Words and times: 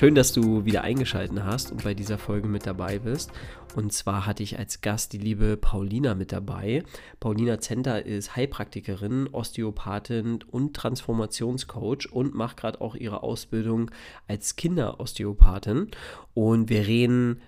Schön, 0.00 0.14
dass 0.14 0.32
du 0.32 0.64
wieder 0.64 0.80
eingeschaltet 0.80 1.44
hast 1.44 1.72
und 1.72 1.84
bei 1.84 1.92
dieser 1.92 2.16
Folge 2.16 2.48
mit 2.48 2.66
dabei 2.66 2.98
bist. 2.98 3.32
Und 3.76 3.92
zwar 3.92 4.24
hatte 4.24 4.42
ich 4.42 4.58
als 4.58 4.80
Gast 4.80 5.12
die 5.12 5.18
liebe 5.18 5.58
Paulina 5.58 6.14
mit 6.14 6.32
dabei. 6.32 6.84
Paulina 7.20 7.60
Zenter 7.60 8.06
ist 8.06 8.34
Heilpraktikerin, 8.34 9.28
Osteopathin 9.30 10.38
und 10.50 10.72
Transformationscoach 10.72 12.10
und 12.10 12.34
macht 12.34 12.56
gerade 12.56 12.80
auch 12.80 12.94
ihre 12.94 13.22
Ausbildung 13.22 13.90
als 14.26 14.56
Kinderosteopathin. 14.56 15.88
Und 16.32 16.70
wir 16.70 16.86
reden 16.86 17.42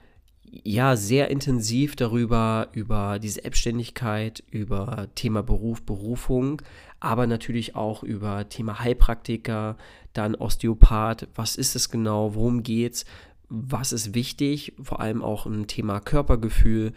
ja 0.44 0.96
sehr 0.96 1.30
intensiv 1.30 1.96
darüber, 1.96 2.68
über 2.72 3.18
die 3.18 3.30
Selbstständigkeit, 3.30 4.44
über 4.50 5.08
Thema 5.14 5.42
Beruf, 5.42 5.80
Berufung, 5.80 6.60
aber 7.02 7.26
natürlich 7.26 7.74
auch 7.74 8.04
über 8.04 8.48
Thema 8.48 8.78
Heilpraktiker, 8.78 9.76
dann 10.12 10.36
Osteopath, 10.36 11.26
was 11.34 11.56
ist 11.56 11.74
es 11.74 11.90
genau, 11.90 12.36
worum 12.36 12.62
geht's, 12.62 13.04
was 13.48 13.92
ist 13.92 14.14
wichtig, 14.14 14.74
vor 14.80 15.00
allem 15.00 15.20
auch 15.20 15.44
ein 15.44 15.66
Thema 15.66 15.98
Körpergefühl. 16.00 16.92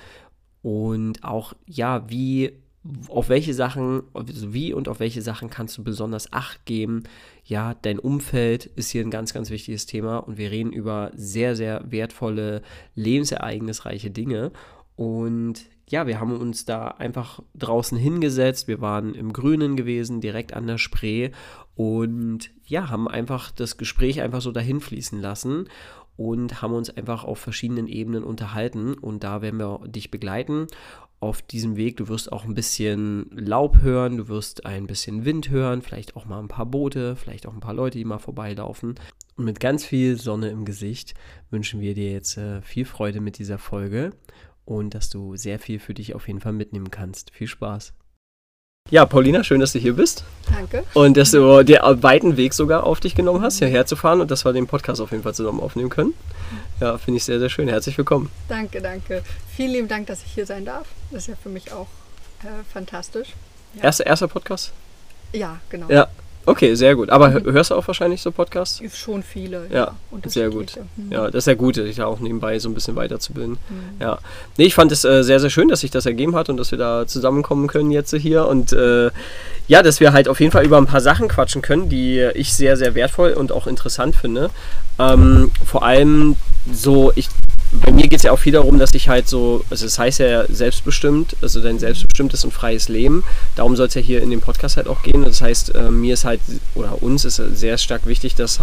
Und 0.61 1.23
auch, 1.23 1.53
ja, 1.65 2.07
wie, 2.07 2.53
auf 3.07 3.29
welche 3.29 3.55
Sachen, 3.55 4.03
also 4.13 4.53
wie 4.53 4.73
und 4.73 4.87
auf 4.89 4.99
welche 4.99 5.23
Sachen 5.23 5.49
kannst 5.49 5.77
du 5.77 5.83
besonders 5.83 6.31
Acht 6.31 6.65
geben. 6.65 7.03
Ja, 7.43 7.73
dein 7.73 7.97
Umfeld 7.97 8.67
ist 8.67 8.91
hier 8.91 9.03
ein 9.03 9.11
ganz, 9.11 9.33
ganz 9.33 9.49
wichtiges 9.49 9.87
Thema 9.87 10.19
und 10.19 10.37
wir 10.37 10.51
reden 10.51 10.71
über 10.71 11.11
sehr, 11.15 11.55
sehr 11.55 11.83
wertvolle, 11.89 12.61
lebensereignisreiche 12.93 14.11
Dinge. 14.11 14.51
Und 14.95 15.65
ja, 15.89 16.07
wir 16.07 16.19
haben 16.19 16.35
uns 16.35 16.65
da 16.65 16.87
einfach 16.87 17.41
draußen 17.53 17.97
hingesetzt. 17.97 18.67
Wir 18.67 18.81
waren 18.81 19.13
im 19.13 19.33
Grünen 19.33 19.75
gewesen, 19.75 20.21
direkt 20.21 20.53
an 20.53 20.67
der 20.67 20.77
Spree 20.77 21.31
und 21.75 22.49
ja, 22.65 22.89
haben 22.89 23.07
einfach 23.07 23.51
das 23.51 23.77
Gespräch 23.77 24.21
einfach 24.21 24.41
so 24.41 24.51
dahin 24.51 24.79
fließen 24.79 25.21
lassen 25.21 25.67
und 26.17 26.61
haben 26.61 26.73
uns 26.73 26.89
einfach 26.89 27.23
auf 27.23 27.39
verschiedenen 27.39 27.87
Ebenen 27.87 28.23
unterhalten 28.23 28.93
und 28.93 29.23
da 29.23 29.41
werden 29.41 29.59
wir 29.59 29.81
dich 29.87 30.11
begleiten 30.11 30.67
auf 31.19 31.41
diesem 31.41 31.75
Weg. 31.75 31.97
Du 31.97 32.07
wirst 32.07 32.31
auch 32.31 32.45
ein 32.45 32.55
bisschen 32.55 33.29
Laub 33.31 33.81
hören, 33.81 34.17
du 34.17 34.27
wirst 34.27 34.65
ein 34.65 34.87
bisschen 34.87 35.25
Wind 35.25 35.49
hören, 35.49 35.81
vielleicht 35.81 36.15
auch 36.15 36.25
mal 36.25 36.39
ein 36.39 36.47
paar 36.47 36.65
Boote, 36.65 37.15
vielleicht 37.15 37.47
auch 37.47 37.53
ein 37.53 37.59
paar 37.59 37.73
Leute, 37.73 37.97
die 37.97 38.05
mal 38.05 38.19
vorbeilaufen. 38.19 38.95
Und 39.35 39.45
mit 39.45 39.59
ganz 39.59 39.85
viel 39.85 40.17
Sonne 40.17 40.49
im 40.49 40.65
Gesicht 40.65 41.13
wünschen 41.49 41.81
wir 41.81 41.93
dir 41.93 42.11
jetzt 42.11 42.37
äh, 42.37 42.61
viel 42.61 42.85
Freude 42.85 43.19
mit 43.19 43.37
dieser 43.37 43.57
Folge 43.57 44.11
und 44.65 44.93
dass 44.93 45.09
du 45.09 45.35
sehr 45.35 45.59
viel 45.59 45.79
für 45.79 45.93
dich 45.93 46.15
auf 46.15 46.27
jeden 46.27 46.41
Fall 46.41 46.53
mitnehmen 46.53 46.91
kannst. 46.91 47.31
Viel 47.31 47.47
Spaß! 47.47 47.93
Ja, 48.91 49.03
Paulina, 49.07 49.43
schön, 49.43 49.59
dass 49.59 49.73
du 49.73 49.79
hier 49.79 49.93
bist. 49.93 50.25
Danke. 50.53 50.83
Und 50.93 51.17
dass 51.17 51.31
du 51.31 51.63
den 51.63 51.79
weiten 52.03 52.37
Weg 52.37 52.53
sogar 52.53 52.83
auf 52.83 52.99
dich 52.99 53.15
genommen 53.15 53.41
hast, 53.41 53.57
hierher 53.57 53.87
zu 53.87 53.95
fahren 53.95 54.21
und 54.21 54.29
dass 54.29 54.45
wir 54.45 54.53
den 54.53 54.67
Podcast 54.67 55.01
auf 55.01 55.09
jeden 55.09 55.23
Fall 55.23 55.33
zusammen 55.33 55.59
aufnehmen 55.59 55.89
können. 55.89 56.13
Ja, 56.79 56.99
finde 56.99 57.17
ich 57.17 57.23
sehr, 57.23 57.39
sehr 57.39 57.49
schön. 57.49 57.67
Herzlich 57.67 57.97
willkommen. 57.97 58.29
Danke, 58.47 58.81
danke. 58.81 59.23
Vielen 59.55 59.71
lieben 59.71 59.87
Dank, 59.87 60.05
dass 60.05 60.23
ich 60.23 60.31
hier 60.33 60.45
sein 60.45 60.65
darf. 60.65 60.85
Das 61.09 61.23
ist 61.23 61.27
ja 61.29 61.35
für 61.35 61.49
mich 61.49 61.71
auch 61.71 61.87
äh, 62.43 62.63
fantastisch. 62.71 63.29
Ja. 63.73 63.85
Erster, 63.85 64.05
erster 64.05 64.27
Podcast? 64.27 64.71
Ja, 65.33 65.59
genau. 65.69 65.89
Ja, 65.89 66.07
Okay, 66.45 66.75
sehr 66.75 66.95
gut. 66.95 67.09
Aber 67.09 67.29
mhm. 67.29 67.51
hörst 67.51 67.71
du 67.71 67.75
auch 67.75 67.87
wahrscheinlich 67.87 68.21
so 68.21 68.31
Podcasts? 68.31 68.81
Schon 68.93 69.23
viele, 69.23 69.67
ja. 69.71 69.93
ja 70.11 70.19
sehr 70.25 70.49
gut. 70.49 70.77
Mhm. 70.95 71.11
Ja, 71.11 71.25
das 71.25 71.43
ist 71.43 71.47
ja 71.47 71.53
gut, 71.55 71.75
sich 71.75 72.01
auch 72.01 72.19
nebenbei 72.19 72.59
so 72.59 72.69
ein 72.69 72.73
bisschen 72.73 72.95
weiterzubilden. 72.95 73.57
Mhm. 73.69 74.01
Ja. 74.01 74.19
Nee, 74.57 74.65
ich 74.65 74.75
fand 74.75 74.91
es 74.91 75.03
äh, 75.03 75.23
sehr, 75.23 75.39
sehr 75.39 75.49
schön, 75.49 75.67
dass 75.67 75.79
sich 75.79 75.91
das 75.91 76.05
ergeben 76.05 76.35
hat 76.35 76.49
und 76.49 76.57
dass 76.57 76.71
wir 76.71 76.77
da 76.77 77.07
zusammenkommen 77.07 77.67
können 77.67 77.91
jetzt 77.91 78.13
hier. 78.15 78.47
Und 78.47 78.73
äh, 78.73 79.09
ja, 79.67 79.81
dass 79.81 79.99
wir 79.99 80.13
halt 80.13 80.27
auf 80.27 80.39
jeden 80.39 80.51
Fall 80.51 80.65
über 80.65 80.77
ein 80.77 80.85
paar 80.85 81.01
Sachen 81.01 81.27
quatschen 81.27 81.61
können, 81.61 81.89
die 81.89 82.19
ich 82.35 82.53
sehr, 82.53 82.77
sehr 82.77 82.95
wertvoll 82.95 83.31
und 83.31 83.51
auch 83.51 83.67
interessant 83.67 84.15
finde. 84.15 84.51
Ähm, 84.99 85.51
vor 85.65 85.83
allem 85.83 86.35
so, 86.71 87.11
ich 87.15 87.29
bei 87.81 87.91
mir 87.91 88.03
geht 88.03 88.17
es 88.17 88.23
ja 88.23 88.31
auch 88.31 88.39
viel 88.39 88.53
darum, 88.53 88.79
dass 88.79 88.93
ich 88.93 89.09
halt 89.09 89.27
so, 89.27 89.63
also 89.69 89.85
es 89.85 89.95
das 89.95 89.99
heißt 89.99 90.19
ja 90.19 90.45
selbstbestimmt, 90.47 91.35
also 91.41 91.61
dein 91.61 91.79
selbstbestimmtes 91.79 92.43
und 92.43 92.51
freies 92.51 92.89
Leben. 92.89 93.23
Darum 93.55 93.75
soll 93.75 93.87
es 93.87 93.93
ja 93.93 94.01
hier 94.01 94.21
in 94.21 94.29
dem 94.29 94.41
Podcast 94.41 94.77
halt 94.77 94.87
auch 94.87 95.03
gehen. 95.03 95.23
Das 95.23 95.41
heißt, 95.41 95.75
äh, 95.75 95.91
mir 95.91 96.13
ist 96.13 96.25
halt, 96.25 96.39
oder 96.75 97.01
uns 97.01 97.25
ist 97.25 97.35
sehr 97.35 97.77
stark 97.77 98.05
wichtig, 98.05 98.35
dass 98.35 98.59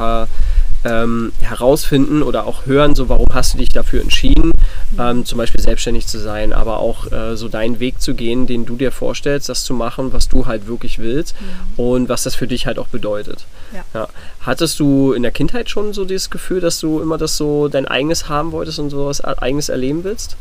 ähm, 0.84 1.32
herausfinden 1.40 2.22
oder 2.22 2.46
auch 2.46 2.66
hören, 2.66 2.94
so 2.94 3.08
warum 3.08 3.26
hast 3.32 3.54
du 3.54 3.58
dich 3.58 3.68
dafür 3.68 4.00
entschieden, 4.00 4.52
ähm, 4.98 5.24
zum 5.24 5.38
Beispiel 5.38 5.62
selbstständig 5.62 6.06
zu 6.06 6.18
sein, 6.18 6.52
aber 6.52 6.78
auch 6.78 7.10
äh, 7.12 7.36
so 7.36 7.48
deinen 7.48 7.80
Weg 7.80 8.00
zu 8.00 8.14
gehen, 8.14 8.46
den 8.46 8.66
du 8.66 8.76
dir 8.76 8.92
vorstellst, 8.92 9.48
das 9.48 9.64
zu 9.64 9.74
machen, 9.74 10.12
was 10.12 10.28
du 10.28 10.46
halt 10.46 10.66
wirklich 10.66 10.98
willst 10.98 11.34
mhm. 11.40 11.84
und 11.84 12.08
was 12.08 12.24
das 12.24 12.34
für 12.34 12.46
dich 12.46 12.66
halt 12.66 12.78
auch 12.78 12.88
bedeutet. 12.88 13.46
Ja. 13.72 13.84
Ja. 13.94 14.08
Hattest 14.40 14.80
du 14.80 15.12
in 15.12 15.22
der 15.22 15.32
Kindheit 15.32 15.70
schon 15.70 15.92
so 15.92 16.04
dieses 16.04 16.30
Gefühl, 16.30 16.60
dass 16.60 16.80
du 16.80 17.00
immer 17.00 17.18
das 17.18 17.36
so 17.36 17.68
dein 17.68 17.86
eigenes 17.86 18.28
haben 18.28 18.52
wolltest 18.52 18.78
und 18.78 18.90
so 18.90 19.06
was 19.06 19.22
eigenes 19.22 19.68
erleben 19.68 20.04
willst? 20.04 20.36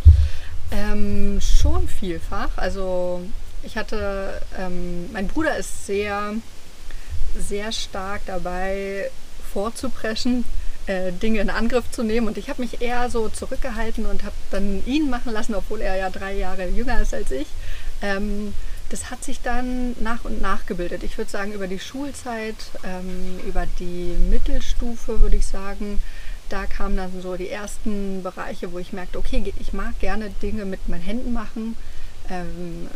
Ähm, 0.71 1.39
schon 1.41 1.87
vielfach. 1.87 2.49
Also 2.55 3.21
ich 3.63 3.77
hatte, 3.77 4.41
ähm, 4.57 5.11
mein 5.11 5.27
Bruder 5.27 5.57
ist 5.57 5.85
sehr, 5.85 6.33
sehr 7.37 7.71
stark 7.71 8.21
dabei, 8.25 9.09
vorzupreschen, 9.53 10.45
äh, 10.87 11.11
Dinge 11.11 11.39
in 11.39 11.49
Angriff 11.49 11.89
zu 11.91 12.03
nehmen. 12.03 12.27
Und 12.27 12.37
ich 12.37 12.49
habe 12.49 12.61
mich 12.61 12.81
eher 12.81 13.09
so 13.09 13.29
zurückgehalten 13.29 14.05
und 14.05 14.23
habe 14.23 14.35
dann 14.49 14.83
ihn 14.85 15.09
machen 15.09 15.33
lassen, 15.33 15.55
obwohl 15.55 15.81
er 15.81 15.95
ja 15.95 16.09
drei 16.09 16.33
Jahre 16.33 16.67
jünger 16.67 17.01
ist 17.01 17.13
als 17.13 17.31
ich. 17.31 17.47
Ähm, 18.01 18.53
das 18.89 19.09
hat 19.09 19.23
sich 19.23 19.41
dann 19.41 19.95
nach 20.01 20.25
und 20.25 20.41
nach 20.41 20.65
gebildet. 20.65 21.03
Ich 21.03 21.17
würde 21.17 21.31
sagen, 21.31 21.53
über 21.53 21.67
die 21.67 21.79
Schulzeit, 21.79 22.55
ähm, 22.83 23.39
über 23.47 23.65
die 23.79 24.15
Mittelstufe 24.29 25.21
würde 25.21 25.37
ich 25.37 25.45
sagen, 25.45 26.01
da 26.49 26.65
kamen 26.65 26.97
dann 26.97 27.21
so 27.21 27.37
die 27.37 27.49
ersten 27.49 28.21
Bereiche, 28.23 28.73
wo 28.73 28.79
ich 28.79 28.91
merkte, 28.91 29.17
okay, 29.17 29.53
ich 29.59 29.71
mag 29.71 29.97
gerne 29.99 30.29
Dinge 30.41 30.65
mit 30.65 30.89
meinen 30.89 31.01
Händen 31.01 31.31
machen. 31.31 31.77
Ähm, 32.29 32.89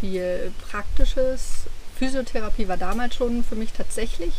viel 0.00 0.52
Praktisches. 0.70 1.66
Physiotherapie 1.98 2.68
war 2.68 2.78
damals 2.78 3.14
schon 3.14 3.44
für 3.44 3.56
mich 3.56 3.72
tatsächlich 3.72 4.32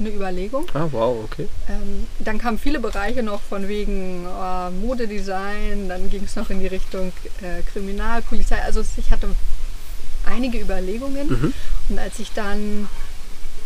eine 0.00 0.10
Überlegung. 0.10 0.66
Ah, 0.74 0.88
wow, 0.90 1.24
okay. 1.24 1.48
Ähm, 1.68 2.06
dann 2.18 2.38
kamen 2.38 2.58
viele 2.58 2.80
Bereiche 2.80 3.22
noch 3.22 3.40
von 3.42 3.68
wegen 3.68 4.26
äh, 4.26 4.70
Modedesign, 4.70 5.88
dann 5.88 6.10
ging 6.10 6.24
es 6.24 6.36
noch 6.36 6.50
in 6.50 6.60
die 6.60 6.66
Richtung 6.66 7.12
äh, 7.42 7.62
Kriminalpolizei. 7.70 8.60
Also 8.62 8.82
ich 8.96 9.10
hatte 9.10 9.28
einige 10.26 10.58
Überlegungen. 10.58 11.28
Mhm. 11.28 11.54
Und 11.88 11.98
als 11.98 12.18
ich 12.18 12.32
dann 12.32 12.88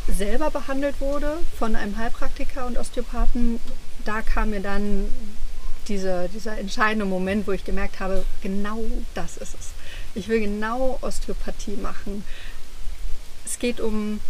selber 0.09 0.51
behandelt 0.51 1.01
wurde 1.01 1.39
von 1.59 1.77
einem 1.77 1.97
Heilpraktiker 1.97 2.67
und 2.67 2.77
Osteopathen, 2.77 3.61
da 4.05 4.21
kam 4.23 4.51
mir 4.51 4.61
dann 4.61 5.07
diese, 5.89 6.29
dieser 6.33 6.59
entscheidende 6.59 7.05
Moment, 7.05 7.47
wo 7.47 7.53
ich 7.53 7.65
gemerkt 7.65 8.01
habe, 8.01 8.25
genau 8.43 8.85
das 9.15 9.37
ist 9.37 9.55
es. 9.55 9.71
Ich 10.15 10.29
will 10.29 10.41
genau 10.41 10.99
Osteopathie 11.03 11.77
machen. 11.77 12.25
Es 13.45 13.59
geht 13.59 13.81
um, 13.81 14.21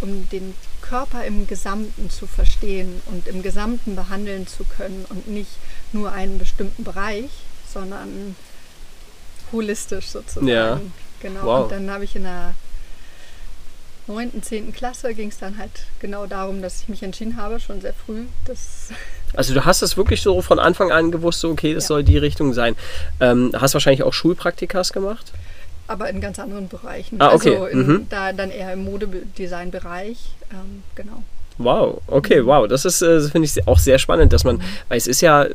um 0.00 0.28
den 0.30 0.54
Körper 0.88 1.24
im 1.24 1.46
Gesamten 1.46 2.10
zu 2.10 2.26
verstehen 2.26 3.00
und 3.06 3.26
im 3.26 3.42
Gesamten 3.42 3.96
behandeln 3.96 4.46
zu 4.46 4.64
können 4.64 5.04
und 5.08 5.28
nicht 5.28 5.50
nur 5.92 6.12
einen 6.12 6.38
bestimmten 6.38 6.84
Bereich, 6.84 7.30
sondern 7.72 8.36
holistisch 9.52 10.08
sozusagen. 10.08 10.48
Ja. 10.48 10.80
Genau. 11.20 11.42
Wow. 11.42 11.64
Und 11.64 11.72
dann 11.72 11.90
habe 11.90 12.04
ich 12.04 12.14
in 12.16 12.24
der 12.24 12.54
9., 14.06 14.42
10. 14.42 14.72
Klasse 14.72 15.14
ging 15.14 15.30
es 15.30 15.38
dann 15.38 15.58
halt 15.58 15.70
genau 16.00 16.26
darum, 16.26 16.62
dass 16.62 16.82
ich 16.82 16.88
mich 16.88 17.02
entschieden 17.02 17.36
habe, 17.36 17.58
schon 17.58 17.80
sehr 17.80 17.94
früh. 17.94 18.24
Dass 18.44 18.90
also 19.34 19.54
du 19.54 19.64
hast 19.64 19.82
es 19.82 19.96
wirklich 19.96 20.22
so 20.22 20.40
von 20.42 20.58
Anfang 20.58 20.92
an 20.92 21.10
gewusst, 21.10 21.40
so 21.40 21.50
okay, 21.50 21.74
das 21.74 21.84
ja. 21.84 21.88
soll 21.88 22.04
die 22.04 22.18
Richtung 22.18 22.52
sein. 22.52 22.76
Ähm, 23.20 23.52
hast 23.58 23.74
wahrscheinlich 23.74 24.04
auch 24.04 24.12
Schulpraktikas 24.12 24.92
gemacht? 24.92 25.32
Aber 25.88 26.08
in 26.08 26.20
ganz 26.20 26.38
anderen 26.38 26.68
Bereichen. 26.68 27.20
Ah, 27.20 27.32
okay. 27.32 27.54
Also 27.54 27.66
in, 27.66 27.86
mhm. 27.86 28.06
da 28.08 28.32
dann 28.32 28.50
eher 28.50 28.72
im 28.72 28.84
Modedesign-Bereich, 28.84 30.18
ähm, 30.52 30.82
genau. 30.94 31.22
Wow, 31.58 32.02
okay, 32.08 32.44
wow. 32.44 32.68
Das 32.68 32.84
ist, 32.84 33.00
äh, 33.02 33.20
finde 33.22 33.46
ich, 33.46 33.66
auch 33.66 33.78
sehr 33.78 33.98
spannend, 33.98 34.32
dass 34.32 34.44
man, 34.44 34.56
mhm. 34.56 34.62
weil 34.88 34.98
es 34.98 35.06
ist 35.06 35.20
ja 35.20 35.46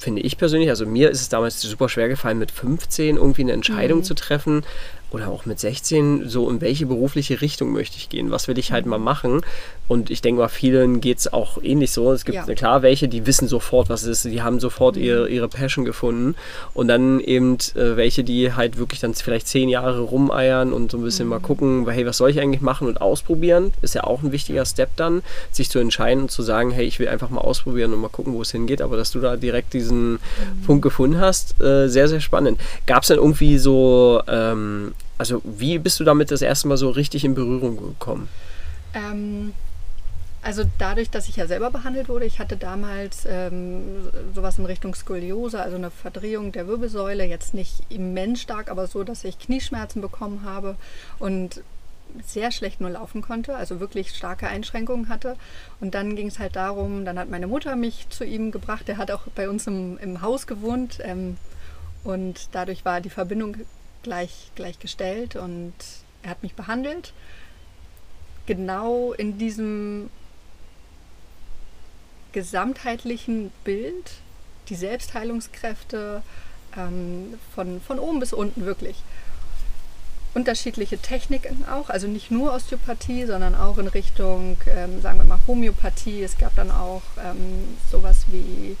finde 0.00 0.22
ich 0.22 0.38
persönlich, 0.38 0.70
also 0.70 0.86
mir 0.86 1.10
ist 1.10 1.20
es 1.20 1.28
damals 1.28 1.60
super 1.60 1.88
schwer 1.88 2.08
gefallen, 2.08 2.38
mit 2.38 2.50
15 2.50 3.16
irgendwie 3.16 3.42
eine 3.42 3.52
Entscheidung 3.52 3.98
Mhm. 3.98 4.04
zu 4.04 4.14
treffen 4.14 4.62
oder 5.10 5.28
auch 5.28 5.44
mit 5.46 5.58
16, 5.58 6.28
so 6.28 6.48
in 6.48 6.60
welche 6.60 6.86
berufliche 6.86 7.40
Richtung 7.40 7.72
möchte 7.72 7.96
ich 7.96 8.08
gehen, 8.08 8.30
was 8.30 8.46
will 8.48 8.58
ich 8.58 8.72
halt 8.72 8.86
mal 8.86 8.98
machen. 8.98 9.40
Und 9.88 10.08
ich 10.08 10.22
denke 10.22 10.40
mal, 10.42 10.48
vielen 10.48 11.00
geht 11.00 11.18
es 11.18 11.32
auch 11.32 11.60
ähnlich 11.62 11.90
so. 11.90 12.12
Es 12.12 12.24
gibt 12.24 12.36
Ja. 12.36 12.54
klar 12.54 12.82
welche, 12.82 13.08
die 13.08 13.26
wissen 13.26 13.48
sofort, 13.48 13.88
was 13.88 14.02
es 14.02 14.24
ist, 14.24 14.32
die 14.32 14.40
haben 14.40 14.60
sofort 14.60 14.96
ihre, 14.96 15.28
ihre 15.28 15.48
Passion 15.48 15.84
gefunden. 15.84 16.36
Und 16.74 16.86
dann 16.86 17.18
eben 17.18 17.54
äh, 17.74 17.96
welche, 17.96 18.22
die 18.22 18.52
halt 18.52 18.78
wirklich 18.78 19.00
dann 19.00 19.14
vielleicht 19.14 19.48
zehn 19.48 19.68
Jahre 19.68 19.98
rumeiern 19.98 20.72
und 20.72 20.92
so 20.92 20.98
ein 20.98 21.02
bisschen 21.02 21.26
mal 21.26 21.40
gucken, 21.40 21.88
hey, 21.90 22.06
was 22.06 22.18
soll 22.18 22.30
ich 22.30 22.38
eigentlich 22.40 22.60
machen 22.60 22.86
und 22.86 23.00
ausprobieren. 23.00 23.72
Ist 23.82 23.96
ja 23.96 24.04
auch 24.04 24.22
ein 24.22 24.30
wichtiger 24.30 24.64
Step 24.64 24.90
dann, 24.94 25.22
sich 25.50 25.68
zu 25.70 25.80
entscheiden 25.80 26.22
und 26.22 26.30
zu 26.30 26.42
sagen, 26.42 26.70
hey, 26.70 26.86
ich 26.86 27.00
will 27.00 27.08
einfach 27.08 27.30
mal 27.30 27.40
ausprobieren 27.40 27.92
und 27.92 28.00
mal 28.00 28.08
gucken, 28.08 28.32
wo 28.34 28.42
es 28.42 28.52
hingeht. 28.52 28.82
Aber 28.82 28.96
dass 28.96 29.10
du 29.10 29.18
da 29.18 29.36
direkt 29.36 29.72
diesen 29.74 30.20
Punkt 30.66 30.82
gefunden 30.82 31.18
hast, 31.20 31.60
äh, 31.60 31.88
sehr, 31.88 32.06
sehr 32.06 32.20
spannend. 32.20 32.60
Gab 32.86 33.02
es 33.02 33.08
dann 33.08 33.18
irgendwie 33.18 33.58
so, 33.58 34.22
ähm, 34.28 34.92
also 35.20 35.42
wie 35.44 35.78
bist 35.78 36.00
du 36.00 36.04
damit 36.04 36.30
das 36.30 36.40
erste 36.40 36.66
Mal 36.66 36.78
so 36.78 36.88
richtig 36.88 37.26
in 37.26 37.34
Berührung 37.34 37.76
gekommen? 37.76 38.28
Ähm, 38.94 39.52
also 40.40 40.64
dadurch, 40.78 41.10
dass 41.10 41.28
ich 41.28 41.36
ja 41.36 41.46
selber 41.46 41.70
behandelt 41.70 42.08
wurde, 42.08 42.24
ich 42.24 42.38
hatte 42.38 42.56
damals 42.56 43.26
ähm, 43.28 44.08
sowas 44.34 44.58
in 44.58 44.64
Richtung 44.64 44.94
Skoliose, 44.94 45.60
also 45.60 45.76
eine 45.76 45.90
Verdrehung 45.90 46.52
der 46.52 46.66
Wirbelsäule, 46.66 47.24
jetzt 47.26 47.52
nicht 47.52 47.82
immens 47.90 48.40
stark, 48.40 48.70
aber 48.70 48.86
so, 48.86 49.04
dass 49.04 49.22
ich 49.24 49.38
Knieschmerzen 49.38 50.00
bekommen 50.00 50.40
habe 50.42 50.76
und 51.18 51.62
sehr 52.26 52.50
schlecht 52.50 52.80
nur 52.80 52.88
laufen 52.88 53.20
konnte, 53.20 53.54
also 53.54 53.78
wirklich 53.78 54.16
starke 54.16 54.48
Einschränkungen 54.48 55.10
hatte. 55.10 55.36
Und 55.82 55.94
dann 55.94 56.16
ging 56.16 56.28
es 56.28 56.38
halt 56.38 56.56
darum, 56.56 57.04
dann 57.04 57.18
hat 57.18 57.28
meine 57.28 57.46
Mutter 57.46 57.76
mich 57.76 58.08
zu 58.08 58.24
ihm 58.24 58.52
gebracht, 58.52 58.88
der 58.88 58.96
hat 58.96 59.10
auch 59.10 59.26
bei 59.34 59.50
uns 59.50 59.66
im, 59.66 59.98
im 59.98 60.22
Haus 60.22 60.46
gewohnt 60.46 60.98
ähm, 61.02 61.36
und 62.04 62.48
dadurch 62.52 62.86
war 62.86 63.02
die 63.02 63.10
Verbindung 63.10 63.58
gleich, 64.02 64.50
gleich 64.54 64.78
gestellt 64.78 65.36
und 65.36 65.74
er 66.22 66.30
hat 66.30 66.42
mich 66.42 66.54
behandelt 66.54 67.12
genau 68.46 69.12
in 69.12 69.38
diesem 69.38 70.10
gesamtheitlichen 72.32 73.52
Bild, 73.64 74.12
die 74.68 74.74
Selbstheilungskräfte 74.74 76.22
ähm, 76.76 77.38
von, 77.54 77.80
von 77.80 77.98
oben 77.98 78.20
bis 78.20 78.32
unten 78.32 78.64
wirklich. 78.64 78.96
Unterschiedliche 80.34 80.98
Techniken 80.98 81.64
auch, 81.68 81.90
also 81.90 82.08
nicht 82.08 82.30
nur 82.30 82.52
Osteopathie, 82.52 83.24
sondern 83.24 83.56
auch 83.56 83.78
in 83.78 83.86
Richtung, 83.86 84.56
ähm, 84.66 85.00
sagen 85.00 85.18
wir 85.18 85.26
mal, 85.26 85.40
Homöopathie. 85.46 86.22
Es 86.22 86.38
gab 86.38 86.54
dann 86.54 86.70
auch 86.70 87.02
ähm, 87.24 87.76
sowas 87.90 88.26
wie 88.28 88.76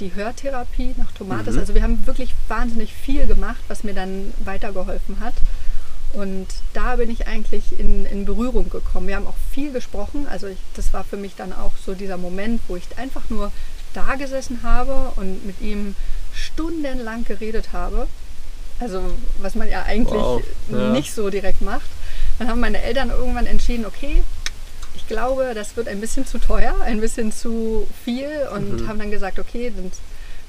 die 0.00 0.14
Hörtherapie 0.14 0.94
nach 0.96 1.12
Tomates. 1.12 1.54
Mhm. 1.54 1.60
Also 1.60 1.74
wir 1.74 1.82
haben 1.82 2.06
wirklich 2.06 2.34
wahnsinnig 2.48 2.92
viel 2.92 3.26
gemacht, 3.26 3.62
was 3.68 3.84
mir 3.84 3.94
dann 3.94 4.32
weitergeholfen 4.44 5.20
hat. 5.20 5.34
Und 6.12 6.46
da 6.72 6.96
bin 6.96 7.10
ich 7.10 7.26
eigentlich 7.26 7.78
in, 7.78 8.06
in 8.06 8.24
Berührung 8.24 8.70
gekommen. 8.70 9.08
Wir 9.08 9.16
haben 9.16 9.26
auch 9.26 9.36
viel 9.50 9.72
gesprochen. 9.72 10.26
Also 10.28 10.46
ich, 10.46 10.58
das 10.74 10.92
war 10.92 11.02
für 11.04 11.16
mich 11.16 11.34
dann 11.34 11.52
auch 11.52 11.72
so 11.84 11.94
dieser 11.94 12.16
Moment, 12.16 12.60
wo 12.68 12.76
ich 12.76 12.84
einfach 12.96 13.28
nur 13.30 13.50
da 13.94 14.14
gesessen 14.14 14.60
habe 14.62 15.12
und 15.16 15.44
mit 15.44 15.60
ihm 15.60 15.96
stundenlang 16.32 17.24
geredet 17.24 17.72
habe. 17.72 18.06
Also 18.80 19.00
was 19.38 19.54
man 19.54 19.68
ja 19.68 19.82
eigentlich 19.82 20.20
Wow, 20.20 20.42
ja. 20.70 20.90
nicht 20.90 21.12
so 21.12 21.30
direkt 21.30 21.62
macht. 21.62 21.88
Dann 22.38 22.48
haben 22.48 22.60
meine 22.60 22.82
Eltern 22.82 23.10
irgendwann 23.10 23.46
entschieden, 23.46 23.86
okay, 23.86 24.22
ich 25.04 25.08
glaube, 25.08 25.52
das 25.54 25.76
wird 25.76 25.86
ein 25.86 26.00
bisschen 26.00 26.26
zu 26.26 26.38
teuer, 26.38 26.74
ein 26.82 26.98
bisschen 26.98 27.30
zu 27.30 27.86
viel 28.04 28.48
und 28.54 28.80
Mhm. 28.82 28.88
haben 28.88 28.98
dann 28.98 29.10
gesagt, 29.10 29.38
okay, 29.38 29.70
dann 29.76 29.92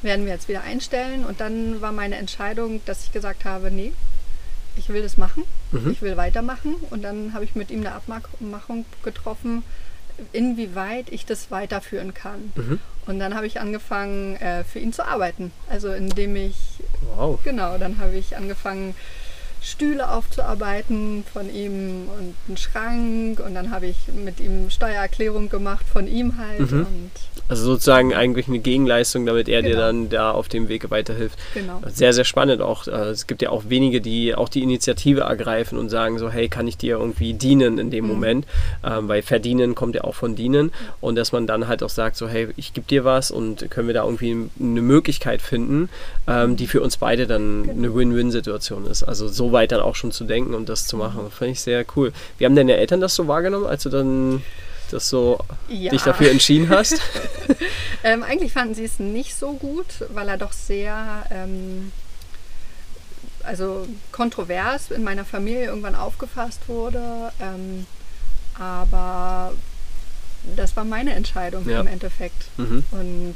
werden 0.01 0.25
wir 0.25 0.31
jetzt 0.33 0.47
wieder 0.47 0.61
einstellen. 0.61 1.25
Und 1.25 1.41
dann 1.41 1.81
war 1.81 1.91
meine 1.91 2.15
Entscheidung, 2.15 2.79
dass 2.85 3.03
ich 3.03 3.11
gesagt 3.11 3.43
habe, 3.43 3.69
nee, 3.69 3.91
ich 4.77 4.87
will 4.87 5.01
das 5.01 5.17
machen, 5.17 5.43
Mhm. 5.71 5.91
ich 5.91 6.01
will 6.01 6.15
weitermachen. 6.15 6.75
Und 6.89 7.01
dann 7.03 7.33
habe 7.33 7.43
ich 7.43 7.55
mit 7.55 7.69
ihm 7.69 7.81
eine 7.81 7.91
Abmachung 7.95 8.85
getroffen, 9.03 9.63
inwieweit 10.31 11.09
ich 11.11 11.25
das 11.25 11.51
weiterführen 11.51 12.13
kann. 12.13 12.53
Mhm. 12.55 12.79
Und 13.07 13.19
dann 13.19 13.35
habe 13.35 13.47
ich 13.47 13.59
angefangen, 13.59 14.37
äh, 14.37 14.63
für 14.63 14.79
ihn 14.79 14.93
zu 14.93 15.05
arbeiten. 15.05 15.51
Also 15.69 15.91
indem 15.91 16.37
ich, 16.37 16.55
Wow. 17.17 17.39
genau, 17.43 17.77
dann 17.77 17.97
habe 17.99 18.15
ich 18.15 18.37
angefangen, 18.37 18.95
Stühle 19.65 20.09
aufzuarbeiten 20.11 21.23
von 21.33 21.53
ihm 21.53 22.07
und 22.17 22.35
einen 22.47 22.57
Schrank 22.57 23.39
und 23.39 23.55
dann 23.55 23.71
habe 23.71 23.87
ich 23.87 23.97
mit 24.13 24.39
ihm 24.39 24.69
Steuererklärung 24.69 25.49
gemacht 25.49 25.85
von 25.91 26.07
ihm 26.07 26.37
halt 26.37 26.71
Mhm. 26.71 26.79
und 26.85 27.11
Also 27.47 27.63
sozusagen 27.65 28.13
eigentlich 28.13 28.47
eine 28.47 28.57
Gegenleistung, 28.59 29.25
damit 29.27 29.47
er 29.47 29.61
dir 29.61 29.69
Genau. 29.71 29.81
dann 29.81 30.09
da 30.09 30.31
auf 30.31 30.47
dem 30.47 30.67
Weg 30.67 30.89
weiterhilft. 30.89 31.37
genau. 31.53 31.79
Sehr, 31.87 32.11
sehr 32.11 32.23
spannend 32.25 32.61
auch. 32.61 32.87
Äh, 32.87 33.09
Es 33.09 33.27
gibt 33.27 33.41
ja 33.43 33.49
auch 33.51 33.63
wenige, 33.69 34.01
die 34.01 34.33
auch 34.33 34.49
die 34.49 34.63
Initiative 34.63 35.21
ergreifen 35.21 35.77
und 35.77 35.89
sagen 35.89 36.17
so, 36.17 36.29
hey, 36.31 36.49
kann 36.49 36.67
ich 36.67 36.77
dir 36.77 36.97
irgendwie 36.97 37.33
dienen 37.33 37.77
in 37.77 37.91
dem 37.91 38.05
Mhm. 38.05 38.11
Moment? 38.11 38.45
Ähm, 38.83 39.07
weil 39.07 39.21
verdienen 39.21 39.75
kommt 39.75 39.93
ja 39.95 40.03
auch 40.03 40.15
von 40.15 40.35
dienen. 40.35 40.71
Und 41.01 41.15
dass 41.17 41.31
man 41.31 41.45
dann 41.45 41.67
halt 41.67 41.83
auch 41.83 41.89
sagt 41.89 42.15
so, 42.15 42.27
hey, 42.27 42.47
ich 42.57 42.73
gebe 42.73 42.87
dir 42.87 43.03
was 43.05 43.29
und 43.29 43.69
können 43.69 43.87
wir 43.87 43.93
da 43.93 44.03
irgendwie 44.05 44.49
eine 44.59 44.81
Möglichkeit 44.81 45.41
finden, 45.41 45.89
ähm, 46.27 46.55
die 46.57 46.65
für 46.67 46.81
uns 46.81 46.97
beide 46.97 47.27
dann 47.27 47.63
Genau. 47.63 47.73
eine 47.73 47.95
Win-Win-Situation 47.95 48.87
ist. 48.87 49.03
Also 49.03 49.27
so 49.27 49.51
weit 49.51 49.71
dann 49.71 49.81
auch 49.81 49.95
schon 49.95 50.11
zu 50.11 50.23
denken 50.23 50.53
und 50.55 50.67
das 50.67 50.87
zu 50.87 50.97
machen. 50.97 51.25
Mhm. 51.25 51.31
Finde 51.31 51.51
ich 51.51 51.61
sehr 51.61 51.85
cool. 51.95 52.11
Wie 52.39 52.45
haben 52.45 52.55
deine 52.55 52.75
Eltern 52.77 53.01
das 53.01 53.13
so 53.15 53.27
wahrgenommen, 53.27 53.65
als 53.67 53.83
du 53.83 53.89
dann 53.89 54.41
das 54.91 55.09
so 55.09 55.39
Ja. 55.67 55.91
dich 55.91 56.03
dafür 56.03 56.31
entschieden 56.31 56.69
hast? 56.69 56.99
Ähm, 58.03 58.21
eigentlich 58.21 58.53
fanden 58.53 58.75
sie 58.75 58.83
es 58.83 58.99
nicht 58.99 59.33
so 59.35 59.53
gut, 59.53 59.87
weil 60.13 60.29
er 60.29 60.37
doch 60.37 60.51
sehr, 60.53 61.25
ähm, 61.31 61.91
also 63.41 63.87
kontrovers 64.11 64.91
in 64.91 65.03
meiner 65.03 65.25
Familie 65.25 65.65
irgendwann 65.65 65.95
aufgefasst 65.95 66.59
wurde. 66.67 67.31
Ähm, 67.39 67.87
aber 68.59 69.53
das 70.55 70.75
war 70.75 70.83
meine 70.85 71.13
Entscheidung 71.15 71.67
Ja. 71.67 71.79
im 71.81 71.87
Endeffekt. 71.87 72.45
mhm. 72.57 72.83
Und 72.91 73.35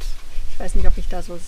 ich 0.51 0.59
weiß 0.59 0.75
nicht, 0.75 0.85
ob 0.87 0.97
ich 0.99 1.07
da 1.07 1.23
so 1.23 1.39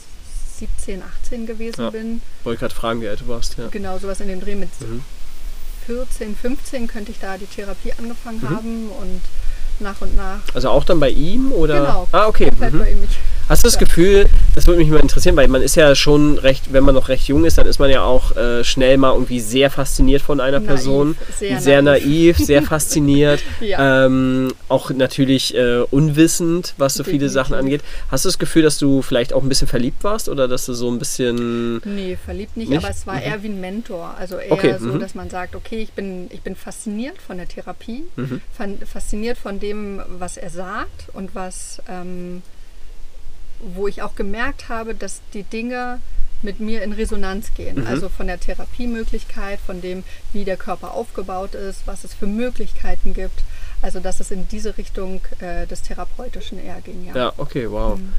17, 0.58 1.04
18 1.04 1.46
gewesen 1.46 1.82
Ja. 1.82 1.90
bin. 1.92 2.22
Wollte 2.44 2.60
gerade 2.62 2.74
fragen, 2.76 3.02
wie 3.02 3.08
alt 3.08 3.22
du 3.22 3.28
warst. 3.28 3.58
Ja. 3.60 3.68
Genau, 3.68 4.00
sowas 4.00 4.20
in 4.20 4.30
dem 4.30 4.42
Dreh 4.42 4.56
mit 4.56 4.70
Mhm. 4.82 5.04
14, 5.86 6.36
15 6.36 6.88
könnte 6.88 7.12
ich 7.12 7.20
da 7.20 7.38
die 7.38 7.46
Therapie 7.46 7.94
angefangen 7.98 8.40
Mhm. 8.42 8.50
haben 8.50 8.90
und 8.90 9.22
nach 9.82 10.00
und 10.02 10.16
nach. 10.16 10.40
Also 10.54 10.70
auch 10.70 10.84
dann 10.84 11.00
bei 11.00 11.10
ihm 11.10 11.52
oder? 11.52 11.80
Genau. 11.82 12.08
Ah, 12.12 12.28
okay. 12.28 12.46
komplett 12.50 12.74
Mhm. 12.74 12.80
bei 12.80 12.92
ihm. 12.92 13.04
Ich- 13.04 13.18
Hast 13.52 13.64
du 13.64 13.68
das. 13.68 13.78
Gefühl, 13.78 14.28
das 14.56 14.68
würde 14.68 14.80
mich 14.80 14.90
mal 14.90 15.00
interessieren, 15.00 15.36
weil 15.36 15.48
man 15.48 15.62
ist 15.62 15.76
ja 15.76 15.94
schon 15.96 16.38
recht, 16.38 16.72
wenn 16.72 16.84
man 16.84 16.94
noch 16.96 17.10
recht 17.10 17.28
jung 17.28 17.46
ist, 17.46 17.58
dann 17.58 17.68
ist 17.68 17.80
man 17.80 17.90
ja 17.90 18.04
auch 18.04 18.36
äh, 18.38 18.64
schnell 18.64 18.98
mal 18.98 19.12
irgendwie 19.14 19.40
sehr 19.40 19.70
fasziniert 19.70 20.22
von 20.22 20.40
einer 20.40 20.60
Naiv, 20.60 20.68
Person. 20.68 21.18
sehr 21.38 21.60
sehr 21.60 21.82
naiv. 21.82 22.38
naiv, 22.38 22.38
sehr 22.38 22.62
fasziniert. 22.74 23.42
Ja. 23.60 24.06
ähm, 24.06 24.54
auch 24.70 24.90
natürlich 24.92 25.56
äh, 25.56 25.80
unwissend, 25.92 26.74
was 26.78 26.94
so 26.94 27.04
viele 27.04 27.28
Sachen 27.30 27.54
angeht. 27.56 27.82
Hast 28.10 28.24
du 28.26 28.30
das 28.30 28.40
Gefühl, 28.40 28.62
dass 28.64 28.78
du 28.78 29.02
vielleicht 29.02 29.34
auch 29.34 29.42
ein 29.42 29.50
bisschen 29.50 29.68
verliebt 29.68 30.04
warst 30.04 30.30
oder 30.30 30.48
dass 30.48 30.66
du 30.66 30.74
so 30.74 30.90
ein 30.90 30.98
bisschen. 31.00 31.82
Nee, 31.84 32.18
verliebt 32.24 32.56
nicht, 32.58 32.70
Nicht? 32.70 32.84
aber 32.84 32.90
es 32.92 33.06
war 33.08 33.16
Mhm. 33.16 33.22
eher 33.24 33.44
wie 33.44 33.48
ein 33.50 33.60
Mentor. 33.62 34.16
Also 34.18 34.38
eher 34.38 34.52
Okay, 34.52 34.76
so, 34.80 34.86
mhm. 34.88 35.00
dass 35.00 35.14
man 35.16 35.30
sagt, 35.30 35.56
okay, 35.56 35.82
ich 35.82 35.92
bin, 35.94 36.28
ich 36.32 36.42
bin 36.42 36.56
fasziniert 36.56 37.16
von 37.26 37.38
der 37.38 37.48
Therapie, 37.48 38.04
Mhm. 38.16 38.42
fasziniert 38.86 39.38
von 39.38 39.60
dem, 39.60 40.02
was 40.20 40.38
er 40.38 40.50
sagt 40.50 41.10
und 41.14 41.36
was, 41.36 41.82
ähm, 41.90 42.42
wo 43.76 43.88
ich 43.88 44.02
auch 44.02 44.16
gemerkt 44.16 44.70
habe, 44.70 44.96
dass 44.96 45.22
die 45.34 45.44
Dinge 45.44 46.00
mit 46.44 46.60
mir 46.60 46.82
in 46.82 46.92
Resonanz 46.94 47.54
gehen. 47.54 47.82
Mhm. 47.82 47.88
Also 47.88 48.10
von 48.10 48.26
der 48.28 48.40
Therapiemöglichkeit, 48.40 49.60
von 49.64 49.82
dem, 49.82 50.04
wie 50.34 50.44
der 50.44 50.58
Körper 50.58 50.94
aufgebaut 50.94 51.54
ist, 51.54 51.86
was 51.86 52.04
es 52.04 52.14
für 52.14 52.26
Möglichkeiten 52.28 53.14
gibt. 53.14 53.44
Also 53.84 54.00
dass 54.00 54.20
es 54.20 54.32
in 54.32 54.48
diese 54.48 54.78
Richtung 54.78 55.22
äh, 55.40 55.68
des 55.68 55.82
Therapeutischen 55.84 56.64
eher 56.64 56.82
ging, 56.82 57.06
ja. 57.08 57.16
Ja, 57.16 57.34
okay, 57.38 57.70
wow. 57.70 57.98
Mhm. 57.98 58.14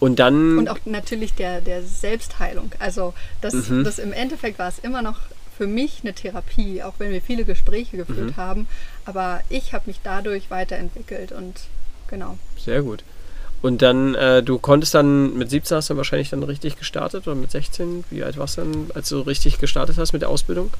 Und 0.00 0.18
dann. 0.20 0.58
Und 0.58 0.68
auch 0.68 0.78
natürlich 0.84 1.34
der, 1.34 1.60
der 1.60 1.82
Selbstheilung. 1.82 2.70
Also 2.78 3.14
das, 3.40 3.54
Mhm. 3.54 3.84
das 3.84 3.98
im 3.98 4.12
Endeffekt 4.12 4.58
war 4.58 4.68
es 4.68 4.78
immer 4.78 5.02
noch 5.02 5.18
für 5.56 5.66
mich 5.66 6.00
eine 6.04 6.12
Therapie, 6.14 6.82
auch 6.84 6.94
wenn 6.98 7.10
wir 7.10 7.20
viele 7.20 7.44
Gespräche 7.44 7.96
geführt 7.96 8.30
Mhm. 8.30 8.36
haben. 8.36 8.66
Aber 9.04 9.40
ich 9.48 9.72
habe 9.72 9.84
mich 9.86 9.98
dadurch 10.04 10.50
weiterentwickelt 10.50 11.32
und 11.32 11.60
genau. 12.08 12.38
Sehr 12.56 12.82
gut. 12.82 13.02
Und 13.60 13.82
dann, 13.82 14.14
äh, 14.14 14.42
du 14.42 14.58
konntest 14.58 14.94
dann 14.94 15.36
mit 15.36 15.50
17 15.50 15.76
hast 15.76 15.88
du 15.88 15.94
dann 15.94 15.98
wahrscheinlich 15.98 16.30
dann 16.30 16.42
richtig 16.44 16.76
gestartet 16.76 17.26
oder 17.26 17.34
mit 17.34 17.50
16? 17.50 18.04
Wie 18.10 18.22
alt 18.22 18.38
warst 18.38 18.56
du 18.56 18.60
dann, 18.62 18.90
als 18.94 19.08
du 19.08 19.20
richtig 19.20 19.58
gestartet 19.58 19.96
hast 19.98 20.12
mit 20.12 20.22
der 20.22 20.28
Ausbildung? 20.28 20.70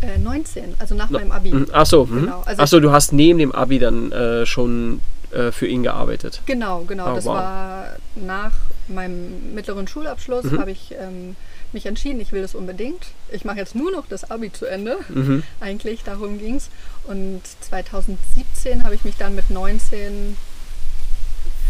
Äh, 0.00 0.18
19, 0.18 0.74
also 0.78 0.94
nach 0.94 1.10
No- 1.10 1.18
meinem 1.18 1.30
Abi. 1.32 1.52
Mhm. 1.52 1.66
Ach 1.72 1.84
so, 1.84 2.06
mhm. 2.06 2.20
Genau, 2.22 2.42
also 2.46 2.62
Ach 2.62 2.68
so, 2.68 2.80
du 2.80 2.90
hast 2.90 3.12
neben 3.12 3.38
dem 3.38 3.52
Abi 3.52 3.78
dann 3.78 4.12
äh, 4.12 4.46
schon 4.46 5.00
äh, 5.30 5.52
für 5.52 5.66
ihn 5.66 5.82
gearbeitet. 5.82 6.40
Genau, 6.46 6.84
genau. 6.84 7.12
Oh, 7.12 7.14
das 7.16 7.26
wow. 7.26 7.34
war 7.34 7.86
nach 8.16 8.52
meinem 8.88 9.54
mittleren 9.54 9.86
Schulabschluss, 9.86 10.44
Mhm. 10.44 10.58
habe 10.58 10.70
ich 10.70 10.92
ähm, 10.98 11.36
mich 11.72 11.84
entschieden, 11.84 12.18
ich 12.20 12.32
will 12.32 12.40
das 12.40 12.54
unbedingt. 12.54 13.08
Ich 13.30 13.44
mache 13.44 13.58
jetzt 13.58 13.74
nur 13.74 13.92
noch 13.92 14.06
das 14.08 14.30
Abi 14.30 14.50
zu 14.50 14.64
Ende. 14.64 14.96
Mhm. 15.10 15.42
Eigentlich, 15.60 16.02
darum 16.02 16.38
ging 16.38 16.56
es. 16.56 16.70
Und 17.06 17.42
2017 17.60 18.84
habe 18.84 18.94
ich 18.94 19.04
mich 19.04 19.16
dann 19.18 19.34
mit 19.34 19.50
19 19.50 20.36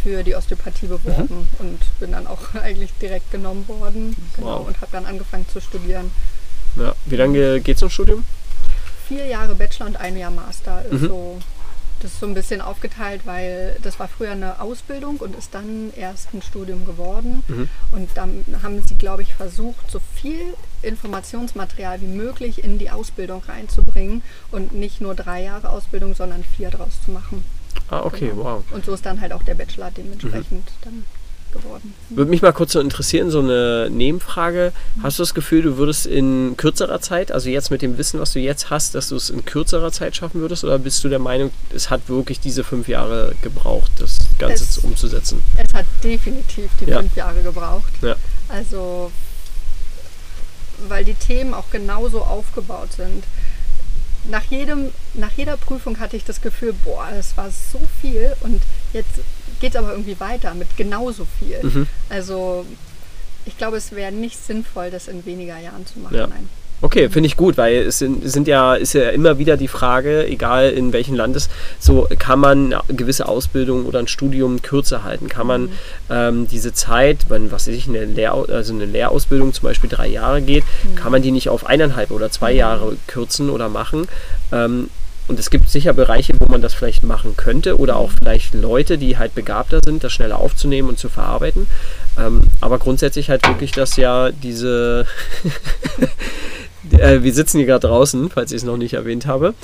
für 0.03 0.23
die 0.23 0.35
Osteopathie 0.35 0.87
beworben 0.87 1.49
mhm. 1.59 1.67
und 1.67 1.81
bin 1.99 2.13
dann 2.13 2.27
auch 2.27 2.55
eigentlich 2.63 2.93
direkt 3.01 3.31
genommen 3.31 3.67
worden 3.69 4.17
genau, 4.37 4.61
wow. 4.61 4.67
und 4.67 4.81
habe 4.81 4.93
dann 4.93 5.07
angefangen 5.07 5.47
zu 5.49 5.61
studieren. 5.61 6.11
Ja. 6.77 6.95
Wie 7.07 7.17
lange 7.17 7.61
geht 7.61 7.77
es 7.77 7.81
zum 7.81 7.91
Studium? 7.91 8.25
Vier 9.09 9.27
Jahre 9.27 9.55
Bachelor 9.55 9.87
und 9.87 9.97
ein 9.97 10.17
Jahr 10.17 10.31
Master. 10.31 10.85
Mhm. 10.91 11.09
So, 11.09 11.39
das 12.01 12.13
ist 12.13 12.21
so 12.21 12.27
ein 12.27 12.35
bisschen 12.35 12.61
aufgeteilt, 12.61 13.23
weil 13.25 13.77
das 13.83 13.99
war 13.99 14.09
früher 14.09 14.31
eine 14.31 14.61
Ausbildung 14.61 15.17
und 15.19 15.37
ist 15.37 15.55
dann 15.55 15.93
erst 15.97 16.33
ein 16.33 16.43
Studium 16.43 16.87
geworden. 16.87 17.43
Mhm. 17.49 17.69
Und 17.93 18.11
dann 18.15 18.45
haben 18.63 18.81
sie, 18.87 18.95
glaube 18.95 19.23
ich, 19.23 19.35
versucht, 19.35 19.91
so 19.91 20.01
viel 20.15 20.55
Informationsmaterial 20.83 22.01
wie 22.01 22.07
möglich 22.07 22.65
in 22.65 22.79
die 22.79 22.91
Ausbildung 22.91 23.43
reinzubringen 23.47 24.23
und 24.51 24.73
nicht 24.73 25.01
nur 25.01 25.15
drei 25.15 25.43
Jahre 25.43 25.71
Ausbildung, 25.71 26.15
sondern 26.15 26.45
vier 26.45 26.71
draus 26.71 26.93
zu 27.05 27.11
machen. 27.11 27.45
Ah, 27.89 28.03
okay, 28.05 28.29
genau. 28.29 28.45
wow. 28.45 28.65
Und 28.71 28.85
so 28.85 28.95
ist 28.95 29.05
dann 29.05 29.21
halt 29.21 29.33
auch 29.33 29.43
der 29.43 29.55
Bachelor 29.55 29.91
dementsprechend 29.91 30.65
mhm. 30.65 30.83
dann 30.83 31.05
geworden. 31.53 31.95
Würde 32.11 32.31
mich 32.31 32.43
mal 32.43 32.53
kurz 32.53 32.73
so 32.73 32.81
interessieren, 32.81 33.31
so 33.31 33.41
eine 33.41 33.89
Nebenfrage. 33.91 34.73
Hast 35.03 35.19
du 35.19 35.23
das 35.23 35.35
Gefühl, 35.35 35.63
du 35.63 35.77
würdest 35.77 36.07
in 36.07 36.57
kürzerer 36.57 37.01
Zeit, 37.01 37.33
also 37.33 37.49
jetzt 37.51 37.71
mit 37.71 37.83
dem 37.83 37.99
Wissen, 37.99 38.21
was 38.21 38.33
du 38.33 38.39
jetzt 38.39 38.71
hast, 38.71 38.95
dass 38.95 39.09
du 39.09 39.17
es 39.17 39.31
in 39.31 39.45
kürzerer 39.45 39.93
Zeit 39.93 40.17
schaffen 40.17 40.41
würdest? 40.41 40.65
Oder 40.65 40.79
bist 40.79 41.03
du 41.05 41.09
der 41.09 41.19
Meinung, 41.19 41.51
es 41.75 41.91
hat 41.91 42.09
wirklich 42.09 42.41
diese 42.41 42.65
fünf 42.65 42.89
Jahre 42.89 43.35
gebraucht, 43.43 43.91
das 43.99 44.19
Ganze 44.39 44.65
es, 44.65 44.79
umzusetzen? 44.79 45.43
Es 45.57 45.73
hat 45.75 45.87
definitiv 46.03 46.71
die 46.81 46.87
ja. 46.87 46.99
fünf 46.99 47.17
Jahre 47.17 47.43
gebraucht. 47.43 47.93
Ja. 48.03 48.17
Also, 48.49 49.11
weil 50.89 51.05
die 51.05 51.15
Themen 51.15 51.55
auch 51.55 51.71
genauso 51.71 52.21
aufgebaut 52.21 52.93
sind 52.97 53.25
nach, 54.25 54.45
jedem, 54.45 54.91
nach 55.15 55.33
jeder 55.37 55.57
Prüfung 55.57 55.99
hatte 55.99 56.17
ich 56.17 56.25
das 56.25 56.41
Gefühl, 56.41 56.75
boah, 56.85 57.09
das 57.11 57.37
war 57.37 57.51
so 57.51 57.81
viel 58.01 58.35
und 58.41 58.63
jetzt 58.93 59.21
geht 59.61 59.75
es 59.75 59.77
aber 59.77 59.93
irgendwie 59.93 60.19
weiter 60.21 60.55
mit 60.55 60.77
genauso 60.77 61.27
viel. 61.39 61.59
Mhm. 61.63 61.87
Also 62.09 62.67
ich 63.47 63.57
glaube, 63.57 63.77
es 63.77 63.93
wäre 63.93 64.13
nicht 64.13 64.45
sinnvoll, 64.45 64.91
das 64.91 65.09
in 65.09 65.25
weniger 65.25 65.59
Jahren 65.59 65.87
zu 65.87 65.99
machen. 66.01 66.17
Ja. 66.17 66.29
Okay, 66.83 67.11
finde 67.11 67.27
ich 67.27 67.37
gut, 67.37 67.59
weil 67.59 67.77
es 67.77 67.99
sind, 67.99 68.29
sind, 68.29 68.49
ja, 68.49 68.75
ist 68.75 68.95
ja 68.95 69.11
immer 69.11 69.39
wieder 69.39 69.59
die 69.59 69.69
Frage, 69.69 70.27
egal 70.27 70.71
in 70.71 70.93
welchem 70.95 71.15
Land 71.15 71.37
es, 71.37 71.51
so 71.79 72.09
kann 72.19 72.39
man 72.39 72.73
eine 72.73 72.97
gewisse 72.97 73.29
Ausbildung 73.29 73.85
oder 73.85 73.99
ein 73.99 74.09
Studium 74.09 74.63
kürzer 74.63 75.05
halten? 75.05 75.29
Kann 75.29 75.47
man 75.47 75.63
mhm. 75.63 75.71
ähm, 76.09 76.49
diese 76.49 76.73
Zeit, 76.73 77.27
wenn 77.29 77.53
was 77.53 77.69
weiß 77.69 77.75
ich, 77.75 77.87
eine, 77.87 78.07
Lehr 78.07 78.33
also 78.33 78.73
eine 78.73 78.87
Lehrausbildung 78.87 79.53
zum 79.53 79.65
Beispiel 79.65 79.91
drei 79.91 80.09
Jahre 80.09 80.41
geht, 80.41 80.65
mhm. 80.85 80.95
kann 80.95 81.13
man 81.13 81.21
die 81.21 81.33
nicht 81.33 81.51
auf 81.51 81.67
eineinhalb 81.67 82.11
oder 82.11 82.31
zwei 82.31 82.53
mhm. 82.53 82.59
Jahre 82.59 82.97
kürzen 83.07 83.51
oder 83.51 83.69
machen? 83.69 84.09
Ähm, 84.51 84.89
und 85.31 85.39
es 85.39 85.51
gibt 85.51 85.71
sicher 85.71 85.93
Bereiche, 85.93 86.33
wo 86.41 86.47
man 86.51 86.61
das 86.61 86.75
vielleicht 86.75 87.05
machen 87.05 87.37
könnte 87.37 87.79
oder 87.79 87.95
auch 87.97 88.11
vielleicht 88.11 88.53
Leute, 88.53 88.99
die 88.99 89.17
halt 89.17 89.33
begabter 89.33 89.79
sind, 89.85 90.03
das 90.03 90.13
schneller 90.13 90.41
aufzunehmen 90.41 90.89
und 90.89 90.99
zu 90.99 91.09
verarbeiten. 91.09 91.69
Ähm, 92.19 92.41
aber 92.61 92.79
grundsätzlich 92.81 93.31
halt 93.31 93.47
wirklich, 93.47 93.71
dass 93.71 93.95
ja 93.95 94.33
diese, 94.33 95.07
äh, 96.93 97.23
wir 97.23 97.33
sitzen 97.33 97.59
hier 97.59 97.67
gerade 97.67 97.87
draußen, 97.87 98.31
falls 98.31 98.53
ich 98.53 98.59
es 98.59 98.65
noch 98.65 98.77
nicht 98.77 98.95
erwähnt 98.95 99.27
habe. 99.27 99.55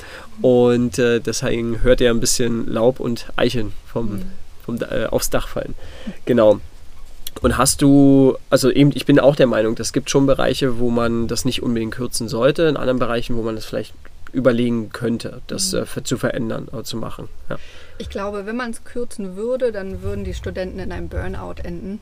Und 0.41 0.99
äh, 0.99 1.19
deswegen 1.19 1.81
hört 1.81 2.01
ihr 2.01 2.09
ein 2.09 2.19
bisschen 2.19 2.67
Laub 2.67 2.99
und 2.99 3.27
Eicheln 3.35 3.73
vom, 3.85 4.09
mhm. 4.09 4.21
vom, 4.65 4.79
äh, 4.81 5.05
aufs 5.05 5.29
Dach 5.29 5.47
fallen. 5.47 5.75
Genau. 6.25 6.59
Und 7.41 7.57
hast 7.57 7.81
du, 7.81 8.35
also 8.49 8.71
eben, 8.71 8.91
ich 8.95 9.05
bin 9.05 9.19
auch 9.19 9.35
der 9.35 9.47
Meinung, 9.47 9.75
es 9.77 9.93
gibt 9.93 10.09
schon 10.09 10.25
Bereiche, 10.25 10.79
wo 10.79 10.89
man 10.89 11.27
das 11.27 11.45
nicht 11.45 11.61
unbedingt 11.61 11.93
kürzen 11.93 12.27
sollte, 12.27 12.63
in 12.63 12.77
anderen 12.77 12.99
Bereichen, 12.99 13.35
wo 13.37 13.43
man 13.43 13.55
das 13.55 13.65
vielleicht 13.65 13.93
überlegen 14.33 14.89
könnte, 14.91 15.41
das 15.47 15.73
mhm. 15.73 15.85
äh, 15.95 16.03
zu 16.03 16.17
verändern 16.17 16.67
oder 16.71 16.83
zu 16.83 16.97
machen. 16.97 17.29
Ja. 17.49 17.57
Ich 17.97 18.09
glaube, 18.09 18.45
wenn 18.45 18.55
man 18.55 18.71
es 18.71 18.83
kürzen 18.83 19.35
würde, 19.35 19.71
dann 19.71 20.01
würden 20.01 20.23
die 20.23 20.33
Studenten 20.33 20.79
in 20.79 20.91
einem 20.91 21.09
Burnout 21.09 21.61
enden. 21.63 21.99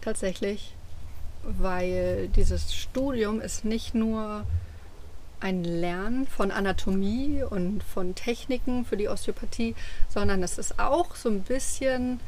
Tatsächlich. 0.00 0.74
Weil 1.44 2.28
dieses 2.28 2.74
Studium 2.74 3.40
ist 3.40 3.64
nicht 3.64 3.94
nur 3.94 4.46
ein 5.40 5.64
Lernen 5.64 6.26
von 6.26 6.52
Anatomie 6.52 7.42
und 7.42 7.82
von 7.82 8.14
Techniken 8.14 8.84
für 8.84 8.96
die 8.96 9.08
Osteopathie, 9.08 9.74
sondern 10.08 10.42
es 10.42 10.56
ist 10.56 10.78
auch 10.78 11.16
so 11.16 11.28
ein 11.28 11.42
bisschen 11.42 12.20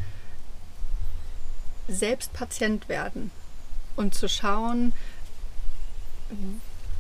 selbst 1.87 2.33
Patient 2.33 2.88
werden 2.88 3.30
und 3.94 4.14
zu 4.14 4.28
schauen, 4.28 4.92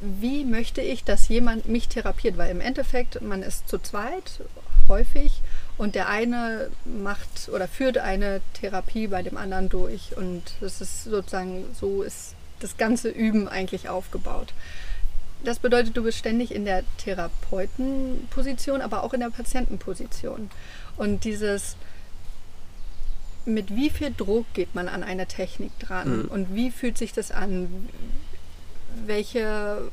wie 0.00 0.44
möchte 0.44 0.82
ich, 0.82 1.04
dass 1.04 1.28
jemand 1.28 1.66
mich 1.66 1.88
therapiert? 1.88 2.36
Weil 2.36 2.50
im 2.50 2.60
Endeffekt, 2.60 3.20
man 3.22 3.42
ist 3.42 3.68
zu 3.68 3.78
zweit 3.78 4.42
häufig 4.88 5.40
und 5.76 5.94
der 5.94 6.08
eine 6.08 6.70
macht 6.84 7.48
oder 7.52 7.68
führt 7.68 7.98
eine 7.98 8.40
Therapie 8.54 9.08
bei 9.08 9.22
dem 9.22 9.36
anderen 9.36 9.68
durch. 9.68 10.16
Und 10.16 10.42
das 10.60 10.80
ist 10.80 11.04
sozusagen, 11.04 11.64
so 11.78 12.02
ist 12.02 12.34
das 12.60 12.76
ganze 12.76 13.08
Üben 13.08 13.48
eigentlich 13.48 13.88
aufgebaut. 13.88 14.52
Das 15.44 15.58
bedeutet, 15.58 15.96
du 15.96 16.02
bist 16.02 16.18
ständig 16.18 16.54
in 16.54 16.64
der 16.64 16.84
Therapeutenposition, 16.98 18.80
aber 18.80 19.02
auch 19.02 19.12
in 19.12 19.20
der 19.20 19.30
Patientenposition. 19.30 20.50
Und 20.96 21.24
dieses, 21.24 21.76
mit 23.44 23.74
wie 23.74 23.90
viel 23.90 24.14
Druck 24.16 24.46
geht 24.54 24.74
man 24.74 24.88
an 24.88 25.02
eine 25.02 25.26
Technik 25.26 25.78
dran 25.80 26.22
mhm. 26.22 26.24
und 26.28 26.54
wie 26.54 26.70
fühlt 26.70 26.96
sich 26.96 27.12
das 27.12 27.30
an? 27.30 27.88
welche 29.06 29.90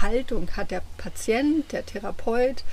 Haltung 0.00 0.50
hat 0.56 0.70
der 0.70 0.82
Patient, 0.98 1.70
der 1.72 1.86
Therapeut, 1.86 2.64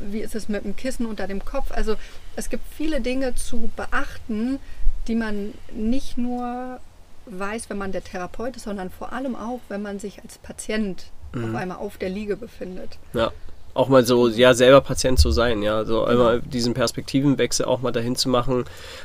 wie 0.00 0.20
ist 0.20 0.34
es 0.34 0.48
mit 0.48 0.64
dem 0.64 0.76
Kissen 0.76 1.06
unter 1.06 1.26
dem 1.26 1.44
Kopf. 1.44 1.70
Also 1.70 1.96
es 2.36 2.48
gibt 2.48 2.64
viele 2.72 3.00
Dinge 3.00 3.34
zu 3.34 3.70
beachten, 3.76 4.58
die 5.06 5.14
man 5.14 5.54
nicht 5.72 6.18
nur 6.18 6.80
weiß, 7.26 7.70
wenn 7.70 7.78
man 7.78 7.92
der 7.92 8.04
Therapeut 8.04 8.56
ist, 8.56 8.64
sondern 8.64 8.90
vor 8.90 9.12
allem 9.12 9.36
auch, 9.36 9.60
wenn 9.68 9.82
man 9.82 9.98
sich 9.98 10.22
als 10.22 10.38
Patient 10.38 11.06
mhm. 11.32 11.44
auf 11.44 11.54
einmal 11.54 11.78
auf 11.78 11.98
der 11.98 12.10
Liege 12.10 12.36
befindet. 12.36 12.98
Ja 13.12 13.32
auch 13.78 13.88
mal 13.88 14.04
so, 14.04 14.28
ja, 14.28 14.54
selber 14.54 14.80
Patient 14.80 15.20
zu 15.20 15.30
sein, 15.30 15.62
ja, 15.62 15.84
so 15.84 16.04
einmal 16.04 16.40
diesen 16.40 16.74
Perspektivenwechsel 16.74 17.64
auch 17.64 17.80
mal 17.80 17.92
dahin 17.92 18.16
zu 18.16 18.28
machen, 18.28 18.64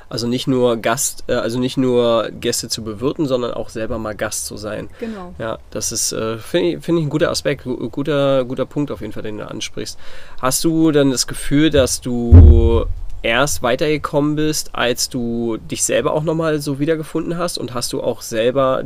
also 0.09 0.27
nicht 0.27 0.47
nur 0.47 0.77
Gast, 0.77 1.25
äh, 1.27 1.33
also 1.33 1.59
nicht 1.59 1.77
nur 1.77 2.29
Gäste 2.31 2.69
zu 2.69 2.83
bewirten, 2.83 3.27
sondern 3.27 3.53
auch 3.53 3.69
selber 3.69 3.99
mal 3.99 4.15
Gast 4.15 4.47
zu 4.47 4.57
sein. 4.57 4.89
Genau. 4.99 5.35
Ja, 5.37 5.59
das 5.69 5.91
ist, 5.91 6.11
äh, 6.11 6.39
finde 6.39 6.69
ich, 6.69 6.83
find 6.83 6.97
ich 6.97 7.05
ein 7.05 7.09
guter 7.09 7.29
Aspekt, 7.29 7.65
guter, 7.65 8.45
guter 8.45 8.65
Punkt 8.65 8.89
auf 8.89 9.01
jeden 9.01 9.13
Fall, 9.13 9.23
den 9.23 9.37
du 9.37 9.47
ansprichst. 9.47 9.99
Hast 10.41 10.63
du 10.63 10.91
dann 10.91 11.11
das 11.11 11.27
Gefühl, 11.27 11.69
dass 11.69 12.01
du 12.01 12.85
erst 13.21 13.61
weitergekommen 13.61 14.35
bist, 14.35 14.71
als 14.73 15.07
du 15.07 15.57
dich 15.57 15.83
selber 15.83 16.13
auch 16.13 16.23
nochmal 16.23 16.59
so 16.61 16.79
wiedergefunden 16.79 17.37
hast 17.37 17.59
und 17.59 17.75
hast 17.75 17.93
du 17.93 18.01
auch 18.01 18.21
selber 18.21 18.83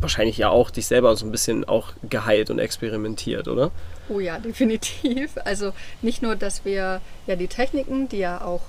wahrscheinlich 0.00 0.38
ja 0.38 0.48
auch 0.48 0.70
dich 0.70 0.86
selber 0.86 1.14
so 1.16 1.26
ein 1.26 1.32
bisschen 1.32 1.64
auch 1.64 1.92
geheilt 2.08 2.50
und 2.50 2.58
experimentiert, 2.58 3.48
oder? 3.48 3.70
Oh 4.08 4.20
ja, 4.20 4.38
definitiv. 4.38 5.36
Also 5.44 5.72
nicht 6.02 6.22
nur, 6.22 6.36
dass 6.36 6.64
wir 6.64 7.00
ja 7.26 7.36
die 7.36 7.48
Techniken, 7.48 8.08
die 8.08 8.18
ja 8.18 8.40
auch 8.40 8.62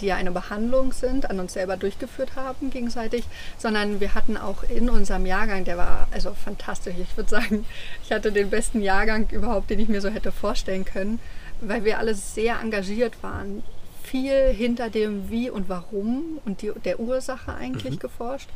die 0.00 0.06
ja 0.06 0.16
eine 0.16 0.30
Behandlung 0.30 0.92
sind, 0.92 1.30
an 1.30 1.40
uns 1.40 1.54
selber 1.54 1.76
durchgeführt 1.76 2.36
haben 2.36 2.70
gegenseitig, 2.70 3.24
sondern 3.58 4.00
wir 4.00 4.14
hatten 4.14 4.36
auch 4.36 4.62
in 4.64 4.90
unserem 4.90 5.26
Jahrgang, 5.26 5.64
der 5.64 5.78
war 5.78 6.08
also 6.10 6.34
fantastisch. 6.34 6.94
Ich 7.00 7.16
würde 7.16 7.30
sagen, 7.30 7.64
ich 8.02 8.12
hatte 8.12 8.32
den 8.32 8.50
besten 8.50 8.82
Jahrgang 8.82 9.28
überhaupt, 9.30 9.70
den 9.70 9.78
ich 9.78 9.88
mir 9.88 10.00
so 10.00 10.10
hätte 10.10 10.32
vorstellen 10.32 10.84
können, 10.84 11.20
weil 11.60 11.84
wir 11.84 11.98
alle 11.98 12.14
sehr 12.14 12.60
engagiert 12.60 13.22
waren. 13.22 13.62
Viel 14.02 14.52
hinter 14.52 14.90
dem 14.90 15.30
Wie 15.30 15.48
und 15.48 15.68
Warum 15.68 16.38
und 16.44 16.60
die, 16.60 16.72
der 16.84 17.00
Ursache 17.00 17.54
eigentlich 17.54 17.94
mhm. 17.94 18.00
geforscht. 18.00 18.48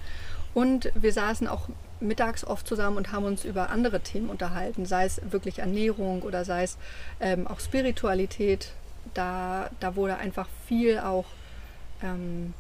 Und 0.57 0.91
wir 0.95 1.13
saßen 1.13 1.49
auch 1.49 1.69
mittags 2.01 2.43
oft 2.43 2.67
zusammen 2.67 2.97
und 2.97 3.13
haben 3.13 3.27
uns 3.27 3.45
über 3.45 3.69
andere 3.69 4.01
Themen 4.01 4.31
unterhalten, 4.31 4.87
sei 4.87 5.05
es 5.05 5.21
wirklich 5.31 5.59
Ernährung 5.59 6.23
oder 6.23 6.47
sei 6.47 6.63
es 6.63 6.79
ähm, 7.21 7.47
auch 7.47 7.61
Spiritualität. 7.61 8.73
Da, 9.13 9.69
da 9.81 9.97
wurde 9.97 10.17
einfach 10.17 10.49
viel 10.67 10.99
auch 10.99 11.27
ähm, 12.03 12.55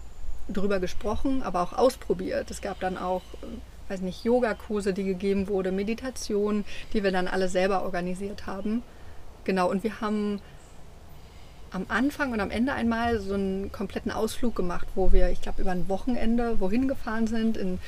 drüber 0.46 0.78
gesprochen, 0.78 1.42
aber 1.42 1.62
auch 1.62 1.72
ausprobiert. 1.72 2.50
Es 2.50 2.60
gab 2.60 2.80
dann 2.80 2.98
auch, 2.98 3.22
äh, 3.40 3.90
weiß 3.90 4.02
nicht, 4.02 4.24
Yogakurse, 4.24 4.92
die 4.92 5.04
gegeben 5.04 5.48
wurde, 5.48 5.72
Meditation, 5.72 6.66
die 6.92 7.02
wir 7.02 7.12
dann 7.12 7.28
alle 7.28 7.48
selber 7.48 7.82
organisiert 7.82 8.46
haben. 8.46 8.82
Genau, 9.44 9.70
und 9.70 9.84
wir 9.84 10.02
haben 10.02 10.42
am 11.70 11.86
Anfang 11.88 12.32
und 12.32 12.40
am 12.40 12.50
Ende 12.50 12.72
einmal 12.72 13.20
so 13.20 13.34
einen 13.34 13.72
kompletten 13.72 14.12
Ausflug 14.12 14.54
gemacht, 14.54 14.86
wo 14.94 15.12
wir, 15.12 15.30
ich 15.30 15.42
glaube, 15.42 15.60
über 15.62 15.72
ein 15.72 15.88
Wochenende 15.88 16.60
wohin 16.60 16.88
gefahren 16.88 17.26
sind, 17.26 17.56
in 17.56 17.78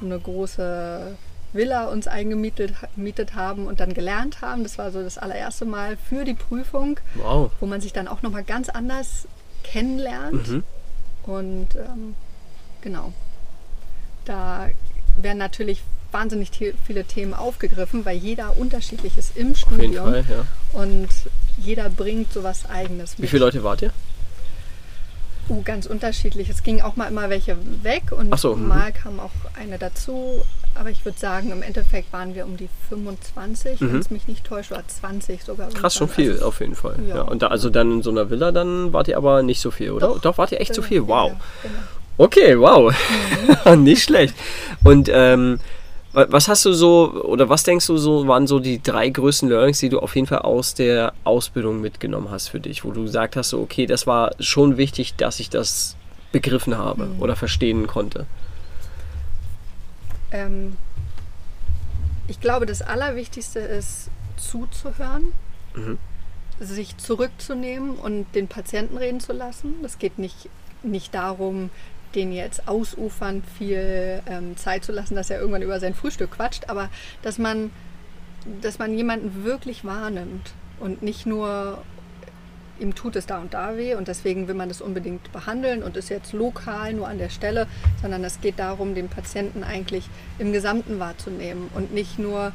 eine 0.00 0.18
große 0.18 1.16
Villa 1.52 1.86
uns 1.86 2.06
eingemietet 2.06 3.34
haben 3.34 3.66
und 3.66 3.80
dann 3.80 3.94
gelernt 3.94 4.42
haben. 4.42 4.62
Das 4.62 4.78
war 4.78 4.90
so 4.90 5.02
das 5.02 5.18
allererste 5.18 5.64
Mal 5.64 5.96
für 5.96 6.24
die 6.24 6.34
Prüfung, 6.34 7.00
wow. 7.14 7.50
wo 7.60 7.66
man 7.66 7.80
sich 7.80 7.92
dann 7.92 8.08
auch 8.08 8.22
nochmal 8.22 8.44
ganz 8.44 8.68
anders 8.68 9.26
kennenlernt. 9.62 10.48
Mhm. 10.48 10.64
Und 11.24 11.76
ähm, 11.76 12.14
genau, 12.80 13.12
da 14.24 14.68
werden 15.16 15.38
natürlich 15.38 15.82
wahnsinnig 16.12 16.50
viele 16.86 17.04
Themen 17.04 17.34
aufgegriffen, 17.34 18.04
weil 18.04 18.16
jeder 18.16 18.56
unterschiedlich 18.56 19.18
ist 19.18 19.36
im 19.36 19.54
Studium. 19.54 20.10
Fall, 20.10 20.24
ja. 20.28 20.80
Und 20.80 21.08
jeder 21.56 21.90
bringt 21.90 22.32
sowas 22.32 22.68
Eigenes 22.68 23.18
mit. 23.18 23.24
Wie 23.24 23.26
viele 23.28 23.44
Leute 23.44 23.62
wart 23.64 23.82
ihr? 23.82 23.92
Uh, 25.48 25.62
ganz 25.62 25.86
unterschiedlich. 25.86 26.50
Es 26.50 26.62
ging 26.62 26.82
auch 26.82 26.96
mal 26.96 27.06
immer 27.06 27.30
welche 27.30 27.56
weg 27.82 28.12
und 28.12 28.38
so, 28.38 28.54
mhm. 28.54 28.68
mal 28.68 28.92
kam 28.92 29.18
auch 29.18 29.30
eine 29.58 29.78
dazu. 29.78 30.42
Aber 30.74 30.90
ich 30.90 31.04
würde 31.04 31.18
sagen, 31.18 31.50
im 31.50 31.62
Endeffekt 31.62 32.12
waren 32.12 32.34
wir 32.34 32.44
um 32.44 32.56
die 32.56 32.68
25, 32.90 33.80
Mhm. 33.80 33.92
wenn 33.92 34.00
es 34.00 34.10
mich 34.10 34.28
nicht 34.28 34.44
täuscht, 34.44 34.70
oder 34.72 34.86
20 34.86 35.42
sogar. 35.42 35.70
Krass, 35.70 35.94
schon 35.94 36.08
viel 36.08 36.32
Also, 36.32 36.44
auf 36.44 36.60
jeden 36.60 36.74
Fall. 36.74 36.96
Ja. 37.08 37.16
Ja. 37.16 37.22
Und 37.22 37.42
da, 37.42 37.48
also 37.48 37.70
dann 37.70 37.92
in 37.92 38.02
so 38.02 38.10
einer 38.10 38.30
Villa, 38.30 38.52
dann 38.52 38.92
wart 38.92 39.08
ihr 39.08 39.16
aber 39.16 39.42
nicht 39.42 39.60
so 39.60 39.70
viel, 39.70 39.90
oder? 39.90 40.16
Doch, 40.20 40.38
wart 40.38 40.52
ihr 40.52 40.60
echt 40.60 40.74
so 40.74 40.82
äh, 40.82 40.84
viel? 40.84 41.08
Wow. 41.08 41.32
ja, 41.32 41.40
genau. 41.62 41.78
Okay, 42.18 42.58
wow. 42.58 42.94
nicht 43.76 44.02
schlecht. 44.02 44.34
Und 44.84 45.08
ähm, 45.10 45.60
was 46.12 46.48
hast 46.48 46.64
du 46.64 46.72
so, 46.72 47.12
oder 47.24 47.48
was 47.48 47.62
denkst 47.64 47.86
du 47.86 47.96
so, 47.98 48.26
waren 48.26 48.46
so 48.46 48.58
die 48.60 48.82
drei 48.82 49.08
größten 49.10 49.48
Learnings, 49.48 49.78
die 49.80 49.88
du 49.90 50.00
auf 50.00 50.14
jeden 50.16 50.26
Fall 50.26 50.38
aus 50.40 50.74
der 50.74 51.12
Ausbildung 51.24 51.80
mitgenommen 51.80 52.30
hast 52.30 52.48
für 52.48 52.60
dich, 52.60 52.84
wo 52.84 52.92
du 52.92 53.02
gesagt 53.02 53.36
hast, 53.36 53.50
so, 53.50 53.60
okay, 53.60 53.86
das 53.86 54.06
war 54.06 54.32
schon 54.40 54.76
wichtig, 54.78 55.14
dass 55.16 55.38
ich 55.38 55.50
das 55.50 55.96
begriffen 56.32 56.76
habe 56.78 57.06
Mhm. 57.06 57.20
oder 57.22 57.36
verstehen 57.36 57.86
konnte? 57.86 58.26
Ähm, 60.30 60.76
ich 62.26 62.40
glaube, 62.40 62.66
das 62.66 62.82
Allerwichtigste 62.82 63.60
ist 63.60 64.08
zuzuhören, 64.36 65.32
Mhm. 65.74 65.98
sich 66.60 66.96
zurückzunehmen 66.98 67.96
und 67.96 68.26
den 68.34 68.48
Patienten 68.48 68.96
reden 68.96 69.20
zu 69.20 69.32
lassen. 69.32 69.74
Das 69.82 69.98
geht 69.98 70.18
nicht, 70.18 70.48
nicht 70.82 71.14
darum, 71.14 71.70
den 72.14 72.32
jetzt 72.32 72.66
ausufernd 72.68 73.44
viel 73.58 74.22
ähm, 74.26 74.56
Zeit 74.56 74.84
zu 74.84 74.92
lassen, 74.92 75.14
dass 75.14 75.30
er 75.30 75.38
irgendwann 75.40 75.62
über 75.62 75.78
sein 75.80 75.94
Frühstück 75.94 76.32
quatscht, 76.32 76.68
aber 76.68 76.88
dass 77.22 77.38
man, 77.38 77.70
dass 78.62 78.78
man 78.78 78.94
jemanden 78.96 79.44
wirklich 79.44 79.84
wahrnimmt 79.84 80.52
und 80.80 81.02
nicht 81.02 81.26
nur 81.26 81.82
ihm 82.80 82.94
tut 82.94 83.16
es 83.16 83.26
da 83.26 83.38
und 83.40 83.54
da 83.54 83.76
weh 83.76 83.94
und 83.96 84.06
deswegen 84.06 84.46
will 84.46 84.54
man 84.54 84.68
das 84.68 84.80
unbedingt 84.80 85.32
behandeln 85.32 85.82
und 85.82 85.96
ist 85.96 86.10
jetzt 86.10 86.32
lokal 86.32 86.92
nur 86.92 87.08
an 87.08 87.18
der 87.18 87.28
Stelle, 87.28 87.66
sondern 88.00 88.22
es 88.22 88.40
geht 88.40 88.60
darum, 88.60 88.94
den 88.94 89.08
Patienten 89.08 89.64
eigentlich 89.64 90.08
im 90.38 90.52
Gesamten 90.52 91.00
wahrzunehmen 91.00 91.68
und 91.74 91.92
nicht 91.92 92.20
nur, 92.20 92.52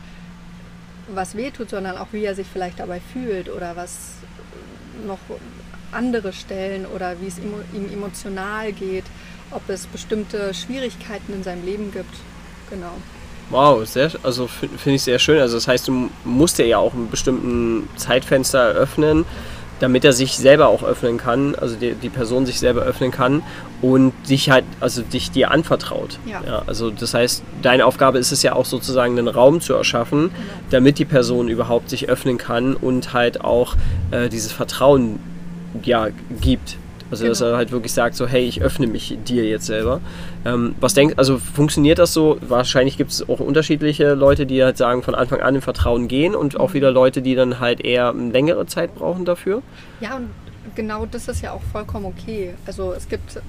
was 1.14 1.36
weh 1.36 1.52
tut, 1.52 1.70
sondern 1.70 1.98
auch, 1.98 2.08
wie 2.14 2.24
er 2.24 2.36
sich 2.36 2.48
vielleicht 2.48 2.80
dabei 2.80 3.02
fühlt 3.02 3.50
oder 3.50 3.76
was 3.76 4.14
noch 5.06 5.20
andere 5.92 6.32
Stellen 6.32 6.86
oder 6.86 7.20
wie 7.20 7.28
es 7.28 7.38
emo- 7.40 7.64
ihm 7.74 7.92
emotional 7.92 8.72
geht, 8.72 9.04
ob 9.52 9.68
es 9.70 9.86
bestimmte 9.88 10.54
Schwierigkeiten 10.54 11.34
in 11.34 11.44
seinem 11.44 11.66
Leben 11.66 11.92
gibt. 11.92 12.14
Genau. 12.70 12.92
Wow, 13.50 13.86
sehr, 13.86 14.10
also 14.24 14.48
fi- 14.48 14.70
finde 14.78 14.96
ich 14.96 15.04
sehr 15.04 15.20
schön. 15.20 15.40
Also 15.40 15.56
das 15.58 15.68
heißt, 15.68 15.88
du 15.88 16.10
musst 16.24 16.58
dir 16.58 16.66
ja 16.66 16.78
auch 16.78 16.94
einen 16.94 17.10
bestimmten 17.10 17.88
Zeitfenster 17.98 18.60
eröffnen, 18.60 19.26
damit 19.80 20.06
er 20.06 20.14
sich 20.14 20.38
selber 20.38 20.68
auch 20.70 20.82
öffnen 20.82 21.18
kann, 21.18 21.56
also 21.56 21.76
die, 21.76 21.94
die 21.94 22.10
Person 22.10 22.46
sich 22.46 22.58
selber 22.58 22.84
öffnen 22.84 23.12
kann 23.12 23.44
und 23.82 24.14
dich 24.30 24.50
halt, 24.50 24.64
also 24.80 25.02
dich 25.02 25.30
dir 25.32 25.52
anvertraut. 25.52 26.20
Ja. 26.26 26.64
also 26.68 26.90
das 26.90 27.14
heißt, 27.14 27.44
deine 27.62 27.86
Aufgabe 27.86 28.18
ist 28.18 28.32
es 28.32 28.44
ja 28.44 28.54
auch 28.54 28.66
sozusagen 28.66 29.18
einen 29.20 29.28
Raum 29.28 29.60
zu 29.60 29.74
erschaffen, 29.74 30.32
damit 30.70 31.00
die 31.00 31.06
Person 31.06 31.50
überhaupt 31.50 31.90
sich 31.90 32.08
öffnen 32.08 32.38
kann 32.38 32.76
und 32.76 33.12
halt 33.14 33.42
auch 33.42 33.76
äh, 34.12 34.30
dieses 34.30 34.54
Vertrauen 34.54 35.20
ja 35.84 36.08
gibt. 36.40 36.78
Also 37.14 37.28
dass 37.28 37.40
Genau. 37.40 37.52
er 37.52 37.58
halt 37.58 37.72
wirklich 37.72 37.94
sagt, 37.94 38.16
so 38.16 38.26
hey, 38.28 38.44
ich 38.48 38.62
öffne 38.64 38.88
mich 38.88 39.16
dir 39.26 39.46
jetzt 39.46 39.68
selber. 39.68 40.02
Ähm, 40.46 40.74
was 40.80 40.96
denkst 40.96 41.14
also 41.18 41.38
funktioniert 41.38 42.00
das 42.00 42.12
so? 42.14 42.38
Wahrscheinlich 42.42 42.98
gibt 42.98 43.12
es 43.12 43.30
auch 43.30 43.40
unterschiedliche 43.40 44.16
Leute, 44.16 44.46
die 44.48 44.64
halt 44.64 44.78
sagen, 44.78 45.04
von 45.04 45.14
Anfang 45.14 45.42
an 45.42 45.54
im 45.56 45.62
Vertrauen 45.62 46.08
gehen 46.08 46.34
und 46.36 46.60
auch 46.60 46.74
wieder 46.74 46.90
Leute, 46.92 47.22
die 47.22 47.36
dann 47.36 47.60
halt 47.60 47.82
eher 47.82 48.14
längere 48.14 48.66
Zeit 48.66 48.96
brauchen 48.96 49.26
dafür. 49.26 49.62
Ja, 50.00 50.16
und 50.18 50.30
genau 50.76 51.06
das 51.06 51.28
ist 51.28 51.42
ja 51.44 51.52
auch 51.52 51.62
vollkommen 51.72 52.06
okay. 52.06 52.56
Also 52.66 52.94
es 52.94 53.08
gibt 53.08 53.40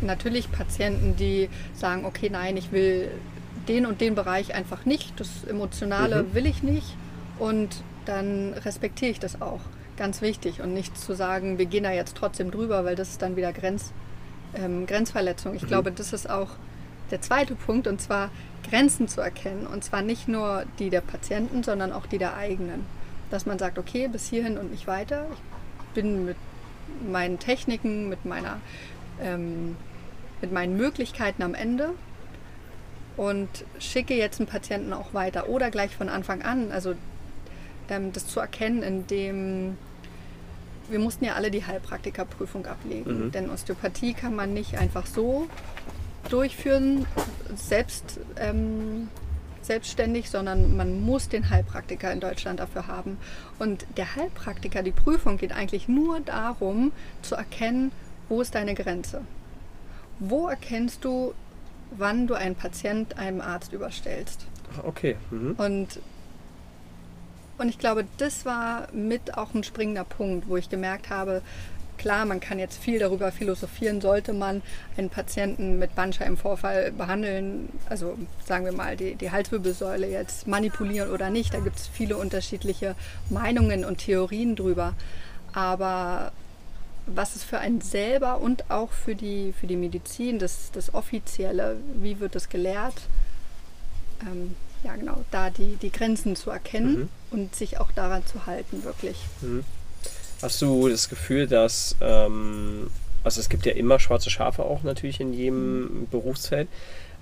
natürlich 0.00 0.50
Patienten, 0.52 1.16
die 1.16 1.48
sagen, 1.74 2.04
okay, 2.04 2.28
nein, 2.30 2.56
ich 2.56 2.70
will 2.72 3.08
den 3.68 3.86
und 3.86 4.00
den 4.00 4.14
Bereich 4.14 4.54
einfach 4.54 4.84
nicht, 4.84 5.18
das 5.18 5.28
Emotionale 5.48 6.22
Mhm. 6.22 6.34
will 6.34 6.46
ich 6.46 6.62
nicht 6.62 6.96
und 7.38 7.68
dann 8.04 8.54
respektiere 8.64 9.10
ich 9.10 9.18
das 9.18 9.42
auch. 9.42 9.58
Ganz 9.96 10.20
wichtig 10.20 10.60
und 10.60 10.74
nicht 10.74 10.96
zu 10.98 11.14
sagen, 11.14 11.58
wir 11.58 11.66
gehen 11.66 11.84
da 11.84 11.92
jetzt 11.92 12.16
trotzdem 12.16 12.50
drüber, 12.50 12.84
weil 12.84 12.96
das 12.96 13.10
ist 13.10 13.22
dann 13.22 13.36
wieder 13.36 13.52
Grenz, 13.52 13.92
ähm, 14.54 14.86
Grenzverletzung. 14.86 15.54
Ich 15.54 15.62
Mhm. 15.62 15.66
glaube, 15.68 15.92
das 15.92 16.12
ist 16.12 16.28
auch 16.28 16.50
der 17.10 17.22
zweite 17.22 17.54
Punkt 17.54 17.86
und 17.86 18.00
zwar 18.00 18.30
Grenzen 18.68 19.08
zu 19.08 19.20
erkennen 19.20 19.66
und 19.66 19.84
zwar 19.84 20.02
nicht 20.02 20.28
nur 20.28 20.64
die 20.78 20.90
der 20.90 21.00
Patienten, 21.00 21.62
sondern 21.62 21.92
auch 21.92 22.06
die 22.06 22.18
der 22.18 22.36
eigenen. 22.36 22.84
Dass 23.30 23.46
man 23.46 23.58
sagt, 23.58 23.78
okay, 23.78 24.08
bis 24.08 24.28
hierhin 24.28 24.58
und 24.58 24.70
nicht 24.70 24.86
weiter. 24.86 25.26
Ich 25.30 25.94
bin 25.94 26.26
mit 26.26 26.36
meinen 27.10 27.38
Techniken, 27.38 28.08
mit 28.08 28.24
meiner 28.24 28.58
ähm, 29.20 29.76
mit 30.42 30.52
meinen 30.52 30.76
Möglichkeiten 30.76 31.42
am 31.42 31.54
Ende 31.54 31.90
und 33.16 33.48
schicke 33.78 34.14
jetzt 34.14 34.38
einen 34.40 34.46
Patienten 34.48 34.92
auch 34.92 35.14
weiter 35.14 35.48
oder 35.48 35.70
gleich 35.70 35.96
von 35.96 36.10
Anfang 36.10 36.42
an. 36.42 36.70
Also 36.70 36.94
ähm, 37.88 38.12
das 38.12 38.26
zu 38.26 38.40
erkennen, 38.40 38.82
indem 38.82 39.78
wir 40.88 40.98
mussten 40.98 41.24
ja 41.24 41.34
alle 41.34 41.50
die 41.50 41.64
Heilpraktikerprüfung 41.66 42.66
ablegen, 42.66 43.26
Mhm. 43.26 43.32
denn 43.32 43.50
Osteopathie 43.50 44.14
kann 44.14 44.34
man 44.34 44.54
nicht 44.54 44.78
einfach 44.78 45.06
so 45.06 45.46
durchführen, 46.28 47.06
selbst 47.54 48.20
ähm, 48.38 49.08
selbstständig, 49.62 50.30
sondern 50.30 50.76
man 50.76 51.00
muss 51.04 51.28
den 51.28 51.50
Heilpraktiker 51.50 52.12
in 52.12 52.20
Deutschland 52.20 52.60
dafür 52.60 52.86
haben. 52.86 53.18
Und 53.58 53.84
der 53.96 54.14
Heilpraktiker, 54.14 54.82
die 54.84 54.92
Prüfung 54.92 55.38
geht 55.38 55.50
eigentlich 55.52 55.88
nur 55.88 56.20
darum, 56.20 56.92
zu 57.22 57.34
erkennen, 57.34 57.90
wo 58.28 58.40
ist 58.40 58.54
deine 58.54 58.74
Grenze. 58.74 59.22
Wo 60.20 60.46
erkennst 60.48 61.04
du, 61.04 61.34
wann 61.90 62.28
du 62.28 62.34
einen 62.34 62.54
Patient 62.54 63.18
einem 63.18 63.40
Arzt 63.40 63.72
überstellst? 63.72 64.46
Okay. 64.84 65.16
Mhm. 65.30 65.54
Und, 65.58 65.98
und 67.58 67.68
ich 67.68 67.78
glaube, 67.78 68.04
das 68.18 68.44
war 68.44 68.88
mit 68.92 69.36
auch 69.36 69.54
ein 69.54 69.64
springender 69.64 70.04
Punkt, 70.04 70.48
wo 70.48 70.56
ich 70.56 70.68
gemerkt 70.68 71.10
habe, 71.10 71.42
klar, 71.96 72.24
man 72.26 72.40
kann 72.40 72.58
jetzt 72.58 72.78
viel 72.78 72.98
darüber 72.98 73.32
philosophieren, 73.32 74.00
sollte 74.00 74.32
man 74.32 74.62
einen 74.96 75.10
Patienten 75.10 75.78
mit 75.78 75.94
Bandscheibenvorfall 75.94 76.92
behandeln, 76.92 77.70
also 77.88 78.18
sagen 78.44 78.64
wir 78.64 78.72
mal 78.72 78.96
die, 78.96 79.14
die 79.14 79.30
Halswirbelsäule 79.30 80.08
jetzt 80.08 80.46
manipulieren 80.46 81.10
oder 81.10 81.30
nicht. 81.30 81.54
Da 81.54 81.60
gibt 81.60 81.76
es 81.76 81.86
viele 81.86 82.16
unterschiedliche 82.16 82.94
Meinungen 83.30 83.84
und 83.84 83.98
Theorien 83.98 84.56
drüber. 84.56 84.94
Aber 85.52 86.32
was 87.06 87.36
ist 87.36 87.44
für 87.44 87.58
einen 87.58 87.80
selber 87.80 88.40
und 88.40 88.70
auch 88.70 88.90
für 88.90 89.14
die, 89.14 89.54
für 89.58 89.66
die 89.66 89.76
Medizin, 89.76 90.38
das, 90.38 90.70
das 90.72 90.92
Offizielle, 90.92 91.76
wie 91.94 92.20
wird 92.20 92.36
es 92.36 92.48
gelehrt? 92.48 93.02
Ähm, 94.22 94.54
ja, 94.86 94.96
genau, 94.96 95.24
da 95.30 95.50
die, 95.50 95.76
die 95.82 95.90
Grenzen 95.92 96.36
zu 96.36 96.50
erkennen 96.50 96.94
Mhm. 96.96 97.08
und 97.32 97.54
sich 97.56 97.78
auch 97.80 97.90
daran 97.92 98.24
zu 98.24 98.46
halten, 98.46 98.84
wirklich. 98.84 99.16
Hast 100.42 100.62
du 100.62 100.88
das 100.88 101.08
Gefühl, 101.08 101.46
dass, 101.46 101.96
ähm, 102.00 102.88
also 103.24 103.40
es 103.40 103.48
gibt 103.48 103.66
ja 103.66 103.72
immer 103.72 103.98
schwarze 103.98 104.30
Schafe 104.30 104.62
auch 104.64 104.82
natürlich 104.84 105.20
in 105.20 105.32
jedem 105.34 106.06
Berufsfeld. 106.10 106.68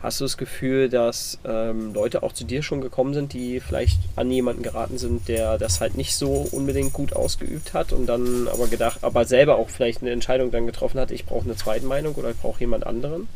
Hast 0.02 0.20
du 0.20 0.24
das 0.26 0.36
Gefühl, 0.36 0.90
dass 0.90 1.38
ähm, 1.46 1.94
Leute 1.94 2.22
auch 2.22 2.34
zu 2.34 2.44
dir 2.44 2.62
schon 2.62 2.82
gekommen 2.82 3.14
sind, 3.14 3.32
die 3.32 3.60
vielleicht 3.60 3.98
an 4.16 4.30
jemanden 4.30 4.62
geraten 4.62 4.98
sind, 4.98 5.28
der 5.28 5.56
das 5.56 5.80
halt 5.80 5.96
nicht 5.96 6.14
so 6.14 6.46
unbedingt 6.52 6.92
gut 6.92 7.14
ausgeübt 7.14 7.72
hat 7.72 7.92
und 7.94 8.04
dann 8.04 8.46
aber 8.48 8.66
gedacht, 8.66 8.98
aber 9.02 9.24
selber 9.24 9.56
auch 9.56 9.70
vielleicht 9.70 10.02
eine 10.02 10.10
Entscheidung 10.10 10.50
dann 10.50 10.66
getroffen 10.66 11.00
hat, 11.00 11.10
ich 11.10 11.24
brauche 11.24 11.44
eine 11.46 11.56
zweite 11.56 11.86
Meinung 11.86 12.14
oder 12.16 12.30
ich 12.32 12.36
brauche 12.36 12.60
jemand 12.60 12.86
anderen? 12.86 13.28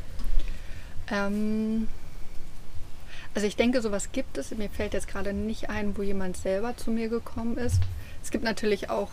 Ähm, 1.11 1.89
also 3.35 3.47
ich 3.47 3.57
denke, 3.57 3.81
sowas 3.81 4.11
gibt 4.13 4.39
es. 4.39 4.51
Mir 4.53 4.71
fällt 4.71 4.95
jetzt 4.95 5.09
gerade 5.09 5.33
nicht 5.33 5.71
ein, 5.71 5.97
wo 5.97 6.03
jemand 6.03 6.37
selber 6.37 6.77
zu 6.77 6.91
mir 6.91 7.09
gekommen 7.09 7.57
ist. 7.57 7.81
Es 8.23 8.31
gibt 8.31 8.45
natürlich 8.45 8.91
auch 8.91 9.11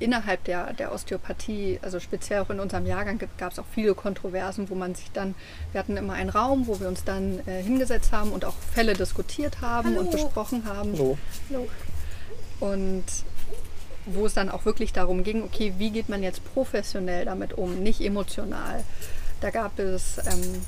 innerhalb 0.00 0.42
der, 0.44 0.72
der 0.72 0.92
Osteopathie, 0.92 1.78
also 1.82 2.00
speziell 2.00 2.40
auch 2.40 2.50
in 2.50 2.58
unserem 2.58 2.86
Jahrgang, 2.86 3.20
gab 3.38 3.52
es 3.52 3.58
auch 3.58 3.66
viele 3.72 3.94
Kontroversen, 3.94 4.70
wo 4.70 4.74
man 4.74 4.94
sich 4.94 5.10
dann, 5.12 5.34
wir 5.72 5.78
hatten 5.78 5.96
immer 5.96 6.14
einen 6.14 6.30
Raum, 6.30 6.66
wo 6.66 6.80
wir 6.80 6.88
uns 6.88 7.04
dann 7.04 7.40
äh, 7.46 7.62
hingesetzt 7.62 8.10
haben 8.12 8.32
und 8.32 8.44
auch 8.44 8.54
Fälle 8.72 8.94
diskutiert 8.94 9.60
haben 9.60 9.96
und 9.96 10.08
Hallo. 10.08 10.10
besprochen 10.10 10.64
haben. 10.64 10.96
So. 10.96 11.18
Und 12.60 13.04
wo 14.06 14.26
es 14.26 14.34
dann 14.34 14.48
auch 14.48 14.64
wirklich 14.64 14.92
darum 14.92 15.22
ging, 15.22 15.42
okay, 15.42 15.74
wie 15.78 15.90
geht 15.90 16.08
man 16.08 16.22
jetzt 16.22 16.42
professionell 16.54 17.26
damit 17.26 17.52
um, 17.52 17.82
nicht 17.82 18.00
emotional. 18.00 18.82
Da 19.40 19.50
gab 19.50 19.78
es 19.78 20.18
ähm, 20.18 20.62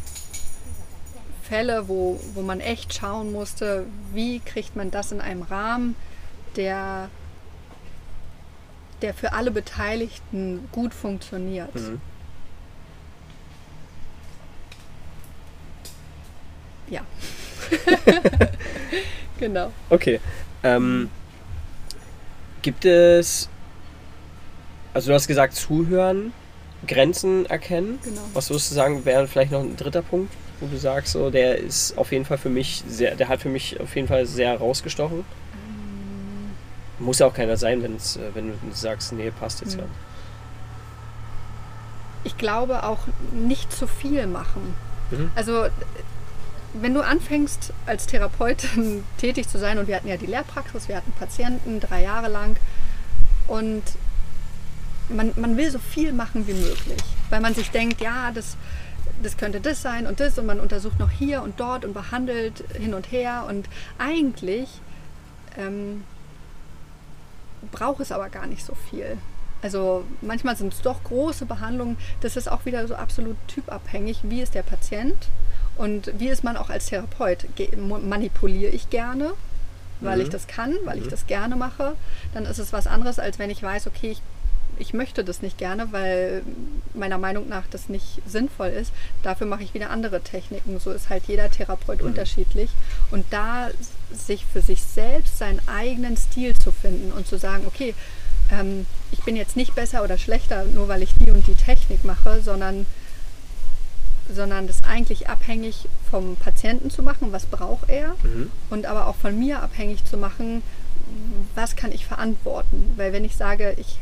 Fälle, 1.52 1.86
wo, 1.86 2.18
wo 2.32 2.40
man 2.40 2.60
echt 2.60 2.94
schauen 2.94 3.30
musste, 3.30 3.84
wie 4.14 4.40
kriegt 4.40 4.74
man 4.74 4.90
das 4.90 5.12
in 5.12 5.20
einem 5.20 5.42
Rahmen, 5.42 5.96
der, 6.56 7.10
der 9.02 9.12
für 9.12 9.34
alle 9.34 9.50
Beteiligten 9.50 10.66
gut 10.72 10.94
funktioniert. 10.94 11.74
Mhm. 11.74 12.00
Ja. 16.88 17.02
genau. 19.38 19.72
Okay. 19.90 20.20
Ähm, 20.62 21.10
gibt 22.62 22.86
es, 22.86 23.50
also 24.94 25.10
du 25.10 25.14
hast 25.14 25.28
gesagt 25.28 25.54
zuhören, 25.54 26.32
Grenzen 26.86 27.44
erkennen. 27.44 27.98
Genau. 28.02 28.22
Was 28.32 28.48
würdest 28.48 28.70
du 28.70 28.74
sagen, 28.74 29.04
wäre 29.04 29.28
vielleicht 29.28 29.52
noch 29.52 29.60
ein 29.60 29.76
dritter 29.76 30.00
Punkt, 30.00 30.32
wo 30.62 30.66
du 30.68 30.78
sagst, 30.78 31.12
so, 31.12 31.28
der 31.30 31.58
ist 31.58 31.98
auf 31.98 32.12
jeden 32.12 32.24
Fall 32.24 32.38
für 32.38 32.48
mich 32.48 32.82
sehr, 32.88 33.14
der 33.16 33.28
hat 33.28 33.40
für 33.42 33.48
mich 33.48 33.78
auf 33.80 33.94
jeden 33.96 34.08
Fall 34.08 34.24
sehr 34.26 34.56
rausgestochen. 34.56 35.18
Ähm, 35.18 37.04
Muss 37.04 37.18
ja 37.18 37.26
auch 37.26 37.34
keiner 37.34 37.56
sein, 37.56 37.82
wenn's, 37.82 38.16
äh, 38.16 38.30
wenn 38.34 38.48
du 38.48 38.54
sagst, 38.72 39.12
nee, 39.12 39.30
passt 39.30 39.60
jetzt 39.60 39.74
Mhm. 39.74 39.80
ja. 39.80 39.86
ich 42.24 42.38
glaube 42.38 42.84
auch 42.84 43.00
nicht 43.32 43.72
zu 43.72 43.86
viel 43.86 44.26
machen. 44.26 44.74
Mhm. 45.10 45.30
Also 45.34 45.66
wenn 46.74 46.94
du 46.94 47.00
anfängst 47.02 47.72
als 47.84 48.06
Therapeutin 48.06 49.04
tätig 49.18 49.48
zu 49.48 49.58
sein 49.58 49.78
und 49.78 49.88
wir 49.88 49.96
hatten 49.96 50.08
ja 50.08 50.16
die 50.16 50.26
Lehrpraxis, 50.26 50.88
wir 50.88 50.96
hatten 50.96 51.12
Patienten 51.12 51.80
drei 51.80 52.02
Jahre 52.02 52.28
lang 52.28 52.56
und 53.48 53.82
man, 55.08 55.32
man 55.36 55.56
will 55.56 55.70
so 55.70 55.78
viel 55.78 56.12
machen 56.12 56.46
wie 56.46 56.54
möglich, 56.54 57.02
weil 57.28 57.40
man 57.40 57.54
sich 57.54 57.70
denkt, 57.70 58.00
ja, 58.00 58.30
das, 58.32 58.56
das 59.22 59.36
könnte 59.36 59.60
das 59.60 59.82
sein 59.82 60.06
und 60.06 60.20
das 60.20 60.38
und 60.38 60.46
man 60.46 60.60
untersucht 60.60 60.98
noch 60.98 61.10
hier 61.10 61.42
und 61.42 61.58
dort 61.60 61.84
und 61.84 61.92
behandelt 61.94 62.64
hin 62.74 62.94
und 62.94 63.10
her 63.12 63.44
und 63.48 63.68
eigentlich 63.98 64.68
ähm, 65.58 66.04
braucht 67.70 68.00
es 68.00 68.12
aber 68.12 68.28
gar 68.28 68.46
nicht 68.46 68.64
so 68.64 68.74
viel. 68.74 69.16
Also 69.62 70.04
manchmal 70.20 70.56
sind 70.56 70.72
es 70.72 70.82
doch 70.82 71.04
große 71.04 71.46
Behandlungen. 71.46 71.96
Das 72.20 72.36
ist 72.36 72.50
auch 72.50 72.64
wieder 72.64 72.86
so 72.88 72.96
absolut 72.96 73.36
typabhängig. 73.46 74.20
Wie 74.24 74.42
ist 74.42 74.54
der 74.54 74.62
Patient 74.64 75.14
und 75.76 76.12
wie 76.18 76.28
ist 76.28 76.42
man 76.42 76.56
auch 76.56 76.68
als 76.68 76.86
Therapeut? 76.86 77.46
Manipuliere 77.76 78.72
ich 78.72 78.90
gerne, 78.90 79.34
weil 80.00 80.16
Mhm. 80.16 80.22
ich 80.24 80.30
das 80.30 80.48
kann, 80.48 80.74
weil 80.84 80.98
ich 80.98 81.04
Mhm. 81.06 81.10
das 81.10 81.26
gerne 81.28 81.54
mache? 81.54 81.94
Dann 82.34 82.44
ist 82.44 82.58
es 82.58 82.72
was 82.72 82.88
anderes, 82.88 83.20
als 83.20 83.38
wenn 83.38 83.50
ich 83.50 83.62
weiß, 83.62 83.86
okay, 83.86 84.10
ich, 84.10 84.22
ich 84.78 84.94
möchte 84.94 85.22
das 85.24 85.42
nicht 85.42 85.58
gerne, 85.58 85.92
weil 85.92 86.42
meiner 86.94 87.18
Meinung 87.18 87.48
nach 87.48 87.64
das 87.70 87.88
nicht 87.88 88.20
sinnvoll 88.26 88.68
ist. 88.68 88.92
Dafür 89.22 89.46
mache 89.46 89.62
ich 89.62 89.74
wieder 89.74 89.90
andere 89.90 90.20
Techniken. 90.22 90.78
So 90.80 90.90
ist 90.90 91.08
halt 91.10 91.24
jeder 91.28 91.50
Therapeut 91.50 92.00
Mhm. 92.00 92.08
unterschiedlich. 92.08 92.70
Und 93.10 93.24
da 93.30 93.68
sich 94.12 94.44
für 94.44 94.60
sich 94.62 94.82
selbst 94.82 95.38
seinen 95.38 95.60
eigenen 95.68 96.16
Stil 96.16 96.54
zu 96.56 96.72
finden 96.72 97.12
und 97.12 97.26
zu 97.26 97.38
sagen, 97.38 97.64
okay, 97.66 97.94
ähm, 98.50 98.86
ich 99.12 99.20
bin 99.20 99.36
jetzt 99.36 99.56
nicht 99.56 99.74
besser 99.74 100.02
oder 100.02 100.18
schlechter, 100.18 100.64
nur 100.64 100.88
weil 100.88 101.02
ich 101.02 101.14
die 101.14 101.30
und 101.30 101.46
die 101.46 101.54
Technik 101.54 102.04
mache, 102.04 102.40
sondern, 102.42 102.86
sondern 104.32 104.66
das 104.66 104.84
eigentlich 104.84 105.28
abhängig 105.28 105.88
vom 106.10 106.36
Patienten 106.36 106.90
zu 106.90 107.02
machen, 107.02 107.32
was 107.32 107.46
braucht 107.46 107.88
er, 107.90 108.14
Mhm. 108.22 108.50
und 108.70 108.86
aber 108.86 109.06
auch 109.06 109.16
von 109.16 109.38
mir 109.38 109.62
abhängig 109.62 110.04
zu 110.04 110.16
machen, 110.16 110.62
was 111.54 111.76
kann 111.76 111.92
ich 111.92 112.06
verantworten. 112.06 112.92
Weil 112.96 113.12
wenn 113.12 113.24
ich 113.24 113.36
sage, 113.36 113.74
ich 113.78 113.98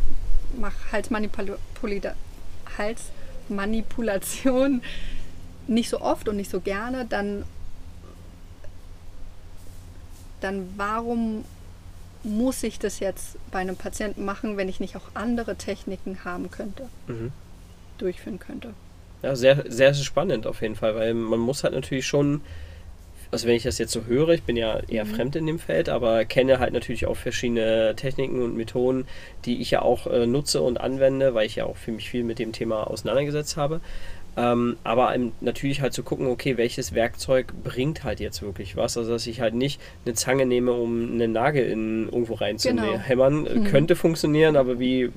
Halsmanipula- 0.92 1.58
Halsmanipulation 2.78 4.82
nicht 5.66 5.88
so 5.90 6.00
oft 6.00 6.28
und 6.28 6.36
nicht 6.36 6.50
so 6.50 6.60
gerne, 6.60 7.04
dann, 7.06 7.44
dann 10.40 10.68
warum 10.76 11.44
muss 12.22 12.62
ich 12.62 12.78
das 12.78 13.00
jetzt 13.00 13.36
bei 13.50 13.60
einem 13.60 13.76
Patienten 13.76 14.24
machen, 14.24 14.56
wenn 14.56 14.68
ich 14.68 14.80
nicht 14.80 14.96
auch 14.96 15.08
andere 15.14 15.56
Techniken 15.56 16.24
haben 16.24 16.50
könnte, 16.50 16.88
Mhm. 17.06 17.32
durchführen 17.98 18.38
könnte? 18.38 18.74
Ja, 19.22 19.36
sehr, 19.36 19.64
sehr 19.68 19.92
spannend 19.94 20.46
auf 20.46 20.62
jeden 20.62 20.76
Fall, 20.76 20.94
weil 20.94 21.14
man 21.14 21.40
muss 21.40 21.64
halt 21.64 21.74
natürlich 21.74 22.06
schon, 22.06 22.40
also 23.32 23.46
wenn 23.46 23.54
ich 23.54 23.62
das 23.62 23.78
jetzt 23.78 23.92
so 23.92 24.04
höre, 24.06 24.30
ich 24.30 24.42
bin 24.42 24.56
ja 24.56 24.80
eher 24.88 25.04
Mhm. 25.04 25.08
fremd 25.08 25.36
in 25.36 25.46
dem 25.46 25.58
Feld, 25.58 25.88
aber 25.88 26.24
kenne 26.24 26.58
halt 26.58 26.72
natürlich 26.72 27.06
auch 27.06 27.16
verschiedene 27.16 27.94
Techniken 27.96 28.42
und 28.42 28.56
Methoden, 28.56 29.06
die 29.44 29.60
ich 29.60 29.70
ja 29.70 29.82
auch 29.82 30.06
äh, 30.06 30.26
nutze 30.26 30.62
und 30.62 30.80
anwende, 30.80 31.32
weil 31.34 31.46
ich 31.46 31.56
ja 31.56 31.64
auch 31.64 31.76
für 31.76 31.92
mich 31.92 32.10
viel 32.10 32.24
mit 32.24 32.38
dem 32.38 32.52
Thema 32.52 32.88
auseinandergesetzt 32.90 33.56
habe. 33.56 33.80
Ähm, 34.36 34.76
aber 34.84 35.12
natürlich 35.40 35.80
halt 35.80 35.92
zu 35.92 36.04
gucken, 36.04 36.28
okay, 36.28 36.56
welches 36.56 36.94
Werkzeug 36.94 37.52
bringt 37.64 38.04
halt 38.04 38.20
jetzt 38.20 38.42
wirklich 38.42 38.76
was. 38.76 38.96
Also 38.96 39.10
dass 39.10 39.26
ich 39.26 39.40
halt 39.40 39.54
nicht 39.54 39.80
eine 40.04 40.14
Zange 40.14 40.46
nehme, 40.46 40.72
um 40.72 41.12
einen 41.12 41.32
Nagel 41.32 41.66
in 41.68 42.04
irgendwo 42.06 42.34
Genau. 42.34 42.44
reinzuhämmern. 42.44 43.46
Äh, 43.46 43.54
Mhm. 43.56 43.64
Könnte 43.64 43.96
funktionieren, 43.96 44.56
aber 44.56 44.78
wie 44.78 45.10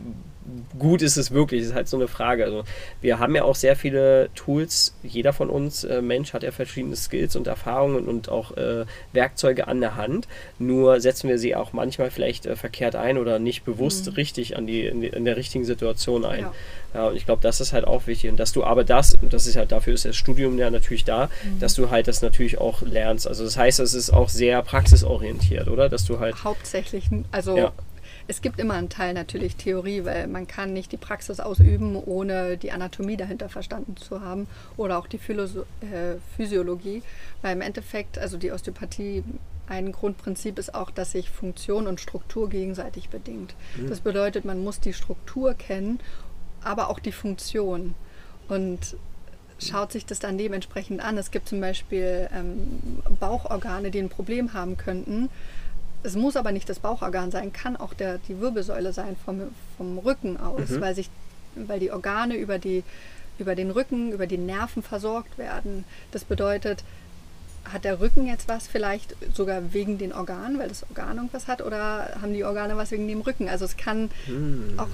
gut 0.79 1.01
ist 1.01 1.17
es 1.17 1.31
wirklich? 1.31 1.61
Das 1.61 1.69
ist 1.69 1.75
halt 1.75 1.87
so 1.87 1.97
eine 1.97 2.07
Frage. 2.07 2.45
Also 2.45 2.63
wir 3.01 3.19
haben 3.19 3.35
ja 3.35 3.43
auch 3.43 3.55
sehr 3.55 3.75
viele 3.75 4.29
Tools. 4.35 4.93
Jeder 5.03 5.33
von 5.33 5.49
uns, 5.49 5.83
äh, 5.83 6.01
Mensch, 6.01 6.33
hat 6.33 6.43
ja 6.43 6.51
verschiedene 6.51 6.95
Skills 6.95 7.35
und 7.35 7.47
Erfahrungen 7.47 8.07
und 8.07 8.29
auch 8.29 8.55
äh, 8.57 8.85
Werkzeuge 9.13 9.67
an 9.67 9.81
der 9.81 9.95
Hand. 9.95 10.27
Nur 10.59 10.99
setzen 11.01 11.29
wir 11.29 11.37
sie 11.39 11.55
auch 11.55 11.73
manchmal 11.73 12.11
vielleicht 12.11 12.45
äh, 12.45 12.55
verkehrt 12.55 12.95
ein 12.95 13.17
oder 13.17 13.39
nicht 13.39 13.63
bewusst 13.65 14.07
Mhm. 14.07 14.13
richtig 14.13 14.57
an 14.57 14.67
die, 14.67 14.85
in, 14.85 15.01
die, 15.01 15.07
in 15.07 15.25
der 15.25 15.37
richtigen 15.37 15.65
Situation 15.65 16.25
ein. 16.25 16.41
Ja. 16.41 16.53
Ja, 16.93 17.07
und 17.07 17.15
ich 17.15 17.25
glaube, 17.25 17.41
das 17.41 17.59
ist 17.59 17.73
halt 17.73 17.85
auch 17.87 18.05
wichtig. 18.05 18.29
Und 18.29 18.39
dass 18.39 18.51
du 18.51 18.63
aber 18.63 18.83
das, 18.83 19.15
und 19.19 19.33
das 19.33 19.47
ist 19.47 19.55
halt 19.55 19.71
dafür 19.71 19.95
ist 19.95 20.05
das 20.05 20.15
Studium 20.15 20.59
ja 20.59 20.69
natürlich 20.69 21.03
da, 21.03 21.25
Mhm. 21.43 21.59
dass 21.59 21.73
du 21.73 21.89
halt 21.89 22.07
das 22.07 22.21
natürlich 22.21 22.59
auch 22.59 22.83
lernst. 22.83 23.27
Also 23.27 23.43
das 23.43 23.57
heißt, 23.57 23.79
es 23.79 23.95
ist 23.95 24.11
auch 24.11 24.29
sehr 24.29 24.61
praxisorientiert, 24.61 25.67
oder? 25.67 25.89
Dass 25.89 26.05
du 26.05 26.19
halt. 26.19 26.43
Hauptsächlich, 26.43 27.05
also 27.31 27.57
Ja. 27.57 27.71
Es 28.27 28.41
gibt 28.41 28.59
immer 28.59 28.75
einen 28.75 28.89
Teil 28.89 29.13
natürlich 29.13 29.55
Theorie, 29.55 30.05
weil 30.05 30.27
man 30.27 30.47
kann 30.47 30.73
nicht 30.73 30.91
die 30.91 30.97
Praxis 30.97 31.39
ausüben, 31.39 31.95
ohne 31.95 32.57
die 32.57 32.71
Anatomie 32.71 33.17
dahinter 33.17 33.49
verstanden 33.49 33.97
zu 33.97 34.21
haben 34.21 34.47
oder 34.77 34.97
auch 34.97 35.07
die 35.07 35.17
Philosoph 35.17 35.65
äh, 35.81 36.15
Physiologie, 36.35 37.03
weil 37.41 37.53
im 37.53 37.61
Endeffekt, 37.61 38.17
also 38.17 38.37
die 38.37 38.51
Osteopathie, 38.51 39.23
ein 39.67 39.91
Grundprinzip 39.91 40.59
ist 40.59 40.75
auch, 40.75 40.91
dass 40.91 41.11
sich 41.11 41.29
Funktion 41.29 41.87
und 41.87 42.01
Struktur 42.01 42.49
gegenseitig 42.49 43.09
bedingt. 43.09 43.55
Mhm. 43.77 43.89
Das 43.89 44.01
bedeutet, 44.01 44.45
man 44.45 44.63
muss 44.63 44.79
die 44.79 44.93
Struktur 44.93 45.53
kennen, 45.53 45.99
aber 46.63 46.89
auch 46.89 46.99
die 46.99 47.13
Funktion. 47.13 47.95
Und 48.49 48.97
schaut 49.59 49.91
sich 49.91 50.05
das 50.05 50.19
dann 50.19 50.37
dementsprechend 50.37 51.01
an. 51.01 51.17
Es 51.17 51.31
gibt 51.31 51.47
zum 51.47 51.61
Beispiel 51.61 52.29
ähm, 52.33 53.01
Bauchorgane, 53.19 53.91
die 53.91 53.99
ein 53.99 54.09
Problem 54.09 54.53
haben 54.53 54.77
könnten. 54.77 55.29
Es 56.03 56.15
muss 56.15 56.35
aber 56.35 56.51
nicht 56.51 56.67
das 56.69 56.79
Bauchorgan 56.79 57.31
sein, 57.31 57.53
kann 57.53 57.75
auch 57.77 57.93
der, 57.93 58.17
die 58.27 58.39
Wirbelsäule 58.39 58.91
sein 58.93 59.15
vom, 59.23 59.41
vom 59.77 59.97
Rücken 59.97 60.37
aus, 60.37 60.69
Mhm. 60.69 60.81
weil, 60.81 60.95
sich, 60.95 61.09
weil 61.55 61.79
die 61.79 61.91
Organe 61.91 62.35
über, 62.35 62.59
die, 62.59 62.83
über 63.39 63.55
den 63.55 63.71
Rücken, 63.71 64.11
über 64.11 64.27
die 64.27 64.37
Nerven 64.37 64.83
versorgt 64.83 65.37
werden. 65.37 65.85
Das 66.11 66.23
bedeutet, 66.25 66.83
hat 67.71 67.85
der 67.85 68.01
Rücken 68.01 68.27
jetzt 68.27 68.49
was 68.49 68.67
vielleicht 68.67 69.15
sogar 69.33 69.73
wegen 69.73 69.97
den 69.97 70.11
Organen, 70.11 70.59
weil 70.59 70.67
das 70.67 70.83
Organ 70.89 71.15
irgendwas 71.15 71.47
hat, 71.47 71.61
oder 71.61 72.09
haben 72.21 72.33
die 72.33 72.43
Organe 72.43 72.75
was 72.75 72.91
wegen 72.91 73.07
dem 73.07 73.21
Rücken? 73.21 73.47
Also 73.47 73.63
es 73.63 73.77
kann 73.77 74.11
Hm. 74.25 74.73
auch 74.77 74.87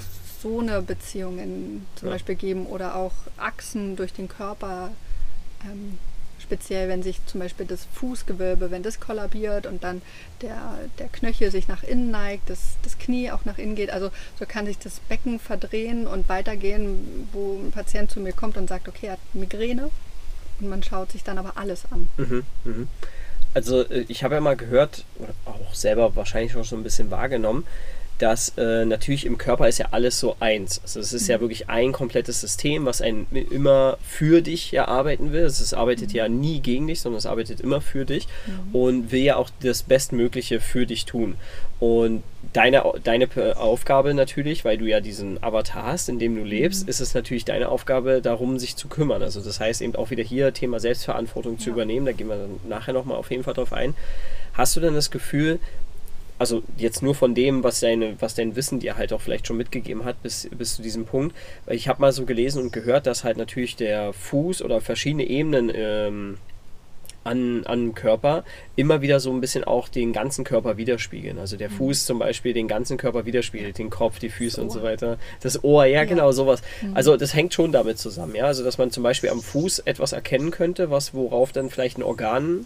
so 0.44 0.60
eine 0.60 0.82
Beziehung 0.84 1.40
in, 1.40 1.86
zum 1.96 2.10
Ja. 2.10 2.14
Beispiel 2.14 2.36
geben 2.36 2.68
oder 2.68 2.96
auch 2.96 3.14
Achsen 3.38 3.96
durch 3.96 4.14
den 4.14 4.28
Körper. 4.30 4.92
Ähm, 5.66 5.98
speziell, 6.50 6.90
wenn 6.90 7.04
sich 7.04 7.24
zum 7.28 7.42
Beispiel 7.42 7.68
das 7.68 7.86
Fußgewölbe, 7.94 8.72
wenn 8.72 8.82
das 8.82 9.00
kollabiert 9.00 9.68
und 9.68 9.84
dann 9.84 10.02
der, 10.42 10.80
der 10.98 11.08
Knöchel 11.08 11.52
sich 11.52 11.68
nach 11.68 11.84
innen 11.84 12.10
neigt, 12.10 12.50
das, 12.50 12.78
das 12.82 12.98
Knie 12.98 13.30
auch 13.30 13.46
nach 13.46 13.60
innen 13.60 13.76
geht. 13.76 13.92
Also 13.92 14.10
so 14.40 14.46
kann 14.48 14.66
sich 14.66 14.80
das 14.80 15.00
Becken 15.02 15.40
verdrehen 15.40 16.08
und 16.08 16.28
weitergehen, 16.28 17.30
wo 17.34 17.60
ein 17.64 17.72
Patient 17.72 18.10
zu 18.10 18.20
mir 18.20 18.34
kommt 18.34 18.58
und 18.58 18.68
sagt, 18.68 18.88
okay, 18.88 19.08
er 19.08 19.12
hat 19.14 19.20
Migräne. 19.34 19.92
Und 20.60 20.70
man 20.70 20.82
schaut 20.82 21.12
sich 21.12 21.24
dann 21.24 21.38
aber 21.38 21.54
alles 21.56 21.84
an. 21.92 22.08
Mhm, 22.18 22.44
mhm. 22.64 22.88
Also 23.54 23.84
äh, 23.84 24.06
ich 24.08 24.24
habe 24.24 24.36
ja 24.36 24.42
mal 24.42 24.58
gehört, 24.58 25.06
oder 25.20 25.34
auch 25.46 25.76
selber 25.76 26.16
wahrscheinlich 26.16 26.52
schon 26.52 26.80
ein 26.80 26.84
bisschen 26.84 27.12
wahrgenommen, 27.12 27.66
dass 28.20 28.54
äh, 28.58 28.86
natürlich 28.86 29.26
im 29.26 29.38
Körper 29.38 29.68
ist 29.68 29.80
ja 29.80 29.88
alles 29.92 30.20
so 30.20 30.36
eins. 30.40 30.80
Also 30.84 31.00
es 31.00 31.14
ist 31.14 31.28
ja 31.28 31.40
wirklich 31.42 31.70
ein 31.70 31.92
komplettes 31.94 32.42
System, 32.42 32.86
was 32.86 33.02
ein 33.02 33.26
immer 33.32 33.98
für 34.08 34.42
dich 34.42 34.72
ja 34.72 34.88
arbeiten 34.88 35.32
will. 35.32 35.44
Es 35.44 35.74
arbeitet 35.74 36.12
ja 36.14 36.28
nie 36.28 36.60
gegen 36.60 36.88
dich, 36.88 37.02
sondern 37.02 37.18
es 37.18 37.26
arbeitet 37.26 37.62
immer 37.62 37.82
für 37.82 38.06
dich 38.06 38.28
und 38.74 39.12
will 39.12 39.22
ja 39.24 39.38
auch 39.38 39.50
das 39.64 39.84
Bestmögliche 39.84 40.60
für 40.60 40.86
dich 40.86 41.06
tun. 41.06 41.36
Und 41.80 42.24
deine, 42.52 42.84
deine 43.06 43.30
Aufgabe 43.56 44.14
natürlich, 44.14 44.66
weil 44.66 44.78
du 44.78 44.86
ja 44.86 45.00
diesen 45.00 45.42
Avatar 45.42 45.86
hast, 45.86 46.10
in 46.10 46.20
dem 46.20 46.36
du 46.36 46.44
lebst, 46.44 46.90
ist 46.90 47.00
es 47.00 47.14
natürlich 47.14 47.46
deine 47.46 47.70
Aufgabe, 47.70 48.22
darum 48.22 48.60
sich 48.60 48.76
zu 48.76 48.90
kümmern. 48.90 49.24
Also 49.24 49.40
das 49.40 49.62
heißt 49.62 49.82
eben 49.82 49.96
auch 49.96 50.10
wieder 50.10 50.24
hier 50.24 50.54
Thema 50.54 50.82
Selbstverantwortung 50.82 51.58
zu 51.58 51.70
Ja. 51.70 51.76
übernehmen. 51.76 52.06
Da 52.06 52.12
gehen 52.12 52.28
wir 52.28 52.36
dann 52.36 52.60
nachher 52.68 52.94
nochmal 52.94 53.18
auf 53.18 53.32
jeden 53.32 53.44
Fall 53.44 53.54
drauf 53.54 53.72
ein. 53.72 53.96
Hast 54.54 54.76
du 54.76 54.82
denn 54.82 54.94
das 54.94 55.10
Gefühl, 55.10 55.60
also 56.40 56.64
jetzt 56.78 57.04
nur 57.04 57.14
von 57.14 57.36
dem, 57.36 57.64
was, 57.64 57.82
deine, 57.82 58.16
was 58.20 58.34
dein 58.34 58.56
Wissen 58.56 58.80
dir 58.80 58.98
halt 58.98 59.14
auch 59.14 59.22
vielleicht 59.22 59.46
schon 59.46 59.58
mitgegeben 59.58 60.06
hat, 60.06 60.24
bis, 60.24 60.50
bis 60.58 60.76
zu 60.78 60.82
diesem 60.82 61.06
Punkt. 61.06 61.36
Weil 61.66 61.76
ich 61.76 61.88
habe 61.88 62.02
mal 62.02 62.12
so 62.12 62.26
gelesen 62.26 62.64
und 62.64 62.74
gehört, 62.74 63.06
dass 63.06 63.24
halt 63.24 63.38
natürlich 63.38 63.76
der 63.76 64.14
Fuß 64.14 64.62
oder 64.62 64.82
verschiedene 64.82 65.26
Ebenen 65.26 65.70
ähm, 65.74 66.38
an, 67.26 67.66
an 67.66 67.94
Körper 67.94 68.44
immer 68.76 69.02
wieder 69.02 69.20
so 69.20 69.32
ein 69.32 69.42
bisschen 69.42 69.66
auch 69.66 69.90
den 69.90 70.14
ganzen 70.14 70.46
Körper 70.46 70.78
widerspiegeln. 70.78 71.38
Also 71.38 71.58
der 71.58 71.70
Fuß 71.70 72.06
zum 72.06 72.20
Beispiel 72.20 72.54
den 72.54 72.68
ganzen 72.68 72.98
Körper 72.98 73.26
widerspiegelt, 73.26 73.78
den 73.78 73.90
Kopf, 73.90 74.20
die 74.20 74.30
Füße 74.30 74.62
und 74.62 74.72
so 74.72 74.82
weiter. 74.82 75.18
Das 75.42 75.64
Ohr, 75.64 75.86
ja, 75.86 76.00
Ja. 76.00 76.06
genau, 76.06 76.32
sowas. 76.32 76.62
Also 76.94 77.18
das 77.18 77.34
hängt 77.34 77.54
schon 77.54 77.72
damit 77.74 78.00
zusammen, 78.00 78.36
ja. 78.36 78.46
Also 78.46 78.64
dass 78.64 78.78
man 78.78 78.92
zum 78.92 79.04
Beispiel 79.04 79.30
am 79.30 79.42
Fuß 79.42 79.80
etwas 79.80 80.14
erkennen 80.14 80.52
könnte, 80.52 80.90
was 80.90 81.14
worauf 81.14 81.52
dann 81.52 81.70
vielleicht 81.70 81.98
ein 81.98 82.04
Organ, 82.04 82.66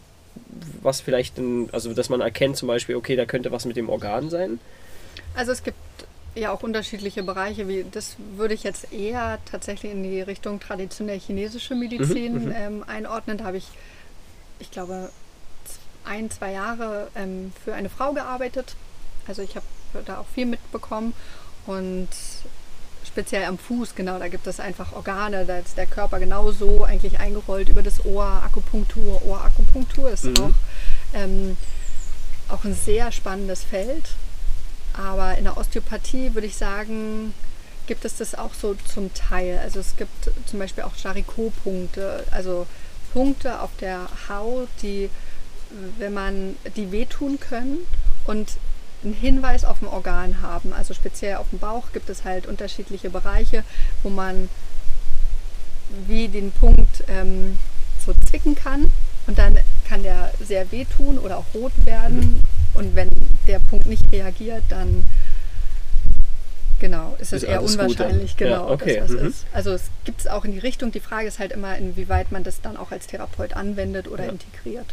was 0.81 1.01
vielleicht, 1.01 1.37
ein, 1.37 1.69
also 1.71 1.93
dass 1.93 2.09
man 2.09 2.21
erkennt 2.21 2.57
zum 2.57 2.67
Beispiel, 2.67 2.95
okay, 2.95 3.15
da 3.15 3.25
könnte 3.25 3.51
was 3.51 3.65
mit 3.65 3.77
dem 3.77 3.89
Organ 3.89 4.29
sein. 4.29 4.59
Also 5.35 5.51
es 5.51 5.63
gibt 5.63 5.77
ja 6.35 6.51
auch 6.51 6.63
unterschiedliche 6.63 7.23
Bereiche. 7.23 7.67
Wie, 7.67 7.85
das 7.89 8.17
würde 8.35 8.53
ich 8.53 8.63
jetzt 8.63 8.91
eher 8.91 9.39
tatsächlich 9.49 9.91
in 9.91 10.03
die 10.03 10.21
Richtung 10.21 10.59
traditionell 10.59 11.19
chinesische 11.19 11.75
Medizin 11.75 12.33
Mhm, 12.33 12.45
mhm. 12.45 12.53
ähm, 12.55 12.83
einordnen. 12.87 13.37
Da 13.37 13.45
habe 13.45 13.57
ich, 13.57 13.67
ich 14.59 14.71
glaube, 14.71 15.09
ein, 16.05 16.29
zwei 16.31 16.51
Jahre 16.51 17.07
ähm, 17.15 17.53
für 17.63 17.73
eine 17.73 17.89
Frau 17.89 18.13
gearbeitet. 18.13 18.75
Also 19.27 19.41
ich 19.41 19.55
habe 19.55 19.65
da 20.05 20.19
auch 20.19 20.27
viel 20.33 20.45
mitbekommen 20.45 21.13
und 21.65 22.09
speziell 23.13 23.45
am 23.45 23.59
Fuß, 23.59 23.93
genau, 23.93 24.17
da 24.17 24.27
gibt 24.27 24.47
es 24.47 24.59
einfach 24.59 24.91
Organe, 24.93 25.45
da 25.45 25.59
ist 25.59 25.77
der 25.77 25.85
Körper 25.85 26.19
genauso 26.19 26.83
eigentlich 26.83 27.19
eingerollt 27.19 27.69
über 27.69 27.83
das 27.83 28.03
Ohr, 28.05 28.25
Akupunktur. 28.43 29.21
Ohrakupunktur 29.23 30.09
ist 30.09 30.23
Mhm. 30.25 30.37
auch, 30.39 30.51
ähm, 31.13 31.55
auch 32.49 32.63
ein 32.63 32.73
sehr 32.73 33.11
spannendes 33.11 33.63
Feld. 33.63 34.05
Aber 34.95 35.37
in 35.37 35.43
der 35.43 35.57
Osteopathie 35.57 36.33
würde 36.33 36.47
ich 36.47 36.55
sagen, 36.55 37.35
gibt 37.85 38.03
es 38.03 38.17
das 38.17 38.33
auch 38.33 38.53
so 38.59 38.75
zum 38.91 39.13
Teil. 39.13 39.59
Also 39.63 39.79
es 39.79 39.95
gibt 39.95 40.31
zum 40.47 40.57
Beispiel 40.57 40.83
auch 40.83 40.95
Charicot-Punkte, 40.95 42.25
also 42.31 42.65
Punkte 43.13 43.61
auf 43.61 43.69
der 43.79 44.07
Haut, 44.27 44.69
die, 44.81 45.09
wenn 45.99 46.13
man 46.13 46.55
die 46.75 46.91
wehtun 46.91 47.39
können 47.39 47.77
und 48.25 48.49
einen 49.03 49.13
Hinweis 49.13 49.65
auf 49.65 49.81
ein 49.81 49.87
Organ 49.87 50.41
haben. 50.41 50.73
Also 50.73 50.93
speziell 50.93 51.37
auf 51.37 51.49
dem 51.49 51.59
Bauch 51.59 51.91
gibt 51.93 52.09
es 52.09 52.23
halt 52.23 52.47
unterschiedliche 52.47 53.09
Bereiche, 53.09 53.63
wo 54.01 54.09
man 54.09 54.49
wie 56.07 56.27
den 56.27 56.51
Punkt 56.51 57.03
ähm, 57.07 57.57
so 58.03 58.13
zwicken 58.29 58.55
kann 58.55 58.89
und 59.27 59.37
dann 59.37 59.57
kann 59.87 60.03
der 60.03 60.31
sehr 60.43 60.71
wehtun 60.71 61.17
oder 61.19 61.37
auch 61.37 61.45
rot 61.53 61.73
werden. 61.85 62.41
Und 62.73 62.95
wenn 62.95 63.09
der 63.47 63.59
Punkt 63.59 63.85
nicht 63.85 64.11
reagiert, 64.11 64.63
dann 64.69 65.03
genau 66.79 67.15
ist 67.19 67.31
es 67.33 67.43
Ist 67.43 67.49
eher 67.49 67.61
unwahrscheinlich, 67.63 68.31
Ja, 68.31 68.37
genau, 68.37 68.69
okay, 68.71 68.99
dass 68.99 69.13
was 69.13 69.21
mhm. 69.21 69.27
ist. 69.27 69.45
Also 69.53 69.71
es 69.71 69.83
gibt 70.03 70.21
es 70.21 70.27
auch 70.27 70.43
in 70.43 70.51
die 70.51 70.59
Richtung. 70.59 70.91
Die 70.91 70.99
Frage 70.99 71.27
ist 71.27 71.39
halt 71.39 71.51
immer, 71.51 71.77
inwieweit 71.77 72.31
man 72.31 72.43
das 72.43 72.61
dann 72.61 72.75
auch 72.75 72.91
als 72.91 73.07
Therapeut 73.07 73.53
anwendet 73.53 74.07
oder 74.07 74.25
Ja. 74.25 74.31
integriert. 74.31 74.87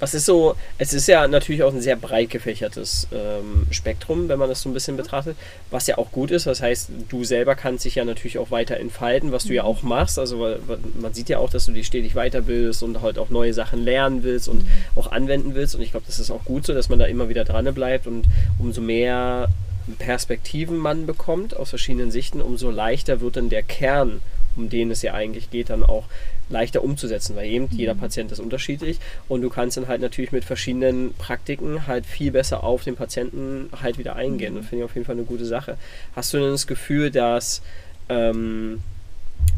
Was 0.00 0.14
ist 0.14 0.26
so, 0.26 0.54
es 0.78 0.92
ist 0.92 1.08
ja 1.08 1.26
natürlich 1.26 1.62
auch 1.62 1.72
ein 1.72 1.80
sehr 1.80 1.96
breit 1.96 2.30
gefächertes 2.30 3.08
ähm, 3.12 3.66
Spektrum, 3.70 4.28
wenn 4.28 4.38
man 4.38 4.48
das 4.48 4.62
so 4.62 4.68
ein 4.68 4.72
bisschen 4.72 4.96
betrachtet, 4.96 5.36
was 5.70 5.86
ja 5.86 5.98
auch 5.98 6.12
gut 6.12 6.30
ist. 6.30 6.46
Das 6.46 6.62
heißt, 6.62 6.90
du 7.08 7.24
selber 7.24 7.54
kannst 7.54 7.84
dich 7.84 7.96
ja 7.96 8.04
natürlich 8.04 8.38
auch 8.38 8.50
weiter 8.50 8.76
entfalten, 8.76 9.32
was 9.32 9.44
du 9.44 9.54
ja 9.54 9.64
auch 9.64 9.82
machst. 9.82 10.18
Also 10.18 10.56
man 11.00 11.14
sieht 11.14 11.28
ja 11.28 11.38
auch, 11.38 11.50
dass 11.50 11.66
du 11.66 11.72
dich 11.72 11.86
stetig 11.86 12.14
weiterbildest 12.14 12.82
und 12.82 13.02
halt 13.02 13.18
auch 13.18 13.30
neue 13.30 13.52
Sachen 13.54 13.82
lernen 13.82 14.22
willst 14.22 14.48
und 14.48 14.64
auch 14.94 15.10
anwenden 15.10 15.54
willst. 15.54 15.74
Und 15.74 15.82
ich 15.82 15.90
glaube, 15.90 16.06
das 16.06 16.18
ist 16.18 16.30
auch 16.30 16.44
gut 16.44 16.66
so, 16.66 16.74
dass 16.74 16.88
man 16.88 16.98
da 16.98 17.06
immer 17.06 17.28
wieder 17.28 17.44
dran 17.44 17.72
bleibt 17.74 18.06
und 18.06 18.26
umso 18.58 18.80
mehr 18.80 19.48
Perspektiven 19.96 20.76
man 20.76 21.06
bekommt 21.06 21.56
aus 21.56 21.70
verschiedenen 21.70 22.10
Sichten, 22.10 22.40
umso 22.40 22.70
leichter 22.70 23.20
wird 23.20 23.36
dann 23.36 23.48
der 23.48 23.62
Kern, 23.62 24.20
um 24.58 24.68
den 24.68 24.90
es 24.90 25.02
ja 25.02 25.14
eigentlich 25.14 25.50
geht, 25.50 25.70
dann 25.70 25.82
auch 25.82 26.04
leichter 26.50 26.82
umzusetzen, 26.82 27.36
weil 27.36 27.46
eben 27.46 27.68
jeder 27.70 27.94
Patient 27.94 28.32
ist 28.32 28.40
unterschiedlich 28.40 28.98
und 29.28 29.42
du 29.42 29.50
kannst 29.50 29.76
dann 29.76 29.88
halt 29.88 30.00
natürlich 30.00 30.32
mit 30.32 30.44
verschiedenen 30.44 31.14
Praktiken 31.14 31.86
halt 31.86 32.06
viel 32.06 32.30
besser 32.30 32.64
auf 32.64 32.84
den 32.84 32.96
Patienten 32.96 33.70
halt 33.82 33.98
wieder 33.98 34.16
eingehen. 34.16 34.56
Das 34.56 34.66
finde 34.66 34.84
ich 34.84 34.90
auf 34.90 34.94
jeden 34.94 35.06
Fall 35.06 35.16
eine 35.16 35.24
gute 35.24 35.44
Sache. 35.44 35.76
Hast 36.16 36.32
du 36.32 36.38
denn 36.38 36.50
das 36.50 36.66
Gefühl, 36.66 37.10
dass, 37.10 37.62
ähm, 38.08 38.80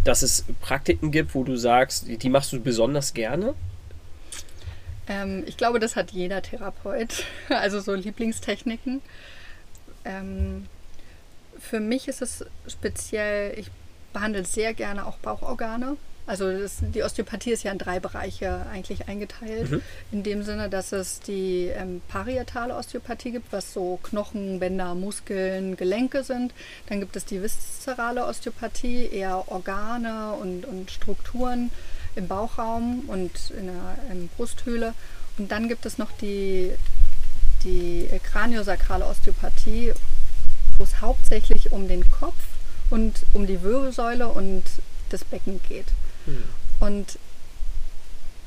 dass 0.05 0.23
es 0.23 0.45
Praktiken 0.61 1.11
gibt, 1.11 1.35
wo 1.35 1.45
du 1.45 1.57
sagst, 1.57 2.09
die, 2.09 2.17
die 2.17 2.29
machst 2.29 2.53
du 2.53 2.61
besonders 2.61 3.15
gerne? 3.15 3.55
Ähm, 5.09 5.45
ich 5.47 5.57
glaube, 5.57 5.79
das 5.81 5.97
hat 5.97 6.11
jeder 6.13 6.43
Therapeut. 6.43 7.25
Also 7.49 7.81
so 7.81 7.95
Lieblingstechniken. 7.95 9.01
Ähm, 10.05 10.67
für 11.59 11.81
mich 11.81 12.09
ist 12.09 12.23
es 12.23 12.45
speziell, 12.67 13.59
ich 13.59 13.71
behandle 14.13 14.45
sehr 14.45 14.75
gerne 14.75 15.07
auch 15.07 15.19
Bauchorgane. 15.19 15.97
Also 16.27 16.53
das, 16.53 16.79
die 16.81 17.03
Osteopathie 17.03 17.51
ist 17.51 17.65
ja 17.65 17.73
in 17.73 17.79
drei 17.79 17.99
Bereiche 17.99 18.65
eigentlich 18.73 19.09
eingeteilt. 19.09 19.69
Mhm. 19.69 19.83
In 20.13 20.23
dem 20.23 20.43
Sinne, 20.45 20.69
dass 20.69 20.93
es 20.93 21.19
die 21.19 21.73
ähm, 21.75 22.03
parietale 22.07 22.77
Osteopathie 22.77 23.33
gibt, 23.33 23.53
was 23.53 23.73
so 23.73 23.99
Knochen, 24.05 24.61
Bänder, 24.61 24.95
Muskeln, 24.95 25.77
Gelenke 25.77 26.23
sind. 26.23 26.53
Dann 26.87 27.01
gibt 27.01 27.17
es 27.17 27.25
die 27.25 27.43
viszerale 27.43 28.25
Osteopathie, 28.27 29.07
eher 29.11 29.51
Organe 29.51 30.35
und, 30.35 30.67
und 30.67 30.93
Strukturen 30.93 31.73
im 32.15 32.29
Bauchraum 32.29 33.09
und 33.09 33.51
in 33.51 33.67
der 33.67 33.99
ähm, 34.13 34.29
Brusthöhle. 34.37 34.95
Und 35.37 35.51
dann 35.51 35.69
gibt 35.69 35.85
es 35.85 35.99
noch 35.99 36.13
die, 36.13 36.71
die 37.65 38.09
kraniosakrale 38.23 39.05
Osteopathie, 39.05 39.95
wo 40.79 40.85
es 40.85 41.01
hauptsächlich 41.01 41.73
um 41.73 41.89
den 41.89 42.09
Kopf 42.09 42.50
und 42.91 43.15
um 43.33 43.47
die 43.47 43.63
Wirbelsäule 43.63 44.29
und 44.29 44.65
das 45.09 45.25
Becken 45.25 45.61
geht. 45.69 45.87
Und 46.81 47.19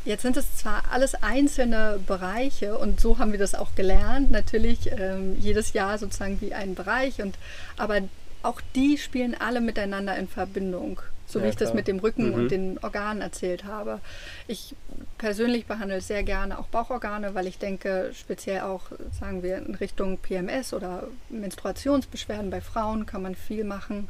jetzt 0.06 0.22
sind 0.22 0.38
es 0.38 0.58
zwar 0.58 0.84
alles 0.92 1.16
einzelne 1.16 2.00
Bereiche 2.06 2.78
und 2.78 3.00
so 3.00 3.20
haben 3.20 3.32
wir 3.32 3.40
das 3.40 3.56
auch 3.56 3.76
gelernt, 3.76 4.32
natürlich 4.32 4.92
ähm, 4.92 5.38
jedes 5.40 5.74
Jahr 5.74 5.98
sozusagen 5.98 6.42
wie 6.42 6.54
ein 6.54 6.76
Bereich 6.76 7.22
und 7.22 7.38
aber 7.78 8.02
auch 8.42 8.60
die 8.76 8.98
spielen 8.98 9.36
alle 9.40 9.62
miteinander 9.62 10.18
in 10.18 10.28
Verbindung, 10.28 11.02
so 11.26 11.40
Ja, 11.40 11.46
wie 11.46 11.50
ich 11.50 11.56
das 11.56 11.70
klar. 11.70 11.76
mit 11.78 11.88
dem 11.88 12.00
Rücken 12.00 12.30
Mhm. 12.30 12.34
und 12.36 12.52
den 12.52 12.80
Organen 12.82 13.22
erzählt 13.22 13.64
habe. 13.64 14.00
Ich 14.48 14.76
persönlich 15.18 15.66
behandle 15.66 16.02
sehr 16.02 16.24
gerne 16.24 16.60
auch 16.60 16.68
Bauchorgane, 16.68 17.34
weil 17.36 17.48
ich 17.48 17.58
denke, 17.58 18.12
speziell 18.14 18.62
auch, 18.62 18.84
sagen 19.20 19.42
wir, 19.44 19.58
in 19.58 19.76
Richtung 19.76 20.18
PMS 20.18 20.74
oder 20.74 21.08
Menstruationsbeschwerden 21.30 22.50
bei 22.50 22.62
Frauen 22.62 23.06
kann 23.06 23.22
man 23.22 23.36
viel 23.36 23.64
machen. 23.64 24.08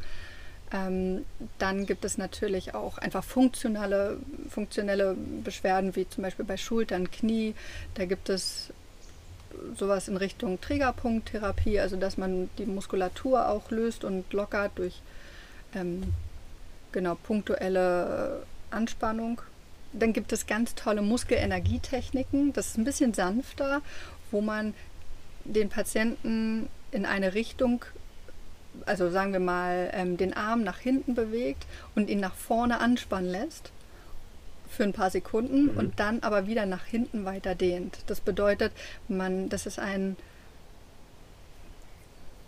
Ähm, 0.71 1.23
dann 1.59 1.85
gibt 1.85 2.03
es 2.03 2.17
natürlich 2.17 2.73
auch 2.73 2.97
einfach 2.97 3.23
funktionale, 3.23 4.17
funktionelle 4.49 5.15
Beschwerden, 5.43 5.95
wie 5.95 6.09
zum 6.09 6.23
Beispiel 6.23 6.45
bei 6.45 6.57
Schultern, 6.57 7.11
Knie. 7.11 7.53
Da 7.93 8.05
gibt 8.05 8.27
es 8.29 8.71
sowas 9.77 10.07
in 10.07 10.17
Richtung 10.17 10.59
Triggerpunkttherapie, 10.59 11.79
also 11.79 11.95
dass 11.95 12.17
man 12.17 12.49
die 12.57 12.65
Muskulatur 12.65 13.49
auch 13.49 13.69
löst 13.69 14.03
und 14.03 14.33
lockert 14.33 14.71
durch 14.79 14.99
ähm, 15.75 16.01
genau 16.93 17.15
punktuelle 17.15 18.43
Anspannung. 18.71 19.41
Dann 19.91 20.13
gibt 20.13 20.31
es 20.31 20.47
ganz 20.47 20.73
tolle 20.75 21.01
Muskelenergietechniken. 21.01 22.53
Das 22.53 22.67
ist 22.67 22.77
ein 22.77 22.85
bisschen 22.85 23.13
sanfter, 23.13 23.81
wo 24.31 24.41
man 24.41 24.73
den 25.43 25.69
Patienten 25.69 26.69
in 26.91 27.05
eine 27.05 27.33
Richtung 27.33 27.83
also 28.87 29.11
sagen 29.11 29.33
wir 29.33 29.39
mal, 29.39 29.91
ähm, 29.93 30.17
den 30.17 30.33
Arm 30.33 30.63
nach 30.63 30.79
hinten 30.79 31.13
bewegt 31.13 31.67
und 31.95 32.09
ihn 32.09 32.19
nach 32.19 32.33
vorne 32.33 32.79
anspannen 32.79 33.29
lässt 33.29 33.71
für 34.67 34.83
ein 34.83 34.93
paar 34.93 35.11
Sekunden 35.11 35.65
Mhm. 35.65 35.77
und 35.77 35.99
dann 35.99 36.21
aber 36.21 36.47
wieder 36.47 36.65
nach 36.65 36.85
hinten 36.85 37.25
weiter 37.25 37.53
dehnt. 37.53 37.99
Das 38.07 38.19
bedeutet, 38.19 38.71
man, 39.07 39.49
das 39.49 39.67
ist 39.67 39.77
ein, 39.77 40.15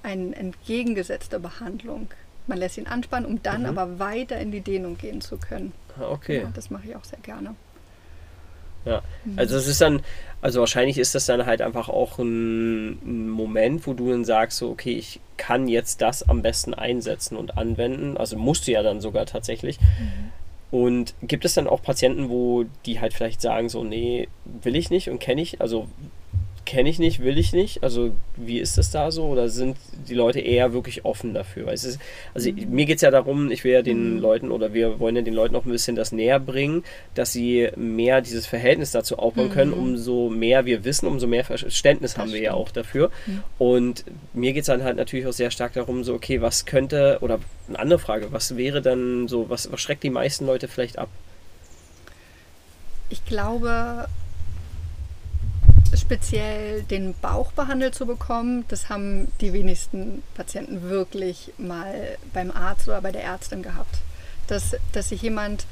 eine 0.02 0.36
entgegengesetzte 0.36 1.40
Behandlung. 1.40 2.10
Man 2.48 2.58
lässt 2.58 2.78
ihn 2.78 2.88
anspannen, 2.88 3.26
um 3.30 3.42
dann 3.44 3.62
Mhm. 3.62 3.68
aber 3.68 4.00
weiter 4.00 4.40
in 4.40 4.52
die 4.52 4.62
Dehnung 4.62 4.98
gehen 4.98 5.22
zu 5.22 5.38
können. 5.38 5.72
Ah, 6.00 6.10
Okay. 6.12 6.42
Ja, 6.42 6.50
das 6.54 6.70
mache 6.70 6.88
ich 6.88 6.96
auch 6.96 7.04
sehr 7.04 7.20
gerne. 7.20 7.56
Ja, 8.86 9.02
also 9.36 9.58
es 9.58 9.66
ist 9.66 9.82
dann, 9.82 10.04
also 10.44 10.60
wahrscheinlich 10.60 11.00
ist 11.00 11.16
das 11.16 11.26
dann 11.26 11.48
halt 11.48 11.64
einfach 11.64 11.90
auch 11.90 12.20
ein, 12.20 12.92
ein 13.04 13.30
Moment, 13.30 13.88
wo 13.88 13.94
du 13.94 14.12
dann 14.12 14.24
sagst, 14.26 14.60
so, 14.60 14.70
okay, 14.70 14.94
ich 14.94 15.20
kann 15.38 15.68
jetzt 15.68 16.02
das 16.02 16.22
am 16.30 16.44
besten 16.44 16.76
einsetzen 16.76 17.36
und 17.36 17.58
anwenden. 17.58 18.16
Also 18.16 18.38
musst 18.38 18.68
du 18.68 18.72
ja 18.72 18.84
dann 18.84 19.02
sogar 19.02 19.26
tatsächlich. 19.26 19.80
Und 20.70 21.16
gibt 21.24 21.46
es 21.46 21.56
dann 21.56 21.66
auch 21.68 21.82
Patienten, 21.82 22.30
wo 22.30 22.66
die 22.86 23.00
halt 23.00 23.16
vielleicht 23.16 23.42
sagen, 23.42 23.70
so, 23.70 23.84
nee, 23.84 24.28
will 24.62 24.76
ich 24.76 24.92
nicht 24.92 25.10
und 25.10 25.18
kenne 25.20 25.42
ich, 25.42 25.62
also 25.62 25.88
kenne 26.66 26.90
ich 26.90 26.98
nicht, 27.00 27.20
will 27.22 27.38
ich 27.38 27.54
nicht? 27.54 27.84
Also 27.84 28.12
wie 28.36 28.60
ist 28.60 28.78
das 28.78 28.90
da 28.92 29.12
so? 29.12 29.26
Oder 29.26 29.50
sind 29.50 29.78
die 30.10 30.14
Leute 30.16 30.40
eher 30.40 30.74
wirklich 30.74 31.06
offen 31.06 31.34
dafür? 31.34 31.72
Ist, 31.72 32.00
also 32.34 32.52
mir 32.52 32.86
geht 32.86 32.96
es 32.98 33.02
ja 33.02 33.12
darum, 33.12 33.52
ich 33.52 33.64
will 33.64 33.72
ja 33.74 33.82
den 33.82 34.16
Mhm. 34.16 34.20
Leuten 34.22 34.52
oder 34.52 34.74
wir 34.74 35.00
wollen 35.00 35.16
ja 35.16 35.22
den 35.22 35.34
Leuten 35.34 35.56
auch 35.56 35.66
ein 35.66 35.72
bisschen 35.72 35.96
das 35.96 36.12
näher 36.12 36.40
bringen, 36.40 36.84
dass 37.14 37.32
sie 37.32 37.70
mehr 37.76 38.22
dieses 38.22 38.48
Verhältnis 38.48 38.92
dazu 38.92 39.18
aufbauen 39.20 39.50
können. 39.52 39.72
Mhm. 39.72 39.78
Umso 39.80 40.30
mehr 40.30 40.66
wir 40.66 40.84
wissen, 40.84 41.08
umso 41.08 41.28
mehr 41.28 41.46
Verständnis 41.46 42.14
Das 42.14 42.22
haben 42.22 42.32
wir 42.34 42.42
ja 42.42 42.52
stimmt. 42.52 42.66
auch 42.68 42.72
dafür. 42.72 43.12
Mhm. 43.28 43.44
Und 43.60 44.06
mir 44.34 44.54
geht 44.54 44.62
es 44.62 44.68
dann 44.68 44.84
halt 44.84 44.98
natürlich 44.98 45.28
auch 45.28 45.34
sehr 45.34 45.52
stark 45.52 45.74
darum, 45.74 46.04
so, 46.04 46.14
okay, 46.16 46.42
was 46.42 46.66
könnte, 46.66 47.20
oder 47.22 47.40
eine 47.68 47.80
andere 47.80 48.00
Frage, 48.00 48.32
was 48.32 48.58
wäre 48.58 48.82
dann 48.82 49.28
so, 49.28 49.50
was, 49.50 49.72
was 49.72 49.80
schreckt 49.82 50.04
die 50.04 50.10
meisten 50.10 50.46
Leute 50.46 50.68
vielleicht 50.68 50.98
ab? 50.98 51.10
Ich 53.10 53.24
glaube, 53.26 54.08
speziell 55.94 56.84
den 56.84 57.14
Bauch 57.22 57.52
behandelt 57.52 57.96
zu 57.96 58.06
bekommen, 58.06 58.66
das 58.68 58.90
haben 58.90 59.32
die 59.42 59.54
wenigsten 59.54 60.24
Patienten 60.34 60.84
wirklich 60.84 61.52
mal 61.58 62.18
beim 62.34 62.52
Arzt 62.52 62.88
oder 62.88 63.02
bei 63.02 63.12
der 63.12 63.24
Ärztin 63.24 63.62
gehabt. 63.62 64.00
Dass, 64.48 64.76
dass 64.92 65.10
sich 65.10 65.22
jemand 65.22 65.66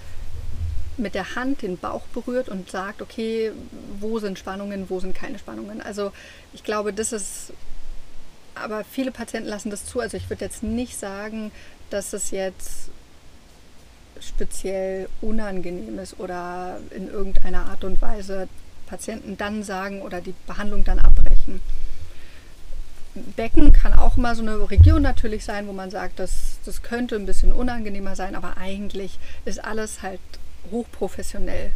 mit 0.98 1.16
der 1.16 1.36
Hand 1.36 1.62
den 1.62 1.78
Bauch 1.78 2.04
berührt 2.14 2.50
und 2.50 2.70
sagt, 2.70 3.02
okay, 3.02 3.52
wo 4.00 4.20
sind 4.20 4.38
Spannungen, 4.38 4.90
wo 4.90 5.00
sind 5.00 5.16
keine 5.16 5.40
Spannungen. 5.40 5.82
Also 5.82 6.12
ich 6.54 6.64
glaube, 6.64 6.94
das 6.94 7.12
ist 7.12 7.54
aber 8.56 8.84
viele 8.84 9.12
Patienten 9.12 9.50
lassen 9.50 9.72
das 9.72 9.86
zu. 9.86 10.00
Also 10.00 10.18
ich 10.18 10.30
würde 10.30 10.46
jetzt 10.46 10.64
nicht 10.64 11.00
sagen, 11.00 11.52
dass 11.90 12.14
es 12.14 12.32
jetzt 12.32 12.90
speziell 14.20 15.10
unangenehm 15.22 16.00
ist 16.00 16.20
oder 16.20 16.80
in 16.92 17.10
irgendeiner 17.10 17.66
Art 17.66 17.84
und 17.84 18.02
Weise 18.02 18.48
Patienten 18.94 19.38
dann 19.38 19.64
sagen 19.64 20.04
oder 20.04 20.22
die 20.22 20.36
Behandlung 20.46 20.84
dann 20.84 21.00
abbrechen. 21.00 21.62
Becken 23.36 23.72
kann 23.74 23.94
auch 23.94 24.18
mal 24.18 24.36
so 24.36 24.44
eine 24.44 24.70
Region 24.70 25.02
natürlich 25.02 25.46
sein, 25.46 25.68
wo 25.68 25.74
man 25.74 25.90
sagt, 25.90 26.20
das, 26.20 26.60
das 26.64 26.84
könnte 26.84 27.16
ein 27.16 27.26
bisschen 27.26 27.52
unangenehmer 27.52 28.16
sein, 28.16 28.36
aber 28.36 28.58
eigentlich 28.58 29.18
ist 29.46 29.64
alles 29.64 30.04
halt 30.04 30.20
hochprofessionell. 30.70 31.72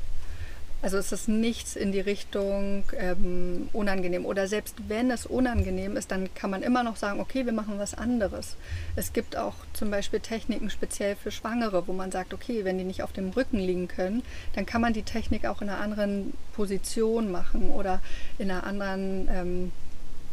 Also 0.88 1.00
es 1.00 1.12
ist 1.12 1.28
nichts 1.28 1.76
in 1.76 1.91
die 1.91 2.00
Richtung 2.00 2.86
ähm, 2.97 3.67
unangenehm. 3.73 4.26
Oder 4.26 4.47
selbst 4.47 4.76
wenn 4.88 5.12
es 5.12 5.26
unangenehm 5.26 5.97
ist, 5.97 6.12
dann 6.12 6.34
kann 6.34 6.50
man 6.50 6.63
immer 6.63 6.82
noch 6.82 6.95
sagen, 6.95 7.19
okay, 7.19 7.45
wir 7.45 7.52
machen 7.52 7.78
was 7.78 7.93
anderes. 7.93 8.56
Es 8.95 9.12
gibt 9.12 9.36
auch 9.36 9.56
zum 9.73 9.91
Beispiel 9.91 10.21
Techniken 10.21 10.69
speziell 10.69 11.17
für 11.17 11.30
Schwangere, 11.30 11.89
wo 11.89 11.91
man 11.91 12.10
sagt, 12.10 12.34
okay, 12.34 12.63
wenn 12.63 12.78
die 12.78 12.86
nicht 12.86 13.04
auf 13.04 13.12
dem 13.12 13.32
Rücken 13.32 13.60
liegen 13.60 13.89
können, 13.89 14.23
dann 14.56 14.65
kann 14.65 14.80
man 14.80 14.93
die 14.93 15.04
Technik 15.04 15.45
auch 15.45 15.62
in 15.62 15.67
einer 15.67 15.82
anderen 15.82 16.32
Position 16.54 17.32
machen 17.34 17.69
oder 17.71 18.00
in 18.38 18.50
einer 18.50 18.63
anderen, 18.63 19.28
ähm, 19.30 19.71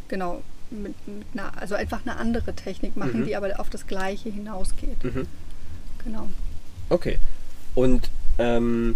genau, 0.07 0.41
mit, 0.69 0.95
mit 1.05 1.27
einer, 1.33 1.51
also 1.61 1.75
einfach 1.75 1.99
eine 2.05 2.15
andere 2.15 2.53
Technik 2.53 2.95
machen, 2.95 3.19
mhm. 3.19 3.25
die 3.25 3.35
aber 3.35 3.59
auf 3.59 3.69
das 3.69 3.87
Gleiche 3.87 4.29
hinausgeht. 4.29 5.03
Mhm. 5.03 5.27
Genau. 6.05 6.29
Okay. 6.87 7.19
Und 7.73 8.09
ähm, 8.37 8.95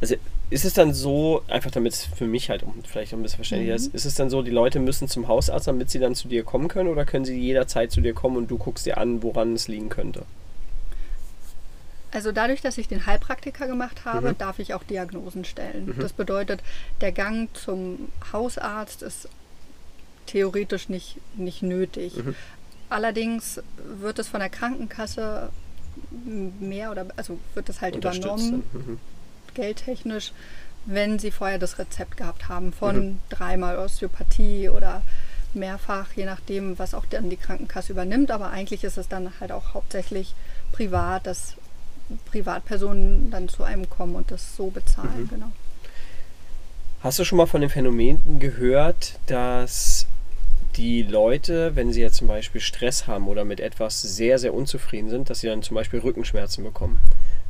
also 0.00 0.16
ist 0.48 0.64
es 0.64 0.74
dann 0.74 0.94
so, 0.94 1.42
einfach 1.48 1.70
damit 1.70 1.92
es 1.92 2.04
für 2.04 2.26
mich 2.26 2.50
halt 2.50 2.64
vielleicht 2.84 3.12
ein 3.12 3.22
bisschen 3.22 3.36
verständlicher 3.36 3.72
mhm. 3.72 3.76
ist, 3.76 3.94
ist 3.94 4.04
es 4.04 4.14
dann 4.14 4.30
so, 4.30 4.42
die 4.42 4.50
Leute 4.50 4.78
müssen 4.78 5.08
zum 5.08 5.26
Hausarzt, 5.26 5.66
damit 5.66 5.90
sie 5.90 5.98
dann 5.98 6.14
zu 6.14 6.28
dir 6.28 6.44
kommen 6.44 6.68
können 6.68 6.88
oder 6.88 7.04
können 7.04 7.24
sie 7.24 7.38
jederzeit 7.38 7.90
zu 7.90 8.00
dir 8.00 8.14
kommen 8.14 8.36
und 8.36 8.50
du 8.50 8.58
guckst 8.58 8.86
dir 8.86 8.98
an, 8.98 9.22
woran 9.22 9.54
es 9.54 9.66
liegen 9.66 9.88
könnte? 9.88 10.22
Also 12.12 12.30
dadurch, 12.30 12.60
dass 12.60 12.78
ich 12.78 12.86
den 12.86 13.06
Heilpraktiker 13.06 13.66
gemacht 13.66 14.04
habe, 14.04 14.30
mhm. 14.30 14.38
darf 14.38 14.58
ich 14.58 14.74
auch 14.74 14.84
Diagnosen 14.84 15.44
stellen. 15.44 15.86
Mhm. 15.86 16.00
Das 16.00 16.12
bedeutet, 16.12 16.60
der 17.00 17.12
Gang 17.12 17.54
zum 17.56 18.08
Hausarzt 18.32 19.02
ist 19.02 19.28
theoretisch 20.26 20.88
nicht, 20.88 21.16
nicht 21.34 21.62
nötig. 21.62 22.16
Mhm. 22.16 22.34
Allerdings 22.88 23.60
wird 24.00 24.20
es 24.20 24.28
von 24.28 24.38
der 24.38 24.48
Krankenkasse 24.48 25.50
mehr 26.60 26.92
oder 26.92 27.06
also 27.16 27.38
wird 27.54 27.68
es 27.68 27.80
halt 27.80 27.96
übernommen. 27.96 28.62
Mhm 28.72 28.98
geldtechnisch, 29.56 30.32
wenn 30.84 31.18
sie 31.18 31.32
vorher 31.32 31.58
das 31.58 31.78
Rezept 31.78 32.16
gehabt 32.16 32.48
haben 32.48 32.72
von 32.72 32.96
mhm. 32.96 33.18
dreimal 33.28 33.76
Osteopathie 33.78 34.68
oder 34.68 35.02
mehrfach, 35.54 36.12
je 36.14 36.26
nachdem, 36.26 36.78
was 36.78 36.94
auch 36.94 37.06
dann 37.06 37.28
die 37.30 37.36
Krankenkasse 37.36 37.92
übernimmt. 37.92 38.30
Aber 38.30 38.50
eigentlich 38.50 38.84
ist 38.84 38.98
es 38.98 39.08
dann 39.08 39.32
halt 39.40 39.50
auch 39.50 39.74
hauptsächlich 39.74 40.34
privat, 40.70 41.26
dass 41.26 41.56
Privatpersonen 42.30 43.30
dann 43.30 43.48
zu 43.48 43.64
einem 43.64 43.90
kommen 43.90 44.14
und 44.14 44.30
das 44.30 44.54
so 44.54 44.68
bezahlen. 44.68 45.22
Mhm. 45.22 45.28
Genau. 45.28 45.52
Hast 47.00 47.18
du 47.18 47.24
schon 47.24 47.38
mal 47.38 47.46
von 47.46 47.60
den 47.60 47.70
Phänomenen 47.70 48.38
gehört, 48.38 49.18
dass 49.26 50.06
die 50.76 51.02
Leute, 51.02 51.74
wenn 51.74 51.92
sie 51.92 52.00
jetzt 52.00 52.16
zum 52.16 52.28
Beispiel 52.28 52.60
Stress 52.60 53.06
haben 53.06 53.28
oder 53.28 53.44
mit 53.44 53.60
etwas 53.60 54.02
sehr, 54.02 54.38
sehr 54.38 54.54
unzufrieden 54.54 55.08
sind, 55.08 55.30
dass 55.30 55.40
sie 55.40 55.46
dann 55.48 55.62
zum 55.62 55.74
Beispiel 55.74 56.00
Rückenschmerzen 56.00 56.62
bekommen? 56.62 57.00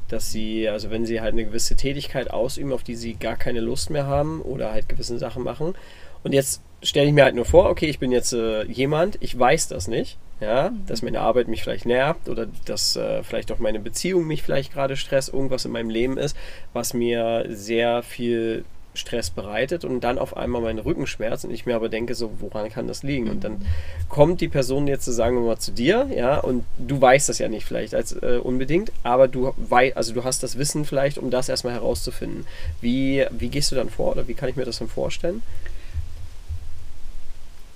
Dass 0.09 0.31
sie, 0.31 0.69
also 0.69 0.91
wenn 0.91 1.07
sie 1.07 1.21
halt 1.21 1.33
eine 1.33 1.45
gewisse 1.45 1.77
Tätigkeit 1.77 2.31
ausüben, 2.31 2.73
auf 2.73 2.83
die 2.83 2.95
sie 2.97 3.15
gar 3.15 3.37
keine 3.37 3.61
Lust 3.61 3.91
mehr 3.91 4.07
haben 4.07 4.41
oder 4.43 4.73
halt 4.73 4.89
gewisse 4.89 5.19
Sachen 5.19 5.43
machen. 5.43 5.75
Und 6.23 6.33
jetzt 6.33 6.63
stelle 6.83 7.07
ich 7.07 7.13
mir 7.13 7.25
halt 7.25 7.35
nur 7.35 7.45
vor, 7.45 7.69
okay, 7.71 7.87
ich 7.87 7.99
bin 7.99 8.13
jetzt 8.13 8.33
äh, 8.33 8.65
jemand, 8.65 9.19
ich 9.21 9.39
weiß 9.39 9.69
das 9.69 9.89
nicht, 9.89 10.19
ja, 10.41 10.71
mhm. 10.71 10.87
dass 10.87 11.03
meine 11.03 11.21
Arbeit 11.21 11.49
mich 11.49 11.63
vielleicht 11.63 11.87
nervt 11.87 12.29
oder 12.29 12.47
dass 12.65 12.97
äh, 12.97 13.23
vielleicht 13.23 13.51
auch 13.53 13.59
meine 13.59 13.81
Beziehung 13.81 14.27
mich 14.27 14.43
vielleicht 14.43 14.73
gerade 14.73 14.97
stresst, 14.97 15.33
irgendwas 15.33 15.65
in 15.65 15.73
meinem 15.73 15.91
Leben 15.91 16.19
ist, 16.19 16.37
was 16.73 16.95
mir 16.95 17.47
sehr 17.49 18.03
viel 18.03 18.65
Stress 18.97 19.31
bereitet 19.31 19.85
und 19.85 20.01
dann 20.01 20.19
auf 20.19 20.37
einmal 20.37 20.63
meine 20.63 20.85
Rückenschmerzen 20.85 21.49
und 21.49 21.55
ich 21.55 21.67
mir 21.67 21.77
aber 21.77 21.89
denke, 21.89 22.15
so, 22.15 22.31
woran 22.41 22.71
kann 22.71 22.89
das 22.89 23.03
liegen? 23.03 23.29
Und 23.29 23.45
dann 23.45 23.67
kommt 24.09 24.41
die 24.41 24.49
Person 24.49 24.87
jetzt, 24.87 25.05
sagen 25.05 25.37
wir 25.37 25.47
mal, 25.47 25.59
zu 25.59 25.73
dir, 25.73 26.09
ja, 26.15 26.39
und 26.39 26.65
du 26.79 27.01
weißt 27.01 27.29
das 27.29 27.39
ja 27.39 27.49
nicht 27.49 27.65
vielleicht 27.65 27.95
als 27.95 28.13
äh, 28.13 28.41
unbedingt, 28.43 28.93
aber 29.03 29.29
du 29.29 29.53
weißt, 29.57 29.97
also 29.97 30.13
du 30.13 30.25
hast 30.25 30.43
das 30.43 30.59
Wissen 30.59 30.85
vielleicht, 30.85 31.19
um 31.19 31.31
das 31.31 31.49
erstmal 31.49 31.75
herauszufinden. 31.75 32.47
Wie, 32.81 33.25
wie 33.31 33.49
gehst 33.49 33.71
du 33.73 33.77
dann 33.77 33.91
vor 33.91 34.13
oder 34.13 34.29
wie 34.29 34.35
kann 34.35 34.49
ich 34.49 34.57
mir 34.57 34.65
das 34.65 34.79
dann 34.79 34.89
vorstellen? 34.89 35.43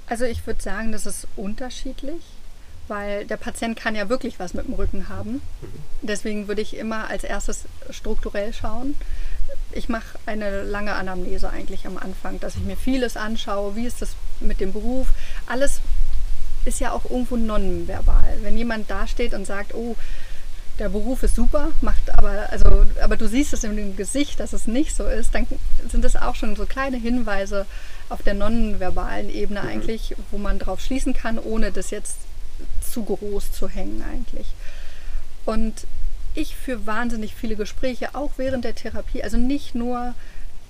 Also 0.06 0.24
ich 0.24 0.44
würde 0.46 0.60
sagen, 0.60 0.90
das 0.90 1.06
ist 1.06 1.28
unterschiedlich, 1.36 2.22
weil 2.88 3.24
der 3.24 3.36
Patient 3.36 3.78
kann 3.78 3.94
ja 3.94 4.08
wirklich 4.08 4.40
was 4.40 4.54
mit 4.54 4.66
dem 4.66 4.74
Rücken 4.74 5.08
haben. 5.08 5.34
Mhm. 5.34 5.40
Deswegen 6.02 6.48
würde 6.48 6.62
ich 6.62 6.76
immer 6.76 7.08
als 7.08 7.22
erstes 7.22 7.66
strukturell 7.90 8.52
schauen 8.52 8.96
ich 9.72 9.88
mache 9.88 10.18
eine 10.26 10.62
lange 10.62 10.94
Anamnese 10.94 11.50
eigentlich 11.50 11.86
am 11.86 11.96
Anfang, 11.96 12.40
dass 12.40 12.56
ich 12.56 12.62
mir 12.62 12.76
vieles 12.76 13.16
anschaue, 13.16 13.76
wie 13.76 13.86
ist 13.86 14.02
das 14.02 14.16
mit 14.40 14.60
dem 14.60 14.72
Beruf. 14.72 15.08
Alles 15.46 15.80
ist 16.64 16.80
ja 16.80 16.92
auch 16.92 17.04
irgendwo 17.04 17.36
nonverbal. 17.36 18.38
Wenn 18.42 18.58
jemand 18.58 18.90
dasteht 18.90 19.34
und 19.34 19.46
sagt, 19.46 19.74
oh, 19.74 19.96
der 20.78 20.88
Beruf 20.88 21.22
ist 21.22 21.34
super, 21.34 21.68
macht 21.82 22.10
aber, 22.18 22.50
also, 22.50 22.86
aber 23.02 23.16
du 23.16 23.28
siehst 23.28 23.52
es 23.52 23.64
in 23.64 23.76
dem 23.76 23.96
Gesicht, 23.96 24.40
dass 24.40 24.52
es 24.52 24.66
nicht 24.66 24.96
so 24.96 25.04
ist, 25.06 25.34
dann 25.34 25.46
sind 25.90 26.04
das 26.04 26.16
auch 26.16 26.34
schon 26.34 26.56
so 26.56 26.64
kleine 26.64 26.96
Hinweise 26.96 27.66
auf 28.08 28.22
der 28.22 28.34
nonverbalen 28.34 29.30
Ebene 29.30 29.60
mhm. 29.62 29.68
eigentlich, 29.68 30.16
wo 30.30 30.38
man 30.38 30.58
drauf 30.58 30.80
schließen 30.80 31.12
kann, 31.12 31.38
ohne 31.38 31.70
das 31.70 31.90
jetzt 31.90 32.16
zu 32.80 33.04
groß 33.04 33.52
zu 33.52 33.68
hängen 33.68 34.02
eigentlich. 34.10 34.48
Und 35.44 35.86
ich 36.34 36.56
führe 36.56 36.86
wahnsinnig 36.86 37.34
viele 37.34 37.56
Gespräche, 37.56 38.14
auch 38.14 38.32
während 38.36 38.64
der 38.64 38.74
Therapie. 38.74 39.22
Also 39.22 39.36
nicht 39.36 39.74
nur 39.74 40.14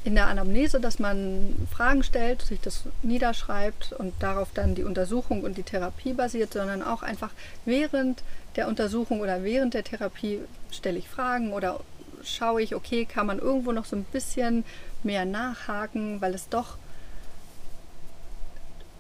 in 0.03 0.14
der 0.14 0.29
Anamnese, 0.29 0.81
dass 0.81 0.99
man 0.99 1.55
Fragen 1.70 2.03
stellt, 2.03 2.40
sich 2.42 2.61
das 2.61 2.85
niederschreibt 3.03 3.92
und 3.92 4.14
darauf 4.20 4.49
dann 4.55 4.75
die 4.75 4.85
Untersuchung 4.85 5.42
und 5.42 5.59
die 5.59 5.62
Therapie 5.62 6.14
basiert, 6.14 6.55
sondern 6.55 6.83
auch 6.83 7.03
einfach 7.03 7.31
während 7.66 8.23
der 8.57 8.66
Untersuchung 8.66 9.20
oder 9.20 9.44
während 9.44 9.75
der 9.75 9.85
Therapie 9.85 10.40
stelle 10.70 10.99
ich 10.99 11.09
Fragen 11.09 11.53
oder 11.53 11.81
schaue 12.25 12.62
ich, 12.62 12.75
okay, 12.75 13.05
kann 13.05 13.27
man 13.27 13.38
irgendwo 13.38 13.73
noch 13.73 13.85
so 13.85 13.96
ein 13.96 14.05
bisschen 14.05 14.64
mehr 15.03 15.25
nachhaken, 15.25 16.20
weil 16.20 16.35
es 16.35 16.49
doch 16.49 16.77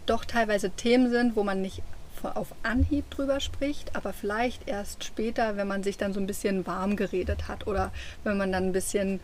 doch 0.06 0.24
teilweise 0.24 0.70
Themen 0.70 1.10
sind, 1.10 1.36
wo 1.36 1.44
man 1.44 1.62
nicht 1.62 1.82
auf 2.24 2.54
Anhieb 2.62 3.10
drüber 3.10 3.40
spricht, 3.40 3.96
aber 3.96 4.12
vielleicht 4.12 4.68
erst 4.68 5.04
später, 5.04 5.56
wenn 5.56 5.68
man 5.68 5.82
sich 5.82 5.98
dann 5.98 6.12
so 6.12 6.20
ein 6.20 6.26
bisschen 6.26 6.66
warm 6.66 6.96
geredet 6.96 7.48
hat 7.48 7.66
oder 7.66 7.92
wenn 8.24 8.36
man 8.36 8.52
dann 8.52 8.66
ein 8.66 8.72
bisschen 8.72 9.20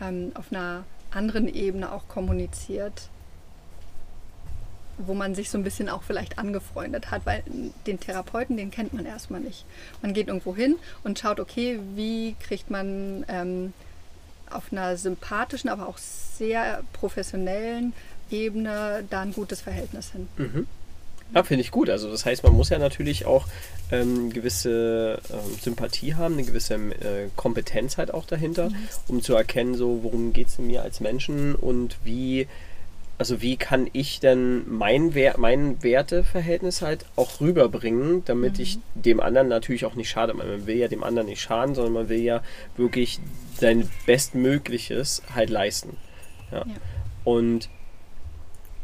ähm, 0.00 0.32
auf 0.34 0.52
einer 0.52 0.84
anderen 1.10 1.52
Ebene 1.52 1.92
auch 1.92 2.08
kommuniziert, 2.08 3.08
wo 4.98 5.14
man 5.14 5.34
sich 5.34 5.50
so 5.50 5.58
ein 5.58 5.64
bisschen 5.64 5.88
auch 5.88 6.02
vielleicht 6.02 6.38
angefreundet 6.38 7.10
hat, 7.10 7.24
weil 7.24 7.42
den 7.86 7.98
Therapeuten, 7.98 8.56
den 8.56 8.70
kennt 8.70 8.92
man 8.92 9.06
erstmal 9.06 9.40
nicht. 9.40 9.64
Man 10.00 10.14
geht 10.14 10.28
irgendwo 10.28 10.54
hin 10.54 10.76
und 11.02 11.18
schaut, 11.18 11.40
okay, 11.40 11.80
wie 11.94 12.36
kriegt 12.40 12.70
man 12.70 13.24
ähm, 13.28 13.72
auf 14.50 14.72
einer 14.72 14.96
sympathischen, 14.96 15.70
aber 15.70 15.88
auch 15.88 15.98
sehr 15.98 16.82
professionellen 16.92 17.92
Ebene 18.30 19.04
da 19.08 19.22
ein 19.22 19.32
gutes 19.32 19.60
Verhältnis 19.60 20.12
hin. 20.12 20.28
Mhm. 20.36 20.66
Ja, 21.34 21.42
finde 21.42 21.62
ich 21.62 21.70
gut. 21.70 21.88
Also 21.88 22.10
das 22.10 22.26
heißt, 22.26 22.42
man 22.42 22.52
muss 22.52 22.68
ja 22.68 22.78
natürlich 22.78 23.24
auch 23.24 23.46
ähm, 23.90 24.32
gewisse 24.32 25.18
ähm, 25.30 25.56
Sympathie 25.60 26.14
haben, 26.14 26.34
eine 26.34 26.44
gewisse 26.44 26.74
äh, 26.74 27.28
Kompetenz 27.36 27.96
halt 27.96 28.12
auch 28.12 28.26
dahinter, 28.26 28.70
mhm. 28.70 28.76
um 29.08 29.22
zu 29.22 29.34
erkennen, 29.34 29.74
so 29.74 30.00
worum 30.02 30.32
geht 30.32 30.48
es 30.48 30.58
mir 30.58 30.82
als 30.82 31.00
Menschen 31.00 31.54
und 31.54 31.96
wie, 32.04 32.48
also 33.16 33.40
wie 33.40 33.56
kann 33.56 33.88
ich 33.92 34.20
denn 34.20 34.64
mein, 34.68 35.14
Wer 35.14 35.38
mein 35.38 35.82
Werteverhältnis 35.82 36.82
halt 36.82 37.06
auch 37.16 37.40
rüberbringen, 37.40 38.24
damit 38.26 38.58
mhm. 38.58 38.62
ich 38.62 38.78
dem 38.94 39.20
anderen 39.20 39.48
natürlich 39.48 39.86
auch 39.86 39.94
nicht 39.94 40.10
schade. 40.10 40.34
Man 40.34 40.66
will 40.66 40.76
ja 40.76 40.88
dem 40.88 41.02
anderen 41.02 41.28
nicht 41.28 41.40
schaden, 41.40 41.74
sondern 41.74 41.94
man 41.94 42.08
will 42.10 42.20
ja 42.20 42.42
wirklich 42.76 43.20
sein 43.58 43.88
Bestmögliches 44.04 45.22
halt 45.34 45.48
leisten. 45.48 45.96
Ja. 46.50 46.58
ja. 46.58 46.74
Und 47.24 47.70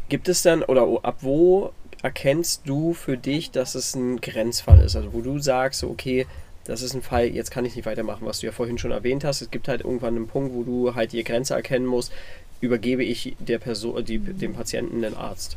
gibt 0.08 0.28
es 0.28 0.42
dann, 0.42 0.62
oder 0.62 0.87
ab 1.02 1.18
wo 1.20 1.73
erkennst 2.03 2.63
du 2.65 2.94
für 2.94 3.17
dich, 3.17 3.51
dass 3.51 3.75
es 3.75 3.94
ein 3.94 4.21
Grenzfall 4.21 4.81
ist? 4.81 4.96
Also 4.96 5.13
wo 5.13 5.21
du 5.21 5.38
sagst, 5.38 5.85
okay, 5.85 6.27
das 6.65 6.83
ist 6.83 6.94
ein 6.94 7.03
Fall, 7.03 7.27
jetzt 7.27 7.51
kann 7.51 7.65
ich 7.65 7.77
nicht 7.77 7.87
weitermachen, 7.87 8.27
was 8.27 8.40
du 8.40 8.46
ja 8.46 8.53
vorhin 8.53 8.79
schon 8.79 8.90
erwähnt 8.90 9.25
hast. 9.25 9.40
Es 9.40 9.51
gibt 9.51 9.69
halt 9.69 9.81
irgendwann 9.81 10.17
einen 10.17 10.29
Punkt, 10.29 10.55
wo 10.55 10.65
du 10.65 10.94
halt 10.94 11.13
die 11.13 11.25
Grenze 11.25 11.55
erkennen 11.55 11.87
musst, 11.87 12.13
übergebe 12.61 13.03
ich 13.03 13.37
der 13.38 13.59
Person, 13.59 14.05
die, 14.05 14.19
dem 14.19 14.55
Patienten 14.55 15.03
den 15.03 15.15
Arzt. 15.15 15.57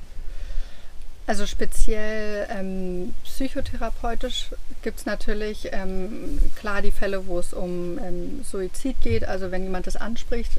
Also 1.27 1.45
speziell 1.45 2.47
ähm, 2.49 3.13
psychotherapeutisch 3.23 4.47
gibt 4.81 4.99
es 4.99 5.05
natürlich 5.05 5.69
ähm, 5.71 6.39
klar 6.55 6.81
die 6.81 6.91
Fälle, 6.91 7.27
wo 7.27 7.39
es 7.39 7.53
um 7.53 7.99
ähm, 7.99 8.41
Suizid 8.43 8.99
geht. 9.01 9.25
Also 9.25 9.51
wenn 9.51 9.63
jemand 9.63 9.87
das 9.87 9.95
anspricht, 9.95 10.51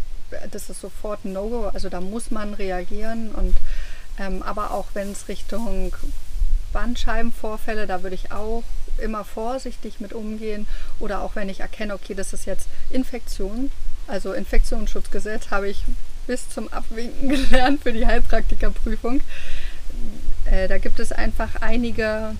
das 0.50 0.70
ist 0.70 0.80
sofort 0.80 1.24
ein 1.24 1.32
No-Go. 1.32 1.70
Also 1.74 1.88
da 1.88 2.00
muss 2.00 2.30
man 2.30 2.54
reagieren 2.54 3.30
und 3.32 3.54
Ähm, 4.18 4.42
aber 4.42 4.72
auch 4.72 4.86
wenn 4.94 5.12
es 5.12 5.28
Richtung 5.28 5.94
Bandscheibenvorfälle, 6.72 7.86
da 7.86 8.02
würde 8.02 8.14
ich 8.14 8.32
auch 8.32 8.64
immer 8.98 9.24
vorsichtig 9.24 10.00
mit 10.00 10.12
umgehen. 10.12 10.66
Oder 11.00 11.22
auch 11.22 11.36
wenn 11.36 11.48
ich 11.48 11.60
erkenne, 11.60 11.94
okay, 11.94 12.14
das 12.14 12.32
ist 12.32 12.46
jetzt 12.46 12.68
Infektion, 12.90 13.70
also 14.06 14.32
Infektionsschutzgesetz 14.32 15.50
habe 15.50 15.68
ich 15.68 15.84
bis 16.26 16.48
zum 16.48 16.72
Abwinken 16.72 17.28
gelernt 17.48 17.82
für 17.82 17.92
die 17.92 18.06
Heilpraktikerprüfung. 18.06 19.20
Äh, 20.44 20.68
da 20.68 20.78
gibt 20.78 21.00
es 21.00 21.12
einfach 21.12 21.56
einige, 21.60 22.36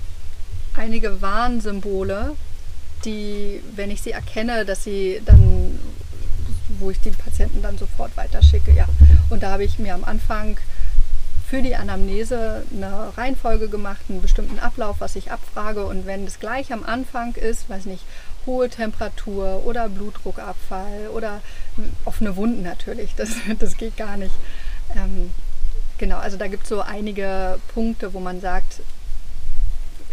einige 0.77 1.21
Warnsymbole, 1.23 2.37
die, 3.05 3.61
wenn 3.75 3.91
ich 3.91 4.03
sie 4.03 4.13
erkenne, 4.13 4.65
dass 4.65 4.85
sie 4.85 5.21
dann, 5.25 5.79
wo 6.79 6.91
ich 6.91 7.01
die 7.01 7.11
Patienten 7.11 7.63
dann 7.63 7.79
sofort 7.79 8.17
weiterschicke, 8.17 8.73
ja. 8.73 8.87
Und 9.31 9.43
da 9.43 9.53
habe 9.53 9.65
ich 9.65 9.79
mir 9.79 9.95
am 9.95 10.05
Anfang 10.05 10.57
für 11.53 11.61
die 11.61 11.77
Anamnese 11.77 12.65
eine 12.75 13.15
Reihenfolge 13.15 13.69
gemacht, 13.69 14.01
einen 14.09 14.23
bestimmten 14.23 14.59
Ablauf, 14.59 14.97
was 15.01 15.17
ich 15.17 15.33
abfrage. 15.33 15.85
Und 15.85 16.07
wenn 16.07 16.27
es 16.27 16.41
gleich 16.41 16.73
am 16.73 16.83
Anfang 16.83 17.35
ist, 17.35 17.69
weiß 17.69 17.85
nicht, 17.85 18.05
hohe 18.47 18.71
Temperatur 18.71 19.61
oder 19.67 19.91
Blutdruckabfall 19.91 21.09
oder 21.15 21.43
offene 22.07 22.37
Wunden 22.37 22.63
natürlich, 22.63 23.15
das, 23.17 23.33
das 23.59 23.77
geht 23.77 23.99
gar 23.99 24.17
nicht. 24.17 24.35
Ähm, 24.97 25.31
genau, 25.99 26.17
also 26.17 26.39
da 26.39 26.47
gibt 26.47 26.63
es 26.63 26.71
so 26.71 26.81
einige 26.81 27.59
Punkte, 27.75 28.15
wo 28.15 28.21
man 28.21 28.41
sagt, 28.41 28.81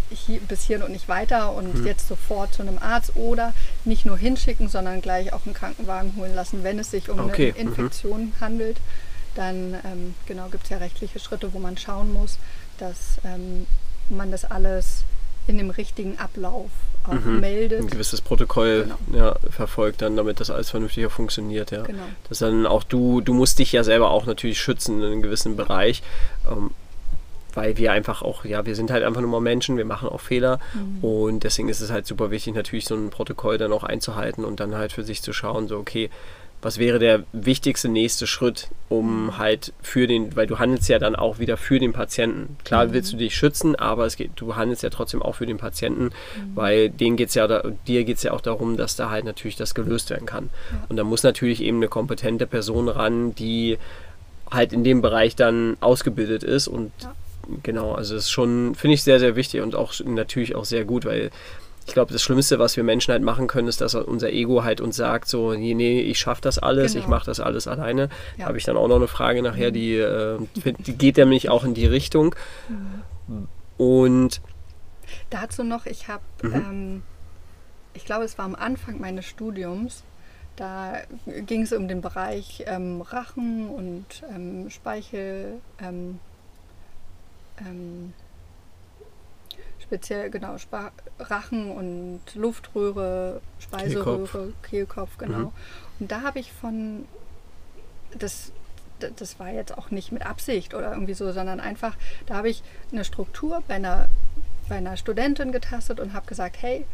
hier, 0.10 0.42
bis 0.42 0.64
hierhin 0.64 0.86
und 0.86 0.92
nicht 0.92 1.08
weiter 1.08 1.54
und 1.54 1.74
hm. 1.74 1.86
jetzt 1.86 2.10
sofort 2.10 2.54
zu 2.54 2.64
einem 2.64 2.80
Arzt 2.80 3.16
oder 3.16 3.54
nicht 3.86 4.06
nur 4.06 4.18
hinschicken, 4.18 4.68
sondern 4.68 5.00
gleich 5.00 5.32
auch 5.32 5.46
einen 5.46 5.56
Krankenwagen 5.56 6.18
holen 6.18 6.36
lassen, 6.36 6.66
wenn 6.66 6.80
es 6.80 6.92
sich 6.92 7.10
um 7.10 7.18
okay. 7.18 7.54
eine 7.56 7.64
mhm. 7.64 7.70
Infektion 7.70 8.22
mhm. 8.22 8.34
handelt. 8.42 8.82
Dann 9.40 9.74
ähm, 9.86 10.16
genau 10.26 10.50
gibt 10.50 10.66
es 10.66 10.70
ja 10.70 10.80
rechtliche 10.80 11.18
Schritte, 11.18 11.54
wo 11.54 11.60
man 11.60 11.78
schauen 11.78 12.12
muss, 12.12 12.40
dass 12.78 13.22
ähm, 13.24 13.68
man 14.10 14.32
das 14.32 14.44
alles 14.44 15.06
in 15.48 15.58
dem 15.58 15.70
richtigen 15.70 16.20
Ablauf 16.20 16.70
auch 17.06 17.14
mhm. 17.14 17.40
meldet. 17.40 17.80
Ein 17.80 17.88
gewisses 17.88 18.20
Protokoll 18.20 18.84
genau. 18.84 19.18
ja, 19.18 19.36
verfolgt 19.50 20.02
dann, 20.02 20.18
damit 20.18 20.42
das 20.42 20.50
alles 20.50 20.72
vernünftiger 20.72 21.10
funktioniert, 21.10 21.72
ja. 21.72 21.84
Genau. 21.84 22.04
Dass 22.28 22.40
dann 22.40 22.66
auch 22.66 22.84
du, 22.84 23.22
du 23.22 23.34
musst 23.34 23.60
dich 23.60 23.72
ja 23.72 23.86
selber 23.86 24.12
auch 24.12 24.26
natürlich 24.26 24.60
schützen 24.60 25.00
in 25.00 25.06
einem 25.06 25.22
gewissen 25.22 25.56
Bereich. 25.56 26.04
Ähm, 26.52 26.72
weil 27.54 27.78
wir 27.78 27.94
einfach 27.94 28.22
auch, 28.22 28.46
ja, 28.46 28.66
wir 28.66 28.76
sind 28.76 28.92
halt 28.92 29.04
einfach 29.04 29.22
nur 29.22 29.30
mal 29.30 29.40
Menschen, 29.40 29.78
wir 29.78 29.86
machen 29.86 30.10
auch 30.10 30.22
Fehler 30.22 30.60
mhm. 30.74 31.04
und 31.04 31.44
deswegen 31.44 31.68
ist 31.68 31.82
es 31.82 31.92
halt 31.92 32.06
super 32.06 32.30
wichtig, 32.30 32.54
natürlich 32.54 32.86
so 32.86 32.96
ein 32.96 33.10
Protokoll 33.10 33.58
dann 33.58 33.74
auch 33.74 33.84
einzuhalten 33.84 34.46
und 34.46 34.60
dann 34.60 34.76
halt 34.76 34.92
für 34.92 35.04
sich 35.04 35.24
zu 35.24 35.34
schauen, 35.34 35.68
so, 35.68 35.78
okay, 35.78 36.12
was 36.62 36.78
wäre 36.78 37.00
der 37.00 37.24
wichtigste 37.32 37.88
nächste 37.88 38.28
Schritt, 38.28 38.68
um 38.90 39.26
mhm. 39.26 39.38
halt 39.38 39.74
für 39.82 40.08
den, 40.08 40.36
weil 40.36 40.48
du 40.48 40.60
handelst 40.60 40.90
ja 40.90 41.00
dann 41.00 41.16
auch 41.16 41.40
wieder 41.40 41.56
für 41.56 41.80
den 41.80 41.94
Patienten. 41.94 42.58
Klar 42.66 42.88
mhm. 42.88 42.94
willst 42.94 43.14
du 43.14 43.18
dich 43.18 43.36
schützen, 43.36 43.76
aber 43.76 44.06
es 44.06 44.18
geht, 44.18 44.32
du 44.36 44.56
handelst 44.56 44.84
ja 44.84 44.90
trotzdem 44.90 45.22
auch 45.22 45.36
für 45.36 45.46
den 45.46 45.58
Patienten, 45.58 46.06
mhm. 46.06 46.12
weil 46.56 46.90
denen 46.90 47.16
geht's 47.16 47.36
ja, 47.36 47.48
dir 47.88 48.04
geht 48.04 48.18
es 48.18 48.24
ja 48.24 48.34
auch 48.34 48.42
darum, 48.42 48.76
dass 48.76 48.96
da 48.96 49.10
halt 49.10 49.26
natürlich 49.26 49.56
das 49.56 49.74
gelöst 49.74 50.10
werden 50.10 50.26
kann. 50.26 50.50
Ja. 50.72 50.86
Und 50.90 50.98
da 50.98 51.04
muss 51.04 51.24
natürlich 51.24 51.62
eben 51.62 51.78
eine 51.78 51.88
kompetente 51.88 52.46
Person 52.46 52.90
ran, 52.90 53.36
die 53.36 53.78
halt 54.52 54.74
in 54.74 54.84
dem 54.84 55.02
Bereich 55.02 55.36
dann 55.36 55.78
ausgebildet 55.80 56.44
ist 56.44 56.68
und 56.68 56.92
ja 57.02 57.14
genau, 57.64 57.94
also 57.94 58.16
das 58.16 58.26
ist 58.26 58.32
schon, 58.32 58.76
finde 58.76 58.96
ich 58.96 59.04
sehr, 59.04 59.20
sehr 59.20 59.36
wichtig 59.36 59.62
und 59.62 59.76
auch 59.76 59.94
natürlich 60.06 60.56
auch 60.56 60.66
sehr 60.66 60.86
gut, 60.86 61.06
weil 61.06 61.32
ich 61.90 61.94
glaube, 61.94 62.14
das 62.14 62.22
Schlimmste, 62.22 62.60
was 62.60 62.78
wir 62.78 62.84
Menschen 62.84 63.12
halt 63.12 63.24
machen 63.24 63.48
können, 63.48 63.68
ist, 63.68 63.82
dass 63.82 63.96
unser 63.96 64.32
Ego 64.32 64.64
halt 64.64 64.80
uns 64.80 64.96
sagt, 64.96 65.28
so, 65.28 65.54
nee, 65.54 65.74
nee 65.74 66.02
ich 66.02 66.20
schaffe 66.20 66.42
das 66.42 66.60
alles, 66.60 66.94
genau. 66.94 67.04
ich 67.04 67.10
mache 67.10 67.26
das 67.26 67.40
alles 67.40 67.68
alleine. 67.68 68.10
Ja. 68.38 68.46
Habe 68.46 68.60
ich 68.60 68.64
dann 68.64 68.78
auch 68.78 68.88
noch 68.88 68.98
eine 68.98 69.08
Frage 69.08 69.42
nachher, 69.42 69.72
die, 69.72 69.96
äh, 69.96 70.38
die 70.78 70.94
geht 70.94 71.18
nämlich 71.18 71.50
auch 71.50 71.64
in 71.64 71.74
die 71.74 71.88
Richtung. 71.88 72.36
Mhm. 73.28 73.48
Und 73.78 74.42
dazu 75.32 75.64
noch, 75.64 75.88
ich 75.88 76.08
habe, 76.08 76.22
mhm. 76.44 76.54
ähm, 76.54 77.04
ich 77.96 78.06
glaube, 78.06 78.24
es 78.24 78.38
war 78.38 78.46
am 78.46 78.56
Anfang 78.56 79.02
meines 79.02 79.26
Studiums, 79.26 80.04
da 80.58 80.94
ging 81.26 81.64
es 81.64 81.74
um 81.74 81.88
den 81.88 82.02
Bereich 82.02 82.66
ähm, 82.68 83.02
Rachen 83.02 83.68
und 83.68 84.06
ähm, 84.32 84.70
Speichel, 84.70 85.56
ähm, 85.82 86.20
ähm, 87.60 88.14
speziell 89.90 90.30
genau 90.30 90.56
Rachen 91.20 91.72
und 91.72 92.22
Luftröhre, 92.36 93.42
Speiseröhre, 93.58 94.28
Kehlkopf, 94.28 94.62
Kehlkopf 94.62 95.18
genau. 95.18 95.38
Mhm. 95.38 95.52
Und 96.00 96.12
da 96.12 96.22
habe 96.22 96.40
ich 96.40 96.52
von 96.52 97.06
das 98.18 98.52
das 99.00 99.40
war 99.40 99.50
jetzt 99.50 99.78
auch 99.78 99.92
nicht 99.92 100.12
mit 100.12 100.26
Absicht 100.26 100.74
oder 100.74 100.92
irgendwie 100.92 101.14
so, 101.14 101.32
sondern 101.32 101.62
einfach, 101.62 101.96
da 102.26 102.36
habe 102.36 102.50
ich 102.50 102.64
eine 102.92 103.06
Struktur 103.06 103.64
bei 103.66 103.76
einer, 103.76 104.10
bei 104.68 104.76
einer 104.76 104.98
Studentin 104.98 105.54
getastet 105.54 106.02
und 106.02 106.12
habe 106.12 106.26
gesagt, 106.26 106.58
hey, 106.62 106.86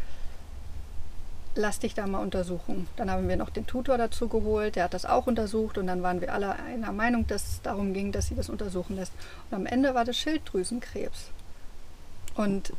lass 1.56 1.80
dich 1.80 1.94
da 1.94 2.06
mal 2.06 2.20
untersuchen. 2.20 2.88
Dann 2.96 3.10
haben 3.10 3.28
wir 3.28 3.38
noch 3.38 3.50
den 3.50 3.66
Tutor 3.66 3.98
dazu 3.98 4.28
geholt, 4.28 4.76
der 4.76 4.84
hat 4.84 4.94
das 4.94 5.06
auch 5.06 5.26
untersucht 5.26 5.78
und 5.78 5.88
dann 5.88 6.04
waren 6.04 6.22
wir 6.22 6.34
alle 6.34 6.54
einer 6.60 6.92
Meinung, 6.92 7.26
dass 7.28 7.48
es 7.48 7.62
darum 7.62 7.94
ging, 7.94 8.12
dass 8.12 8.28
sie 8.28 8.36
das 8.36 8.50
untersuchen 8.50 8.98
lässt. 8.98 9.14
Und 9.50 9.56
am 9.56 9.66
Ende 9.66 9.96
war 9.96 10.06
das 10.06 10.18
Schilddrüsenkrebs. 10.18 11.32
Und 12.36 12.74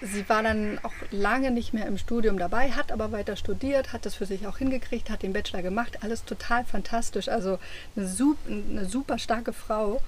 sie 0.00 0.26
war 0.28 0.42
dann 0.42 0.78
auch 0.82 0.92
lange 1.10 1.50
nicht 1.50 1.74
mehr 1.74 1.86
im 1.86 1.98
Studium 1.98 2.38
dabei, 2.38 2.70
hat 2.70 2.90
aber 2.90 3.12
weiter 3.12 3.36
studiert, 3.36 3.92
hat 3.92 4.06
das 4.06 4.14
für 4.14 4.24
sich 4.24 4.46
auch 4.46 4.56
hingekriegt, 4.56 5.10
hat 5.10 5.22
den 5.22 5.34
Bachelor 5.34 5.60
gemacht, 5.60 5.98
alles 6.02 6.24
total 6.24 6.64
fantastisch. 6.64 7.28
Also 7.28 7.58
eine 7.94 8.08
super, 8.08 8.50
eine 8.50 8.86
super 8.86 9.18
starke 9.18 9.52
Frau. 9.52 10.00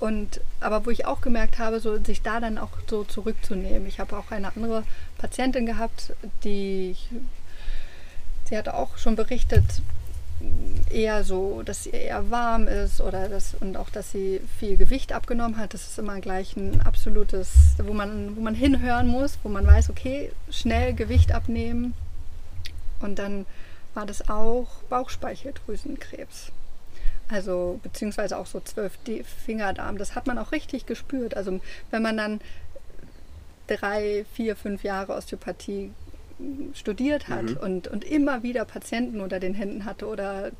Und 0.00 0.40
aber 0.58 0.84
wo 0.84 0.90
ich 0.90 1.06
auch 1.06 1.20
gemerkt 1.20 1.58
habe, 1.60 1.78
so 1.78 2.02
sich 2.02 2.22
da 2.22 2.40
dann 2.40 2.58
auch 2.58 2.70
so 2.88 3.04
zurückzunehmen. 3.04 3.86
Ich 3.86 4.00
habe 4.00 4.18
auch 4.18 4.32
eine 4.32 4.54
andere 4.54 4.82
Patientin 5.18 5.64
gehabt, 5.64 6.12
die 6.42 6.96
sie 8.46 8.58
hatte 8.58 8.74
auch 8.74 8.98
schon 8.98 9.16
berichtet, 9.16 9.64
eher 10.90 11.24
so, 11.24 11.62
dass 11.62 11.84
sie 11.84 11.90
eher 11.90 12.30
warm 12.30 12.68
ist 12.68 13.00
oder 13.00 13.28
das 13.28 13.54
und 13.54 13.76
auch, 13.76 13.90
dass 13.90 14.12
sie 14.12 14.40
viel 14.58 14.76
Gewicht 14.76 15.12
abgenommen 15.12 15.56
hat. 15.56 15.74
Das 15.74 15.86
ist 15.86 15.98
immer 15.98 16.20
gleich 16.20 16.56
ein 16.56 16.80
absolutes, 16.82 17.74
wo 17.82 17.92
man, 17.92 18.36
wo 18.36 18.40
man 18.40 18.54
hinhören 18.54 19.08
muss, 19.08 19.38
wo 19.42 19.48
man 19.48 19.66
weiß, 19.66 19.90
okay, 19.90 20.32
schnell 20.50 20.94
Gewicht 20.94 21.32
abnehmen. 21.32 21.94
Und 23.00 23.18
dann 23.18 23.46
war 23.94 24.06
das 24.06 24.28
auch 24.28 24.68
Bauchspeicheldrüsenkrebs. 24.88 26.52
Also 27.28 27.80
beziehungsweise 27.82 28.38
auch 28.38 28.46
so 28.46 28.60
zwölf 28.60 28.98
Fingerdarm. 29.44 29.98
Das 29.98 30.14
hat 30.14 30.26
man 30.26 30.38
auch 30.38 30.52
richtig 30.52 30.86
gespürt. 30.86 31.36
Also 31.36 31.60
wenn 31.90 32.02
man 32.02 32.16
dann 32.16 32.40
drei, 33.66 34.26
vier, 34.34 34.56
fünf 34.56 34.84
Jahre 34.84 35.14
Osteopathie 35.14 35.92
studiert 36.74 37.28
hat 37.28 37.44
mhm. 37.44 37.56
und, 37.56 37.88
und 37.88 38.04
immer 38.04 38.42
wieder 38.42 38.64
Patienten 38.64 39.20
unter 39.20 39.40
den 39.40 39.54
Händen 39.54 39.84
hatte 39.84 40.06
oder 40.06 40.50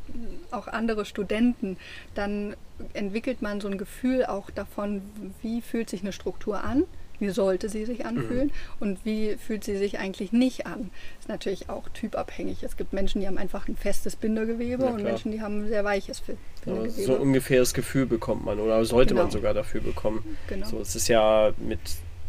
auch 0.51 0.69
andere 0.69 1.05
Studenten, 1.05 1.77
dann 2.15 2.55
entwickelt 2.93 3.43
man 3.43 3.61
so 3.61 3.69
ein 3.69 3.79
Gefühl 3.79 4.25
auch 4.27 4.51
davon, 4.51 5.03
wie 5.43 5.61
fühlt 5.61 5.91
sich 5.91 6.03
eine 6.03 6.13
Struktur 6.13 6.63
an 6.63 6.85
wie 7.19 7.31
sollte 7.31 7.69
sie 7.69 7.85
sich 7.85 8.07
anfühlen 8.07 8.49
mhm. 8.49 8.53
und 8.81 9.05
wie 9.05 9.37
fühlt 9.37 9.65
sie 9.65 9.77
sich 9.77 9.99
eigentlich 9.99 10.33
nicht 10.33 10.67
an. 10.67 10.91
Ist 11.21 11.29
natürlich 11.29 11.69
auch 11.69 11.89
typabhängig. 11.89 12.63
Es 12.63 12.77
gibt 12.77 12.93
Menschen, 12.93 13.21
die 13.21 13.27
haben 13.27 13.39
einfach 13.39 13.69
ein 13.69 13.77
festes 13.77 14.17
Bindegewebe 14.17 14.85
und 14.87 15.03
Menschen, 15.03 15.33
die 15.33 15.41
haben 15.41 15.65
ein 15.65 15.69
sehr 15.69 15.85
weiches 15.85 16.23
Bindegewebe. 16.65 17.01
Ja, 17.01 17.07
so 17.07 17.15
ungefähr 17.15 17.61
das 17.61 17.75
Gefühl 17.75 18.07
bekommt 18.07 18.45
man 18.45 18.59
oder 18.59 18.85
sollte 18.85 19.15
genau. 19.15 19.25
man 19.25 19.31
sogar 19.31 19.55
dafür 19.55 19.81
bekommen. 19.81 20.37
Genau. 20.49 20.67
So, 20.67 20.81
es 20.81 20.97
ist 20.97 21.09
ja 21.09 21.53
mit 21.59 21.81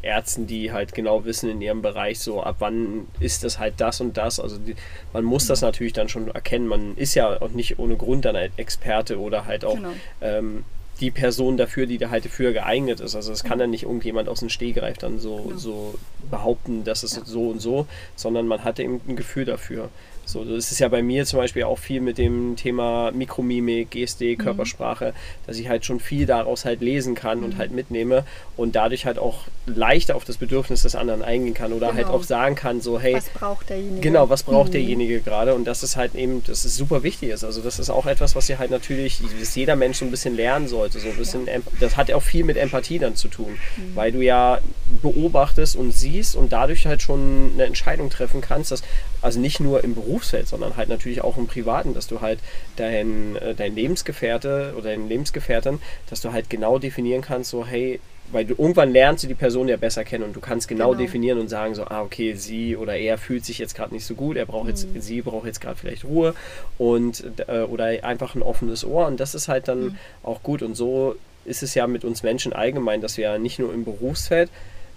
Ärzten, 0.06 0.48
die 0.48 0.72
halt 0.72 0.94
genau 0.94 1.26
wissen 1.26 1.50
in 1.50 1.62
ihrem 1.62 1.82
Bereich, 1.82 2.20
so 2.20 2.42
ab 2.42 2.58
wann 2.60 3.08
ist 3.20 3.44
das 3.44 3.60
halt 3.60 3.76
das 3.78 4.02
und 4.02 4.18
das. 4.18 4.40
Also 4.40 4.58
die, 4.58 4.76
man 5.14 5.24
muss 5.24 5.48
das 5.48 5.62
mhm. 5.62 5.68
natürlich 5.68 5.94
dann 5.94 6.10
schon 6.10 6.30
erkennen. 6.30 6.68
Man 6.68 6.96
ist 6.96 7.16
ja 7.16 7.42
auch 7.42 7.50
nicht 7.50 7.80
ohne 7.80 7.96
Grund 7.96 8.26
dann 8.26 8.36
ein 8.36 8.52
Experte 8.58 9.20
oder 9.20 9.46
halt 9.46 9.66
auch 9.66 9.76
genau. 9.76 9.94
ähm, 10.22 10.64
die 11.00 11.12
Person 11.12 11.58
dafür, 11.58 11.88
die 11.88 11.98
da 11.98 12.10
halt 12.10 12.26
dafür 12.26 12.54
geeignet 12.54 13.00
ist. 13.00 13.16
Also 13.16 13.34
es 13.34 13.44
kann 13.44 13.60
dann 13.60 13.70
nicht 13.70 13.84
irgendjemand 13.84 14.30
aus 14.30 14.40
dem 14.40 14.50
Stehgreif 14.50 14.98
dann 14.98 15.20
so, 15.20 15.38
genau. 15.38 15.58
so 15.58 15.96
behaupten, 16.32 16.84
dass 16.86 17.04
es 17.04 17.18
ja. 17.18 17.26
so 17.26 17.50
und 17.50 17.60
so, 17.60 17.86
sondern 18.16 18.48
man 18.48 18.64
hat 18.64 18.80
eben 18.80 19.02
ein 19.08 19.16
Gefühl 19.16 19.46
dafür. 19.46 19.90
So, 20.26 20.44
das 20.44 20.72
ist 20.72 20.80
ja 20.80 20.88
bei 20.88 21.04
mir 21.04 21.26
zum 21.26 21.40
Beispiel 21.40 21.64
auch 21.64 21.78
viel 21.78 22.02
mit 22.02 22.18
dem 22.18 22.56
Thema 22.56 23.12
Mikromimik, 23.12 23.92
GSD, 23.92 24.36
mhm. 24.36 24.38
Körpersprache, 24.40 25.14
dass 25.46 25.58
ich 25.58 25.70
halt 25.70 25.86
schon 25.86 26.00
viel 26.00 26.26
daraus 26.26 26.66
halt 26.66 26.82
lesen 26.82 27.16
kann 27.16 27.40
mhm. 27.40 27.46
und 27.46 27.58
halt 27.58 27.72
mitnehme 27.72 28.24
und 28.58 28.76
dadurch 28.76 29.06
halt 29.06 29.20
auch 29.20 29.44
leichter 29.68 30.16
auf 30.16 30.26
das 30.26 30.38
Bedürfnis 30.38 30.82
des 30.82 30.96
anderen 30.96 31.22
eingehen 31.22 31.54
kann 31.54 31.74
oder 31.74 31.88
halt 31.88 31.98
genau. 31.98 32.10
halt 32.10 32.22
auch 32.22 32.24
sagen 32.24 32.56
kann, 32.56 32.82
so, 32.82 33.00
hey, 33.00 33.14
was 33.14 33.30
braucht 33.30 33.70
derjenige? 33.70 34.02
Genau, 34.02 34.30
was 34.30 34.44
braucht 34.44 34.70
mhm. 34.70 34.74
derjenige 34.74 35.20
gerade 35.22 35.54
und 35.54 35.66
das 35.66 35.84
ist 35.84 35.96
halt 35.96 36.16
eben, 36.16 36.44
das 36.46 36.66
ist 36.66 36.76
super 36.76 37.04
wichtig 37.04 37.30
ist. 37.30 37.44
Also 37.44 37.62
das 37.62 37.78
ist 37.78 37.90
auch 37.90 38.08
etwas, 38.08 38.36
was 38.36 38.50
ihr 38.50 38.58
halt 38.58 38.72
natürlich, 38.72 39.22
dass 39.40 39.56
jeder 39.56 39.76
Mensch 39.76 39.98
so 39.98 40.06
ein 40.06 40.12
bisschen 40.12 40.36
lernen 40.36 40.68
sollte. 40.68 41.00
So 41.00 41.10
ein 41.10 41.18
bisschen, 41.18 41.46
ja. 41.46 41.54
das 41.80 41.98
hat 41.98 42.12
auch 42.12 42.24
viel 42.24 42.44
mit 42.44 42.58
Empathie 42.58 43.00
dann 43.00 43.16
zu 43.16 43.28
tun, 43.28 43.60
mhm. 43.78 43.96
weil 43.96 44.12
du 44.12 44.22
ja 44.22 44.60
beobachtest 45.02 45.76
und 45.76 45.92
siehst 45.92 46.36
und 46.36 46.52
dadurch 46.52 46.86
halt 46.88 47.02
schon 47.02 47.52
eine 47.54 47.66
Entscheidung 47.66 48.10
treffen 48.10 48.42
kannst, 48.42 48.72
dass 48.72 48.82
also 49.22 49.40
nicht 49.40 49.60
nur 49.60 49.84
im 49.84 49.96
Berufsfeld, 50.16 50.48
sondern 50.48 50.78
halt 50.78 50.88
natürlich 50.88 51.22
auch 51.22 51.38
im 51.38 51.48
Privaten, 51.48 51.94
dass 51.94 52.08
du 52.08 52.22
halt 52.22 52.40
dein, 52.78 53.36
äh, 53.36 53.54
dein 53.54 53.76
Lebensgefährte 53.76 54.74
oder 54.78 54.90
deinen 54.90 55.10
Lebensgefährten, 55.10 55.80
dass 56.10 56.22
du 56.22 56.32
halt 56.32 56.50
genau 56.50 56.80
definieren 56.80 57.22
kannst, 57.22 57.50
so 57.50 57.66
hey, 57.66 58.00
weil 58.32 58.46
du 58.46 58.56
irgendwann 58.58 58.92
lernst 58.92 59.24
du 59.24 59.28
die 59.28 59.36
Person 59.36 59.68
ja 59.68 59.78
besser 59.78 60.04
kennen 60.06 60.24
und 60.24 60.36
du 60.36 60.40
kannst 60.40 60.68
genau, 60.68 60.92
genau. 60.92 61.02
definieren 61.02 61.40
und 61.40 61.50
sagen 61.50 61.76
so, 61.76 61.84
ah 61.86 62.02
okay, 62.02 62.34
sie 62.34 62.78
oder 62.78 62.96
er 62.96 63.18
fühlt 63.18 63.46
sich 63.46 63.60
jetzt 63.60 63.76
gerade 63.76 63.94
nicht 63.94 64.06
so 64.06 64.16
gut, 64.16 64.38
er 64.38 64.46
braucht 64.46 64.70
jetzt, 64.70 64.88
mhm. 64.88 65.02
sie 65.02 65.22
braucht 65.22 65.46
jetzt 65.46 65.60
gerade 65.60 65.76
vielleicht 65.76 66.06
Ruhe 66.06 66.34
und 66.78 67.24
äh, 67.48 67.64
oder 67.64 67.86
einfach 68.04 68.36
ein 68.36 68.42
offenes 68.42 68.86
Ohr 68.86 69.06
und 69.08 69.20
das 69.20 69.36
ist 69.36 69.50
halt 69.50 69.68
dann 69.68 69.84
mhm. 69.84 69.98
auch 70.24 70.42
gut 70.44 70.64
und 70.64 70.76
so 70.76 71.16
ist 71.44 71.62
es 71.62 71.76
ja 71.76 71.86
mit 71.88 72.06
uns 72.06 72.24
Menschen 72.24 72.54
allgemein, 72.54 73.02
dass 73.02 73.18
wir 73.18 73.26
ja 73.26 73.38
nicht 73.38 73.60
nur 73.60 73.72
im 73.74 73.84
Berufsfeld 73.84 74.50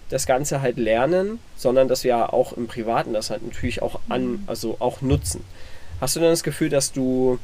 das 0.08 0.26
Ganze 0.26 0.62
halt 0.62 0.78
lernen, 0.78 1.38
sondern 1.56 1.88
dass 1.88 2.04
wir 2.04 2.32
auch 2.32 2.52
im 2.52 2.66
Privaten 2.66 3.12
das 3.12 3.30
halt 3.30 3.44
natürlich 3.44 3.82
auch 3.82 4.00
an, 4.08 4.26
mhm. 4.26 4.42
also 4.46 4.76
auch 4.78 5.02
nutzen. 5.02 5.44
Hast 6.00 6.16
du 6.16 6.20
dann 6.20 6.30
das 6.30 6.42
Gefühl, 6.42 6.68
dass 6.68 6.92
du 6.92 7.38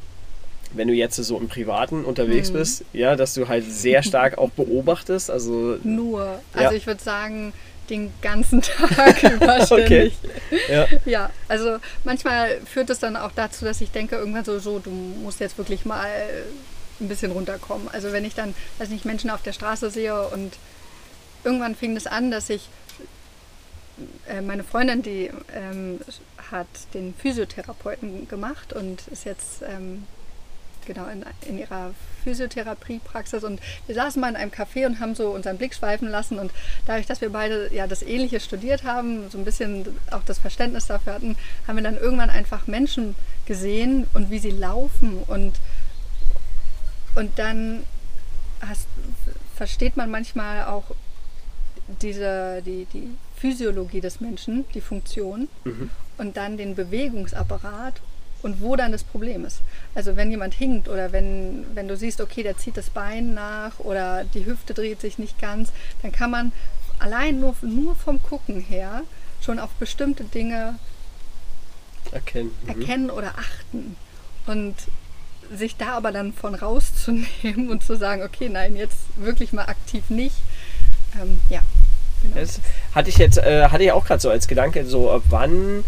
wenn 0.76 0.88
du 0.88 0.94
jetzt 0.94 1.16
so 1.16 1.38
im 1.38 1.48
Privaten 1.48 2.04
unterwegs 2.04 2.50
mhm. 2.50 2.54
bist, 2.54 2.84
ja, 2.92 3.14
dass 3.14 3.34
du 3.34 3.48
halt 3.48 3.70
sehr 3.70 4.02
stark 4.02 4.38
auch 4.38 4.50
beobachtest. 4.50 5.30
Also 5.30 5.78
nur. 5.84 6.40
Also 6.52 6.64
ja. 6.64 6.72
ich 6.72 6.86
würde 6.86 7.02
sagen, 7.02 7.52
den 7.90 8.12
ganzen 8.22 8.62
Tag 8.62 9.22
über 9.22 9.60
ständig. 9.66 10.14
Okay. 10.22 10.60
Ja. 10.68 10.86
ja, 11.04 11.30
also 11.48 11.78
manchmal 12.04 12.60
führt 12.64 12.90
es 12.90 12.98
dann 12.98 13.16
auch 13.16 13.32
dazu, 13.34 13.64
dass 13.64 13.80
ich 13.80 13.90
denke, 13.90 14.16
irgendwann 14.16 14.44
so, 14.44 14.58
so, 14.58 14.78
du 14.78 14.90
musst 14.90 15.40
jetzt 15.40 15.58
wirklich 15.58 15.84
mal 15.84 16.08
ein 17.00 17.08
bisschen 17.08 17.32
runterkommen. 17.32 17.88
Also 17.92 18.12
wenn 18.12 18.24
ich 18.24 18.34
dann, 18.34 18.54
weiß 18.78 18.88
nicht, 18.88 19.04
Menschen 19.04 19.30
auf 19.30 19.42
der 19.42 19.52
Straße 19.52 19.90
sehe 19.90 20.28
und 20.28 20.54
irgendwann 21.44 21.74
fing 21.74 21.96
es 21.96 22.06
an, 22.06 22.30
dass 22.30 22.50
ich 22.50 22.68
äh, 24.28 24.40
meine 24.40 24.64
Freundin, 24.64 25.02
die 25.02 25.30
ähm, 25.54 26.00
hat 26.50 26.66
den 26.94 27.14
Physiotherapeuten 27.14 28.28
gemacht 28.28 28.72
und 28.72 29.06
ist 29.08 29.24
jetzt 29.24 29.62
ähm, 29.62 30.04
genau 30.86 31.06
in, 31.06 31.24
in 31.48 31.58
ihrer 31.58 31.94
Physiotherapiepraxis. 32.22 33.44
Und 33.44 33.60
wir 33.86 33.94
saßen 33.94 34.20
mal 34.20 34.30
in 34.30 34.36
einem 34.36 34.50
Café 34.50 34.86
und 34.86 35.00
haben 35.00 35.14
so 35.14 35.30
unseren 35.30 35.58
Blick 35.58 35.74
schweifen 35.74 36.08
lassen. 36.08 36.38
Und 36.38 36.52
dadurch, 36.86 37.06
dass 37.06 37.20
wir 37.20 37.30
beide 37.30 37.72
ja 37.72 37.86
das 37.86 38.02
Ähnliche 38.02 38.40
studiert 38.40 38.84
haben, 38.84 39.30
so 39.30 39.38
ein 39.38 39.44
bisschen 39.44 39.86
auch 40.10 40.22
das 40.24 40.38
Verständnis 40.38 40.86
dafür 40.86 41.14
hatten, 41.14 41.36
haben 41.66 41.76
wir 41.76 41.84
dann 41.84 41.96
irgendwann 41.96 42.30
einfach 42.30 42.66
Menschen 42.66 43.14
gesehen 43.46 44.06
und 44.14 44.30
wie 44.30 44.38
sie 44.38 44.50
laufen. 44.50 45.22
Und 45.26 45.54
und 47.14 47.38
dann 47.38 47.84
hast, 48.60 48.88
versteht 49.54 49.96
man 49.96 50.10
manchmal 50.10 50.64
auch 50.64 50.84
diese, 52.02 52.62
die, 52.64 52.86
die 52.92 53.10
Physiologie 53.36 54.00
des 54.00 54.20
Menschen, 54.20 54.64
die 54.74 54.80
Funktion 54.80 55.48
mhm. 55.64 55.90
und 56.18 56.36
dann 56.36 56.56
den 56.56 56.74
Bewegungsapparat 56.74 58.00
und 58.42 58.60
wo 58.60 58.76
dann 58.76 58.92
das 58.92 59.04
Problem 59.04 59.44
ist. 59.44 59.60
Also 59.94 60.16
wenn 60.16 60.30
jemand 60.30 60.54
hinkt 60.54 60.88
oder 60.88 61.12
wenn, 61.12 61.64
wenn 61.74 61.88
du 61.88 61.96
siehst, 61.96 62.20
okay, 62.20 62.42
der 62.42 62.56
zieht 62.56 62.76
das 62.76 62.90
Bein 62.90 63.34
nach 63.34 63.78
oder 63.80 64.24
die 64.24 64.44
Hüfte 64.44 64.74
dreht 64.74 65.00
sich 65.00 65.18
nicht 65.18 65.40
ganz, 65.40 65.72
dann 66.02 66.12
kann 66.12 66.30
man 66.30 66.52
allein 66.98 67.40
nur, 67.40 67.54
nur 67.62 67.94
vom 67.94 68.22
Gucken 68.22 68.60
her 68.60 69.02
schon 69.40 69.58
auf 69.58 69.70
bestimmte 69.72 70.24
Dinge 70.24 70.78
erkennen, 72.12 72.50
mhm. 72.62 72.68
erkennen 72.68 73.10
oder 73.10 73.34
achten. 73.38 73.96
Und 74.46 74.74
sich 75.52 75.76
da 75.76 75.92
aber 75.94 76.12
dann 76.12 76.32
von 76.32 76.54
rauszunehmen 76.54 77.68
und 77.70 77.82
zu 77.82 77.96
sagen, 77.96 78.22
okay, 78.22 78.48
nein, 78.48 78.76
jetzt 78.76 78.98
wirklich 79.16 79.52
mal 79.52 79.66
aktiv 79.66 80.10
nicht. 80.10 80.36
Ähm, 81.20 81.40
ja. 81.50 81.62
Genau. 82.22 82.36
Das 82.36 82.60
hatte 82.94 83.10
ich 83.10 83.18
jetzt, 83.18 83.38
äh, 83.38 83.68
hatte 83.68 83.84
ich 83.84 83.92
auch 83.92 84.04
gerade 84.04 84.20
so 84.20 84.30
als 84.30 84.48
Gedanke, 84.48 84.86
so 84.86 85.22
wann 85.28 85.84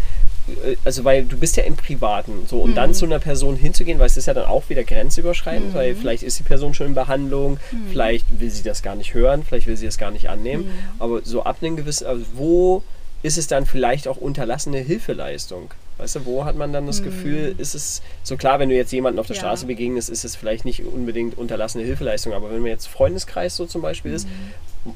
äh, 0.47 0.75
also 0.85 1.03
weil 1.03 1.25
du 1.25 1.37
bist 1.37 1.57
ja 1.57 1.63
im 1.63 1.75
Privaten, 1.75 2.45
so 2.47 2.61
und 2.61 2.71
mhm. 2.71 2.75
dann 2.75 2.93
zu 2.93 3.05
einer 3.05 3.19
Person 3.19 3.55
hinzugehen, 3.55 3.99
weil 3.99 4.07
es 4.07 4.17
ist 4.17 4.27
ja 4.27 4.33
dann 4.33 4.45
auch 4.45 4.69
wieder 4.69 4.83
grenzüberschreitend, 4.83 5.71
mhm. 5.71 5.77
weil 5.77 5.95
vielleicht 5.95 6.23
ist 6.23 6.39
die 6.39 6.43
Person 6.43 6.73
schon 6.73 6.87
in 6.87 6.93
Behandlung, 6.93 7.59
mhm. 7.71 7.87
vielleicht 7.91 8.25
will 8.39 8.49
sie 8.49 8.63
das 8.63 8.81
gar 8.81 8.95
nicht 8.95 9.13
hören, 9.13 9.43
vielleicht 9.43 9.67
will 9.67 9.77
sie 9.77 9.85
das 9.85 9.97
gar 9.97 10.11
nicht 10.11 10.29
annehmen, 10.29 10.65
mhm. 10.65 10.71
aber 10.99 11.21
so 11.23 11.43
ab 11.43 11.57
einem 11.61 11.75
gewissen, 11.75 12.07
also 12.07 12.25
wo 12.33 12.83
ist 13.23 13.37
es 13.37 13.47
dann 13.47 13.65
vielleicht 13.65 14.07
auch 14.07 14.17
unterlassene 14.17 14.77
Hilfeleistung? 14.77 15.71
Weißt 15.97 16.17
du, 16.17 16.25
wo 16.25 16.45
hat 16.45 16.55
man 16.55 16.71
dann 16.71 16.85
das 16.85 17.01
Gefühl, 17.01 17.55
mhm. 17.55 17.59
ist 17.59 17.73
es 17.73 18.03
so 18.21 18.37
klar, 18.37 18.59
wenn 18.59 18.69
du 18.69 18.75
jetzt 18.75 18.91
jemanden 18.91 19.19
auf 19.19 19.25
der 19.25 19.35
ja. 19.35 19.41
Straße 19.41 19.65
begegnest, 19.65 20.11
ist 20.11 20.23
es 20.23 20.35
vielleicht 20.35 20.63
nicht 20.63 20.83
unbedingt 20.83 21.35
unterlassene 21.35 21.83
Hilfeleistung, 21.83 22.33
aber 22.33 22.51
wenn 22.51 22.59
man 22.59 22.69
jetzt 22.69 22.87
Freundeskreis 22.87 23.55
so 23.55 23.65
zum 23.65 23.81
Beispiel 23.81 24.13
ist, 24.13 24.27
mhm. 24.27 24.51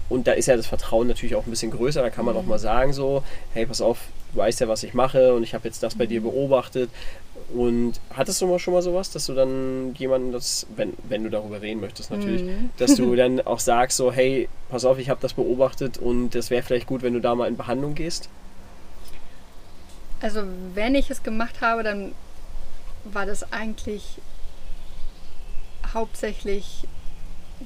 Und 0.10 0.28
da 0.28 0.34
ist 0.34 0.48
ja 0.48 0.56
das 0.56 0.68
Vertrauen 0.68 1.08
natürlich 1.08 1.36
auch 1.36 1.46
ein 1.46 1.50
bisschen 1.50 1.72
größer, 1.72 2.02
da 2.02 2.10
kann 2.10 2.26
man 2.26 2.36
auch 2.36 2.46
mal 2.46 2.60
sagen 2.60 2.94
so, 2.94 3.24
hey, 3.54 3.66
pass 3.66 3.82
auf, 3.82 4.00
du 4.34 4.40
weißt 4.40 4.60
ja, 4.62 4.68
was 4.68 4.84
ich 4.84 4.94
mache 4.94 5.34
und 5.34 5.44
ich 5.44 5.54
habe 5.54 5.68
jetzt 5.68 5.84
das 5.84 5.96
bei 5.96 6.06
dir 6.06 6.22
beobachtet. 6.22 6.90
Und 7.54 8.00
hattest 8.14 8.42
du 8.42 8.48
mal 8.48 8.60
schon 8.60 8.74
mal 8.74 8.82
sowas, 8.82 9.12
dass 9.12 9.26
du 9.26 9.34
dann 9.34 9.94
jemanden 9.96 10.32
das, 10.32 10.68
wenn, 10.76 10.94
wenn 11.10 11.24
du 11.24 11.30
darüber 11.30 11.62
reden 11.62 11.82
möchtest 11.82 12.10
natürlich, 12.10 12.44
mhm. 12.44 12.70
dass 12.78 12.96
du 12.96 13.16
dann 13.18 13.42
auch 13.42 13.60
sagst 13.60 13.98
so, 13.98 14.12
hey, 14.12 14.48
pass 14.70 14.86
auf, 14.86 15.00
ich 15.00 15.10
habe 15.10 15.20
das 15.22 15.34
beobachtet 15.34 15.98
und 15.98 16.30
das 16.30 16.50
wäre 16.50 16.64
vielleicht 16.64 16.88
gut, 16.88 17.02
wenn 17.02 17.14
du 17.14 17.20
da 17.20 17.36
mal 17.36 17.48
in 17.48 17.58
Behandlung 17.58 17.94
gehst? 17.94 18.30
Also 20.22 20.44
wenn 20.76 20.96
ich 20.96 21.10
es 21.10 21.24
gemacht 21.24 21.62
habe, 21.62 21.84
dann 21.84 22.14
war 23.04 23.26
das 23.26 23.52
eigentlich 23.52 24.20
hauptsächlich 25.94 26.88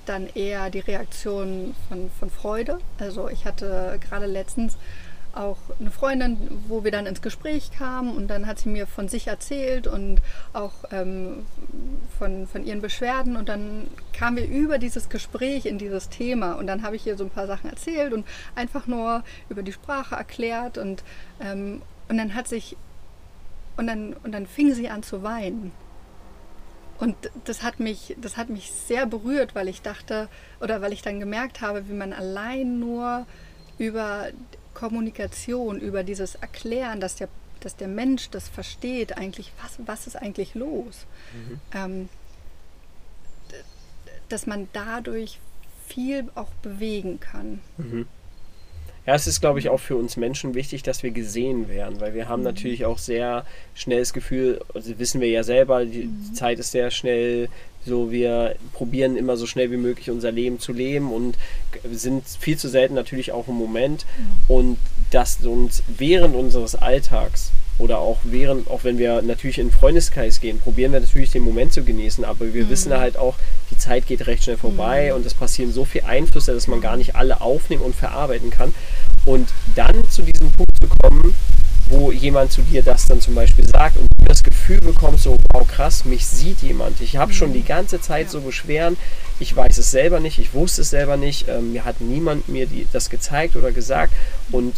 dann 0.06 0.28
eher 0.36 0.70
die 0.70 0.80
Reaktion 0.80 1.76
von, 1.88 2.10
von 2.20 2.30
Freude. 2.30 2.80
Also 3.00 3.30
ich 3.30 3.46
hatte 3.46 4.00
gerade 4.02 4.26
letztens 4.26 4.78
auch 5.36 5.58
eine 5.80 5.92
Freundin, 5.92 6.38
wo 6.68 6.84
wir 6.84 6.92
dann 6.92 7.06
ins 7.06 7.22
Gespräch 7.22 7.72
kamen 7.72 8.16
und 8.16 8.28
dann 8.30 8.48
hat 8.48 8.60
sie 8.60 8.70
mir 8.70 8.88
von 8.88 9.10
sich 9.10 9.28
erzählt 9.28 9.86
und 9.86 10.22
auch 10.54 10.72
ähm, 10.92 11.46
von, 12.18 12.48
von 12.48 12.66
ihren 12.66 12.82
Beschwerden 12.82 13.36
und 13.36 13.50
dann 13.50 13.88
kamen 14.14 14.38
wir 14.38 14.48
über 14.48 14.78
dieses 14.78 15.10
Gespräch 15.10 15.66
in 15.66 15.78
dieses 15.78 16.10
Thema 16.10 16.54
und 16.54 16.68
dann 16.68 16.84
habe 16.84 16.96
ich 16.96 17.06
ihr 17.06 17.18
so 17.18 17.26
ein 17.26 17.30
paar 17.30 17.48
Sachen 17.48 17.70
erzählt 17.70 18.14
und 18.14 18.26
einfach 18.56 18.88
nur 18.88 19.24
über 19.50 19.62
die 19.62 19.74
Sprache 19.74 20.16
erklärt 20.16 20.78
und, 20.78 21.04
ähm, 21.42 21.82
und 22.08 22.18
dann 22.18 22.34
hat 22.34 22.48
sich 22.48 22.78
und 23.78 23.88
dann, 23.88 24.14
und 24.24 24.32
dann 24.32 24.48
fing 24.48 24.74
sie 24.74 24.90
an 24.90 25.04
zu 25.04 25.22
weinen. 25.22 25.74
Und 26.98 27.16
das 27.44 27.62
hat 27.62 27.80
mich, 27.80 28.16
das 28.22 28.38
hat 28.38 28.50
mich 28.50 28.72
sehr 28.72 29.06
berührt, 29.06 29.54
weil 29.54 29.68
ich 29.68 29.82
dachte, 29.82 30.30
oder 30.62 30.82
weil 30.82 30.94
ich 30.94 31.02
dann 31.02 31.20
gemerkt 31.20 31.62
habe, 31.62 31.90
wie 31.90 31.94
man 31.94 32.14
allein 32.14 32.80
nur 32.80 33.26
über 33.78 34.30
Kommunikation, 34.74 35.80
über 35.80 36.04
dieses 36.04 36.36
Erklären, 36.36 37.00
dass 37.00 37.16
der, 37.16 37.28
dass 37.60 37.76
der 37.76 37.88
Mensch 37.88 38.30
das 38.30 38.48
versteht, 38.48 39.18
eigentlich, 39.18 39.52
was, 39.62 39.80
was 39.86 40.08
ist 40.08 40.16
eigentlich 40.16 40.56
los? 40.56 41.06
Mhm. 41.34 41.60
Ähm, 41.74 42.10
dass 44.30 44.48
man 44.48 44.68
dadurch 44.74 45.40
viel 45.88 46.30
auch 46.36 46.50
bewegen 46.62 47.20
kann. 47.20 47.62
Mhm. 47.78 48.08
Ja, 49.06 49.14
es 49.14 49.28
ist, 49.28 49.40
glaube 49.40 49.60
ich, 49.60 49.70
auch 49.70 49.80
für 49.80 49.96
uns 49.96 50.18
Menschen 50.18 50.56
wichtig, 50.56 50.82
dass 50.82 51.04
wir 51.04 51.12
gesehen 51.12 51.70
werden, 51.70 52.00
weil 52.00 52.16
wir 52.16 52.28
haben 52.28 52.40
mhm. 52.40 52.46
natürlich 52.46 52.86
auch 52.86 52.98
sehr 52.98 53.46
schnell 53.76 54.00
das 54.00 54.14
Gefühl, 54.14 54.62
also 54.74 54.98
wissen 54.98 55.22
wir 55.22 55.30
ja 55.30 55.44
selber, 55.44 55.86
die 55.86 56.06
mhm. 56.06 56.34
Zeit 56.34 56.58
ist 56.58 56.72
sehr 56.72 56.90
schnell, 56.90 57.50
so 57.86 58.12
wir 58.12 58.56
probieren 58.74 59.16
immer 59.16 59.38
so 59.38 59.46
schnell 59.46 59.70
wie 59.70 59.78
möglich 59.78 60.10
unser 60.10 60.32
Leben 60.32 60.60
zu 60.60 60.74
leben 60.74 61.12
und 61.14 61.38
sind 61.92 62.24
viel 62.28 62.58
zu 62.58 62.68
selten 62.68 62.96
natürlich 62.96 63.32
auch 63.32 63.48
im 63.48 63.56
Moment 63.56 64.06
mhm. 64.18 64.56
und 64.56 64.78
dass 65.12 65.38
uns 65.46 65.84
während 65.88 66.36
unseres 66.36 66.74
Alltags 66.74 67.52
oder 67.78 68.00
auch 68.00 68.20
während, 68.24 68.70
auch 68.70 68.84
wenn 68.84 68.98
wir 68.98 69.22
natürlich 69.22 69.60
in 69.60 69.68
den 69.68 69.74
Freundeskreis 69.74 70.40
gehen, 70.40 70.60
probieren 70.60 70.94
wir 70.94 71.02
natürlich 71.02 71.32
den 71.32 71.44
Moment 71.44 71.74
zu 71.74 71.84
genießen, 71.84 72.24
aber 72.24 72.54
wir 72.54 72.66
mhm. 72.66 72.70
wissen 72.70 72.94
halt 72.94 73.18
auch, 73.18 73.36
die 73.72 73.78
Zeit 73.78 74.08
geht 74.08 74.28
recht 74.28 74.44
schnell 74.44 74.58
vorbei 74.58 75.10
mhm. 75.10 75.18
und 75.18 75.26
es 75.26 75.34
passieren 75.34 75.74
so 75.74 75.84
viele 75.84 76.06
Einflüsse, 76.06 76.54
dass 76.54 76.68
man 76.68 76.80
gar 76.80 76.96
nicht 76.96 77.16
alle 77.16 77.42
aufnehmen 77.42 77.82
und 77.82 77.96
verarbeiten 77.96 78.50
kann. 78.50 78.74
Und 79.26 79.50
dann 79.76 80.08
zu 80.10 80.22
diesem 80.22 80.52
Punkt 80.52 80.78
zu 80.80 80.88
kommen, 80.88 81.36
wo 81.90 82.12
jemand 82.12 82.52
zu 82.52 82.62
dir 82.62 82.82
das 82.82 83.08
dann 83.08 83.22
zum 83.22 83.36
Beispiel 83.36 83.68
sagt 83.68 83.98
und 83.98 84.08
du 84.20 84.26
das 84.26 84.44
Gefühl 84.44 84.80
bekommst, 84.80 85.24
so, 85.24 85.38
wow, 85.54 85.68
krass, 85.68 86.06
mich 86.06 86.26
sieht 86.26 86.62
jemand. 86.62 87.02
Ich 87.02 87.18
habe 87.18 87.34
schon 87.34 87.54
die 87.54 87.60
mhm. 87.60 87.68
ganze 87.68 88.02
Zeit 88.02 88.28
ja. 88.28 88.32
so 88.32 88.42
Beschweren, 88.42 88.98
ich 89.40 89.56
weiß 89.56 89.78
es 89.78 89.92
selber 89.92 90.20
nicht, 90.20 90.40
ich 90.40 90.54
wusste 90.54 90.82
es 90.82 90.90
selber 90.90 91.18
nicht, 91.18 91.48
ähm, 91.48 91.74
mir 91.74 91.86
hat 91.86 92.02
niemand 92.02 92.48
mir 92.48 92.66
die, 92.66 92.88
das 92.92 93.10
gezeigt 93.10 93.56
oder 93.56 93.72
gesagt 93.72 94.14
und 94.52 94.76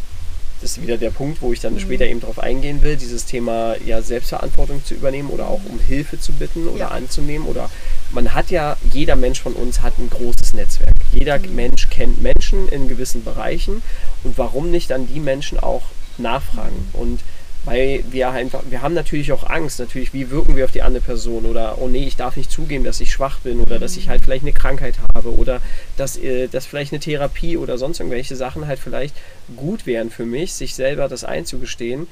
das 0.62 0.72
ist 0.72 0.82
wieder 0.82 0.98
der 0.98 1.12
Punkt, 1.12 1.42
wo 1.42 1.54
ich 1.54 1.60
dann 1.60 1.74
mhm. 1.74 1.80
später 1.80 2.06
eben 2.06 2.20
darauf 2.20 2.40
eingehen 2.40 2.82
will, 2.82 2.96
dieses 2.96 3.26
Thema 3.26 3.76
ja 3.86 4.02
Selbstverantwortung 4.02 4.84
zu 4.84 4.94
übernehmen 4.94 5.30
oder 5.30 5.48
auch 5.48 5.62
um 5.70 5.80
Hilfe 5.80 6.20
zu 6.20 6.34
bitten 6.34 6.68
oder 6.68 6.80
ja. 6.80 6.88
anzunehmen 6.90 7.48
oder 7.48 7.70
man 8.12 8.34
hat 8.34 8.50
ja, 8.50 8.78
jeder 8.92 9.16
Mensch 9.16 9.42
von 9.42 9.54
uns 9.54 9.82
hat 9.82 9.98
ein 10.00 10.10
großes 10.10 10.54
Netzwerk. 10.54 10.96
Jeder 11.14 11.40
mhm. 11.40 11.56
Mensch 11.56 11.90
kennt 11.90 12.22
Menschen 12.22 12.68
in 12.70 12.88
gewissen 12.88 13.24
Bereichen 13.24 13.82
und 14.24 14.38
warum 14.38 14.72
nicht 14.72 14.90
dann 14.90 15.08
die 15.08 15.20
Menschen 15.20 15.60
auch 15.60 15.84
nachfragen? 16.18 16.90
Mhm. 16.94 17.00
Und 17.00 17.20
weil 17.68 18.02
wir 18.12 18.30
einfach, 18.30 18.64
wir 18.70 18.82
haben 18.82 18.94
natürlich 18.94 19.34
auch 19.34 19.50
Angst, 19.50 19.80
natürlich, 19.80 20.14
wie 20.14 20.32
wirken 20.32 20.56
wir 20.56 20.64
auf 20.64 20.72
die 20.72 20.82
andere 20.84 21.04
Person? 21.04 21.46
Oder, 21.46 21.80
oh 21.82 21.90
nee, 21.90 22.06
ich 22.08 22.16
darf 22.16 22.38
nicht 22.38 22.50
zugeben, 22.50 22.86
dass 22.86 23.02
ich 23.02 23.12
schwach 23.12 23.40
bin 23.40 23.60
oder 23.60 23.78
dass 23.78 23.98
ich 23.98 24.08
halt 24.08 24.24
vielleicht 24.24 24.44
eine 24.44 24.54
Krankheit 24.54 24.96
habe 25.14 25.36
oder 25.38 25.60
dass, 25.98 26.16
äh, 26.16 26.48
dass 26.48 26.66
vielleicht 26.66 26.94
eine 26.94 27.02
Therapie 27.02 27.58
oder 27.58 27.78
sonst 27.78 28.00
irgendwelche 28.00 28.38
Sachen 28.38 28.68
halt 28.68 28.80
vielleicht 28.80 29.16
gut 29.58 29.86
wären 29.86 30.10
für 30.10 30.26
mich, 30.26 30.54
sich 30.54 30.76
selber 30.76 31.10
das 31.10 31.26
einzugestehen, 31.26 32.08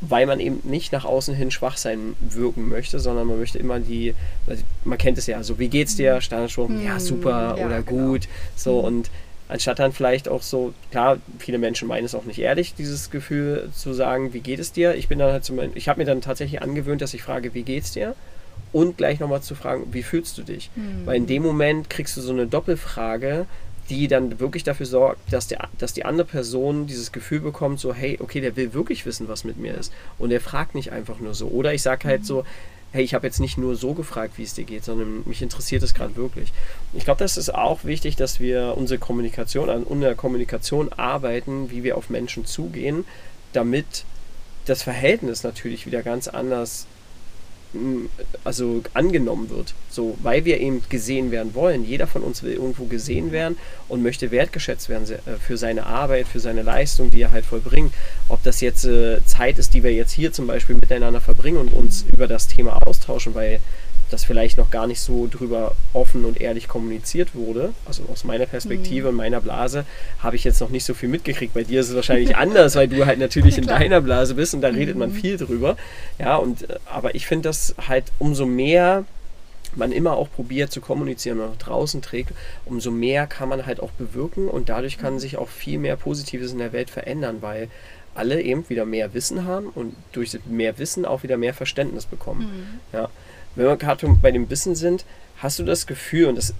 weil 0.00 0.26
man 0.26 0.40
eben 0.40 0.58
nicht 0.64 0.90
nach 0.90 1.04
außen 1.04 1.36
hin 1.36 1.52
schwach 1.52 1.76
sein 1.76 2.16
wirken 2.20 2.68
möchte, 2.68 2.98
sondern 2.98 3.28
man 3.28 3.38
möchte 3.38 3.58
immer 3.58 3.78
die, 3.78 4.16
man 4.82 4.98
kennt 4.98 5.18
es 5.18 5.28
ja, 5.28 5.40
so 5.44 5.60
wie 5.60 5.68
geht's 5.68 5.94
dir, 5.94 6.20
Standardspruch, 6.20 6.68
hm, 6.68 6.84
ja 6.84 6.98
super 6.98 7.54
ja, 7.56 7.64
oder 7.64 7.80
genau. 7.82 8.08
gut, 8.08 8.28
so 8.56 8.80
und 8.80 9.08
anstatt 9.54 9.78
dann 9.78 9.92
vielleicht 9.92 10.28
auch 10.28 10.42
so, 10.42 10.74
klar, 10.90 11.18
viele 11.38 11.58
Menschen 11.58 11.86
meinen 11.86 12.04
es 12.04 12.16
auch 12.16 12.24
nicht 12.24 12.40
ehrlich, 12.40 12.74
dieses 12.74 13.10
Gefühl 13.10 13.70
zu 13.72 13.92
sagen, 13.92 14.32
wie 14.32 14.40
geht 14.40 14.58
es 14.58 14.72
dir? 14.72 14.96
Ich 14.96 15.06
bin 15.06 15.20
dann 15.20 15.30
halt 15.30 15.44
zum 15.44 15.60
ich 15.76 15.88
habe 15.88 16.00
mir 16.00 16.04
dann 16.04 16.20
tatsächlich 16.20 16.60
angewöhnt, 16.60 17.00
dass 17.00 17.14
ich 17.14 17.22
frage, 17.22 17.54
wie 17.54 17.62
geht's 17.62 17.92
dir? 17.92 18.16
Und 18.72 18.96
gleich 18.96 19.20
nochmal 19.20 19.42
zu 19.42 19.54
fragen, 19.54 19.86
wie 19.92 20.02
fühlst 20.02 20.36
du 20.38 20.42
dich? 20.42 20.72
Mhm. 20.74 21.06
Weil 21.06 21.16
in 21.18 21.28
dem 21.28 21.44
Moment 21.44 21.88
kriegst 21.88 22.16
du 22.16 22.20
so 22.20 22.32
eine 22.32 22.48
Doppelfrage, 22.48 23.46
die 23.90 24.08
dann 24.08 24.40
wirklich 24.40 24.64
dafür 24.64 24.86
sorgt, 24.86 25.32
dass, 25.32 25.46
der, 25.46 25.68
dass 25.78 25.92
die 25.92 26.04
andere 26.04 26.26
Person 26.26 26.88
dieses 26.88 27.12
Gefühl 27.12 27.38
bekommt, 27.38 27.78
so, 27.78 27.94
hey, 27.94 28.18
okay, 28.20 28.40
der 28.40 28.56
will 28.56 28.74
wirklich 28.74 29.06
wissen, 29.06 29.28
was 29.28 29.44
mit 29.44 29.56
mir 29.56 29.74
ist. 29.74 29.92
Und 30.18 30.32
er 30.32 30.40
fragt 30.40 30.74
nicht 30.74 30.90
einfach 30.90 31.20
nur 31.20 31.34
so. 31.34 31.46
Oder 31.46 31.74
ich 31.74 31.82
sage 31.82 32.08
halt 32.08 32.22
mhm. 32.22 32.26
so, 32.26 32.44
hey, 32.94 33.02
ich 33.02 33.12
habe 33.12 33.26
jetzt 33.26 33.40
nicht 33.40 33.58
nur 33.58 33.74
so 33.74 33.92
gefragt, 33.92 34.38
wie 34.38 34.44
es 34.44 34.54
dir 34.54 34.62
geht, 34.62 34.84
sondern 34.84 35.24
mich 35.26 35.42
interessiert 35.42 35.82
es 35.82 35.94
gerade 35.94 36.14
wirklich. 36.14 36.52
Ich 36.92 37.04
glaube, 37.04 37.18
das 37.18 37.36
ist 37.36 37.52
auch 37.52 37.82
wichtig, 37.82 38.14
dass 38.14 38.38
wir 38.38 38.74
unsere 38.76 39.00
Kommunikation, 39.00 39.68
an 39.68 39.82
unserer 39.82 40.14
Kommunikation 40.14 40.92
arbeiten, 40.92 41.72
wie 41.72 41.82
wir 41.82 41.98
auf 41.98 42.08
Menschen 42.08 42.46
zugehen, 42.46 43.04
damit 43.52 44.04
das 44.66 44.84
Verhältnis 44.84 45.42
natürlich 45.42 45.86
wieder 45.86 46.04
ganz 46.04 46.28
anders 46.28 46.86
also 48.44 48.82
angenommen 48.94 49.50
wird. 49.50 49.74
So, 49.90 50.16
weil 50.22 50.44
wir 50.44 50.60
eben 50.60 50.82
gesehen 50.88 51.30
werden 51.30 51.54
wollen. 51.54 51.84
Jeder 51.84 52.06
von 52.06 52.22
uns 52.22 52.42
will 52.42 52.52
irgendwo 52.52 52.84
gesehen 52.84 53.32
werden 53.32 53.56
und 53.88 54.02
möchte 54.02 54.30
wertgeschätzt 54.30 54.88
werden 54.88 55.08
äh, 55.10 55.36
für 55.38 55.56
seine 55.56 55.86
Arbeit, 55.86 56.26
für 56.28 56.40
seine 56.40 56.62
Leistung, 56.62 57.10
die 57.10 57.22
er 57.22 57.32
halt 57.32 57.44
vollbringt. 57.44 57.92
Ob 58.28 58.42
das 58.42 58.60
jetzt 58.60 58.84
äh, 58.84 59.24
Zeit 59.24 59.58
ist, 59.58 59.74
die 59.74 59.82
wir 59.82 59.92
jetzt 59.92 60.12
hier 60.12 60.32
zum 60.32 60.46
Beispiel 60.46 60.76
miteinander 60.76 61.20
verbringen 61.20 61.58
und 61.58 61.72
uns 61.72 62.04
über 62.12 62.26
das 62.26 62.48
Thema 62.48 62.78
austauschen, 62.86 63.34
weil 63.34 63.60
das 64.10 64.24
vielleicht 64.24 64.58
noch 64.58 64.70
gar 64.70 64.86
nicht 64.86 65.00
so 65.00 65.28
drüber 65.30 65.74
offen 65.92 66.24
und 66.24 66.40
ehrlich 66.40 66.68
kommuniziert 66.68 67.34
wurde. 67.34 67.72
Also 67.86 68.04
aus 68.12 68.24
meiner 68.24 68.46
Perspektive 68.46 69.08
und 69.08 69.14
mhm. 69.14 69.18
meiner 69.18 69.40
Blase 69.40 69.84
habe 70.20 70.36
ich 70.36 70.44
jetzt 70.44 70.60
noch 70.60 70.70
nicht 70.70 70.84
so 70.84 70.94
viel 70.94 71.08
mitgekriegt. 71.08 71.54
Bei 71.54 71.64
dir 71.64 71.80
ist 71.80 71.88
es 71.88 71.94
wahrscheinlich 71.94 72.36
anders, 72.36 72.76
weil 72.76 72.88
du 72.88 73.06
halt 73.06 73.18
natürlich 73.18 73.58
in 73.58 73.66
deiner 73.66 74.00
Blase 74.00 74.34
bist 74.34 74.54
und 74.54 74.60
da 74.60 74.68
redet 74.68 74.96
man 74.96 75.10
mhm. 75.10 75.14
viel 75.14 75.36
drüber. 75.36 75.76
Ja, 76.18 76.36
und 76.36 76.68
äh, 76.68 76.76
aber 76.86 77.14
ich 77.14 77.26
finde 77.26 77.48
das 77.48 77.74
halt 77.88 78.04
umso 78.18 78.46
mehr 78.46 79.04
man 79.76 79.90
immer 79.90 80.12
auch 80.12 80.30
probiert 80.30 80.70
zu 80.70 80.80
kommunizieren 80.80 81.40
und 81.40 81.50
nach 81.50 81.56
draußen 81.56 82.00
trägt, 82.00 82.30
umso 82.64 82.92
mehr 82.92 83.26
kann 83.26 83.48
man 83.48 83.66
halt 83.66 83.80
auch 83.80 83.90
bewirken 83.90 84.46
und 84.46 84.68
dadurch 84.68 84.98
kann 84.98 85.14
mhm. 85.14 85.18
sich 85.18 85.36
auch 85.36 85.48
viel 85.48 85.80
mehr 85.80 85.96
Positives 85.96 86.52
in 86.52 86.58
der 86.58 86.72
Welt 86.72 86.90
verändern, 86.90 87.38
weil 87.40 87.68
alle 88.14 88.40
eben 88.40 88.68
wieder 88.68 88.84
mehr 88.84 89.12
Wissen 89.14 89.44
haben 89.46 89.66
und 89.66 89.96
durch 90.12 90.38
mehr 90.48 90.78
Wissen 90.78 91.04
auch 91.04 91.24
wieder 91.24 91.36
mehr 91.36 91.54
Verständnis 91.54 92.06
bekommen. 92.06 92.42
Mhm. 92.92 92.96
Ja 92.96 93.08
wenn 93.54 93.66
wir 93.66 93.76
gerade 93.76 94.06
bei 94.20 94.30
dem 94.30 94.50
Wissen 94.50 94.74
sind, 94.74 95.04
hast 95.38 95.58
du 95.58 95.62
das 95.62 95.86
Gefühl, 95.86 96.26
und 96.26 96.36
das 96.36 96.54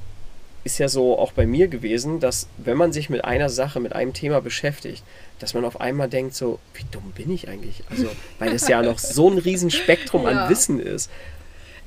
ist 0.64 0.78
ja 0.78 0.88
so 0.88 1.18
auch 1.18 1.32
bei 1.32 1.46
mir 1.46 1.68
gewesen, 1.68 2.20
dass 2.20 2.48
wenn 2.56 2.76
man 2.76 2.92
sich 2.92 3.10
mit 3.10 3.24
einer 3.24 3.50
Sache, 3.50 3.80
mit 3.80 3.92
einem 3.92 4.14
Thema 4.14 4.40
beschäftigt, 4.40 5.02
dass 5.38 5.52
man 5.52 5.64
auf 5.64 5.80
einmal 5.80 6.08
denkt, 6.08 6.34
so, 6.34 6.58
wie 6.72 6.84
dumm 6.90 7.12
bin 7.14 7.30
ich 7.30 7.48
eigentlich? 7.48 7.84
Also, 7.90 8.08
weil 8.38 8.50
das 8.50 8.66
ja 8.66 8.82
noch 8.82 8.98
so 8.98 9.30
ein 9.30 9.38
Riesenspektrum 9.38 10.22
ja. 10.24 10.28
an 10.30 10.50
Wissen 10.50 10.80
ist. 10.80 11.10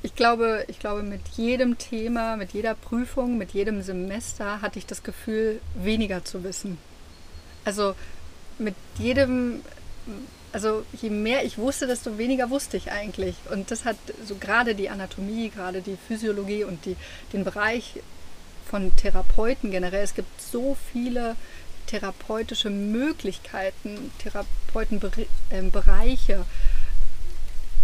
Ich 0.02 0.14
glaube, 0.14 0.64
ich 0.68 0.78
glaube, 0.78 1.02
mit 1.02 1.22
jedem 1.36 1.76
Thema, 1.76 2.36
mit 2.36 2.52
jeder 2.52 2.74
Prüfung, 2.74 3.36
mit 3.36 3.50
jedem 3.50 3.82
Semester 3.82 4.62
hatte 4.62 4.78
ich 4.78 4.86
das 4.86 5.02
Gefühl, 5.02 5.60
weniger 5.74 6.24
zu 6.24 6.44
wissen. 6.44 6.78
Also 7.64 7.94
mit 8.58 8.74
jedem 8.96 9.60
also 10.52 10.84
je 11.00 11.10
mehr 11.10 11.44
ich 11.44 11.58
wusste, 11.58 11.86
desto 11.86 12.18
weniger 12.18 12.50
wusste 12.50 12.76
ich 12.76 12.90
eigentlich. 12.90 13.36
Und 13.50 13.70
das 13.70 13.84
hat 13.84 13.96
so 14.26 14.34
gerade 14.36 14.74
die 14.74 14.88
Anatomie, 14.88 15.50
gerade 15.50 15.82
die 15.82 15.96
Physiologie 16.08 16.64
und 16.64 16.84
die, 16.84 16.96
den 17.32 17.44
Bereich 17.44 18.00
von 18.68 18.94
Therapeuten 18.96 19.70
generell. 19.70 20.02
Es 20.02 20.14
gibt 20.14 20.40
so 20.40 20.76
viele 20.92 21.36
therapeutische 21.86 22.70
Möglichkeiten, 22.70 24.10
Therapeutenbereiche. 24.18 26.44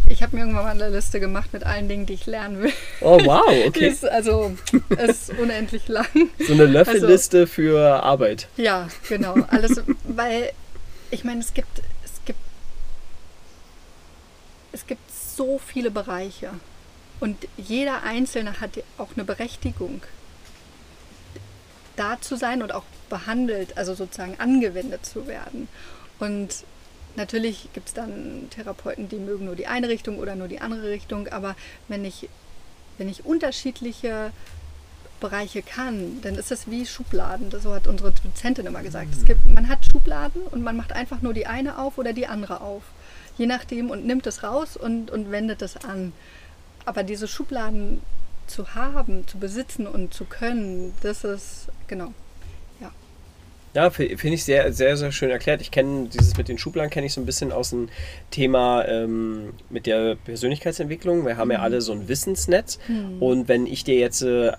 Ich 0.07 0.23
habe 0.23 0.37
mir 0.37 0.43
irgendwann 0.43 0.65
mal 0.65 0.73
eine 0.73 0.91
Liste 0.95 1.19
gemacht 1.19 1.55
mit 1.55 1.65
allen 1.65 1.89
Dingen, 1.89 2.05
die 2.05 2.13
ich 2.13 2.27
lernen 2.27 2.63
will. 2.63 2.75
Oh 3.01 3.19
wow, 3.25 3.49
okay. 3.67 3.89
ist, 3.89 4.07
also 4.07 4.55
ist 4.91 5.31
unendlich 5.31 5.89
lang. 5.89 6.05
So 6.47 6.53
eine 6.53 6.67
Löffelliste 6.67 7.41
also, 7.41 7.53
für 7.53 8.03
Arbeit. 8.03 8.49
Ja, 8.59 8.89
genau. 9.09 9.35
Alles, 9.49 9.81
weil 10.05 10.53
ich 11.11 11.25
meine, 11.25 11.41
es 11.41 11.55
gibt 11.55 11.81
es 14.75 14.87
gibt 14.87 15.09
so 15.11 15.59
viele 15.59 15.91
Bereiche 15.91 16.51
und 17.21 17.49
jeder 17.57 18.03
Einzelne 18.03 18.61
hat 18.61 18.71
auch 18.99 19.11
eine 19.15 19.25
Berechtigung, 19.25 20.03
da 21.97 22.21
zu 22.21 22.37
sein 22.37 22.61
und 22.61 22.73
auch 22.73 22.83
behandelt, 23.09 23.79
also 23.79 23.95
sozusagen 23.95 24.35
angewendet 24.41 25.07
zu 25.07 25.29
werden. 25.29 25.69
Und 26.19 26.65
natürlich 27.15 27.69
gibt 27.73 27.89
es 27.89 27.95
dann 27.95 28.49
Therapeuten, 28.51 29.09
die 29.09 29.19
mögen 29.19 29.45
nur 29.45 29.55
die 29.55 29.69
eine 29.69 29.89
Richtung 29.89 30.19
oder 30.19 30.35
nur 30.35 30.49
die 30.49 30.61
andere 30.61 30.91
Richtung, 30.91 31.29
aber 31.29 31.55
wenn 31.87 32.05
ich, 32.05 32.29
wenn 32.99 33.09
ich 33.09 33.25
unterschiedliche 33.25 34.33
Bereiche 35.21 35.63
kann, 35.63 36.21
dann 36.23 36.35
ist 36.35 36.51
das 36.51 36.69
wie 36.69 36.85
Schubladen. 36.85 37.49
Das 37.49 37.63
so 37.63 37.73
hat 37.73 37.87
unsere 37.87 38.11
Dozentin 38.11 38.67
immer 38.67 38.83
gesagt. 38.83 39.13
Es 39.13 39.25
gibt, 39.25 39.47
man 39.47 39.69
hat 39.69 39.87
Schubladen 39.87 40.43
und 40.43 40.65
man 40.65 40.77
macht 40.77 40.93
einfach 40.93 41.23
nur 41.23 41.33
die 41.33 41.47
eine 41.47 41.79
auf 41.79 41.97
oder 41.97 42.13
die 42.13 42.27
andere 42.27 42.61
auf 42.61 42.83
je 43.39 43.47
nachdem, 43.47 43.91
und 43.91 44.07
nimmt 44.07 44.27
es 44.27 44.43
raus 44.43 44.77
und, 44.77 45.11
und 45.11 45.31
wendet 45.31 45.63
es 45.63 45.77
an. 45.77 46.13
Aber 46.85 47.03
diese 47.03 47.29
Schubladen 47.29 48.01
zu 48.47 48.75
haben, 48.75 49.27
zu 49.27 49.39
besitzen 49.39 49.87
und 49.87 50.13
zu 50.13 50.25
können, 50.25 50.95
das 51.03 51.25
ist, 51.25 51.69
genau, 51.87 52.13
ja. 52.81 52.91
Ja, 53.75 53.91
finde 53.91 54.29
ich 54.29 54.45
sehr, 54.45 54.73
sehr, 54.73 54.97
sehr 54.97 55.13
schön 55.13 55.31
erklärt. 55.31 55.61
Ich 55.61 55.71
kenne 55.71 56.09
dieses 56.09 56.37
mit 56.37 56.49
den 56.49 56.59
Schubladen, 56.59 56.91
kenne 56.91 57.07
ich 57.07 57.15
so 57.15 57.21
ein 57.21 57.27
bisschen 57.27 57.53
aus 57.53 57.71
dem 57.71 57.89
Thema 58.31 58.85
ähm, 58.87 59.55
mit 59.71 59.87
der 59.87 60.17
Persönlichkeitsentwicklung. 60.17 61.25
Wir 61.25 61.37
haben 61.37 61.49
mhm. 61.49 61.55
ja 61.55 61.61
alle 61.61 61.81
so 61.81 61.93
ein 61.93 62.07
Wissensnetz. 62.07 62.79
Mhm. 62.87 63.23
Und 63.23 63.49
wenn 63.49 63.67
ich 63.67 63.83
dir 63.83 63.97
jetzt 63.97 64.23
äh, 64.23 64.53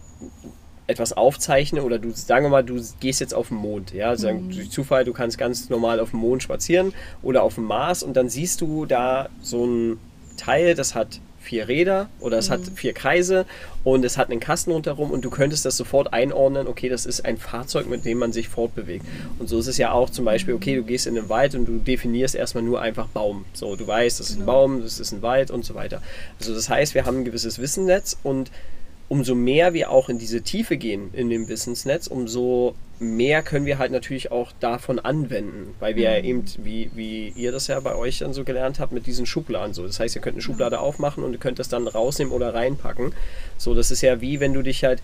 etwas 0.88 1.14
aufzeichne 1.14 1.84
oder 1.84 2.00
du, 2.00 2.12
sagen 2.12 2.46
wir 2.46 2.50
mal, 2.50 2.64
du 2.64 2.80
gehst 3.00 3.20
jetzt 3.20 3.34
auf 3.34 3.50
den 3.50 3.58
Mond, 3.58 3.94
ja, 3.94 4.16
sagen, 4.16 4.48
mhm. 4.48 4.52
durch 4.52 4.70
Zufall, 4.70 5.04
du 5.04 5.14
kannst 5.14 5.38
ganz 5.38 5.70
normal 5.70 6.00
auf 6.00 6.12
dem 6.12 6.20
Mond 6.20 6.44
spazieren 6.44 6.94
oder 7.24 7.44
auf 7.44 7.56
dem 7.56 7.66
Mars 7.66 8.04
und 8.04 8.16
dann 8.16 8.30
siehst 8.30 8.62
du 8.62 8.86
da 8.86 9.30
so 9.42 9.66
ein 9.66 10.00
Teil, 10.38 10.76
das 10.76 10.96
hat 10.96 11.20
vier 11.46 11.68
Räder 11.68 12.10
oder 12.20 12.38
es 12.38 12.50
mhm. 12.50 12.54
hat 12.54 12.62
vier 12.76 12.94
Kreise 12.94 13.46
und 13.84 14.04
es 14.04 14.18
hat 14.18 14.30
einen 14.30 14.40
Kasten 14.40 14.72
rundherum 14.72 15.12
und 15.12 15.24
du 15.24 15.30
könntest 15.30 15.64
das 15.64 15.78
sofort 15.78 16.12
einordnen, 16.12 16.68
okay, 16.68 16.90
das 16.90 17.06
ist 17.06 17.24
ein 17.24 17.38
Fahrzeug, 17.38 17.88
mit 17.88 18.04
dem 18.04 18.18
man 18.18 18.34
sich 18.34 18.50
fortbewegt. 18.50 19.06
Und 19.40 19.48
so 19.48 19.60
ist 19.60 19.68
es 19.68 19.78
ja 19.78 19.92
auch 19.92 20.10
zum 20.10 20.26
Beispiel, 20.26 20.56
okay, 20.56 20.76
du 20.76 20.84
gehst 20.84 21.08
in 21.08 21.16
den 21.16 21.30
Wald 21.30 21.56
und 21.56 21.66
du 21.66 21.78
definierst 21.78 22.36
erstmal 22.36 22.64
nur 22.64 22.82
einfach 22.82 23.08
Baum. 23.08 23.46
So, 23.54 23.76
du 23.76 23.86
weißt, 23.86 24.20
das 24.20 24.32
ist 24.32 24.36
ein 24.36 24.40
genau. 24.40 24.52
Baum, 24.52 24.82
das 24.82 25.00
ist 25.00 25.12
ein 25.12 25.22
Wald 25.22 25.52
und 25.52 25.64
so 25.64 25.76
weiter. 25.76 26.02
Also 26.40 26.54
das 26.54 26.68
heißt, 26.68 26.96
wir 26.96 27.06
haben 27.06 27.20
ein 27.20 27.26
gewisses 27.26 27.60
Wissennetz 27.60 28.18
und 28.24 28.50
umso 29.08 29.36
mehr 29.36 29.74
wir 29.74 29.92
auch 29.92 30.10
in 30.10 30.18
diese 30.18 30.42
Tiefe 30.42 30.78
gehen 30.78 31.10
in 31.14 31.30
dem 31.30 31.48
Wissensnetz, 31.48 32.08
umso 32.08 32.76
mehr 33.00 33.44
können 33.44 33.66
wir 33.66 33.78
halt 33.78 33.92
natürlich 33.92 34.32
auch 34.32 34.52
davon 34.60 35.00
anwenden, 35.00 35.76
weil 35.80 35.96
wir 35.96 36.10
mhm. 36.10 36.16
ja 36.16 36.24
eben, 36.24 36.46
wie, 36.64 36.90
wie 36.96 37.30
ihr 37.36 37.52
das 37.52 37.68
ja 37.68 37.80
bei 37.80 37.96
euch 37.96 38.20
dann 38.20 38.34
so 38.34 38.44
gelernt 38.44 38.80
habt, 38.80 38.94
mit 38.94 39.06
diesen 39.06 39.26
Schubladen 39.26 39.74
so. 39.74 39.86
Das 39.86 40.00
heißt, 40.00 40.16
ihr 40.16 40.22
könnt 40.22 40.36
eine 40.36 40.42
Schublade 40.42 40.80
aufmachen 40.80 41.24
und 41.24 41.34
ihr 41.34 41.40
könnt 41.40 41.60
das 41.60 41.68
dann 41.68 41.88
rausnehmen 41.88 42.34
oder 42.34 42.54
reinpacken. 42.54 43.14
So, 43.58 43.74
das 43.74 43.92
ist 43.92 44.02
ja 44.02 44.22
wie, 44.22 44.40
wenn 44.40 44.54
du 44.54 44.62
dich 44.62 44.84
halt 44.84 45.02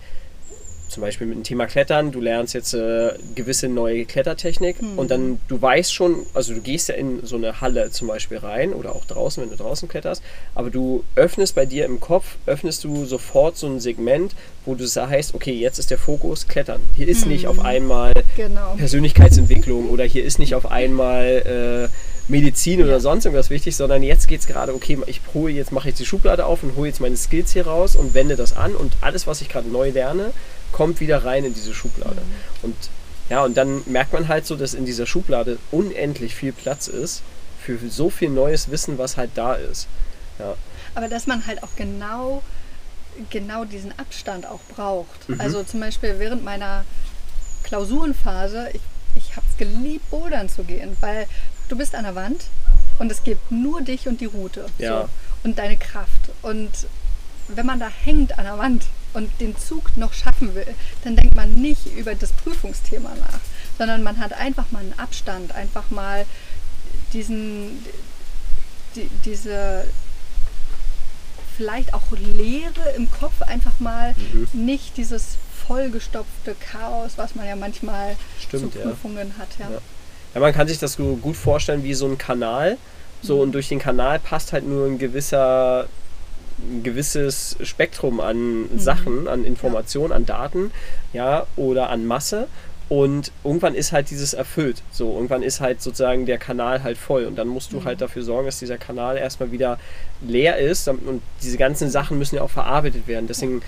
zum 0.92 1.02
Beispiel 1.02 1.26
mit 1.26 1.36
dem 1.36 1.42
Thema 1.42 1.66
Klettern, 1.66 2.12
du 2.12 2.20
lernst 2.20 2.54
jetzt 2.54 2.74
äh, 2.74 3.14
gewisse 3.34 3.68
neue 3.68 4.04
Klettertechnik 4.04 4.80
mhm. 4.80 4.98
und 4.98 5.10
dann 5.10 5.40
du 5.48 5.60
weißt 5.60 5.92
schon, 5.92 6.26
also 6.34 6.54
du 6.54 6.60
gehst 6.60 6.88
ja 6.88 6.94
in 6.94 7.24
so 7.24 7.36
eine 7.36 7.60
Halle 7.60 7.90
zum 7.90 8.08
Beispiel 8.08 8.38
rein 8.38 8.72
oder 8.72 8.94
auch 8.94 9.04
draußen, 9.04 9.42
wenn 9.42 9.50
du 9.50 9.56
draußen 9.56 9.88
kletterst, 9.88 10.22
aber 10.54 10.70
du 10.70 11.04
öffnest 11.16 11.54
bei 11.54 11.66
dir 11.66 11.84
im 11.86 12.00
Kopf, 12.00 12.36
öffnest 12.46 12.84
du 12.84 13.04
sofort 13.04 13.56
so 13.56 13.66
ein 13.66 13.80
Segment, 13.80 14.34
wo 14.64 14.74
du 14.74 14.86
sagst, 14.86 15.34
okay, 15.34 15.52
jetzt 15.52 15.78
ist 15.78 15.90
der 15.90 15.98
Fokus 15.98 16.46
Klettern. 16.46 16.80
Hier 16.94 17.08
ist 17.08 17.24
mhm. 17.24 17.32
nicht 17.32 17.46
auf 17.46 17.58
einmal 17.64 18.12
genau. 18.36 18.74
Persönlichkeitsentwicklung 18.76 19.88
oder 19.90 20.04
hier 20.04 20.24
ist 20.24 20.38
nicht 20.38 20.54
auf 20.54 20.70
einmal 20.70 21.88
äh, 21.90 22.28
Medizin 22.28 22.80
ja. 22.80 22.86
oder 22.86 23.00
sonst 23.00 23.24
irgendwas 23.24 23.50
wichtig, 23.50 23.76
sondern 23.76 24.02
jetzt 24.02 24.28
geht 24.28 24.40
es 24.40 24.46
gerade, 24.46 24.74
okay, 24.74 24.98
ich 25.06 25.20
hole 25.34 25.52
jetzt 25.52 25.72
mache 25.72 25.88
ich 25.88 25.94
die 25.94 26.06
Schublade 26.06 26.46
auf 26.46 26.62
und 26.62 26.76
hole 26.76 26.88
jetzt 26.88 27.00
meine 27.00 27.16
Skills 27.16 27.52
hier 27.52 27.66
raus 27.66 27.96
und 27.96 28.14
wende 28.14 28.36
das 28.36 28.56
an 28.56 28.74
und 28.74 28.92
alles, 29.00 29.26
was 29.26 29.40
ich 29.40 29.48
gerade 29.48 29.68
neu 29.68 29.90
lerne, 29.90 30.32
kommt 30.72 31.00
wieder 31.00 31.24
rein 31.24 31.44
in 31.44 31.54
diese 31.54 31.74
Schublade. 31.74 32.20
Mhm. 32.20 32.64
Und 32.64 32.76
ja, 33.30 33.44
und 33.44 33.56
dann 33.56 33.82
merkt 33.86 34.12
man 34.12 34.28
halt 34.28 34.46
so, 34.46 34.56
dass 34.56 34.74
in 34.74 34.84
dieser 34.84 35.06
Schublade 35.06 35.58
unendlich 35.70 36.34
viel 36.34 36.52
Platz 36.52 36.88
ist 36.88 37.22
für 37.64 37.78
so 37.88 38.10
viel 38.10 38.28
neues 38.28 38.70
Wissen, 38.70 38.98
was 38.98 39.16
halt 39.16 39.30
da 39.36 39.54
ist. 39.54 39.86
Ja. 40.38 40.54
Aber 40.94 41.08
dass 41.08 41.26
man 41.26 41.46
halt 41.46 41.62
auch 41.62 41.74
genau, 41.76 42.42
genau 43.30 43.64
diesen 43.64 43.96
Abstand 43.98 44.46
auch 44.46 44.60
braucht. 44.74 45.28
Mhm. 45.28 45.40
Also 45.40 45.62
zum 45.62 45.80
Beispiel 45.80 46.18
während 46.18 46.44
meiner 46.44 46.84
Klausurenphase, 47.62 48.70
ich, 48.74 48.80
ich 49.14 49.36
habe 49.36 49.46
es 49.50 49.56
geliebt, 49.56 50.10
bouldern 50.10 50.48
zu 50.48 50.64
gehen, 50.64 50.96
weil 51.00 51.26
du 51.68 51.76
bist 51.76 51.94
an 51.94 52.04
der 52.04 52.14
Wand 52.14 52.42
und 52.98 53.10
es 53.10 53.22
gibt 53.22 53.50
nur 53.50 53.80
dich 53.80 54.08
und 54.08 54.20
die 54.20 54.26
Route. 54.26 54.66
Ja. 54.78 55.02
So, 55.02 55.08
und 55.44 55.58
deine 55.58 55.76
Kraft. 55.76 56.30
Und 56.42 56.70
wenn 57.48 57.66
man 57.66 57.80
da 57.80 57.88
hängt 57.88 58.38
an 58.38 58.44
der 58.44 58.58
Wand 58.58 58.84
und 59.14 59.30
den 59.40 59.56
Zug 59.56 59.96
noch 59.96 60.12
schaffen 60.12 60.54
will, 60.54 60.66
dann 61.04 61.16
denkt 61.16 61.34
man 61.34 61.52
nicht 61.54 61.86
über 61.96 62.14
das 62.14 62.32
Prüfungsthema 62.32 63.10
nach, 63.20 63.40
sondern 63.78 64.02
man 64.02 64.18
hat 64.18 64.32
einfach 64.32 64.70
mal 64.70 64.80
einen 64.80 64.98
Abstand, 64.98 65.54
einfach 65.54 65.90
mal 65.90 66.26
diesen, 67.12 67.84
die, 68.96 69.08
diese 69.24 69.84
vielleicht 71.56 71.92
auch 71.94 72.02
Leere 72.12 72.90
im 72.96 73.10
Kopf, 73.10 73.42
einfach 73.42 73.78
mal 73.78 74.14
Mhm. 74.32 74.48
nicht 74.64 74.96
dieses 74.96 75.36
vollgestopfte 75.66 76.56
Chaos, 76.72 77.12
was 77.16 77.34
man 77.34 77.46
ja 77.46 77.56
manchmal 77.56 78.16
Stimmt, 78.40 78.72
zu 78.72 78.78
ja. 78.78 78.86
Prüfungen 78.86 79.34
hat. 79.38 79.48
Ja. 79.58 79.70
Ja. 79.70 79.78
Ja, 80.34 80.40
man 80.40 80.52
kann 80.54 80.66
sich 80.66 80.78
das 80.78 80.94
so 80.94 81.16
gut 81.16 81.36
vorstellen 81.36 81.84
wie 81.84 81.92
so 81.94 82.06
ein 82.06 82.16
Kanal. 82.16 82.78
So, 83.20 83.40
und 83.40 83.52
durch 83.52 83.68
den 83.68 83.78
Kanal 83.78 84.18
passt 84.18 84.52
halt 84.52 84.66
nur 84.66 84.86
ein 84.86 84.98
gewisser 84.98 85.86
ein 86.70 86.82
gewisses 86.82 87.56
Spektrum 87.62 88.20
an 88.20 88.68
Sachen, 88.76 89.28
an 89.28 89.44
Informationen, 89.44 90.12
an 90.12 90.26
Daten, 90.26 90.70
ja, 91.12 91.46
oder 91.56 91.90
an 91.90 92.06
Masse. 92.06 92.48
Und 92.88 93.32
irgendwann 93.42 93.74
ist 93.74 93.92
halt 93.92 94.10
dieses 94.10 94.34
erfüllt. 94.34 94.82
So, 94.90 95.14
irgendwann 95.14 95.42
ist 95.42 95.60
halt 95.60 95.80
sozusagen 95.80 96.26
der 96.26 96.36
Kanal 96.36 96.82
halt 96.82 96.98
voll. 96.98 97.24
Und 97.24 97.36
dann 97.36 97.48
musst 97.48 97.72
du 97.72 97.84
halt 97.84 98.02
dafür 98.02 98.22
sorgen, 98.22 98.44
dass 98.44 98.58
dieser 98.58 98.76
Kanal 98.76 99.16
erstmal 99.16 99.50
wieder 99.50 99.78
leer 100.20 100.58
ist. 100.58 100.88
Und 100.88 101.22
diese 101.42 101.56
ganzen 101.56 101.88
Sachen 101.88 102.18
müssen 102.18 102.36
ja 102.36 102.42
auch 102.42 102.50
verarbeitet 102.50 103.08
werden. 103.08 103.28
Deswegen 103.28 103.62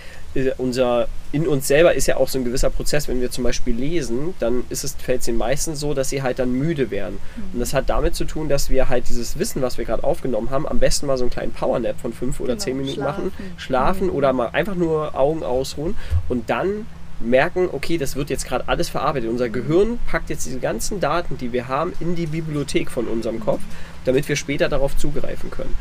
unser, 0.58 1.06
in 1.32 1.46
uns 1.46 1.68
selber 1.68 1.94
ist 1.94 2.06
ja 2.06 2.16
auch 2.16 2.28
so 2.28 2.38
ein 2.38 2.44
gewisser 2.44 2.70
Prozess. 2.70 3.06
Wenn 3.08 3.20
wir 3.20 3.30
zum 3.30 3.44
Beispiel 3.44 3.74
lesen, 3.74 4.34
dann 4.40 4.64
ist 4.68 4.82
es, 4.84 4.94
fällt 4.94 5.20
es 5.20 5.26
den 5.26 5.36
meisten 5.36 5.76
so, 5.76 5.94
dass 5.94 6.08
sie 6.10 6.22
halt 6.22 6.38
dann 6.38 6.52
müde 6.52 6.90
werden. 6.90 7.18
Und 7.52 7.60
das 7.60 7.72
hat 7.72 7.88
damit 7.88 8.14
zu 8.16 8.24
tun, 8.24 8.48
dass 8.48 8.68
wir 8.70 8.88
halt 8.88 9.08
dieses 9.08 9.38
Wissen, 9.38 9.62
was 9.62 9.78
wir 9.78 9.84
gerade 9.84 10.02
aufgenommen 10.02 10.50
haben, 10.50 10.66
am 10.66 10.78
besten 10.80 11.06
mal 11.06 11.16
so 11.16 11.24
einen 11.24 11.30
kleinen 11.30 11.52
Powernap 11.52 12.00
von 12.00 12.12
fünf 12.12 12.40
oder 12.40 12.54
Genau, 12.54 12.64
zehn 12.64 12.76
Minuten 12.76 12.94
schlafen. 12.96 13.24
machen, 13.26 13.32
schlafen 13.56 14.10
oder 14.10 14.32
mal 14.32 14.48
einfach 14.52 14.74
nur 14.74 15.14
Augen 15.18 15.42
ausruhen 15.42 15.96
und 16.28 16.50
dann 16.50 16.86
merken, 17.20 17.68
okay, 17.72 17.96
das 17.96 18.16
wird 18.16 18.28
jetzt 18.28 18.44
gerade 18.46 18.68
alles 18.68 18.88
verarbeitet. 18.88 19.30
Unser 19.30 19.48
Gehirn 19.48 19.98
packt 20.10 20.30
jetzt 20.30 20.46
diese 20.46 20.58
ganzen 20.58 20.98
Daten, 21.00 21.38
die 21.38 21.52
wir 21.52 21.68
haben, 21.68 21.92
in 22.00 22.16
die 22.16 22.26
Bibliothek 22.26 22.90
von 22.90 23.06
unserem 23.06 23.38
Kopf, 23.40 23.60
damit 24.04 24.28
wir 24.28 24.36
später 24.36 24.68
darauf 24.68 24.96
zugreifen 24.96 25.50
können. 25.50 25.74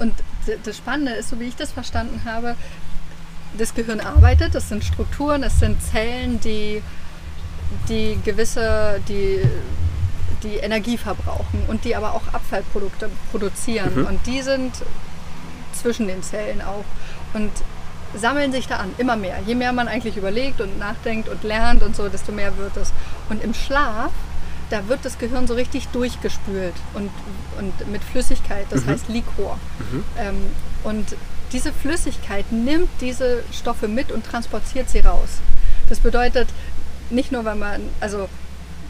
Und 0.00 0.12
das 0.64 0.76
Spannende 0.76 1.12
ist, 1.12 1.30
so 1.30 1.38
wie 1.38 1.44
ich 1.44 1.56
das 1.56 1.70
verstanden 1.70 2.22
habe, 2.24 2.56
das 3.58 3.74
Gehirn 3.74 4.00
arbeitet, 4.00 4.54
das 4.54 4.68
sind 4.68 4.84
Strukturen, 4.84 5.42
es 5.42 5.58
sind 5.58 5.80
Zellen, 5.82 6.40
die, 6.40 6.82
die 7.88 8.18
gewisse, 8.24 9.00
die, 9.08 9.40
die 10.42 10.56
Energie 10.56 10.98
verbrauchen 10.98 11.62
und 11.68 11.84
die 11.84 11.96
aber 11.96 12.14
auch 12.14 12.22
Abfallprodukte 12.32 13.10
produzieren. 13.30 13.92
Mhm. 13.94 14.06
Und 14.06 14.26
die 14.26 14.42
sind 14.42 14.72
zwischen 15.72 16.06
den 16.06 16.22
Zellen 16.22 16.62
auch 16.62 16.84
und 17.34 17.50
sammeln 18.16 18.52
sich 18.52 18.68
da 18.68 18.76
an, 18.76 18.94
immer 18.98 19.16
mehr. 19.16 19.38
Je 19.46 19.54
mehr 19.54 19.72
man 19.72 19.88
eigentlich 19.88 20.16
überlegt 20.16 20.60
und 20.60 20.78
nachdenkt 20.78 21.28
und 21.28 21.42
lernt 21.42 21.82
und 21.82 21.96
so, 21.96 22.08
desto 22.08 22.32
mehr 22.32 22.56
wird 22.58 22.76
es. 22.76 22.92
Und 23.28 23.42
im 23.42 23.54
Schlaf, 23.54 24.12
da 24.70 24.88
wird 24.88 25.04
das 25.04 25.18
Gehirn 25.18 25.46
so 25.46 25.54
richtig 25.54 25.88
durchgespült 25.88 26.74
und, 26.94 27.10
und 27.58 27.90
mit 27.90 28.02
Flüssigkeit, 28.02 28.66
das 28.70 28.86
heißt 28.86 29.08
Liquor. 29.08 29.58
Ähm, 30.18 30.36
und 30.84 31.16
diese 31.54 31.72
Flüssigkeit 31.72 32.50
nimmt 32.50 32.88
diese 33.00 33.44
Stoffe 33.52 33.86
mit 33.86 34.10
und 34.10 34.26
transportiert 34.26 34.90
sie 34.90 34.98
raus. 34.98 35.40
Das 35.88 36.00
bedeutet, 36.00 36.48
nicht 37.10 37.30
nur, 37.30 37.44
weil 37.44 37.54
man, 37.54 37.80
also 38.00 38.28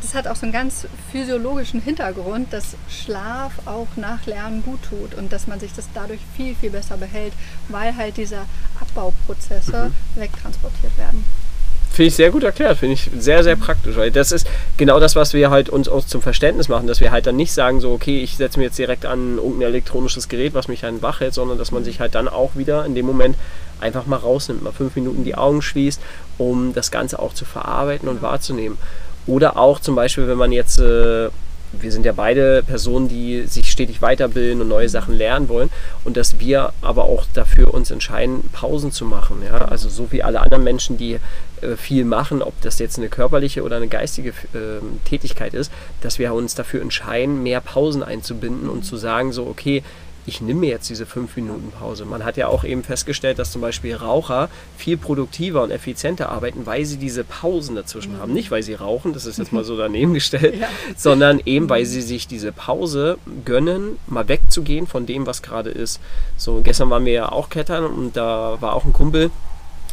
das 0.00 0.14
hat 0.14 0.26
auch 0.26 0.36
so 0.36 0.44
einen 0.44 0.52
ganz 0.52 0.86
physiologischen 1.12 1.80
Hintergrund, 1.80 2.52
dass 2.52 2.76
Schlaf 2.88 3.52
auch 3.66 3.88
nach 3.96 4.24
Lernen 4.26 4.62
gut 4.62 4.80
tut 4.82 5.14
und 5.14 5.32
dass 5.32 5.46
man 5.46 5.60
sich 5.60 5.72
das 5.74 5.88
dadurch 5.94 6.20
viel, 6.36 6.54
viel 6.54 6.70
besser 6.70 6.96
behält, 6.96 7.34
weil 7.68 7.96
halt 7.96 8.16
diese 8.16 8.40
Abbauprozesse 8.80 9.92
wegtransportiert 10.16 10.96
werden. 10.96 11.24
Finde 11.94 12.08
ich 12.08 12.16
sehr 12.16 12.32
gut 12.32 12.42
erklärt, 12.42 12.78
finde 12.78 12.94
ich 12.94 13.08
sehr, 13.16 13.44
sehr 13.44 13.54
praktisch, 13.54 13.94
weil 13.94 14.10
das 14.10 14.32
ist 14.32 14.48
genau 14.76 14.98
das, 14.98 15.14
was 15.14 15.32
wir 15.32 15.50
halt 15.50 15.68
uns 15.68 15.88
auch 15.88 16.04
zum 16.04 16.22
Verständnis 16.22 16.68
machen, 16.68 16.88
dass 16.88 16.98
wir 17.00 17.12
halt 17.12 17.24
dann 17.28 17.36
nicht 17.36 17.52
sagen, 17.52 17.78
so, 17.78 17.92
okay, 17.92 18.20
ich 18.20 18.36
setze 18.36 18.58
mir 18.58 18.64
jetzt 18.64 18.78
direkt 18.80 19.06
an 19.06 19.36
irgendein 19.36 19.68
elektronisches 19.68 20.28
Gerät, 20.28 20.54
was 20.54 20.66
mich 20.66 20.80
dann 20.80 21.02
wach 21.02 21.20
hält, 21.20 21.34
sondern 21.34 21.56
dass 21.56 21.70
man 21.70 21.84
sich 21.84 22.00
halt 22.00 22.16
dann 22.16 22.26
auch 22.26 22.56
wieder 22.56 22.84
in 22.84 22.96
dem 22.96 23.06
Moment 23.06 23.36
einfach 23.80 24.06
mal 24.06 24.16
rausnimmt, 24.16 24.64
mal 24.64 24.72
fünf 24.72 24.96
Minuten 24.96 25.22
die 25.22 25.36
Augen 25.36 25.62
schließt, 25.62 26.00
um 26.36 26.74
das 26.74 26.90
Ganze 26.90 27.20
auch 27.20 27.32
zu 27.32 27.44
verarbeiten 27.44 28.08
und 28.08 28.22
wahrzunehmen. 28.22 28.76
Oder 29.28 29.56
auch 29.56 29.78
zum 29.78 29.94
Beispiel, 29.94 30.26
wenn 30.26 30.36
man 30.36 30.50
jetzt, 30.50 30.80
äh, 30.80 31.28
wir 31.80 31.92
sind 31.92 32.06
ja 32.06 32.12
beide 32.12 32.62
Personen, 32.62 33.08
die 33.08 33.42
sich 33.46 33.70
stetig 33.70 34.02
weiterbilden 34.02 34.60
und 34.60 34.68
neue 34.68 34.88
Sachen 34.88 35.14
lernen 35.14 35.48
wollen 35.48 35.70
und 36.04 36.16
dass 36.16 36.40
wir 36.40 36.72
aber 36.80 37.04
auch 37.04 37.24
dafür 37.34 37.72
uns 37.72 37.90
entscheiden, 37.90 38.48
Pausen 38.52 38.92
zu 38.92 39.04
machen. 39.04 39.42
Ja? 39.44 39.66
Also 39.66 39.88
so 39.88 40.12
wie 40.12 40.22
alle 40.22 40.40
anderen 40.40 40.64
Menschen, 40.64 40.96
die 40.96 41.18
äh, 41.60 41.76
viel 41.76 42.04
machen, 42.04 42.42
ob 42.42 42.60
das 42.60 42.78
jetzt 42.78 42.98
eine 42.98 43.08
körperliche 43.08 43.62
oder 43.62 43.76
eine 43.76 43.88
geistige 43.88 44.32
ähm, 44.54 45.00
Tätigkeit 45.04 45.54
ist, 45.54 45.72
dass 46.00 46.18
wir 46.18 46.32
uns 46.34 46.54
dafür 46.54 46.82
entscheiden, 46.82 47.42
mehr 47.42 47.60
Pausen 47.60 48.02
einzubinden 48.02 48.68
und 48.68 48.84
zu 48.84 48.96
sagen, 48.96 49.32
so, 49.32 49.46
okay, 49.46 49.82
ich 50.26 50.40
nehme 50.40 50.60
mir 50.60 50.70
jetzt 50.70 50.88
diese 50.88 51.06
fünf 51.06 51.36
Minuten 51.36 51.70
Pause. 51.70 52.04
Man 52.04 52.24
hat 52.24 52.36
ja 52.36 52.48
auch 52.48 52.64
eben 52.64 52.82
festgestellt, 52.82 53.38
dass 53.38 53.52
zum 53.52 53.60
Beispiel 53.60 53.94
Raucher 53.94 54.48
viel 54.76 54.96
produktiver 54.96 55.62
und 55.62 55.70
effizienter 55.70 56.30
arbeiten, 56.30 56.66
weil 56.66 56.84
sie 56.84 56.96
diese 56.96 57.24
Pausen 57.24 57.76
dazwischen 57.76 58.18
haben. 58.18 58.32
Nicht, 58.32 58.50
weil 58.50 58.62
sie 58.62 58.74
rauchen, 58.74 59.12
das 59.12 59.26
ist 59.26 59.38
jetzt 59.38 59.52
mal 59.52 59.64
so 59.64 59.76
daneben 59.76 60.14
gestellt, 60.14 60.56
Ja. 60.60 60.68
sondern 60.96 61.40
eben, 61.44 61.68
weil 61.68 61.84
sie 61.84 62.00
sich 62.02 62.26
diese 62.26 62.52
Pause 62.52 63.18
gönnen, 63.44 63.98
mal 64.06 64.28
wegzugehen 64.28 64.86
von 64.86 65.06
dem, 65.06 65.26
was 65.26 65.42
gerade 65.42 65.70
ist. 65.70 66.00
So, 66.36 66.60
gestern 66.62 66.90
waren 66.90 67.04
wir 67.04 67.12
ja 67.12 67.32
auch 67.32 67.50
klettern 67.50 67.84
und 67.84 68.16
da 68.16 68.56
war 68.60 68.74
auch 68.74 68.84
ein 68.84 68.92
Kumpel, 68.92 69.30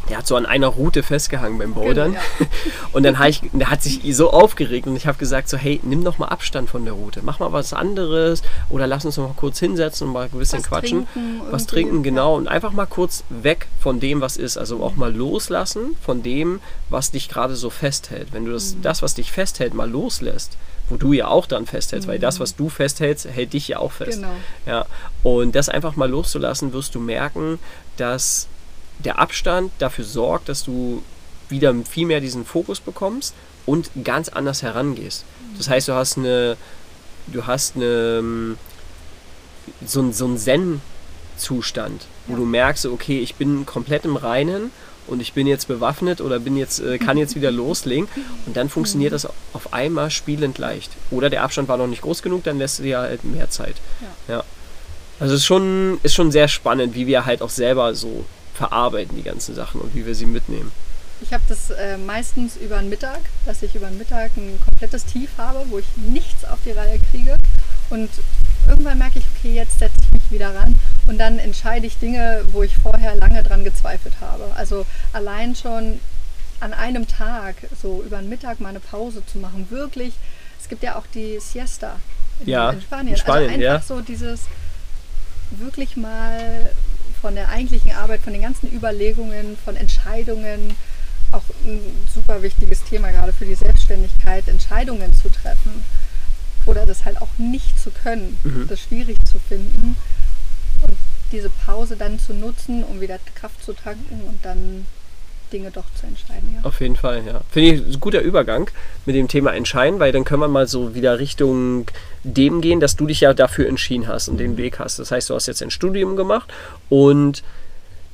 der 0.09 0.17
hat 0.17 0.27
so 0.27 0.35
an 0.35 0.45
einer 0.45 0.67
Route 0.67 1.03
festgehangen 1.03 1.57
beim 1.57 1.73
Bouldern. 1.73 2.13
Genau, 2.37 2.49
Und 2.91 3.03
dann 3.03 3.19
hat 3.19 3.29
ich, 3.29 3.41
der 3.53 3.69
hat 3.69 3.81
sich 3.81 4.01
so 4.15 4.31
aufgeregt 4.31 4.87
und 4.87 4.95
ich 4.95 5.07
habe 5.07 5.17
gesagt 5.17 5.47
so, 5.47 5.57
hey, 5.57 5.79
nimm 5.83 6.03
doch 6.03 6.17
mal 6.17 6.27
Abstand 6.27 6.69
von 6.69 6.83
der 6.83 6.93
Route. 6.93 7.21
Mach 7.23 7.39
mal 7.39 7.51
was 7.53 7.73
anderes 7.73 8.41
oder 8.69 8.87
lass 8.87 9.05
uns 9.05 9.17
noch 9.17 9.27
mal 9.29 9.35
kurz 9.35 9.59
hinsetzen 9.59 10.07
und 10.07 10.13
mal 10.13 10.25
ein 10.31 10.37
bisschen 10.37 10.59
Was 10.59 10.67
quatschen. 10.67 11.07
trinken 11.13 11.41
was 11.51 11.67
trinken, 11.67 12.03
genau. 12.03 12.35
Und 12.35 12.47
einfach 12.47 12.71
mal 12.71 12.85
kurz 12.85 13.23
weg 13.29 13.67
von 13.79 13.99
dem, 13.99 14.21
was 14.21 14.37
ist. 14.37 14.57
Also 14.57 14.83
auch 14.83 14.95
mal 14.95 15.13
loslassen 15.13 15.95
von 16.03 16.23
dem, 16.23 16.59
was 16.89 17.11
dich 17.11 17.29
gerade 17.29 17.55
so 17.55 17.69
festhält. 17.69 18.29
Wenn 18.31 18.45
du 18.45 18.51
das, 18.51 18.75
das, 18.81 19.01
was 19.01 19.13
dich 19.13 19.31
festhält, 19.31 19.73
mal 19.73 19.89
loslässt, 19.89 20.57
wo 20.89 20.97
du 20.97 21.13
ja 21.13 21.27
auch 21.27 21.45
dann 21.45 21.65
festhältst, 21.65 22.07
weil 22.07 22.19
das, 22.19 22.39
was 22.39 22.55
du 22.55 22.69
festhältst, 22.69 23.27
hält 23.29 23.53
dich 23.53 23.67
ja 23.69 23.79
auch 23.79 23.91
fest. 23.91 24.19
Genau. 24.19 24.33
Ja, 24.65 24.85
und 25.23 25.55
das 25.55 25.69
einfach 25.69 25.95
mal 25.95 26.09
loszulassen, 26.09 26.73
wirst 26.73 26.95
du 26.95 26.99
merken, 26.99 27.59
dass 27.97 28.47
der 29.05 29.19
Abstand 29.19 29.71
dafür 29.79 30.05
sorgt, 30.05 30.49
dass 30.49 30.63
du 30.63 31.01
wieder 31.49 31.73
viel 31.89 32.05
mehr 32.07 32.21
diesen 32.21 32.45
Fokus 32.45 32.79
bekommst 32.79 33.33
und 33.65 33.89
ganz 34.03 34.29
anders 34.29 34.61
herangehst. 34.63 35.23
Das 35.57 35.69
heißt, 35.69 35.87
du 35.87 35.93
hast 35.93 36.17
eine, 36.17 36.57
du 37.27 37.45
hast 37.45 37.75
eine, 37.75 38.17
ähm, 38.19 38.57
so, 39.85 40.01
ein- 40.01 40.13
so 40.13 40.25
einen 40.25 40.37
Zen-Zustand, 40.37 42.05
wo 42.27 42.33
Ja. 42.33 42.39
du 42.39 42.45
merkst, 42.45 42.85
okay, 42.85 43.19
ich 43.19 43.35
bin 43.35 43.65
komplett 43.65 44.05
im 44.05 44.15
Reinen 44.15 44.71
und 45.07 45.21
ich 45.21 45.33
bin 45.33 45.47
jetzt 45.47 45.67
bewaffnet 45.67 46.21
oder 46.21 46.39
bin 46.39 46.55
jetzt, 46.57 46.79
äh, 46.79 46.97
kann 46.97 47.17
jetzt 47.17 47.35
wieder 47.35 47.51
loslegen 47.61 48.07
und 48.45 48.55
dann 48.55 48.69
funktioniert 48.69 49.13
das 49.13 49.27
auf 49.53 49.73
einmal 49.73 50.09
spielend 50.11 50.57
leicht. 50.57 50.91
Oder 51.09 51.29
der 51.29 51.43
Abstand 51.43 51.67
war 51.67 51.77
noch 51.77 51.87
nicht 51.87 52.01
groß 52.03 52.21
genug, 52.21 52.43
dann 52.43 52.57
lässt 52.59 52.79
du 52.79 52.83
dir 52.83 52.99
halt 52.99 53.23
mehr 53.23 53.49
Zeit. 53.49 53.75
Ja. 54.27 54.43
Also 55.19 55.33
es 55.35 55.41
ist 55.41 55.45
schon, 55.45 55.99
ist 56.03 56.15
schon 56.15 56.31
sehr 56.31 56.47
spannend, 56.47 56.95
wie 56.95 57.05
wir 57.07 57.25
halt 57.25 57.41
auch 57.41 57.49
selber 57.49 57.93
so 57.93 58.25
verarbeiten 58.61 59.15
die 59.17 59.23
ganzen 59.23 59.55
Sachen 59.55 59.81
und 59.81 59.95
wie 59.95 60.05
wir 60.05 60.13
sie 60.13 60.27
mitnehmen. 60.27 60.71
Ich 61.21 61.33
habe 61.33 61.43
das 61.47 61.71
äh, 61.71 61.97
meistens 61.97 62.57
über 62.57 62.77
den 62.77 62.89
Mittag, 62.89 63.19
dass 63.45 63.63
ich 63.63 63.73
über 63.75 63.87
den 63.87 63.97
Mittag 63.97 64.31
ein 64.37 64.59
komplettes 64.63 65.05
Tief 65.05 65.29
habe, 65.37 65.65
wo 65.69 65.79
ich 65.79 65.85
nichts 65.97 66.45
auf 66.45 66.59
die 66.65 66.71
Reihe 66.71 66.99
kriege. 67.11 67.35
Und 67.89 68.09
irgendwann 68.67 68.97
merke 68.99 69.19
ich, 69.19 69.25
okay, 69.35 69.53
jetzt 69.53 69.79
setze 69.79 69.95
ich 70.03 70.11
mich 70.11 70.31
wieder 70.31 70.53
ran. 70.55 70.75
Und 71.07 71.17
dann 71.19 71.39
entscheide 71.39 71.85
ich 71.87 71.97
Dinge, 71.97 72.43
wo 72.51 72.61
ich 72.63 72.75
vorher 72.77 73.15
lange 73.15 73.41
dran 73.43 73.63
gezweifelt 73.63 74.15
habe. 74.21 74.45
Also 74.55 74.85
allein 75.13 75.55
schon 75.55 75.99
an 76.59 76.73
einem 76.73 77.07
Tag, 77.07 77.55
so 77.81 78.03
über 78.05 78.17
den 78.17 78.29
Mittag 78.29 78.59
mal 78.59 78.69
eine 78.69 78.79
Pause 78.79 79.23
zu 79.25 79.39
machen, 79.39 79.67
wirklich. 79.71 80.13
Es 80.59 80.69
gibt 80.69 80.83
ja 80.83 80.95
auch 80.95 81.07
die 81.13 81.39
Siesta 81.39 81.97
in, 82.41 82.49
Ja, 82.49 82.69
in 82.71 82.81
Spanien. 82.81 83.13
in 83.13 83.19
Spanien, 83.19 83.49
also 83.49 83.65
einfach 83.65 83.89
ja. 83.89 83.95
so 83.95 84.01
dieses 84.01 84.41
wirklich 85.51 85.97
mal 85.97 86.71
von 87.21 87.35
der 87.35 87.49
eigentlichen 87.49 87.91
Arbeit, 87.91 88.21
von 88.21 88.33
den 88.33 88.41
ganzen 88.41 88.71
Überlegungen, 88.71 89.57
von 89.63 89.75
Entscheidungen, 89.75 90.75
auch 91.31 91.43
ein 91.65 91.79
super 92.13 92.41
wichtiges 92.41 92.83
Thema 92.83 93.11
gerade 93.11 93.31
für 93.31 93.45
die 93.45 93.55
Selbstständigkeit, 93.55 94.47
Entscheidungen 94.47 95.13
zu 95.13 95.29
treffen. 95.29 95.83
oder 96.65 96.85
das 96.85 97.05
halt 97.05 97.21
auch 97.21 97.37
nicht 97.37 97.79
zu 97.79 97.89
können, 97.89 98.37
mhm. 98.43 98.67
das 98.67 98.81
schwierig 98.81 99.17
zu 99.25 99.39
finden 99.39 99.95
und 100.87 100.97
diese 101.31 101.49
Pause 101.49 101.95
dann 101.95 102.19
zu 102.19 102.33
nutzen, 102.33 102.83
um 102.83 103.01
wieder 103.01 103.17
Kraft 103.35 103.63
zu 103.63 103.73
tanken 103.73 104.21
und 104.27 104.45
dann 104.45 104.85
Dinge 105.51 105.71
doch 105.71 105.85
zu 105.99 106.07
entscheiden. 106.07 106.55
Ja. 106.55 106.67
Auf 106.67 106.81
jeden 106.81 106.95
Fall, 106.95 107.23
ja. 107.25 107.41
Finde 107.51 107.73
ich 107.73 107.95
ein 107.95 107.99
guter 107.99 108.21
Übergang 108.21 108.69
mit 109.05 109.15
dem 109.15 109.27
Thema 109.27 109.53
entscheiden, 109.53 109.99
weil 109.99 110.11
dann 110.11 110.23
können 110.23 110.41
wir 110.41 110.47
mal 110.47 110.67
so 110.67 110.95
wieder 110.95 111.19
Richtung 111.19 111.85
dem 112.23 112.61
gehen, 112.61 112.79
dass 112.79 112.95
du 112.95 113.05
dich 113.05 113.21
ja 113.21 113.33
dafür 113.33 113.67
entschieden 113.67 114.07
hast 114.07 114.27
und 114.27 114.37
den 114.37 114.53
mhm. 114.53 114.57
Weg 114.57 114.79
hast. 114.79 114.99
Das 114.99 115.11
heißt, 115.11 115.29
du 115.29 115.35
hast 115.35 115.47
jetzt 115.47 115.61
ein 115.61 115.71
Studium 115.71 116.15
gemacht 116.15 116.51
und 116.89 117.43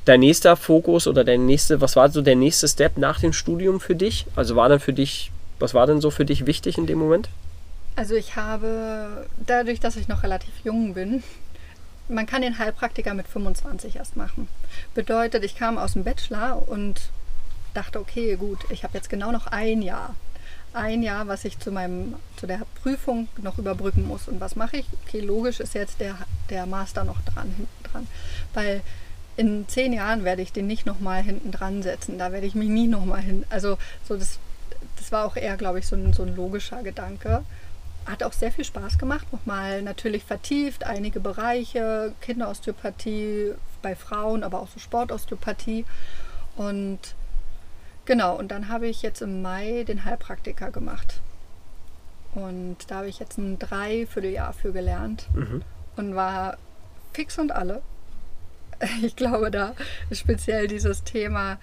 dein 0.06 0.22
nächster 0.22 0.56
Fokus 0.56 1.08
oder 1.08 1.24
dein 1.24 1.46
nächste, 1.46 1.82
was 1.82 1.96
war 1.96 2.10
so 2.10 2.22
der 2.22 2.36
nächste 2.36 2.68
Step 2.68 2.98
nach 2.98 3.20
dem 3.20 3.34
Studium 3.34 3.80
für 3.80 3.96
dich? 3.96 4.26
Also 4.36 4.56
war 4.56 4.70
dann 4.70 4.80
für 4.80 4.94
dich, 4.94 5.32
was 5.60 5.74
war 5.74 5.88
denn 5.88 6.02
so 6.02 6.12
für 6.12 6.26
dich 6.26 6.46
wichtig 6.46 6.78
in 6.78 6.88
dem 6.88 7.00
Moment? 7.00 7.30
Also 7.96 8.16
ich 8.16 8.36
habe, 8.36 9.26
dadurch, 9.46 9.80
dass 9.80 9.96
ich 9.96 10.08
noch 10.08 10.24
relativ 10.24 10.54
jung 10.64 10.94
bin, 10.94 11.24
man 12.10 12.26
kann 12.26 12.42
den 12.42 12.58
Heilpraktiker 12.58 13.14
mit 13.14 13.28
25 13.28 13.98
erst 13.98 14.16
machen. 14.16 14.48
Bedeutet, 14.94 15.44
ich 15.44 15.58
kam 15.58 15.78
aus 15.78 15.94
dem 15.94 16.04
Bachelor 16.04 16.64
und 16.70 17.10
dachte, 17.78 18.00
okay, 18.00 18.36
gut, 18.36 18.60
ich 18.70 18.84
habe 18.84 18.96
jetzt 18.96 19.10
genau 19.10 19.32
noch 19.32 19.48
ein 19.48 19.82
Jahr. 19.82 20.16
Ein 20.74 21.02
Jahr, 21.04 21.28
was 21.28 21.46
ich 21.46 21.60
zu, 21.60 21.72
meinem, 21.72 22.16
zu 22.36 22.48
der 22.48 22.62
Prüfung 22.82 23.28
noch 23.42 23.58
überbrücken 23.58 24.06
muss. 24.08 24.28
Und 24.28 24.42
was 24.42 24.56
mache 24.56 24.78
ich? 24.78 24.86
Okay, 25.06 25.22
logisch 25.22 25.60
ist 25.60 25.76
jetzt 25.76 26.00
der, 26.00 26.18
der 26.50 26.66
Master 26.66 27.04
noch 27.04 27.22
dran, 27.22 27.54
hinten 27.56 27.84
dran. 27.84 28.08
Weil 28.54 28.82
in 29.38 29.68
zehn 29.68 29.94
Jahren 29.94 30.24
werde 30.24 30.42
ich 30.42 30.52
den 30.52 30.68
nicht 30.68 30.86
nochmal 30.86 31.22
hinten 31.22 31.52
dran 31.52 31.84
setzen. 31.84 32.18
Da 32.18 32.32
werde 32.32 32.48
ich 32.48 32.56
mich 32.56 32.70
nie 32.70 32.88
nochmal 32.88 33.22
hin. 33.22 33.46
Also 33.50 33.78
so 34.08 34.18
das, 34.18 34.40
das 34.98 35.12
war 35.12 35.26
auch 35.26 35.36
eher, 35.36 35.56
glaube 35.58 35.80
ich, 35.80 35.88
so 35.88 35.96
ein, 35.96 36.14
so 36.14 36.24
ein 36.24 36.36
logischer 36.36 36.82
Gedanke. 36.84 37.44
Hat 38.06 38.24
auch 38.24 38.34
sehr 38.34 38.52
viel 38.52 38.66
Spaß 38.66 38.98
gemacht. 38.98 39.32
Nochmal 39.32 39.84
natürlich 39.84 40.24
vertieft, 40.24 40.84
einige 40.84 41.20
Bereiche, 41.20 42.14
Kinderosteopathie 42.22 43.54
bei 43.82 43.96
Frauen, 43.96 44.44
aber 44.44 44.62
auch 44.62 44.70
so 44.70 44.80
Sportosteopathie. 44.80 45.86
Und 46.56 47.00
Genau, 48.08 48.38
und 48.38 48.52
dann 48.52 48.70
habe 48.70 48.88
ich 48.88 49.02
jetzt 49.02 49.22
im 49.22 49.42
Mai 49.42 49.84
den 49.86 50.06
Heilpraktiker 50.06 50.72
gemacht. 50.72 51.20
Und 52.36 52.78
da 52.88 53.00
habe 53.00 53.10
ich 53.10 53.20
jetzt 53.20 53.38
ein 53.38 53.60
Dreivierteljahr 53.60 54.54
für 54.54 54.72
gelernt 54.72 55.28
mhm. 55.34 55.62
und 55.98 56.16
war 56.16 56.58
fix 57.14 57.38
und 57.38 57.52
alle. 57.52 57.82
Ich 59.02 59.16
glaube, 59.16 59.52
da 59.52 59.74
ist 60.10 60.20
speziell 60.20 60.68
dieses 60.68 61.04
Thema 61.04 61.58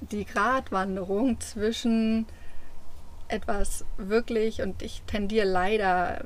die 0.00 0.24
Gratwanderung 0.24 1.40
zwischen 1.40 2.26
etwas 3.28 3.84
wirklich, 3.96 4.60
und 4.60 4.82
ich 4.82 5.02
tendiere 5.06 5.46
leider 5.46 6.24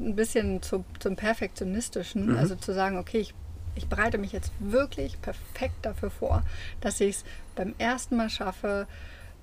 ein 0.00 0.14
bisschen 0.14 0.62
zu, 0.62 0.84
zum 1.00 1.16
Perfektionistischen, 1.16 2.28
mhm. 2.28 2.38
also 2.38 2.54
zu 2.54 2.72
sagen, 2.72 2.98
okay, 2.98 3.18
ich 3.18 3.34
ich 3.74 3.86
bereite 3.88 4.18
mich 4.18 4.32
jetzt 4.32 4.52
wirklich 4.58 5.20
perfekt 5.22 5.76
dafür 5.82 6.10
vor, 6.10 6.42
dass 6.80 7.00
ich 7.00 7.16
es 7.16 7.24
beim 7.56 7.74
ersten 7.78 8.16
Mal 8.16 8.30
schaffe 8.30 8.86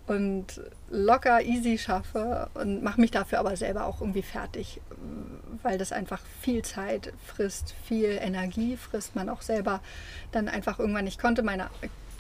und 0.08 0.62
locker, 0.90 1.42
easy 1.44 1.78
schaffe 1.78 2.50
und 2.56 2.84
mache 2.84 3.00
mich 3.00 3.12
dafür 3.12 3.40
aber 3.40 3.56
selber 3.56 3.86
auch 3.86 4.02
irgendwie 4.02 4.24
fertig, 4.24 4.82
weil 5.62 5.78
das 5.78 5.92
einfach 5.92 6.22
viel 6.42 6.64
Zeit 6.64 7.14
frisst, 7.26 7.76
viel 7.86 8.18
Energie 8.20 8.76
frisst 8.76 9.16
man 9.16 9.30
auch 9.30 9.44
selber 9.44 9.82
dann 10.32 10.48
einfach 10.48 10.80
irgendwann. 10.80 11.06
Ich 11.06 11.20
konnte 11.20 11.44
meine 11.44 11.70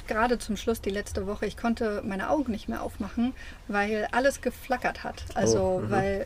gerade 0.09 0.39
zum 0.39 0.57
Schluss 0.57 0.81
die 0.81 0.89
letzte 0.89 1.27
Woche, 1.27 1.45
ich 1.45 1.55
konnte 1.55 2.01
meine 2.03 2.29
Augen 2.29 2.51
nicht 2.51 2.67
mehr 2.67 2.83
aufmachen, 2.83 3.33
weil 3.67 4.07
alles 4.11 4.41
geflackert 4.41 5.03
hat. 5.05 5.23
Also 5.35 5.59
oh, 5.59 5.79
mhm. 5.79 5.91
weil 5.91 6.25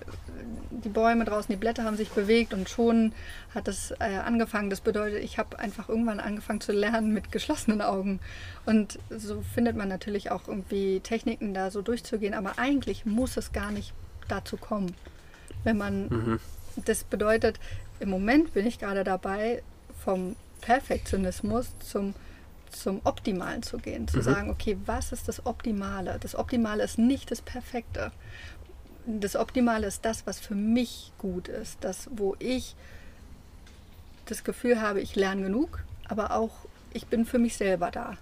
die 0.71 0.89
Bäume 0.89 1.25
draußen, 1.25 1.53
die 1.53 1.59
Blätter 1.59 1.83
haben 1.83 1.97
sich 1.97 2.09
bewegt 2.09 2.53
und 2.53 2.69
schon 2.69 3.13
hat 3.53 3.67
es 3.67 3.91
äh, 3.99 4.17
angefangen. 4.25 4.69
Das 4.69 4.81
bedeutet, 4.81 5.23
ich 5.23 5.37
habe 5.37 5.59
einfach 5.59 5.89
irgendwann 5.89 6.19
angefangen 6.19 6.61
zu 6.61 6.71
lernen 6.71 7.13
mit 7.13 7.31
geschlossenen 7.31 7.81
Augen. 7.81 8.19
Und 8.65 8.97
so 9.09 9.43
findet 9.53 9.75
man 9.75 9.89
natürlich 9.89 10.31
auch 10.31 10.47
irgendwie 10.47 11.01
Techniken, 11.01 11.53
da 11.53 11.69
so 11.69 11.81
durchzugehen. 11.81 12.33
Aber 12.33 12.57
eigentlich 12.57 13.05
muss 13.05 13.37
es 13.37 13.51
gar 13.51 13.71
nicht 13.71 13.93
dazu 14.27 14.57
kommen. 14.57 14.95
Wenn 15.63 15.77
man, 15.77 16.07
mhm. 16.07 16.39
das 16.85 17.03
bedeutet, 17.03 17.59
im 17.99 18.09
Moment 18.09 18.53
bin 18.53 18.65
ich 18.65 18.79
gerade 18.79 19.03
dabei, 19.03 19.61
vom 20.03 20.35
Perfektionismus 20.61 21.67
zum 21.79 22.15
zum 22.73 23.01
Optimalen 23.03 23.63
zu 23.63 23.77
gehen, 23.77 24.07
zu 24.07 24.17
mhm. 24.17 24.21
sagen, 24.21 24.49
okay, 24.49 24.77
was 24.85 25.11
ist 25.11 25.27
das 25.27 25.45
Optimale? 25.45 26.17
Das 26.19 26.35
Optimale 26.35 26.83
ist 26.83 26.97
nicht 26.97 27.31
das 27.31 27.41
Perfekte. 27.41 28.11
Das 29.05 29.35
Optimale 29.35 29.87
ist 29.87 30.05
das, 30.05 30.25
was 30.25 30.39
für 30.39 30.55
mich 30.55 31.11
gut 31.17 31.47
ist, 31.47 31.77
das, 31.81 32.09
wo 32.11 32.35
ich 32.39 32.75
das 34.25 34.43
Gefühl 34.43 34.81
habe, 34.81 35.01
ich 35.01 35.15
lerne 35.15 35.43
genug, 35.43 35.83
aber 36.07 36.31
auch 36.31 36.51
ich 36.93 37.07
bin 37.07 37.25
für 37.25 37.39
mich 37.39 37.57
selber 37.57 37.91
da. 37.91 38.17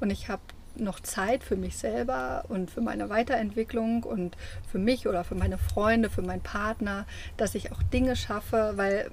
Und 0.00 0.10
ich 0.10 0.28
habe 0.28 0.42
noch 0.74 1.00
Zeit 1.00 1.44
für 1.44 1.56
mich 1.56 1.76
selber 1.76 2.44
und 2.48 2.70
für 2.70 2.80
meine 2.80 3.10
Weiterentwicklung 3.10 4.04
und 4.04 4.36
für 4.70 4.78
mich 4.78 5.06
oder 5.06 5.24
für 5.24 5.34
meine 5.34 5.58
Freunde, 5.58 6.08
für 6.08 6.22
meinen 6.22 6.40
Partner, 6.40 7.06
dass 7.36 7.54
ich 7.54 7.72
auch 7.72 7.82
Dinge 7.82 8.16
schaffe, 8.16 8.72
weil 8.76 9.10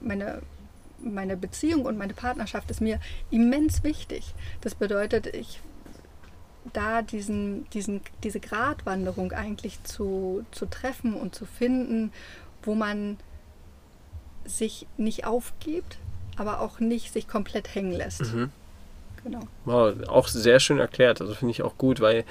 meine 0.00 0.42
meine 1.02 1.36
Beziehung 1.36 1.84
und 1.84 1.98
meine 1.98 2.14
Partnerschaft 2.14 2.70
ist 2.70 2.80
mir 2.80 3.00
immens 3.30 3.82
wichtig. 3.84 4.34
Das 4.60 4.74
bedeutet, 4.74 5.26
ich 5.26 5.60
da 6.72 7.02
diesen, 7.02 7.68
diesen, 7.70 8.00
diese 8.22 8.40
Gratwanderung 8.40 9.32
eigentlich 9.32 9.82
zu, 9.84 10.44
zu 10.50 10.66
treffen 10.66 11.14
und 11.14 11.34
zu 11.34 11.46
finden, 11.46 12.12
wo 12.62 12.74
man 12.74 13.18
sich 14.44 14.86
nicht 14.96 15.24
aufgibt, 15.24 15.98
aber 16.36 16.60
auch 16.60 16.80
nicht 16.80 17.12
sich 17.12 17.28
komplett 17.28 17.74
hängen 17.74 17.92
lässt. 17.92 18.32
Mhm. 18.32 18.50
Genau. 19.24 19.40
Wow, 19.64 20.08
auch 20.08 20.28
sehr 20.28 20.60
schön 20.60 20.78
erklärt. 20.78 21.20
Also 21.20 21.34
finde 21.34 21.52
ich 21.52 21.62
auch 21.62 21.76
gut, 21.78 22.00
weil 22.00 22.24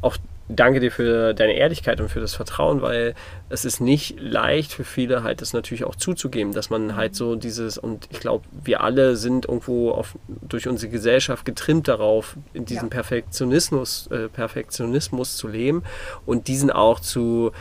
auch 0.00 0.16
danke 0.54 0.80
dir 0.80 0.90
für 0.90 1.34
deine 1.34 1.54
Ehrlichkeit 1.54 2.00
und 2.00 2.08
für 2.08 2.20
das 2.20 2.34
Vertrauen, 2.34 2.82
weil 2.82 3.14
es 3.48 3.64
ist 3.64 3.80
nicht 3.80 4.20
leicht 4.20 4.72
für 4.72 4.84
viele 4.84 5.22
halt 5.22 5.40
das 5.40 5.52
natürlich 5.52 5.84
auch 5.84 5.94
zuzugeben, 5.94 6.52
dass 6.52 6.70
man 6.70 6.96
halt 6.96 7.14
so 7.14 7.36
dieses, 7.36 7.78
und 7.78 8.08
ich 8.10 8.20
glaube, 8.20 8.44
wir 8.64 8.82
alle 8.82 9.16
sind 9.16 9.46
irgendwo 9.46 9.90
auf, 9.90 10.16
durch 10.28 10.68
unsere 10.68 10.90
Gesellschaft 10.90 11.44
getrimmt 11.44 11.88
darauf, 11.88 12.36
in 12.52 12.64
diesem 12.64 12.84
ja. 12.84 12.90
Perfektionismus, 12.90 14.06
äh, 14.08 14.28
Perfektionismus 14.28 15.36
zu 15.36 15.48
leben 15.48 15.82
und 16.26 16.48
diesen 16.48 16.70
auch 16.70 17.00
zu, 17.00 17.52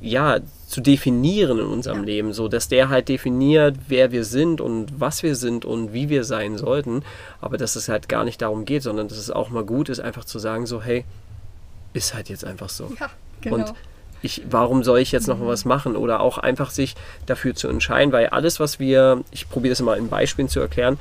ja, 0.00 0.40
zu 0.66 0.80
definieren 0.80 1.58
in 1.58 1.66
unserem 1.66 2.00
ja. 2.00 2.04
Leben, 2.04 2.32
so 2.32 2.48
dass 2.48 2.68
der 2.68 2.88
halt 2.88 3.08
definiert, 3.08 3.76
wer 3.88 4.12
wir 4.12 4.24
sind 4.24 4.60
und 4.60 5.00
was 5.00 5.22
wir 5.22 5.34
sind 5.34 5.64
und 5.64 5.92
wie 5.92 6.08
wir 6.08 6.24
sein 6.24 6.58
sollten, 6.58 7.02
aber 7.40 7.56
dass 7.56 7.76
es 7.76 7.88
halt 7.88 8.08
gar 8.08 8.24
nicht 8.24 8.42
darum 8.42 8.64
geht, 8.64 8.82
sondern 8.82 9.08
dass 9.08 9.18
es 9.18 9.30
auch 9.30 9.50
mal 9.50 9.64
gut 9.64 9.88
ist, 9.88 10.00
einfach 10.00 10.24
zu 10.24 10.38
sagen, 10.38 10.66
so, 10.66 10.82
hey, 10.82 11.04
ist 11.92 12.14
halt 12.14 12.28
jetzt 12.28 12.44
einfach 12.44 12.68
so. 12.68 12.92
Ja, 12.98 13.10
genau. 13.40 13.56
Und 13.56 13.74
ich, 14.22 14.42
warum 14.50 14.82
soll 14.82 14.98
ich 15.00 15.12
jetzt 15.12 15.28
noch 15.28 15.38
mhm. 15.38 15.46
was 15.46 15.64
machen? 15.64 15.96
Oder 15.96 16.20
auch 16.20 16.38
einfach 16.38 16.70
sich 16.70 16.94
dafür 17.26 17.54
zu 17.54 17.68
entscheiden, 17.68 18.12
weil 18.12 18.28
alles, 18.28 18.60
was 18.60 18.78
wir, 18.80 19.22
ich 19.30 19.48
probiere 19.48 19.72
das 19.72 19.80
mal 19.80 19.96
in 19.96 20.08
Beispielen 20.08 20.48
zu 20.48 20.60
erklären, 20.60 20.98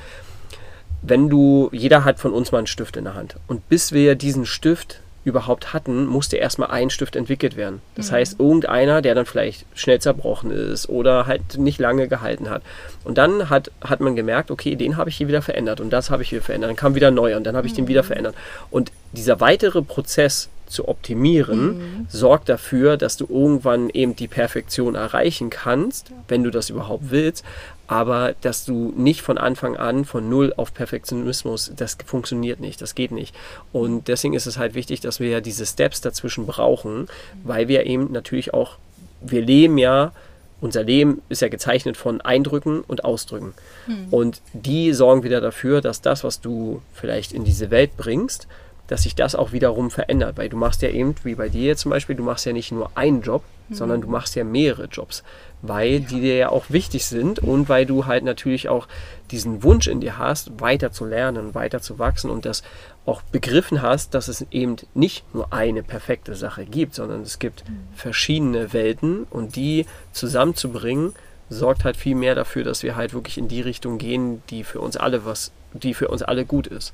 wenn 1.01 1.29
du, 1.29 1.69
jeder 1.71 2.05
hat 2.05 2.19
von 2.19 2.33
uns 2.33 2.51
mal 2.51 2.59
einen 2.59 2.67
Stift 2.67 2.97
in 2.97 3.05
der 3.05 3.15
Hand. 3.15 3.35
Und 3.47 3.67
bis 3.69 3.91
wir 3.91 4.15
diesen 4.15 4.45
Stift 4.45 5.01
überhaupt 5.23 5.73
hatten, 5.73 6.05
musste 6.05 6.37
erstmal 6.37 6.71
ein 6.71 6.89
Stift 6.89 7.15
entwickelt 7.17 7.57
werden. 7.57 7.81
Das 7.95 8.09
mhm. 8.09 8.15
heißt, 8.15 8.39
irgendeiner, 8.39 9.01
der 9.01 9.13
dann 9.13 9.25
vielleicht 9.25 9.65
schnell 9.75 9.99
zerbrochen 9.99 10.51
ist 10.51 10.87
oder 10.87 11.25
halt 11.25 11.57
nicht 11.57 11.79
lange 11.79 12.07
gehalten 12.07 12.49
hat. 12.49 12.63
Und 13.03 13.17
dann 13.17 13.49
hat, 13.49 13.69
hat 13.81 13.99
man 13.99 14.15
gemerkt, 14.15 14.51
okay, 14.51 14.75
den 14.75 14.95
habe 14.95 15.09
ich 15.09 15.17
hier 15.17 15.27
wieder 15.27 15.41
verändert 15.41 15.81
und 15.81 15.89
das 15.91 16.09
habe 16.09 16.23
ich 16.23 16.29
hier 16.29 16.41
verändert. 16.41 16.69
Dann 16.69 16.77
kam 16.77 16.95
wieder 16.95 17.11
neu 17.11 17.35
und 17.35 17.43
dann 17.43 17.57
habe 17.57 17.67
ich 17.67 17.73
mhm. 17.73 17.77
den 17.77 17.87
wieder 17.89 18.03
verändert. 18.03 18.35
Und 18.71 18.91
dieser 19.11 19.41
weitere 19.41 19.81
Prozess 19.81 20.49
zu 20.69 20.87
optimieren, 20.87 21.77
mhm. 21.77 22.07
sorgt 22.09 22.49
dafür, 22.49 22.97
dass 22.97 23.17
du 23.17 23.25
irgendwann 23.29 23.89
eben 23.89 24.15
die 24.15 24.27
Perfektion 24.27 24.95
erreichen 24.95 25.49
kannst, 25.49 26.11
wenn 26.27 26.43
du 26.43 26.51
das 26.51 26.69
überhaupt 26.69 27.09
willst, 27.09 27.43
aber 27.87 28.35
dass 28.41 28.65
du 28.65 28.93
nicht 28.97 29.21
von 29.21 29.37
Anfang 29.37 29.77
an 29.77 30.03
von 30.03 30.29
null 30.29 30.53
auf 30.57 30.73
Perfektionismus, 30.73 31.71
das 31.75 31.97
funktioniert 32.05 32.59
nicht, 32.59 32.81
das 32.81 32.95
geht 32.95 33.11
nicht. 33.11 33.33
Und 33.71 34.09
deswegen 34.09 34.33
ist 34.33 34.45
es 34.45 34.57
halt 34.57 34.75
wichtig, 34.75 34.99
dass 34.99 35.19
wir 35.19 35.29
ja 35.29 35.41
diese 35.41 35.65
Steps 35.65 36.01
dazwischen 36.01 36.45
brauchen, 36.45 37.07
weil 37.43 37.69
wir 37.69 37.85
eben 37.85 38.11
natürlich 38.11 38.53
auch, 38.53 38.77
wir 39.21 39.41
leben 39.41 39.77
ja, 39.77 40.11
unser 40.59 40.83
Leben 40.83 41.21
ist 41.29 41.41
ja 41.41 41.49
gezeichnet 41.49 41.97
von 41.97 42.19
Eindrücken 42.19 42.81
und 42.81 43.05
Ausdrücken. 43.05 43.53
Mhm. 43.85 44.07
Und 44.11 44.41
die 44.53 44.91
sorgen 44.93 45.23
wieder 45.23 45.39
dafür, 45.39 45.81
dass 45.81 46.01
das, 46.01 46.23
was 46.23 46.41
du 46.41 46.81
vielleicht 46.93 47.31
in 47.31 47.43
diese 47.43 47.69
Welt 47.69 47.95
bringst, 47.95 48.47
dass 48.87 49.03
sich 49.03 49.15
das 49.15 49.35
auch 49.35 49.51
wiederum 49.51 49.91
verändert. 49.91 50.37
Weil 50.37 50.49
du 50.49 50.57
machst 50.57 50.81
ja 50.81 50.89
eben, 50.89 51.15
wie 51.23 51.35
bei 51.35 51.49
dir 51.49 51.67
jetzt 51.67 51.81
zum 51.81 51.91
Beispiel, 51.91 52.15
du 52.15 52.23
machst 52.23 52.45
ja 52.45 52.53
nicht 52.53 52.71
nur 52.71 52.89
einen 52.95 53.21
Job, 53.21 53.43
mhm. 53.69 53.75
sondern 53.75 54.01
du 54.01 54.07
machst 54.07 54.35
ja 54.35 54.43
mehrere 54.43 54.85
Jobs, 54.85 55.23
weil 55.61 55.93
ja. 55.93 55.99
die 55.99 56.21
dir 56.21 56.35
ja 56.37 56.49
auch 56.49 56.65
wichtig 56.69 57.05
sind 57.05 57.39
und 57.39 57.69
weil 57.69 57.85
du 57.85 58.05
halt 58.05 58.23
natürlich 58.23 58.69
auch 58.69 58.87
diesen 59.31 59.63
Wunsch 59.63 59.87
in 59.87 60.01
dir 60.01 60.17
hast, 60.17 60.59
weiter 60.61 60.91
zu 60.91 61.05
lernen, 61.05 61.53
weiter 61.53 61.81
zu 61.81 61.99
wachsen 61.99 62.29
und 62.29 62.45
das 62.45 62.63
auch 63.05 63.21
begriffen 63.21 63.81
hast, 63.81 64.13
dass 64.13 64.27
es 64.27 64.45
eben 64.51 64.77
nicht 64.93 65.33
nur 65.33 65.53
eine 65.53 65.83
perfekte 65.83 66.35
Sache 66.35 66.65
gibt, 66.65 66.95
sondern 66.95 67.21
es 67.21 67.39
gibt 67.39 67.67
mhm. 67.67 67.87
verschiedene 67.95 68.73
Welten 68.73 69.25
und 69.29 69.55
die 69.55 69.85
zusammenzubringen, 70.11 71.13
sorgt 71.49 71.85
halt 71.85 71.95
viel 71.95 72.15
mehr 72.15 72.35
dafür, 72.35 72.63
dass 72.63 72.83
wir 72.83 72.95
halt 72.95 73.13
wirklich 73.13 73.37
in 73.37 73.47
die 73.47 73.61
Richtung 73.61 73.97
gehen, 73.97 74.43
die 74.49 74.63
für 74.63 74.81
uns 74.81 74.97
alle 74.97 75.25
was, 75.25 75.51
die 75.73 75.93
für 75.93 76.09
uns 76.09 76.21
alle 76.21 76.45
gut 76.45 76.67
ist. 76.67 76.93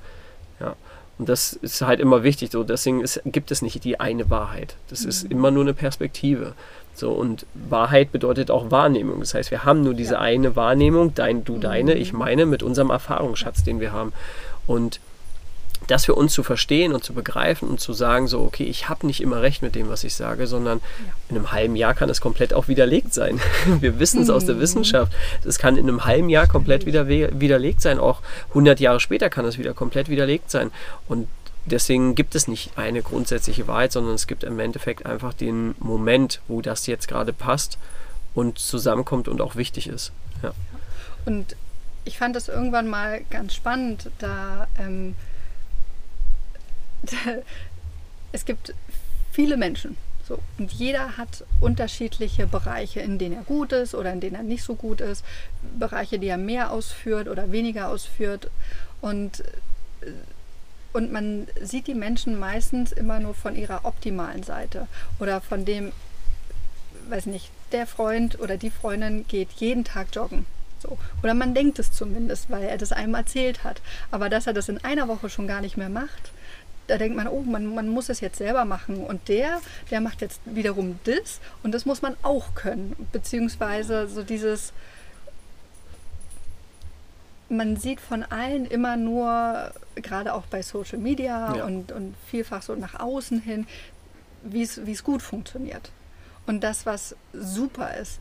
Und 1.20 1.30
das 1.30 1.54
ist 1.54 1.82
halt 1.82 2.00
immer 2.00 2.24
wichtig. 2.24 2.52
So, 2.52 2.64
deswegen 2.64 3.02
ist, 3.02 3.22
gibt 3.26 3.52
es 3.52 3.62
nicht 3.62 3.84
die 3.84 4.00
eine 4.00 4.30
Wahrheit. 4.30 4.76
Das 4.90 5.04
mhm. 5.04 5.10
ist 5.10 5.24
immer 5.32 5.52
nur 5.52 5.64
eine 5.64 5.74
Perspektive. 5.74 6.54
So, 6.96 7.12
und 7.12 7.46
Wahrheit 7.54 8.12
bedeutet 8.12 8.52
auch 8.52 8.72
Wahrnehmung. 8.72 9.20
Das 9.20 9.34
heißt, 9.34 9.52
wir 9.52 9.64
haben 9.64 9.84
nur 9.84 9.94
diese 9.94 10.16
ja. 10.16 10.20
eine 10.22 10.56
Wahrnehmung, 10.56 11.14
dein, 11.16 11.44
du, 11.44 11.58
deine, 11.58 11.96
mhm. 11.96 12.02
ich 12.02 12.14
meine, 12.14 12.46
mit 12.46 12.64
unserem 12.64 12.90
Erfahrungsschatz, 12.90 13.64
den 13.64 13.80
wir 13.80 13.92
haben. 13.92 14.14
Und 14.68 15.00
das 15.88 16.06
für 16.06 16.16
uns 16.16 16.34
zu 16.34 16.44
verstehen 16.44 16.94
und 16.94 17.04
zu 17.04 17.14
begreifen 17.14 17.68
und 17.68 17.80
zu 17.80 17.94
sagen, 17.94 18.28
so, 18.28 18.42
okay, 18.42 18.64
ich 18.64 18.90
habe 18.90 19.06
nicht 19.06 19.22
immer 19.22 19.42
recht 19.42 19.62
mit 19.62 19.76
dem, 19.76 19.90
was 19.90 20.04
ich 20.04 20.14
sage, 20.14 20.48
sondern 20.48 20.80
ja. 20.80 21.14
in 21.30 21.38
einem 21.38 21.52
halben 21.52 21.76
Jahr 21.76 21.94
kann 21.94 22.10
es 22.10 22.22
komplett 22.22 22.54
auch 22.54 22.68
widerlegt 22.68 23.14
sein. 23.14 23.40
Wir 23.80 24.00
wissen 24.00 24.22
es 24.22 24.28
mhm. 24.28 24.34
aus 24.34 24.46
der 24.46 24.56
mhm. 24.56 24.62
Wissenschaft. 24.62 25.14
Es 25.44 25.60
kann 25.60 25.78
in 25.78 25.88
einem 25.88 26.06
halben 26.06 26.30
Jahr 26.30 26.48
komplett 26.48 26.86
wieder, 26.86 27.08
widerlegt 27.08 27.82
sein. 27.82 28.00
Auch 28.00 28.22
100 28.50 28.80
Jahre 28.80 29.00
später 29.00 29.30
kann 29.30 29.46
es 29.46 29.58
wieder 29.58 29.74
komplett 29.74 30.10
widerlegt 30.10 30.50
sein. 30.52 30.72
Und 31.08 31.28
deswegen 31.66 32.16
gibt 32.16 32.36
es 32.36 32.48
nicht 32.48 32.78
eine 32.78 33.02
grundsätzliche 33.02 33.68
Wahrheit, 33.68 33.92
sondern 33.92 34.16
es 34.16 34.28
gibt 34.28 34.44
im 34.44 34.60
Endeffekt 34.60 35.06
einfach 35.06 35.34
den 35.34 35.76
Moment, 35.80 36.42
wo 36.48 36.62
das 36.62 36.88
jetzt 36.88 37.08
gerade 37.08 37.34
passt 37.34 37.78
und 38.34 38.60
zusammenkommt 38.60 39.28
und 39.28 39.42
auch 39.42 39.56
wichtig 39.56 39.88
ist. 39.88 40.12
Ja. 40.42 40.54
Und 41.26 41.56
ich 42.06 42.18
fand 42.18 42.36
das 42.36 42.50
irgendwann 42.50 42.90
mal 42.90 43.22
ganz 43.30 43.54
spannend, 43.54 44.10
da 44.20 44.68
ähm, 44.80 45.16
es 48.32 48.46
gibt 48.46 48.74
viele 49.32 49.58
Menschen. 49.58 49.98
So. 50.28 50.40
Und 50.58 50.72
jeder 50.72 51.18
hat 51.18 51.44
unterschiedliche 51.60 52.48
Bereiche, 52.48 53.02
in 53.02 53.18
denen 53.18 53.36
er 53.36 53.44
gut 53.44 53.74
ist 53.74 53.94
oder 53.94 54.14
in 54.14 54.22
denen 54.22 54.36
er 54.36 54.44
nicht 54.44 54.64
so 54.64 54.76
gut 54.76 55.02
ist. 55.02 55.26
Bereiche, 55.78 56.18
die 56.18 56.28
er 56.28 56.38
mehr 56.38 56.72
ausführt 56.72 57.28
oder 57.28 57.52
weniger 57.52 57.90
ausführt. 57.90 58.50
Und, 59.02 59.42
äh, 60.02 60.12
und 60.94 61.12
man 61.12 61.48
sieht 61.62 61.88
die 61.88 61.94
Menschen 61.94 62.40
meistens 62.40 62.92
immer 62.92 63.20
nur 63.20 63.34
von 63.34 63.56
ihrer 63.56 63.84
optimalen 63.84 64.44
Seite 64.44 64.88
oder 65.20 65.42
von 65.42 65.66
dem, 65.66 65.92
weiß 67.10 67.26
nicht, 67.26 67.50
der 67.74 67.88
Freund 67.88 68.40
oder 68.40 68.56
die 68.56 68.70
Freundin 68.70 69.26
geht 69.28 69.50
jeden 69.54 69.84
Tag 69.84 70.08
joggen. 70.14 70.46
So. 70.80 70.98
Oder 71.22 71.34
man 71.34 71.54
denkt 71.54 71.80
es 71.80 71.92
zumindest, 71.92 72.50
weil 72.50 72.64
er 72.64 72.78
das 72.78 72.92
einem 72.92 73.16
erzählt 73.16 73.64
hat. 73.64 73.82
Aber 74.12 74.30
dass 74.30 74.48
er 74.48 74.54
das 74.54 74.70
in 74.70 74.84
einer 74.86 75.08
Woche 75.10 75.30
schon 75.30 75.48
gar 75.48 75.62
nicht 75.62 75.76
mehr 75.76 75.90
macht, 75.90 76.32
da 76.88 76.98
denkt 76.98 77.16
man, 77.16 77.28
oh, 77.28 77.42
man, 77.42 77.74
man 77.74 77.90
muss 77.90 78.10
es 78.10 78.20
jetzt 78.20 78.38
selber 78.38 78.66
machen. 78.66 78.98
Und 78.98 79.28
der, 79.28 79.62
der 79.92 80.02
macht 80.02 80.22
jetzt 80.22 80.42
wiederum 80.46 81.00
das 81.06 81.40
und 81.64 81.74
das 81.74 81.86
muss 81.86 82.02
man 82.02 82.16
auch 82.24 82.56
können. 82.56 82.96
Beziehungsweise 83.12 84.08
so 84.08 84.24
dieses, 84.24 84.74
man 87.50 87.78
sieht 87.78 88.02
von 88.02 88.24
allen 88.24 88.66
immer 88.66 88.98
nur, 88.98 89.72
gerade 89.96 90.34
auch 90.34 90.46
bei 90.48 90.62
Social 90.62 91.00
Media 91.00 91.56
ja. 91.56 91.66
und, 91.66 91.92
und 91.92 92.16
vielfach 92.28 92.62
so 92.62 92.76
nach 92.76 93.00
außen 93.00 93.40
hin, 93.42 93.68
wie 94.44 94.62
es 94.62 95.04
gut 95.04 95.22
funktioniert. 95.22 95.92
Und 96.46 96.64
das, 96.64 96.86
was 96.86 97.16
super 97.32 97.96
ist. 97.96 98.20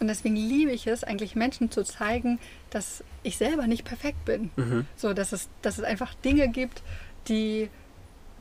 Und 0.00 0.06
deswegen 0.06 0.36
liebe 0.36 0.70
ich 0.70 0.86
es, 0.86 1.04
eigentlich 1.04 1.34
Menschen 1.34 1.70
zu 1.70 1.82
zeigen, 1.82 2.38
dass 2.70 3.02
ich 3.22 3.36
selber 3.36 3.66
nicht 3.66 3.84
perfekt 3.84 4.24
bin. 4.24 4.50
Mhm. 4.56 4.86
So, 4.96 5.12
dass 5.12 5.32
es, 5.32 5.48
dass 5.60 5.78
es 5.78 5.84
einfach 5.84 6.14
Dinge 6.14 6.48
gibt, 6.48 6.82
die 7.28 7.68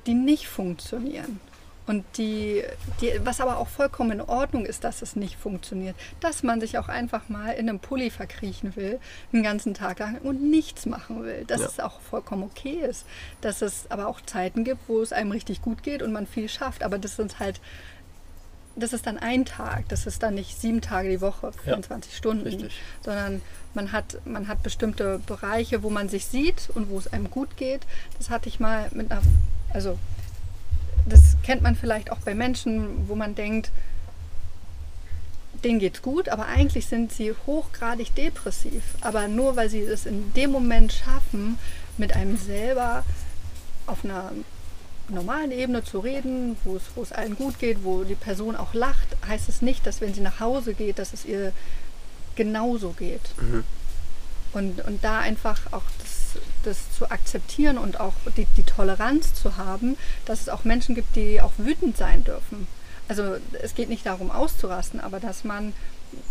die 0.08 0.14
nicht 0.14 0.48
funktionieren. 0.48 1.40
Und 1.88 2.04
die, 2.18 2.64
die, 3.00 3.14
was 3.24 3.40
aber 3.40 3.58
auch 3.58 3.70
vollkommen 3.70 4.12
in 4.12 4.22
Ordnung 4.22 4.66
ist, 4.66 4.84
dass 4.84 5.02
es 5.02 5.16
nicht 5.16 5.38
funktioniert. 5.38 5.96
Dass 6.20 6.44
man 6.44 6.60
sich 6.60 6.78
auch 6.78 6.90
einfach 6.90 7.30
mal 7.30 7.52
in 7.52 7.70
einem 7.70 7.80
Pulli 7.80 8.10
verkriechen 8.10 8.76
will, 8.76 9.00
den 9.32 9.42
ganzen 9.42 9.74
Tag 9.74 10.00
lang 10.00 10.18
und 10.18 10.44
nichts 10.44 10.86
machen 10.86 11.24
will. 11.24 11.46
Dass 11.48 11.62
ja. 11.62 11.68
es 11.68 11.80
auch 11.80 12.02
vollkommen 12.02 12.44
okay 12.44 12.82
ist. 12.82 13.06
Dass 13.40 13.62
es 13.62 13.90
aber 13.90 14.08
auch 14.08 14.20
Zeiten 14.20 14.66
gibt, 14.66 14.82
wo 14.90 15.02
es 15.02 15.14
einem 15.14 15.32
richtig 15.32 15.62
gut 15.62 15.82
geht 15.82 16.02
und 16.02 16.12
man 16.12 16.28
viel 16.28 16.50
schafft. 16.50 16.84
Aber 16.84 16.98
das 16.98 17.16
sind 17.16 17.40
halt, 17.40 17.62
das 18.76 18.92
ist 18.92 19.08
dann 19.08 19.18
ein 19.18 19.46
Tag. 19.46 19.88
Das 19.88 20.06
ist 20.06 20.22
dann 20.22 20.34
nicht 20.34 20.60
sieben 20.60 20.82
Tage 20.82 21.10
die 21.10 21.22
Woche, 21.22 21.54
24 21.64 22.12
ja, 22.12 22.18
Stunden. 22.18 22.44
Richtig. 22.44 22.82
Sondern 23.02 23.42
man 23.74 23.94
hat, 23.94 24.18
man 24.26 24.50
hat 24.50 24.62
bestimmte 24.62 25.20
Bereiche, 25.26 25.84
wo 25.84 25.90
man 25.90 26.10
sich 26.10 26.26
sieht 26.26 26.70
und 26.76 26.90
wo 26.90 26.98
es 26.98 27.14
einem 27.14 27.32
gut 27.32 27.56
geht. 27.56 27.88
Das 28.18 28.30
hatte 28.30 28.50
ich 28.50 28.60
mal 28.60 28.90
mit 28.92 29.10
einer 29.10 29.22
also 29.74 29.98
das 31.06 31.38
kennt 31.44 31.62
man 31.62 31.76
vielleicht 31.76 32.12
auch 32.12 32.20
bei 32.20 32.36
Menschen, 32.36 33.08
wo 33.08 33.16
man 33.16 33.36
denkt, 33.36 33.72
denen 35.64 35.80
geht's 35.80 36.02
gut, 36.02 36.30
aber 36.30 36.46
eigentlich 36.46 36.86
sind 36.86 37.12
sie 37.12 37.34
hochgradig 37.46 38.14
depressiv. 38.16 38.84
Aber 39.02 39.28
nur 39.28 39.56
weil 39.56 39.70
sie 39.70 39.82
es 39.82 40.06
in 40.06 40.34
dem 40.34 40.52
Moment 40.52 40.94
schaffen, 40.94 41.58
mit 41.98 42.16
einem 42.16 42.38
selber 42.38 43.04
auf 43.88 44.04
einer 44.04 44.32
normalen 45.10 45.52
Ebene 45.52 45.84
zu 45.84 46.00
reden, 46.00 46.58
wo 46.64 46.76
es, 46.76 46.84
wo 46.96 47.02
es 47.02 47.12
allen 47.12 47.36
gut 47.36 47.60
geht, 47.60 47.84
wo 47.84 48.04
die 48.04 48.16
Person 48.16 48.56
auch 48.56 48.74
lacht, 48.74 49.08
heißt 49.28 49.50
es 49.50 49.62
nicht, 49.62 49.86
dass 49.86 50.02
wenn 50.02 50.14
sie 50.14 50.22
nach 50.22 50.40
Hause 50.40 50.74
geht, 50.74 51.00
dass 51.00 51.14
es 51.14 51.26
ihr 51.26 51.54
genauso 52.36 52.92
geht. 52.92 53.22
Mhm. 53.42 53.64
Und, 54.54 54.86
und 54.86 55.04
da 55.04 55.20
einfach 55.20 55.72
auch 55.72 55.84
das, 56.00 56.17
das 56.64 56.92
zu 56.98 57.10
akzeptieren 57.10 57.78
und 57.78 58.00
auch 58.00 58.14
die, 58.36 58.48
die 58.58 58.64
Toleranz 58.64 59.34
zu 59.34 59.58
haben, 59.58 59.98
dass 60.26 60.42
es 60.42 60.50
auch 60.50 60.64
Menschen 60.64 60.96
gibt, 60.96 61.16
die 61.16 61.42
auch 61.42 61.54
wütend 61.58 61.98
sein 61.98 62.24
dürfen. 62.24 62.68
Also 63.08 63.38
es 63.62 63.76
geht 63.76 63.90
nicht 63.90 64.06
darum 64.06 64.32
auszurasten, 64.32 65.00
aber 65.00 65.20
dass 65.20 65.44
man, 65.44 65.74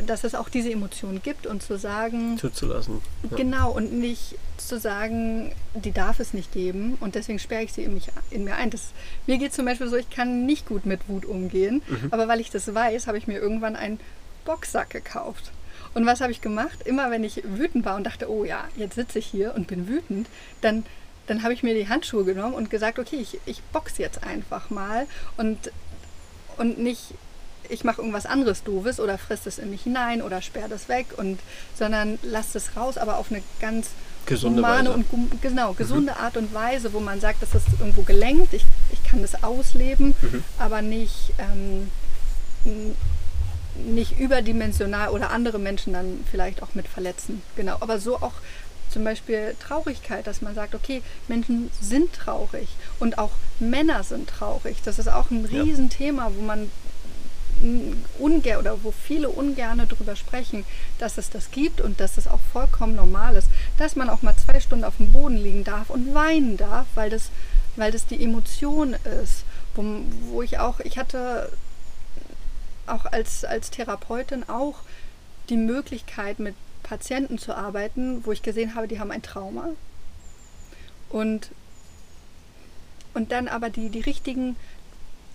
dass 0.06 0.24
es 0.24 0.34
auch 0.34 0.48
diese 0.48 0.70
Emotionen 0.70 1.22
gibt 1.22 1.46
und 1.46 1.62
zu 1.62 1.78
sagen. 1.78 2.36
Zuzulassen. 2.38 3.00
Ja. 3.30 3.36
Genau, 3.36 3.70
und 3.70 3.92
nicht 3.92 4.36
zu 4.58 4.78
sagen, 4.78 5.52
die 5.74 5.92
darf 5.92 6.20
es 6.20 6.34
nicht 6.34 6.52
geben 6.52 6.98
und 7.00 7.14
deswegen 7.14 7.38
sperre 7.38 7.62
ich 7.62 7.72
sie 7.72 7.84
in, 7.84 7.94
mich, 7.94 8.08
in 8.30 8.44
mir 8.44 8.56
ein. 8.56 8.70
Das, 8.70 8.92
mir 9.26 9.38
geht 9.38 9.54
zum 9.54 9.64
Beispiel 9.64 9.88
so, 9.88 9.96
ich 9.96 10.10
kann 10.10 10.44
nicht 10.44 10.66
gut 10.66 10.84
mit 10.84 11.08
Wut 11.08 11.24
umgehen, 11.24 11.82
mhm. 11.88 12.08
aber 12.10 12.28
weil 12.28 12.40
ich 12.40 12.50
das 12.50 12.74
weiß, 12.74 13.06
habe 13.06 13.18
ich 13.18 13.26
mir 13.26 13.38
irgendwann 13.38 13.76
einen 13.76 13.98
Boxsack 14.44 14.90
gekauft. 14.90 15.50
Und 15.96 16.04
was 16.04 16.20
habe 16.20 16.30
ich 16.30 16.42
gemacht? 16.42 16.82
Immer 16.84 17.10
wenn 17.10 17.24
ich 17.24 17.42
wütend 17.42 17.86
war 17.86 17.96
und 17.96 18.04
dachte, 18.04 18.30
oh 18.30 18.44
ja, 18.44 18.64
jetzt 18.76 18.96
sitze 18.96 19.18
ich 19.18 19.24
hier 19.24 19.54
und 19.54 19.66
bin 19.66 19.88
wütend, 19.88 20.28
dann, 20.60 20.84
dann 21.26 21.42
habe 21.42 21.54
ich 21.54 21.62
mir 21.62 21.72
die 21.72 21.88
Handschuhe 21.88 22.26
genommen 22.26 22.52
und 22.52 22.68
gesagt, 22.68 22.98
okay, 22.98 23.16
ich, 23.16 23.40
ich 23.46 23.62
boxe 23.72 24.02
jetzt 24.02 24.22
einfach 24.22 24.68
mal 24.68 25.06
und, 25.38 25.72
und 26.58 26.78
nicht, 26.78 27.14
ich 27.70 27.82
mache 27.82 28.02
irgendwas 28.02 28.26
anderes 28.26 28.62
Doofes 28.62 29.00
oder 29.00 29.16
frisst 29.16 29.46
es 29.46 29.56
in 29.56 29.70
mich 29.70 29.84
hinein 29.84 30.20
oder 30.20 30.42
sperre 30.42 30.68
das 30.68 30.90
weg 30.90 31.06
und 31.16 31.40
sondern 31.74 32.18
lass 32.22 32.54
es 32.54 32.76
raus, 32.76 32.98
aber 32.98 33.16
auf 33.16 33.32
eine 33.32 33.42
ganz 33.62 33.88
gesunde 34.26 34.58
humane 34.58 34.90
Weise. 34.90 34.98
und 34.98 35.40
genau, 35.40 35.72
mhm. 35.72 35.76
gesunde 35.78 36.12
mhm. 36.12 36.24
Art 36.24 36.36
und 36.36 36.52
Weise, 36.52 36.92
wo 36.92 37.00
man 37.00 37.20
sagt, 37.20 37.40
das 37.40 37.54
ist 37.54 37.68
irgendwo 37.80 38.02
gelenkt, 38.02 38.52
ich, 38.52 38.66
ich 38.92 39.02
kann 39.02 39.22
das 39.22 39.42
ausleben, 39.42 40.14
mhm. 40.20 40.44
aber 40.58 40.82
nicht 40.82 41.32
ähm, 41.38 41.90
nicht 43.84 44.18
überdimensional 44.18 45.10
oder 45.10 45.30
andere 45.30 45.58
Menschen 45.58 45.92
dann 45.92 46.24
vielleicht 46.30 46.62
auch 46.62 46.74
mit 46.74 46.88
verletzen. 46.88 47.42
Genau, 47.56 47.76
aber 47.80 47.98
so 47.98 48.16
auch 48.16 48.34
zum 48.90 49.04
Beispiel 49.04 49.54
Traurigkeit, 49.60 50.26
dass 50.26 50.42
man 50.42 50.54
sagt, 50.54 50.74
okay, 50.74 51.02
Menschen 51.28 51.70
sind 51.80 52.12
traurig 52.12 52.68
und 52.98 53.18
auch 53.18 53.32
Männer 53.58 54.02
sind 54.04 54.28
traurig. 54.28 54.78
Das 54.84 54.98
ist 54.98 55.08
auch 55.08 55.30
ein 55.30 55.44
Riesenthema, 55.44 56.30
wo 56.34 56.42
man 56.42 56.70
ungern 58.18 58.58
oder 58.58 58.82
wo 58.84 58.92
viele 58.92 59.28
ungerne 59.28 59.86
darüber 59.86 60.14
sprechen, 60.14 60.64
dass 60.98 61.18
es 61.18 61.30
das 61.30 61.50
gibt 61.50 61.80
und 61.80 62.00
dass 62.00 62.18
es 62.18 62.28
auch 62.28 62.40
vollkommen 62.52 62.96
normal 62.96 63.36
ist, 63.36 63.48
dass 63.78 63.96
man 63.96 64.10
auch 64.10 64.22
mal 64.22 64.34
zwei 64.36 64.60
Stunden 64.60 64.84
auf 64.84 64.98
dem 64.98 65.12
Boden 65.12 65.36
liegen 65.36 65.64
darf 65.64 65.90
und 65.90 66.14
weinen 66.14 66.56
darf, 66.56 66.86
weil 66.94 67.08
das, 67.08 67.30
weil 67.76 67.92
das 67.92 68.06
die 68.06 68.22
Emotion 68.22 68.94
ist, 69.22 69.44
wo, 69.74 69.84
wo 70.30 70.42
ich 70.42 70.58
auch, 70.58 70.80
ich 70.80 70.98
hatte 70.98 71.50
auch 72.86 73.06
als, 73.06 73.44
als 73.44 73.70
Therapeutin 73.70 74.48
auch 74.48 74.80
die 75.48 75.56
Möglichkeit, 75.56 76.38
mit 76.38 76.54
Patienten 76.82 77.38
zu 77.38 77.54
arbeiten, 77.54 78.24
wo 78.24 78.32
ich 78.32 78.42
gesehen 78.42 78.74
habe, 78.74 78.88
die 78.88 79.00
haben 79.00 79.10
ein 79.10 79.22
Trauma. 79.22 79.70
Und, 81.08 81.50
und 83.14 83.32
dann 83.32 83.48
aber 83.48 83.70
die, 83.70 83.90
die 83.90 84.00
richtigen 84.00 84.56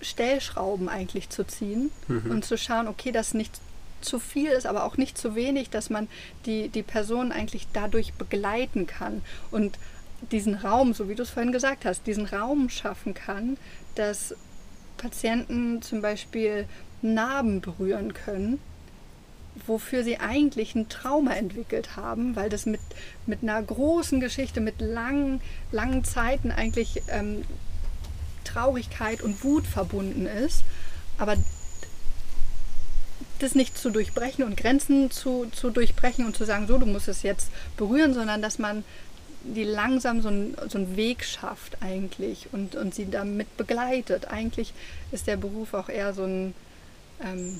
Stellschrauben 0.01 0.89
eigentlich 0.89 1.29
zu 1.29 1.45
ziehen 1.45 1.91
mhm. 2.07 2.31
und 2.31 2.45
zu 2.45 2.57
schauen, 2.57 2.87
okay, 2.87 3.11
das 3.11 3.33
nicht 3.33 3.59
zu 4.01 4.19
viel 4.19 4.49
ist, 4.49 4.65
aber 4.65 4.83
auch 4.83 4.97
nicht 4.97 5.17
zu 5.17 5.35
wenig, 5.35 5.69
dass 5.69 5.89
man 5.89 6.07
die, 6.45 6.69
die 6.69 6.83
Person 6.83 7.31
eigentlich 7.31 7.67
dadurch 7.71 8.13
begleiten 8.13 8.87
kann 8.87 9.21
und 9.51 9.77
diesen 10.31 10.55
Raum, 10.55 10.93
so 10.93 11.09
wie 11.09 11.15
du 11.15 11.23
es 11.23 11.29
vorhin 11.29 11.51
gesagt 11.51 11.85
hast, 11.85 12.05
diesen 12.07 12.25
Raum 12.25 12.69
schaffen 12.69 13.13
kann, 13.13 13.57
dass 13.95 14.35
Patienten 14.97 15.81
zum 15.81 16.01
Beispiel 16.01 16.67
Narben 17.01 17.61
berühren 17.61 18.13
können, 18.13 18.59
wofür 19.67 20.03
sie 20.03 20.19
eigentlich 20.19 20.75
ein 20.75 20.89
Trauma 20.89 21.33
entwickelt 21.33 21.95
haben, 21.95 22.35
weil 22.35 22.49
das 22.49 22.65
mit, 22.65 22.81
mit 23.25 23.43
einer 23.43 23.61
großen 23.61 24.19
Geschichte, 24.19 24.61
mit 24.61 24.81
langen, 24.81 25.41
langen 25.71 26.03
Zeiten 26.03 26.51
eigentlich 26.51 27.01
ähm, 27.09 27.43
Traurigkeit 28.43 29.21
und 29.21 29.43
Wut 29.43 29.67
verbunden 29.67 30.25
ist. 30.25 30.63
Aber 31.17 31.35
das 33.39 33.55
nicht 33.55 33.77
zu 33.77 33.89
durchbrechen 33.89 34.43
und 34.43 34.55
Grenzen 34.55 35.09
zu, 35.11 35.47
zu 35.51 35.69
durchbrechen 35.69 36.25
und 36.25 36.35
zu 36.35 36.45
sagen, 36.45 36.67
so, 36.67 36.77
du 36.77 36.85
musst 36.85 37.07
es 37.07 37.23
jetzt 37.23 37.49
berühren, 37.77 38.13
sondern 38.13 38.41
dass 38.41 38.59
man 38.59 38.83
die 39.43 39.63
langsam 39.63 40.21
so, 40.21 40.29
ein, 40.29 40.55
so 40.69 40.77
einen 40.77 40.95
Weg 40.95 41.25
schafft 41.25 41.77
eigentlich 41.81 42.47
und, 42.51 42.75
und 42.75 42.93
sie 42.93 43.09
damit 43.09 43.57
begleitet. 43.57 44.25
Eigentlich 44.25 44.73
ist 45.11 45.25
der 45.27 45.37
Beruf 45.37 45.73
auch 45.73 45.89
eher 45.89 46.13
so 46.13 46.23
ein 46.23 46.53
ähm, 47.23 47.59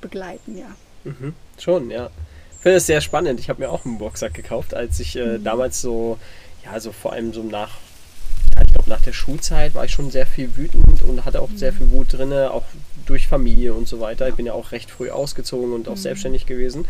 Begleiten, 0.00 0.56
ja. 0.56 0.74
Mhm, 1.04 1.34
schon, 1.58 1.90
ja. 1.90 2.10
Ich 2.52 2.62
finde 2.62 2.78
es 2.78 2.86
sehr 2.86 3.00
spannend. 3.00 3.40
Ich 3.40 3.48
habe 3.48 3.62
mir 3.62 3.70
auch 3.70 3.84
einen 3.84 3.98
Boxsack 3.98 4.34
gekauft, 4.34 4.74
als 4.74 4.98
ich 5.00 5.16
äh, 5.16 5.38
mhm. 5.38 5.44
damals 5.44 5.80
so, 5.80 6.18
ja, 6.64 6.78
so 6.80 6.92
vor 6.92 7.12
allem 7.12 7.32
so 7.32 7.42
nach, 7.42 7.78
ja, 8.56 8.62
ich 8.66 8.72
glaube 8.72 8.90
nach 8.90 9.00
der 9.02 9.12
Schulzeit 9.12 9.74
war 9.74 9.84
ich 9.84 9.92
schon 9.92 10.10
sehr 10.10 10.26
viel 10.26 10.56
wütend 10.56 11.02
und 11.02 11.24
hatte 11.24 11.40
auch 11.40 11.50
mhm. 11.50 11.58
sehr 11.58 11.72
viel 11.72 11.90
Wut 11.90 12.12
drin, 12.12 12.32
auch 12.32 12.64
durch 13.06 13.26
Familie 13.26 13.74
und 13.74 13.88
so 13.88 14.00
weiter. 14.00 14.28
Ich 14.28 14.34
bin 14.34 14.46
ja 14.46 14.52
auch 14.52 14.72
recht 14.72 14.90
früh 14.90 15.10
ausgezogen 15.10 15.72
und 15.72 15.88
auch 15.88 15.96
mhm. 15.96 16.00
selbstständig 16.00 16.46
gewesen 16.46 16.86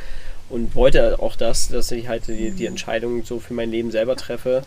und 0.50 0.74
wollte 0.74 1.20
auch 1.20 1.36
das, 1.36 1.68
dass 1.68 1.90
ich 1.90 2.08
halt 2.08 2.26
die, 2.28 2.50
die 2.50 2.66
Entscheidung 2.66 3.24
so 3.24 3.38
für 3.38 3.54
mein 3.54 3.70
Leben 3.70 3.90
selber 3.90 4.16
treffe. 4.16 4.62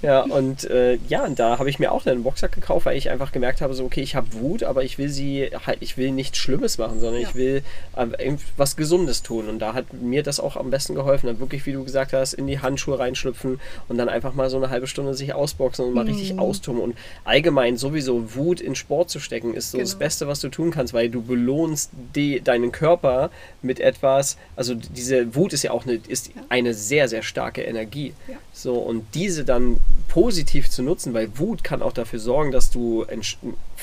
Ja, 0.00 0.22
und 0.22 0.64
äh, 0.70 0.98
ja, 1.08 1.24
und 1.24 1.38
da 1.38 1.58
habe 1.58 1.70
ich 1.70 1.78
mir 1.78 1.92
auch 1.92 2.06
einen 2.06 2.22
Boxsack 2.22 2.52
gekauft, 2.52 2.86
weil 2.86 2.96
ich 2.96 3.10
einfach 3.10 3.32
gemerkt 3.32 3.60
habe, 3.60 3.74
so, 3.74 3.84
okay, 3.84 4.00
ich 4.00 4.16
habe 4.16 4.26
Wut, 4.32 4.62
aber 4.62 4.82
ich 4.84 4.98
will 4.98 5.08
sie 5.08 5.50
halt, 5.66 5.78
ich 5.80 5.96
will 5.96 6.10
nichts 6.10 6.38
Schlimmes 6.38 6.78
machen, 6.78 7.00
sondern 7.00 7.22
ja. 7.22 7.28
ich 7.28 7.34
will 7.34 7.62
äh, 7.96 8.36
was 8.56 8.76
Gesundes 8.76 9.22
tun. 9.22 9.48
Und 9.48 9.58
da 9.58 9.74
hat 9.74 9.92
mir 9.92 10.22
das 10.22 10.40
auch 10.40 10.56
am 10.56 10.70
besten 10.70 10.94
geholfen. 10.94 11.26
Dann 11.26 11.40
wirklich, 11.40 11.66
wie 11.66 11.72
du 11.72 11.84
gesagt 11.84 12.12
hast, 12.12 12.34
in 12.34 12.46
die 12.46 12.60
Handschuhe 12.60 12.98
reinschlüpfen 12.98 13.60
und 13.88 13.98
dann 13.98 14.08
einfach 14.08 14.34
mal 14.34 14.50
so 14.50 14.56
eine 14.56 14.70
halbe 14.70 14.86
Stunde 14.86 15.14
sich 15.14 15.34
ausboxen 15.34 15.84
und 15.84 15.94
mal 15.94 16.04
mhm. 16.04 16.10
richtig 16.10 16.38
austoben. 16.38 16.80
Und 16.80 16.96
allgemein 17.24 17.76
sowieso 17.76 18.34
Wut 18.34 18.60
in 18.60 18.74
Sport 18.74 19.10
zu 19.10 19.20
stecken, 19.20 19.54
ist 19.54 19.70
so 19.70 19.78
genau. 19.78 19.88
das 19.88 19.98
Beste, 19.98 20.26
was 20.26 20.40
du 20.40 20.48
tun 20.48 20.70
kannst, 20.70 20.94
weil 20.94 21.08
du 21.08 21.22
belohnst 21.22 21.90
die, 22.14 22.40
deinen 22.40 22.72
Körper 22.72 23.30
mit 23.62 23.78
etwas, 23.80 24.36
also 24.56 24.74
diese 24.74 25.21
Wut 25.34 25.52
ist 25.52 25.62
ja 25.62 25.70
auch 25.70 25.84
eine, 25.84 26.00
ist 26.08 26.28
ja. 26.28 26.42
eine 26.48 26.74
sehr, 26.74 27.08
sehr 27.08 27.22
starke 27.22 27.62
Energie. 27.62 28.14
Ja. 28.28 28.36
So, 28.52 28.74
und 28.74 29.04
diese 29.14 29.44
dann 29.44 29.78
positiv 30.08 30.68
zu 30.68 30.82
nutzen, 30.82 31.14
weil 31.14 31.38
Wut 31.38 31.64
kann 31.64 31.82
auch 31.82 31.92
dafür 31.92 32.18
sorgen, 32.18 32.52
dass 32.52 32.70
du 32.70 33.04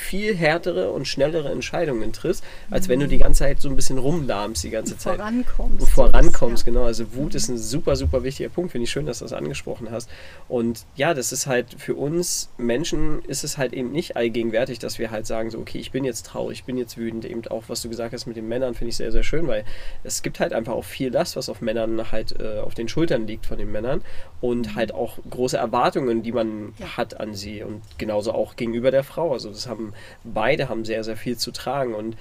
viel 0.00 0.34
härtere 0.34 0.90
und 0.90 1.06
schnellere 1.06 1.50
Entscheidungen 1.50 2.12
triffst, 2.12 2.42
als 2.70 2.86
mhm. 2.86 2.92
wenn 2.92 3.00
du 3.00 3.08
die 3.08 3.18
ganze 3.18 3.40
Zeit 3.40 3.60
so 3.60 3.68
ein 3.68 3.76
bisschen 3.76 3.98
rumlahmst 3.98 4.64
die 4.64 4.70
ganze 4.70 4.96
Zeit. 4.96 5.16
Vorankommst. 5.16 5.80
Und 5.80 5.88
vorankommst, 5.88 6.66
ja. 6.66 6.72
genau. 6.72 6.84
Also 6.84 7.14
Wut 7.14 7.32
mhm. 7.32 7.36
ist 7.36 7.48
ein 7.48 7.58
super, 7.58 7.96
super 7.96 8.24
wichtiger 8.24 8.48
Punkt. 8.48 8.72
Finde 8.72 8.84
ich 8.84 8.90
schön, 8.90 9.06
dass 9.06 9.18
du 9.18 9.24
das 9.24 9.32
angesprochen 9.32 9.90
hast. 9.90 10.10
Und 10.48 10.84
ja, 10.96 11.14
das 11.14 11.32
ist 11.32 11.46
halt 11.46 11.76
für 11.78 11.94
uns 11.94 12.50
Menschen 12.58 13.22
ist 13.26 13.44
es 13.44 13.58
halt 13.58 13.72
eben 13.72 13.92
nicht 13.92 14.16
allgegenwärtig, 14.16 14.78
dass 14.78 14.98
wir 14.98 15.10
halt 15.10 15.26
sagen, 15.26 15.50
so, 15.50 15.58
okay, 15.58 15.78
ich 15.78 15.92
bin 15.92 16.04
jetzt 16.04 16.26
traurig, 16.26 16.60
ich 16.60 16.64
bin 16.64 16.76
jetzt 16.76 16.96
wütend. 16.96 17.24
Eben 17.24 17.46
auch, 17.48 17.64
was 17.68 17.82
du 17.82 17.88
gesagt 17.88 18.12
hast 18.12 18.26
mit 18.26 18.36
den 18.36 18.48
Männern, 18.48 18.74
finde 18.74 18.90
ich 18.90 18.96
sehr, 18.96 19.12
sehr 19.12 19.22
schön, 19.22 19.46
weil 19.46 19.64
es 20.02 20.22
gibt 20.22 20.40
halt 20.40 20.52
einfach 20.52 20.72
auch 20.72 20.84
viel 20.84 21.12
Last, 21.12 21.36
was 21.36 21.48
auf 21.48 21.60
Männern 21.60 22.10
halt 22.10 22.38
äh, 22.40 22.58
auf 22.60 22.74
den 22.74 22.88
Schultern 22.88 23.26
liegt 23.26 23.46
von 23.46 23.58
den 23.58 23.70
Männern 23.70 24.02
und 24.40 24.68
mhm. 24.68 24.74
halt 24.74 24.94
auch 24.94 25.18
große 25.28 25.56
Erwartungen, 25.56 26.22
die 26.22 26.32
man 26.32 26.72
ja. 26.78 26.96
hat 26.96 27.20
an 27.20 27.34
sie 27.34 27.62
und 27.62 27.82
genauso 27.98 28.32
auch 28.32 28.56
gegenüber 28.56 28.90
der 28.90 29.04
Frau. 29.04 29.32
Also 29.32 29.50
das 29.50 29.66
haben 29.66 29.89
beide 30.24 30.68
haben 30.68 30.84
sehr, 30.84 31.04
sehr 31.04 31.16
viel 31.16 31.36
zu 31.36 31.50
tragen 31.50 31.94
und 31.94 32.16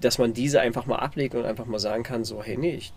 dass 0.00 0.18
man 0.18 0.32
diese 0.32 0.60
einfach 0.60 0.86
mal 0.86 0.96
ablegt 0.96 1.34
und 1.34 1.44
einfach 1.44 1.66
mal 1.66 1.78
sagen 1.78 2.02
kann, 2.02 2.24
so, 2.24 2.42
hey, 2.42 2.56
nee, 2.56 2.74
ich 2.74 2.92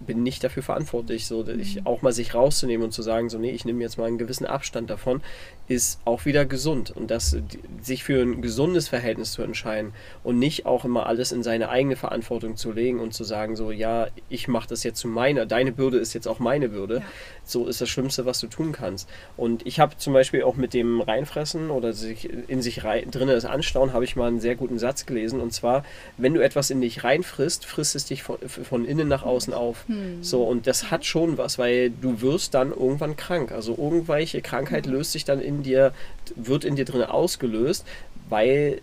bin 0.00 0.22
nicht 0.22 0.44
dafür 0.44 0.62
verantwortlich, 0.62 1.26
so 1.26 1.46
ich 1.46 1.76
mhm. 1.76 1.86
auch 1.86 2.02
mal 2.02 2.12
sich 2.12 2.34
rauszunehmen 2.34 2.84
und 2.84 2.92
zu 2.92 3.02
sagen, 3.02 3.28
so 3.28 3.38
nee, 3.38 3.50
ich 3.50 3.64
nehme 3.64 3.82
jetzt 3.82 3.98
mal 3.98 4.06
einen 4.06 4.18
gewissen 4.18 4.46
Abstand 4.46 4.90
davon, 4.90 5.22
ist 5.68 6.00
auch 6.04 6.24
wieder 6.24 6.46
gesund 6.46 6.90
und 6.90 7.10
das 7.10 7.36
sich 7.82 8.02
für 8.04 8.22
ein 8.22 8.40
gesundes 8.40 8.88
Verhältnis 8.88 9.32
zu 9.32 9.42
entscheiden 9.42 9.92
und 10.24 10.38
nicht 10.38 10.66
auch 10.66 10.84
immer 10.84 11.06
alles 11.06 11.30
in 11.30 11.42
seine 11.42 11.68
eigene 11.68 11.96
Verantwortung 11.96 12.56
zu 12.56 12.72
legen 12.72 13.00
und 13.00 13.12
zu 13.12 13.24
sagen, 13.24 13.54
so 13.54 13.70
ja, 13.70 14.08
ich 14.30 14.48
mache 14.48 14.68
das 14.68 14.82
jetzt 14.82 14.98
zu 15.00 15.08
meiner, 15.08 15.46
deine 15.46 15.72
Bürde 15.72 15.98
ist 15.98 16.14
jetzt 16.14 16.26
auch 16.26 16.38
meine 16.38 16.70
Bürde, 16.70 16.96
ja. 16.96 17.02
so 17.44 17.66
ist 17.66 17.80
das 17.80 17.88
Schlimmste, 17.88 18.24
was 18.24 18.40
du 18.40 18.46
tun 18.46 18.72
kannst. 18.72 19.08
Und 19.36 19.66
ich 19.66 19.78
habe 19.78 19.96
zum 19.98 20.14
Beispiel 20.14 20.42
auch 20.42 20.56
mit 20.56 20.72
dem 20.72 21.00
Reinfressen 21.00 21.70
oder 21.70 21.92
sich 21.92 22.30
in 22.48 22.62
sich 22.62 22.84
rein, 22.84 23.10
das 23.10 23.44
Anstauen, 23.44 23.92
habe 23.92 24.04
ich 24.04 24.16
mal 24.16 24.28
einen 24.28 24.40
sehr 24.40 24.56
guten 24.56 24.78
Satz 24.78 25.04
gelesen 25.04 25.40
und 25.40 25.52
zwar, 25.52 25.84
wenn 26.16 26.32
du 26.32 26.40
etwas 26.40 26.70
in 26.70 26.80
dich 26.80 27.04
reinfrisst, 27.04 27.66
frisst 27.66 27.94
es 27.94 28.06
dich 28.06 28.22
von, 28.22 28.38
von 28.48 28.84
innen 28.86 29.08
nach 29.08 29.22
außen 29.22 29.52
auf. 29.52 29.84
Hm. 29.88 30.22
So, 30.22 30.44
und 30.44 30.66
das 30.66 30.90
hat 30.90 31.04
schon 31.04 31.38
was, 31.38 31.58
weil 31.58 31.90
du 31.90 32.20
wirst 32.20 32.54
dann 32.54 32.70
irgendwann 32.70 33.16
krank. 33.16 33.52
Also 33.52 33.74
irgendwelche 33.76 34.40
Krankheit 34.40 34.86
löst 34.86 35.12
sich 35.12 35.24
dann 35.24 35.40
in 35.40 35.62
dir, 35.62 35.92
wird 36.36 36.64
in 36.64 36.76
dir 36.76 36.84
drin 36.84 37.02
ausgelöst, 37.02 37.84
weil 38.28 38.80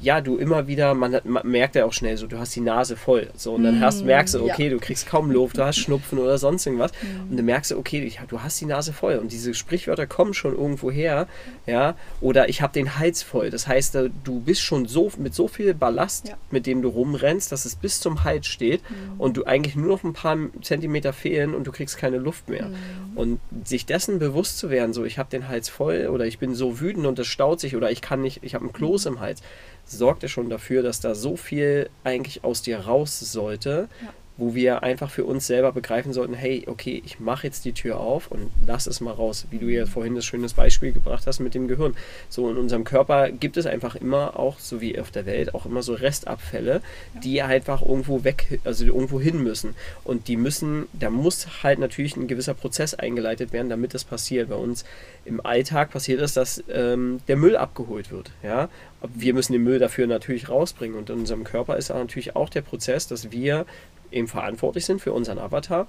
ja, 0.00 0.20
du 0.20 0.36
immer 0.36 0.66
wieder, 0.66 0.94
man, 0.94 1.18
man, 1.24 1.46
merkt 1.46 1.74
ja 1.74 1.84
auch 1.84 1.92
schnell 1.92 2.16
so, 2.16 2.26
du 2.26 2.38
hast 2.38 2.54
die 2.54 2.60
Nase 2.60 2.96
voll. 2.96 3.30
So, 3.36 3.54
und 3.54 3.64
dann 3.64 3.80
hast, 3.80 4.02
mm, 4.02 4.06
merkst 4.06 4.34
du, 4.34 4.44
okay, 4.44 4.64
ja. 4.64 4.70
du 4.70 4.78
kriegst 4.78 5.06
kaum 5.06 5.30
Luft, 5.30 5.56
du 5.56 5.64
hast 5.64 5.78
Schnupfen 5.78 6.18
oder 6.18 6.36
sonst 6.38 6.66
irgendwas. 6.66 6.92
Mm. 6.92 7.30
Und 7.30 7.36
dann 7.38 7.44
merkst 7.46 7.70
du, 7.70 7.78
okay, 7.78 8.12
du 8.28 8.42
hast 8.42 8.60
die 8.60 8.66
Nase 8.66 8.92
voll. 8.92 9.16
Und 9.16 9.32
diese 9.32 9.54
Sprichwörter 9.54 10.06
kommen 10.06 10.34
schon 10.34 10.54
irgendwo 10.54 10.90
her, 10.90 11.26
ja. 11.66 11.94
Oder 12.20 12.48
ich 12.48 12.60
habe 12.60 12.72
den 12.72 12.98
Hals 12.98 13.22
voll. 13.22 13.50
Das 13.50 13.66
heißt, 13.66 13.94
du 13.94 14.40
bist 14.40 14.60
schon 14.60 14.86
so 14.86 15.10
mit 15.16 15.34
so 15.34 15.48
viel 15.48 15.72
Ballast, 15.72 16.28
ja. 16.28 16.34
mit 16.50 16.66
dem 16.66 16.82
du 16.82 16.88
rumrennst, 16.88 17.50
dass 17.50 17.64
es 17.64 17.74
bis 17.74 18.00
zum 18.00 18.24
Hals 18.24 18.46
steht 18.46 18.82
mm. 18.82 19.20
und 19.20 19.36
du 19.36 19.44
eigentlich 19.44 19.76
nur 19.76 19.88
noch 19.88 20.04
ein 20.04 20.12
paar 20.12 20.36
Zentimeter 20.60 21.12
fehlen 21.12 21.54
und 21.54 21.66
du 21.66 21.72
kriegst 21.72 21.96
keine 21.96 22.18
Luft 22.18 22.50
mehr. 22.50 22.68
Mm. 22.68 23.16
Und 23.16 23.40
sich 23.64 23.86
dessen 23.86 24.18
bewusst 24.18 24.58
zu 24.58 24.68
werden, 24.68 24.92
so 24.92 25.04
ich 25.04 25.18
habe 25.18 25.30
den 25.30 25.48
Hals 25.48 25.70
voll 25.70 26.08
oder 26.08 26.26
ich 26.26 26.38
bin 26.38 26.54
so 26.54 26.80
wütend 26.80 27.06
und 27.06 27.18
es 27.18 27.26
staut 27.26 27.60
sich 27.60 27.76
oder 27.76 27.90
ich 27.90 28.02
kann 28.02 28.20
nicht, 28.20 28.40
ich 28.42 28.54
habe 28.54 28.64
einen 28.64 28.74
Kloß 28.74 29.06
mm. 29.06 29.08
im 29.08 29.20
Hals 29.20 29.42
sorgt 29.86 30.22
ja 30.22 30.28
schon 30.28 30.50
dafür, 30.50 30.82
dass 30.82 31.00
da 31.00 31.14
so 31.14 31.36
viel 31.36 31.88
eigentlich 32.04 32.44
aus 32.44 32.62
dir 32.62 32.80
raus 32.80 33.18
sollte, 33.20 33.88
ja 34.02 34.12
wo 34.38 34.54
wir 34.54 34.82
einfach 34.82 35.10
für 35.10 35.24
uns 35.24 35.46
selber 35.46 35.72
begreifen 35.72 36.12
sollten, 36.12 36.34
hey, 36.34 36.64
okay, 36.66 37.02
ich 37.04 37.20
mache 37.20 37.46
jetzt 37.46 37.64
die 37.64 37.72
Tür 37.72 38.00
auf 38.00 38.30
und 38.30 38.50
lass 38.66 38.86
es 38.86 39.00
mal 39.00 39.12
raus, 39.12 39.46
wie 39.50 39.58
du 39.58 39.66
ja 39.66 39.86
vorhin 39.86 40.14
das 40.14 40.26
schönes 40.26 40.52
Beispiel 40.52 40.92
gebracht 40.92 41.26
hast 41.26 41.40
mit 41.40 41.54
dem 41.54 41.68
Gehirn. 41.68 41.96
So 42.28 42.50
in 42.50 42.56
unserem 42.56 42.84
Körper 42.84 43.30
gibt 43.30 43.56
es 43.56 43.66
einfach 43.66 43.96
immer 43.96 44.38
auch, 44.38 44.58
so 44.58 44.80
wie 44.80 44.98
auf 44.98 45.10
der 45.10 45.24
Welt, 45.24 45.54
auch 45.54 45.64
immer 45.64 45.82
so 45.82 45.94
Restabfälle, 45.94 46.82
ja. 47.14 47.20
die 47.20 47.42
einfach 47.42 47.80
irgendwo 47.80 48.24
weg, 48.24 48.60
also 48.64 48.84
irgendwo 48.84 49.20
hin 49.20 49.42
müssen. 49.42 49.74
Und 50.04 50.28
die 50.28 50.36
müssen, 50.36 50.86
da 50.92 51.08
muss 51.08 51.62
halt 51.62 51.78
natürlich 51.78 52.16
ein 52.16 52.28
gewisser 52.28 52.54
Prozess 52.54 52.92
eingeleitet 52.92 53.52
werden, 53.52 53.70
damit 53.70 53.94
das 53.94 54.04
passiert. 54.04 54.50
Bei 54.50 54.56
uns 54.56 54.84
im 55.24 55.44
Alltag 55.44 55.90
passiert 55.90 56.20
es, 56.20 56.34
dass 56.34 56.62
ähm, 56.68 57.20
der 57.26 57.36
Müll 57.36 57.56
abgeholt 57.56 58.10
wird. 58.10 58.30
Ja? 58.42 58.68
Wir 59.14 59.34
müssen 59.34 59.52
den 59.52 59.62
Müll 59.62 59.78
dafür 59.78 60.06
natürlich 60.06 60.48
rausbringen. 60.48 60.96
Und 60.96 61.10
in 61.10 61.20
unserem 61.20 61.44
Körper 61.44 61.76
ist 61.76 61.90
natürlich 61.90 62.36
auch 62.36 62.48
der 62.48 62.62
Prozess, 62.62 63.06
dass 63.06 63.30
wir 63.30 63.66
eben 64.10 64.28
verantwortlich 64.28 64.84
sind 64.84 65.00
für 65.00 65.12
unseren 65.12 65.38
Avatar 65.38 65.88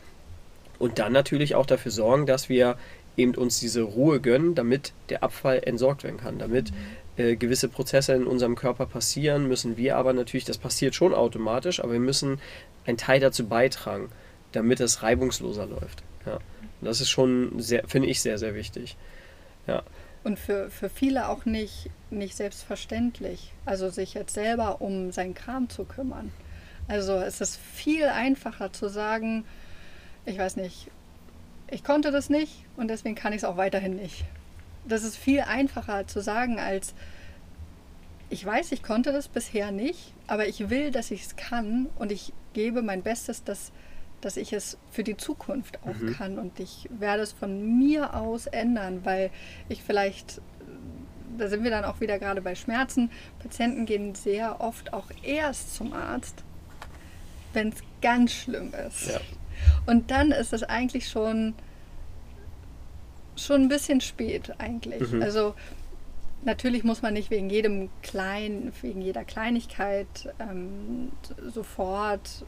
und 0.80 1.00
dann 1.00 1.14
natürlich 1.14 1.56
auch 1.56 1.66
dafür 1.66 1.92
sorgen, 1.92 2.26
dass 2.26 2.50
wir 2.50 2.78
eben 3.16 3.36
uns 3.36 3.60
diese 3.60 3.82
Ruhe 3.82 4.20
gönnen, 4.22 4.56
damit 4.56 4.94
der 5.10 5.24
Abfall 5.24 5.62
entsorgt 5.66 6.04
werden 6.04 6.18
kann, 6.18 6.38
damit 6.38 6.72
äh, 7.18 7.36
gewisse 7.36 7.68
Prozesse 7.68 8.14
in 8.14 8.28
unserem 8.28 8.56
Körper 8.56 8.86
passieren, 8.86 9.48
müssen 9.48 9.76
wir 9.76 9.98
aber 9.98 10.14
natürlich, 10.14 10.46
das 10.46 10.60
passiert 10.60 10.94
schon 10.94 11.16
automatisch, 11.16 11.80
aber 11.80 11.94
wir 11.94 12.00
müssen 12.00 12.40
einen 12.86 12.98
Teil 12.98 13.20
dazu 13.20 13.48
beitragen, 13.48 14.10
damit 14.52 14.80
es 14.80 15.02
reibungsloser 15.02 15.66
läuft. 15.66 16.04
Ja. 16.26 16.40
Das 16.82 17.02
ist 17.02 17.10
schon 17.10 17.60
sehr, 17.60 17.88
finde 17.88 18.08
ich, 18.08 18.22
sehr, 18.22 18.38
sehr 18.38 18.54
wichtig. 18.54 18.98
Ja. 19.66 19.82
Und 20.28 20.38
für, 20.38 20.70
für 20.70 20.90
viele 20.90 21.30
auch 21.30 21.46
nicht, 21.46 21.90
nicht 22.10 22.36
selbstverständlich. 22.36 23.54
Also 23.64 23.90
sich 23.90 24.14
jetzt 24.14 24.34
selber 24.34 24.82
um 24.82 25.14
seinen 25.14 25.34
Kram 25.34 25.70
zu 25.70 25.86
kümmern. 25.86 26.34
Also 26.90 27.14
es 27.14 27.40
ist 27.40 27.56
viel 27.56 28.04
einfacher 28.10 28.74
zu 28.74 28.90
sagen, 28.90 29.46
ich 30.26 30.38
weiß 30.38 30.58
nicht, 30.58 30.92
ich 31.72 31.82
konnte 31.82 32.12
das 32.12 32.30
nicht 32.30 32.66
und 32.76 32.90
deswegen 32.90 33.16
kann 33.16 33.32
ich 33.32 33.38
es 33.38 33.44
auch 33.46 33.56
weiterhin 33.56 33.96
nicht. 33.96 34.26
Das 34.86 35.06
ist 35.06 35.16
viel 35.16 35.40
einfacher 35.40 36.08
zu 36.08 36.20
sagen 36.20 36.60
als, 36.60 36.94
ich 38.30 38.46
weiß, 38.46 38.74
ich 38.74 38.84
konnte 38.84 39.14
das 39.14 39.30
bisher 39.30 39.72
nicht, 39.72 40.12
aber 40.28 40.46
ich 40.46 40.70
will, 40.70 40.92
dass 40.92 41.10
ich 41.10 41.24
es 41.24 41.38
kann 41.38 41.88
und 41.98 42.12
ich 42.12 42.34
gebe 42.52 42.82
mein 42.82 43.02
Bestes, 43.02 43.46
dass, 43.46 43.72
dass 44.22 44.38
ich 44.38 44.54
es 44.54 44.78
für 44.92 45.04
die 45.04 45.18
Zukunft 45.18 45.80
auch 45.84 45.96
mhm. 45.96 46.14
kann 46.14 46.40
und 46.40 46.60
ich 46.60 46.90
werde 46.90 47.24
es 47.24 47.32
von 47.32 47.78
mir 47.78 48.16
aus 48.16 48.48
ändern, 48.48 49.02
weil 49.04 49.30
ich 49.70 49.84
vielleicht 49.84 50.42
da 51.38 51.48
sind 51.48 51.64
wir 51.64 51.72
dann 51.72 51.86
auch 51.86 52.00
wieder 52.00 52.18
gerade 52.20 52.42
bei 52.42 52.56
Schmerzen. 52.56 53.12
Patienten 53.40 53.86
gehen 53.86 54.16
sehr 54.16 54.60
oft 54.62 54.94
auch 54.94 55.08
erst 55.24 55.76
zum 55.76 55.94
Arst, 55.94 56.44
wenn 57.54 57.70
es 57.70 57.76
ganz 58.02 58.32
schlimm 58.32 58.74
ist. 58.88 59.08
Ja. 59.08 59.20
Und 59.86 60.12
dann 60.12 60.32
ist 60.32 60.54
es 60.54 60.64
eigentlich 60.64 61.10
schon 61.10 61.54
schon 63.36 63.64
ein 63.64 63.70
bisschen 63.70 64.02
spät 64.02 64.54
eigentlich. 64.58 65.12
Mhm. 65.12 65.22
Also 65.22 65.54
natürlich 66.44 66.84
muss 66.84 67.02
man 67.02 67.14
nicht 67.14 67.30
wegen 67.30 67.50
jedem 67.50 67.90
kleinen, 68.02 68.74
wegen 68.82 69.02
jeder 69.02 69.24
Kleinigkeit 69.24 70.34
ähm, 70.40 71.12
sofort 71.54 72.46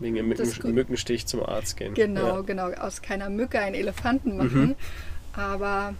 Wegen 0.00 0.14
dem 0.16 0.28
Mücken. 0.28 0.74
Mückenstich 0.74 1.26
zum 1.26 1.44
Arzt 1.44 1.76
gehen. 1.76 1.94
Genau, 1.94 2.36
Ja. 2.36 2.40
genau. 2.40 2.70
Aus 2.72 3.02
keiner 3.02 3.30
Mücke 3.30 3.60
einen 3.60 3.74
Elefanten 3.74 4.36
machen. 4.36 4.68
Mhm. 4.68 4.74
Aber, 5.32 5.94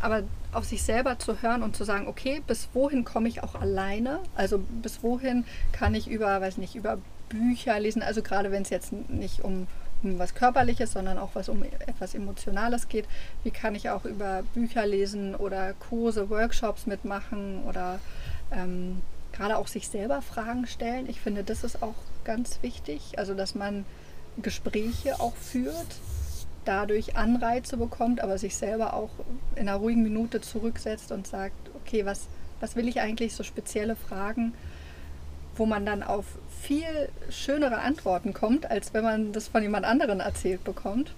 aber 0.00 0.22
auf 0.52 0.64
sich 0.64 0.82
selber 0.82 1.18
zu 1.18 1.42
hören 1.42 1.62
und 1.62 1.76
zu 1.76 1.84
sagen, 1.84 2.06
okay, 2.08 2.40
bis 2.46 2.68
wohin 2.72 3.04
komme 3.04 3.28
ich 3.28 3.42
auch 3.42 3.54
alleine? 3.56 4.20
Also 4.34 4.58
bis 4.82 5.02
wohin 5.02 5.44
kann 5.72 5.94
ich 5.94 6.08
über, 6.08 6.40
weiß 6.40 6.56
nicht, 6.56 6.74
über 6.74 6.98
Bücher 7.28 7.78
lesen? 7.78 8.02
Also 8.02 8.22
gerade 8.22 8.50
wenn 8.52 8.62
es 8.62 8.70
jetzt 8.70 8.92
nicht 8.92 9.42
um, 9.44 9.66
um 10.02 10.18
was 10.18 10.34
Körperliches, 10.34 10.92
sondern 10.92 11.18
auch 11.18 11.30
was 11.34 11.48
um 11.48 11.62
etwas 11.64 12.14
Emotionales 12.14 12.88
geht. 12.88 13.04
Wie 13.44 13.50
kann 13.50 13.74
ich 13.74 13.90
auch 13.90 14.04
über 14.04 14.44
Bücher 14.54 14.86
lesen 14.86 15.34
oder 15.34 15.74
Kurse, 15.74 16.30
Workshops 16.30 16.86
mitmachen 16.86 17.64
oder 17.68 17.98
ähm, 18.52 19.02
gerade 19.36 19.58
auch 19.58 19.66
sich 19.66 19.88
selber 19.88 20.22
Fragen 20.22 20.66
stellen? 20.66 21.08
Ich 21.08 21.20
finde, 21.20 21.44
das 21.44 21.64
ist 21.64 21.82
auch 21.82 21.94
ganz 22.24 22.58
wichtig. 22.62 23.18
Also 23.18 23.34
dass 23.34 23.54
man 23.54 23.84
Gespräche 24.42 25.20
auch 25.20 25.36
führt, 25.36 25.74
dadurch 26.64 27.16
Anreize 27.16 27.76
bekommt, 27.76 28.20
aber 28.20 28.38
sich 28.38 28.56
selber 28.56 28.94
auch 28.94 29.10
in 29.54 29.68
einer 29.68 29.78
ruhigen 29.78 30.02
Minute 30.02 30.40
zurücksetzt 30.40 31.12
und 31.12 31.26
sagt, 31.26 31.54
okay, 31.74 32.04
was, 32.04 32.26
was 32.60 32.76
will 32.76 32.88
ich 32.88 33.00
eigentlich, 33.00 33.34
so 33.34 33.44
spezielle 33.44 33.96
Fragen, 33.96 34.52
wo 35.54 35.64
man 35.64 35.86
dann 35.86 36.02
auf 36.02 36.24
viel 36.60 37.08
schönere 37.30 37.78
Antworten 37.78 38.32
kommt, 38.32 38.70
als 38.70 38.92
wenn 38.92 39.04
man 39.04 39.32
das 39.32 39.48
von 39.48 39.62
jemand 39.62 39.86
anderen 39.86 40.20
erzählt 40.20 40.64
bekommt. 40.64 41.14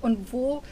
Und 0.00 0.32
wo, 0.32 0.62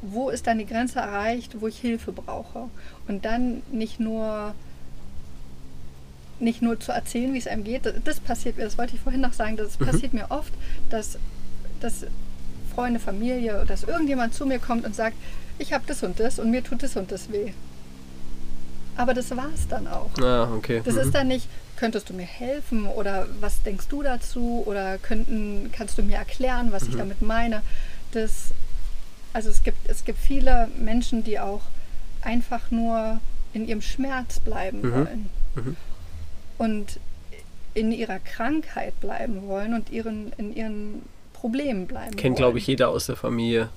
wo 0.00 0.30
ist 0.30 0.46
dann 0.46 0.58
die 0.58 0.66
Grenze 0.66 1.00
erreicht, 1.00 1.60
wo 1.60 1.66
ich 1.66 1.78
Hilfe 1.78 2.12
brauche? 2.12 2.68
Und 3.08 3.24
dann 3.24 3.62
nicht 3.70 4.00
nur 4.00 4.54
nicht 6.42 6.60
nur 6.62 6.78
zu 6.80 6.92
erzählen, 6.92 7.32
wie 7.32 7.38
es 7.38 7.46
einem 7.46 7.64
geht. 7.64 7.82
Das 8.04 8.20
passiert 8.20 8.56
mir, 8.58 8.64
das 8.64 8.76
wollte 8.76 8.94
ich 8.96 9.00
vorhin 9.00 9.20
noch 9.20 9.32
sagen, 9.32 9.56
das 9.56 9.76
passiert 9.76 10.12
mir 10.12 10.30
oft, 10.30 10.52
dass, 10.90 11.18
dass 11.80 12.04
Freunde, 12.74 13.00
Familie, 13.00 13.64
dass 13.66 13.84
irgendjemand 13.84 14.34
zu 14.34 14.44
mir 14.46 14.58
kommt 14.58 14.84
und 14.84 14.94
sagt, 14.94 15.16
ich 15.58 15.72
habe 15.72 15.84
das 15.86 16.02
und 16.02 16.18
das 16.18 16.38
und 16.38 16.50
mir 16.50 16.62
tut 16.64 16.82
das 16.82 16.96
und 16.96 17.12
das 17.12 17.30
weh. 17.32 17.52
Aber 18.96 19.14
das 19.14 19.30
war 19.36 19.48
es 19.54 19.66
dann 19.68 19.86
auch. 19.86 20.10
Ah, 20.20 20.52
okay. 20.54 20.82
Das 20.84 20.94
Mhm. 20.94 21.00
ist 21.00 21.14
dann 21.14 21.28
nicht, 21.28 21.48
könntest 21.76 22.10
du 22.10 22.14
mir 22.14 22.24
helfen 22.26 22.86
oder 22.86 23.26
was 23.40 23.62
denkst 23.62 23.86
du 23.88 24.02
dazu 24.02 24.62
oder 24.66 24.98
könnten, 24.98 25.70
kannst 25.72 25.96
du 25.98 26.02
mir 26.02 26.16
erklären, 26.16 26.72
was 26.72 26.82
ich 26.84 26.94
Mhm. 26.94 26.98
damit 26.98 27.22
meine. 27.22 27.62
Das, 28.12 28.50
also 29.32 29.48
es 29.48 29.62
gibt, 29.62 29.88
es 29.88 30.04
gibt 30.04 30.18
viele 30.18 30.68
Menschen, 30.78 31.24
die 31.24 31.38
auch 31.40 31.62
einfach 32.20 32.70
nur 32.70 33.20
in 33.54 33.66
ihrem 33.66 33.82
Schmerz 33.82 34.40
bleiben 34.40 34.80
Mhm. 34.82 34.92
wollen 34.92 35.30
Mhm. 35.54 35.76
Und 36.62 36.98
in 37.74 37.90
ihrer 37.90 38.18
Krankheit 38.18 38.98
bleiben 39.00 39.46
wollen 39.48 39.74
und 39.74 39.90
ihren, 39.90 40.32
in 40.36 40.54
ihren 40.54 41.02
Problemen 41.32 41.86
bleiben 41.86 42.14
Kennt, 42.16 42.36
glaube 42.36 42.58
ich, 42.58 42.66
jeder 42.66 42.88
aus 42.88 43.06
der 43.06 43.16
Familie. 43.16 43.68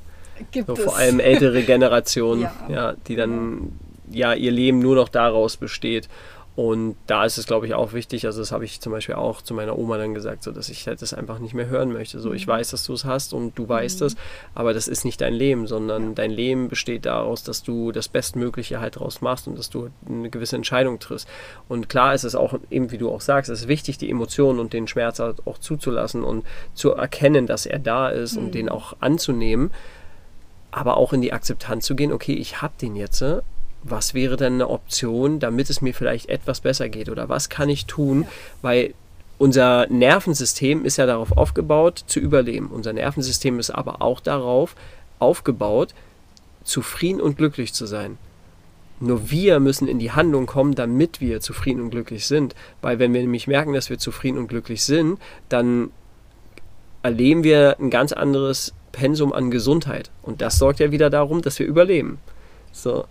Gibt 0.51 0.67
So, 0.67 0.73
es. 0.73 0.83
vor 0.83 0.97
allem 0.97 1.19
ältere 1.19 1.63
Generationen, 1.73 2.41
ja. 2.43 2.53
Ja. 2.69 2.93
die 3.07 3.15
dann 3.15 3.71
ja 4.11 4.33
ihr 4.33 4.51
Leben 4.51 4.79
nur 4.79 4.95
noch 4.95 5.09
daraus 5.09 5.57
besteht. 5.57 6.09
Und 6.55 6.95
da 7.07 7.25
ist 7.25 7.37
es, 7.37 7.47
glaube 7.47 7.67
ich, 7.67 7.73
auch 7.73 7.91
wichtig, 7.91 8.25
also 8.25 8.39
das 8.39 8.53
habe 8.53 8.63
ich 8.63 8.79
zum 8.79 8.93
Beispiel 8.93 9.15
auch 9.15 9.41
zu 9.41 9.53
meiner 9.53 9.77
Oma 9.77 9.97
dann 9.97 10.13
gesagt, 10.13 10.41
so 10.41 10.51
dass 10.51 10.69
ich 10.69 10.87
halt 10.87 11.01
das 11.01 11.13
einfach 11.13 11.39
nicht 11.39 11.53
mehr 11.53 11.67
hören 11.67 11.91
möchte. 11.91 12.21
So, 12.21 12.31
ich 12.31 12.47
weiß, 12.47 12.71
dass 12.71 12.85
du 12.85 12.93
es 12.93 13.03
hast 13.03 13.33
und 13.33 13.57
du 13.59 13.67
weißt 13.67 14.01
es, 14.03 14.15
aber 14.53 14.73
das 14.73 14.87
ist 14.87 15.03
nicht 15.03 15.19
dein 15.19 15.33
Leben, 15.33 15.67
sondern 15.67 16.15
dein 16.15 16.31
Leben 16.31 16.69
besteht 16.69 17.05
daraus, 17.05 17.43
dass 17.43 17.61
du 17.61 17.91
das 17.91 18.07
Bestmögliche 18.07 18.79
halt 18.79 18.95
daraus 18.95 19.19
machst 19.19 19.49
und 19.49 19.57
dass 19.57 19.69
du 19.69 19.89
eine 20.07 20.29
gewisse 20.29 20.55
Entscheidung 20.55 20.99
triffst. 20.99 21.27
Und 21.67 21.89
klar 21.89 22.13
ist 22.13 22.23
es 22.23 22.35
auch, 22.35 22.57
eben 22.69 22.89
wie 22.91 22.97
du 22.97 23.11
auch 23.11 23.21
sagst, 23.21 23.49
es 23.49 23.61
ist 23.63 23.67
wichtig, 23.67 23.97
die 23.97 24.09
Emotionen 24.09 24.59
und 24.59 24.71
den 24.71 24.87
Schmerz 24.87 25.19
halt 25.19 25.45
auch 25.45 25.57
zuzulassen 25.57 26.23
und 26.23 26.45
zu 26.73 26.91
erkennen, 26.91 27.47
dass 27.47 27.65
er 27.65 27.79
da 27.79 28.07
ist 28.07 28.37
und 28.37 28.55
den 28.55 28.69
auch 28.69 28.95
anzunehmen 29.01 29.71
aber 30.75 30.97
auch 30.97 31.13
in 31.13 31.21
die 31.21 31.31
Akzeptanz 31.31 31.85
zu 31.85 31.95
gehen, 31.95 32.11
okay, 32.11 32.33
ich 32.33 32.61
habe 32.61 32.73
den 32.81 32.97
jetzt, 32.97 33.21
äh, 33.21 33.39
was 33.87 34.13
wäre 34.13 34.35
denn 34.35 34.55
eine 34.55 34.69
Option, 34.69 35.39
damit 35.39 35.69
es 35.69 35.81
mir 35.81 35.93
vielleicht 35.93 36.29
etwas 36.29 36.59
besser 36.59 36.89
geht 36.89 37.09
oder 37.09 37.29
was 37.29 37.49
kann 37.49 37.69
ich 37.69 37.85
tun, 37.85 38.25
weil 38.61 38.93
unser 39.37 39.87
Nervensystem 39.87 40.85
ist 40.85 40.97
ja 40.97 41.05
darauf 41.05 41.37
aufgebaut, 41.37 42.03
zu 42.07 42.19
überleben. 42.19 42.67
Unser 42.67 42.93
Nervensystem 42.93 43.59
ist 43.59 43.69
aber 43.69 44.01
auch 44.01 44.19
darauf 44.21 44.75
aufgebaut, 45.19 45.93
zufrieden 46.63 47.21
und 47.21 47.37
glücklich 47.37 47.73
zu 47.73 47.85
sein. 47.85 48.17
Nur 48.99 49.29
wir 49.29 49.59
müssen 49.59 49.87
in 49.87 49.99
die 49.99 50.11
Handlung 50.11 50.45
kommen, 50.45 50.73
damit 50.73 51.19
wir 51.19 51.41
zufrieden 51.41 51.81
und 51.81 51.89
glücklich 51.89 52.27
sind. 52.27 52.55
Weil 52.81 52.97
wenn 52.97 53.13
wir 53.13 53.21
nämlich 53.21 53.45
merken, 53.45 53.73
dass 53.73 53.89
wir 53.89 53.99
zufrieden 53.99 54.37
und 54.37 54.47
glücklich 54.47 54.83
sind, 54.83 55.19
dann 55.49 55.91
erleben 57.03 57.43
wir 57.43 57.77
ein 57.79 57.89
ganz 57.89 58.13
anderes 58.13 58.73
Pensum 58.93 59.33
an 59.33 59.51
Gesundheit. 59.51 60.09
Und 60.21 60.41
das 60.41 60.57
sorgt 60.57 60.79
ja 60.79 60.91
wieder 60.91 61.09
darum, 61.09 61.41
dass 61.41 61.59
wir 61.59 61.67
überleben. 61.67 62.19
So. 62.71 63.05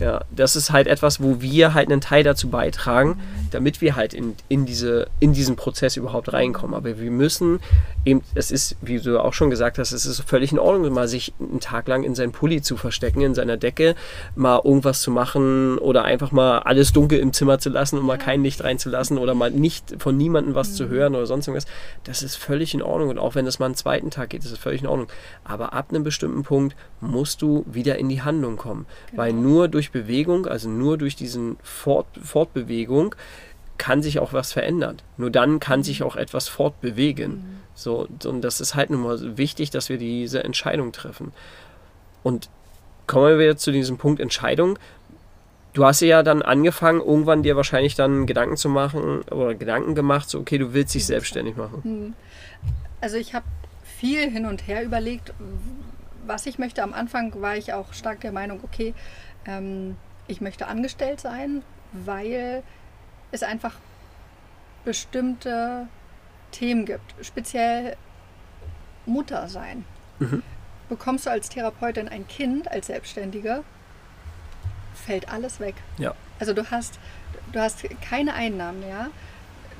Ja, 0.00 0.22
das 0.34 0.56
ist 0.56 0.72
halt 0.72 0.88
etwas, 0.88 1.22
wo 1.22 1.40
wir 1.40 1.72
halt 1.72 1.90
einen 1.90 2.00
Teil 2.00 2.24
dazu 2.24 2.48
beitragen, 2.48 3.20
damit 3.52 3.80
wir 3.80 3.94
halt 3.94 4.12
in, 4.12 4.34
in, 4.48 4.66
diese, 4.66 5.06
in 5.20 5.32
diesen 5.32 5.54
Prozess 5.54 5.96
überhaupt 5.96 6.32
reinkommen. 6.32 6.74
Aber 6.74 6.98
wir 6.98 7.10
müssen 7.12 7.60
eben, 8.04 8.22
es 8.34 8.50
ist, 8.50 8.76
wie 8.82 8.98
du 8.98 9.20
auch 9.20 9.32
schon 9.32 9.50
gesagt 9.50 9.78
hast, 9.78 9.92
es 9.92 10.04
ist 10.04 10.20
völlig 10.22 10.50
in 10.50 10.58
Ordnung, 10.58 10.92
mal 10.92 11.06
sich 11.06 11.32
einen 11.38 11.60
Tag 11.60 11.86
lang 11.86 12.02
in 12.02 12.16
seinen 12.16 12.32
Pulli 12.32 12.60
zu 12.60 12.76
verstecken, 12.76 13.20
in 13.20 13.34
seiner 13.34 13.56
Decke, 13.56 13.94
mal 14.34 14.60
irgendwas 14.64 15.00
zu 15.00 15.12
machen 15.12 15.78
oder 15.78 16.02
einfach 16.04 16.32
mal 16.32 16.58
alles 16.58 16.92
dunkel 16.92 17.20
im 17.20 17.32
Zimmer 17.32 17.60
zu 17.60 17.70
lassen 17.70 17.96
und 17.96 18.04
mal 18.04 18.18
kein 18.18 18.42
Licht 18.42 18.64
reinzulassen 18.64 19.16
oder 19.16 19.34
mal 19.34 19.52
nicht 19.52 19.94
von 19.98 20.16
niemandem 20.16 20.56
was 20.56 20.74
zu 20.74 20.88
hören 20.88 21.14
oder 21.14 21.26
sonst 21.26 21.46
irgendwas. 21.46 21.70
Das 22.02 22.24
ist 22.24 22.34
völlig 22.34 22.74
in 22.74 22.82
Ordnung. 22.82 23.10
Und 23.10 23.18
auch 23.18 23.36
wenn 23.36 23.46
es 23.46 23.60
mal 23.60 23.66
einen 23.66 23.76
zweiten 23.76 24.10
Tag 24.10 24.30
geht, 24.30 24.44
ist 24.44 24.50
es 24.50 24.58
völlig 24.58 24.82
in 24.82 24.88
Ordnung. 24.88 25.06
Aber 25.44 25.72
ab 25.72 25.90
einem 25.90 26.02
bestimmten 26.02 26.42
Punkt 26.42 26.74
musst 27.00 27.42
du 27.42 27.64
wieder 27.70 27.96
in 27.98 28.08
die 28.08 28.22
Handlung 28.22 28.56
kommen. 28.56 28.86
Weil 29.14 29.32
nur 29.32 29.68
durch 29.68 29.83
Bewegung, 29.92 30.46
also 30.46 30.68
nur 30.68 30.98
durch 30.98 31.16
diesen 31.16 31.56
Fort, 31.62 32.06
Fortbewegung, 32.22 33.14
kann 33.78 34.02
sich 34.02 34.18
auch 34.18 34.32
was 34.32 34.52
verändern. 34.52 34.98
Nur 35.16 35.30
dann 35.30 35.60
kann 35.60 35.82
sich 35.82 36.02
auch 36.02 36.16
etwas 36.16 36.48
fortbewegen. 36.48 37.60
So, 37.74 38.08
und 38.24 38.42
das 38.42 38.60
ist 38.60 38.74
halt 38.74 38.90
nun 38.90 39.02
mal 39.02 39.36
wichtig, 39.36 39.70
dass 39.70 39.88
wir 39.88 39.98
diese 39.98 40.44
Entscheidung 40.44 40.92
treffen. 40.92 41.32
Und 42.22 42.48
kommen 43.06 43.26
wir 43.26 43.38
wieder 43.38 43.56
zu 43.56 43.72
diesem 43.72 43.98
Punkt 43.98 44.20
Entscheidung. 44.20 44.78
Du 45.72 45.84
hast 45.84 46.00
ja 46.00 46.22
dann 46.22 46.42
angefangen, 46.42 47.00
irgendwann 47.00 47.42
dir 47.42 47.56
wahrscheinlich 47.56 47.96
dann 47.96 48.26
Gedanken 48.26 48.56
zu 48.56 48.68
machen 48.68 49.22
oder 49.22 49.54
Gedanken 49.54 49.96
gemacht, 49.96 50.30
so 50.30 50.38
okay, 50.38 50.56
du 50.56 50.72
willst 50.72 50.94
dich 50.94 51.04
selbstständig 51.04 51.56
machen. 51.56 52.14
Also 53.00 53.16
ich 53.16 53.34
habe 53.34 53.44
viel 53.98 54.30
hin 54.30 54.46
und 54.46 54.68
her 54.68 54.84
überlegt, 54.84 55.34
was 56.26 56.46
ich 56.46 56.58
möchte. 56.58 56.82
Am 56.82 56.94
Anfang 56.94 57.32
war 57.42 57.56
ich 57.56 57.72
auch 57.72 57.92
stark 57.92 58.20
der 58.20 58.32
Meinung, 58.32 58.60
okay, 58.62 58.94
ähm, 59.46 59.96
ich 60.26 60.40
möchte 60.40 60.66
angestellt 60.66 61.20
sein, 61.20 61.62
weil 61.92 62.62
es 63.30 63.42
einfach 63.42 63.76
bestimmte 64.84 65.88
Themen 66.50 66.86
gibt. 66.86 67.14
Speziell 67.22 67.96
Mutter 69.06 69.48
sein. 69.48 69.84
Mhm. 70.18 70.42
Bekommst 70.88 71.26
du 71.26 71.30
als 71.30 71.48
Therapeutin 71.48 72.08
ein 72.08 72.26
Kind, 72.28 72.70
als 72.70 72.86
Selbstständige, 72.86 73.64
fällt 74.94 75.28
alles 75.28 75.60
weg. 75.60 75.74
Ja. 75.98 76.14
Also 76.38 76.52
du 76.52 76.70
hast, 76.70 76.98
du 77.52 77.60
hast 77.60 77.84
keine 78.00 78.34
Einnahmen 78.34 78.80
mehr. 78.80 79.10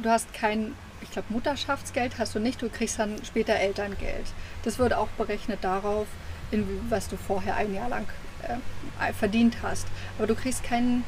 Du 0.03 0.11
hast 0.11 0.33
kein, 0.35 0.75
ich 1.03 1.11
glaube, 1.11 1.33
Mutterschaftsgeld 1.33 2.19
hast 2.19 2.35
du 2.35 2.41
nicht, 2.41 2.61
du 2.61 2.69
kriegst 2.69 2.99
dann 2.99 3.23
später 3.25 3.55
Elterngeld. 3.55 4.27
Das 4.65 4.79
wird 4.79 4.93
auch 4.93 5.09
berechnet 5.09 5.63
darauf, 5.63 6.07
in, 6.51 6.67
was 6.89 7.09
du 7.09 7.17
vorher 7.17 7.57
ein 7.57 7.75
Jahr 7.75 7.89
lang 7.89 8.07
äh, 8.49 9.13
verdient 9.13 9.57
hast. 9.63 9.87
Aber 10.19 10.27
du 10.27 10.35
kriegst 10.35 10.63
kein, 10.65 11.05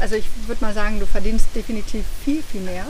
also 0.00 0.14
ich 0.14 0.26
würde 0.46 0.64
mal 0.64 0.72
sagen, 0.72 1.00
du 1.00 1.06
verdienst 1.06 1.46
definitiv 1.54 2.04
viel, 2.24 2.42
viel 2.42 2.62
mehr 2.62 2.86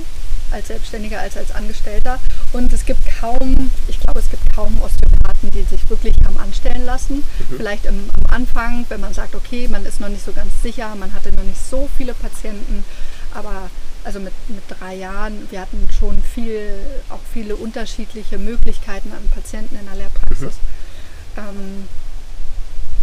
als 0.52 0.68
Selbstständiger 0.68 1.20
als 1.20 1.36
als 1.36 1.52
Angestellter. 1.52 2.18
Und 2.52 2.72
es 2.72 2.84
gibt 2.84 3.00
kaum, 3.20 3.70
ich 3.88 4.00
glaube, 4.00 4.20
es 4.20 4.30
gibt 4.30 4.54
kaum 4.54 4.80
Osteopathen, 4.80 5.50
die 5.50 5.62
sich 5.62 5.88
wirklich 5.90 6.14
haben 6.24 6.38
anstellen 6.38 6.84
lassen. 6.84 7.16
Mhm. 7.16 7.56
Vielleicht 7.56 7.86
im, 7.86 8.10
am 8.16 8.34
Anfang, 8.34 8.86
wenn 8.88 9.00
man 9.00 9.14
sagt, 9.14 9.34
okay, 9.34 9.68
man 9.68 9.84
ist 9.86 10.00
noch 10.00 10.08
nicht 10.08 10.24
so 10.24 10.32
ganz 10.32 10.50
sicher, 10.62 10.94
man 10.94 11.12
hatte 11.14 11.34
noch 11.34 11.44
nicht 11.44 11.60
so 11.60 11.88
viele 11.96 12.14
Patienten, 12.14 12.84
aber 13.34 13.70
also 14.04 14.20
mit, 14.20 14.32
mit 14.48 14.62
drei 14.68 14.94
Jahren, 14.94 15.48
wir 15.50 15.60
hatten 15.60 15.86
schon 15.98 16.22
viel, 16.22 16.78
auch 17.10 17.20
viele 17.32 17.56
unterschiedliche 17.56 18.38
Möglichkeiten 18.38 19.12
an 19.12 19.28
Patienten 19.34 19.76
in 19.76 19.84
der 19.86 19.96
Lehrpraxis. 19.96 20.54
Mhm. 21.36 21.38
Ähm, 21.38 21.88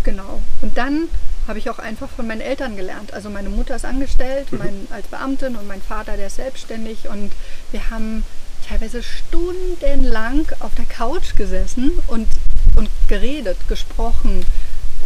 genau. 0.06 0.40
Und 0.61 0.77
dann 0.77 1.10
habe 1.48 1.60
ich 1.60 1.69
auch 1.69 1.80
einfach 1.80 2.10
von 2.10 2.26
meinen 2.27 2.41
Eltern 2.41 2.77
gelernt. 2.77 3.14
Also 3.14 3.30
meine 3.30 3.49
Mutter 3.49 3.76
ist 3.76 3.86
angestellt, 3.86 4.52
mhm. 4.52 4.57
mein, 4.60 4.88
als 4.91 5.07
Beamtin 5.07 5.56
und 5.57 5.68
mein 5.68 5.82
Vater, 5.82 6.15
der 6.15 6.27
ist 6.27 6.38
selbstständig. 6.38 7.10
Und 7.10 7.34
wir 7.72 7.90
haben 7.90 8.23
teilweise 8.68 9.03
stundenlang 9.03 10.48
auf 10.60 10.73
der 10.76 10.86
Couch 10.86 11.36
gesessen 11.36 11.91
und, 12.07 12.27
und 12.76 12.90
geredet, 13.07 13.57
gesprochen. 13.68 14.45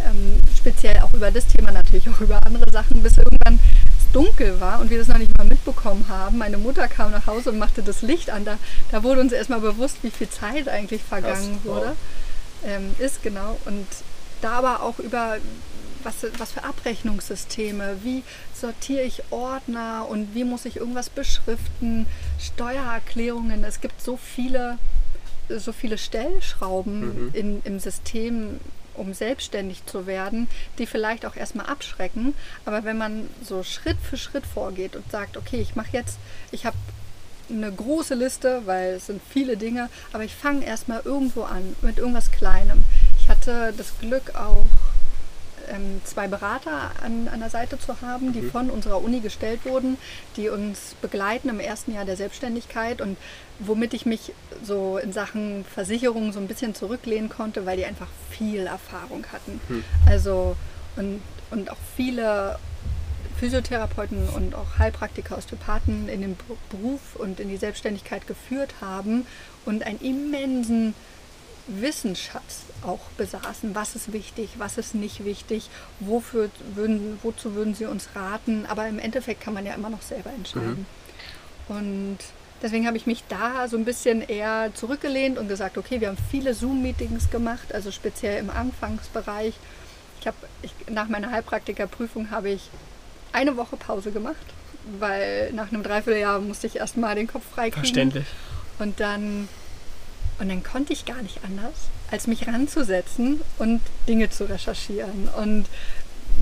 Ähm, 0.06 0.40
speziell 0.56 1.00
auch 1.00 1.12
über 1.12 1.30
das 1.30 1.46
Thema, 1.46 1.72
natürlich 1.72 2.08
auch 2.08 2.20
über 2.20 2.40
andere 2.46 2.70
Sachen, 2.72 3.02
bis 3.02 3.18
irgendwann 3.18 3.58
es 3.98 4.12
dunkel 4.12 4.58
war 4.58 4.80
und 4.80 4.88
wir 4.88 4.98
das 4.98 5.08
noch 5.08 5.18
nicht 5.18 5.36
mal 5.36 5.46
mitbekommen 5.46 6.06
haben. 6.08 6.38
Meine 6.38 6.56
Mutter 6.56 6.88
kam 6.88 7.10
nach 7.10 7.26
Hause 7.26 7.50
und 7.50 7.58
machte 7.58 7.82
das 7.82 8.00
Licht 8.00 8.30
an. 8.30 8.46
Da, 8.46 8.56
da 8.90 9.02
wurde 9.02 9.20
uns 9.20 9.32
erstmal 9.32 9.60
bewusst, 9.60 9.98
wie 10.02 10.10
viel 10.10 10.30
Zeit 10.30 10.68
eigentlich 10.68 11.02
vergangen 11.02 11.60
Krass, 11.62 11.64
wurde. 11.64 11.86
Wow. 11.88 11.96
Ähm, 12.66 12.94
ist 12.98 13.22
genau. 13.22 13.58
Und 13.66 13.86
da 14.40 14.52
aber 14.52 14.82
auch 14.82 14.98
über 14.98 15.38
was, 16.04 16.26
was 16.38 16.52
für 16.52 16.64
Abrechnungssysteme, 16.64 17.98
wie 18.02 18.22
sortiere 18.54 19.02
ich 19.02 19.22
Ordner 19.30 20.06
und 20.08 20.34
wie 20.34 20.44
muss 20.44 20.64
ich 20.64 20.76
irgendwas 20.76 21.10
beschriften, 21.10 22.06
Steuererklärungen. 22.38 23.64
Es 23.64 23.80
gibt 23.80 24.00
so 24.00 24.16
viele, 24.16 24.78
so 25.48 25.72
viele 25.72 25.98
Stellschrauben 25.98 27.26
mhm. 27.26 27.30
in, 27.34 27.62
im 27.64 27.78
System, 27.80 28.60
um 28.94 29.14
selbstständig 29.14 29.84
zu 29.86 30.06
werden, 30.06 30.48
die 30.78 30.86
vielleicht 30.86 31.24
auch 31.26 31.36
erstmal 31.36 31.66
abschrecken. 31.66 32.34
Aber 32.64 32.84
wenn 32.84 32.98
man 32.98 33.28
so 33.42 33.62
Schritt 33.62 33.98
für 33.98 34.16
Schritt 34.16 34.46
vorgeht 34.46 34.96
und 34.96 35.10
sagt, 35.10 35.36
okay, 35.36 35.60
ich 35.60 35.76
mache 35.76 35.90
jetzt, 35.92 36.18
ich 36.50 36.66
habe 36.66 36.76
eine 37.48 37.72
große 37.72 38.14
Liste, 38.14 38.62
weil 38.66 38.94
es 38.94 39.06
sind 39.06 39.20
viele 39.28 39.56
Dinge, 39.56 39.88
aber 40.12 40.24
ich 40.24 40.34
fange 40.34 40.64
erstmal 40.64 41.02
irgendwo 41.04 41.42
an 41.42 41.76
mit 41.82 41.98
irgendwas 41.98 42.30
Kleinem. 42.30 42.84
Ich 43.22 43.28
hatte 43.28 43.72
das 43.76 43.98
Glück 44.00 44.34
auch 44.34 44.66
ähm, 45.68 46.00
zwei 46.04 46.28
Berater 46.28 46.90
an, 47.02 47.28
an 47.28 47.40
der 47.40 47.50
Seite 47.50 47.78
zu 47.78 48.00
haben, 48.00 48.32
die 48.32 48.42
mhm. 48.42 48.50
von 48.50 48.70
unserer 48.70 49.02
Uni 49.02 49.20
gestellt 49.20 49.60
wurden, 49.64 49.98
die 50.36 50.48
uns 50.48 50.94
begleiten 51.00 51.48
im 51.48 51.60
ersten 51.60 51.94
Jahr 51.94 52.04
der 52.04 52.16
Selbstständigkeit 52.16 53.00
und 53.00 53.16
womit 53.58 53.94
ich 53.94 54.06
mich 54.06 54.32
so 54.62 54.98
in 54.98 55.12
Sachen 55.12 55.64
Versicherung 55.64 56.32
so 56.32 56.40
ein 56.40 56.48
bisschen 56.48 56.74
zurücklehnen 56.74 57.28
konnte, 57.28 57.66
weil 57.66 57.76
die 57.76 57.84
einfach 57.84 58.08
viel 58.30 58.66
Erfahrung 58.66 59.24
hatten. 59.32 59.60
Mhm. 59.68 59.84
Also 60.06 60.56
und, 60.96 61.22
und 61.50 61.70
auch 61.70 61.76
viele 61.96 62.58
Physiotherapeuten 63.38 64.28
und 64.28 64.54
auch 64.54 64.78
Heilpraktiker, 64.78 65.38
Osteopathen 65.38 66.08
in 66.08 66.20
den 66.20 66.36
Beruf 66.68 67.16
und 67.16 67.40
in 67.40 67.48
die 67.48 67.56
Selbstständigkeit 67.56 68.26
geführt 68.26 68.74
haben 68.80 69.26
und 69.64 69.86
einen 69.86 70.00
immensen 70.00 70.94
Wissensschatz 71.66 72.64
auch 72.84 73.00
besaßen. 73.16 73.74
Was 73.74 73.96
ist 73.96 74.12
wichtig, 74.12 74.50
was 74.58 74.78
ist 74.78 74.94
nicht 74.94 75.24
wichtig, 75.24 75.68
wofür 76.00 76.50
würden, 76.74 77.18
wozu 77.22 77.54
würden 77.54 77.74
sie 77.74 77.86
uns 77.86 78.08
raten. 78.14 78.66
Aber 78.66 78.88
im 78.88 78.98
Endeffekt 78.98 79.40
kann 79.40 79.54
man 79.54 79.66
ja 79.66 79.74
immer 79.74 79.90
noch 79.90 80.02
selber 80.02 80.30
entscheiden. 80.30 80.86
Mhm. 81.68 81.76
Und 81.76 82.18
deswegen 82.62 82.86
habe 82.86 82.96
ich 82.96 83.06
mich 83.06 83.24
da 83.28 83.68
so 83.68 83.76
ein 83.76 83.84
bisschen 83.84 84.22
eher 84.22 84.70
zurückgelehnt 84.74 85.38
und 85.38 85.48
gesagt, 85.48 85.78
okay, 85.78 86.00
wir 86.00 86.08
haben 86.08 86.18
viele 86.30 86.54
Zoom-Meetings 86.54 87.30
gemacht, 87.30 87.74
also 87.74 87.90
speziell 87.90 88.38
im 88.38 88.50
Anfangsbereich. 88.50 89.54
Ich 90.20 90.26
habe 90.26 90.36
nach 90.90 91.08
meiner 91.08 91.30
Heilpraktikerprüfung 91.30 92.30
habe 92.30 92.50
ich 92.50 92.68
eine 93.32 93.56
Woche 93.56 93.76
Pause 93.76 94.10
gemacht, 94.10 94.36
weil 94.98 95.52
nach 95.52 95.68
einem 95.68 95.82
Dreivierteljahr 95.82 96.40
musste 96.40 96.66
ich 96.66 96.76
erstmal 96.76 97.14
den 97.14 97.26
Kopf 97.26 97.44
freikriegen. 97.54 97.84
Verständlich. 97.84 98.26
Und 98.78 99.00
dann 99.00 99.48
und 100.40 100.48
dann 100.48 100.62
konnte 100.62 100.94
ich 100.94 101.04
gar 101.04 101.20
nicht 101.22 101.40
anders, 101.44 101.74
als 102.10 102.26
mich 102.26 102.46
ranzusetzen 102.46 103.40
und 103.58 103.80
Dinge 104.08 104.30
zu 104.30 104.44
recherchieren 104.44 105.28
und 105.36 105.66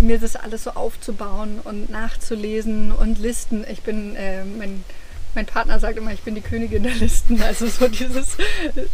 mir 0.00 0.18
das 0.18 0.36
alles 0.36 0.64
so 0.64 0.70
aufzubauen 0.70 1.60
und 1.64 1.90
nachzulesen 1.90 2.92
und 2.92 3.18
Listen. 3.18 3.64
Ich 3.70 3.82
bin, 3.82 4.16
äh, 4.16 4.44
mein, 4.44 4.84
mein 5.34 5.46
Partner 5.46 5.78
sagt 5.80 5.98
immer, 5.98 6.12
ich 6.12 6.22
bin 6.22 6.34
die 6.34 6.40
Königin 6.40 6.82
der 6.82 6.94
Listen. 6.94 7.42
Also 7.42 7.66
so 7.66 7.88
dieses 7.88 8.36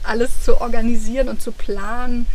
alles 0.03 0.43
zu 0.43 0.61
organisieren 0.61 1.29
und 1.29 1.43
zu 1.43 1.53
planen 1.53 2.27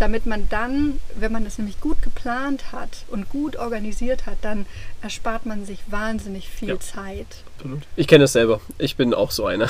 damit 0.00 0.26
man 0.26 0.48
dann, 0.48 0.98
wenn 1.14 1.32
man 1.32 1.44
das 1.44 1.58
nämlich 1.58 1.80
gut 1.80 2.02
geplant 2.02 2.72
hat 2.72 3.04
und 3.08 3.28
gut 3.28 3.56
organisiert 3.56 4.26
hat, 4.26 4.38
dann 4.42 4.66
erspart 5.02 5.46
man 5.46 5.66
sich 5.66 5.80
wahnsinnig 5.88 6.48
viel 6.48 6.70
ja, 6.70 6.80
Zeit. 6.80 7.26
Absolut. 7.56 7.82
Ich 7.96 8.08
kenne 8.08 8.24
es 8.24 8.32
selber. 8.32 8.60
Ich 8.78 8.96
bin 8.96 9.12
auch 9.12 9.30
so 9.30 9.46
einer. 9.46 9.68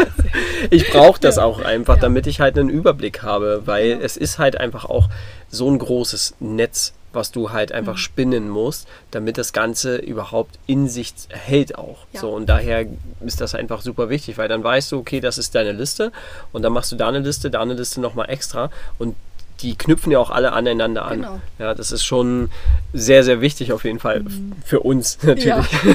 ich 0.70 0.90
brauche 0.90 1.20
das 1.20 1.36
ja. 1.36 1.44
auch 1.44 1.60
einfach, 1.60 1.96
ja. 1.96 2.00
damit 2.00 2.26
ich 2.26 2.40
halt 2.40 2.58
einen 2.58 2.70
Überblick 2.70 3.22
habe, 3.22 3.62
weil 3.64 4.00
es 4.02 4.16
ist 4.16 4.38
halt 4.38 4.58
einfach 4.58 4.84
auch 4.84 5.08
so 5.48 5.70
ein 5.70 5.78
großes 5.78 6.34
Netz 6.40 6.94
was 7.14 7.30
du 7.30 7.50
halt 7.50 7.72
einfach 7.72 7.94
mhm. 7.94 7.98
spinnen 7.98 8.48
musst, 8.48 8.88
damit 9.10 9.38
das 9.38 9.52
Ganze 9.52 9.96
überhaupt 9.96 10.58
in 10.66 10.88
sich 10.88 11.12
hält 11.28 11.76
auch. 11.76 12.06
Ja. 12.12 12.20
So 12.20 12.30
und 12.30 12.46
daher 12.46 12.86
ist 13.20 13.40
das 13.40 13.54
einfach 13.54 13.82
super 13.82 14.08
wichtig, 14.08 14.38
weil 14.38 14.48
dann 14.48 14.64
weißt 14.64 14.92
du, 14.92 14.98
okay, 14.98 15.20
das 15.20 15.38
ist 15.38 15.54
deine 15.54 15.72
Liste 15.72 16.12
und 16.52 16.62
dann 16.62 16.72
machst 16.72 16.92
du 16.92 16.96
da 16.96 17.08
eine 17.08 17.20
Liste, 17.20 17.50
da 17.50 17.60
eine 17.60 17.74
Liste 17.74 18.00
nochmal 18.00 18.30
extra 18.30 18.70
und 18.98 19.14
die 19.62 19.76
knüpfen 19.76 20.12
ja 20.12 20.18
auch 20.18 20.30
alle 20.30 20.52
aneinander 20.52 21.04
an. 21.04 21.20
Genau. 21.20 21.40
Ja, 21.58 21.74
das 21.74 21.92
ist 21.92 22.04
schon 22.04 22.50
sehr, 22.92 23.24
sehr 23.24 23.40
wichtig 23.40 23.72
auf 23.72 23.84
jeden 23.84 23.98
Fall 23.98 24.20
mhm. 24.20 24.52
für 24.64 24.80
uns 24.80 25.18
natürlich. 25.22 25.46
Ja. 25.46 25.64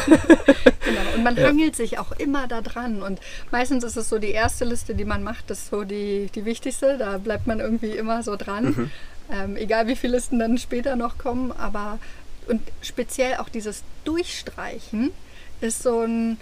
genau. 0.85 1.02
Und 1.15 1.23
man 1.23 1.35
ja. 1.35 1.48
hangelt 1.48 1.76
sich 1.76 1.99
auch 1.99 2.11
immer 2.14 2.48
da 2.48 2.61
dran. 2.61 3.02
Und 3.02 3.19
meistens 3.52 3.84
ist 3.84 3.98
es 3.98 4.10
so 4.10 4.19
die 4.19 4.31
erste 4.31 4.65
Liste, 4.65 4.95
die 4.95 5.06
man 5.06 5.23
macht, 5.23 5.49
das 5.49 5.60
ist 5.60 5.69
so 5.69 5.84
die, 5.84 6.30
die 6.34 6.45
wichtigste. 6.45 6.98
Da 6.98 7.18
bleibt 7.18 7.48
man 7.48 7.60
irgendwie 7.60 7.91
immer 7.91 8.23
so 8.23 8.35
dran. 8.35 8.65
Mhm. 8.65 8.91
Ähm, 9.30 9.57
egal 9.57 9.88
wie 9.88 9.95
viele 9.95 10.14
Listen 10.14 10.39
dann 10.39 10.57
später 10.57 10.95
noch 10.95 11.18
kommen. 11.18 11.52
Aber 11.52 11.99
und 12.48 12.61
speziell 12.81 13.35
auch 13.38 13.49
dieses 13.49 13.84
Durchstreichen 14.06 15.11
ist 15.60 15.84
so 15.84 16.02
ein 16.02 16.38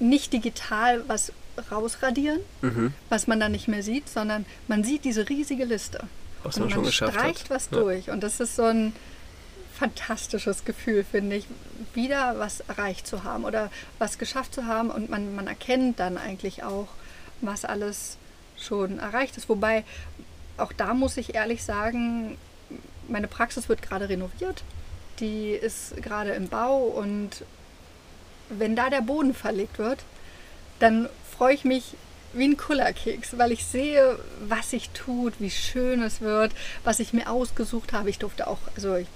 nicht 0.00 0.32
digital 0.32 1.02
was 1.06 1.32
rausradieren, 1.70 2.40
mhm. 2.62 2.92
was 3.08 3.26
man 3.26 3.40
dann 3.40 3.52
nicht 3.52 3.68
mehr 3.68 3.82
sieht, 3.82 4.08
sondern 4.08 4.46
man 4.68 4.84
sieht 4.84 5.04
diese 5.04 5.28
riesige 5.28 5.64
Liste. 5.64 6.00
Was 6.42 6.56
man, 6.56 6.68
man 6.68 6.74
schon 6.74 6.84
geschafft 6.84 7.14
streicht 7.14 7.44
hat. 7.44 7.50
was 7.50 7.68
ja. 7.70 7.78
durch. 7.78 8.10
Und 8.10 8.22
das 8.22 8.40
ist 8.40 8.56
so 8.56 8.64
ein 8.64 8.92
fantastisches 9.78 10.64
Gefühl, 10.64 11.04
finde 11.04 11.36
ich, 11.36 11.46
wieder 11.94 12.38
was 12.38 12.60
erreicht 12.60 13.06
zu 13.06 13.24
haben 13.24 13.44
oder 13.44 13.70
was 13.98 14.18
geschafft 14.18 14.54
zu 14.54 14.66
haben. 14.66 14.90
Und 14.90 15.10
man, 15.10 15.34
man 15.34 15.46
erkennt 15.46 15.98
dann 16.00 16.16
eigentlich 16.16 16.62
auch, 16.62 16.88
was 17.40 17.64
alles 17.64 18.18
schon 18.56 18.98
erreicht 18.98 19.36
ist. 19.36 19.48
Wobei, 19.48 19.84
auch 20.56 20.72
da 20.72 20.94
muss 20.94 21.16
ich 21.16 21.34
ehrlich 21.34 21.64
sagen, 21.64 22.38
meine 23.08 23.28
Praxis 23.28 23.68
wird 23.68 23.82
gerade 23.82 24.08
renoviert. 24.08 24.62
Die 25.20 25.50
ist 25.50 25.96
gerade 26.02 26.32
im 26.32 26.48
Bau 26.48 26.78
und 26.78 27.44
wenn 28.48 28.76
da 28.76 28.90
der 28.90 29.00
Boden 29.00 29.34
verlegt 29.34 29.78
wird, 29.78 30.04
dann 30.78 31.08
freue 31.36 31.54
ich 31.54 31.64
mich 31.64 31.94
wie 32.32 32.44
ein 32.48 32.56
Kullerkeks, 32.56 33.38
weil 33.38 33.52
ich 33.52 33.64
sehe, 33.64 34.18
was 34.48 34.70
sich 34.70 34.90
tut, 34.90 35.34
wie 35.38 35.50
schön 35.50 36.02
es 36.02 36.20
wird, 36.20 36.52
was 36.82 36.98
ich 37.00 37.12
mir 37.12 37.30
ausgesucht 37.30 37.92
habe. 37.92 38.10
Ich 38.10 38.18
durfte 38.18 38.46
auch, 38.48 38.58
also 38.74 38.96
ich, 38.96 39.06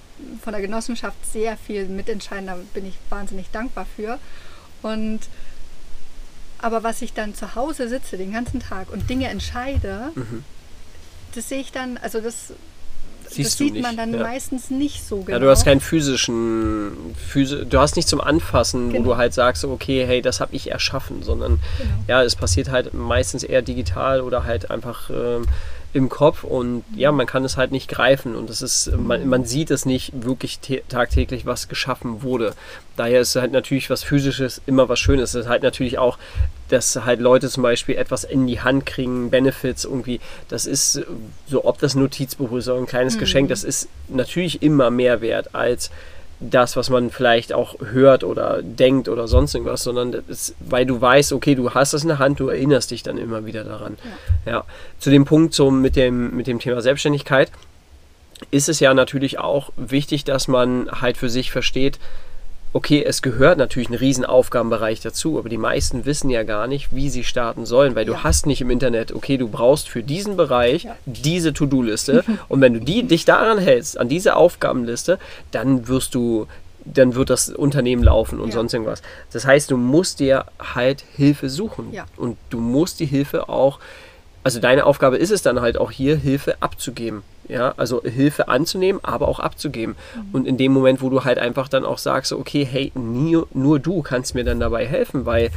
von 0.43 0.52
der 0.52 0.62
Genossenschaft 0.62 1.16
sehr 1.30 1.56
viel 1.56 1.86
mitentscheiden, 1.86 2.47
da 2.47 2.56
bin 2.74 2.86
ich 2.86 2.94
wahnsinnig 3.10 3.51
dankbar 3.51 3.86
für. 3.97 4.18
Und 4.82 5.20
Aber 6.60 6.82
was 6.82 7.02
ich 7.02 7.12
dann 7.12 7.36
zu 7.36 7.55
Hause 7.55 7.89
sitze 7.89 8.16
den 8.16 8.32
ganzen 8.32 8.59
Tag 8.59 8.90
und 8.90 9.09
Dinge 9.09 9.28
entscheide, 9.28 10.10
Mhm. 10.16 10.43
das 11.36 11.48
sehe 11.48 11.60
ich 11.60 11.70
dann, 11.70 11.97
also 11.98 12.20
das, 12.20 12.52
Siehst 13.30 13.50
das 13.52 13.59
sieht 13.59 13.72
nicht, 13.74 13.82
man 13.82 13.96
dann 13.96 14.12
ja. 14.14 14.20
meistens 14.22 14.70
nicht 14.70 15.06
so 15.06 15.16
genau. 15.20 15.30
Ja, 15.32 15.38
du 15.38 15.48
hast 15.50 15.64
keinen 15.64 15.80
physischen, 15.80 16.92
physi 17.16 17.64
du 17.66 17.78
hast 17.78 17.96
nicht 17.96 18.09
zum 18.09 18.20
Anfassen, 18.20 18.88
wo 18.88 18.92
Genau. 18.92 19.05
du 19.10 19.16
halt 19.16 19.34
sagst, 19.34 19.64
okay, 19.64 20.05
hey, 20.06 20.22
das 20.22 20.40
habe 20.40 20.55
ich 20.55 20.70
erschaffen, 20.70 21.22
sondern 21.22 21.59
Genau. 21.78 21.90
ja, 22.09 22.22
es 22.22 22.36
passiert 22.36 22.70
halt 22.70 22.94
meistens 22.94 23.42
eher 23.42 23.62
digital 23.62 24.20
oder 24.20 24.44
halt 24.44 24.70
einfach 24.70 25.10
ähm, 25.10 25.46
im 25.99 26.09
Kopf 26.09 26.45
und 26.45 26.85
ja, 26.95 27.12
man 27.12 27.27
kann 27.27 27.45
es 27.45 27.57
halt 27.57 27.73
nicht 27.73 27.89
greifen 27.91 28.35
und 28.35 28.49
es 28.49 28.62
ist, 28.62 28.91
man, 28.97 29.29
man 29.29 29.45
sieht 29.45 29.70
es 29.70 29.85
nicht 29.85 30.25
wirklich 30.25 30.61
tä- 30.65 30.83
tagtäglich, 30.89 31.45
was 31.45 31.69
geschaffen 31.69 32.23
wurde. 32.23 32.55
Daher 32.97 33.20
ist 33.20 33.37
halt 33.37 33.53
natürlich 33.53 33.91
was 33.91 34.03
Physisches 34.03 34.62
immer 34.66 34.89
was 34.89 34.99
Schönes. 34.99 35.35
Es 35.35 35.45
ist 35.45 35.49
halt 35.49 35.62
natürlich 35.62 35.99
auch, 35.99 36.19
dass 36.69 36.97
halt 37.05 37.20
Leute 37.20 37.49
zum 37.51 37.62
Beispiel 37.62 37.97
etwas 37.97 38.25
in 38.25 38.47
die 38.47 38.61
Hand 38.61 38.87
kriegen, 38.87 39.31
Benefits 39.31 39.85
irgendwie, 39.85 40.20
das 40.49 40.66
ist 40.66 41.03
so, 41.47 41.65
ob 41.65 41.79
das 41.79 41.95
ein 41.95 42.01
Notizbuch 42.01 42.53
ist 42.53 42.69
oder 42.69 42.79
ein 42.79 42.87
kleines 42.87 43.19
Geschenk, 43.19 43.49
das 43.49 43.65
ist 43.65 43.89
natürlich 44.09 44.62
immer 44.62 44.91
mehr 44.91 45.20
wert 45.20 45.55
als 45.55 45.91
das, 46.40 46.77
was 46.77 46.89
man 46.89 47.10
vielleicht 47.10 47.52
auch 47.52 47.77
hört 47.81 48.23
oder 48.23 48.60
denkt 48.62 49.09
oder 49.09 49.27
sonst 49.27 49.55
irgendwas, 49.55 49.82
sondern 49.82 50.12
das 50.12 50.24
ist, 50.28 50.55
weil 50.60 50.86
du 50.86 51.01
weißt, 51.01 51.32
okay, 51.32 51.55
du 51.55 51.74
hast 51.74 51.94
es 51.94 52.02
in 52.02 52.09
der 52.09 52.19
Hand, 52.19 52.39
du 52.40 52.48
erinnerst 52.48 52.90
dich 52.90 53.02
dann 53.02 53.19
immer 53.19 53.44
wieder 53.44 53.65
daran. 53.65 53.98
Ja. 54.47 54.65
Zu 54.98 55.10
dem 55.10 55.24
Punkt 55.24 55.55
so 55.55 55.70
mit 55.70 55.97
dem, 55.97 56.36
mit 56.36 56.47
dem 56.47 56.60
Thema 56.60 56.81
Selbstständigkeit 56.81 57.51
ist 58.52 58.69
es 58.69 58.78
ja 58.78 58.94
natürlich 58.94 59.39
auch 59.40 59.73
wichtig, 59.77 60.24
dass 60.24 60.47
man 60.47 60.89
halt 60.90 61.16
für 61.16 61.28
sich 61.28 61.51
versteht, 61.51 61.98
okay, 62.78 63.02
es 63.05 63.22
gehört 63.22 63.59
natürlich 63.59 63.88
ein 63.90 63.94
riesen 63.96 64.24
Aufgabenbereich 64.24 65.00
dazu, 65.00 65.36
aber 65.36 65.48
die 65.48 65.59
meisten 65.59 66.06
wissen 66.06 66.30
ja 66.30 66.44
gar 66.44 66.68
nicht, 66.68 66.94
wie 66.94 67.10
sie 67.10 67.24
starten 67.24 67.66
sollen, 67.66 67.96
weil 67.96 68.05
du 68.05 68.12
Ja. 68.12 68.22
hast 68.22 68.46
nicht 68.46 68.60
im 68.60 68.70
Internet, 68.70 69.10
okay, 69.12 69.36
du 69.36 69.48
brauchst 69.48 69.88
für 69.88 70.05
diesen 70.05 70.36
Bereich 70.36 70.84
Ja. 70.84 70.96
diese 71.06 71.52
To-Do-Liste 71.52 72.22
und 72.48 72.60
wenn 72.60 72.74
du 72.74 72.80
die, 72.80 73.02
dich 73.02 73.24
daran 73.24 73.59
hältst, 73.59 73.98
an 73.98 74.09
diese 74.09 74.36
Aufgabenliste, 74.36 75.18
dann 75.50 75.88
wirst 75.88 76.14
du 76.14 76.46
dann 76.84 77.14
wird 77.16 77.28
das 77.28 77.50
Unternehmen 77.50 78.02
laufen 78.02 78.40
und 78.40 78.48
Ja. 78.50 78.55
sonst 78.55 78.72
irgendwas. 78.72 79.02
Das 79.32 79.44
heißt, 79.44 79.70
du 79.70 79.76
musst 79.76 80.20
dir 80.20 80.46
halt 80.74 81.05
Hilfe 81.16 81.50
suchen. 81.50 81.92
Ja. 81.92 82.06
Und 82.16 82.38
du 82.48 82.60
musst 82.60 83.00
die 83.00 83.05
Hilfe 83.05 83.50
auch, 83.50 83.78
also 84.49 84.61
deine 84.61 84.87
Aufgabe 84.87 85.19
ist 85.19 85.31
es 85.31 85.43
dann 85.43 85.61
halt 85.61 85.77
auch 85.77 85.91
hier, 85.91 86.16
Hilfe 86.16 86.57
abzugeben. 86.61 87.23
Ja, 87.49 87.75
also 87.77 88.03
Hilfe 88.03 88.49
anzunehmen, 88.49 88.99
aber 89.05 89.29
auch 89.29 89.41
abzugeben. 89.41 89.95
Und 90.33 90.47
in 90.47 90.57
dem 90.57 90.73
Moment, 90.73 91.03
wo 91.03 91.11
du 91.11 91.25
halt 91.25 91.39
einfach 91.39 91.69
dann 91.69 91.85
auch 91.85 91.99
sagst, 91.99 92.33
okay, 92.33 92.65
hey, 92.65 92.91
nie, 92.95 93.39
nur 93.53 93.79
du 93.79 94.01
kannst 94.01 94.35
mir 94.35 94.45
dann 94.45 94.59
dabei 94.59 94.87
helfen, 94.87 95.27
weil 95.27 95.51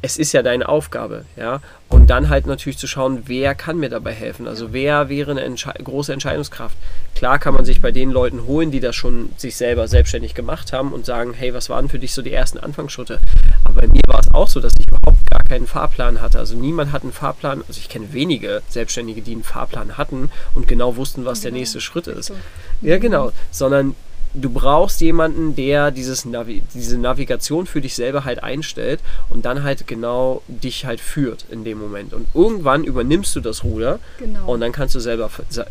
es 0.00 0.16
ist 0.16 0.32
ja 0.32 0.42
deine 0.42 0.68
Aufgabe, 0.68 1.24
ja. 1.36 1.60
Und 1.88 2.10
dann 2.10 2.28
halt 2.28 2.46
natürlich 2.46 2.78
zu 2.78 2.86
schauen, 2.86 3.22
wer 3.26 3.54
kann 3.54 3.78
mir 3.78 3.88
dabei 3.88 4.12
helfen. 4.12 4.46
Also 4.46 4.72
wer 4.72 5.08
wäre 5.08 5.32
eine 5.32 5.40
Entsche 5.40 5.72
große 5.82 6.12
Entscheidungskraft. 6.12 6.76
Klar 7.14 7.38
kann 7.38 7.54
man 7.54 7.64
sich 7.64 7.80
bei 7.80 7.90
den 7.90 8.10
Leuten 8.10 8.44
holen, 8.44 8.70
die 8.70 8.80
das 8.80 8.94
schon 8.94 9.30
sich 9.38 9.56
selber 9.56 9.88
selbstständig 9.88 10.34
gemacht 10.34 10.72
haben 10.72 10.92
und 10.92 11.06
sagen, 11.06 11.32
hey, 11.34 11.52
was 11.54 11.68
waren 11.68 11.88
für 11.88 11.98
dich 11.98 12.12
so 12.14 12.22
die 12.22 12.32
ersten 12.32 12.58
Anfangsschritte? 12.58 13.20
Aber 13.64 13.80
bei 13.80 13.86
mir 13.88 14.02
war 14.06 14.20
es 14.20 14.32
auch 14.32 14.48
so, 14.48 14.60
dass 14.60 14.74
ich 14.78 14.86
überhaupt 14.86 15.28
gar 15.30 15.42
keinen 15.48 15.66
Fahrplan 15.66 16.20
hatte. 16.20 16.38
Also 16.38 16.56
niemand 16.56 16.92
hat 16.92 17.02
einen 17.02 17.12
Fahrplan. 17.12 17.64
Also 17.66 17.80
ich 17.80 17.88
kenne 17.88 18.12
wenige 18.12 18.62
Selbstständige, 18.68 19.22
die 19.22 19.32
einen 19.32 19.42
Fahrplan 19.42 19.96
hatten 19.98 20.30
und 20.54 20.68
genau 20.68 20.96
wussten, 20.96 21.24
was 21.24 21.40
der 21.40 21.50
Genau. 21.50 21.60
nächste 21.60 21.80
Schritt 21.80 22.06
ist. 22.06 22.32
Ja, 22.82 22.98
genau. 22.98 23.32
Sondern 23.50 23.96
du 24.34 24.50
brauchst 24.50 25.00
jemanden, 25.00 25.56
der 25.56 25.90
dieses 25.90 26.24
Navi 26.24 26.62
diese 26.74 26.98
Navigation 26.98 27.66
für 27.66 27.80
dich 27.80 27.94
selber 27.94 28.24
halt 28.24 28.42
einstellt 28.42 29.00
und 29.30 29.44
dann 29.44 29.62
halt 29.62 29.86
genau 29.86 30.42
dich 30.48 30.84
halt 30.84 31.00
führt 31.00 31.46
in 31.50 31.64
dem 31.64 31.78
Moment. 31.78 32.12
Und 32.12 32.26
irgendwann 32.34 32.84
übernimmst 32.84 33.34
du 33.36 33.40
das 33.40 33.64
Ruder 33.64 33.98
Genau. 34.18 34.52
und 34.52 34.60
dann 34.60 34.72
kannst 34.72 34.94
du 34.94 35.00
selber, 35.00 35.30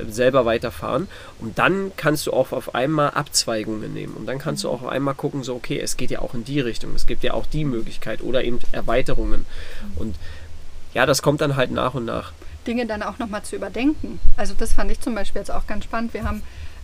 selber 0.09 0.45
weiterfahren 0.45 1.07
und 1.39 1.57
dann 1.59 1.91
kannst 1.97 2.27
du 2.27 2.33
auch 2.33 2.51
auf 2.51 2.73
einmal 2.75 3.11
Abzweigungen 3.11 3.93
nehmen 3.93 4.13
und 4.15 4.25
dann 4.25 4.39
kannst 4.39 4.63
du 4.63 4.69
auch 4.69 4.81
auf 4.81 4.87
einmal 4.89 5.13
gucken, 5.13 5.43
so 5.43 5.55
okay, 5.55 5.79
es 5.79 5.95
geht 5.97 6.09
ja 6.11 6.19
auch 6.19 6.33
in 6.33 6.43
die 6.43 6.59
Richtung, 6.59 6.95
es 6.95 7.05
gibt 7.05 7.23
ja 7.23 7.33
auch 7.33 7.45
die 7.45 7.63
Möglichkeit 7.63 8.21
oder 8.21 8.43
eben 8.43 8.59
Erweiterungen. 8.71 9.45
Und 9.97 10.15
ja, 10.93 11.05
das 11.05 11.21
kommt 11.21 11.41
dann 11.41 11.55
halt 11.55 11.71
nach 11.71 11.93
und 11.93 12.05
nach. 12.05 12.31
Dinge 12.65 12.85
dann 12.85 13.01
auch 13.03 13.17
nochmal 13.17 13.43
zu 13.43 13.55
überdenken. 13.55 14.19
Also 14.35 14.53
das 14.57 14.73
fand 14.73 14.91
ich 14.91 14.99
zum 14.99 15.15
Beispiel 15.15 15.39
jetzt 15.39 15.51
auch 15.51 15.67
ganz 15.67 15.85
spannend. 15.85 16.13
Wir 16.13 16.23
haben 16.25 16.41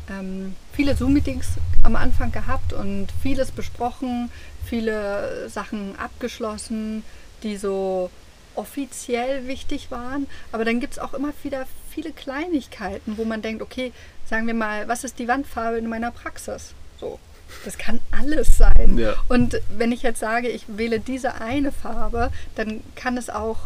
ähm, 0.09 0.55
viele 0.73 0.95
Zoom-Meetings 0.95 1.47
am 1.83 1.95
Anfang 1.95 2.31
gehabt 2.31 2.73
und 2.73 3.07
vieles 3.21 3.51
besprochen, 3.51 4.29
viele 4.65 5.49
Sachen 5.49 5.97
abgeschlossen, 5.97 7.03
die 7.43 7.57
so 7.57 8.09
offiziell 8.55 9.47
wichtig 9.47 9.91
waren. 9.91 10.27
Aber 10.51 10.65
dann 10.65 10.79
gibt 10.79 10.93
es 10.93 10.99
auch 10.99 11.13
immer 11.13 11.33
wieder 11.43 11.65
viele 11.93 12.11
Kleinigkeiten, 12.11 13.17
wo 13.17 13.25
man 13.25 13.41
denkt, 13.41 13.61
okay, 13.61 13.91
sagen 14.25 14.47
wir 14.47 14.53
mal, 14.53 14.87
was 14.87 15.03
ist 15.03 15.19
die 15.19 15.27
Wandfarbe 15.27 15.77
in 15.77 15.87
meiner 15.87 16.11
Praxis? 16.11 16.73
So. 16.99 17.19
Das 17.65 17.77
kann 17.77 17.99
alles 18.11 18.57
sein. 18.57 18.97
Ja. 18.97 19.13
Und 19.27 19.61
wenn 19.77 19.91
ich 19.91 20.01
jetzt 20.01 20.19
sage, 20.19 20.47
ich 20.49 20.65
wähle 20.67 20.99
diese 20.99 21.35
eine 21.35 21.71
Farbe, 21.71 22.31
dann 22.55 22.81
kann 22.95 23.15
es 23.15 23.29
auch 23.29 23.59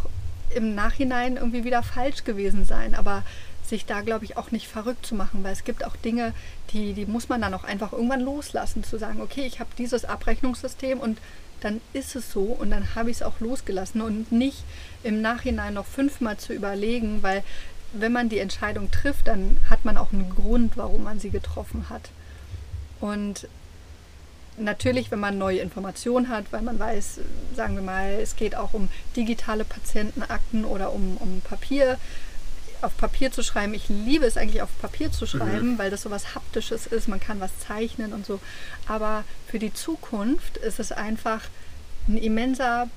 im 0.54 0.76
Nachhinein 0.76 1.38
irgendwie 1.38 1.64
wieder 1.64 1.84
falsch 1.84 2.24
gewesen 2.24 2.66
sein. 2.66 2.96
Aber 2.96 3.24
sich 3.68 3.86
da, 3.86 4.02
glaube 4.02 4.26
ich, 4.26 4.38
auch 4.38 4.52
nicht 4.52 4.68
verrückt 4.68 5.06
zu 5.06 5.16
machen, 5.16 5.44
weil 5.44 5.54
es 5.54 5.64
gibt 5.64 5.86
auch 5.86 5.96
Dinge, 5.96 6.34
die, 6.72 6.94
die 6.94 7.06
muss 7.06 7.30
man 7.30 7.42
dann 7.42 7.54
auch 7.54 7.64
einfach 7.64 7.92
irgendwann 7.92 8.22
loslassen, 8.22 8.84
zu 8.84 8.98
sagen, 8.98 9.22
okay, 9.22 9.46
ich 9.46 9.60
habe 9.60 9.70
dieses 9.78 10.06
Abrechnungssystem 10.06 11.00
und 11.00 11.18
dann 11.62 11.82
ist 11.94 12.16
es 12.16 12.32
so 12.32 12.44
und 12.44 12.70
dann 12.70 12.96
habe 12.96 13.10
ich 13.10 13.18
es 13.18 13.24
auch 13.24 13.40
losgelassen 13.40 14.02
und 14.02 14.32
nicht 14.32 14.64
im 15.04 15.22
Nachhinein 15.22 15.74
noch 15.74 15.86
fünfmal 15.86 16.38
zu 16.38 16.54
überlegen, 16.54 17.24
weil 17.24 17.44
wenn 17.94 18.12
man 18.12 18.30
die 18.30 18.40
Entscheidung 18.40 18.92
trifft, 18.92 19.28
dann 19.28 19.58
hat 19.70 19.86
man 19.86 19.98
auch 19.98 20.14
einen 20.14 20.30
Grund, 20.30 20.78
warum 20.78 21.04
man 21.04 21.20
sie 21.20 21.30
getroffen 21.30 21.90
hat. 21.90 22.10
Und 23.00 23.48
natürlich, 24.58 25.12
wenn 25.12 25.20
man 25.20 25.38
neue 25.38 25.60
Informationen 25.60 26.30
hat, 26.30 26.46
weil 26.52 26.62
man 26.62 26.80
weiß, 26.80 27.20
sagen 27.56 27.76
wir 27.76 27.84
mal, 27.84 28.20
es 28.22 28.36
geht 28.36 28.56
auch 28.56 28.74
um 28.74 28.90
digitale 29.16 29.64
Patientenakten 29.64 30.66
oder 30.66 30.92
um, 30.92 31.18
um 31.18 31.42
Papier, 31.42 31.98
auf 32.88 32.98
Papier 32.98 33.32
zu 33.32 33.44
schreiben. 33.44 33.74
Ich 33.74 33.90
liebe 33.90 34.26
es 34.26 34.38
eigentlich 34.38 34.62
auf 34.62 34.70
Papier 34.82 35.12
zu 35.12 35.28
schreiben, 35.28 35.78
weil 35.78 35.92
das 35.92 36.02
so 36.02 36.10
was 36.10 36.34
Haptisches 36.34 36.88
ist. 36.88 37.08
Man 37.08 37.20
kann 37.20 37.40
was 37.40 37.52
zeichnen 37.60 38.14
und 38.14 38.26
so. 38.26 38.40
Aber 38.88 39.24
für 39.48 39.60
die 39.60 39.74
Zukunft 39.74 40.58
ist 40.58 40.80
es 40.80 40.92
einfach 40.92 41.42
ein 42.08 42.18
immenser 42.18 42.90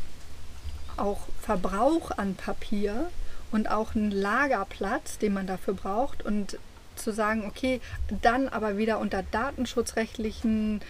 auch 0.96 1.26
Verbrauch 1.42 2.12
an 2.12 2.34
Papier 2.34 3.10
und 3.50 3.70
auch 3.70 3.94
ein 3.94 4.10
Lagerplatz, 4.10 5.18
den 5.18 5.34
man 5.34 5.46
dafür 5.46 5.74
braucht. 5.74 6.24
Und 6.24 6.56
zu 6.96 7.12
sagen, 7.12 7.44
okay, 7.46 7.80
dann 8.22 8.48
aber 8.48 8.76
wieder 8.76 8.98
unter 8.98 9.22
datenschutzrechtlichen 9.22 10.80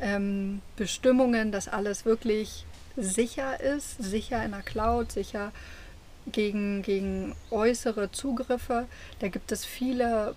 ähm, 0.00 0.60
Bestimmungen, 0.76 1.52
dass 1.52 1.68
alles 1.68 2.04
wirklich 2.04 2.66
sicher 2.96 3.60
ist, 3.60 4.02
sicher 4.02 4.44
in 4.44 4.50
der 4.50 4.62
Cloud, 4.62 5.12
sicher 5.12 5.52
gegen, 6.32 6.82
gegen 6.82 7.34
äußere 7.50 8.10
Zugriffe. 8.12 8.86
Da 9.20 9.28
gibt 9.28 9.52
es 9.52 9.64
viele, 9.64 10.34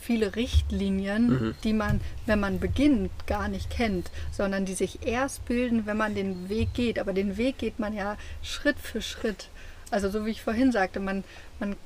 viele 0.00 0.34
Richtlinien, 0.36 1.28
Mhm. 1.28 1.54
die 1.64 1.72
man, 1.72 2.00
wenn 2.26 2.40
man 2.40 2.58
beginnt, 2.58 3.10
gar 3.26 3.48
nicht 3.48 3.70
kennt, 3.70 4.10
sondern 4.32 4.64
die 4.64 4.74
sich 4.74 5.06
erst 5.06 5.44
bilden, 5.44 5.86
wenn 5.86 5.96
man 5.96 6.14
den 6.14 6.48
Weg 6.48 6.74
geht. 6.74 6.98
Aber 6.98 7.12
den 7.12 7.36
Weg 7.36 7.58
geht 7.58 7.78
man 7.78 7.94
ja 7.94 8.16
Schritt 8.42 8.78
für 8.78 9.00
Schritt. 9.02 9.48
Also 9.90 10.08
so 10.10 10.24
wie 10.26 10.30
ich 10.30 10.42
vorhin 10.42 10.72
sagte, 10.72 10.98
man, 11.00 11.22
man, 11.60 11.76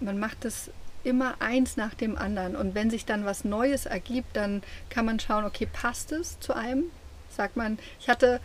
man 0.00 0.18
macht 0.18 0.44
es 0.44 0.70
immer 1.04 1.34
eins 1.40 1.76
nach 1.76 1.94
dem 1.94 2.16
anderen. 2.16 2.56
Und 2.56 2.74
wenn 2.74 2.90
sich 2.90 3.04
dann 3.04 3.24
was 3.26 3.44
Neues 3.44 3.84
ergibt, 3.86 4.34
dann 4.36 4.62
kann 4.88 5.04
man 5.04 5.20
schauen, 5.20 5.44
okay, 5.44 5.68
passt 5.70 6.12
es 6.12 6.40
zu 6.40 6.54
einem? 6.54 6.84
Sagt 7.30 7.56
man, 7.56 7.78
ich 8.00 8.08
hatte, 8.08 8.40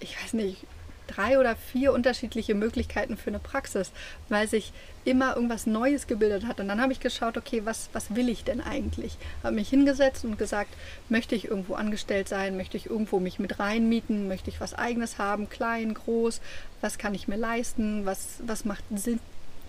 ich 0.00 0.22
weiß 0.22 0.34
nicht, 0.34 0.66
drei 1.06 1.38
oder 1.38 1.56
vier 1.56 1.92
unterschiedliche 1.92 2.54
Möglichkeiten 2.54 3.16
für 3.16 3.30
eine 3.30 3.38
Praxis, 3.38 3.92
weil 4.28 4.48
sich 4.48 4.72
immer 5.04 5.36
irgendwas 5.36 5.66
Neues 5.66 6.06
gebildet 6.06 6.46
hat. 6.46 6.58
Und 6.60 6.68
dann 6.68 6.80
habe 6.80 6.92
ich 6.92 7.00
geschaut, 7.00 7.36
okay, 7.36 7.62
was, 7.64 7.88
was 7.92 8.14
will 8.14 8.28
ich 8.28 8.44
denn 8.44 8.60
eigentlich? 8.60 9.16
Habe 9.42 9.54
mich 9.54 9.68
hingesetzt 9.68 10.24
und 10.24 10.36
gesagt, 10.36 10.74
möchte 11.08 11.34
ich 11.34 11.46
irgendwo 11.46 11.74
angestellt 11.74 12.28
sein? 12.28 12.56
Möchte 12.56 12.76
ich 12.76 12.86
irgendwo 12.86 13.20
mich 13.20 13.38
mit 13.38 13.58
reinmieten? 13.58 14.28
Möchte 14.28 14.50
ich 14.50 14.60
was 14.60 14.74
eigenes 14.74 15.18
haben? 15.18 15.48
Klein, 15.48 15.94
groß? 15.94 16.40
Was 16.80 16.98
kann 16.98 17.14
ich 17.14 17.28
mir 17.28 17.36
leisten? 17.36 18.04
Was, 18.04 18.40
was 18.44 18.64
macht 18.64 18.84
Sinn, 18.94 19.20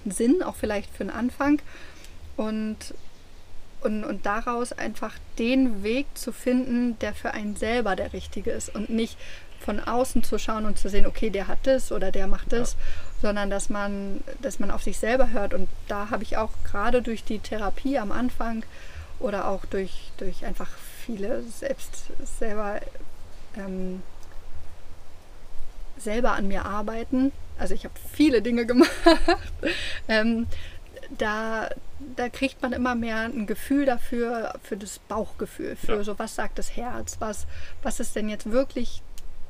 Sinn, 0.06 0.42
auch 0.42 0.56
vielleicht 0.56 0.94
für 0.96 1.02
einen 1.02 1.12
Anfang? 1.12 1.62
Und, 2.36 2.96
und, 3.82 4.04
und 4.04 4.26
daraus 4.26 4.74
einfach 4.74 5.14
den 5.38 5.84
Weg 5.84 6.08
zu 6.16 6.32
finden, 6.32 6.98
der 7.00 7.14
für 7.14 7.32
einen 7.32 7.56
selber 7.56 7.96
der 7.96 8.14
richtige 8.14 8.52
ist 8.52 8.74
und 8.74 8.90
nicht 8.90 9.18
von 9.68 9.82
außen 9.82 10.24
zu 10.24 10.40
schauen 10.40 10.66
und 10.66 10.80
zu 10.80 10.88
sehen, 10.88 11.06
okay, 11.06 11.30
der 11.30 11.50
hat 11.50 11.60
das 11.64 11.92
oder 11.92 12.10
der 12.10 12.26
macht 12.28 12.54
das, 12.54 12.74
ja. 12.74 12.80
sondern 13.22 13.50
dass 13.50 13.70
man, 13.70 14.24
dass 14.42 14.60
man 14.60 14.72
auf 14.72 14.82
sich 14.82 14.98
selber 14.98 15.32
hört. 15.32 15.54
Und 15.54 15.68
da 15.90 16.10
habe 16.10 16.24
ich 16.24 16.38
auch 16.38 16.52
gerade 16.64 17.02
durch 17.02 17.26
die 17.26 17.40
Therapie 17.40 18.00
am 18.00 18.14
Anfang 18.14 18.64
oder 19.20 19.50
auch 19.50 19.66
durch, 19.66 20.14
durch 20.16 20.46
einfach 20.46 20.70
viele 21.06 21.44
selbst 21.44 22.06
selber 22.40 22.80
ähm, 23.58 24.02
selber 25.98 26.32
an 26.32 26.48
mir 26.48 26.66
arbeiten. 26.66 27.34
Also 27.60 27.74
ich 27.74 27.84
habe 27.84 27.96
viele 28.14 28.42
Dinge 28.42 28.66
gemacht. 28.68 28.90
ähm, 30.08 30.48
da, 31.18 31.70
da 32.16 32.30
kriegt 32.30 32.62
man 32.62 32.72
immer 32.72 32.96
mehr 32.96 33.18
ein 33.18 33.48
Gefühl 33.48 33.86
dafür, 33.86 34.54
für 34.64 34.78
das 34.78 35.00
Bauchgefühl, 35.00 35.76
für 35.76 35.98
ja. 35.98 36.04
so 36.04 36.18
was 36.18 36.36
sagt 36.36 36.58
das 36.58 36.78
Herz, 36.78 37.18
was, 37.20 37.48
was 37.84 38.00
ist 38.00 38.16
denn 38.16 38.30
jetzt 38.30 38.50
wirklich 38.50 39.02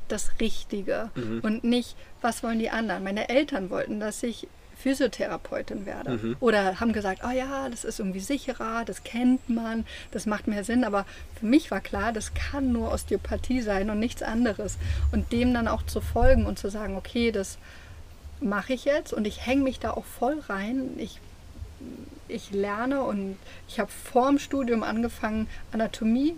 das 0.08 0.32
Richtige 0.40 1.10
mhm. 1.14 1.40
und 1.42 1.64
nicht, 1.64 1.96
was 2.20 2.42
wollen 2.42 2.58
die 2.58 2.70
anderen. 2.70 3.04
Meine 3.04 3.28
Eltern 3.28 3.70
wollten, 3.70 4.00
dass 4.00 4.22
ich 4.22 4.48
Physiotherapeutin 4.78 5.86
werde. 5.86 6.12
Mhm. 6.12 6.36
Oder 6.38 6.78
haben 6.78 6.92
gesagt, 6.92 7.22
oh 7.26 7.30
ja, 7.30 7.68
das 7.68 7.84
ist 7.84 7.98
irgendwie 7.98 8.20
sicherer, 8.20 8.84
das 8.84 9.02
kennt 9.02 9.48
man, 9.50 9.84
das 10.12 10.24
macht 10.24 10.46
mehr 10.46 10.62
Sinn. 10.62 10.84
Aber 10.84 11.04
für 11.38 11.46
mich 11.46 11.70
war 11.70 11.80
klar, 11.80 12.12
das 12.12 12.32
kann 12.34 12.72
nur 12.72 12.92
Osteopathie 12.92 13.60
sein 13.60 13.90
und 13.90 13.98
nichts 13.98 14.22
anderes. 14.22 14.78
Und 15.10 15.32
dem 15.32 15.52
dann 15.52 15.66
auch 15.66 15.82
zu 15.84 16.00
folgen 16.00 16.46
und 16.46 16.58
zu 16.58 16.70
sagen, 16.70 16.96
okay, 16.96 17.32
das 17.32 17.58
mache 18.40 18.72
ich 18.72 18.84
jetzt 18.84 19.12
und 19.12 19.26
ich 19.26 19.44
hänge 19.44 19.64
mich 19.64 19.80
da 19.80 19.90
auch 19.90 20.04
voll 20.04 20.38
rein. 20.48 20.90
Ich, 20.98 21.18
ich 22.28 22.52
lerne 22.52 23.02
und 23.02 23.36
ich 23.66 23.80
habe 23.80 23.90
vor 23.90 24.28
dem 24.28 24.38
Studium 24.38 24.84
angefangen, 24.84 25.48
Anatomie 25.72 26.36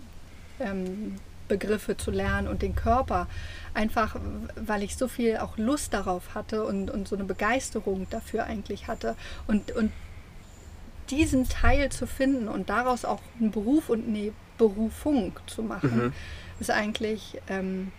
ähm, 0.60 1.16
Begriffe 1.50 1.98
zu 1.98 2.10
lernen 2.10 2.48
und 2.48 2.62
den 2.62 2.74
Körper. 2.74 3.26
Einfach, 3.74 4.16
weil 4.56 4.82
ich 4.82 4.96
so 4.96 5.08
viel 5.08 5.36
auch 5.36 5.58
Lust 5.58 5.92
darauf 5.92 6.34
hatte 6.34 6.64
und, 6.64 6.90
und 6.90 7.06
so 7.06 7.16
eine 7.16 7.24
Begeisterung 7.24 8.06
dafür 8.08 8.44
eigentlich 8.44 8.88
hatte. 8.88 9.16
Und, 9.46 9.72
und 9.72 9.92
diesen 11.10 11.48
Teil 11.48 11.90
zu 11.90 12.06
finden 12.06 12.48
und 12.48 12.70
daraus 12.70 13.04
auch 13.04 13.20
einen 13.38 13.50
Beruf 13.50 13.90
und 13.90 14.06
eine 14.06 14.32
Berufung 14.56 15.38
zu 15.46 15.62
machen, 15.62 15.96
mhm. 15.96 16.12
ist 16.60 16.70
eigentlich 16.70 17.40
ähm, 17.48 17.92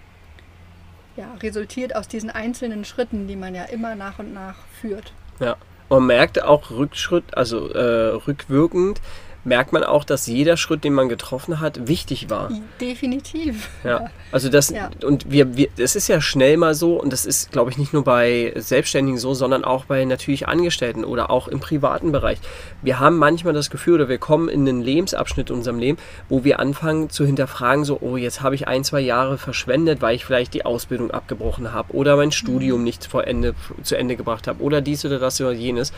ja, 1.18 1.28
resultiert 1.44 1.96
aus 1.96 2.08
diesen 2.08 2.30
einzelnen 2.30 2.86
Schritten, 2.86 3.28
die 3.28 3.36
man 3.36 3.54
ja 3.54 3.66
immer 3.66 3.96
nach 3.96 4.20
und 4.20 4.34
nach 4.34 4.56
führt. 4.80 5.14
Ja, 5.40 5.58
man 5.90 6.06
merkt 6.06 6.42
auch 6.42 6.72
Rückschritt, 6.72 7.36
also 7.36 7.70
äh, 7.70 8.16
rückwirkend, 8.16 9.02
merkt 9.44 9.74
man 9.74 9.84
auch, 9.84 10.04
dass 10.04 10.28
jeder 10.28 10.58
Schritt, 10.58 10.84
den 10.84 10.94
man 10.94 11.10
getroffen 11.10 11.60
hat, 11.60 11.88
wichtig 11.88 12.30
war. 12.30 12.52
Definitiv. 12.80 13.70
Ja, 13.84 14.10
also 14.32 14.50
das, 14.50 14.70
ja. 14.70 14.90
und 15.04 15.32
wir, 15.32 15.58
wir, 15.58 15.70
das 15.78 15.96
ist 15.96 16.08
ja 16.08 16.22
schnell 16.22 16.58
mal 16.58 16.76
so, 16.76 17.02
und 17.02 17.12
das 17.12 17.26
ist, 17.26 17.52
glaube 17.52 17.72
ich, 17.72 17.78
nicht 17.78 17.94
nur 17.94 18.04
bei 18.04 18.54
Selbstständigen 18.56 19.18
so, 19.18 19.34
sondern 19.34 19.66
auch 19.66 19.86
bei 19.86 20.06
natürlich 20.06 20.48
Angestellten 20.48 21.04
oder 21.04 21.32
auch 21.32 21.48
im 21.48 21.60
privaten 21.60 22.12
Bereich. 22.12 22.38
Wir 22.82 23.00
haben 23.00 23.18
manchmal 23.18 23.54
das 23.54 23.70
Gefühl, 23.70 23.96
oder 23.96 24.10
wir 24.10 24.20
kommen 24.20 24.48
in 24.48 24.68
einen 24.68 24.82
Lebensabschnitt 24.82 25.50
in 25.50 25.56
unserem 25.58 25.80
Leben, 25.80 25.98
wo 26.30 26.44
wir 26.44 26.60
anfangen 26.60 27.10
zu 27.10 27.26
hinterfragen, 27.26 27.84
so, 27.84 27.98
oh, 28.02 28.18
jetzt 28.18 28.42
habe 28.42 28.56
ich 28.56 28.68
ein, 28.68 28.84
zwei 28.84 29.00
Jahre 29.00 29.38
verschwendet, 29.38 30.02
weil 30.02 30.16
ich 30.16 30.26
vielleicht 30.26 30.54
die 30.54 30.66
Ausbildung 30.66 31.12
abgebrochen 31.12 31.74
habe 31.74 31.94
oder 31.94 32.16
mein 32.16 32.32
Studium 32.32 32.80
mhm. 32.80 32.86
nicht 32.86 33.06
vor 33.06 33.26
Ende, 33.26 33.56
zu 33.84 33.98
Ende 33.98 34.16
gebracht 34.16 34.48
habe 34.48 34.62
oder 34.62 34.82
dies 34.82 35.04
oder 35.04 35.18
das 35.18 35.42
oder 35.42 35.52
jenes. 35.52 35.92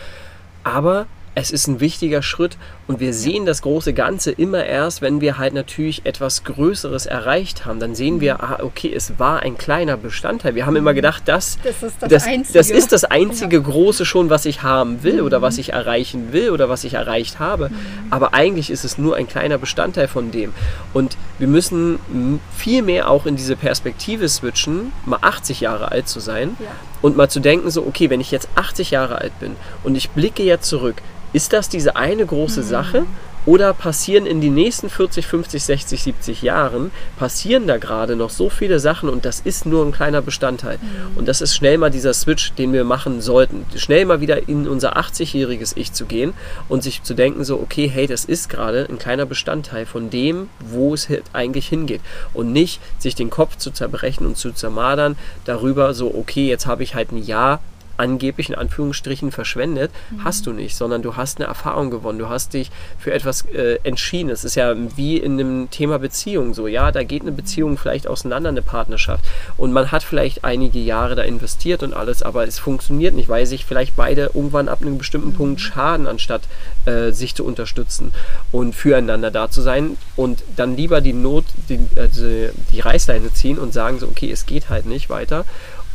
Aber 0.64 1.08
es 1.36 1.52
ist 1.52 1.68
ein 1.68 1.80
wichtiger 1.80 2.22
Schritt 2.22 2.58
und 2.88 3.00
wir 3.00 3.14
sehen 3.14 3.46
das 3.46 3.62
große 3.62 3.94
Ganze 3.94 4.32
immer 4.32 4.66
erst, 4.66 5.02
wenn 5.02 5.22
wir 5.22 5.38
halt 5.38 5.54
natürlich 5.54 6.06
etwas 6.06 6.44
Größeres 6.44 7.06
erreicht 7.06 7.66
haben. 7.66 7.80
Dann 7.80 7.96
sehen 7.96 8.22
wir, 8.22 8.44
ah, 8.44 8.60
okay, 8.62 8.94
es 8.94 9.18
war 9.18 9.42
ein 9.42 9.58
kleiner 9.58 9.98
Bestandteil. 9.98 10.56
Wir 10.56 10.66
haben 10.66 10.76
immer 10.76 10.94
gedacht, 10.94 11.24
das, 11.26 11.58
das, 11.64 11.82
ist, 11.82 11.96
das, 12.02 12.10
das, 12.10 12.24
einzige. 12.26 12.60
das 12.60 12.70
ist 12.70 12.92
das 12.92 13.04
einzige. 13.06 13.62
Große 13.62 14.06
schon, 14.06 14.30
was 14.30 14.46
ich 14.46 14.62
haben 14.62 15.04
will 15.04 15.22
oder 15.22 15.42
was 15.42 15.58
ich 15.58 15.74
erreichen 15.74 16.34
will 16.34 16.52
oder 16.52 16.70
was 16.70 16.84
ich 16.84 16.94
erreicht 16.94 17.40
habe. 17.40 17.70
Mhm. 17.70 17.76
Aber 18.12 18.34
eigentlich 18.34 18.70
ist 18.70 18.84
es 18.84 18.98
nur 18.98 19.16
ein 19.16 19.28
kleiner 19.28 19.58
Bestandteil 19.58 20.08
von 20.08 20.32
dem. 20.32 20.54
Und 20.94 21.18
wir 21.40 21.48
müssen 21.48 22.40
viel 22.56 22.84
mehr 22.84 23.10
auch 23.10 23.26
in 23.26 23.36
diese 23.36 23.56
Perspektive 23.56 24.30
switchen, 24.30 24.92
mal 25.06 25.20
80 25.22 25.62
Jahre 25.62 25.92
alt 25.92 26.08
zu 26.08 26.20
sein 26.20 26.56
ja. 26.60 26.68
Und 27.04 27.18
mal 27.18 27.30
zu 27.30 27.40
denken, 27.40 27.70
so, 27.70 27.86
okay, 27.86 28.10
wenn 28.10 28.22
ich 28.22 28.32
jetzt 28.32 28.48
80 28.56 28.92
Jahre 28.92 29.20
alt 29.20 29.38
bin 29.40 29.56
und 29.84 29.94
ich 29.96 30.10
blicke 30.10 30.42
jetzt 30.42 30.68
zurück, 30.68 30.96
ist 31.34 31.54
das 31.54 31.70
diese 31.70 31.96
eine 31.96 32.26
große 32.26 32.62
mhm. 32.62 32.66
Sache 32.66 33.06
oder 33.46 33.74
passieren 33.74 34.26
in 34.26 34.42
den 34.42 34.54
nächsten 34.54 34.90
40, 34.90 35.28
50, 35.28 35.64
60, 35.64 36.04
70 36.04 36.42
Jahren, 36.42 36.92
passieren 37.18 37.68
da 37.68 37.78
gerade 37.78 38.16
noch 38.16 38.30
so 38.30 38.50
viele 38.50 38.80
Sachen 38.80 39.10
und 39.10 39.26
das 39.26 39.40
ist 39.40 39.66
nur 39.66 39.86
ein 39.86 39.92
kleiner 39.92 40.22
Bestandteil. 40.22 40.78
Mhm. 40.78 41.18
Und 41.18 41.28
das 41.28 41.42
ist 41.42 41.56
schnell 41.56 41.78
mal 41.78 41.92
dieser 41.92 42.14
Switch, 42.14 42.54
den 42.54 42.74
wir 42.74 42.84
machen 42.84 43.22
sollten. 43.22 43.66
Schnell 43.76 44.06
mal 44.06 44.22
wieder 44.22 44.48
in 44.48 44.68
unser 44.68 44.98
80-jähriges 44.98 45.74
Ich 45.76 45.94
zu 45.94 46.06
gehen 46.06 46.34
und 46.70 46.84
sich 46.84 47.04
zu 47.04 47.14
denken, 47.14 47.44
so, 47.44 47.60
okay, 47.60 47.88
hey, 47.88 48.08
das 48.08 48.26
ist 48.26 48.50
gerade 48.50 48.88
ein 48.90 48.98
kleiner 48.98 49.26
Bestandteil 49.26 49.86
von 49.86 50.10
dem, 50.10 50.50
wo 50.60 50.94
es 50.94 51.08
eigentlich 51.34 51.68
hingeht. 51.68 52.02
Und 52.34 52.52
nicht 52.52 52.82
sich 53.00 53.16
den 53.16 53.30
Kopf 53.30 53.58
zu 53.58 53.72
zerbrechen 53.72 54.26
und 54.26 54.38
zu 54.38 54.52
zermadern 54.52 55.18
darüber, 55.46 55.94
so, 55.94 56.14
okay, 56.14 56.48
jetzt 56.48 56.66
habe 56.66 56.84
ich 56.84 56.96
halt 56.96 57.12
ein 57.12 57.24
Jahr 57.24 57.60
angeblich 57.98 58.50
in 58.50 58.56
Anführungsstrichen 58.56 59.32
verschwendet, 59.32 59.92
mhm. 60.12 60.24
hast 60.24 60.46
du 60.46 60.54
nicht, 60.54 60.76
sondern 60.76 61.02
du 61.02 61.16
hast 61.16 61.40
eine 61.40 61.48
Erfahrung 61.48 61.92
gewonnen, 61.92 62.20
du 62.20 62.30
hast 62.30 62.54
dich 62.54 62.72
für 62.98 63.14
etwas 63.14 63.46
äh, 63.54 63.80
entschieden. 63.84 64.30
Es 64.30 64.44
ist 64.44 64.56
ja 64.56 64.76
wie 64.96 65.18
in 65.18 65.38
dem 65.38 65.70
Thema 65.70 66.00
Beziehung 66.00 66.54
so, 66.54 66.68
ja, 66.68 66.92
da 66.92 67.04
geht 67.04 67.22
eine 67.22 67.32
Beziehung 67.32 67.78
vielleicht 67.78 68.08
auseinander, 68.08 68.50
eine 68.50 68.62
Partnerschaft 68.62 69.24
und 69.58 69.74
man 69.74 69.92
hat 69.92 70.04
vielleicht 70.04 70.44
einige 70.44 70.80
Jahre 70.80 71.16
da 71.16 71.24
investiert 71.24 71.84
und 71.84 71.94
alles, 71.94 72.24
aber 72.24 72.48
es 72.48 72.60
funktioniert 72.60 73.16
nicht, 73.16 73.30
weil 73.30 73.46
sich 73.46 73.66
vielleicht 73.66 73.96
beide 73.96 74.32
irgendwann 74.34 74.70
ab 74.70 74.82
einem 74.82 74.98
bestimmten 74.98 75.30
mhm. 75.30 75.36
Punkt 75.36 75.62
schaden, 75.62 76.08
anstatt 76.08 76.44
äh, 76.86 77.12
sich 77.12 77.36
zu 77.36 77.46
unterstützen 77.46 78.12
und 78.52 78.74
füreinander 78.76 79.32
da 79.32 79.50
zu 79.50 79.62
sein 79.62 79.98
und 80.16 80.44
dann 80.56 80.76
lieber 80.76 81.02
die 81.02 81.14
Not, 81.14 81.46
die, 81.70 81.80
also 81.96 82.24
die 82.72 82.80
Reißleine 82.80 83.34
ziehen 83.34 83.60
und 83.60 83.74
sagen 83.74 84.00
so, 84.00 84.08
okay, 84.08 84.32
es 84.32 84.46
geht 84.46 84.70
halt 84.70 84.86
nicht 84.86 85.10
weiter 85.10 85.46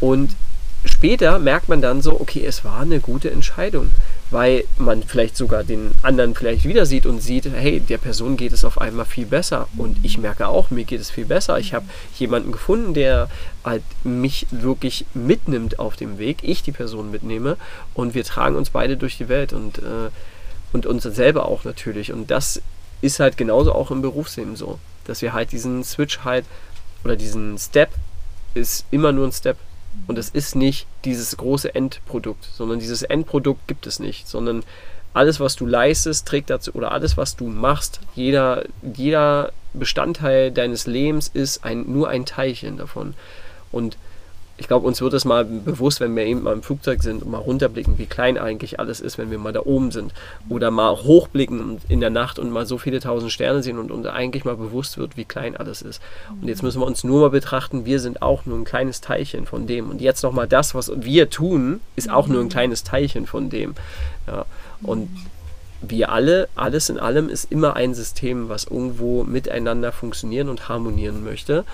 und 0.00 0.30
später 0.84 1.38
merkt 1.38 1.68
man 1.68 1.82
dann 1.82 2.02
so, 2.02 2.20
okay, 2.20 2.44
es 2.44 2.64
war 2.64 2.80
eine 2.80 3.00
gute 3.00 3.30
Entscheidung, 3.30 3.90
weil 4.30 4.64
man 4.76 5.02
vielleicht 5.02 5.36
sogar 5.36 5.64
den 5.64 5.92
anderen 6.02 6.34
vielleicht 6.34 6.64
wieder 6.64 6.86
sieht 6.86 7.06
und 7.06 7.20
sieht, 7.20 7.50
hey, 7.50 7.80
der 7.80 7.98
Person 7.98 8.36
geht 8.36 8.52
es 8.52 8.64
auf 8.64 8.80
einmal 8.80 9.06
viel 9.06 9.26
besser. 9.26 9.68
Und 9.76 9.98
ich 10.02 10.18
merke 10.18 10.48
auch, 10.48 10.70
mir 10.70 10.84
geht 10.84 11.00
es 11.00 11.10
viel 11.10 11.24
besser. 11.24 11.58
Ich 11.58 11.74
habe 11.74 11.86
jemanden 12.18 12.52
gefunden, 12.52 12.94
der 12.94 13.28
halt 13.64 13.82
mich 14.04 14.46
wirklich 14.50 15.06
mitnimmt 15.14 15.78
auf 15.78 15.96
dem 15.96 16.18
Weg, 16.18 16.38
ich 16.42 16.62
die 16.62 16.72
Person 16.72 17.10
mitnehme 17.10 17.56
und 17.94 18.14
wir 18.14 18.24
tragen 18.24 18.56
uns 18.56 18.70
beide 18.70 18.96
durch 18.96 19.16
die 19.16 19.28
Welt 19.28 19.52
und, 19.52 19.78
äh, 19.78 20.10
und 20.72 20.86
uns 20.86 21.02
selber 21.02 21.46
auch 21.46 21.64
natürlich. 21.64 22.12
Und 22.12 22.30
das 22.30 22.60
ist 23.00 23.20
halt 23.20 23.36
genauso 23.36 23.72
auch 23.72 23.90
im 23.90 24.02
Berufsleben 24.02 24.56
so, 24.56 24.78
dass 25.06 25.22
wir 25.22 25.32
halt 25.32 25.52
diesen 25.52 25.84
Switch 25.84 26.20
halt 26.24 26.44
oder 27.04 27.16
diesen 27.16 27.58
Step 27.58 27.90
ist 28.54 28.84
immer 28.90 29.12
nur 29.12 29.26
ein 29.26 29.32
Step 29.32 29.56
und 30.06 30.18
es 30.18 30.30
ist 30.30 30.54
nicht 30.54 30.86
dieses 31.04 31.36
große 31.36 31.74
Endprodukt, 31.74 32.48
sondern 32.52 32.78
dieses 32.78 33.02
Endprodukt 33.02 33.66
gibt 33.66 33.86
es 33.86 33.98
nicht, 33.98 34.28
sondern 34.28 34.62
alles, 35.14 35.40
was 35.40 35.56
du 35.56 35.66
leistest, 35.66 36.28
trägt 36.28 36.50
dazu, 36.50 36.72
oder 36.74 36.92
alles, 36.92 37.16
was 37.16 37.36
du 37.36 37.48
machst, 37.48 38.00
jeder, 38.14 38.64
jeder 38.82 39.52
Bestandteil 39.74 40.50
deines 40.50 40.86
Lebens 40.86 41.28
ist 41.28 41.64
ein, 41.64 41.90
nur 41.90 42.08
ein 42.08 42.24
Teilchen 42.26 42.76
davon. 42.76 43.14
Und 43.72 43.96
ich 44.58 44.66
glaube, 44.66 44.86
uns 44.86 45.00
wird 45.00 45.14
es 45.14 45.24
mal 45.24 45.44
bewusst, 45.44 46.00
wenn 46.00 46.14
wir 46.16 46.24
eben 46.24 46.42
mal 46.42 46.52
im 46.52 46.62
Flugzeug 46.62 47.02
sind 47.02 47.22
und 47.22 47.30
mal 47.30 47.38
runterblicken, 47.38 47.96
wie 47.96 48.06
klein 48.06 48.36
eigentlich 48.36 48.80
alles 48.80 49.00
ist, 49.00 49.16
wenn 49.16 49.30
wir 49.30 49.38
mal 49.38 49.52
da 49.52 49.60
oben 49.60 49.92
sind. 49.92 50.12
Oder 50.48 50.72
mal 50.72 50.90
hochblicken 50.90 51.78
in 51.88 52.00
der 52.00 52.10
Nacht 52.10 52.40
und 52.40 52.50
mal 52.50 52.66
so 52.66 52.76
viele 52.76 52.98
tausend 52.98 53.30
Sterne 53.30 53.62
sehen 53.62 53.78
und 53.78 53.92
uns 53.92 54.04
eigentlich 54.06 54.44
mal 54.44 54.56
bewusst 54.56 54.98
wird, 54.98 55.16
wie 55.16 55.24
klein 55.24 55.56
alles 55.56 55.80
ist. 55.80 56.02
Und 56.42 56.48
jetzt 56.48 56.64
müssen 56.64 56.80
wir 56.80 56.86
uns 56.86 57.04
nur 57.04 57.20
mal 57.20 57.30
betrachten, 57.30 57.84
wir 57.84 58.00
sind 58.00 58.20
auch 58.20 58.46
nur 58.46 58.58
ein 58.58 58.64
kleines 58.64 59.00
Teilchen 59.00 59.46
von 59.46 59.68
dem. 59.68 59.90
Und 59.90 60.00
jetzt 60.00 60.22
nochmal 60.22 60.48
das, 60.48 60.74
was 60.74 60.90
wir 60.96 61.30
tun, 61.30 61.80
ist 61.94 62.10
auch 62.10 62.26
nur 62.26 62.40
ein 62.40 62.48
kleines 62.48 62.82
Teilchen 62.82 63.26
von 63.26 63.50
dem. 63.50 63.74
Ja. 64.26 64.44
Und 64.82 65.08
wir 65.80 66.10
alle, 66.10 66.48
alles 66.56 66.88
in 66.88 66.98
allem 66.98 67.28
ist 67.28 67.52
immer 67.52 67.76
ein 67.76 67.94
System, 67.94 68.48
was 68.48 68.64
irgendwo 68.64 69.22
miteinander 69.22 69.92
funktionieren 69.92 70.48
und 70.48 70.68
harmonieren 70.68 71.22
möchte. 71.22 71.64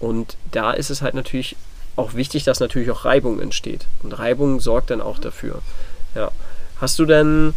Und 0.00 0.38
da 0.50 0.72
ist 0.72 0.88
es 0.88 1.02
halt 1.02 1.14
natürlich 1.14 1.56
auch 1.96 2.14
wichtig, 2.14 2.44
dass 2.44 2.60
natürlich 2.60 2.90
auch 2.90 3.04
Reibung 3.04 3.40
entsteht. 3.40 3.86
Und 4.02 4.12
Reibung 4.12 4.60
sorgt 4.60 4.90
dann 4.90 5.00
auch 5.00 5.18
dafür. 5.18 5.60
Ja. 6.14 6.30
Hast 6.80 6.98
du 6.98 7.04
denn, 7.04 7.54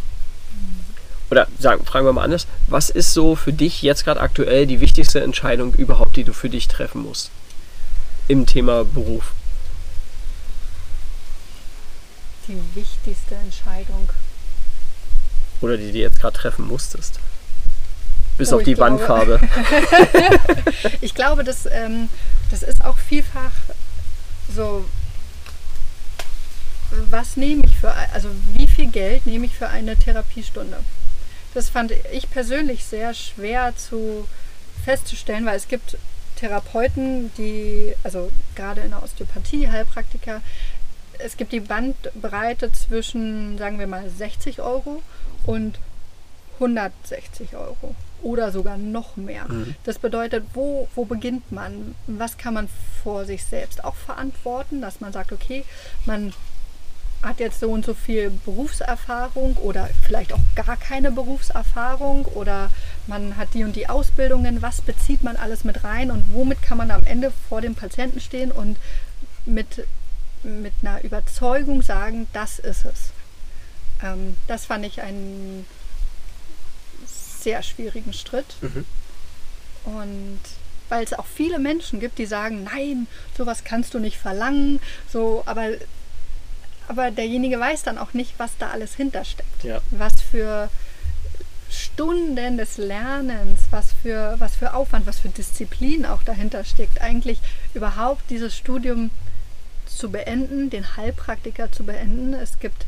oder 1.30 1.48
sagen, 1.58 1.84
fragen 1.84 2.06
wir 2.06 2.12
mal 2.12 2.22
anders, 2.22 2.46
was 2.68 2.90
ist 2.90 3.12
so 3.12 3.34
für 3.34 3.52
dich 3.52 3.82
jetzt 3.82 4.04
gerade 4.04 4.20
aktuell 4.20 4.66
die 4.66 4.80
wichtigste 4.80 5.20
Entscheidung 5.20 5.74
überhaupt, 5.74 6.16
die 6.16 6.24
du 6.24 6.32
für 6.32 6.48
dich 6.48 6.68
treffen 6.68 7.02
musst? 7.02 7.30
Im 8.28 8.46
Thema 8.46 8.84
Beruf. 8.84 9.32
Die 12.48 12.60
wichtigste 12.74 13.34
Entscheidung. 13.34 14.08
Oder 15.60 15.76
die 15.76 15.90
du 15.90 15.98
jetzt 15.98 16.20
gerade 16.20 16.36
treffen 16.36 16.66
musstest. 16.66 17.18
Bis 18.36 18.52
oh, 18.52 18.56
auf 18.56 18.62
die 18.62 18.74
glaube, 18.74 18.92
Wandfarbe. 18.92 19.40
ich 21.00 21.14
glaube, 21.14 21.42
das, 21.42 21.66
ähm, 21.66 22.10
das 22.50 22.62
ist 22.62 22.84
auch 22.84 22.98
vielfach 22.98 23.50
so, 24.54 24.84
was 27.10 27.36
nehme 27.36 27.64
ich 27.64 27.76
für, 27.76 27.92
also 28.12 28.28
wie 28.54 28.68
viel 28.68 28.86
Geld 28.86 29.26
nehme 29.26 29.46
ich 29.46 29.56
für 29.56 29.68
eine 29.68 29.96
Therapiestunde? 29.96 30.78
Das 31.54 31.68
fand 31.68 31.92
ich 32.12 32.30
persönlich 32.30 32.84
sehr 32.84 33.14
schwer 33.14 33.74
zu 33.76 34.26
festzustellen, 34.84 35.46
weil 35.46 35.56
es 35.56 35.68
gibt 35.68 35.96
Therapeuten, 36.36 37.32
die, 37.38 37.94
also 38.02 38.30
gerade 38.54 38.82
in 38.82 38.90
der 38.90 39.02
Osteopathie, 39.02 39.68
Heilpraktiker, 39.68 40.42
es 41.18 41.36
gibt 41.36 41.52
die 41.52 41.60
Bandbreite 41.60 42.72
zwischen, 42.72 43.56
sagen 43.56 43.78
wir 43.78 43.86
mal, 43.86 44.08
60 44.10 44.60
Euro 44.60 45.02
und 45.44 45.78
160 46.54 47.56
Euro 47.56 47.94
oder 48.22 48.52
sogar 48.52 48.76
noch 48.76 49.16
mehr. 49.16 49.46
Mhm. 49.48 49.74
Das 49.84 49.98
bedeutet, 49.98 50.44
wo, 50.54 50.88
wo 50.94 51.04
beginnt 51.04 51.52
man? 51.52 51.94
Was 52.06 52.38
kann 52.38 52.54
man 52.54 52.68
vor 53.02 53.24
sich 53.24 53.44
selbst 53.44 53.84
auch 53.84 53.94
verantworten, 53.94 54.80
dass 54.80 55.00
man 55.00 55.12
sagt, 55.12 55.32
okay, 55.32 55.64
man 56.04 56.32
hat 57.22 57.40
jetzt 57.40 57.60
so 57.60 57.70
und 57.70 57.84
so 57.84 57.94
viel 57.94 58.30
Berufserfahrung 58.44 59.56
oder 59.56 59.88
vielleicht 60.04 60.32
auch 60.32 60.40
gar 60.54 60.76
keine 60.76 61.10
Berufserfahrung 61.10 62.24
oder 62.26 62.70
man 63.06 63.36
hat 63.36 63.54
die 63.54 63.64
und 63.64 63.74
die 63.74 63.88
Ausbildungen, 63.88 64.62
was 64.62 64.80
bezieht 64.80 65.22
man 65.22 65.36
alles 65.36 65.64
mit 65.64 65.82
rein 65.82 66.10
und 66.10 66.32
womit 66.32 66.62
kann 66.62 66.78
man 66.78 66.90
am 66.90 67.02
Ende 67.04 67.32
vor 67.48 67.60
dem 67.60 67.74
Patienten 67.74 68.20
stehen 68.20 68.52
und 68.52 68.76
mit, 69.44 69.86
mit 70.42 70.72
einer 70.82 71.02
Überzeugung 71.04 71.82
sagen, 71.82 72.26
das 72.32 72.58
ist 72.58 72.84
es. 72.84 73.10
Ähm, 74.02 74.36
das 74.46 74.66
fand 74.66 74.84
ich 74.84 75.02
einen 75.02 75.66
sehr 77.46 77.62
schwierigen 77.62 78.12
Schritt. 78.12 78.56
Mhm. 78.60 78.84
Und 79.84 80.40
weil 80.88 81.04
es 81.04 81.12
auch 81.12 81.26
viele 81.26 81.60
Menschen 81.60 82.00
gibt, 82.00 82.18
die 82.18 82.26
sagen, 82.26 82.64
nein, 82.64 83.06
sowas 83.36 83.62
kannst 83.62 83.94
du 83.94 84.00
nicht 84.00 84.18
verlangen, 84.18 84.80
so, 85.12 85.44
aber 85.46 85.68
aber 86.88 87.10
derjenige 87.10 87.58
weiß 87.58 87.82
dann 87.82 87.98
auch 87.98 88.12
nicht, 88.14 88.34
was 88.38 88.52
da 88.58 88.70
alles 88.70 88.94
hintersteckt. 88.94 89.64
Ja. 89.64 89.80
Was 89.90 90.20
für 90.20 90.70
Stunden 91.68 92.56
des 92.56 92.76
Lernens, 92.76 93.62
was 93.70 93.92
für, 94.02 94.36
was 94.38 94.54
für 94.54 94.72
Aufwand, 94.74 95.04
was 95.04 95.18
für 95.18 95.28
Disziplin 95.28 96.06
auch 96.06 96.22
dahinter 96.22 96.64
steckt, 96.64 97.00
eigentlich 97.00 97.40
überhaupt 97.74 98.30
dieses 98.30 98.56
Studium 98.56 99.10
zu 99.86 100.10
beenden, 100.10 100.70
den 100.70 100.96
Heilpraktiker 100.96 101.72
zu 101.72 101.84
beenden. 101.84 102.34
Es 102.34 102.60
gibt, 102.60 102.86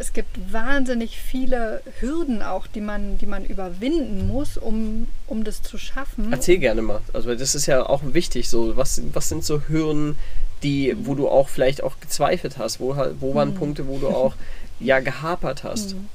es 0.00 0.14
gibt 0.14 0.50
wahnsinnig 0.50 1.18
viele 1.18 1.82
Hürden 2.00 2.42
auch, 2.42 2.66
die 2.66 2.80
man, 2.80 3.18
die 3.18 3.26
man 3.26 3.44
überwinden 3.44 4.26
muss, 4.26 4.56
um, 4.56 5.06
um 5.26 5.44
das 5.44 5.62
zu 5.62 5.76
schaffen. 5.76 6.32
Erzähl 6.32 6.56
gerne 6.56 6.80
mal. 6.80 7.02
Also 7.12 7.34
das 7.34 7.54
ist 7.54 7.66
ja 7.66 7.84
auch 7.84 8.00
wichtig. 8.02 8.48
So, 8.48 8.78
was, 8.78 9.02
was 9.12 9.28
sind 9.28 9.44
so 9.44 9.60
Hürden, 9.68 10.16
die, 10.62 10.96
wo 11.02 11.14
du 11.14 11.28
auch 11.28 11.50
vielleicht 11.50 11.82
auch 11.82 12.00
gezweifelt 12.00 12.56
hast? 12.56 12.80
Wo, 12.80 12.96
wo 13.20 13.34
waren 13.34 13.50
mhm. 13.50 13.56
Punkte, 13.56 13.86
wo 13.86 13.98
du 13.98 14.08
auch 14.08 14.34
ja 14.80 15.00
gehapert 15.00 15.64
hast? 15.64 15.94
Mhm. 15.94 16.08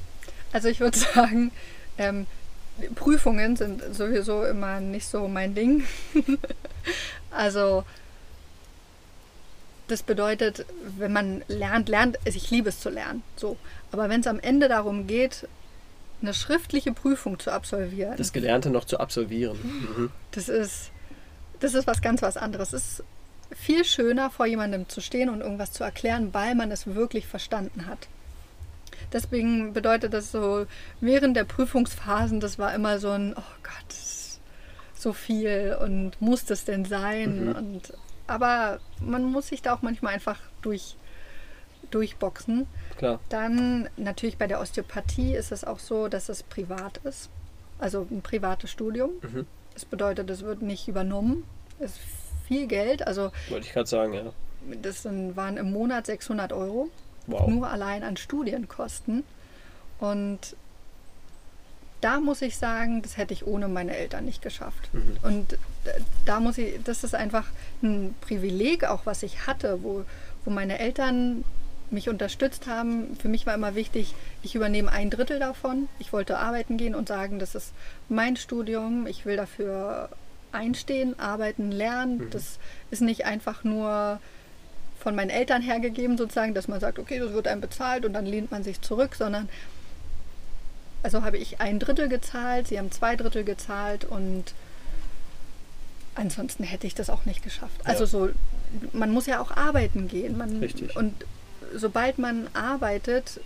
Also 0.52 0.66
ich 0.66 0.80
würde 0.80 0.98
sagen, 1.14 1.52
ähm, 1.96 2.26
Prüfungen 2.96 3.54
sind 3.54 3.82
sowieso 3.94 4.44
immer 4.44 4.80
nicht 4.80 5.06
so 5.06 5.28
mein 5.28 5.54
Ding. 5.54 5.84
also 7.30 7.84
das 9.88 10.02
bedeutet, 10.02 10.66
wenn 10.98 11.12
man 11.12 11.44
lernt, 11.48 11.88
lernt, 11.88 12.18
also 12.26 12.36
ich 12.36 12.50
liebe 12.50 12.68
es 12.68 12.80
zu 12.80 12.90
lernen, 12.90 13.22
so. 13.36 13.56
Aber 13.92 14.08
wenn 14.08 14.20
es 14.20 14.26
am 14.26 14.40
Ende 14.40 14.68
darum 14.68 15.06
geht, 15.06 15.46
eine 16.22 16.34
schriftliche 16.34 16.92
Prüfung 16.92 17.38
zu 17.38 17.52
absolvieren. 17.52 18.16
Das 18.16 18.32
Gelernte 18.32 18.70
noch 18.70 18.84
zu 18.84 18.98
absolvieren. 18.98 19.58
Mhm. 19.62 20.10
Das 20.32 20.48
ist, 20.48 20.90
das 21.60 21.74
ist 21.74 21.86
was 21.86 22.00
ganz 22.00 22.22
was 22.22 22.36
anderes. 22.36 22.72
Es 22.72 23.00
ist 23.00 23.04
viel 23.54 23.84
schöner, 23.84 24.30
vor 24.30 24.46
jemandem 24.46 24.88
zu 24.88 25.00
stehen 25.00 25.28
und 25.28 25.40
irgendwas 25.40 25.72
zu 25.72 25.84
erklären, 25.84 26.32
weil 26.32 26.54
man 26.54 26.70
es 26.70 26.86
wirklich 26.86 27.26
verstanden 27.26 27.86
hat. 27.86 28.08
Deswegen 29.12 29.72
bedeutet 29.72 30.14
das 30.14 30.32
so, 30.32 30.66
während 31.00 31.36
der 31.36 31.44
Prüfungsphasen, 31.44 32.40
das 32.40 32.58
war 32.58 32.74
immer 32.74 32.98
so 32.98 33.10
ein, 33.10 33.34
oh 33.36 33.54
Gott, 33.62 33.94
so 34.94 35.12
viel 35.12 35.76
und 35.80 36.20
muss 36.20 36.44
das 36.44 36.64
denn 36.64 36.84
sein? 36.84 37.46
Mhm. 37.46 37.54
Und, 37.54 37.92
aber 38.26 38.80
man 39.00 39.24
muss 39.24 39.48
sich 39.48 39.62
da 39.62 39.74
auch 39.74 39.82
manchmal 39.82 40.14
einfach 40.14 40.38
durch, 40.62 40.96
durchboxen. 41.90 42.66
Klar. 42.96 43.20
Dann 43.28 43.88
natürlich 43.96 44.38
bei 44.38 44.46
der 44.46 44.60
Osteopathie 44.60 45.34
ist 45.34 45.52
es 45.52 45.64
auch 45.64 45.78
so, 45.78 46.08
dass 46.08 46.28
es 46.28 46.42
privat 46.42 46.98
ist. 46.98 47.30
Also 47.78 48.06
ein 48.10 48.22
privates 48.22 48.70
Studium. 48.70 49.10
Mhm. 49.22 49.46
Das 49.74 49.84
bedeutet, 49.84 50.30
es 50.30 50.42
wird 50.42 50.62
nicht 50.62 50.88
übernommen. 50.88 51.44
Es 51.78 51.98
viel 52.46 52.66
Geld. 52.66 53.06
Also, 53.06 53.30
Wollte 53.48 53.66
ich 53.66 53.72
gerade 53.72 53.88
sagen, 53.88 54.14
ja. 54.14 54.32
Das 54.82 55.04
waren 55.04 55.56
im 55.58 55.72
Monat 55.72 56.06
600 56.06 56.52
Euro. 56.52 56.88
Wow. 57.26 57.48
Nur 57.48 57.68
allein 57.68 58.02
an 58.02 58.16
Studienkosten. 58.16 59.24
Und 59.98 60.56
da 62.00 62.20
muss 62.20 62.42
ich 62.42 62.56
sagen, 62.56 63.02
das 63.02 63.16
hätte 63.16 63.32
ich 63.32 63.46
ohne 63.46 63.68
meine 63.68 63.96
Eltern 63.96 64.24
nicht 64.24 64.42
geschafft. 64.42 64.90
Mhm. 64.92 65.16
Und 65.22 65.58
da 66.24 66.40
muss 66.40 66.58
ich, 66.58 66.82
das 66.84 67.04
ist 67.04 67.14
einfach 67.14 67.46
ein 67.82 68.14
Privileg 68.20 68.84
auch, 68.84 69.06
was 69.06 69.22
ich 69.22 69.46
hatte, 69.46 69.82
wo, 69.82 70.04
wo 70.44 70.50
meine 70.50 70.78
Eltern 70.78 71.44
mich 71.90 72.08
unterstützt 72.08 72.66
haben. 72.66 73.16
Für 73.16 73.28
mich 73.28 73.46
war 73.46 73.54
immer 73.54 73.74
wichtig, 73.74 74.14
ich 74.42 74.54
übernehme 74.54 74.90
ein 74.90 75.10
Drittel 75.10 75.38
davon. 75.38 75.88
Ich 75.98 76.12
wollte 76.12 76.38
arbeiten 76.38 76.76
gehen 76.76 76.94
und 76.94 77.08
sagen, 77.08 77.38
das 77.38 77.54
ist 77.54 77.72
mein 78.08 78.36
Studium, 78.36 79.06
ich 79.06 79.24
will 79.24 79.36
dafür 79.36 80.10
einstehen, 80.52 81.18
arbeiten, 81.18 81.70
lernen. 81.70 82.18
Mhm. 82.18 82.30
Das 82.30 82.58
ist 82.90 83.02
nicht 83.02 83.24
einfach 83.24 83.64
nur 83.64 84.20
von 84.98 85.14
meinen 85.14 85.30
Eltern 85.30 85.62
hergegeben, 85.62 86.18
sozusagen, 86.18 86.54
dass 86.54 86.68
man 86.68 86.80
sagt, 86.80 86.98
okay, 86.98 87.18
das 87.20 87.32
wird 87.32 87.46
einem 87.46 87.60
bezahlt 87.60 88.04
und 88.04 88.12
dann 88.12 88.26
lehnt 88.26 88.50
man 88.50 88.64
sich 88.64 88.80
zurück, 88.80 89.14
sondern 89.14 89.48
also 91.02 91.22
habe 91.22 91.38
ich 91.38 91.60
ein 91.60 91.78
Drittel 91.78 92.08
gezahlt, 92.08 92.68
sie 92.68 92.78
haben 92.78 92.90
zwei 92.90 93.16
Drittel 93.16 93.44
gezahlt 93.44 94.04
und 94.04 94.54
ansonsten 96.14 96.64
hätte 96.64 96.86
ich 96.86 96.94
das 96.94 97.10
auch 97.10 97.24
nicht 97.24 97.42
geschafft. 97.42 97.80
Also 97.84 98.04
ja. 98.04 98.06
so, 98.06 98.30
man 98.92 99.10
muss 99.10 99.26
ja 99.26 99.40
auch 99.40 99.50
arbeiten 99.50 100.08
gehen. 100.08 100.36
Man, 100.36 100.58
Richtig. 100.58 100.96
Und 100.96 101.14
sobald 101.74 102.18
man 102.18 102.48
arbeitet, 102.54 103.40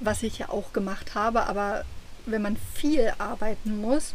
was 0.00 0.22
ich 0.22 0.38
ja 0.38 0.48
auch 0.48 0.72
gemacht 0.72 1.14
habe, 1.14 1.44
aber 1.44 1.84
wenn 2.26 2.42
man 2.42 2.56
viel 2.74 3.12
arbeiten 3.18 3.80
muss, 3.80 4.14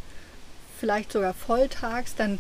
vielleicht 0.80 1.12
sogar 1.12 1.34
volltags, 1.34 2.16
dann 2.16 2.40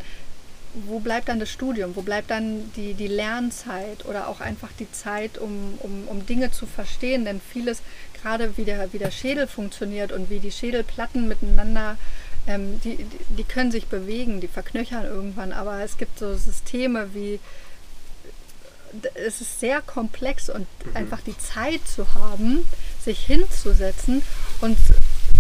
wo 0.74 1.00
bleibt 1.00 1.30
dann 1.30 1.40
das 1.40 1.50
Studium? 1.50 1.96
Wo 1.96 2.02
bleibt 2.02 2.30
dann 2.30 2.72
die, 2.76 2.94
die 2.94 3.08
Lernzeit 3.08 4.06
oder 4.06 4.28
auch 4.28 4.40
einfach 4.40 4.70
die 4.78 4.92
Zeit, 4.92 5.38
um, 5.38 5.78
um, 5.80 6.08
um 6.08 6.26
Dinge 6.26 6.52
zu 6.52 6.68
verstehen? 6.68 7.26
Denn 7.26 7.42
vieles, 7.42 7.82
gerade 8.22 8.58
wie 8.58 8.66
der, 8.66 8.92
wie 8.94 9.00
der 9.00 9.12
Schädel 9.12 9.48
funktioniert 9.48 10.12
und 10.12 10.30
wie 10.30 10.40
die 10.40 10.52
Schädelplatten 10.52 11.28
miteinander, 11.28 11.98
ähm, 12.48 12.80
die, 12.82 13.06
die 13.30 13.44
können 13.44 13.72
sich 13.72 13.88
bewegen, 13.88 14.42
die 14.42 14.48
verknöchern 14.48 15.06
irgendwann, 15.06 15.52
aber 15.52 15.82
es 15.84 15.98
gibt 15.98 16.20
so 16.20 16.36
Systeme 16.36 17.14
wie, 17.14 17.40
es 19.14 19.42
ist 19.42 19.60
sehr 19.60 19.82
komplex 19.82 20.50
und 20.50 20.68
mhm. 20.86 20.96
einfach 20.96 21.22
die 21.22 21.38
Zeit 21.38 21.82
zu 21.88 22.14
haben, 22.16 22.66
sich 23.04 23.20
hinzusetzen 23.20 24.22
und 24.62 24.78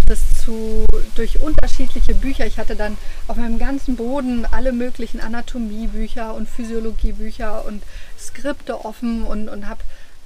das 0.07 0.19
zu, 0.43 0.85
durch 1.15 1.39
unterschiedliche 1.39 2.15
Bücher. 2.15 2.45
Ich 2.45 2.57
hatte 2.57 2.75
dann 2.75 2.97
auf 3.27 3.37
meinem 3.37 3.59
ganzen 3.59 3.95
Boden 3.95 4.45
alle 4.49 4.71
möglichen 4.71 5.19
Anatomiebücher 5.19 6.33
und 6.33 6.49
Physiologiebücher 6.49 7.65
und 7.65 7.83
Skripte 8.19 8.85
offen 8.85 9.23
und, 9.23 9.49
und 9.49 9.69
habe 9.69 9.81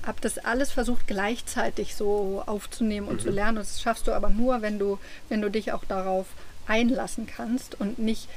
hab 0.05 0.21
das 0.21 0.37
alles 0.37 0.71
versucht 0.71 1.07
gleichzeitig 1.07 1.95
so 1.95 2.43
aufzunehmen 2.45 3.07
und 3.07 3.17
mhm. 3.17 3.19
zu 3.19 3.29
lernen. 3.29 3.57
Und 3.57 3.67
das 3.67 3.81
schaffst 3.81 4.07
du 4.07 4.11
aber 4.11 4.29
nur, 4.29 4.61
wenn 4.61 4.79
du, 4.79 4.99
wenn 5.29 5.41
du 5.41 5.49
dich 5.49 5.71
auch 5.71 5.85
darauf 5.85 6.27
einlassen 6.67 7.27
kannst 7.27 7.79
und 7.79 7.99
nicht 7.99 8.27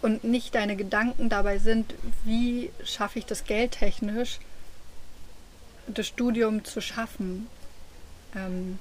und 0.00 0.22
nicht 0.22 0.54
deine 0.54 0.76
Gedanken 0.76 1.28
dabei 1.28 1.58
sind, 1.58 1.92
wie 2.24 2.70
schaffe 2.84 3.18
ich 3.18 3.26
das 3.26 3.44
geldtechnisch, 3.44 4.38
das 5.88 6.06
Studium 6.06 6.64
zu 6.64 6.80
schaffen. 6.80 7.48
Ähm, 8.36 8.78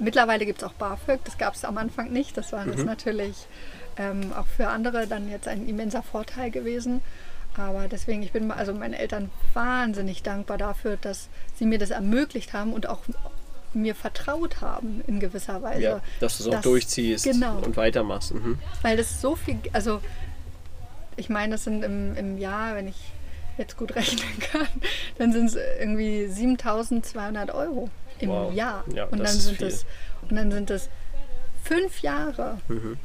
Mittlerweile 0.00 0.46
gibt 0.46 0.62
es 0.62 0.68
auch 0.68 0.72
BAföG, 0.72 1.20
das 1.24 1.36
gab 1.36 1.54
es 1.54 1.64
am 1.64 1.76
Anfang 1.76 2.10
nicht. 2.10 2.34
Das 2.36 2.52
war 2.52 2.64
mhm. 2.64 2.84
natürlich 2.86 3.46
ähm, 3.98 4.32
auch 4.32 4.46
für 4.46 4.68
andere 4.68 5.06
dann 5.06 5.30
jetzt 5.30 5.46
ein 5.46 5.68
immenser 5.68 6.02
Vorteil 6.02 6.50
gewesen. 6.50 7.02
Aber 7.56 7.88
deswegen, 7.88 8.22
ich 8.22 8.32
bin 8.32 8.50
also 8.50 8.72
meinen 8.72 8.94
Eltern 8.94 9.30
wahnsinnig 9.54 10.22
dankbar 10.22 10.58
dafür, 10.58 10.96
dass 10.96 11.28
sie 11.56 11.66
mir 11.66 11.78
das 11.78 11.90
ermöglicht 11.90 12.52
haben 12.52 12.72
und 12.72 12.88
auch 12.88 13.00
mir 13.72 13.94
vertraut 13.94 14.60
haben 14.60 15.02
in 15.06 15.20
gewisser 15.20 15.62
Weise. 15.62 15.82
Ja, 15.82 16.00
dass 16.20 16.38
du 16.38 16.48
es 16.48 16.56
auch 16.56 16.60
durchziehst 16.60 17.24
genau, 17.24 17.58
und 17.58 17.76
weitermachst. 17.76 18.34
Mhm. 18.34 18.58
Weil 18.82 18.96
das 18.96 19.20
so 19.20 19.36
viel, 19.36 19.58
also 19.72 20.00
ich 21.16 21.28
meine, 21.28 21.52
das 21.52 21.64
sind 21.64 21.84
im, 21.84 22.16
im 22.16 22.38
Jahr, 22.38 22.74
wenn 22.74 22.88
ich 22.88 23.12
jetzt 23.58 23.76
gut 23.76 23.94
rechnen 23.96 24.38
kann, 24.40 24.68
dann 25.18 25.32
sind 25.32 25.46
es 25.46 25.56
irgendwie 25.78 26.26
7200 26.26 27.52
Euro 27.52 27.90
im 28.18 28.30
wow. 28.30 28.52
Jahr. 28.52 28.84
Ja, 28.94 29.04
und, 29.04 29.18
dann 29.18 29.26
sind 29.26 29.60
es, 29.62 29.84
und 30.28 30.36
dann 30.36 30.50
sind 30.50 30.70
es 30.70 30.88
fünf 31.62 32.00
Jahre. 32.00 32.58
Mhm. 32.68 32.96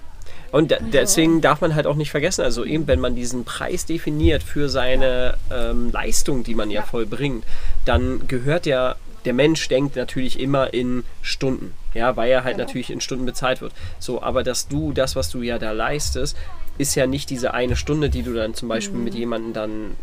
Und 0.56 0.72
also. 0.72 0.86
deswegen 0.90 1.42
darf 1.42 1.60
man 1.60 1.76
halt 1.76 1.86
auch 1.86 1.98
nicht 1.98 2.12
vergessen, 2.12 2.42
also 2.42 2.64
eben 2.64 2.88
wenn 2.88 3.02
man 3.02 3.14
diesen 3.14 3.44
Preis 3.44 3.86
definiert 3.86 4.42
für 4.42 4.70
seine 4.70 5.34
ähm, 5.52 5.92
Leistung, 5.92 6.46
die 6.46 6.56
man 6.56 6.72
ja, 6.72 6.82
vollbringt, 6.82 7.44
dann 7.84 8.26
gehört 8.30 8.66
ja, 8.66 8.96
der 9.26 9.34
Mensch 9.34 9.68
denkt 9.68 9.98
natürlich 9.98 10.40
immer 10.40 10.74
in 10.74 11.04
Stunden. 11.22 11.74
Ja, 11.94 12.16
weil 12.16 12.32
er 12.32 12.46
halt 12.46 12.56
Genau. 12.56 12.68
natürlich 12.68 12.90
in 12.90 13.02
Stunden 13.02 13.26
bezahlt 13.26 13.60
wird. 13.60 13.74
So, 14.00 14.22
aber 14.22 14.44
dass 14.44 14.70
du 14.70 14.94
das, 14.94 15.18
was 15.18 15.30
du 15.30 15.42
ja 15.42 15.60
da 15.60 15.74
leistest, 15.74 16.38
ist 16.78 16.96
ja 16.96 17.06
nicht 17.06 17.30
diese 17.30 17.54
eine 17.54 17.76
Stunde, 17.76 18.10
die 18.10 18.24
du 18.24 18.34
dann 18.34 18.54
zum 18.54 18.70
Beispiel 18.70 19.00
mit 19.00 19.14
jemandem 19.14 19.52
dann 19.52 19.98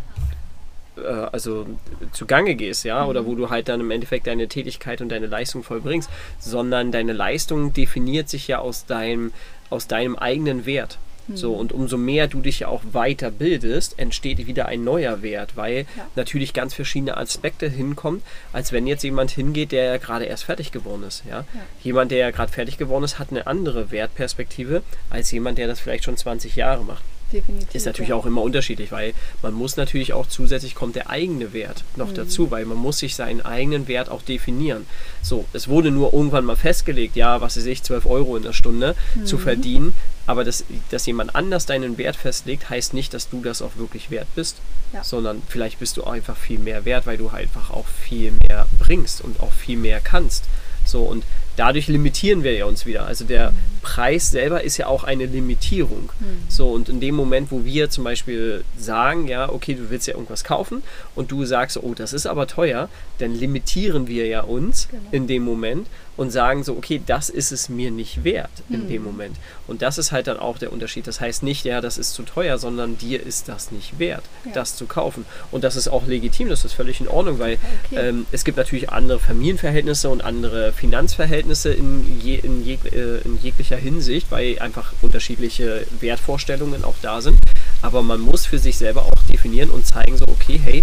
äh, 0.99 1.29
also 1.33 1.66
zugange 2.12 2.57
gehst, 2.57 2.85
ja, 2.85 3.07
oder 3.07 3.24
wo 3.24 3.35
du 3.35 3.49
halt 3.49 3.70
dann 3.70 3.81
im 3.81 3.91
Endeffekt 3.91 4.27
deine 4.27 4.49
Tätigkeit 4.49 5.01
und 5.01 5.09
deine 5.09 5.29
Leistung 5.29 5.62
vollbringst, 5.62 6.11
sondern 6.39 6.93
deine 6.93 7.15
Leistung 7.15 7.73
definiert 7.73 8.29
sich 8.29 8.49
ja 8.49 8.59
aus 8.59 8.85
deinem, 8.85 9.33
aus 9.73 9.89
deinem 9.89 10.16
eigenen 10.16 10.66
Wert. 10.66 10.99
So, 11.35 11.55
und 11.55 11.73
umso 11.73 11.97
mehr 11.97 12.27
du 12.27 12.40
dich 12.40 12.61
ja 12.61 12.69
auch 12.69 12.82
weiterbildest, 12.93 13.99
entsteht 13.99 14.47
wieder 14.47 14.66
ein 14.66 14.82
neuer 14.85 15.23
Wert, 15.23 15.57
weil 15.57 15.86
Ja. 15.97 16.09
natürlich 16.16 16.53
ganz 16.53 16.74
verschiedene 16.74 17.16
Aspekte 17.16 17.69
hinkommt, 17.69 18.23
als 18.53 18.73
wenn 18.73 18.86
jetzt 18.89 19.05
jemand 19.05 19.31
hingeht, 19.31 19.70
der 19.73 19.85
ja 19.85 19.97
gerade 19.99 20.24
erst 20.24 20.44
fertig 20.44 20.73
geworden 20.73 21.05
ist. 21.05 21.23
Ja? 21.31 21.44
Jemand, 21.82 22.11
der 22.11 22.19
ja 22.19 22.31
gerade 22.32 22.53
fertig 22.53 22.77
geworden 22.77 23.05
ist, 23.05 23.19
hat 23.20 23.31
eine 23.31 23.47
andere 23.47 23.93
Wertperspektive 23.93 24.82
als 25.11 25.31
jemand, 25.31 25.59
der 25.59 25.69
das 25.69 25.81
vielleicht 25.81 26.05
schon 26.05 26.16
20 26.16 26.57
Jahre 26.57 26.85
macht. 26.85 27.05
Definitiv. 27.33 27.75
Ist 27.75 27.87
natürlich 27.87 28.11
ja. 28.11 28.15
auch 28.17 28.27
immer 28.27 28.43
unterschiedlich, 28.43 28.93
weil 28.93 29.15
man 29.41 29.55
muss 29.55 29.77
natürlich 29.77 30.13
auch 30.13 30.27
zusätzlich 30.27 30.75
kommt 30.75 30.97
der 30.97 31.09
eigene 31.11 31.53
Wert 31.53 31.83
noch 31.97 32.11
Mhm. 32.11 32.15
dazu, 32.15 32.51
weil 32.51 32.65
man 32.67 32.77
muss 32.77 32.99
sich 32.99 33.17
seinen 33.17 33.41
eigenen 33.41 33.89
Wert 33.89 34.11
auch 34.11 34.23
definieren. 34.23 34.87
So, 35.23 35.47
es 35.53 35.69
wurde 35.69 35.91
nur 35.91 36.13
irgendwann 36.13 36.45
mal 36.45 36.57
festgelegt, 36.57 37.17
ja, 37.17 37.41
was 37.41 37.57
weiß 37.57 37.67
ich, 37.67 37.83
12 37.83 38.07
Euro 38.07 38.37
in 38.37 38.43
der 38.43 38.53
Stunde 38.53 38.95
zu 39.25 39.37
Mhm. 39.37 39.41
verdienen, 39.41 39.95
aber 40.27 40.45
dass, 40.45 40.65
dass 40.91 41.07
jemand 41.07 41.35
anders 41.35 41.67
deinen 41.67 41.97
Wert 41.99 42.17
festlegt, 42.17 42.69
heißt 42.71 42.93
nicht, 42.95 43.15
dass 43.15 43.29
du 43.31 43.41
das 43.43 43.63
auch 43.63 43.77
wirklich 43.77 44.11
wert 44.11 44.29
bist, 44.35 44.59
Ja. 44.93 45.03
sondern 45.03 45.43
vielleicht 45.49 45.79
bist 45.79 45.97
du 45.97 46.05
einfach 46.05 46.37
viel 46.37 46.59
mehr 46.59 46.85
wert, 46.85 47.07
weil 47.07 47.17
du 47.17 47.29
einfach 47.31 47.71
auch 47.71 47.87
viel 47.87 48.33
mehr 48.47 48.67
bringst 48.79 49.23
und 49.23 49.41
auch 49.41 49.53
viel 49.53 49.79
mehr 49.79 50.01
kannst. 50.01 50.45
So, 50.85 51.03
und 51.03 51.25
dadurch 51.57 51.89
limitieren 51.89 52.43
wir 52.43 52.53
ja 52.55 52.65
uns 52.66 52.87
wieder. 52.87 53.07
Also 53.07 53.24
der 53.24 53.53
Preis 53.83 54.31
selber 54.31 54.62
ist 54.62 54.77
ja 54.79 54.87
auch 54.87 55.05
eine 55.05 55.27
Limitierung. 55.27 56.11
So, 56.49 56.69
und 56.70 56.89
in 56.89 57.01
dem 57.01 57.15
Moment, 57.15 57.51
wo 57.51 57.65
wir 57.65 57.91
zum 57.91 58.05
Beispiel 58.05 58.65
sagen, 58.79 59.27
ja, 59.29 59.49
okay, 59.51 59.74
du 59.74 59.91
willst 59.91 60.07
ja 60.07 60.15
irgendwas 60.15 60.45
kaufen 60.45 60.83
und 61.15 61.31
du 61.31 61.45
sagst, 61.45 61.77
oh, 61.83 61.95
das 61.95 62.12
ist 62.12 62.27
aber 62.27 62.47
teuer, 62.47 62.89
dann 63.19 63.35
limitieren 63.35 64.07
wir 64.07 64.27
ja 64.27 64.43
uns 64.43 64.89
Genau. 64.91 65.03
in 65.11 65.27
dem 65.27 65.43
Moment 65.45 65.87
und 66.23 66.31
sagen 66.31 66.62
so, 66.65 66.73
okay, 66.77 67.03
das 67.05 67.28
ist 67.28 67.53
es 67.53 67.69
mir 67.69 67.90
nicht 67.90 68.23
wert 68.24 68.51
in 68.70 68.89
dem 68.89 69.03
Moment. 69.03 69.36
Und 69.66 69.82
das 69.82 69.99
ist 69.99 70.12
halt 70.12 70.27
dann 70.28 70.39
auch 70.39 70.57
der 70.59 70.73
Unterschied. 70.73 71.07
Das 71.07 71.20
heißt 71.20 71.43
nicht, 71.43 71.65
ja, 71.65 71.81
das 71.81 71.99
ist 71.99 72.15
zu 72.15 72.23
teuer, 72.23 72.59
sondern 72.59 72.97
dir 72.97 73.24
ist 73.27 73.49
das 73.49 73.70
nicht 73.73 73.99
wert, 73.99 74.23
Ja. 74.44 74.53
das 74.53 74.77
zu 74.77 74.86
kaufen. 74.86 75.24
Und 75.51 75.65
das 75.65 75.74
ist 75.77 75.89
auch 75.89 76.07
legitim, 76.07 76.49
das 76.49 76.65
ist 76.65 76.74
völlig 76.74 77.01
in 77.01 77.09
Ordnung, 77.09 77.39
weil 77.40 77.59
Okay. 77.90 78.09
ähm, 78.09 78.27
es 78.32 78.44
gibt 78.44 78.57
natürlich 78.57 78.90
andere 78.90 79.19
Familienverhältnisse 79.19 80.09
und 80.09 80.23
andere 80.23 80.73
Finanzverhältnisse 80.73 81.73
in, 81.73 82.20
je, 82.23 82.36
in, 82.36 82.65
jeg, 82.65 82.78
äh, 82.93 83.19
in 83.24 83.39
jeglicher 83.43 83.77
Hinsicht, 83.77 84.31
weil 84.31 84.59
einfach 84.61 84.93
unterschiedliche 85.03 85.86
Wertvorstellungen 86.01 86.85
auch 86.85 86.94
da 87.03 87.20
sind. 87.20 87.39
Aber 87.82 88.03
man 88.03 88.20
muss 88.20 88.47
für 88.47 88.59
sich 88.59 88.77
selber 88.78 89.03
auch 89.07 89.23
definieren 89.31 89.70
und 89.70 89.86
zeigen 89.86 90.16
so, 90.16 90.24
okay, 90.28 90.61
hey, 90.62 90.82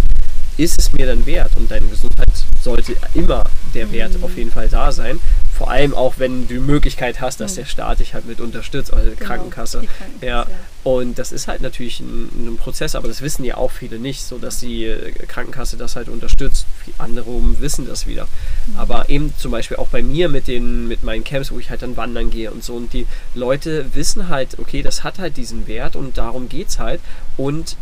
ist 0.62 0.78
es 0.78 0.92
mir 0.92 1.06
dann 1.06 1.24
wert? 1.26 1.56
Und 1.56 1.70
deine 1.70 1.86
Gesundheit 1.86 2.28
sollte 2.62 2.94
immer 3.14 3.42
der 3.74 3.90
Wert 3.92 4.12
auf 4.22 4.36
jeden 4.36 4.50
Fall 4.50 4.68
da 4.68 4.92
sein. 4.92 5.18
Vor 5.56 5.70
allem 5.70 5.94
auch, 5.94 6.14
wenn 6.18 6.46
du 6.48 6.54
die 6.54 6.60
Möglichkeit 6.60 7.20
hast, 7.20 7.40
dass 7.40 7.54
der 7.54 7.64
Staat 7.64 8.00
dich 8.00 8.14
halt 8.14 8.26
mit 8.26 8.40
unterstützt, 8.40 8.92
also 8.92 9.08
die 9.10 9.16
Genau, 9.16 9.26
Krankenkasse. 9.28 9.80
die 9.80 9.86
Krankenkasse, 9.86 10.26
ja. 10.26 10.46
Und 10.82 11.18
das 11.18 11.32
ist 11.32 11.48
halt 11.48 11.60
natürlich 11.60 12.00
ein, 12.00 12.28
ein 12.46 12.56
Prozess, 12.56 12.94
aber 12.94 13.08
das 13.08 13.20
wissen 13.20 13.44
ja 13.44 13.56
auch 13.56 13.70
viele 13.70 13.98
nicht, 13.98 14.22
so 14.22 14.38
dass 14.38 14.60
die 14.60 14.84
äh, 14.84 15.12
Krankenkasse 15.26 15.76
das 15.76 15.96
halt 15.96 16.08
unterstützt. 16.08 16.66
Andere 16.98 17.30
wissen 17.60 17.86
das 17.86 18.06
wieder. 18.06 18.28
Aber 18.76 19.08
eben 19.08 19.32
zum 19.36 19.50
Beispiel 19.52 19.76
auch 19.78 19.88
bei 19.88 20.02
mir 20.02 20.28
mit 20.28 20.46
den 20.48 20.88
mit 20.88 21.02
meinen 21.02 21.24
Camps, 21.24 21.50
wo 21.52 21.58
ich 21.58 21.70
halt 21.70 21.82
dann 21.82 21.96
wandern 21.96 22.30
gehe 22.30 22.50
und 22.50 22.64
so. 22.64 22.74
Und 22.74 22.92
die 22.92 23.06
Leute 23.34 23.86
wissen 23.94 24.28
halt, 24.28 24.58
okay, 24.58 24.82
das 24.82 25.04
hat 25.04 25.18
halt 25.18 25.36
diesen 25.36 25.66
Wert 25.66 25.96
und 25.96 26.16
darum 26.18 26.48
geht's 26.48 26.78
halt. 26.78 27.00
Und 27.36 27.76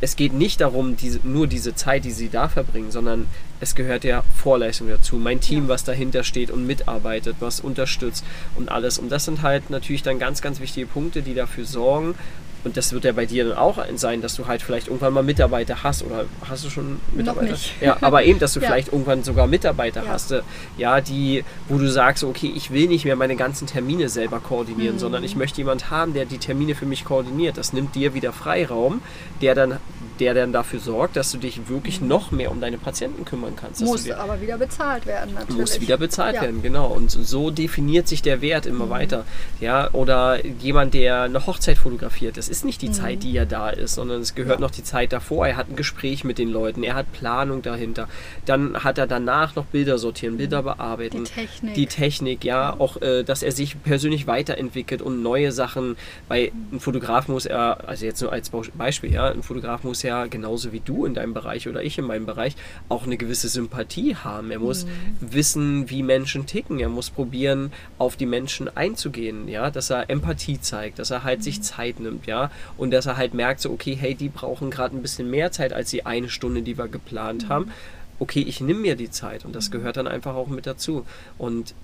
es 0.00 0.16
geht 0.16 0.32
nicht 0.32 0.60
darum, 0.60 0.96
diese, 0.96 1.20
nur 1.24 1.46
diese 1.46 1.74
Zeit, 1.74 2.04
die 2.04 2.10
sie 2.10 2.28
da 2.28 2.48
verbringen, 2.48 2.90
sondern 2.90 3.26
es 3.60 3.74
gehört 3.74 4.04
ja 4.04 4.24
Vorleistung 4.34 4.88
dazu. 4.88 5.16
Mein 5.16 5.40
Team, 5.40 5.64
Ja. 5.64 5.68
was 5.68 5.84
dahinter 5.84 6.24
steht 6.24 6.50
und 6.50 6.66
mitarbeitet, 6.66 7.36
was 7.40 7.60
unterstützt 7.60 8.24
und 8.56 8.70
alles. 8.70 8.98
Und 8.98 9.10
das 9.10 9.26
sind 9.26 9.42
halt 9.42 9.68
natürlich 9.70 10.02
dann 10.02 10.18
ganz, 10.18 10.40
ganz 10.40 10.60
wichtige 10.60 10.86
Punkte, 10.86 11.22
die 11.22 11.34
dafür 11.34 11.64
sorgen. 11.66 12.14
Und 12.62 12.76
das 12.76 12.92
wird 12.92 13.04
ja 13.04 13.12
bei 13.12 13.24
dir 13.26 13.44
dann 13.46 13.56
auch 13.56 13.78
sein, 13.96 14.20
dass 14.20 14.36
du 14.36 14.46
halt 14.46 14.60
vielleicht 14.60 14.88
irgendwann 14.88 15.14
mal 15.14 15.22
Mitarbeiter 15.22 15.82
hast 15.82 16.02
oder 16.04 16.26
hast 16.48 16.64
du 16.64 16.68
schon 16.70 17.00
Mitarbeiter? 17.14 17.56
Ja, 17.80 17.96
aber 18.02 18.22
eben, 18.24 18.38
dass 18.38 18.52
du 18.52 18.60
Ja. 18.60 18.66
vielleicht 18.68 18.88
irgendwann 18.92 19.24
sogar 19.24 19.46
Mitarbeiter 19.46 20.04
Ja. 20.04 20.10
hast, 20.10 20.30
äh, 20.32 20.42
ja, 20.76 21.00
die, 21.00 21.42
wo 21.68 21.78
du 21.78 21.88
sagst, 21.90 22.22
okay, 22.22 22.52
ich 22.54 22.70
will 22.70 22.86
nicht 22.88 23.06
mehr 23.06 23.16
meine 23.16 23.34
ganzen 23.36 23.66
Termine 23.66 24.10
selber 24.10 24.40
koordinieren, 24.40 24.96
Mhm. 24.96 25.00
sondern 25.00 25.24
ich 25.24 25.36
möchte 25.36 25.58
jemand 25.58 25.90
haben, 25.90 26.12
der 26.12 26.26
die 26.26 26.36
Termine 26.38 26.74
für 26.74 26.84
mich 26.86 27.04
koordiniert. 27.06 27.56
Das 27.56 27.72
nimmt 27.72 27.94
dir 27.94 28.12
wieder 28.12 28.32
Freiraum, 28.32 29.00
der 29.40 29.54
dann, 29.54 29.78
der 30.18 30.34
dann 30.34 30.52
dafür 30.52 30.80
sorgt, 30.80 31.16
dass 31.16 31.32
du 31.32 31.38
dich 31.38 31.68
wirklich 31.70 32.02
noch 32.02 32.30
mehr 32.30 32.50
um 32.50 32.60
deine 32.60 32.76
Patienten 32.76 33.24
kümmern 33.24 33.54
kannst. 33.56 33.80
Mhm. 33.80 33.86
Muss 33.86 34.02
dir, 34.04 34.18
aber 34.20 34.38
wieder 34.42 34.58
bezahlt 34.58 35.06
werden, 35.06 35.32
natürlich. 35.32 35.56
muss 35.60 35.80
wieder 35.80 35.96
bezahlt 35.96 36.36
Ja. 36.36 36.42
werden, 36.42 36.60
genau. 36.60 36.88
Und 36.88 37.10
so 37.10 37.50
definiert 37.50 38.06
sich 38.06 38.20
der 38.20 38.42
Wert 38.42 38.66
immer 38.66 38.84
Mhm. 38.84 38.90
weiter. 38.90 39.24
Ja, 39.60 39.88
oder 39.94 40.44
jemand, 40.44 40.92
der 40.92 41.22
eine 41.22 41.46
Hochzeit 41.46 41.78
fotografiert, 41.78 42.36
das 42.36 42.49
ist 42.50 42.64
nicht 42.64 42.82
die 42.82 42.88
Mhm. 42.88 42.92
Zeit, 42.92 43.22
die 43.22 43.32
ja 43.32 43.44
da 43.44 43.70
ist, 43.70 43.94
sondern 43.94 44.20
es 44.20 44.34
gehört 44.34 44.60
noch 44.60 44.70
die 44.70 44.82
Zeit 44.84 45.12
davor. 45.12 45.46
Er 45.46 45.56
hat 45.56 45.68
ein 45.70 45.76
Gespräch 45.76 46.24
mit 46.24 46.38
den 46.38 46.50
Leuten, 46.50 46.82
er 46.82 46.94
hat 46.94 47.12
Planung 47.12 47.62
dahinter. 47.62 48.08
Dann 48.46 48.82
hat 48.84 48.98
er 48.98 49.06
danach 49.06 49.54
noch 49.56 49.64
Bilder 49.66 49.98
sortieren, 49.98 50.36
Bilder 50.36 50.62
bearbeiten. 50.62 51.20
Mhm. 51.20 51.24
Die 51.24 51.30
Technik. 51.30 51.74
Die 51.74 51.86
Technik, 51.86 52.44
ja, 52.44 52.74
auch, 52.78 53.00
äh, 53.02 53.22
dass 53.22 53.42
er 53.42 53.52
sich 53.52 53.82
persönlich 53.82 54.26
weiterentwickelt 54.26 55.02
und 55.02 55.22
neue 55.22 55.52
Sachen, 55.52 55.96
weil 56.28 56.50
ein 56.72 56.80
Fotograf 56.80 57.28
muss 57.28 57.46
er, 57.46 57.88
also 57.88 58.04
jetzt 58.06 58.20
nur 58.22 58.32
als 58.32 58.50
Beispiel, 58.76 59.12
ja, 59.12 59.28
ein 59.30 59.42
Fotograf 59.42 59.84
muss 59.84 60.02
ja 60.02 60.26
genauso 60.26 60.72
wie 60.72 60.80
du 60.80 61.06
in 61.06 61.14
deinem 61.14 61.34
Bereich 61.34 61.68
oder 61.68 61.82
ich 61.82 61.98
in 61.98 62.04
meinem 62.04 62.26
Bereich 62.26 62.56
auch 62.88 63.04
eine 63.04 63.16
gewisse 63.16 63.48
Sympathie 63.48 64.16
haben. 64.16 64.50
Er 64.50 64.58
muss 64.58 64.86
wissen, 65.20 65.90
wie 65.90 66.02
Menschen 66.02 66.46
ticken. 66.46 66.80
Er 66.80 66.88
muss 66.88 67.10
probieren, 67.10 67.72
auf 67.98 68.16
die 68.16 68.26
Menschen 68.26 68.74
einzugehen, 68.74 69.46
ja, 69.48 69.70
dass 69.70 69.90
er 69.90 70.08
Empathie 70.08 70.60
zeigt, 70.60 70.98
dass 70.98 71.10
er 71.10 71.22
halt 71.24 71.42
sich 71.42 71.60
Zeit 71.62 72.00
nimmt, 72.00 72.26
ja, 72.26 72.39
und 72.78 72.92
dass 72.92 73.06
er 73.06 73.16
halt 73.16 73.34
merkt, 73.34 73.60
so, 73.60 73.70
okay, 73.70 73.96
hey, 73.98 74.14
die 74.14 74.28
brauchen 74.28 74.70
gerade 74.70 74.96
ein 74.96 75.02
bisschen 75.02 75.28
mehr 75.28 75.50
Zeit 75.52 75.72
als 75.72 75.90
die 75.90 76.06
eine 76.06 76.28
Stunde, 76.30 76.62
die 76.62 76.78
wir 76.78 76.88
geplant 76.88 77.48
haben. 77.48 77.70
Okay, 78.18 78.44
ich 78.46 78.60
nehme 78.60 78.80
mir 78.80 78.96
die 78.96 79.10
Zeit 79.10 79.44
und 79.44 79.54
das 79.56 79.70
gehört 79.70 79.96
dann 79.96 80.06
einfach 80.06 80.34
auch 80.34 80.48
mit 80.48 80.66
dazu. 80.66 81.04
Und 81.38 81.74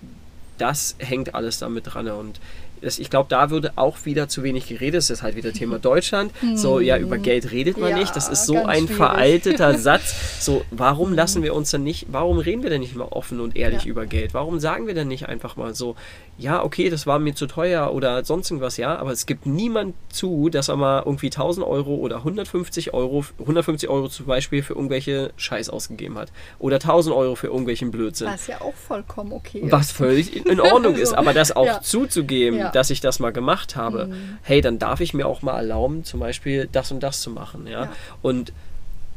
das 0.59 0.95
hängt 0.99 1.35
alles 1.35 1.59
damit 1.59 1.93
dran. 1.95 2.09
Und 2.09 2.41
das, 2.83 2.99
ich 2.99 3.09
glaube, 3.09 3.27
da 3.31 3.49
würde 3.51 3.73
auch 3.77 4.05
wieder 4.05 4.29
zu 4.29 4.43
wenig 4.43 4.69
geredet. 4.69 4.99
Das 4.99 5.09
ist 5.11 5.23
halt 5.23 5.35
wieder 5.37 5.53
Thema 5.53 5.79
Deutschland. 5.91 6.31
So, 6.55 6.79
ja, 6.81 6.99
über 6.99 7.17
Geld 7.19 7.51
redet 7.53 7.79
man 7.79 7.91
Ja, 7.91 7.99
nicht. 7.99 8.15
Das 8.17 8.29
ist 8.29 8.45
so 8.47 8.65
ein 8.67 8.81
schwierig. 8.85 8.97
veralteter 8.97 9.75
Satz. 9.79 10.15
So, 10.45 10.63
warum 10.71 11.15
lassen 11.15 11.43
wir 11.43 11.55
uns 11.55 11.71
dann 11.71 11.85
nicht, 11.85 12.07
warum 12.11 12.39
reden 12.39 12.63
wir 12.63 12.69
denn 12.71 12.81
nicht 12.83 12.95
mal 12.97 13.05
offen 13.09 13.41
und 13.41 13.57
ehrlich 13.57 13.85
Ja. 13.85 13.91
über 13.91 14.05
Geld? 14.07 14.35
Warum 14.35 14.61
sagen 14.61 14.87
wir 14.87 14.95
denn 14.95 15.09
nicht 15.09 15.27
einfach 15.29 15.57
mal 15.57 15.75
so, 15.75 15.97
ja, 16.39 16.63
okay, 16.63 16.91
das 16.91 17.07
war 17.07 17.19
mir 17.19 17.35
zu 17.35 17.47
teuer 17.47 17.93
oder 17.95 18.23
sonst 18.25 18.51
irgendwas, 18.51 18.77
ja, 18.77 18.97
aber 18.99 19.11
es 19.11 19.25
gibt 19.25 19.47
niemand 19.47 19.95
zu, 20.11 20.51
dass 20.51 20.69
er 20.69 20.77
mal 20.77 21.03
irgendwie 21.07 21.29
1000 21.29 21.67
Euro 21.67 21.95
oder 21.95 22.17
150 22.17 22.93
Euro, 22.93 23.25
150 23.41 23.89
Euro 23.89 24.09
zum 24.09 24.27
Beispiel 24.27 24.63
für 24.63 24.75
irgendwelche 24.75 25.33
Scheiß 25.39 25.71
ausgegeben 25.71 26.19
hat. 26.19 26.31
Oder 26.59 26.77
1000 26.77 27.17
Euro 27.17 27.37
für 27.37 27.47
irgendwelchen 27.47 27.91
Blödsinn. 27.91 28.29
Was 28.29 28.49
ja 28.49 28.61
auch 28.61 28.75
vollkommen 28.75 29.33
okay 29.33 29.63
Was 29.71 29.87
ist. 29.87 29.93
völlig 29.93 30.45
in 30.47 30.61
Ordnung 30.61 30.95
ist, 30.97 31.11
So, 31.11 31.17
aber 31.17 31.33
das 31.33 31.57
auch 31.57 31.65
ja. 31.65 31.81
zuzugeben, 31.81 32.59
Ja. 32.59 32.71
dass 32.71 32.91
ich 32.91 33.01
das 33.01 33.19
mal 33.19 33.33
gemacht 33.33 33.75
habe, 33.75 34.11
hey, 34.43 34.61
dann 34.61 34.79
darf 34.79 35.01
ich 35.01 35.15
mir 35.15 35.27
auch 35.27 35.41
mal 35.41 35.57
erlauben, 35.57 36.05
zum 36.05 36.21
Beispiel 36.21 36.69
das 36.71 36.93
und 36.93 37.01
das 37.03 37.23
zu 37.23 37.31
machen, 37.31 37.67
ja. 37.67 37.85
Ja. 37.85 37.93
Und 38.21 38.53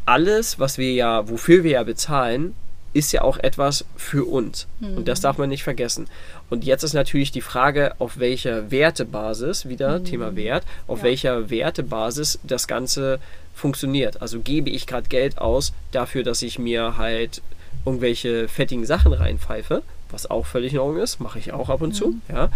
alles, 0.05 0.57
was 0.59 0.77
wir 0.77 0.93
ja, 0.93 1.29
wofür 1.29 1.63
wir 1.63 1.71
ja 1.71 1.83
bezahlen, 1.83 2.55
ist 2.93 3.11
ja 3.11 3.21
auch 3.21 3.37
etwas 3.37 3.85
für 3.95 4.25
uns. 4.27 4.67
Und 4.81 5.07
das 5.07 5.21
darf 5.21 5.37
man 5.37 5.47
nicht 5.49 5.63
vergessen. 5.63 6.07
Und 6.49 6.63
jetzt 6.65 6.83
ist 6.83 6.93
natürlich 6.93 7.31
die 7.31 7.41
Frage, 7.41 7.93
auf 7.99 8.19
welcher 8.19 8.71
Wertebasis, 8.71 9.67
wieder 9.69 10.03
Thema 10.03 10.35
Wert, 10.35 10.63
auf 10.87 10.99
Ja. 10.99 11.03
welcher 11.05 11.49
Wertebasis 11.49 12.39
das 12.43 12.67
Ganze 12.67 13.19
funktioniert. 13.53 14.21
Also 14.21 14.39
gebe 14.39 14.69
ich 14.69 14.87
gerade 14.87 15.09
Geld 15.09 15.37
aus 15.37 15.73
dafür, 15.91 16.23
dass 16.23 16.41
ich 16.41 16.57
mir 16.59 16.97
halt 16.97 17.41
irgendwelche 17.85 18.47
fettigen 18.47 18.85
Sachen 18.85 19.13
reinpfeife, 19.13 19.83
was 20.11 20.29
auch 20.29 20.45
völlig 20.45 20.73
in 20.73 20.79
Ordnung 20.79 21.01
ist, 21.03 21.19
mache 21.19 21.39
ich 21.39 21.53
auch 21.53 21.69
ab 21.69 21.81
und 21.81 21.93
zu, 21.93 22.15
ja. 22.29 22.49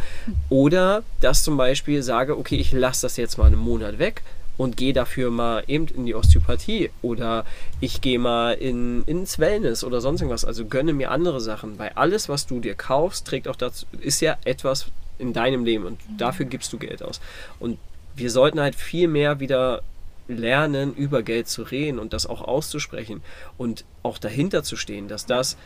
Oder 0.49 1.03
dass 1.21 1.43
zum 1.43 1.55
Beispiel 1.57 2.01
sage, 2.03 2.37
okay, 2.37 2.55
ich 2.55 2.71
lasse 2.71 3.03
das 3.03 3.17
jetzt 3.17 3.37
mal 3.37 3.45
einen 3.45 3.57
Monat 3.57 3.99
weg 3.99 4.23
und 4.57 4.77
gehe 4.77 4.93
dafür 4.93 5.31
mal 5.31 5.63
eben 5.67 5.87
in 5.87 6.05
die 6.05 6.15
Osteopathie 6.15 6.91
oder 7.01 7.45
ich 7.79 8.01
gehe 8.01 8.19
mal 8.19 8.53
in, 8.53 9.03
ins 9.03 9.39
Wellness 9.39 9.83
oder 9.83 10.01
sonst 10.01 10.21
irgendwas. 10.21 10.45
Also 10.45 10.65
gönne 10.65 10.93
mir 10.93 11.11
andere 11.11 11.41
Sachen, 11.41 11.79
weil 11.79 11.91
alles, 11.95 12.29
was 12.29 12.45
du 12.45 12.59
dir 12.59 12.75
kaufst, 12.75 13.25
trägt 13.27 13.47
auch 13.47 13.55
dazu, 13.55 13.85
ist 13.99 14.21
ja 14.21 14.37
etwas 14.45 14.87
in 15.17 15.33
deinem 15.33 15.65
Leben 15.65 15.85
und 15.85 15.99
dafür 16.17 16.45
gibst 16.45 16.71
du 16.73 16.77
Geld 16.77 17.03
aus. 17.03 17.19
Und 17.59 17.79
wir 18.15 18.29
sollten 18.29 18.59
halt 18.59 18.75
viel 18.75 19.07
mehr 19.07 19.39
wieder 19.39 19.81
lernen, 20.27 20.93
über 20.93 21.23
Geld 21.23 21.47
zu 21.47 21.63
reden 21.63 21.99
und 21.99 22.13
das 22.13 22.25
auch 22.25 22.41
auszusprechen 22.41 23.21
und 23.57 23.85
auch 24.03 24.17
dahinter 24.17 24.63
zu 24.63 24.75
stehen, 24.75 25.07
dass 25.07 25.25
das 25.25 25.57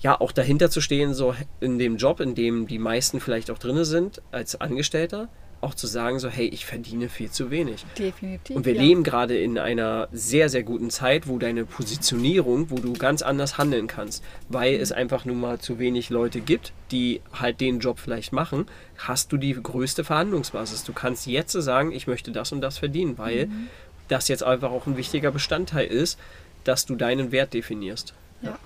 ja, 0.00 0.18
auch 0.18 0.32
dahinter 0.32 0.70
zu 0.70 0.80
stehen, 0.80 1.12
so 1.12 1.34
in 1.60 1.78
dem 1.78 1.96
Job, 1.98 2.20
in 2.20 2.34
dem 2.34 2.66
die 2.66 2.78
meisten 2.78 3.20
vielleicht 3.20 3.50
auch 3.50 3.58
drin 3.58 3.84
sind, 3.84 4.22
als 4.32 4.58
Angestellter, 4.58 5.28
auch 5.60 5.74
zu 5.74 5.86
sagen, 5.86 6.18
so, 6.18 6.28
hey, 6.28 6.46
ich 6.46 6.64
verdiene 6.64 7.08
viel 7.08 7.30
zu 7.30 7.50
wenig. 7.50 7.84
Definitiv. 7.98 8.56
Und 8.56 8.64
wir 8.64 8.74
ja. 8.74 8.80
leben 8.80 9.02
gerade 9.02 9.36
in 9.36 9.58
einer 9.58 10.08
sehr, 10.10 10.48
sehr 10.48 10.62
guten 10.62 10.90
Zeit, 10.90 11.28
wo 11.28 11.38
deine 11.38 11.64
Positionierung, 11.66 12.70
wo 12.70 12.76
du 12.76 12.94
ganz 12.94 13.20
anders 13.22 13.58
handeln 13.58 13.86
kannst, 13.86 14.24
weil 14.48 14.74
es 14.74 14.90
einfach 14.90 15.24
nun 15.24 15.38
mal 15.40 15.58
zu 15.58 15.78
wenig 15.78 16.08
Leute 16.08 16.40
gibt, 16.40 16.72
die 16.90 17.20
halt 17.32 17.60
den 17.60 17.80
Job 17.80 17.98
vielleicht 17.98 18.32
machen, 18.32 18.66
hast 18.96 19.32
du 19.32 19.36
die 19.36 19.52
größte 19.52 20.02
Verhandlungsbasis. 20.04 20.84
Du 20.84 20.92
kannst 20.92 21.26
jetzt 21.26 21.52
sagen, 21.52 21.92
ich 21.92 22.06
möchte 22.06 22.32
das 22.32 22.52
und 22.52 22.60
das 22.60 22.78
verdienen, 22.78 23.18
weil 23.18 23.46
Mhm. 23.46 23.68
das 24.08 24.28
jetzt 24.28 24.42
einfach 24.42 24.70
auch 24.70 24.86
ein 24.86 24.96
wichtiger 24.96 25.30
Bestandteil 25.30 25.86
ist, 25.86 26.18
dass 26.64 26.86
du 26.86 26.94
deinen 26.94 27.32
Wert 27.32 27.54
definierst. 27.54 28.14
Ja. 28.42 28.58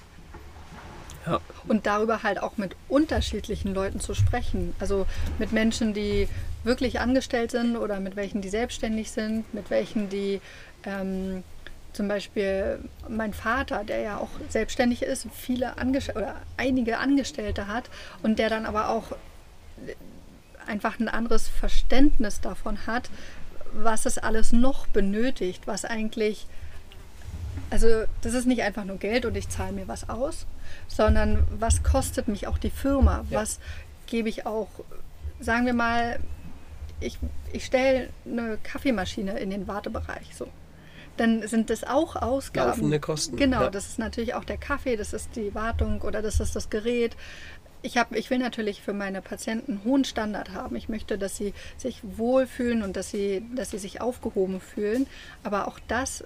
Ja. 1.27 1.41
Und 1.67 1.87
darüber 1.87 2.23
halt 2.23 2.43
auch 2.43 2.59
mit 2.59 2.77
unterschiedlichen 2.89 3.73
Leuten 3.75 3.99
zu 3.99 4.15
sprechen. 4.15 4.75
Also 4.79 5.07
mit 5.39 5.53
Menschen, 5.53 5.95
die 5.95 6.29
wirklich 6.65 7.01
angestellt 7.01 7.51
sind 7.51 7.77
oder 7.77 8.01
mit 8.01 8.17
welchen, 8.17 8.41
die 8.41 8.49
selbstständig 8.49 9.11
sind, 9.11 9.53
mit 9.55 9.71
welchen, 9.71 10.09
die 10.09 10.41
ähm, 10.85 11.45
zum 11.93 12.09
Beispiel 12.09 12.81
mein 13.09 13.33
Vater, 13.33 13.85
der 13.85 14.01
ja 14.01 14.17
auch 14.19 14.31
selbstständig 14.49 15.03
ist, 15.03 15.27
viele 15.33 15.79
Angestellte 15.79 16.21
oder 16.21 16.37
einige 16.57 16.99
Angestellte 16.99 17.69
hat 17.69 17.85
und 18.23 18.39
der 18.39 18.49
dann 18.49 18.67
aber 18.67 18.89
auch 18.89 19.13
einfach 20.67 20.99
ein 20.99 21.09
anderes 21.09 21.49
Verständnis 21.49 22.41
davon 22.41 22.87
hat, 22.87 23.11
was 23.73 24.07
es 24.07 24.19
alles 24.19 24.53
noch 24.53 24.87
benötigt, 24.89 25.67
was 25.67 25.85
eigentlich 25.85 26.47
also 27.71 28.05
das 28.23 28.35
ist 28.35 28.47
nicht 28.47 28.63
einfach 28.63 28.85
nur 28.85 28.99
Geld 28.99 29.25
und 29.27 29.37
ich 29.37 29.49
zahle 29.49 29.73
mir 29.73 29.89
was 29.89 30.09
aus, 30.09 30.47
sondern 30.89 31.47
was 31.59 31.83
kostet 31.83 32.29
mich 32.29 32.47
auch 32.47 32.59
die 32.59 32.71
Firma? 32.71 33.25
Ja. 33.31 33.41
Was 33.41 33.61
gebe 34.07 34.29
ich 34.29 34.47
auch, 34.47 34.69
sagen 35.41 35.67
wir 35.67 35.75
mal, 35.75 36.19
ich, 37.05 37.19
ich 37.53 37.65
stelle 37.67 38.09
eine 38.27 38.59
Kaffeemaschine 38.63 39.39
in 39.39 39.51
den 39.51 39.69
Wartebereich, 39.69 40.35
so. 40.35 40.49
Dann 41.17 41.47
sind 41.47 41.71
das 41.71 41.85
auch 41.85 42.17
Ausgaben. 42.17 42.71
Laufende 42.71 42.99
Kosten, 42.99 43.37
Genau, 43.37 43.63
ja. 43.63 43.71
das 43.71 43.87
ist 43.87 43.99
natürlich 44.01 44.35
auch 44.35 44.45
der 44.45 44.57
Kaffee, 44.57 44.97
das 44.97 45.13
ist 45.13 45.37
die 45.37 45.55
Wartung 45.55 46.03
oder 46.03 46.23
das 46.23 46.41
ist 46.41 46.57
das 46.57 46.71
Gerät. 46.71 47.17
Ich, 47.83 47.99
hab, 47.99 48.13
ich 48.17 48.31
will 48.31 48.39
natürlich 48.39 48.83
für 48.83 48.95
meine 48.95 49.23
Patienten 49.23 49.73
einen 49.73 49.85
hohen 49.85 50.05
Standard 50.05 50.53
haben. 50.53 50.75
Ich 50.75 50.89
möchte, 50.89 51.19
dass 51.19 51.37
sie 51.37 51.53
sich 51.77 52.01
wohlfühlen 52.03 52.83
und 52.83 52.97
dass 52.97 53.11
sie, 53.11 53.45
dass 53.55 53.71
sie 53.71 53.79
sich 53.79 54.01
aufgehoben 54.01 54.61
fühlen. 54.61 55.07
Aber 55.45 55.69
auch 55.69 55.79
das 55.87 56.25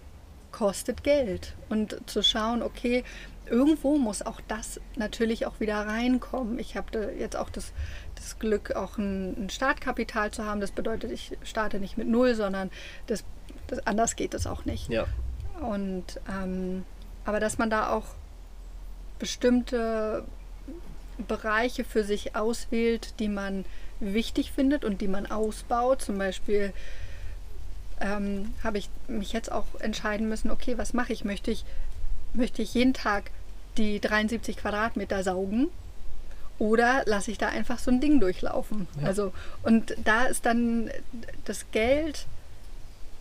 kostet 0.52 1.02
Geld. 1.02 1.54
Und 1.68 1.98
zu 2.06 2.22
schauen, 2.22 2.62
okay, 2.62 3.04
irgendwo 3.50 3.98
muss 3.98 4.22
auch 4.22 4.40
das 4.48 4.80
natürlich 4.96 5.46
auch 5.46 5.60
wieder 5.60 5.86
reinkommen. 5.86 6.58
Ich 6.58 6.76
habe 6.76 7.14
jetzt 7.18 7.36
auch 7.36 7.50
das, 7.50 7.72
das 8.14 8.38
Glück, 8.38 8.72
auch 8.72 8.98
ein, 8.98 9.44
ein 9.44 9.50
Startkapital 9.50 10.30
zu 10.30 10.44
haben. 10.44 10.60
Das 10.60 10.70
bedeutet, 10.70 11.10
ich 11.10 11.36
starte 11.42 11.80
nicht 11.80 11.98
mit 11.98 12.08
null, 12.08 12.34
sondern 12.34 12.70
das, 13.06 13.24
das, 13.66 13.86
anders 13.86 14.16
geht 14.16 14.34
es 14.34 14.46
auch 14.46 14.64
nicht. 14.64 14.88
Ja. 14.88 15.06
Und 15.60 16.20
ähm, 16.28 16.84
aber 17.24 17.40
dass 17.40 17.58
man 17.58 17.68
da 17.68 17.90
auch 17.90 18.06
bestimmte 19.18 20.24
Bereiche 21.26 21.84
für 21.84 22.04
sich 22.04 22.36
auswählt, 22.36 23.18
die 23.18 23.28
man 23.28 23.64
wichtig 24.00 24.52
findet 24.52 24.84
und 24.84 25.00
die 25.00 25.08
man 25.08 25.26
ausbaut. 25.26 26.02
Zum 26.02 26.18
Beispiel 26.18 26.72
ähm, 28.00 28.54
habe 28.62 28.78
ich 28.78 28.88
mich 29.08 29.32
jetzt 29.32 29.50
auch 29.50 29.66
entscheiden 29.80 30.28
müssen, 30.28 30.50
okay, 30.50 30.78
was 30.78 30.92
mache 30.92 31.12
ich? 31.12 31.24
Möchte 31.24 31.50
ich, 31.50 31.64
möchte 32.32 32.62
ich 32.62 32.74
jeden 32.74 32.94
Tag 32.94 33.30
die 33.78 34.00
73 34.00 34.56
Quadratmeter 34.56 35.22
saugen? 35.22 35.68
Oder 36.58 37.02
lasse 37.06 37.30
ich 37.30 37.38
da 37.38 37.48
einfach 37.48 37.78
so 37.78 37.90
ein 37.90 38.00
Ding 38.00 38.18
durchlaufen? 38.20 38.88
Ja. 39.00 39.06
Also, 39.08 39.32
und 39.62 39.94
da 40.04 40.24
ist 40.24 40.44
dann 40.44 40.90
das 41.44 41.66
Geld, 41.70 42.26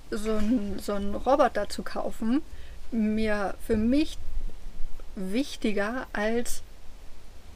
so 0.10 0.32
ein, 0.32 0.80
so 0.80 0.94
einen 0.94 1.14
Roboter 1.14 1.70
zu 1.70 1.84
kaufen, 1.84 2.42
mir 2.92 3.54
für 3.66 3.78
mich 3.78 4.18
wichtiger 5.16 6.08
als, 6.14 6.64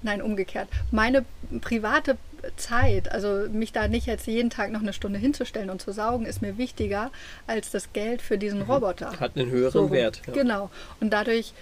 nein, 0.03 0.21
umgekehrt, 0.21 0.67
meine 0.91 1.25
private 1.61 2.17
Zeit, 2.57 3.11
also 3.11 3.47
mich 3.51 3.71
da 3.71 3.87
nicht 3.87 4.07
jetzt 4.07 4.27
jeden 4.27 4.49
Tag 4.49 4.71
noch 4.71 4.81
eine 4.81 4.93
Stunde 4.93 5.19
hinzustellen 5.19 5.69
und 5.69 5.81
zu 5.81 5.91
saugen, 5.91 6.25
ist 6.25 6.41
mir 6.41 6.57
wichtiger 6.57 7.11
als 7.47 7.71
das 7.71 7.93
Geld 7.93 8.21
für 8.21 8.37
diesen 8.37 8.63
Roboter. 8.63 9.19
Hat 9.19 9.35
einen 9.37 9.49
höheren 9.49 9.71
So. 9.71 9.91
Wert. 9.91 10.21
Ja. 10.27 10.33
Genau. 10.33 10.69
Und 10.99 11.11
dadurch, 11.11 11.53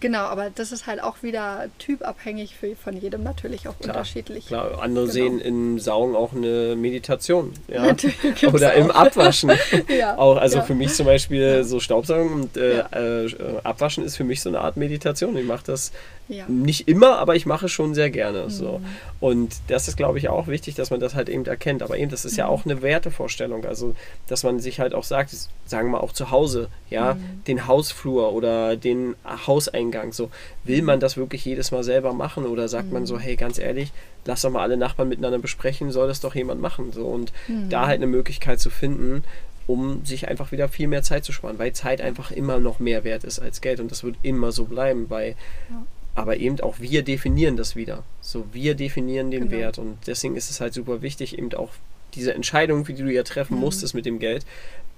genau, 0.00 0.20
aber 0.20 0.50
das 0.50 0.72
ist 0.72 0.86
halt 0.86 1.02
auch 1.02 1.22
wieder 1.22 1.66
typabhängig 1.78 2.56
für, 2.56 2.74
von 2.76 2.96
jedem 2.96 3.22
natürlich 3.22 3.68
auch 3.68 3.78
Klar, 3.78 3.96
unterschiedlich. 3.96 4.46
Klar, 4.46 4.82
andere 4.82 5.04
Genau. 5.04 5.12
sehen 5.12 5.40
im 5.40 5.78
Saugen 5.78 6.14
auch 6.16 6.32
eine 6.32 6.76
Meditation. 6.76 7.52
Ja? 7.68 7.82
Natürlich 7.86 8.46
Oder 8.46 8.74
im. 8.74 8.90
Abwaschen. 8.90 9.50
Ja, 9.88 10.18
auch, 10.18 10.36
also 10.36 10.58
ja. 10.58 10.62
für 10.64 10.74
mich 10.74 10.92
zum 10.94 11.06
Beispiel 11.06 11.64
so 11.64 11.80
Staubsaugen 11.80 12.32
und 12.32 12.56
äh, 12.56 12.80
äh, 12.80 13.34
Abwaschen 13.64 14.04
ist 14.04 14.16
für 14.16 14.24
mich 14.24 14.40
so 14.40 14.48
eine 14.48 14.60
Art 14.60 14.76
Meditation. 14.76 15.36
Ich 15.36 15.46
mache 15.46 15.64
das 15.66 15.92
Ja. 16.28 16.44
nicht 16.48 16.88
immer, 16.88 17.18
aber 17.18 17.36
ich 17.36 17.46
mache 17.46 17.66
es 17.66 17.72
schon 17.72 17.94
sehr 17.94 18.10
gerne. 18.10 18.44
Mhm. 18.44 18.50
So. 18.50 18.80
Und 19.18 19.56
das 19.68 19.88
ist, 19.88 19.96
glaube 19.96 20.18
ich, 20.18 20.28
auch 20.28 20.46
wichtig, 20.46 20.74
dass 20.74 20.90
man 20.90 21.00
das 21.00 21.14
halt 21.14 21.28
eben 21.28 21.44
erkennt. 21.46 21.82
Aber 21.82 21.96
eben, 21.96 22.10
das 22.10 22.24
ist 22.26 22.36
ja 22.36 22.44
Mhm. 22.46 22.50
auch 22.52 22.64
eine 22.66 22.82
Wertevorstellung. 22.82 23.64
Also, 23.64 23.94
dass 24.26 24.42
man 24.44 24.60
sich 24.60 24.78
halt 24.80 24.94
auch 24.94 25.04
sagt, 25.04 25.34
sagen 25.64 25.90
wir 25.90 26.02
auch 26.02 26.12
zu 26.12 26.30
Hause, 26.30 26.68
ja, 26.90 27.14
Mhm. 27.14 27.44
den 27.46 27.66
Hausflur 27.66 28.32
oder 28.32 28.76
den 28.76 29.14
Hauseingang. 29.46 30.12
So, 30.12 30.30
will 30.64 30.82
man 30.82 31.00
das 31.00 31.16
wirklich 31.16 31.44
jedes 31.44 31.70
Mal 31.70 31.82
selber 31.82 32.12
machen 32.12 32.44
oder 32.46 32.68
sagt 32.68 32.92
man 32.92 33.02
Mhm. 33.02 33.06
so, 33.06 33.18
hey, 33.18 33.36
ganz 33.36 33.58
ehrlich, 33.58 33.90
lass 34.26 34.42
doch 34.42 34.50
mal 34.50 34.62
alle 34.62 34.76
Nachbarn 34.76 35.08
miteinander 35.08 35.38
besprechen, 35.38 35.90
soll 35.92 36.08
das 36.08 36.20
doch 36.20 36.34
jemand 36.34 36.60
machen. 36.60 36.92
So. 36.92 37.06
Und 37.06 37.32
Mhm. 37.48 37.70
da 37.70 37.86
halt 37.86 37.96
eine 37.96 38.06
Möglichkeit 38.06 38.60
zu 38.60 38.68
finden, 38.70 39.24
um 39.66 40.04
sich 40.04 40.28
einfach 40.28 40.52
wieder 40.52 40.68
viel 40.68 40.88
mehr 40.88 41.02
Zeit 41.02 41.24
zu 41.24 41.32
sparen, 41.32 41.58
weil 41.58 41.72
Zeit 41.72 42.00
einfach 42.00 42.30
immer 42.30 42.58
noch 42.58 42.78
mehr 42.80 43.04
wert 43.04 43.24
ist 43.24 43.38
als 43.38 43.60
Geld 43.60 43.80
und 43.80 43.90
das 43.90 44.02
wird 44.04 44.16
immer 44.22 44.52
so 44.52 44.64
bleiben, 44.64 45.06
weil 45.08 45.30
Ja. 45.70 45.82
Aber 46.18 46.36
eben 46.36 46.60
auch 46.60 46.80
wir 46.80 47.02
definieren 47.02 47.56
das 47.56 47.76
wieder. 47.76 48.02
So, 48.20 48.44
wir 48.52 48.74
definieren 48.74 49.30
den 49.30 49.48
Genau. 49.48 49.52
Wert 49.62 49.78
und 49.78 49.96
deswegen 50.06 50.36
ist 50.36 50.50
es 50.50 50.60
halt 50.60 50.74
super 50.74 51.00
wichtig, 51.02 51.38
eben 51.38 51.52
auch 51.54 51.70
diese 52.14 52.34
Entscheidung, 52.34 52.84
die 52.84 52.94
du 52.94 53.10
ja 53.12 53.22
treffen 53.22 53.54
Mhm. 53.56 53.60
musstest 53.60 53.94
mit 53.94 54.06
dem 54.06 54.18
Geld, 54.18 54.44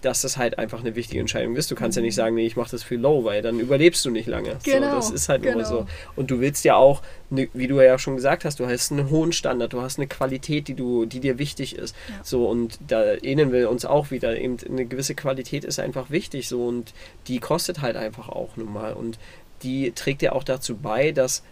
dass 0.01 0.23
das 0.23 0.39
halt 0.39 0.59
einfach 0.59 0.81
eine 0.81 0.95
wichtige 0.97 1.21
Entscheidung 1.21 1.57
ist. 1.57 1.71
Du 1.71 1.75
kannst 1.75 1.97
ja 1.97 2.03
nicht 2.03 2.15
Mhm. 2.15 2.17
sagen, 2.17 2.35
nee, 2.37 2.47
ich 2.47 2.57
mache 2.57 2.71
das 2.71 2.83
für 2.83 2.95
low, 2.97 3.25
weil 3.25 3.43
dann 3.43 3.61
überlebst 3.61 4.03
du 4.07 4.11
nicht 4.11 4.27
lange. 4.29 4.57
Genau, 4.65 4.89
So, 4.91 4.97
das 4.97 5.11
ist 5.11 5.29
halt 5.29 5.43
nur 5.43 5.53
genau. 5.55 5.65
so. 5.69 5.87
Und 6.17 6.31
du 6.31 6.41
willst 6.41 6.65
ja 6.65 6.77
auch, 6.77 7.03
ne, 7.29 7.49
wie 7.53 7.67
du 7.67 7.81
ja 7.85 7.99
schon 7.99 8.17
gesagt 8.17 8.45
hast, 8.47 8.61
du 8.61 8.67
hast 8.67 8.93
einen 8.93 9.11
hohen 9.11 9.33
Standard, 9.33 9.73
du 9.75 9.83
hast 9.83 9.99
eine 9.99 10.07
Qualität, 10.07 10.69
die 10.69 10.75
du, 10.75 11.05
die 11.05 11.21
dir 11.21 11.39
wichtig 11.39 11.77
ist. 11.77 11.95
Ja. 12.09 12.15
So 12.23 12.47
und 12.49 12.79
da 12.87 13.13
ähneln 13.23 13.53
wir 13.53 13.69
uns 13.69 13.85
auch 13.85 14.11
wieder. 14.11 14.39
Eben 14.39 14.57
eine 14.67 14.87
gewisse 14.87 15.15
Qualität 15.15 15.65
ist 15.65 15.79
einfach 15.81 16.09
wichtig 16.11 16.49
so 16.49 16.65
und 16.67 16.95
die 17.27 17.39
kostet 17.41 17.83
halt 17.83 17.97
einfach 17.97 18.31
auch 18.31 18.57
nun 18.57 18.73
mal 18.73 18.95
und 18.95 19.19
die 19.63 19.93
trägt 19.93 20.23
ja 20.23 20.33
auch 20.33 20.45
dazu 20.45 20.77
bei, 20.77 21.13
dass 21.13 21.43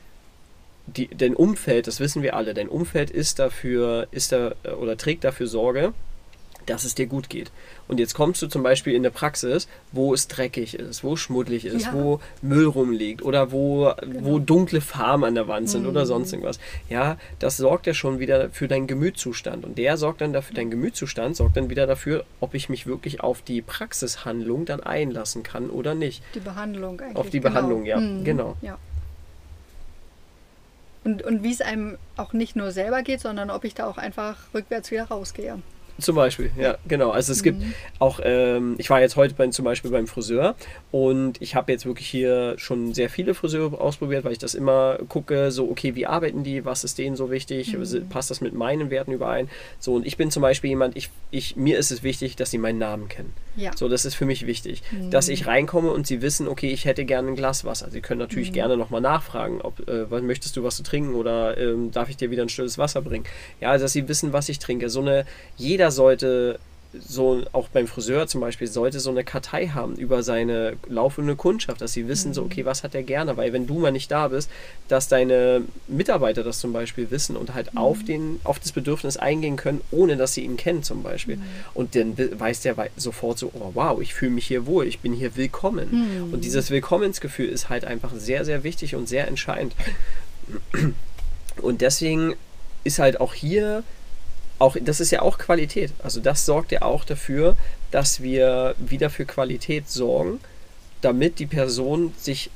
die, 0.87 1.09
dein 1.09 1.37
Umfeld, 1.37 1.87
das 1.87 2.01
wissen 2.01 2.23
wir 2.23 2.35
alle, 2.35 2.55
dein 2.55 2.69
Umfeld 2.69 3.11
ist 3.11 3.39
dafür, 3.39 4.09
ist 4.11 4.33
da 4.33 4.55
oder 4.81 4.97
trägt 4.97 5.25
dafür 5.25 5.47
Sorge, 5.47 5.93
dass 6.71 6.85
es 6.85 6.95
dir 6.95 7.07
gut 7.07 7.29
geht. 7.31 7.51
Und 7.89 7.99
jetzt 8.01 8.15
kommst 8.15 8.43
du 8.43 8.47
zum 8.47 8.63
Beispiel 8.63 8.93
in 8.95 9.01
eine 9.03 9.11
Praxis, 9.11 9.69
wo 9.93 10.13
es 10.15 10.29
dreckig 10.29 10.75
ist, 10.75 11.03
wo 11.05 11.15
es 11.15 11.21
schmuddelig 11.21 11.65
ist, 11.65 11.87
Ja. 11.87 11.93
wo 11.95 12.21
Müll 12.43 12.67
rumliegt 12.67 13.23
oder 13.23 13.53
wo, 13.53 13.93
wo 14.21 14.39
dunkle 14.39 14.81
Farben 14.81 15.25
an 15.25 15.35
der 15.35 15.49
Wand 15.49 15.69
sind 15.71 15.87
oder 15.87 16.03
Mhm. 16.03 16.07
sonst 16.07 16.33
irgendwas. 16.33 16.59
Ja, 16.89 17.17
das 17.39 17.57
sorgt 17.57 17.87
ja 17.87 17.95
schon 17.95 18.19
wieder 18.19 18.51
für 18.51 18.69
deinen 18.69 18.87
Gemütszustand. 18.87 19.65
Und 19.65 19.79
der 19.79 19.97
sorgt 19.97 20.21
dann 20.21 20.33
dafür, 20.33 20.55
dein 20.55 20.71
Gemütszustand 20.71 21.37
sorgt 21.37 21.57
dann 21.57 21.71
wieder 21.71 21.87
dafür, 21.87 22.25
ob 22.41 22.55
ich 22.55 22.69
mich 22.69 22.87
wirklich 22.87 23.21
auf 23.21 23.43
die 23.43 23.63
Praxishandlung 23.63 24.65
dann 24.67 24.81
einlassen 24.81 25.43
kann 25.43 25.71
oder 25.71 25.95
nicht. 25.95 26.23
Die 26.35 26.41
Behandlung 26.41 27.01
eigentlich. 27.01 27.17
Auf 27.17 27.31
die 27.31 27.41
genau. 27.41 27.55
Behandlung, 27.55 27.85
ja, 27.87 27.99
Mhm. 28.01 28.25
genau. 28.25 28.57
Ja. 28.63 28.79
Und, 31.05 31.23
und 31.23 31.43
wie 31.43 31.53
es 31.53 31.61
einem 31.61 31.97
auch 32.17 32.33
nicht 32.33 32.57
nur 32.57 32.71
selber 32.73 33.03
geht, 33.03 33.21
sondern 33.21 33.51
ob 33.51 33.65
ich 33.65 33.75
da 33.75 33.87
auch 33.87 33.97
einfach 33.99 34.37
rückwärts 34.53 34.91
wieder 34.91 35.05
rausgehe. 35.05 35.59
Zum 36.01 36.15
Beispiel, 36.15 36.51
ja, 36.57 36.79
genau. 36.87 37.11
Also 37.11 37.33
es 37.33 37.43
gibt 37.43 37.61
Mhm. 37.61 37.75
auch, 37.99 38.21
ähm, 38.23 38.77
ich 38.79 38.89
war 38.91 39.01
jetzt 39.01 39.17
heute 39.17 39.35
bei, 39.35 39.47
zum 39.49 39.65
Beispiel 39.65 39.91
beim 39.91 40.07
Friseur 40.07 40.55
und 40.93 41.43
ich 41.43 41.55
habe 41.57 41.73
jetzt 41.73 41.87
wirklich 41.87 42.07
hier 42.07 42.55
schon 42.57 42.95
sehr 42.95 43.11
viele 43.11 43.35
Friseure 43.35 43.81
ausprobiert, 43.81 44.25
weil 44.25 44.33
ich 44.33 44.39
das 44.39 44.55
immer 44.55 44.99
gucke, 45.09 45.51
so, 45.51 45.69
okay, 45.69 45.95
wie 45.97 46.07
arbeiten 46.07 46.45
die, 46.45 46.65
was 46.65 46.85
ist 46.85 46.99
denen 46.99 47.17
so 47.17 47.31
wichtig, 47.31 47.77
Mhm. 47.77 48.09
passt 48.09 48.31
das 48.31 48.41
mit 48.41 48.55
meinen 48.55 48.91
Werten 48.91 49.11
überein? 49.13 49.49
So, 49.81 49.95
und 49.95 50.07
ich 50.07 50.17
bin 50.17 50.31
zum 50.31 50.43
Beispiel 50.43 50.71
jemand, 50.71 50.97
ich, 50.97 51.11
ich, 51.33 51.57
mir 51.57 51.79
ist 51.79 51.91
es 51.91 52.03
wichtig, 52.05 52.37
dass 52.37 52.51
sie 52.53 52.59
meinen 52.59 52.79
Namen 52.79 53.09
kennen. 53.09 53.33
Ja. 53.57 53.73
So, 53.77 53.89
das 53.89 54.05
ist 54.05 54.15
für 54.15 54.25
mich 54.25 54.47
wichtig, 54.47 54.83
Mhm. 54.93 55.11
dass 55.11 55.29
ich 55.29 55.47
reinkomme 55.49 55.91
und 55.91 56.07
sie 56.07 56.23
wissen, 56.23 56.47
okay, 56.47 56.71
ich 56.71 56.85
hätte 56.85 57.05
gerne 57.05 57.29
ein 57.29 57.35
Glas 57.35 57.65
Wasser. 57.65 57.91
Sie 57.91 58.01
können 58.01 58.21
natürlich 58.21 58.51
Mhm. 58.51 58.55
gerne 58.55 58.77
nochmal 58.77 59.01
nachfragen, 59.01 59.61
ob, 59.63 59.81
äh, 59.89 60.09
was, 60.11 60.23
möchtest 60.23 60.57
du 60.57 60.63
was 60.63 60.77
zu 60.77 60.85
trinken 60.85 61.15
oder 61.15 61.59
ähm, 61.59 61.91
darf 61.91 62.09
ich 62.09 62.17
dir 62.17 62.31
wieder 62.31 62.43
ein 62.43 62.49
stilles 62.49 62.79
Wasser 62.79 63.03
bringen? 63.03 63.25
Ja, 63.61 63.77
dass 63.77 63.93
sie 63.93 64.09
wissen, 64.09 64.33
was 64.33 64.49
ich 64.49 64.61
trinke. 64.61 64.89
So 64.89 65.01
eine, 65.01 65.27
jeder 65.57 65.88
sollte 65.91 66.59
so 66.99 67.43
auch 67.53 67.69
beim 67.69 67.87
Friseur 67.87 68.27
zum 68.27 68.41
Beispiel 68.41 68.67
sollte 68.67 68.99
so 68.99 69.11
eine 69.11 69.23
Kartei 69.23 69.69
haben 69.69 69.97
über 69.97 70.23
seine 70.23 70.77
laufende 70.89 71.37
Kundschaft, 71.37 71.83
dass 71.83 71.93
sie 71.93 72.09
wissen, 72.09 72.31
mhm. 72.31 72.35
so, 72.35 72.43
okay, 72.43 72.65
was 72.65 72.83
hat 72.83 72.95
er 72.95 73.03
gerne, 73.03 73.37
weil 73.37 73.53
wenn 73.53 73.67
du 73.67 73.79
mal 73.79 73.93
nicht 73.93 74.11
da 74.11 74.29
bist, 74.29 74.51
dass 74.89 75.07
deine 75.07 75.63
Mitarbeiter 75.87 76.43
das 76.43 76.61
zum 76.61 76.73
Beispiel 76.73 77.11
wissen 77.11 77.37
und 77.37 77.53
halt 77.53 77.75
mhm. 77.75 77.79
auf, 77.79 78.05
den, 78.05 78.41
auf 78.45 78.59
das 78.59 78.73
Bedürfnis 78.73 79.19
eingehen 79.19 79.57
können, 79.57 79.83
ohne 79.91 80.17
dass 80.17 80.33
sie 80.33 80.45
ihn 80.45 80.57
kennen 80.57 80.83
zum 80.83 81.03
Beispiel. 81.03 81.37
Mhm. 81.37 81.43
Und 81.75 81.95
dann 81.95 82.17
weiß 82.17 82.63
der 82.63 82.75
sofort 82.97 83.39
so, 83.39 83.53
oh 83.55 83.73
wow, 83.75 84.01
ich 84.01 84.15
fühle 84.15 84.33
mich 84.33 84.47
hier 84.47 84.65
wohl, 84.65 84.87
ich 84.87 85.01
bin 85.01 85.13
hier 85.13 85.37
willkommen. 85.37 85.89
Mhm. 86.27 86.33
Und 86.33 86.45
dieses 86.45 86.71
Willkommensgefühl 86.71 87.49
ist 87.49 87.69
halt 87.69 87.85
einfach 87.85 88.15
sehr, 88.15 88.47
sehr 88.47 88.65
wichtig 88.65 88.95
und 88.95 89.09
sehr 89.09 89.29
entscheidend. 89.29 89.75
Und 91.61 91.83
deswegen 91.83 92.35
ist 92.85 92.99
halt 92.99 93.21
auch 93.21 93.35
hier 93.35 93.83
auch, 94.59 94.77
das 94.81 95.01
ist 95.01 95.11
ja 95.11 95.23
auch 95.23 95.39
Qualität. 95.39 95.93
Also 96.03 96.21
das 96.21 96.45
sorgt 96.47 96.73
ja 96.73 96.83
auch 96.83 97.05
dafür, 97.05 97.57
dass 97.91 98.23
wir 98.23 98.75
wieder 98.79 99.11
für 99.11 99.25
Qualität 99.25 99.89
sorgen, 99.89 100.41
damit 101.01 101.39
die 101.39 101.47
Person 101.47 102.13
sich 102.19 102.51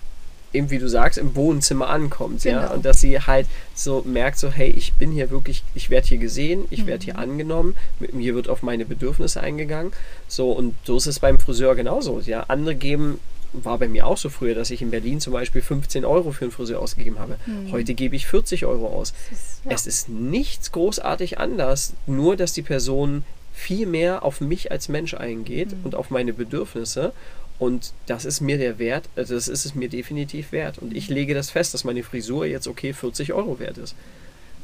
eben 0.53 0.70
wie 0.70 0.79
du 0.79 0.89
sagst, 0.89 1.19
im 1.19 1.35
Wohnzimmer 1.35 1.89
ankommt, 1.89 2.43
genau. 2.43 2.61
ja, 2.61 2.70
und 2.73 2.85
dass 2.85 3.01
sie 3.01 3.19
halt 3.19 3.47
so 3.74 4.03
merkt, 4.05 4.39
so, 4.39 4.51
hey, 4.51 4.70
ich 4.70 4.93
bin 4.95 5.11
hier 5.11 5.31
wirklich, 5.31 5.65
ich 5.74 5.91
werde 5.91 6.09
hier 6.09 6.19
gesehen, 6.19 6.65
ich 6.70 6.83
mhm. 6.83 6.87
werde 6.89 7.05
hier 7.05 7.19
angenommen, 7.19 7.74
mit 8.01 8.15
mir 8.15 8.35
wird 8.35 8.49
auf 8.49 8.62
meine 8.62 8.85
Bedürfnisse 8.85 9.41
eingegangen, 9.41 9.93
so, 10.29 10.53
und 10.53 10.74
so 10.85 10.97
ist 10.97 11.07
es 11.07 11.20
beim 11.20 11.39
Friseur 11.39 11.74
genauso, 11.74 12.20
ja, 12.20 12.45
andere 12.49 12.74
geben 12.74 13.19
war 13.53 13.79
bei 13.79 13.89
mir 13.89 14.07
auch 14.07 14.16
so 14.16 14.29
früher, 14.31 14.55
dass 14.55 14.70
ich 14.70 14.83
in 14.83 14.91
Berlin 14.91 15.20
zum 15.20 15.33
Beispiel 15.33 15.62
15 15.62 16.05
Euro 16.05 16.33
für 16.33 16.45
einen 16.45 16.53
Friseur 16.53 16.81
ausgegeben 16.81 17.19
habe. 17.19 17.37
Mhm. 17.47 17.73
Heute 17.73 17.95
gebe 17.95 18.16
ich 18.16 18.27
40 18.27 18.65
Euro 18.66 18.89
aus. 18.89 19.12
Ist, 19.31 19.65
ja. 19.65 19.73
Es 19.73 19.87
ist 19.87 20.09
nichts 20.09 20.73
großartig 20.73 21.39
anders, 21.39 21.95
nur 22.07 22.37
dass 22.37 22.53
die 22.53 22.62
Person 22.62 23.24
viel 23.53 23.87
mehr 23.87 24.24
auf 24.24 24.41
mich 24.41 24.73
als 24.73 24.89
Mensch 24.89 25.15
eingeht 25.15 25.73
mhm. 25.73 25.85
und 25.85 25.95
auf 25.95 26.11
meine 26.11 26.33
Bedürfnisse. 26.33 27.12
Und 27.59 27.93
das 28.07 28.24
ist 28.24 28.41
mir 28.41 28.59
der 28.59 28.79
Wert, 28.79 29.09
also 29.15 29.35
das 29.35 29.47
ist 29.47 29.65
es 29.65 29.74
mir 29.74 29.89
definitiv 29.89 30.51
wert. 30.51 30.79
Und 30.79 30.97
ich 30.97 31.07
hm. 31.07 31.15
lege 31.15 31.33
das 31.33 31.51
fest, 31.51 31.74
dass 31.74 31.85
meine 31.85 32.03
Frisur 32.03 32.45
jetzt 32.45 32.66
okay 32.66 32.93
40 32.93 33.35
Euro 33.35 33.61
wert 33.61 33.79
ist. 33.79 33.95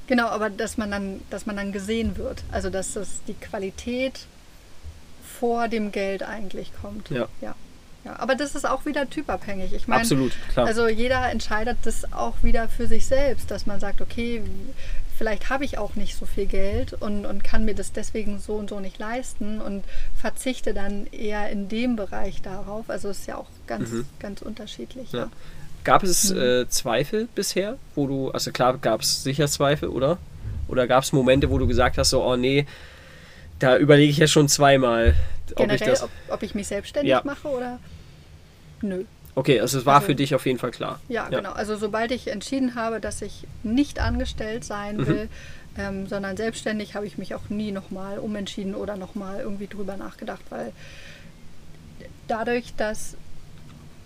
Genau, 0.08 0.26
aber 0.26 0.50
dass 0.50 0.78
man 0.78 0.90
dann, 0.90 1.20
dass 1.30 1.46
man 1.46 1.56
dann 1.56 1.70
gesehen 1.70 2.16
wird. 2.16 2.42
Also 2.50 2.70
dass 2.70 2.94
das 2.94 3.20
die 3.28 3.34
Qualität 3.34 4.26
vor 5.38 5.68
dem 5.68 5.92
Geld 5.92 6.24
eigentlich 6.24 6.72
kommt. 6.80 7.10
Ja. 7.10 7.28
ja. 7.40 7.54
Ja, 8.04 8.18
aber 8.18 8.34
das 8.34 8.54
ist 8.54 8.66
auch 8.66 8.86
wieder 8.86 9.08
typabhängig. 9.10 9.72
Ich 9.72 9.88
meine, 9.88 10.02
Absolut, 10.02 10.32
klar. 10.52 10.66
Also 10.66 10.88
jeder 10.88 11.30
entscheidet 11.30 11.78
das 11.82 12.12
auch 12.12 12.34
wieder 12.42 12.68
für 12.68 12.86
sich 12.86 13.06
selbst, 13.06 13.50
dass 13.50 13.66
man 13.66 13.80
sagt, 13.80 14.00
okay, 14.00 14.42
vielleicht 15.16 15.50
habe 15.50 15.64
ich 15.64 15.78
auch 15.78 15.96
nicht 15.96 16.16
so 16.16 16.24
viel 16.24 16.46
Geld 16.46 16.92
und, 16.92 17.26
und 17.26 17.42
kann 17.42 17.64
mir 17.64 17.74
das 17.74 17.92
deswegen 17.92 18.38
so 18.38 18.54
und 18.54 18.70
so 18.70 18.78
nicht 18.78 18.98
leisten 18.98 19.60
und 19.60 19.84
verzichte 20.16 20.72
dann 20.72 21.06
eher 21.08 21.50
in 21.50 21.68
dem 21.68 21.96
Bereich 21.96 22.40
darauf. 22.40 22.88
Also 22.88 23.08
es 23.08 23.20
ist 23.20 23.26
ja 23.26 23.36
auch 23.36 23.48
ganz, 23.66 23.90
mhm. 23.90 24.06
ganz 24.20 24.42
unterschiedlich. 24.42 25.12
Ja. 25.12 25.18
Ja. 25.18 25.30
Gab 25.82 26.04
es 26.04 26.30
mhm. 26.32 26.40
äh, 26.40 26.68
Zweifel 26.68 27.28
bisher, 27.34 27.78
wo 27.94 28.06
du, 28.06 28.30
also 28.30 28.52
klar 28.52 28.78
gab 28.78 29.00
es 29.00 29.24
sicher 29.24 29.48
Zweifel, 29.48 29.88
oder? 29.88 30.18
Oder 30.68 30.86
gab 30.86 31.02
es 31.02 31.12
Momente, 31.12 31.50
wo 31.50 31.58
du 31.58 31.66
gesagt 31.66 31.98
hast, 31.98 32.10
so, 32.10 32.22
oh 32.22 32.36
nee, 32.36 32.66
da 33.58 33.76
überlege 33.76 34.10
ich 34.10 34.18
ja 34.18 34.26
schon 34.26 34.48
zweimal, 34.48 35.14
Generell, 35.56 35.76
ob 35.76 35.80
ich 35.80 35.80
das. 35.80 36.02
Ob, 36.02 36.10
ob 36.28 36.42
ich 36.42 36.54
mich 36.54 36.66
selbstständig 36.66 37.10
ja. 37.10 37.22
mache 37.24 37.48
oder. 37.48 37.78
Nö. 38.80 39.04
Okay, 39.34 39.60
also 39.60 39.78
es 39.78 39.86
war 39.86 39.96
also, 39.96 40.06
für 40.06 40.14
dich 40.14 40.34
auf 40.34 40.46
jeden 40.46 40.58
Fall 40.58 40.72
klar. 40.72 41.00
Ja, 41.08 41.28
ja, 41.30 41.38
genau. 41.38 41.52
Also 41.52 41.76
sobald 41.76 42.10
ich 42.10 42.28
entschieden 42.28 42.74
habe, 42.74 43.00
dass 43.00 43.22
ich 43.22 43.46
nicht 43.62 44.00
angestellt 44.00 44.64
sein 44.64 44.96
mhm. 44.96 45.06
will, 45.06 45.28
ähm, 45.78 46.06
sondern 46.08 46.36
selbstständig, 46.36 46.96
habe 46.96 47.06
ich 47.06 47.18
mich 47.18 47.34
auch 47.34 47.48
nie 47.48 47.70
nochmal 47.70 48.18
umentschieden 48.18 48.74
oder 48.74 48.96
nochmal 48.96 49.40
irgendwie 49.40 49.68
drüber 49.68 49.96
nachgedacht, 49.96 50.42
weil 50.50 50.72
dadurch, 52.26 52.74
dass 52.76 53.16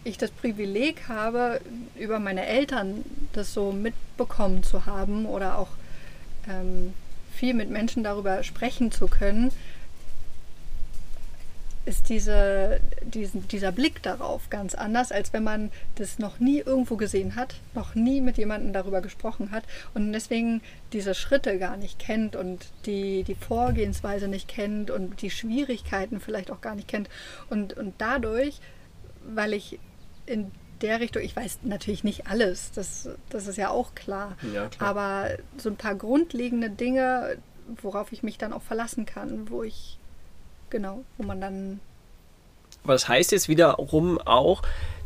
ich 0.04 0.18
das 0.18 0.30
Privileg 0.30 1.08
habe, 1.08 1.60
über 1.98 2.18
meine 2.18 2.46
Eltern 2.46 3.04
das 3.32 3.54
so 3.54 3.72
mitbekommen 3.72 4.62
zu 4.62 4.84
haben 4.84 5.26
oder 5.26 5.58
auch 5.58 5.68
ähm, 6.48 6.92
viel 7.42 7.54
mit 7.54 7.70
Menschen 7.70 8.04
darüber 8.04 8.44
sprechen 8.44 8.92
zu 8.92 9.08
können, 9.08 9.50
ist 11.84 12.08
diese, 12.08 12.78
diesen, 13.02 13.48
dieser 13.48 13.72
Blick 13.72 14.00
darauf 14.00 14.48
ganz 14.48 14.76
anders, 14.76 15.10
als 15.10 15.32
wenn 15.32 15.42
man 15.42 15.72
das 15.96 16.20
noch 16.20 16.38
nie 16.38 16.60
irgendwo 16.60 16.94
gesehen 16.94 17.34
hat, 17.34 17.56
noch 17.74 17.96
nie 17.96 18.20
mit 18.20 18.38
jemandem 18.38 18.72
darüber 18.72 19.00
gesprochen 19.00 19.50
hat 19.50 19.64
und 19.92 20.12
deswegen 20.12 20.60
diese 20.92 21.16
Schritte 21.16 21.58
gar 21.58 21.76
nicht 21.76 21.98
kennt 21.98 22.36
und 22.36 22.68
die, 22.86 23.24
die 23.24 23.34
Vorgehensweise 23.34 24.28
nicht 24.28 24.46
kennt 24.46 24.92
und 24.92 25.20
die 25.20 25.30
Schwierigkeiten 25.30 26.20
vielleicht 26.20 26.52
auch 26.52 26.60
gar 26.60 26.76
nicht 26.76 26.86
kennt. 26.86 27.10
Und, 27.50 27.76
und 27.76 27.94
dadurch, 27.98 28.60
weil 29.26 29.52
ich 29.52 29.80
in 30.26 30.52
der 30.82 31.00
Richtung, 31.00 31.22
ich 31.22 31.34
weiß 31.34 31.60
natürlich 31.62 32.04
nicht 32.04 32.26
alles, 32.26 32.72
das, 32.72 33.08
das 33.30 33.46
ist 33.46 33.56
ja 33.56 33.70
auch 33.70 33.94
klar, 33.94 34.36
ja, 34.52 34.68
klar. 34.68 34.90
aber 34.90 35.30
so 35.56 35.70
ein 35.70 35.76
paar 35.76 35.94
grundlegende 35.94 36.70
Dinge, 36.70 37.36
worauf 37.80 38.12
ich 38.12 38.22
mich 38.22 38.38
dann 38.38 38.52
auch 38.52 38.62
verlassen 38.62 39.06
kann, 39.06 39.50
wo 39.50 39.62
ich, 39.62 39.98
genau, 40.70 41.04
wo 41.16 41.24
man 41.24 41.40
dann. 41.40 41.80
Was 42.84 43.08
heißt 43.08 43.32
jetzt 43.32 43.48
wiederum 43.48 44.18
auch, 44.18 44.62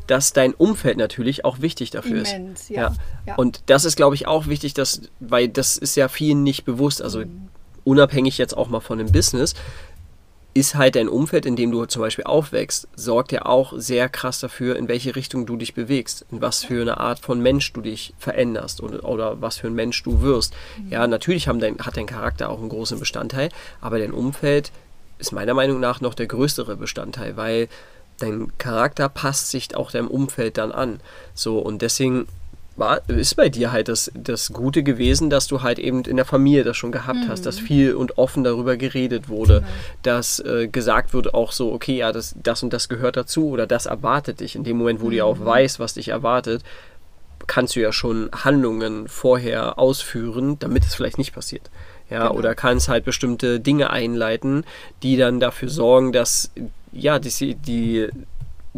dass 0.06 0.32
dein 0.32 0.54
Umfeld 0.54 0.96
natürlich 0.96 1.44
auch 1.44 1.60
wichtig 1.60 1.90
dafür 1.90 2.24
Immens, 2.26 2.62
ist. 2.62 2.70
Ja. 2.70 2.82
Ja. 2.82 2.96
ja. 3.26 3.34
Und 3.36 3.62
das 3.66 3.84
ist, 3.84 3.96
glaube 3.96 4.14
ich, 4.14 4.26
auch 4.26 4.46
wichtig, 4.46 4.74
dass, 4.74 5.02
weil 5.20 5.48
das 5.48 5.76
ist 5.76 5.96
ja 5.96 6.08
vielen 6.08 6.42
nicht 6.42 6.64
bewusst. 6.64 7.02
Also 7.02 7.20
mhm. 7.20 7.48
unabhängig 7.84 8.38
jetzt 8.38 8.56
auch 8.56 8.68
mal 8.68 8.80
von 8.80 8.98
dem 8.98 9.10
Business, 9.12 9.54
ist 10.56 10.74
halt 10.74 10.96
dein 10.96 11.10
Umfeld, 11.10 11.44
in 11.44 11.54
dem 11.54 11.70
du 11.70 11.84
zum 11.84 12.00
Beispiel 12.00 12.24
aufwächst, 12.24 12.88
sorgt 12.96 13.30
ja 13.30 13.44
auch 13.44 13.74
sehr 13.76 14.08
krass 14.08 14.40
dafür, 14.40 14.76
in 14.76 14.88
welche 14.88 15.14
Richtung 15.14 15.44
du 15.44 15.56
dich 15.56 15.74
bewegst, 15.74 16.24
in 16.32 16.40
was 16.40 16.64
für 16.64 16.80
eine 16.80 16.98
Art 16.98 17.18
von 17.18 17.42
Mensch 17.42 17.74
du 17.74 17.82
dich 17.82 18.14
veränderst 18.18 18.82
oder, 18.82 19.04
oder 19.04 19.42
was 19.42 19.58
für 19.58 19.66
ein 19.66 19.74
Mensch 19.74 20.02
du 20.02 20.22
wirst. 20.22 20.54
Mhm. 20.78 20.92
Ja, 20.92 21.06
natürlich 21.06 21.44
dein, 21.44 21.78
hat 21.78 21.98
dein 21.98 22.06
Charakter 22.06 22.48
auch 22.48 22.58
einen 22.58 22.70
großen 22.70 22.98
Bestandteil, 22.98 23.50
aber 23.82 23.98
dein 23.98 24.12
Umfeld 24.12 24.72
ist 25.18 25.32
meiner 25.32 25.52
Meinung 25.52 25.78
nach 25.78 26.00
noch 26.00 26.14
der 26.14 26.26
größere 26.26 26.76
Bestandteil, 26.76 27.36
weil 27.36 27.68
dein 28.18 28.50
Charakter 28.56 29.10
passt 29.10 29.50
sich 29.50 29.76
auch 29.76 29.90
deinem 29.90 30.08
Umfeld 30.08 30.56
dann 30.56 30.72
an. 30.72 31.00
So, 31.34 31.58
und 31.58 31.82
deswegen 31.82 32.28
war, 32.76 33.08
ist 33.08 33.34
bei 33.36 33.48
dir 33.48 33.72
halt 33.72 33.88
das, 33.88 34.10
das 34.14 34.52
Gute 34.52 34.82
gewesen, 34.82 35.30
dass 35.30 35.46
du 35.46 35.62
halt 35.62 35.78
eben 35.78 36.04
in 36.04 36.16
der 36.16 36.24
Familie 36.24 36.64
das 36.64 36.76
schon 36.76 36.92
gehabt 36.92 37.20
mhm. 37.20 37.28
hast, 37.28 37.46
dass 37.46 37.60
mhm. 37.60 37.66
viel 37.66 37.94
und 37.94 38.18
offen 38.18 38.44
darüber 38.44 38.76
geredet 38.76 39.28
wurde, 39.28 39.60
genau. 39.60 39.72
dass 40.02 40.40
äh, 40.40 40.68
gesagt 40.68 41.14
wird 41.14 41.34
auch 41.34 41.52
so, 41.52 41.72
okay, 41.72 41.96
ja, 41.96 42.12
das, 42.12 42.34
das 42.42 42.62
und 42.62 42.72
das 42.72 42.88
gehört 42.88 43.16
dazu 43.16 43.48
oder 43.48 43.66
das 43.66 43.86
erwartet 43.86 44.40
dich. 44.40 44.56
In 44.56 44.64
dem 44.64 44.76
Moment, 44.76 45.00
wo 45.00 45.06
mhm. 45.06 45.10
du 45.10 45.16
ja 45.16 45.24
auch 45.24 45.38
weißt, 45.40 45.80
was 45.80 45.94
dich 45.94 46.08
erwartet, 46.08 46.62
kannst 47.46 47.76
du 47.76 47.80
ja 47.80 47.92
schon 47.92 48.30
Handlungen 48.32 49.08
vorher 49.08 49.78
ausführen, 49.78 50.58
damit 50.58 50.84
es 50.84 50.94
vielleicht 50.94 51.18
nicht 51.18 51.34
passiert. 51.34 51.70
Ja, 52.10 52.28
genau. 52.28 52.38
oder 52.38 52.54
kannst 52.54 52.88
halt 52.88 53.04
bestimmte 53.04 53.58
Dinge 53.58 53.90
einleiten, 53.90 54.64
die 55.02 55.16
dann 55.16 55.40
dafür 55.40 55.68
sorgen, 55.68 56.12
dass 56.12 56.50
ja, 56.92 57.18
die, 57.18 57.54
die 57.54 58.08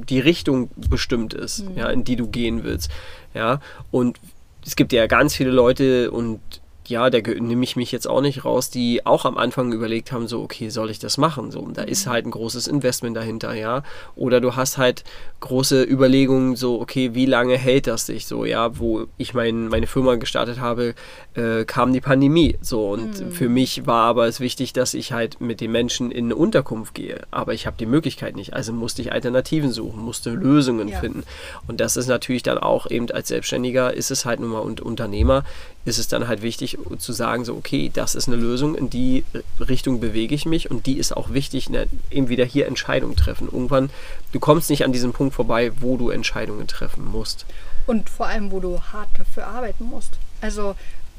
die 0.05 0.21
Richtung 0.21 0.71
bestimmt 0.77 1.35
ist, 1.35 1.69
mhm. 1.69 1.77
ja, 1.77 1.89
in 1.89 2.05
die 2.05 2.17
du 2.17 2.29
gehen 2.29 2.65
willst. 2.65 2.91
Ja, 3.35 3.61
und 3.91 4.19
es 4.65 4.77
gibt 4.77 4.93
ja 4.93 5.07
ganz 5.07 5.35
viele 5.35 5.51
Leute 5.51 6.11
und 6.11 6.41
ja, 6.89 7.11
da 7.11 7.19
nehme 7.19 7.65
ich 7.65 7.77
mich 7.77 7.93
jetzt 7.93 8.09
auch 8.09 8.21
nicht 8.21 8.45
raus, 8.45 8.71
die 8.71 9.05
auch 9.05 9.25
am 9.25 9.37
Anfang 9.37 9.73
überlegt 9.73 10.11
haben, 10.11 10.27
so, 10.27 10.43
okay, 10.43 10.71
soll 10.71 10.91
ich 10.91 10.99
das 10.99 11.19
machen? 11.19 11.51
So, 11.51 11.69
da 11.73 11.83
ist 11.83 12.07
mhm. 12.07 12.11
halt 12.11 12.27
ein 12.27 12.31
großes 12.31 12.67
Investment 12.67 13.17
dahinter, 13.17 13.55
ja. 13.55 13.83
Oder 14.17 14.41
du 14.41 14.57
hast 14.57 14.79
halt 14.79 15.05
große 15.41 15.83
Überlegungen, 15.83 16.57
so, 16.57 16.81
okay, 16.81 17.15
wie 17.15 17.27
lange 17.27 17.57
hält 17.57 17.87
das 17.87 18.07
sich 18.07 18.27
so, 18.27 18.45
ja, 18.45 18.79
wo 18.79 19.07
ich 19.19 19.35
mein, 19.35 19.69
meine 19.69 19.87
Firma 19.87 20.15
gestartet 20.15 20.61
habe, 20.61 20.95
äh, 21.35 21.65
kam 21.65 21.93
die 21.93 22.01
Pandemie. 22.01 22.57
So, 22.63 22.89
und 22.91 23.21
mhm. 23.21 23.33
für 23.33 23.49
mich 23.49 23.87
war 23.87 24.05
aber 24.07 24.27
es 24.27 24.41
wichtig, 24.41 24.73
dass 24.73 24.95
ich 24.95 25.13
halt 25.13 25.41
mit 25.41 25.61
den 25.61 25.73
Menschen 25.73 26.11
in 26.11 26.27
eine 26.27 26.37
Unterkunft 26.37 26.95
gehe. 26.95 27.21
Aber 27.31 27.53
ich 27.53 27.67
habe 27.67 27.77
die 27.79 27.87
Möglichkeit 27.87 28.35
nicht. 28.35 28.55
Also 28.55 28.73
musste 28.73 29.03
ich 29.03 29.13
Alternativen 29.13 29.73
suchen, 29.73 30.03
musste 30.03 30.31
Lösungen 30.31 30.89
ja. 30.89 30.99
finden. 30.99 31.25
Und 31.67 31.81
das 31.81 31.97
ist 31.97 32.09
natürlich 32.09 32.43
dann 32.43 32.59
auch 32.59 32.91
eben 32.91 33.11
als 33.11 33.29
Selbstständiger, 33.29 33.93
ist 33.93 34.11
es 34.11 34.25
halt 34.25 34.41
nun 34.41 34.51
mal 34.51 34.61
und 34.61 34.81
Unternehmer, 34.81 35.45
ist 35.85 35.99
es 35.99 36.09
dann 36.09 36.29
halt 36.29 36.43
wichtig 36.43 36.79
zu 36.99 37.13
sagen, 37.13 37.45
so, 37.45 37.55
okay, 37.55 37.91
das 37.93 38.15
ist 38.15 38.29
eine 38.29 38.37
Lösung, 38.37 38.75
in 38.75 38.91
die 38.91 39.25
Richtung 39.59 40.01
bewege 40.01 40.35
ich 40.35 40.45
mich 40.45 40.71
und 40.71 40.87
die 40.87 40.99
ist 40.99 41.17
auch 41.17 41.33
wichtig, 41.33 41.71
ne, 41.71 41.87
eben 42.11 42.29
wieder 42.29 42.45
hier 42.45 42.67
Entscheidungen 42.67 43.17
treffen. 43.17 43.49
Irgendwann, 43.51 43.91
du 44.33 44.41
kommst 44.41 44.71
nicht 44.71 44.85
an 44.85 44.93
diesem 44.93 45.13
Punkt 45.13 45.35
vorbei, 45.35 45.73
wo 45.81 45.97
du 45.97 46.11
Entscheidungen 46.11 46.67
treffen 46.67 47.11
musst. 47.11 47.47
Und 47.87 48.11
vor 48.11 48.27
allem, 48.27 48.51
wo 48.51 48.61
du 48.61 48.81
hart 48.81 49.09
dafür 49.17 49.47
arbeiten 49.47 49.85
musst. 49.85 50.19
Also, 50.43 50.75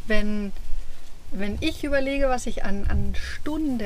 wenn, 0.06 0.52
wenn 1.32 1.58
ich 1.62 1.84
überlege, 1.84 2.30
was 2.30 2.46
ich 2.46 2.64
an, 2.64 2.86
an 2.90 3.16
Stunden 3.16 3.80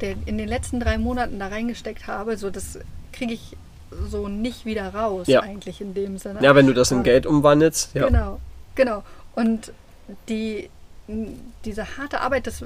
in 0.00 0.38
den 0.38 0.48
letzten 0.48 0.78
drei 0.78 0.98
Monaten 0.98 1.38
da 1.38 1.48
reingesteckt 1.48 2.06
habe, 2.06 2.36
so 2.36 2.50
das 2.50 2.78
kriege 3.12 3.32
ich 3.32 3.56
so 4.10 4.28
nicht 4.28 4.66
wieder 4.66 4.94
raus, 4.94 5.26
ja. 5.26 5.40
eigentlich 5.40 5.80
in 5.80 5.94
dem 5.94 6.18
Sinne. 6.18 6.42
Ja, 6.42 6.54
wenn 6.54 6.66
du 6.66 6.74
das 6.74 6.90
in 6.90 7.02
Geld 7.02 7.24
umwandelst. 7.24 7.94
Ja. 7.94 8.06
Genau, 8.06 8.40
genau. 8.74 9.02
Und 9.36 9.72
die, 10.28 10.68
diese 11.64 11.96
harte 11.96 12.20
Arbeit, 12.20 12.48
das 12.48 12.64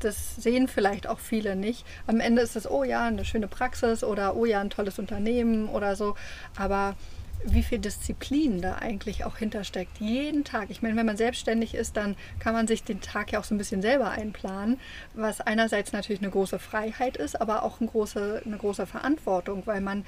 das 0.00 0.36
sehen 0.36 0.66
vielleicht 0.66 1.06
auch 1.06 1.18
viele 1.18 1.54
nicht. 1.56 1.84
Am 2.06 2.20
Ende 2.20 2.42
ist 2.42 2.56
es, 2.56 2.68
oh 2.68 2.84
ja, 2.84 3.04
eine 3.04 3.24
schöne 3.24 3.48
Praxis 3.48 4.02
oder 4.02 4.34
oh 4.34 4.46
ja, 4.46 4.60
ein 4.60 4.70
tolles 4.70 4.98
Unternehmen 4.98 5.68
oder 5.68 5.94
so. 5.94 6.16
Aber 6.56 6.96
wie 7.44 7.62
viel 7.62 7.78
Disziplin 7.78 8.60
da 8.60 8.76
eigentlich 8.76 9.24
auch 9.24 9.38
hintersteckt. 9.38 9.98
Jeden 9.98 10.44
Tag. 10.44 10.70
Ich 10.70 10.82
meine, 10.82 10.96
wenn 10.96 11.06
man 11.06 11.16
selbstständig 11.16 11.74
ist, 11.74 11.96
dann 11.96 12.16
kann 12.38 12.52
man 12.52 12.66
sich 12.66 12.84
den 12.84 13.00
Tag 13.00 13.32
ja 13.32 13.40
auch 13.40 13.44
so 13.44 13.54
ein 13.54 13.58
bisschen 13.58 13.82
selber 13.82 14.10
einplanen, 14.10 14.78
was 15.14 15.40
einerseits 15.40 15.92
natürlich 15.92 16.20
eine 16.20 16.30
große 16.30 16.58
Freiheit 16.58 17.16
ist, 17.16 17.40
aber 17.40 17.62
auch 17.62 17.80
eine 17.80 17.88
große, 17.88 18.42
eine 18.44 18.58
große 18.58 18.86
Verantwortung, 18.86 19.62
weil 19.66 19.80
man, 19.80 20.04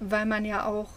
weil 0.00 0.24
man 0.24 0.44
ja 0.44 0.64
auch 0.66 0.88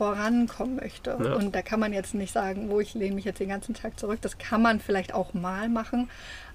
vorankommen 0.00 0.76
möchte. 0.76 1.10
Ja. 1.22 1.34
Und 1.34 1.54
da 1.54 1.60
kann 1.60 1.78
man 1.78 1.92
jetzt 1.92 2.14
nicht 2.14 2.32
sagen, 2.32 2.70
wo 2.70 2.80
ich 2.80 2.94
lehne 2.94 3.14
mich 3.14 3.26
jetzt 3.26 3.38
den 3.38 3.50
ganzen 3.50 3.74
Tag 3.74 4.00
zurück. 4.00 4.18
Das 4.22 4.38
kann 4.38 4.62
man 4.62 4.80
vielleicht 4.80 5.12
auch 5.12 5.34
mal 5.34 5.68
machen, 5.68 6.08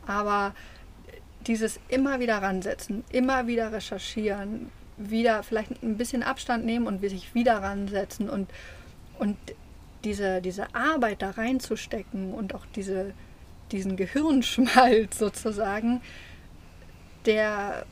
aber 0.08 0.56
dieses 1.46 1.80
immer 1.88 2.20
wieder 2.20 2.42
ransetzen, 2.42 3.04
immer 3.12 3.46
wieder 3.46 3.72
recherchieren, 3.72 4.72
wieder 4.98 5.44
vielleicht 5.44 5.84
ein 5.84 5.96
bisschen 5.96 6.24
Abstand 6.24 6.66
nehmen 6.66 6.88
und 6.88 7.02
sich 7.08 7.36
wieder 7.36 7.62
ransetzen 7.62 8.32
und, 8.32 8.50
und 9.20 9.38
diese, 10.04 10.42
diese 10.42 10.74
Arbeit 10.74 11.22
da 11.22 11.30
reinzustecken 11.30 12.34
und 12.34 12.56
auch 12.56 12.66
diese, 12.76 13.14
diesen 13.72 13.96
Gehirnschmalz 13.96 15.20
sozusagen, 15.20 16.02
der, 17.28 17.86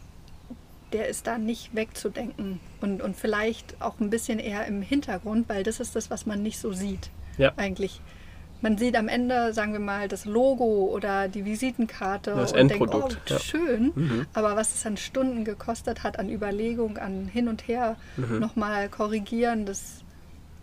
der 0.93 1.07
ist 1.07 1.27
da 1.27 1.37
nicht 1.37 1.75
wegzudenken 1.75 2.59
und, 2.81 3.01
und 3.01 3.15
vielleicht 3.15 3.81
auch 3.81 3.99
ein 3.99 4.09
bisschen 4.09 4.39
eher 4.39 4.65
im 4.67 4.81
Hintergrund, 4.81 5.49
weil 5.49 5.63
das 5.63 5.79
ist 5.79 5.95
das, 5.95 6.09
was 6.09 6.25
man 6.25 6.41
nicht 6.41 6.59
so 6.59 6.71
sieht. 6.71 7.09
Ja. 7.37 7.51
Eigentlich 7.57 7.99
man 8.63 8.77
sieht 8.77 8.95
am 8.95 9.09
Ende, 9.09 9.53
sagen 9.53 9.73
wir 9.73 9.81
mal, 9.81 10.07
das 10.07 10.23
Logo 10.23 10.89
oder 10.89 11.27
die 11.27 11.43
Visitenkarte 11.43 12.31
das 12.31 12.53
und 12.53 12.59
Endprodukt. 12.59 13.29
denkt, 13.29 13.31
oh, 13.31 13.37
schön. 13.37 13.91
Mhm. 13.93 14.25
Aber 14.33 14.55
was 14.55 14.73
es 14.73 14.85
an 14.85 14.95
Stunden 14.95 15.43
gekostet 15.43 16.03
hat, 16.03 16.17
an 16.17 16.29
Überlegung, 16.29 16.97
an 16.97 17.27
hin 17.27 17.49
und 17.49 17.67
her 17.67 17.97
mhm. 18.15 18.39
nochmal 18.39 18.87
korrigieren, 18.87 19.65
das 19.65 19.99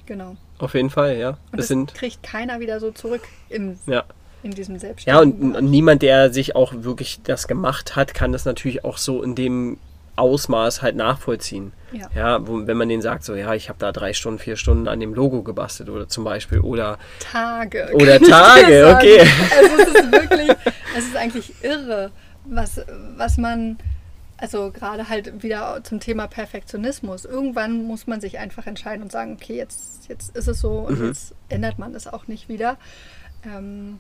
genau. 0.07 0.37
Auf 0.59 0.75
jeden 0.75 0.89
Fall, 0.89 1.19
ja. 1.19 1.37
Und 1.53 1.61
das, 1.61 1.69
das 1.69 1.87
kriegt 1.93 2.23
keiner 2.23 2.61
wieder 2.61 2.81
so 2.81 2.91
zurück 2.91 3.23
im, 3.51 3.79
ja. 3.87 4.05
in 4.43 4.53
diesem 4.53 4.79
Selbstständigen. 4.79 5.43
Ja, 5.43 5.49
und, 5.51 5.57
und 5.57 5.71
niemand, 5.71 6.01
der 6.01 6.33
sich 6.33 6.57
auch 6.57 6.73
wirklich 6.75 7.21
das 7.23 7.49
gemacht 7.49 7.97
hat, 7.97 8.15
kann 8.15 8.33
das 8.33 8.47
natürlich 8.47 8.83
auch 8.83 8.97
so 8.97 9.23
in 9.23 9.35
dem 9.35 9.77
Ausmaß 10.21 10.83
halt 10.83 10.97
nachvollziehen. 10.97 11.73
Ja, 11.93 12.09
ja 12.15 12.47
wo, 12.47 12.67
wenn 12.67 12.77
man 12.77 12.89
denen 12.89 13.03
sagt, 13.03 13.25
so, 13.25 13.35
ja, 13.35 13.55
ich 13.55 13.69
habe 13.69 13.79
da 13.79 13.93
drei 13.93 14.13
Stunden, 14.13 14.39
vier 14.39 14.57
Stunden 14.57 14.87
an 14.87 15.01
dem 15.01 15.15
Logo 15.15 15.43
gebastelt 15.43 15.89
oder 15.89 16.09
zum 16.09 16.25
Beispiel 16.25 16.61
oder 16.61 16.99
Tage. 17.19 17.91
Oder 17.95 18.21
Tage, 18.21 18.95
okay. 18.95 19.21
Also 19.57 19.83
es 19.83 19.89
ist 19.89 20.13
wirklich, 20.13 20.51
es 20.97 21.05
ist 21.07 21.17
eigentlich 21.17 21.53
irre, 21.63 22.11
was, 22.45 22.81
was 23.17 23.37
man, 23.39 23.79
also 24.37 24.71
gerade 24.71 25.09
halt 25.09 25.43
wieder 25.43 25.81
zum 25.83 26.01
Thema 26.01 26.27
Perfektionismus. 26.27 27.25
Irgendwann 27.25 27.85
muss 27.85 28.07
man 28.07 28.21
sich 28.21 28.39
einfach 28.39 28.67
entscheiden 28.67 29.03
und 29.03 29.11
sagen, 29.11 29.39
okay, 29.41 29.57
jetzt, 29.57 30.09
jetzt 30.09 30.37
ist 30.37 30.49
es 30.49 30.61
so 30.61 30.71
und 30.81 31.01
mhm. 31.01 31.09
jetzt 31.09 31.35
ändert 31.49 31.79
man 31.79 31.95
es 31.95 32.07
auch 32.07 32.29
nicht 32.29 32.49
wieder. 32.49 32.77
Ähm, 33.45 33.99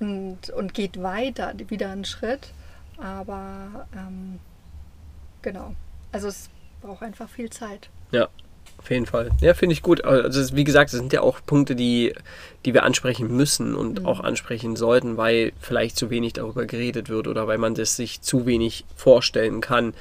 und, 0.00 0.50
und 0.50 0.74
geht 0.74 1.02
weiter, 1.02 1.52
wieder 1.68 1.90
einen 1.90 2.04
Schritt. 2.04 2.52
Aber 2.98 3.86
ähm, 3.94 4.40
Genau. 5.48 5.74
Also 6.12 6.28
es 6.28 6.50
braucht 6.82 7.02
einfach 7.02 7.26
viel 7.26 7.48
Zeit. 7.48 7.88
Ja, 8.12 8.28
auf 8.76 8.90
jeden 8.90 9.06
Fall. 9.06 9.30
Ja, 9.40 9.54
finde 9.54 9.72
ich 9.72 9.80
gut. 9.80 10.04
Also 10.04 10.54
wie 10.54 10.64
gesagt, 10.64 10.92
das 10.92 11.00
sind 11.00 11.10
ja 11.14 11.22
auch 11.22 11.40
Punkte, 11.46 11.74
die, 11.74 12.12
die 12.66 12.74
wir 12.74 12.82
ansprechen 12.82 13.34
müssen 13.34 13.74
und 13.74 14.00
mhm. 14.00 14.06
auch 14.06 14.20
ansprechen 14.20 14.76
sollten, 14.76 15.16
weil 15.16 15.52
vielleicht 15.58 15.96
zu 15.96 16.10
wenig 16.10 16.34
darüber 16.34 16.66
geredet 16.66 17.08
wird 17.08 17.28
oder 17.28 17.46
weil 17.46 17.56
man 17.56 17.74
das 17.74 17.96
sich 17.96 18.20
zu 18.20 18.44
wenig 18.44 18.84
vorstellen 18.94 19.62
kann, 19.62 19.94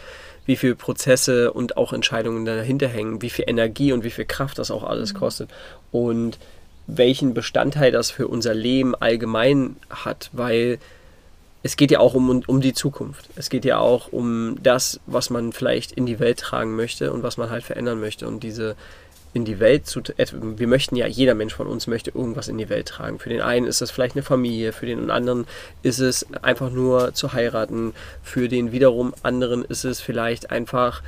wie 0.45 0.57
viele 0.57 0.75
Prozesse 0.75 1.53
und 1.53 1.77
auch 1.77 1.93
Entscheidungen 1.93 2.43
dahinter 2.43 2.89
hängen, 2.89 3.21
wie 3.21 3.29
viel 3.29 3.45
Energie 3.47 3.93
und 3.93 4.03
wie 4.03 4.09
viel 4.09 4.25
Kraft 4.25 4.59
das 4.59 4.69
auch 4.69 4.83
alles 4.83 5.13
mhm. 5.13 5.17
kostet 5.17 5.49
und 5.93 6.39
welchen 6.87 7.33
Bestandteil 7.33 7.93
das 7.93 8.11
für 8.11 8.27
unser 8.27 8.53
Leben 8.53 8.95
allgemein 8.95 9.77
hat, 9.89 10.29
weil 10.33 10.79
es 11.68 11.76
geht 11.76 11.91
ja 11.91 11.99
auch 11.99 12.14
um, 12.14 12.44
um 12.48 12.61
die 12.61 12.72
Zukunft. 12.72 13.30
Es 13.35 13.49
geht 13.49 13.65
ja 13.65 13.77
auch 13.77 14.14
um 14.14 14.56
das, 14.64 15.02
was 15.06 15.30
man 15.30 15.52
vielleicht 15.52 15.91
in 15.91 16.06
die 16.06 16.18
Welt 16.18 16.39
tragen 16.39 16.77
möchte 16.77 17.11
und 17.11 17.23
was 17.23 17.35
man 17.35 17.49
halt 17.49 17.65
verändern 17.65 17.99
möchte. 17.99 18.26
Und 18.26 18.41
diese 18.41 18.77
in 19.34 19.44
die 19.44 19.60
Welt 19.60 19.85
zu. 19.85 20.02
Wir 20.15 20.68
möchten 20.68 20.95
ja, 20.95 21.07
jeder 21.07 21.35
Mensch 21.35 21.53
von 21.53 21.68
uns 21.68 21.85
möchte 21.85 22.11
irgendwas 22.11 22.48
in 22.48 22.57
die 22.57 22.69
Welt 22.69 22.88
tragen. 22.88 23.19
Für 23.19 23.27
den 23.27 23.41
einen 23.41 23.68
ist 23.68 23.81
das 23.81 23.91
vielleicht 23.91 24.15
eine 24.15 24.23
Familie, 24.23 24.72
für 24.72 24.85
den 24.85 25.11
anderen 25.11 25.45
ist 25.84 25.99
es 25.99 26.26
einfach 26.41 26.72
nur 26.72 27.14
zu 27.14 27.34
heiraten, 27.34 27.94
für 28.23 28.48
den 28.48 28.72
wiederum 28.72 29.14
anderen 29.23 29.65
ist 29.65 29.84
es 29.84 29.99
vielleicht 29.99 30.49
einfach 30.52 31.03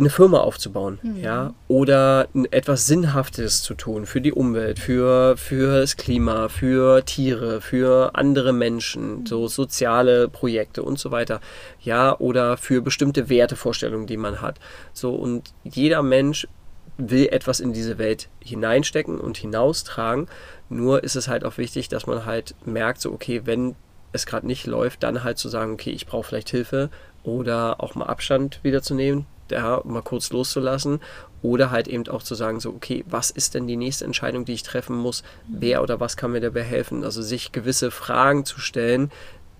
eine 0.00 0.10
Firma 0.10 0.38
aufzubauen, 0.38 0.98
mhm. 1.02 1.16
ja, 1.18 1.54
oder 1.68 2.28
etwas 2.50 2.86
Sinnhaftes 2.86 3.62
zu 3.62 3.74
tun 3.74 4.06
für 4.06 4.20
die 4.20 4.32
Umwelt, 4.32 4.78
für, 4.78 5.36
für 5.36 5.80
das 5.80 5.96
Klima, 5.96 6.48
für 6.48 7.04
Tiere, 7.04 7.60
für 7.60 8.14
andere 8.14 8.52
Menschen, 8.52 9.20
mhm. 9.20 9.26
so 9.26 9.46
soziale 9.46 10.28
Projekte 10.28 10.82
und 10.82 10.98
so 10.98 11.10
weiter, 11.10 11.40
ja, 11.80 12.18
oder 12.18 12.56
für 12.56 12.82
bestimmte 12.82 13.28
Wertevorstellungen, 13.28 14.06
die 14.06 14.16
man 14.16 14.40
hat. 14.40 14.58
So, 14.92 15.14
und 15.14 15.52
jeder 15.64 16.02
Mensch 16.02 16.48
will 16.96 17.28
etwas 17.30 17.60
in 17.60 17.72
diese 17.72 17.98
Welt 17.98 18.28
hineinstecken 18.40 19.18
und 19.18 19.38
hinaustragen. 19.38 20.28
Nur 20.68 21.02
ist 21.02 21.16
es 21.16 21.28
halt 21.28 21.44
auch 21.44 21.58
wichtig, 21.58 21.88
dass 21.88 22.06
man 22.06 22.26
halt 22.26 22.54
merkt, 22.64 23.00
so, 23.00 23.12
okay, 23.12 23.42
wenn 23.44 23.74
es 24.12 24.26
gerade 24.26 24.46
nicht 24.46 24.66
läuft, 24.66 25.02
dann 25.02 25.24
halt 25.24 25.38
zu 25.38 25.48
sagen, 25.48 25.72
okay, 25.72 25.90
ich 25.90 26.06
brauche 26.06 26.28
vielleicht 26.28 26.50
Hilfe 26.50 26.90
oder 27.22 27.80
auch 27.80 27.94
mal 27.94 28.06
Abstand 28.06 28.60
wieder 28.62 28.82
zu 28.82 28.94
nehmen, 28.94 29.26
ja, 29.50 29.82
mal 29.84 30.02
kurz 30.02 30.30
loszulassen 30.30 31.00
oder 31.42 31.70
halt 31.70 31.88
eben 31.88 32.06
auch 32.08 32.22
zu 32.22 32.34
sagen, 32.34 32.60
so, 32.60 32.70
okay, 32.70 33.04
was 33.08 33.30
ist 33.30 33.54
denn 33.54 33.66
die 33.66 33.76
nächste 33.76 34.04
Entscheidung, 34.04 34.44
die 34.44 34.52
ich 34.52 34.62
treffen 34.62 34.96
muss? 34.96 35.22
Wer 35.48 35.82
oder 35.82 36.00
was 36.00 36.16
kann 36.16 36.32
mir 36.32 36.40
dabei 36.40 36.62
helfen? 36.62 37.04
Also 37.04 37.22
sich 37.22 37.52
gewisse 37.52 37.90
Fragen 37.90 38.44
zu 38.44 38.60
stellen, 38.60 39.10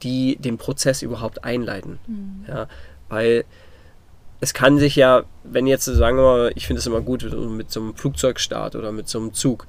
die 0.02 0.36
den 0.36 0.58
Prozess 0.58 1.02
überhaupt 1.02 1.44
einleiten. 1.44 1.98
Mhm. 2.06 2.44
Ja, 2.48 2.68
weil 3.08 3.44
es 4.40 4.54
kann 4.54 4.78
sich 4.78 4.96
ja, 4.96 5.24
wenn 5.44 5.66
jetzt, 5.66 5.84
sagen 5.84 6.16
wir 6.16 6.22
mal, 6.22 6.52
ich 6.54 6.66
finde 6.66 6.80
es 6.80 6.86
immer 6.86 7.02
gut 7.02 7.22
mit 7.50 7.70
so 7.70 7.80
einem 7.80 7.94
Flugzeugstart 7.94 8.74
oder 8.74 8.92
mit 8.92 9.08
so 9.08 9.18
einem 9.18 9.34
Zug, 9.34 9.66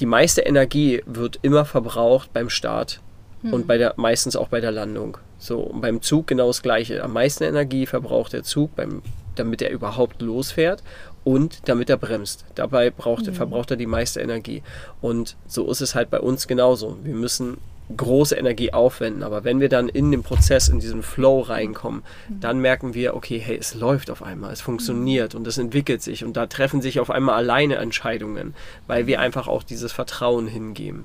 die 0.00 0.06
meiste 0.06 0.40
Energie 0.40 1.02
wird 1.06 1.38
immer 1.42 1.64
verbraucht 1.64 2.32
beim 2.32 2.48
Start 2.48 3.00
mhm. 3.42 3.52
und 3.52 3.66
bei 3.66 3.78
der, 3.78 3.94
meistens 3.96 4.36
auch 4.36 4.48
bei 4.48 4.60
der 4.60 4.72
Landung. 4.72 5.18
So, 5.38 5.60
und 5.60 5.80
beim 5.80 6.02
Zug 6.02 6.28
genau 6.28 6.46
das 6.46 6.62
gleiche. 6.62 7.02
Am 7.02 7.12
meisten 7.12 7.44
Energie 7.44 7.86
verbraucht 7.86 8.32
der 8.32 8.42
Zug 8.42 8.74
beim 8.76 9.02
damit 9.36 9.62
er 9.62 9.70
überhaupt 9.70 10.20
losfährt 10.22 10.82
und 11.24 11.68
damit 11.68 11.90
er 11.90 11.96
bremst. 11.96 12.44
Dabei 12.54 12.90
braucht, 12.90 13.26
mhm. 13.26 13.34
verbraucht 13.34 13.70
er 13.70 13.76
die 13.76 13.86
meiste 13.86 14.20
Energie. 14.20 14.62
Und 15.00 15.36
so 15.46 15.70
ist 15.70 15.80
es 15.80 15.94
halt 15.94 16.10
bei 16.10 16.20
uns 16.20 16.46
genauso. 16.46 16.98
Wir 17.02 17.14
müssen 17.14 17.58
große 17.94 18.36
Energie 18.36 18.72
aufwenden, 18.72 19.22
aber 19.22 19.44
wenn 19.44 19.60
wir 19.60 19.68
dann 19.68 19.88
in 19.88 20.10
den 20.10 20.22
Prozess, 20.22 20.68
in 20.68 20.80
diesen 20.80 21.02
Flow 21.02 21.40
reinkommen, 21.40 22.02
mhm. 22.28 22.40
dann 22.40 22.58
merken 22.60 22.94
wir, 22.94 23.14
okay, 23.14 23.38
hey, 23.38 23.58
es 23.58 23.74
läuft 23.74 24.10
auf 24.10 24.22
einmal, 24.22 24.52
es 24.52 24.60
funktioniert 24.60 25.34
mhm. 25.34 25.40
und 25.40 25.46
es 25.46 25.58
entwickelt 25.58 26.02
sich 26.02 26.24
und 26.24 26.36
da 26.36 26.46
treffen 26.46 26.80
sich 26.80 27.00
auf 27.00 27.10
einmal 27.10 27.36
alleine 27.36 27.76
Entscheidungen, 27.76 28.54
weil 28.86 29.06
wir 29.06 29.20
einfach 29.20 29.46
auch 29.46 29.62
dieses 29.62 29.92
Vertrauen 29.92 30.46
hingeben. 30.46 31.04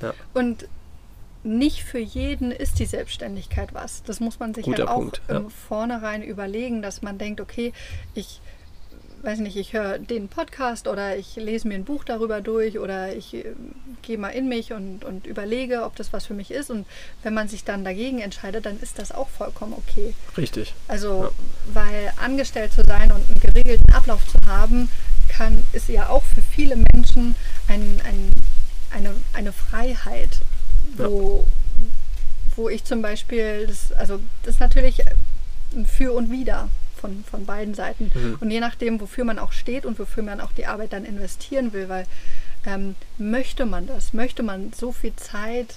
Ja. 0.00 0.14
Und 0.34 0.68
nicht 1.44 1.82
für 1.82 1.98
jeden 1.98 2.52
ist 2.52 2.78
die 2.78 2.86
Selbstständigkeit 2.86 3.74
was. 3.74 4.02
Das 4.04 4.20
muss 4.20 4.38
man 4.38 4.54
sich 4.54 4.64
Guter 4.64 4.86
halt 4.86 4.88
auch 4.88 4.96
Punkt, 4.96 5.22
ja. 5.28 5.36
im 5.36 5.50
Vornherein 5.50 6.22
überlegen, 6.22 6.82
dass 6.82 7.02
man 7.02 7.18
denkt, 7.18 7.40
okay, 7.40 7.72
ich 8.14 8.40
weiß 9.22 9.38
nicht, 9.38 9.56
ich 9.56 9.72
höre 9.72 9.98
den 9.98 10.28
Podcast 10.28 10.88
oder 10.88 11.16
ich 11.16 11.36
lese 11.36 11.68
mir 11.68 11.74
ein 11.74 11.84
Buch 11.84 12.04
darüber 12.04 12.40
durch 12.40 12.78
oder 12.78 13.14
ich 13.14 13.34
äh, 13.34 13.44
gehe 14.02 14.18
mal 14.18 14.30
in 14.30 14.48
mich 14.48 14.72
und, 14.72 15.04
und 15.04 15.26
überlege, 15.26 15.84
ob 15.84 15.96
das 15.96 16.12
was 16.12 16.26
für 16.26 16.34
mich 16.34 16.50
ist. 16.50 16.70
Und 16.70 16.86
wenn 17.22 17.34
man 17.34 17.48
sich 17.48 17.64
dann 17.64 17.84
dagegen 17.84 18.20
entscheidet, 18.20 18.66
dann 18.66 18.80
ist 18.80 18.98
das 18.98 19.12
auch 19.12 19.28
vollkommen 19.28 19.74
okay. 19.74 20.14
Richtig. 20.36 20.74
Also, 20.88 21.24
ja. 21.24 21.30
weil 21.72 22.12
angestellt 22.20 22.72
zu 22.72 22.82
sein 22.84 23.12
und 23.12 23.28
einen 23.28 23.40
geregelten 23.40 23.92
Ablauf 23.94 24.26
zu 24.26 24.38
haben, 24.46 24.88
kann, 25.28 25.62
ist 25.72 25.88
ja 25.88 26.08
auch 26.08 26.24
für 26.24 26.42
viele 26.42 26.76
Menschen 26.76 27.36
ein, 27.68 28.00
ein, 28.04 28.30
eine, 28.90 29.14
eine 29.32 29.52
Freiheit 29.52 30.40
wo, 30.96 31.44
ja. 31.46 31.84
wo 32.56 32.68
ich 32.68 32.84
zum 32.84 33.02
Beispiel, 33.02 33.66
das, 33.66 33.92
also 33.92 34.20
das 34.42 34.54
ist 34.54 34.60
natürlich 34.60 35.02
ein 35.74 35.86
Für 35.86 36.12
und 36.12 36.30
Wider 36.30 36.68
von, 37.00 37.24
von 37.30 37.44
beiden 37.44 37.74
Seiten. 37.74 38.10
Mhm. 38.14 38.38
Und 38.40 38.50
je 38.50 38.60
nachdem, 38.60 39.00
wofür 39.00 39.24
man 39.24 39.38
auch 39.38 39.52
steht 39.52 39.84
und 39.84 39.98
wofür 39.98 40.22
man 40.22 40.40
auch 40.40 40.52
die 40.52 40.66
Arbeit 40.66 40.92
dann 40.92 41.04
investieren 41.04 41.72
will, 41.72 41.88
weil 41.88 42.06
ähm, 42.64 42.94
möchte 43.18 43.66
man 43.66 43.86
das, 43.86 44.12
möchte 44.12 44.42
man 44.42 44.72
so 44.72 44.92
viel 44.92 45.14
Zeit 45.16 45.74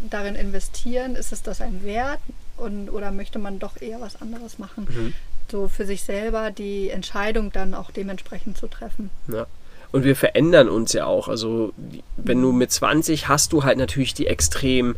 darin 0.00 0.36
investieren, 0.36 1.16
ist 1.16 1.32
es 1.32 1.42
das 1.42 1.60
ein 1.60 1.82
Wert 1.82 2.20
und, 2.56 2.90
oder 2.90 3.10
möchte 3.10 3.38
man 3.38 3.58
doch 3.58 3.80
eher 3.80 4.00
was 4.00 4.20
anderes 4.22 4.58
machen? 4.58 4.86
Mhm. 4.88 5.14
So 5.50 5.68
für 5.68 5.86
sich 5.86 6.02
selber 6.02 6.50
die 6.50 6.90
Entscheidung 6.90 7.52
dann 7.52 7.74
auch 7.74 7.90
dementsprechend 7.90 8.56
zu 8.58 8.66
treffen. 8.66 9.10
Ja. 9.28 9.46
Und 9.92 10.04
wir 10.04 10.16
verändern 10.16 10.68
uns 10.68 10.92
ja 10.92 11.06
auch. 11.06 11.28
Also 11.28 11.72
wenn 12.16 12.40
du 12.40 12.52
mit 12.52 12.70
20 12.70 13.28
hast 13.28 13.52
du 13.52 13.64
halt 13.64 13.78
natürlich 13.78 14.14
die 14.14 14.26
extrem 14.26 14.96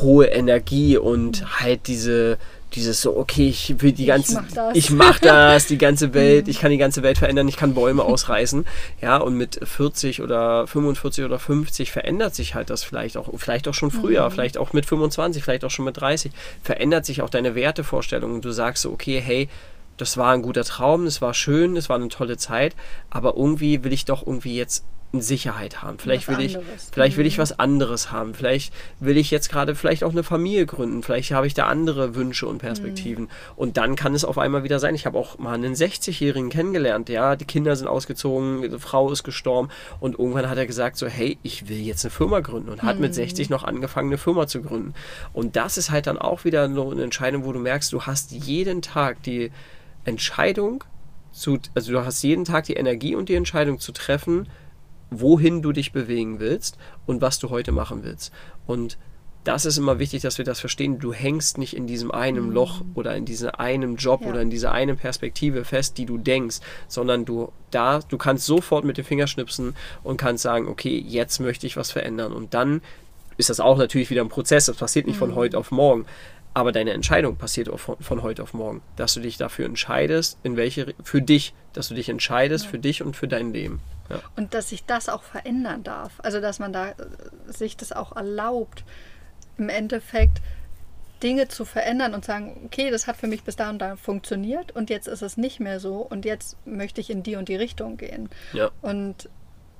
hohe 0.00 0.26
Energie 0.26 0.96
und 0.96 1.60
halt 1.60 1.86
diese 1.86 2.38
dieses 2.74 3.02
so, 3.02 3.16
okay, 3.16 3.48
ich 3.48 3.80
will 3.82 3.92
die 3.92 4.06
ganze, 4.06 4.34
mach 4.34 4.52
das. 4.52 4.76
ich 4.76 4.90
mach 4.90 5.18
das, 5.20 5.66
die 5.66 5.78
ganze 5.78 6.14
Welt, 6.14 6.48
ich 6.48 6.58
kann 6.58 6.70
die 6.70 6.78
ganze 6.78 7.02
Welt 7.02 7.18
verändern, 7.18 7.48
ich 7.48 7.56
kann 7.56 7.74
Bäume 7.74 8.02
ausreißen, 8.04 8.64
ja, 9.00 9.16
und 9.16 9.36
mit 9.36 9.60
40 9.62 10.22
oder 10.22 10.66
45 10.66 11.24
oder 11.24 11.38
50 11.38 11.92
verändert 11.92 12.34
sich 12.34 12.54
halt 12.54 12.70
das 12.70 12.82
vielleicht 12.82 13.16
auch, 13.16 13.28
vielleicht 13.36 13.68
auch 13.68 13.74
schon 13.74 13.90
früher, 13.90 14.30
vielleicht 14.30 14.58
auch 14.58 14.72
mit 14.72 14.86
25, 14.86 15.42
vielleicht 15.42 15.64
auch 15.64 15.70
schon 15.70 15.84
mit 15.84 16.00
30, 16.00 16.32
verändert 16.62 17.06
sich 17.06 17.22
auch 17.22 17.30
deine 17.30 17.54
Wertevorstellung 17.54 18.34
und 18.34 18.44
du 18.44 18.52
sagst 18.52 18.82
so, 18.82 18.90
okay, 18.90 19.20
hey, 19.24 19.48
das 19.96 20.16
war 20.16 20.32
ein 20.32 20.42
guter 20.42 20.64
Traum, 20.64 21.06
es 21.06 21.20
war 21.22 21.34
schön, 21.34 21.76
es 21.76 21.88
war 21.88 21.96
eine 21.96 22.08
tolle 22.08 22.36
Zeit, 22.36 22.74
aber 23.10 23.36
irgendwie 23.36 23.84
will 23.84 23.92
ich 23.92 24.04
doch 24.04 24.26
irgendwie 24.26 24.56
jetzt 24.56 24.84
eine 25.14 25.20
Sicherheit 25.20 25.82
haben. 25.82 25.98
Vielleicht 25.98 26.26
Was 26.26 26.38
will 26.38 26.46
ich, 26.46 26.56
anderes. 26.56 26.88
vielleicht 26.90 27.18
will 27.18 27.26
ich 27.26 27.36
Mhm. 27.36 27.42
was 27.42 27.58
anderes 27.58 28.10
haben. 28.12 28.32
Vielleicht 28.32 28.72
will 28.98 29.18
ich 29.18 29.30
jetzt 29.30 29.50
gerade 29.50 29.74
vielleicht 29.74 30.04
auch 30.04 30.12
eine 30.12 30.22
Familie 30.22 30.64
gründen. 30.64 31.02
Vielleicht 31.02 31.32
habe 31.32 31.46
ich 31.46 31.52
da 31.52 31.66
andere 31.66 32.14
Wünsche 32.14 32.46
und 32.46 32.60
Perspektiven. 32.60 33.28
Und 33.54 33.76
dann 33.76 33.94
kann 33.94 34.14
es 34.14 34.24
auf 34.24 34.38
einmal 34.38 34.64
wieder 34.64 34.78
sein. 34.78 34.94
Ich 34.94 35.04
habe 35.04 35.18
auch 35.18 35.38
mal 35.38 35.52
einen 35.52 35.74
60-Jährigen 35.74 36.48
kennengelernt. 36.48 37.10
Ja, 37.10 37.36
die 37.36 37.44
Kinder 37.44 37.76
sind 37.76 37.88
ausgezogen, 37.88 38.62
die 38.62 38.78
Frau 38.78 39.12
ist 39.12 39.22
gestorben 39.22 39.68
und 40.00 40.18
irgendwann 40.18 40.48
hat 40.48 40.56
er 40.56 40.64
gesagt 40.66 40.96
so, 40.96 41.06
hey, 41.06 41.36
ich 41.42 41.68
will 41.68 41.76
jetzt 41.80 42.06
eine 42.06 42.10
Firma 42.10 42.40
gründen 42.40 42.70
und 42.70 42.82
hat 42.82 42.98
mit 42.98 43.14
60 43.14 43.50
noch 43.50 43.64
angefangen, 43.64 44.08
eine 44.08 44.16
Firma 44.16 44.46
zu 44.46 44.62
gründen. 44.62 44.94
Und 45.34 45.56
das 45.56 45.76
ist 45.76 45.90
halt 45.90 46.06
dann 46.06 46.16
auch 46.16 46.44
wieder 46.46 46.72
so 46.72 46.90
eine 46.90 47.02
Entscheidung, 47.02 47.44
wo 47.44 47.52
du 47.52 47.58
merkst, 47.58 47.92
du 47.92 48.00
hast 48.04 48.30
jeden 48.32 48.80
Tag 48.80 49.22
die 49.24 49.50
Entscheidung 50.04 50.84
zu, 51.32 51.58
also 51.74 51.92
du 51.92 52.04
hast 52.04 52.22
jeden 52.22 52.44
Tag 52.44 52.64
die 52.64 52.74
Energie 52.74 53.14
und 53.14 53.28
die 53.28 53.34
Entscheidung 53.34 53.78
zu 53.78 53.92
treffen, 53.92 54.48
wohin 55.10 55.62
du 55.62 55.72
dich 55.72 55.92
bewegen 55.92 56.40
willst 56.40 56.78
und 57.06 57.20
was 57.20 57.38
du 57.38 57.50
heute 57.50 57.72
machen 57.72 58.02
willst. 58.02 58.32
Und 58.66 58.98
das 59.44 59.64
ist 59.66 59.76
immer 59.76 59.98
wichtig, 59.98 60.22
dass 60.22 60.38
wir 60.38 60.44
das 60.44 60.60
verstehen. 60.60 61.00
Du 61.00 61.12
hängst 61.12 61.58
nicht 61.58 61.74
in 61.76 61.86
diesem 61.88 62.12
einen 62.12 62.52
Loch 62.52 62.82
oder 62.94 63.16
in 63.16 63.24
diesem 63.24 63.50
einen 63.50 63.96
Job 63.96 64.22
Ja. 64.22 64.28
oder 64.28 64.40
in 64.40 64.50
dieser 64.50 64.70
einen 64.72 64.96
Perspektive 64.96 65.64
fest, 65.64 65.98
die 65.98 66.06
du 66.06 66.16
denkst, 66.16 66.60
sondern 66.86 67.24
du 67.24 67.50
da, 67.72 68.00
du 68.08 68.18
kannst 68.18 68.46
sofort 68.46 68.84
mit 68.84 68.98
den 68.98 69.04
Fingern 69.04 69.26
schnipsen 69.26 69.74
und 70.04 70.16
kannst 70.16 70.44
sagen, 70.44 70.68
okay, 70.68 70.96
jetzt 71.06 71.40
möchte 71.40 71.66
ich 71.66 71.76
was 71.76 71.90
verändern. 71.90 72.32
Und 72.32 72.54
dann 72.54 72.82
ist 73.36 73.50
das 73.50 73.58
auch 73.58 73.78
natürlich 73.78 74.10
wieder 74.10 74.22
ein 74.22 74.28
Prozess. 74.28 74.66
Das 74.66 74.76
passiert 74.76 75.06
nicht 75.06 75.18
von 75.18 75.34
heute 75.34 75.58
auf 75.58 75.72
morgen. 75.72 76.06
Aber 76.54 76.72
deine 76.72 76.92
Entscheidung 76.92 77.36
passiert 77.36 77.68
auch 77.68 77.80
von, 77.80 77.96
von 78.00 78.22
heute 78.22 78.42
auf 78.42 78.52
morgen. 78.52 78.82
Dass 78.96 79.14
du 79.14 79.20
dich 79.20 79.38
dafür 79.38 79.66
entscheidest, 79.66 80.38
in 80.42 80.56
welche, 80.56 80.94
für 81.02 81.22
dich, 81.22 81.54
dass 81.72 81.88
du 81.88 81.94
dich 81.94 82.08
entscheidest 82.08 82.66
für 82.66 82.78
dich 82.78 83.02
und 83.02 83.16
für 83.16 83.28
dein 83.28 83.52
Leben. 83.52 83.80
Ja. 84.10 84.20
Und 84.36 84.54
dass 84.54 84.68
sich 84.68 84.84
das 84.84 85.08
auch 85.08 85.22
verändern 85.22 85.82
darf. 85.82 86.12
Also 86.18 86.40
dass 86.40 86.58
man 86.58 86.72
da 86.72 86.90
äh, 86.90 86.94
sich 87.46 87.76
das 87.76 87.92
auch 87.92 88.14
erlaubt, 88.14 88.84
im 89.56 89.68
Endeffekt 89.68 90.40
Dinge 91.22 91.48
zu 91.48 91.64
verändern 91.64 92.14
und 92.14 92.24
sagen, 92.24 92.62
okay, 92.66 92.90
das 92.90 93.06
hat 93.06 93.16
für 93.16 93.28
mich 93.28 93.44
bis 93.44 93.56
da 93.56 93.70
und 93.70 93.78
da 93.78 93.96
funktioniert 93.96 94.72
und 94.72 94.90
jetzt 94.90 95.06
ist 95.06 95.22
es 95.22 95.36
nicht 95.36 95.60
mehr 95.60 95.78
so 95.78 95.98
und 95.98 96.24
jetzt 96.24 96.56
möchte 96.66 97.00
ich 97.00 97.10
in 97.10 97.22
die 97.22 97.36
und 97.36 97.48
die 97.48 97.54
Richtung 97.56 97.96
gehen. 97.96 98.28
Ja. 98.52 98.70
Und 98.82 99.28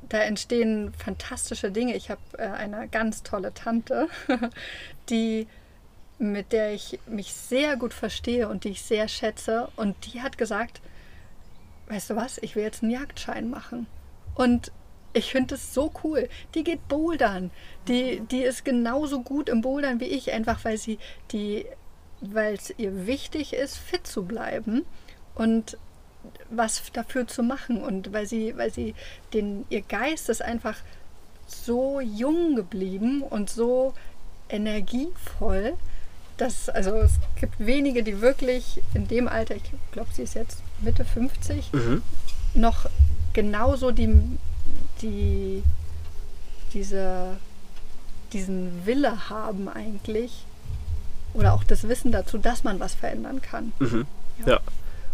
da 0.09 0.19
entstehen 0.19 0.93
fantastische 0.95 1.71
Dinge. 1.71 1.97
Ich 1.97 2.11
habe 2.11 2.21
äh, 2.39 2.43
eine 2.43 2.89
ganz 2.89 3.23
tolle 3.23 3.53
Tante, 3.55 4.09
die 5.09 5.49
mit 6.23 6.53
der 6.53 6.73
ich 6.73 7.01
mich 7.07 7.33
sehr 7.33 7.77
gut 7.77 7.93
verstehe 7.93 8.49
und 8.49 8.63
die 8.63 8.71
ich 8.71 8.83
sehr 8.83 9.09
schätze. 9.09 9.69
Und 9.75 9.97
die 10.07 10.23
hat 10.23 10.39
gesagt, 10.39 10.81
weißt 11.89 12.11
du 12.11 12.17
was, 12.17 12.39
ich 12.39 12.55
will 12.55 12.63
jetzt 12.63 12.83
einen 12.83 12.93
Jagdschein 12.93 13.51
machen. 13.51 13.89
Und 14.37 14.71
ich 15.15 15.33
finde 15.33 15.57
es 15.57 15.75
so 15.75 15.93
cool. 16.05 16.29
Die 16.55 16.63
geht 16.63 16.87
bouldern. 16.87 17.51
Die, 17.89 18.21
die 18.21 18.43
ist 18.43 18.65
genauso 18.65 19.23
gut 19.23 19.49
im 19.49 19.63
Bouldern 19.63 19.99
wie 19.99 20.07
ich, 20.07 20.33
einfach 20.33 20.65
weil 20.65 20.79
sie 20.79 20.99
die, 21.33 21.67
weil 22.21 22.55
es 22.55 22.73
ihr 22.79 23.07
wichtig 23.07 23.53
ist, 23.53 23.77
fit 23.77 24.07
zu 24.07 24.25
bleiben 24.25 24.85
und 25.35 25.77
was 26.51 26.83
dafür 26.93 27.27
zu 27.27 27.43
machen. 27.43 27.83
Und 27.83 28.13
weil 28.13 28.27
sie, 28.27 28.57
weil 28.57 28.73
sie 28.73 28.95
den, 29.35 29.67
ihr 29.71 29.83
Geist 29.83 30.29
ist 30.29 30.41
einfach 30.41 30.79
so 31.49 32.01
jung 32.01 32.55
geblieben 32.55 33.23
und 33.23 33.51
so 33.51 33.93
energievoll, 34.49 35.77
dass, 36.43 36.69
also 36.69 36.91
es 36.97 37.13
gibt 37.41 37.55
wenige, 37.59 38.03
die 38.03 38.21
wirklich 38.21 38.83
in 38.95 39.07
dem 39.07 39.29
Alter, 39.29 39.55
ich 39.55 39.63
glaube, 39.93 40.09
sie 40.13 40.23
ist 40.23 40.35
jetzt 40.35 40.59
Mitte 40.81 41.05
50, 41.05 41.73
Mhm. 41.73 42.03
noch 42.55 42.87
genauso 43.33 43.93
die, 43.93 44.11
die 45.01 45.63
diese, 46.73 47.37
diesen 48.33 48.85
Wille 48.87 49.29
haben 49.31 49.69
eigentlich 49.69 50.45
oder 51.35 51.53
auch 51.55 51.65
das 51.65 51.87
Wissen 51.89 52.11
dazu, 52.13 52.39
dass 52.39 52.65
man 52.65 52.81
was 52.81 52.95
verändern 52.95 53.41
kann. 53.41 53.73
Mhm. 53.79 54.07
Ja. 54.45 54.59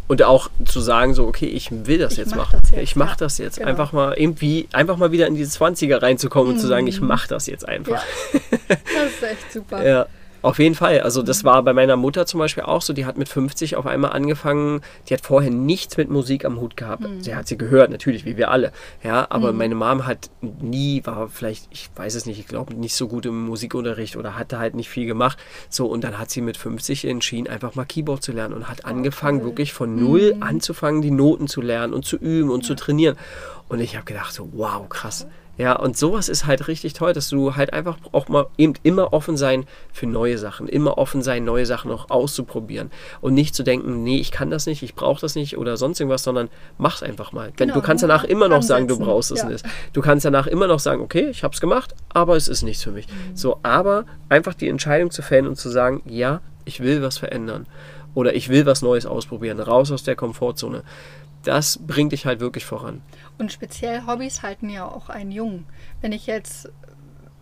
Und 0.06 0.22
auch 0.22 0.48
zu 0.64 0.80
sagen, 0.80 1.12
so, 1.12 1.26
okay, 1.26 1.44
ich 1.46 1.70
will 1.70 1.98
das 1.98 2.12
Ich 2.12 2.18
jetzt 2.18 2.30
mach 2.30 2.50
machen. 2.52 2.60
das 2.62 2.70
jetzt, 2.70 2.80
ich 2.82 2.96
mache 2.96 3.10
ja. 3.10 3.16
das 3.16 3.36
jetzt. 3.38 3.58
Genau. 3.58 3.68
Einfach 3.68 3.92
mal 3.92 4.14
irgendwie, 4.16 4.66
einfach 4.72 4.96
mal 4.96 5.12
wieder 5.12 5.26
in 5.26 5.34
diese 5.34 5.62
20er 5.62 6.00
reinzukommen 6.00 6.54
und 6.54 6.58
zu 6.58 6.66
sagen, 6.66 6.86
ich 6.86 7.02
mache 7.02 7.28
das 7.28 7.46
jetzt 7.46 7.68
einfach. 7.68 8.02
Ja, 8.02 8.38
das 8.68 9.12
ist 9.12 9.22
echt 9.22 9.52
super. 9.52 9.86
Ja, 9.86 10.06
auf 10.48 10.58
jeden 10.58 10.74
Fall. 10.74 11.00
Also 11.00 11.22
das 11.22 11.44
war 11.44 11.62
bei 11.62 11.74
meiner 11.74 11.96
Mutter 11.96 12.24
zum 12.24 12.40
Beispiel 12.40 12.62
auch 12.62 12.80
so. 12.80 12.94
Die 12.94 13.04
hat 13.04 13.18
mit 13.18 13.28
50 13.28 13.76
auf 13.76 13.86
einmal 13.86 14.12
angefangen. 14.12 14.80
Die 15.06 15.12
hat 15.12 15.20
vorher 15.20 15.50
nichts 15.50 15.98
mit 15.98 16.08
Musik 16.08 16.46
am 16.46 16.58
Hut 16.58 16.74
gehabt. 16.74 17.04
Sie 17.20 17.34
hat 17.34 17.46
sie 17.46 17.58
gehört, 17.58 17.90
natürlich, 17.90 18.24
wie 18.24 18.38
wir 18.38 18.50
alle. 18.50 18.72
Ja, 19.04 19.26
aber 19.28 19.52
meine 19.52 19.74
Mom 19.74 20.06
hat 20.06 20.30
nie, 20.40 21.02
war 21.04 21.28
vielleicht, 21.28 21.68
ich 21.70 21.90
weiß 21.94 22.14
es 22.14 22.24
nicht, 22.24 22.40
ich 22.40 22.48
glaube 22.48 22.72
nicht 22.72 22.94
so 22.94 23.08
gut 23.08 23.26
im 23.26 23.44
Musikunterricht 23.44 24.16
oder 24.16 24.38
hatte 24.38 24.58
halt 24.58 24.74
nicht 24.74 24.88
viel 24.88 25.04
gemacht. 25.04 25.36
So, 25.68 25.86
und 25.86 26.02
dann 26.02 26.18
hat 26.18 26.30
sie 26.30 26.40
mit 26.40 26.56
50 26.56 27.04
entschieden, 27.04 27.46
einfach 27.46 27.74
mal 27.74 27.84
Keyboard 27.84 28.22
zu 28.22 28.32
lernen 28.32 28.54
und 28.54 28.70
hat 28.70 28.86
angefangen, 28.86 29.44
wirklich 29.44 29.74
von 29.74 29.96
null 29.96 30.36
anzufangen, 30.40 31.02
die 31.02 31.10
Noten 31.10 31.46
zu 31.46 31.60
lernen 31.60 31.92
und 31.92 32.06
zu 32.06 32.16
üben 32.16 32.48
und 32.48 32.64
zu 32.64 32.74
trainieren. 32.74 33.16
Und 33.68 33.80
ich 33.80 33.96
habe 33.96 34.06
gedacht, 34.06 34.32
so, 34.32 34.48
wow, 34.52 34.88
krass. 34.88 35.26
Ja, 35.58 35.74
und 35.74 35.96
sowas 35.96 36.28
ist 36.28 36.46
halt 36.46 36.68
richtig 36.68 36.92
toll, 36.92 37.12
dass 37.12 37.28
du 37.28 37.56
halt 37.56 37.72
einfach 37.72 37.98
auch 38.12 38.28
mal 38.28 38.46
eben 38.56 38.74
immer 38.84 39.12
offen 39.12 39.36
sein 39.36 39.66
für 39.92 40.06
neue 40.06 40.38
Sachen, 40.38 40.68
immer 40.68 40.98
offen 40.98 41.20
sein, 41.20 41.44
neue 41.44 41.66
Sachen 41.66 41.90
auch 41.90 42.10
auszuprobieren 42.10 42.92
und 43.20 43.34
nicht 43.34 43.56
zu 43.56 43.64
denken, 43.64 44.04
nee, 44.04 44.18
ich 44.18 44.30
kann 44.30 44.50
das 44.50 44.66
nicht, 44.66 44.84
ich 44.84 44.94
brauche 44.94 45.20
das 45.20 45.34
nicht 45.34 45.58
oder 45.58 45.76
sonst 45.76 45.98
irgendwas, 45.98 46.22
sondern 46.22 46.48
mach's 46.78 47.02
einfach 47.02 47.32
mal. 47.32 47.50
Denn 47.58 47.68
Genau, 47.68 47.74
du 47.74 47.82
kannst 47.82 48.02
ja, 48.02 48.08
danach 48.08 48.22
immer 48.22 48.48
noch 48.48 48.62
sagen, 48.62 48.86
du 48.86 48.94
ansetzen, 48.94 49.10
brauchst 49.10 49.30
es 49.32 49.42
ja. 49.42 49.48
nicht. 49.48 49.64
Du 49.92 50.00
kannst 50.00 50.24
danach 50.24 50.46
immer 50.46 50.68
noch 50.68 50.78
sagen, 50.78 51.02
okay, 51.02 51.28
ich 51.28 51.42
hab's 51.42 51.60
gemacht, 51.60 51.92
aber 52.08 52.36
es 52.36 52.46
ist 52.46 52.62
nichts 52.62 52.84
für 52.84 52.92
mich. 52.92 53.08
Mhm. 53.08 53.36
So, 53.36 53.58
aber 53.64 54.04
einfach 54.28 54.54
die 54.54 54.68
Entscheidung 54.68 55.10
zu 55.10 55.22
fällen 55.22 55.48
und 55.48 55.56
zu 55.56 55.70
sagen, 55.70 56.02
ja, 56.06 56.40
ich 56.66 56.80
will 56.80 57.02
was 57.02 57.18
verändern 57.18 57.66
oder 58.14 58.34
ich 58.34 58.48
will 58.48 58.64
was 58.64 58.82
Neues 58.82 59.06
ausprobieren, 59.06 59.58
raus 59.58 59.90
aus 59.90 60.04
der 60.04 60.14
Komfortzone. 60.14 60.84
Das 61.42 61.78
bringt 61.84 62.12
dich 62.12 62.26
halt 62.26 62.40
wirklich 62.40 62.64
voran. 62.64 63.02
Und 63.38 63.52
speziell 63.52 64.04
Hobbys 64.06 64.42
halten 64.42 64.68
ja 64.68 64.84
auch 64.84 65.08
einen 65.08 65.30
jung. 65.30 65.64
Wenn 66.00 66.12
ich 66.12 66.26
jetzt 66.26 66.68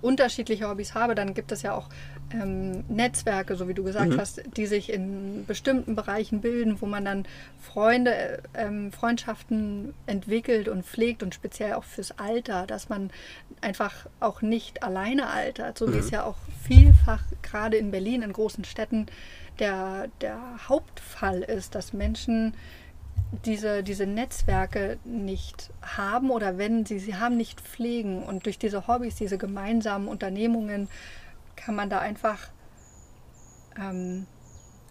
unterschiedliche 0.02 0.68
Hobbys 0.68 0.94
habe, 0.94 1.14
dann 1.14 1.32
gibt 1.35 1.52
es 1.52 1.62
ja 1.62 1.74
auch 1.74 1.89
ähm, 2.32 2.85
Netzwerke, 2.89 3.56
so 3.56 3.66
wie 3.68 3.74
du 3.74 3.82
gesagt 3.85 4.10
Mhm. 4.10 4.20
hast, 4.20 4.43
die 4.56 4.66
sich 4.66 4.93
in 4.93 5.44
bestimmten 5.47 5.94
Bereichen 5.94 6.40
bilden, 6.40 6.81
wo 6.81 6.86
man 6.86 7.05
dann 7.05 7.24
Freunde, 7.60 8.14
äh, 8.14 8.39
ähm, 8.55 8.93
Freundschaften 8.93 9.94
entwickelt 10.06 10.68
und 10.68 10.85
pflegt 10.85 11.23
und 11.23 11.35
speziell 11.35 11.74
auch 11.74 11.85
fürs 11.85 12.18
Alter, 12.18 12.66
dass 12.66 12.89
man 12.89 13.10
einfach 13.60 14.06
auch 14.20 14.43
nicht 14.43 14.82
alleine 14.82 15.28
altert, 15.28 15.78
so 15.78 15.93
wie 15.93 15.98
es 15.98 16.10
ja 16.10 16.24
auch 16.24 16.36
vielfach 16.62 17.23
gerade 17.43 17.77
in 17.77 17.90
Berlin, 17.93 18.23
in 18.23 18.32
großen 18.32 18.64
Städten, 18.64 19.06
der, 19.60 20.09
der 20.20 20.39
Hauptfall 20.68 21.43
ist, 21.43 21.74
dass 21.74 21.93
Menschen 21.93 22.55
diese, 23.44 23.82
diese 23.82 24.07
Netzwerke 24.07 24.98
nicht 25.05 25.70
haben 25.82 26.31
oder 26.31 26.59
wenn 26.59 26.86
sie 26.86 26.98
sie 26.98 27.16
haben, 27.16 27.36
nicht 27.36 27.61
pflegen. 27.61 28.23
Und 28.23 28.47
durch 28.47 28.59
diese 28.59 28.86
Hobbys, 28.86 29.16
diese 29.16 29.39
gemeinsamen 29.39 30.09
Unternehmungen, 30.09 30.89
kann 31.57 31.74
man 31.74 31.90
da 31.90 31.98
einfach 31.98 32.48
ähm, 33.78 34.27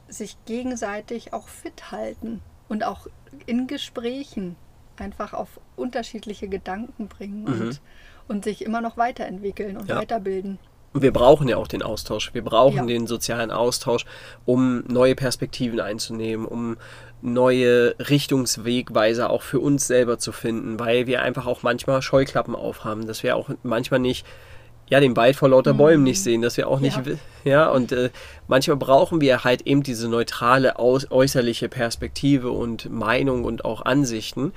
sich 0.08 0.38
gegenseitig 0.46 1.34
auch 1.34 1.48
fit 1.48 1.92
halten 1.92 2.42
und 2.68 2.84
auch 2.84 3.08
in 3.46 3.68
Gesprächen 3.68 4.56
einfach 4.98 5.34
auf 5.34 5.60
unterschiedliche 5.76 6.48
Gedanken 6.48 7.08
bringen 7.08 7.46
und, 7.46 7.82
und 8.28 8.44
sich 8.44 8.64
immer 8.64 8.82
noch 8.82 8.98
weiterentwickeln 8.98 9.78
und 9.78 9.90
Ja. 9.90 9.98
weiterbilden. 9.98 10.60
Und 10.96 11.02
wir 11.02 11.12
brauchen 11.12 11.50
ja 11.50 11.58
auch 11.58 11.68
den 11.68 11.82
Austausch. 11.84 12.34
Wir 12.34 12.42
brauchen 12.42 12.78
Ja. 12.78 12.86
den 12.86 13.06
sozialen 13.06 13.52
Austausch, 13.52 14.06
um 14.46 14.82
neue 14.88 15.14
Perspektiven 15.14 15.82
einzunehmen, 15.82 16.46
um 16.46 16.78
neue 17.22 17.96
Richtungswegweiser 18.00 19.30
auch 19.30 19.42
für 19.42 19.60
uns 19.60 19.88
selber 19.88 20.20
zu 20.20 20.32
finden, 20.32 20.80
weil 20.80 21.06
wir 21.06 21.22
einfach 21.22 21.48
auch 21.48 21.64
manchmal 21.64 22.02
Scheuklappen 22.02 22.56
aufhaben, 22.56 23.08
dass 23.08 23.24
wir 23.24 23.36
auch 23.36 23.50
manchmal 23.62 24.00
nicht 24.00 24.26
ja, 24.88 25.02
den 25.02 25.18
Wald 25.18 25.36
vor 25.36 25.50
lauter 25.50 25.74
Bäumen 25.74 26.04
nicht 26.04 26.24
sehen, 26.24 26.42
dass 26.42 26.56
wir 26.56 26.70
auch 26.70 26.80
nicht, 26.80 26.96
Ja. 27.06 27.14
ja, 27.44 27.70
und 27.70 27.92
äh, 27.92 28.10
manchmal 28.48 28.78
brauchen 28.78 29.20
wir 29.20 29.44
halt 29.44 29.64
eben 29.64 29.84
diese 29.84 30.08
neutrale, 30.08 30.80
aus, 30.80 31.12
äußerliche 31.12 31.68
Perspektive 31.68 32.52
und 32.52 32.90
Meinung 32.90 33.44
und 33.44 33.66
auch 33.66 33.84
Ansichten, 33.84 34.54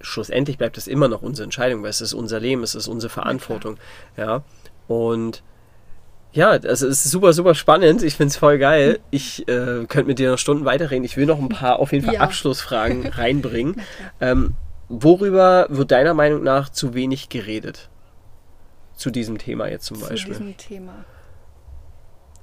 schlussendlich 0.00 0.58
bleibt 0.58 0.76
es 0.78 0.88
immer 0.88 1.06
noch 1.06 1.22
unsere 1.22 1.44
Entscheidung, 1.44 1.82
weil 1.84 1.90
es 1.90 2.00
ist 2.00 2.14
unser 2.14 2.40
Leben, 2.40 2.64
es 2.64 2.74
ist 2.74 2.88
unsere 2.88 3.10
Verantwortung. 3.10 3.76
Ja. 4.16 4.42
Und 4.88 5.42
ja, 6.32 6.58
das 6.58 6.82
ist 6.82 7.04
super, 7.04 7.32
super 7.32 7.54
spannend. 7.54 8.02
Ich 8.02 8.16
finde 8.16 8.28
es 8.30 8.36
voll 8.36 8.58
geil. 8.58 9.00
Ich 9.10 9.46
äh, 9.48 9.84
könnte 9.86 10.04
mit 10.04 10.18
dir 10.18 10.30
noch 10.30 10.38
Stunden 10.38 10.64
weiterreden. 10.64 11.04
Ich 11.04 11.16
will 11.16 11.26
noch 11.26 11.38
ein 11.38 11.48
paar 11.48 11.78
auf 11.78 11.92
jeden 11.92 12.04
Fall 12.04 12.14
Ja. 12.14 12.20
Abschlussfragen 12.20 13.06
reinbringen. 13.12 13.80
Ähm, 14.20 14.54
worüber 14.88 15.66
wird 15.68 15.90
deiner 15.90 16.14
Meinung 16.14 16.42
nach 16.42 16.68
zu 16.70 16.94
wenig 16.94 17.28
geredet? 17.28 17.88
Zu 18.94 19.10
diesem 19.10 19.38
Thema 19.38 19.68
jetzt 19.68 19.86
zum 19.86 19.98
Zu 19.98 20.08
Beispiel. 20.08 20.32
diesem 20.34 20.56
Thema. 20.56 21.04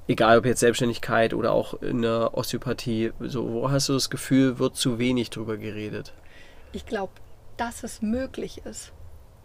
Egal 0.07 0.39
ob 0.39 0.45
jetzt 0.45 0.59
Selbstständigkeit 0.59 1.33
oder 1.35 1.51
auch 1.51 1.75
in 1.81 2.01
der 2.01 2.35
Osteopathie. 2.35 3.11
So, 3.19 3.51
wo 3.53 3.69
hast 3.71 3.89
du 3.89 3.93
das 3.93 4.09
Gefühl, 4.09 4.57
wird 4.57 4.75
zu 4.75 4.97
wenig 4.97 5.29
drüber 5.29 5.57
geredet? 5.57 6.13
Ich 6.71 6.85
glaube, 6.87 7.13
dass 7.57 7.83
es 7.83 8.01
möglich 8.01 8.61
ist. 8.65 8.91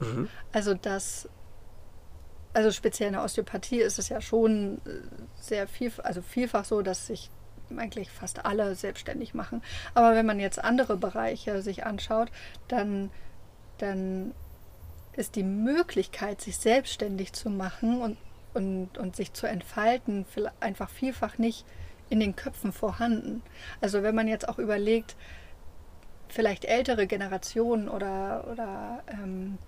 Mhm. 0.01 0.29
Also 0.53 0.73
dass, 0.75 1.29
also 2.55 2.71
speziell 2.71 3.09
in 3.09 3.15
der 3.15 3.25
Osteopathie 3.25 3.81
ist 3.81 3.99
es 3.99 4.09
ja 4.09 4.21
schon 4.21 4.79
äh, 4.87 4.91
sehr 5.37 5.67
viel, 5.67 5.93
also 6.03 6.23
vielfach 6.23 6.65
so, 6.65 6.83
dass 6.83 7.07
sich 7.07 7.31
eigentlich 7.77 8.11
fast 8.11 8.45
alle 8.45 8.75
selbstständig 8.75 9.35
machen. 9.35 9.63
Aber 9.95 10.15
wenn 10.15 10.27
man 10.27 10.41
jetzt 10.41 10.63
andere 10.63 10.97
Bereiche 10.97 11.63
sich 11.63 11.85
anschaut, 11.85 12.31
dann, 12.69 13.11
dann 13.79 14.35
ist 15.15 15.37
die 15.37 15.43
Möglichkeit, 15.43 16.41
sich 16.41 16.57
selbstständig 16.57 17.33
zu 17.33 17.51
machen 17.51 18.01
und, 18.01 18.19
und, 18.53 18.99
und 18.99 19.17
sich 19.17 19.33
zu 19.33 19.47
entfalten, 19.47 20.27
einfach 20.61 20.91
vielfach 20.91 21.39
nicht 21.39 21.65
in 22.11 22.21
den 22.21 22.37
Köpfen 22.37 22.73
vorhanden. 22.73 23.43
Also 23.81 24.03
wenn 24.03 24.15
man 24.15 24.29
jetzt 24.29 24.49
auch 24.49 24.59
überlegt, 24.59 25.17
vielleicht 26.29 26.65
ältere 26.65 27.07
Generationen 27.07 27.89
oder, 27.89 28.47
oder 28.51 29.03
ähm, 29.09 29.59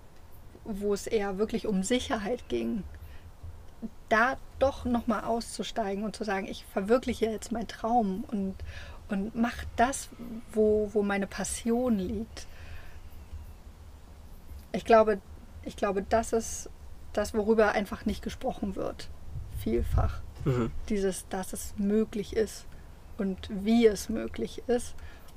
wo 0.67 0.93
es 0.93 1.07
eher 1.07 1.37
wirklich 1.37 1.65
um 1.65 1.83
Sicherheit 1.83 2.47
ging, 2.49 2.83
da 4.09 4.37
doch 4.59 4.85
nochmal 4.85 5.23
auszusteigen 5.23 6.03
und 6.03 6.15
zu 6.15 6.23
sagen, 6.23 6.47
ich 6.47 6.65
verwirkliche 6.65 7.25
jetzt 7.25 7.51
meinen 7.51 7.67
Traum 7.67 8.23
und, 8.31 8.55
und 9.09 9.35
mach 9.35 9.63
das, 9.75 10.09
wo, 10.51 10.89
wo 10.93 11.03
meine 11.03 11.27
Passion 11.27 11.97
liegt. 11.97 12.47
Ich 14.71 14.85
glaube, 14.85 15.19
ich 15.63 15.75
glaube, 15.75 16.03
das 16.07 16.33
ist 16.33 16.69
das, 17.13 17.33
worüber 17.33 17.71
einfach 17.71 18.05
nicht 18.05 18.21
gesprochen 18.23 18.75
wird. 18.75 19.09
Vielfach. 19.59 20.21
Mhm. 20.45 20.71
Dieses, 20.89 21.27
dass 21.29 21.53
es 21.53 21.73
möglich 21.77 22.35
ist 22.35 22.65
und 23.17 23.49
wie 23.49 23.87
es 23.87 24.09
möglich 24.09 24.63
ist 24.67 24.95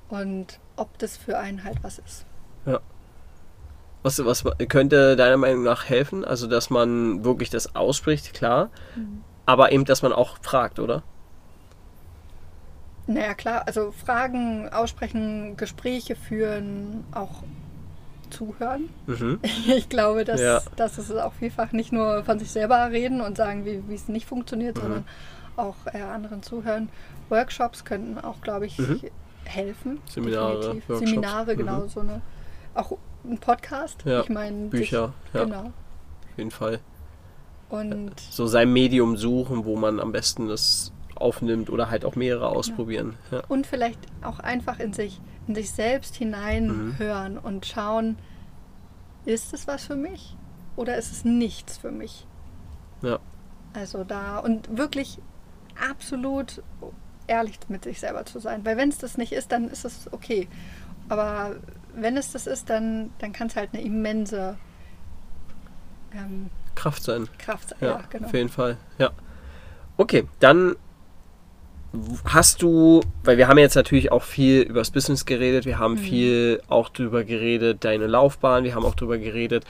und 0.08 0.60
ob 0.76 0.98
das 0.98 1.16
für 1.16 1.38
einen 1.38 1.64
halt 1.64 1.82
was 1.82 1.98
ist. 1.98 2.26
Was, 4.02 4.24
was 4.24 4.44
könnte 4.68 5.14
deiner 5.16 5.36
Meinung 5.36 5.62
nach 5.62 5.88
helfen? 5.88 6.24
Also, 6.24 6.46
dass 6.46 6.70
man 6.70 7.22
wirklich 7.24 7.50
das 7.50 7.74
ausspricht, 7.76 8.32
klar. 8.32 8.70
Aber 9.46 9.72
eben, 9.72 9.84
dass 9.84 10.02
man 10.02 10.12
auch 10.12 10.38
fragt, 10.42 10.78
oder? 10.78 11.02
Naja, 13.06 13.34
klar, 13.34 13.64
also 13.66 13.90
Fragen 13.92 14.68
aussprechen, 14.68 15.56
Gespräche 15.56 16.14
führen, 16.14 17.04
auch 17.12 17.42
zuhören. 18.30 18.88
Mhm. 19.06 19.40
Ich 19.66 19.88
glaube, 19.88 20.24
dass, 20.24 20.40
Ja. 20.40 20.60
dass 20.76 20.96
es 20.98 21.10
auch 21.10 21.32
vielfach 21.34 21.72
nicht 21.72 21.92
nur 21.92 22.22
von 22.24 22.38
sich 22.38 22.50
selber 22.50 22.90
reden 22.90 23.20
und 23.20 23.36
sagen, 23.36 23.64
wie, 23.64 23.82
wie 23.88 23.94
es 23.94 24.08
nicht 24.08 24.26
funktioniert, 24.26 24.76
Mhm. 24.76 24.80
sondern 24.82 25.04
auch 25.56 25.74
äh, 25.92 26.00
anderen 26.00 26.42
zuhören. 26.42 26.88
Workshops 27.28 27.84
könnten 27.84 28.18
auch, 28.18 28.40
glaube 28.40 28.66
ich, 28.66 28.78
Mhm. 28.78 29.00
helfen. 29.44 29.98
Seminare, 30.08 30.54
definitiv. 30.60 30.88
Workshops. 30.88 31.10
Seminare, 31.10 31.56
genau, 31.56 31.80
Mhm. 31.80 31.88
so 31.88 32.00
eine. 32.00 32.20
Auch 32.74 32.92
ein 33.24 33.38
Podcast. 33.38 34.02
Ja, 34.04 34.20
Ich 34.22 34.28
meine, 34.28 34.68
Bücher, 34.68 35.12
sich, 35.32 35.34
ja. 35.34 35.44
Genau. 35.44 35.64
Auf 35.66 36.38
jeden 36.38 36.50
Fall. 36.50 36.80
Und 37.68 38.18
So 38.18 38.46
sein 38.46 38.72
Medium 38.72 39.16
suchen, 39.16 39.64
wo 39.64 39.76
man 39.76 40.00
am 40.00 40.12
besten 40.12 40.48
das 40.48 40.92
aufnimmt 41.14 41.70
oder 41.70 41.90
halt 41.90 42.04
auch 42.04 42.16
mehrere 42.16 42.48
ausprobieren. 42.48 43.16
Ja. 43.30 43.42
Und 43.48 43.66
vielleicht 43.66 44.00
auch 44.22 44.40
einfach 44.40 44.80
in 44.80 44.92
sich, 44.92 45.20
in 45.46 45.54
sich 45.54 45.70
selbst 45.70 46.16
hineinhören 46.16 47.38
und 47.38 47.66
schauen, 47.66 48.16
ist 49.26 49.52
es 49.52 49.66
was 49.68 49.84
für 49.84 49.96
mich 49.96 50.36
oder 50.76 50.96
ist 50.96 51.12
es 51.12 51.24
nichts 51.24 51.76
für 51.76 51.90
mich? 51.90 52.26
Ja. 53.02 53.18
Also 53.74 54.02
da 54.02 54.38
und 54.38 54.76
wirklich 54.76 55.18
absolut 55.90 56.62
ehrlich 57.26 57.58
mit 57.68 57.84
sich 57.84 58.00
selber 58.00 58.24
zu 58.24 58.40
sein. 58.40 58.64
Weil 58.64 58.76
wenn 58.76 58.88
es 58.88 58.98
das 58.98 59.16
nicht 59.16 59.32
ist, 59.32 59.52
dann 59.52 59.68
ist 59.68 59.84
es 59.84 60.12
okay. 60.12 60.48
Aber 61.08 61.56
wenn 61.94 62.16
es 62.16 62.32
das 62.32 62.46
ist, 62.46 62.70
dann, 62.70 63.10
dann 63.18 63.32
kann 63.32 63.46
es 63.48 63.56
halt 63.56 63.70
eine 63.72 63.82
immense 63.82 64.56
ähm, 66.14 66.50
Kraft 66.74 67.02
sein. 67.02 67.28
Kraft 67.38 67.70
sein. 67.70 67.78
Ja, 67.80 67.88
Ja, 67.88 68.00
genau. 68.10 68.26
auf 68.26 68.34
jeden 68.34 68.48
Fall. 68.48 68.76
Ja. 68.98 69.10
Okay, 69.96 70.26
dann 70.40 70.76
hast 72.24 72.62
du, 72.62 73.00
weil 73.24 73.36
wir 73.36 73.48
haben 73.48 73.58
jetzt 73.58 73.74
natürlich 73.74 74.12
auch 74.12 74.22
viel 74.22 74.62
über 74.62 74.78
das 74.80 74.90
Business 74.92 75.26
geredet, 75.26 75.64
wir 75.66 75.76
Mhm. 75.76 75.80
haben 75.80 75.98
viel 75.98 76.62
auch 76.68 76.88
drüber 76.88 77.24
geredet, 77.24 77.84
deine 77.84 78.06
Laufbahn, 78.06 78.62
wir 78.64 78.74
haben 78.74 78.84
auch 78.84 78.94
drüber 78.94 79.18
geredet, 79.18 79.64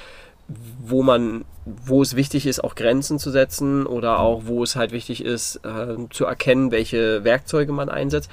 wo 0.82 1.02
man, 1.02 1.44
wo 1.64 2.02
es 2.02 2.16
wichtig 2.16 2.46
ist, 2.46 2.62
auch 2.62 2.74
Grenzen 2.74 3.18
zu 3.18 3.30
setzen 3.30 3.86
oder 3.86 4.18
auch 4.18 4.42
wo 4.46 4.62
es 4.62 4.76
halt 4.76 4.92
wichtig 4.92 5.24
ist, 5.24 5.56
äh, 5.64 5.96
zu 6.10 6.24
erkennen, 6.26 6.70
welche 6.72 7.24
Werkzeuge 7.24 7.72
man 7.72 7.88
einsetzt. 7.88 8.30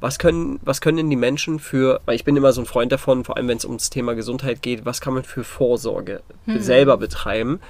Was 0.00 0.18
können, 0.18 0.58
was 0.62 0.80
können 0.80 0.96
denn 0.96 1.10
die 1.10 1.16
Menschen 1.16 1.58
für, 1.58 2.00
weil 2.06 2.16
ich 2.16 2.24
bin 2.24 2.34
immer 2.36 2.52
so 2.52 2.62
ein 2.62 2.66
Freund 2.66 2.90
davon, 2.90 3.24
vor 3.24 3.36
allem 3.36 3.48
wenn 3.48 3.58
es 3.58 3.66
ums 3.66 3.90
Thema 3.90 4.14
Gesundheit 4.14 4.62
geht, 4.62 4.86
was 4.86 5.00
kann 5.00 5.12
man 5.12 5.24
für 5.24 5.44
Vorsorge 5.44 6.22
selber 6.46 6.96
betreiben, 6.96 7.60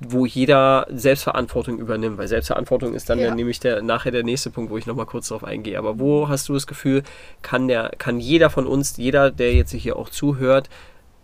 wo 0.00 0.26
jeder 0.26 0.86
Selbstverantwortung 0.90 1.78
übernimmt, 1.78 2.18
weil 2.18 2.26
Selbstverantwortung 2.28 2.94
ist 2.94 3.08
dann 3.10 3.18
Ja. 3.18 3.26
ja. 3.26 3.34
nämlich 3.34 3.60
der, 3.60 3.82
nachher 3.82 4.12
der 4.12 4.22
nächste 4.22 4.50
Punkt, 4.50 4.70
wo 4.70 4.78
ich 4.78 4.86
nochmal 4.86 5.06
kurz 5.06 5.28
drauf 5.28 5.44
eingehe. 5.44 5.78
Aber 5.78 5.98
wo 5.98 6.28
hast 6.28 6.48
du 6.48 6.54
das 6.54 6.66
Gefühl, 6.66 7.02
kann, 7.42 7.68
der, 7.68 7.92
kann 7.98 8.18
jeder 8.18 8.50
von 8.50 8.66
uns, 8.66 8.96
jeder, 8.96 9.30
der 9.30 9.54
jetzt 9.54 9.72
hier 9.72 9.96
auch 9.96 10.08
zuhört, 10.08 10.68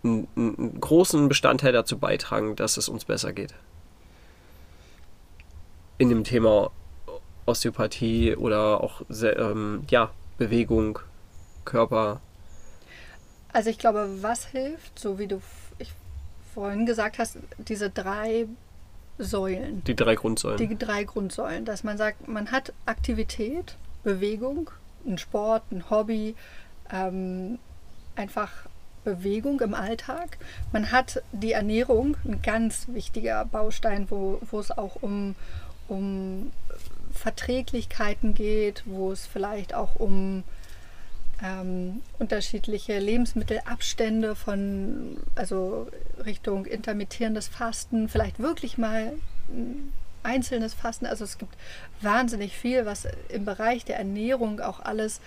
einen, 0.03 0.27
einen 0.35 0.79
großen 0.79 1.27
Bestandteil 1.27 1.73
dazu 1.73 1.97
beitragen, 1.97 2.55
dass 2.55 2.77
es 2.77 2.87
uns 2.87 3.05
besser 3.05 3.33
geht? 3.33 3.53
In 5.97 6.09
dem 6.09 6.23
Thema 6.23 6.71
Osteopathie 7.45 8.35
oder 8.35 8.83
auch 8.83 9.01
ähm, 9.21 9.83
ja, 9.89 10.11
Bewegung, 10.41 10.97
Körper. 11.65 12.19
Also 13.53 13.69
ich 13.69 13.77
glaube, 13.77 14.23
was 14.23 14.47
hilft, 14.47 14.97
so 14.97 15.19
wie 15.19 15.27
du 15.27 15.39
ich 15.77 15.93
vorhin 16.55 16.87
gesagt 16.87 17.19
hast, 17.19 17.37
diese 17.59 17.91
drei 17.91 18.47
Säulen, 19.19 19.83
Die 19.83 19.95
drei 19.95 20.15
Grundsäulen. 20.15 20.57
die 20.57 20.75
drei 20.75 21.03
Grundsäulen, 21.03 21.63
dass 21.63 21.83
man 21.83 21.95
sagt, 21.99 22.27
man 22.27 22.49
hat 22.51 22.73
Aktivität, 22.87 23.75
Bewegung, 24.03 24.71
ein 25.05 25.19
Sport, 25.19 25.61
ein 25.71 25.91
Hobby, 25.91 26.33
ähm, 26.91 27.59
einfach 28.15 28.51
Bewegung 29.03 29.59
im 29.61 29.75
Alltag. 29.75 30.39
Man 30.71 30.91
hat 30.91 31.21
die 31.31 31.51
Ernährung, 31.51 32.17
ein 32.25 32.41
ganz 32.41 32.87
wichtiger 32.87 33.45
Baustein, 33.45 34.07
wo, 34.09 34.41
wo 34.49 34.59
es 34.59 34.71
auch 34.71 34.95
um, 35.03 35.35
um 35.87 36.51
Verträglichkeiten 37.13 38.33
geht, 38.33 38.83
wo 38.85 39.11
es 39.11 39.25
vielleicht 39.25 39.73
auch 39.73 39.95
um 39.95 40.43
ähm, 41.43 42.01
unterschiedliche 42.19 42.99
Lebensmittelabstände 42.99 44.35
von, 44.35 45.17
also 45.35 45.87
Richtung 46.23 46.65
intermittierendes 46.65 47.47
Fasten, 47.47 48.09
vielleicht 48.09 48.39
wirklich 48.39 48.77
mal 48.77 49.13
ein 49.49 49.91
einzelnes 50.23 50.73
Fasten. 50.73 51.05
Also 51.05 51.23
es 51.23 51.37
gibt 51.37 51.55
wahnsinnig 52.01 52.55
viel, 52.55 52.85
was 52.85 53.07
im 53.29 53.45
Bereich 53.45 53.85
der 53.85 53.97
Ernährung 53.97 54.59
auch 54.59 54.79
alles 54.79 55.19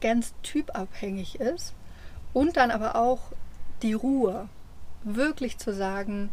ganz 0.00 0.34
typabhängig 0.42 1.40
ist. 1.40 1.74
Und 2.32 2.56
dann 2.56 2.70
aber 2.70 2.96
auch 2.96 3.20
die 3.82 3.92
Ruhe. 3.92 4.48
Wirklich 5.04 5.58
zu 5.58 5.74
sagen, 5.74 6.30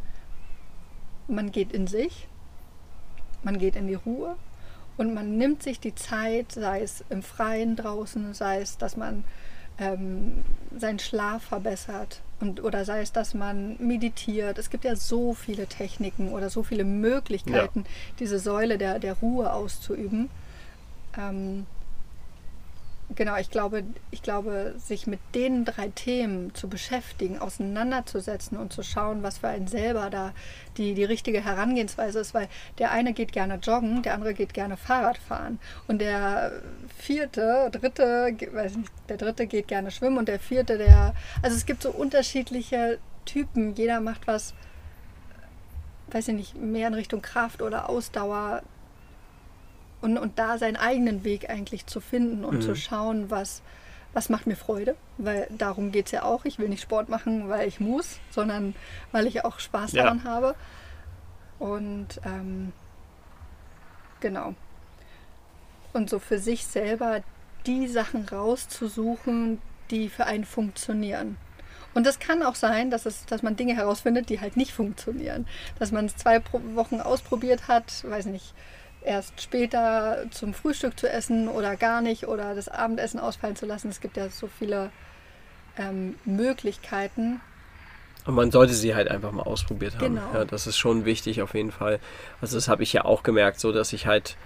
man 1.27 1.51
geht 1.51 1.73
in 1.73 1.87
sich, 1.87 2.27
man 3.43 3.59
geht 3.59 3.75
in 3.75 3.87
die 3.87 3.95
Ruhe 3.95 4.37
und 5.01 5.15
man 5.15 5.35
nimmt 5.35 5.63
sich 5.63 5.79
die 5.79 5.95
Zeit, 5.95 6.51
sei 6.51 6.83
es 6.83 7.03
im 7.09 7.23
Freien 7.23 7.75
draußen, 7.75 8.35
sei 8.35 8.61
es, 8.61 8.77
dass 8.77 8.97
man 8.97 9.23
ähm, 9.79 10.43
seinen 10.77 10.99
Schlaf 10.99 11.41
verbessert 11.41 12.21
und, 12.39 12.63
oder 12.63 12.85
sei 12.85 13.01
es, 13.01 13.11
dass 13.11 13.33
man 13.33 13.77
meditiert. 13.79 14.59
Es 14.59 14.69
gibt 14.69 14.83
ja 14.85 14.95
so 14.95 15.33
viele 15.33 15.65
Techniken 15.65 16.31
oder 16.31 16.51
so 16.51 16.61
viele 16.61 16.83
Möglichkeiten, 16.83 17.85
diese 18.19 18.37
Säule 18.37 18.77
der, 18.77 18.99
der 18.99 19.13
Ruhe 19.13 19.51
auszuüben. 19.51 20.29
Ähm, 21.17 21.65
genau, 23.15 23.37
ich 23.37 23.49
glaube, 23.49 23.83
ich 24.11 24.21
glaube, 24.21 24.75
sich 24.77 25.07
mit 25.07 25.19
den 25.35 25.65
drei 25.65 25.89
Themen 25.89 26.53
zu 26.53 26.67
beschäftigen, 26.67 27.39
auseinanderzusetzen 27.39 28.57
und 28.57 28.73
zu 28.73 28.83
schauen, 28.83 29.23
was 29.23 29.39
für 29.39 29.47
einen 29.47 29.67
selber 29.67 30.09
da 30.09 30.33
die, 30.77 30.93
die 30.93 31.03
richtige 31.03 31.43
Herangehensweise 31.43 32.19
ist, 32.19 32.33
weil 32.33 32.47
der 32.77 32.91
eine 32.91 33.13
geht 33.13 33.31
gerne 33.31 33.55
joggen, 33.55 34.03
der 34.03 34.13
andere 34.13 34.33
geht 34.33 34.53
gerne 34.53 34.77
Fahrrad 34.77 35.17
fahren. 35.17 35.59
Und 35.87 35.99
der 35.99 36.51
vierte, 36.97 37.69
dritte, 37.71 38.35
weiß 38.51 38.77
nicht, 38.77 38.91
der 39.09 39.17
dritte 39.17 39.47
geht 39.47 39.67
gerne 39.67 39.91
schwimmen 39.91 40.17
und 40.17 40.27
der 40.27 40.39
vierte, 40.39 40.77
der, 40.77 41.13
also 41.41 41.55
es 41.55 41.65
gibt 41.65 41.83
so 41.83 41.91
unterschiedliche 41.91 42.99
Typen, 43.25 43.75
jeder 43.75 44.01
macht 44.01 44.27
was, 44.27 44.53
weiß 46.11 46.29
ich 46.29 46.35
nicht, 46.35 46.55
mehr 46.55 46.87
in 46.87 46.93
Richtung 46.93 47.21
Kraft 47.21 47.61
oder 47.61 47.89
Ausdauer 47.89 48.63
und, 50.01 50.17
und 50.17 50.39
da 50.39 50.57
seinen 50.57 50.77
eigenen 50.77 51.23
Weg 51.23 51.49
eigentlich 51.49 51.85
zu 51.85 51.99
finden 51.99 52.43
und 52.43 52.57
mhm. 52.57 52.61
zu 52.61 52.75
schauen, 52.75 53.29
was, 53.29 53.61
was 54.13 54.29
macht 54.29 54.47
mir 54.47 54.55
Freude, 54.55 54.95
weil 55.17 55.47
darum 55.49 55.91
geht 55.91 56.07
es 56.07 56.11
ja 56.11 56.23
auch. 56.23 56.45
Ich 56.45 56.59
will 56.59 56.69
nicht 56.69 56.81
Sport 56.81 57.09
machen, 57.09 57.49
weil 57.49 57.67
ich 57.67 57.79
muss, 57.79 58.19
sondern 58.31 58.75
weil 59.11 59.27
ich 59.27 59.45
auch 59.45 59.59
Spaß 59.59 59.93
ja. 59.93 60.03
daran 60.03 60.23
habe. 60.23 60.55
Und 61.59 62.19
ähm, 62.25 62.73
genau. 64.19 64.55
Und 65.93 66.09
so 66.09 66.19
für 66.19 66.39
sich 66.39 66.65
selber 66.65 67.21
die 67.65 67.87
Sachen 67.87 68.27
rauszusuchen, 68.27 69.61
die 69.91 70.09
für 70.09 70.25
einen 70.25 70.45
funktionieren. 70.45 71.37
Und 71.93 72.07
es 72.07 72.19
kann 72.19 72.41
auch 72.41 72.55
sein, 72.55 72.89
dass, 72.89 73.05
es, 73.05 73.25
dass 73.25 73.43
man 73.43 73.57
Dinge 73.57 73.75
herausfindet, 73.75 74.29
die 74.29 74.39
halt 74.39 74.55
nicht 74.55 74.71
funktionieren. 74.71 75.45
Dass 75.77 75.91
man 75.91 76.05
es 76.05 76.15
zwei 76.15 76.41
Wochen 76.73 77.01
ausprobiert 77.01 77.67
hat, 77.67 78.03
weiß 78.09 78.27
nicht, 78.27 78.53
erst 79.03 79.41
später 79.41 80.25
zum 80.31 80.53
Frühstück 80.53 80.99
zu 80.99 81.09
essen 81.09 81.47
oder 81.47 81.75
gar 81.75 82.01
nicht 82.01 82.27
oder 82.27 82.55
das 82.55 82.67
Abendessen 82.67 83.19
ausfallen 83.19 83.55
zu 83.55 83.65
lassen. 83.65 83.89
Es 83.89 84.01
gibt 84.01 84.17
ja 84.17 84.29
so 84.29 84.47
viele 84.47 84.91
ähm, 85.77 86.15
Möglichkeiten. 86.25 87.41
Und 88.25 88.35
man 88.35 88.51
sollte 88.51 88.73
sie 88.73 88.93
halt 88.93 89.09
einfach 89.09 89.31
mal 89.31 89.43
ausprobiert 89.43 89.95
haben. 89.95 90.15
Genau. 90.15 90.33
Ja, 90.33 90.45
das 90.45 90.67
ist 90.67 90.77
schon 90.77 91.05
wichtig 91.05 91.41
auf 91.41 91.55
jeden 91.55 91.71
Fall. 91.71 91.99
Also 92.39 92.57
das 92.57 92.67
habe 92.67 92.83
ich 92.83 92.93
ja 92.93 93.05
auch 93.05 93.23
gemerkt, 93.23 93.59
so 93.59 93.71
dass 93.71 93.93
ich 93.93 94.05
halt 94.05 94.37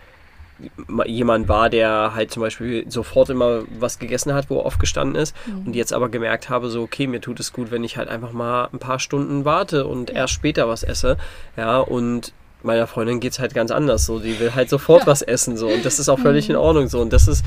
jemand 1.06 1.50
war, 1.50 1.70
der 1.70 2.14
halt 2.16 2.32
zum 2.32 2.42
Beispiel 2.42 2.90
sofort 2.90 3.30
immer 3.30 3.64
was 3.78 4.00
gegessen 4.00 4.34
hat, 4.34 4.50
wo 4.50 4.60
er 4.60 4.66
aufgestanden 4.66 5.22
ist 5.22 5.36
mhm. 5.46 5.68
und 5.68 5.76
jetzt 5.76 5.92
aber 5.92 6.08
gemerkt 6.08 6.50
habe, 6.50 6.70
so 6.70 6.82
okay, 6.84 7.08
mir 7.08 7.20
tut 7.20 7.42
es 7.42 7.52
gut, 7.52 7.72
wenn 7.72 7.84
ich 7.84 7.98
halt 7.98 8.08
einfach 8.08 8.32
mal 8.32 8.70
ein 8.72 8.80
paar 8.80 9.00
Stunden 9.00 9.44
warte 9.44 9.86
und 9.86 10.10
ja. 10.10 10.18
erst 10.18 10.34
später 10.34 10.70
was 10.70 10.84
esse. 10.84 11.18
Ja, 11.58 11.80
und 11.80 12.34
meiner 12.66 12.88
Freundin 12.88 13.20
geht 13.20 13.34
es 13.34 13.40
halt 13.40 13.54
ganz 13.54 13.72
anders. 13.72 14.06
So, 14.06 14.20
die 14.20 14.40
will 14.40 14.54
halt 14.54 14.70
sofort 14.70 15.02
ja. 15.02 15.08
was 15.08 15.22
essen. 15.22 15.58
So, 15.58 15.68
und 15.68 15.86
das 15.86 16.00
ist 16.00 16.10
auch 16.10 16.20
völlig 16.20 16.50
in 16.50 16.56
mhm. 16.56 16.62
Ordnung. 16.62 16.88
So, 16.88 17.02
und 17.02 17.14
das 17.14 17.28
ist, 17.28 17.46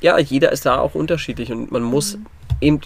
ja, 0.00 0.18
jeder 0.18 0.52
ist 0.52 0.66
da 0.66 0.78
auch 0.78 0.94
unterschiedlich 0.94 1.52
und 1.52 1.70
man 1.70 1.82
muss 1.82 2.16
mhm. 2.16 2.26
eben, 2.60 2.80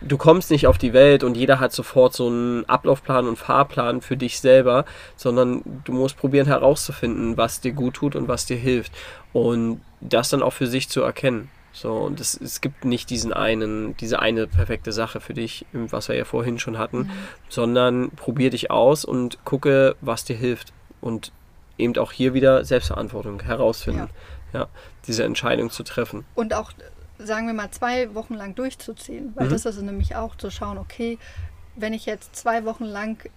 du 0.00 0.16
kommst 0.16 0.50
nicht 0.50 0.66
auf 0.66 0.78
die 0.78 0.92
Welt 0.92 1.24
und 1.24 1.36
jeder 1.36 1.60
hat 1.60 1.72
sofort 1.72 2.14
so 2.14 2.28
einen 2.28 2.64
Ablaufplan 2.66 3.26
und 3.26 3.36
Fahrplan 3.36 4.00
für 4.00 4.16
dich 4.16 4.40
selber, 4.40 4.84
sondern 5.16 5.62
du 5.84 5.92
musst 5.92 6.16
probieren 6.16 6.46
herauszufinden, 6.46 7.36
was 7.36 7.60
dir 7.60 7.72
gut 7.72 7.94
tut 7.94 8.16
und 8.16 8.28
was 8.28 8.46
dir 8.46 8.56
hilft. 8.56 8.92
Und 9.32 9.80
das 10.00 10.30
dann 10.30 10.42
auch 10.42 10.52
für 10.52 10.66
sich 10.66 10.88
zu 10.88 11.02
erkennen. 11.02 11.50
So, 11.80 11.94
und 11.94 12.18
es, 12.18 12.34
es 12.34 12.60
gibt 12.60 12.84
nicht 12.84 13.08
diesen 13.08 13.32
einen, 13.32 13.96
diese 13.98 14.18
eine 14.18 14.48
perfekte 14.48 14.90
Sache 14.90 15.20
für 15.20 15.32
dich, 15.32 15.64
was 15.72 16.08
wir 16.08 16.16
ja 16.16 16.24
vorhin 16.24 16.58
schon 16.58 16.76
hatten, 16.76 16.98
mhm. 16.98 17.10
sondern 17.48 18.10
probier 18.10 18.50
dich 18.50 18.70
aus 18.72 19.04
und 19.04 19.44
gucke, 19.44 19.94
was 20.00 20.24
dir 20.24 20.36
hilft. 20.36 20.72
Und 21.00 21.30
eben 21.76 21.96
auch 21.96 22.10
hier 22.10 22.34
wieder 22.34 22.64
Selbstverantwortung 22.64 23.40
herausfinden. 23.40 24.10
Ja. 24.52 24.60
ja 24.60 24.68
diese 25.06 25.22
Entscheidung 25.22 25.70
zu 25.70 25.84
treffen. 25.84 26.24
Und 26.34 26.52
auch, 26.52 26.72
sagen 27.18 27.46
wir 27.46 27.54
mal, 27.54 27.70
zwei 27.70 28.12
Wochen 28.14 28.34
lang 28.34 28.56
durchzuziehen. 28.56 29.32
Weil 29.36 29.46
mhm. 29.46 29.50
das 29.50 29.64
ist 29.64 29.80
nämlich 29.80 30.16
auch 30.16 30.34
zu 30.34 30.50
schauen, 30.50 30.78
okay, 30.78 31.18
wenn 31.76 31.92
ich 31.92 32.06
jetzt 32.06 32.34
zwei 32.34 32.64
Wochen 32.64 32.84
lang 32.84 33.30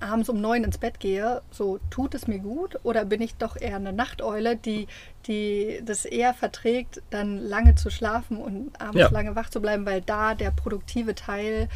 abends 0.00 0.28
um 0.28 0.40
neun 0.40 0.64
ins 0.64 0.78
Bett 0.78 1.00
gehe, 1.00 1.42
so 1.50 1.78
tut 1.90 2.14
es 2.14 2.26
mir 2.26 2.38
gut 2.38 2.78
oder 2.82 3.04
bin 3.04 3.22
ich 3.22 3.36
doch 3.36 3.56
eher 3.56 3.76
eine 3.76 3.92
Nachteule, 3.92 4.56
die, 4.56 4.86
die 5.26 5.80
das 5.84 6.04
eher 6.04 6.34
verträgt, 6.34 7.02
dann 7.10 7.38
lange 7.38 7.74
zu 7.74 7.90
schlafen 7.90 8.36
und 8.36 8.78
abends 8.80 8.98
ja. 8.98 9.08
lange 9.10 9.34
wach 9.36 9.50
zu 9.50 9.60
bleiben, 9.60 9.86
weil 9.86 10.00
da 10.00 10.34
der 10.34 10.50
produktive 10.50 11.14
Teil 11.14 11.68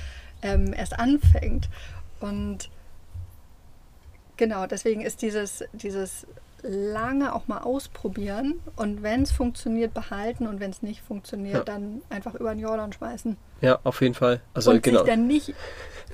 ähm, 0.43 0.73
erst 0.73 0.99
anfängt. 0.99 1.69
Und 2.21 2.71
genau, 4.37 4.67
deswegen 4.67 5.01
ist 5.01 5.23
dieses, 5.23 5.65
dieses 5.73 6.27
lange 6.63 7.35
auch 7.35 7.47
mal 7.49 7.59
ausprobieren 7.59 8.61
und 8.77 9.03
wenn 9.03 9.23
es 9.23 9.31
funktioniert, 9.31 9.95
behalten 9.95 10.47
und 10.47 10.61
wenn 10.61 10.71
es 10.71 10.83
nicht 10.83 11.03
funktioniert, 11.03 11.59
ja. 11.59 11.65
dann 11.65 12.03
einfach 12.11 12.35
über 12.35 12.55
den 12.55 12.61
Jordan 12.61 12.93
schmeißen. 12.93 13.37
Ja, 13.61 13.79
auf 13.85 14.01
jeden 14.01 14.15
Fall. 14.15 14.41
Also 14.55 14.73
und 14.73 14.83
genau. 14.83 15.01
sich 15.01 15.09
dann 15.09 15.27
nicht 15.27 15.55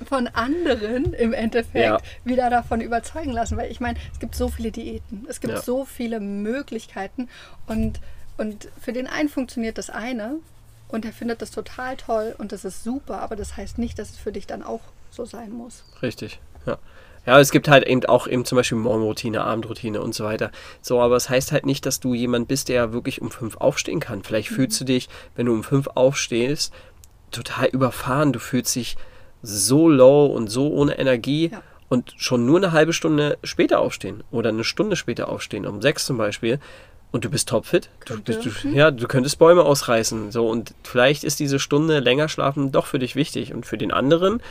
von 0.05 0.27
anderen 0.27 1.13
im 1.13 1.33
Endeffekt 1.33 1.85
ja. 1.85 1.97
wieder 2.23 2.49
davon 2.49 2.81
überzeugen 2.81 3.31
lassen, 3.31 3.57
weil 3.57 3.71
ich 3.71 3.79
meine, 3.79 3.97
es 4.13 4.19
gibt 4.19 4.35
so 4.35 4.49
viele 4.49 4.71
Diäten, 4.71 5.25
es 5.29 5.39
gibt 5.39 5.53
ja. 5.53 5.61
so 5.61 5.85
viele 5.85 6.19
Möglichkeiten 6.19 7.29
und, 7.67 7.99
und 8.37 8.67
für 8.79 8.93
den 8.93 9.07
einen 9.07 9.29
funktioniert 9.29 9.77
das 9.77 9.89
eine 9.89 10.39
und 10.89 11.05
er 11.05 11.13
findet 11.13 11.41
das 11.41 11.51
total 11.51 11.97
toll 11.97 12.35
und 12.37 12.51
das 12.51 12.65
ist 12.65 12.83
super, 12.83 13.21
aber 13.21 13.35
das 13.35 13.57
heißt 13.57 13.77
nicht, 13.77 13.97
dass 13.97 14.11
es 14.11 14.17
für 14.17 14.31
dich 14.31 14.47
dann 14.47 14.63
auch 14.63 14.81
so 15.11 15.25
sein 15.25 15.51
muss. 15.51 15.85
Richtig, 16.01 16.39
ja. 16.65 16.77
Ja, 17.25 17.39
es 17.39 17.51
gibt 17.51 17.67
halt 17.67 17.87
eben 17.87 18.05
auch 18.05 18.27
eben 18.27 18.45
zum 18.45 18.57
Beispiel 18.57 18.77
Morgenroutine, 18.77 19.43
Abendroutine 19.43 20.01
und 20.01 20.13
so 20.13 20.23
weiter. 20.23 20.51
So, 20.81 21.01
aber 21.01 21.15
es 21.15 21.29
heißt 21.29 21.51
halt 21.51 21.65
nicht, 21.65 21.85
dass 21.85 21.99
du 21.99 22.13
jemand 22.13 22.47
bist, 22.47 22.69
der 22.69 22.93
wirklich 22.93 23.21
um 23.21 23.31
fünf 23.31 23.57
aufstehen 23.57 23.99
kann. 23.99 24.23
Vielleicht 24.23 24.51
mhm. 24.51 24.55
fühlst 24.55 24.79
du 24.81 24.85
dich, 24.85 25.09
wenn 25.35 25.47
du 25.47 25.53
um 25.53 25.63
fünf 25.63 25.87
aufstehst, 25.95 26.73
total 27.31 27.67
überfahren. 27.67 28.33
Du 28.33 28.39
fühlst 28.39 28.75
dich 28.75 28.97
so 29.41 29.89
low 29.89 30.25
und 30.25 30.47
so 30.47 30.71
ohne 30.71 30.97
Energie. 30.97 31.49
Ja. 31.51 31.61
Und 31.87 32.15
schon 32.17 32.47
nur 32.47 32.57
eine 32.57 32.71
halbe 32.71 32.93
Stunde 32.93 33.37
später 33.43 33.79
aufstehen 33.79 34.23
oder 34.31 34.49
eine 34.49 34.63
Stunde 34.63 34.95
später 34.95 35.29
aufstehen, 35.29 35.67
um 35.67 35.83
sechs 35.83 36.05
zum 36.05 36.17
Beispiel, 36.17 36.59
und 37.15 37.23
du 37.23 37.29
bist 37.29 37.47
topfit. 37.47 37.89
Du, 38.05 38.17
du, 38.17 38.33
du, 38.33 38.67
ja, 38.67 38.91
du 38.91 39.07
könntest 39.07 39.39
Bäume 39.39 39.63
ausreißen. 39.63 40.33
So, 40.33 40.49
und 40.49 40.73
vielleicht 40.83 41.23
ist 41.23 41.39
diese 41.39 41.59
Stunde 41.59 41.99
länger 41.99 42.27
schlafen 42.27 42.73
doch 42.73 42.87
für 42.87 42.99
dich 42.99 43.15
wichtig. 43.15 43.53
Und 43.53 43.65
für 43.65 43.77
den 43.77 43.93
anderen 43.93 44.41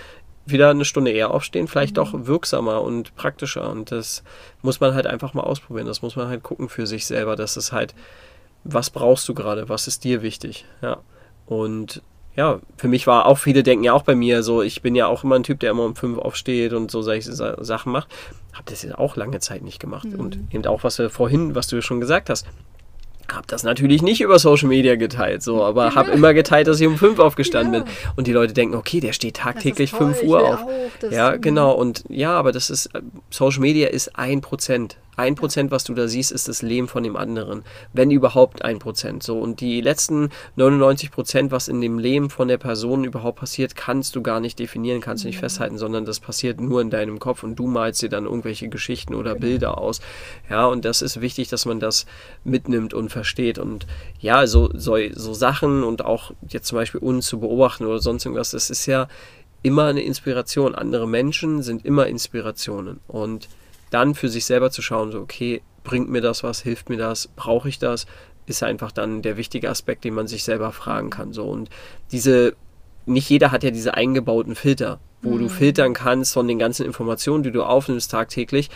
wieder 0.47 0.71
eine 0.71 0.85
Stunde 0.85 1.11
eher 1.11 1.31
aufstehen, 1.31 1.69
vielleicht 1.69 1.93
mhm. 1.93 1.97
doch 1.97 2.13
wirksamer 2.27 2.83
und 2.83 3.15
praktischer. 3.17 3.71
Und 3.71 3.93
das 3.93 4.23
muss 4.63 4.81
man 4.81 4.95
halt 4.95 5.07
einfach 5.07 5.35
mal 5.35 5.43
ausprobieren. 5.43 5.87
Das 5.87 6.03
muss 6.03 6.17
man 6.17 6.29
halt 6.29 6.43
gucken 6.43 6.69
für 6.69 6.87
sich 6.87 7.07
selber. 7.07 7.37
Das 7.37 7.57
ist 7.57 7.73
halt, 7.73 7.95
was 8.65 8.91
brauchst 8.91 9.29
du 9.29 9.35
gerade? 9.35 9.69
Was 9.69 9.87
ist 9.87 10.05
dir 10.05 10.23
wichtig? 10.23 10.65
Ja. 10.83 10.99
Und 11.47 12.03
ja, 12.37 12.61
für 12.77 12.89
mich 12.89 13.07
war 13.07 13.27
auch, 13.27 13.39
viele 13.39 13.63
denken 13.63 13.85
ja 13.85 13.93
auch 13.93 14.03
bei 14.03 14.15
mir 14.15 14.43
so, 14.43 14.61
ich 14.63 14.83
bin 14.83 14.95
ja 14.97 15.07
auch 15.07 15.23
immer 15.23 15.37
ein 15.37 15.45
Typ, 15.45 15.61
der 15.61 15.71
immer 15.71 15.85
um 15.85 15.95
fünf 15.95 16.19
aufsteht 16.19 16.73
und 16.73 16.91
so 16.91 17.01
solche 17.01 17.33
Sachen 17.33 17.93
macht. 17.93 18.09
Hab 18.53 18.67
das 18.67 18.83
jetzt 18.83 18.99
auch 18.99 19.17
lange 19.17 19.39
Zeit 19.41 19.63
nicht 19.63 19.79
gemacht. 19.79 20.07
Mhm. 20.07 20.21
Und 20.21 20.39
eben 20.51 20.67
auch, 20.67 20.83
was 20.85 20.99
wir 20.99 21.11
vorhin, 21.11 21.55
was 21.55 21.69
du 21.69 21.81
schon 21.81 22.01
gesagt 22.01 22.31
hast, 22.31 22.47
habe 23.33 23.47
das 23.47 23.63
natürlich 23.63 24.03
nicht 24.03 24.21
über 24.21 24.39
Social 24.39 24.69
Media 24.69 24.97
geteilt, 24.97 25.43
so, 25.43 25.63
aber 25.65 25.87
ja. 25.87 25.95
habe 25.95 26.11
immer 26.11 26.35
geteilt, 26.35 26.67
dass 26.67 26.81
ich 26.81 26.87
um 26.87 26.99
fünf 26.99 27.19
aufgestanden 27.19 27.75
ja. 27.75 27.81
bin. 27.81 27.93
Und 28.17 28.27
die 28.27 28.33
Leute 28.33 28.53
denken, 28.53 28.75
okay, 28.75 29.01
der 29.01 29.13
steht 29.13 29.37
tagtäglich 29.37 29.93
fünf 29.93 30.23
Uhr 30.23 30.43
auf. 30.43 30.63
Auch, 30.63 31.11
ja, 31.11 31.37
genau. 31.37 31.73
Und 31.73 32.05
ja, 32.09 32.33
aber 32.33 32.53
das 32.53 32.71
ist, 32.71 32.91
Social 33.31 33.61
Media 33.61 33.89
ist 33.89 34.19
ein 34.19 34.41
Prozent 34.41 34.97
ein 35.17 35.35
Prozent, 35.35 35.71
was 35.71 35.85
du 35.85 35.95
da 35.95 36.09
siehst, 36.09 36.33
ist 36.33 36.49
das 36.49 36.63
Leben 36.63 36.89
von 36.89 37.03
dem 37.03 37.17
anderen. 37.17 37.63
Wenn 37.93 38.11
überhaupt 38.11 38.65
ein 38.65 38.79
Prozent. 38.79 39.23
So. 39.23 39.39
Und 39.39 39.61
die 39.61 39.81
letzten 39.81 40.31
99 40.57 41.11
Prozent, 41.11 41.53
was 41.53 41.69
in 41.69 41.81
dem 41.81 41.99
Leben 41.99 42.31
von 42.31 42.49
der 42.49 42.59
Person 42.59 43.05
überhaupt 43.05 43.39
passiert, 43.39 43.77
kannst 43.77 44.17
du 44.17 44.23
gar 44.23 44.41
nicht 44.41 44.59
definieren, 44.59 45.01
kannst 45.01 45.25
du 45.25 45.29
nicht 45.29 45.37
mhm. 45.37 45.41
festhalten, 45.41 45.79
sondern 45.79 46.05
das 46.05 46.21
passiert 46.21 46.61
nur 46.61 46.81
in 46.81 46.91
deinem 46.91 47.19
Kopf 47.19 47.43
und 47.43 47.57
du 47.57 47.67
malst 47.67 48.03
dir 48.03 48.09
dann 48.09 48.25
irgendwelche 48.25 48.69
Geschichten 48.69 49.15
oder 49.15 49.35
genau. 49.35 49.41
Bilder 49.41 49.79
aus. 49.79 50.01
Ja, 50.51 50.67
und 50.67 50.85
das 50.85 51.03
ist 51.03 51.21
wichtig, 51.21 51.49
dass 51.49 51.67
man 51.67 51.81
das 51.81 52.07
mitnimmt 52.43 52.95
und 52.95 53.11
versteht. 53.11 53.59
Und 53.59 53.87
ja, 54.21 54.47
so, 54.47 54.71
so, 54.75 54.97
so 55.13 55.35
Sachen 55.35 55.85
und 55.85 56.05
auch 56.05 56.33
jetzt 56.49 56.67
zum 56.67 56.77
Beispiel 56.77 57.01
uns 57.01 57.27
zu 57.27 57.41
beobachten 57.41 57.87
oder 57.87 58.01
sonst 58.01 58.25
irgendwas, 58.25 58.51
das 58.51 58.71
ist 58.71 58.87
ja 58.87 59.09
immer 59.63 59.87
eine 59.87 60.03
Inspiration. 60.03 60.75
Andere 60.75 61.09
Menschen 61.09 61.63
sind 61.63 61.85
immer 61.85 62.07
Inspirationen. 62.07 63.01
Und 63.07 63.49
dann 63.95 64.15
für 64.15 64.29
sich 64.29 64.45
selber 64.45 64.71
zu 64.71 64.83
schauen, 64.83 65.13
so, 65.13 65.21
okay, 65.21 65.63
bringt 65.85 66.11
mir 66.11 66.21
das 66.21 66.43
was, 66.43 66.61
hilft 66.61 66.89
mir 66.89 66.97
das, 66.97 67.29
brauche 67.29 67.69
ich 67.69 67.79
das, 67.79 68.07
ist 68.47 68.63
einfach 68.63 68.93
dann 68.93 69.23
der 69.23 69.37
wichtige 69.37 69.71
Aspekt, 69.71 70.05
den 70.05 70.15
man 70.15 70.27
sich 70.27 70.43
selber 70.45 70.73
fragen 70.73 71.11
kann. 71.11 71.33
So. 71.33 71.45
Und 71.45 71.71
diese, 72.11 72.57
nicht 73.07 73.31
jeder 73.31 73.53
hat 73.53 73.63
ja 73.63 73.71
diese 73.71 73.95
eingebauten 73.95 74.57
Filter, 74.57 74.99
wo 75.23 75.31
mhm. 75.31 75.39
du 75.39 75.49
filtern 75.49 75.95
kannst 75.95 76.33
von 76.35 76.49
den 76.49 76.59
ganzen 76.59 76.85
Informationen, 76.85 77.45
die 77.45 77.53
du 77.53 77.63
aufnimmst 77.63 78.11
tagtäglich, 78.11 78.69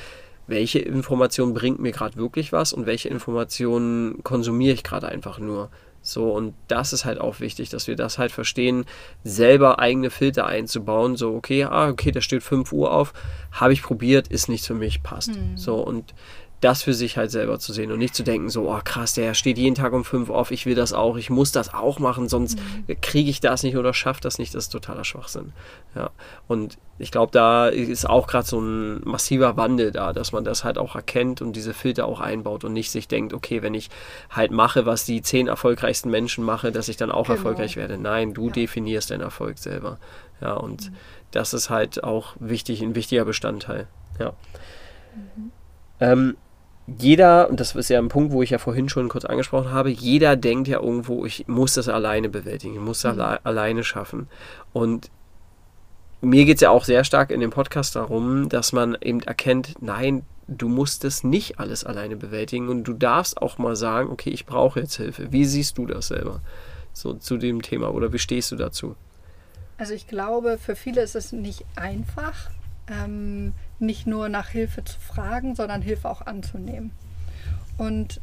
welche 0.46 0.78
Information 0.78 1.52
bringt 1.52 1.80
mir 1.80 1.92
gerade 1.92 2.16
wirklich 2.16 2.52
was 2.52 2.72
und 2.72 2.86
welche 2.86 3.08
Informationen 3.08 4.22
konsumiere 4.22 4.74
ich 4.74 4.84
gerade 4.84 5.08
einfach 5.08 5.38
nur. 5.38 5.70
So, 6.10 6.30
und 6.32 6.54
das 6.68 6.92
ist 6.92 7.04
halt 7.04 7.20
auch 7.20 7.40
wichtig, 7.40 7.68
dass 7.68 7.86
wir 7.86 7.96
das 7.96 8.18
halt 8.18 8.32
verstehen, 8.32 8.84
selber 9.24 9.78
eigene 9.78 10.10
Filter 10.10 10.46
einzubauen. 10.46 11.16
So, 11.16 11.34
okay, 11.34 11.64
ah, 11.64 11.88
okay, 11.88 12.10
da 12.10 12.20
steht 12.20 12.42
5 12.42 12.72
Uhr 12.72 12.92
auf, 12.92 13.12
habe 13.52 13.72
ich 13.72 13.82
probiert, 13.82 14.28
ist 14.28 14.48
nichts 14.48 14.66
für 14.66 14.74
mich, 14.74 15.02
passt. 15.02 15.36
Mhm. 15.36 15.56
So, 15.56 15.76
und 15.76 16.14
das 16.60 16.82
für 16.82 16.94
sich 16.94 17.16
halt 17.16 17.30
selber 17.30 17.58
zu 17.58 17.72
sehen 17.72 17.92
und 17.92 17.98
nicht 17.98 18.14
zu 18.14 18.24
denken, 18.24 18.48
so, 18.48 18.68
oh 18.70 18.80
krass, 18.82 19.14
der 19.14 19.34
steht 19.34 19.58
jeden 19.58 19.76
Tag 19.76 19.92
um 19.92 20.04
fünf 20.04 20.28
auf, 20.28 20.50
ich 20.50 20.66
will 20.66 20.74
das 20.74 20.92
auch, 20.92 21.16
ich 21.16 21.30
muss 21.30 21.52
das 21.52 21.72
auch 21.72 22.00
machen, 22.00 22.28
sonst 22.28 22.58
mhm. 22.58 23.00
kriege 23.00 23.30
ich 23.30 23.40
das 23.40 23.62
nicht 23.62 23.76
oder 23.76 23.94
schaffe 23.94 24.20
das 24.20 24.38
nicht, 24.38 24.54
das 24.54 24.64
ist 24.64 24.70
totaler 24.70 25.04
Schwachsinn. 25.04 25.52
Ja. 25.94 26.10
Und 26.48 26.78
ich 26.98 27.12
glaube, 27.12 27.30
da 27.30 27.68
ist 27.68 28.08
auch 28.08 28.26
gerade 28.26 28.46
so 28.46 28.60
ein 28.60 29.00
massiver 29.04 29.56
Wandel 29.56 29.92
da, 29.92 30.12
dass 30.12 30.32
man 30.32 30.42
das 30.42 30.64
halt 30.64 30.78
auch 30.78 30.96
erkennt 30.96 31.40
und 31.40 31.54
diese 31.54 31.74
Filter 31.74 32.06
auch 32.06 32.20
einbaut 32.20 32.64
und 32.64 32.72
nicht 32.72 32.90
sich 32.90 33.06
denkt, 33.06 33.32
okay, 33.32 33.62
wenn 33.62 33.74
ich 33.74 33.88
halt 34.30 34.50
mache, 34.50 34.84
was 34.84 35.04
die 35.04 35.22
zehn 35.22 35.46
erfolgreichsten 35.46 36.10
Menschen 36.10 36.44
mache, 36.44 36.72
dass 36.72 36.88
ich 36.88 36.96
dann 36.96 37.12
auch 37.12 37.26
genau. 37.26 37.36
erfolgreich 37.36 37.76
werde. 37.76 37.98
Nein, 37.98 38.34
du 38.34 38.48
ja. 38.48 38.52
definierst 38.52 39.12
deinen 39.12 39.20
Erfolg 39.20 39.58
selber. 39.58 39.98
Ja, 40.40 40.54
und 40.54 40.90
mhm. 40.90 40.96
das 41.30 41.54
ist 41.54 41.70
halt 41.70 42.02
auch 42.02 42.34
wichtig, 42.40 42.82
ein 42.82 42.96
wichtiger 42.96 43.24
Bestandteil. 43.24 43.86
Ja. 44.18 44.32
Mhm. 45.14 45.52
Ähm, 46.00 46.36
jeder, 46.96 47.50
und 47.50 47.60
das 47.60 47.74
ist 47.74 47.90
ja 47.90 47.98
ein 47.98 48.08
Punkt, 48.08 48.32
wo 48.32 48.42
ich 48.42 48.50
ja 48.50 48.58
vorhin 48.58 48.88
schon 48.88 49.08
kurz 49.08 49.24
angesprochen 49.24 49.72
habe, 49.72 49.90
jeder 49.90 50.36
denkt 50.36 50.68
ja 50.68 50.80
irgendwo, 50.80 51.26
ich 51.26 51.46
muss 51.46 51.74
das 51.74 51.88
alleine 51.88 52.28
bewältigen, 52.28 52.74
ich 52.74 52.80
muss 52.80 53.02
das 53.02 53.16
mhm. 53.16 53.38
alleine 53.44 53.84
schaffen. 53.84 54.28
Und 54.72 55.10
mir 56.20 56.44
geht 56.44 56.56
es 56.56 56.62
ja 56.62 56.70
auch 56.70 56.84
sehr 56.84 57.04
stark 57.04 57.30
in 57.30 57.40
dem 57.40 57.50
Podcast 57.50 57.94
darum, 57.94 58.48
dass 58.48 58.72
man 58.72 58.96
eben 59.02 59.20
erkennt, 59.20 59.74
nein, 59.80 60.24
du 60.48 60.68
musst 60.68 61.04
es 61.04 61.24
nicht 61.24 61.60
alles 61.60 61.84
alleine 61.84 62.16
bewältigen 62.16 62.68
und 62.68 62.84
du 62.84 62.94
darfst 62.94 63.40
auch 63.40 63.58
mal 63.58 63.76
sagen, 63.76 64.10
okay, 64.10 64.30
ich 64.30 64.46
brauche 64.46 64.80
jetzt 64.80 64.96
Hilfe. 64.96 65.30
Wie 65.30 65.44
siehst 65.44 65.76
du 65.76 65.86
das 65.86 66.08
selber 66.08 66.40
so 66.94 67.12
zu 67.14 67.36
dem 67.36 67.60
Thema 67.60 67.92
oder 67.92 68.12
wie 68.12 68.18
stehst 68.18 68.50
du 68.50 68.56
dazu? 68.56 68.96
Also 69.76 69.92
ich 69.92 70.08
glaube, 70.08 70.58
für 70.58 70.74
viele 70.74 71.02
ist 71.02 71.14
es 71.14 71.32
nicht 71.32 71.64
einfach, 71.76 72.50
ähm, 72.90 73.52
nicht 73.78 74.06
nur 74.06 74.28
nach 74.28 74.48
Hilfe 74.48 74.84
zu 74.84 74.98
fragen, 75.00 75.54
sondern 75.54 75.82
Hilfe 75.82 76.08
auch 76.08 76.22
anzunehmen. 76.22 76.90
Und 77.76 78.20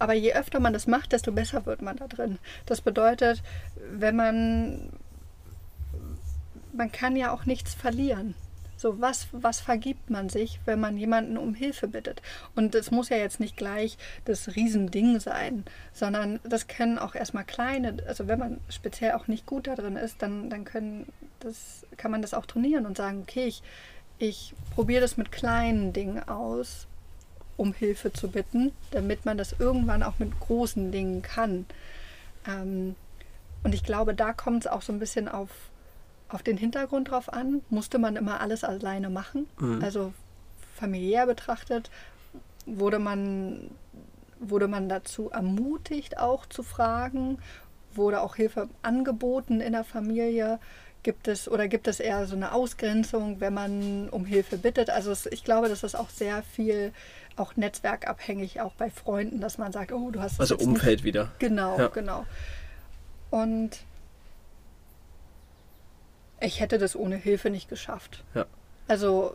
aber 0.00 0.14
je 0.14 0.32
öfter 0.34 0.60
man 0.60 0.72
das 0.72 0.86
macht, 0.86 1.12
desto 1.12 1.32
besser 1.32 1.66
wird 1.66 1.82
man 1.82 1.96
da 1.96 2.06
drin. 2.06 2.38
Das 2.66 2.80
bedeutet, 2.80 3.42
wenn 3.90 4.14
man 4.14 4.90
man 6.72 6.92
kann 6.92 7.16
ja 7.16 7.32
auch 7.32 7.44
nichts 7.44 7.74
verlieren. 7.74 8.34
So, 8.76 9.00
was, 9.00 9.26
was 9.32 9.58
vergibt 9.58 10.08
man 10.08 10.28
sich, 10.28 10.60
wenn 10.64 10.78
man 10.78 10.96
jemanden 10.96 11.36
um 11.36 11.52
Hilfe 11.52 11.88
bittet? 11.88 12.22
Und 12.54 12.76
es 12.76 12.92
muss 12.92 13.08
ja 13.08 13.16
jetzt 13.16 13.40
nicht 13.40 13.56
gleich 13.56 13.98
das 14.24 14.54
Riesending 14.54 15.18
sein, 15.18 15.64
sondern 15.92 16.38
das 16.44 16.68
können 16.68 16.96
auch 16.96 17.16
erstmal 17.16 17.42
kleine, 17.42 17.96
also 18.06 18.28
wenn 18.28 18.38
man 18.38 18.60
speziell 18.68 19.12
auch 19.12 19.26
nicht 19.26 19.46
gut 19.46 19.66
da 19.66 19.74
drin 19.74 19.96
ist, 19.96 20.22
dann, 20.22 20.48
dann 20.48 20.64
können 20.64 21.06
das, 21.40 21.86
kann 21.96 22.10
man 22.10 22.22
das 22.22 22.34
auch 22.34 22.46
trainieren 22.46 22.86
und 22.86 22.96
sagen, 22.96 23.22
okay, 23.22 23.46
ich, 23.46 23.62
ich 24.18 24.54
probiere 24.74 25.00
das 25.00 25.16
mit 25.16 25.32
kleinen 25.32 25.92
Dingen 25.92 26.26
aus, 26.28 26.86
um 27.56 27.72
Hilfe 27.72 28.12
zu 28.12 28.30
bitten, 28.30 28.72
damit 28.90 29.24
man 29.24 29.38
das 29.38 29.54
irgendwann 29.58 30.02
auch 30.02 30.18
mit 30.18 30.38
großen 30.40 30.92
Dingen 30.92 31.22
kann. 31.22 31.66
Ähm, 32.46 32.94
und 33.62 33.74
ich 33.74 33.82
glaube, 33.82 34.14
da 34.14 34.32
kommt 34.32 34.64
es 34.64 34.70
auch 34.70 34.82
so 34.82 34.92
ein 34.92 34.98
bisschen 34.98 35.28
auf 35.28 35.50
auf 36.28 36.42
den 36.42 36.56
Hintergrund 36.56 37.10
drauf 37.10 37.32
an. 37.32 37.62
Musste 37.70 37.98
man 37.98 38.16
immer 38.16 38.40
alles 38.40 38.64
alleine 38.64 39.10
machen? 39.10 39.46
Mhm. 39.58 39.82
Also 39.82 40.12
familiär 40.74 41.26
betrachtet 41.26 41.90
wurde 42.66 42.98
man, 42.98 43.70
wurde 44.38 44.68
man 44.68 44.88
dazu 44.88 45.30
ermutigt, 45.30 46.18
auch 46.18 46.46
zu 46.46 46.62
fragen? 46.62 47.38
Wurde 47.94 48.20
auch 48.20 48.36
Hilfe 48.36 48.68
angeboten 48.82 49.60
in 49.60 49.72
der 49.72 49.84
Familie? 49.84 50.60
Gibt 51.08 51.26
es 51.26 51.48
oder 51.48 51.68
gibt 51.68 51.88
es 51.88 52.00
eher 52.00 52.26
so 52.26 52.36
eine 52.36 52.52
Ausgrenzung, 52.52 53.40
wenn 53.40 53.54
man 53.54 54.10
um 54.10 54.26
Hilfe 54.26 54.58
bittet? 54.58 54.90
Also 54.90 55.10
es, 55.10 55.24
ich 55.24 55.42
glaube, 55.42 55.70
dass 55.70 55.80
das 55.80 55.94
auch 55.94 56.10
sehr 56.10 56.42
viel 56.42 56.92
auch 57.36 57.56
netzwerkabhängig, 57.56 58.60
auch 58.60 58.74
bei 58.74 58.90
Freunden, 58.90 59.40
dass 59.40 59.56
man 59.56 59.72
sagt, 59.72 59.90
oh, 59.90 60.10
du 60.10 60.20
hast 60.20 60.38
also 60.38 60.58
Umfeld 60.58 60.98
nicht. 60.98 61.04
wieder. 61.04 61.32
Genau, 61.38 61.78
ja. 61.78 61.88
genau. 61.88 62.26
Und 63.30 63.78
ich 66.42 66.60
hätte 66.60 66.76
das 66.76 66.94
ohne 66.94 67.16
Hilfe 67.16 67.48
nicht 67.48 67.70
geschafft. 67.70 68.22
Ja. 68.34 68.44
Also 68.86 69.34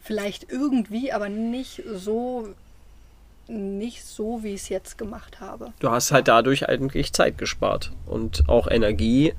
vielleicht 0.00 0.50
irgendwie, 0.50 1.12
aber 1.12 1.28
nicht 1.28 1.84
so 1.86 2.52
nicht 3.46 4.04
so, 4.04 4.42
wie 4.42 4.54
ich 4.54 4.62
es 4.62 4.68
jetzt 4.70 4.98
gemacht 4.98 5.38
habe. 5.38 5.72
Du 5.78 5.90
hast 5.90 6.10
halt 6.10 6.26
dadurch 6.26 6.68
eigentlich 6.68 7.12
Zeit 7.12 7.38
gespart 7.38 7.92
und 8.06 8.48
auch 8.48 8.66
Energie, 8.66 9.34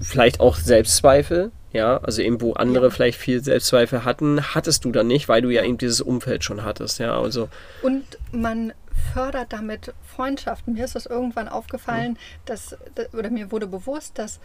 vielleicht 0.00 0.40
auch 0.40 0.56
Selbstzweifel, 0.56 1.52
ja, 1.72 1.98
also 1.98 2.22
eben 2.22 2.40
wo 2.40 2.52
andere 2.54 2.86
ja. 2.86 2.90
vielleicht 2.90 3.18
viel 3.18 3.42
Selbstzweifel 3.42 4.04
hatten, 4.04 4.54
hattest 4.54 4.84
du 4.84 4.92
dann 4.92 5.06
nicht, 5.06 5.28
weil 5.28 5.42
du 5.42 5.50
ja 5.50 5.64
eben 5.64 5.78
dieses 5.78 6.00
Umfeld 6.00 6.44
schon 6.44 6.64
hattest, 6.64 6.98
ja, 6.98 7.18
also. 7.18 7.48
Und 7.82 8.04
man 8.32 8.72
fördert 9.12 9.52
damit 9.52 9.92
Freundschaften. 10.02 10.74
Mir 10.74 10.84
ist 10.84 10.94
das 10.94 11.06
irgendwann 11.06 11.48
aufgefallen, 11.48 12.12
mhm. 12.12 12.18
dass, 12.44 12.76
oder 13.12 13.30
mir 13.30 13.50
wurde 13.50 13.66
bewusst, 13.66 14.18
dass 14.18 14.40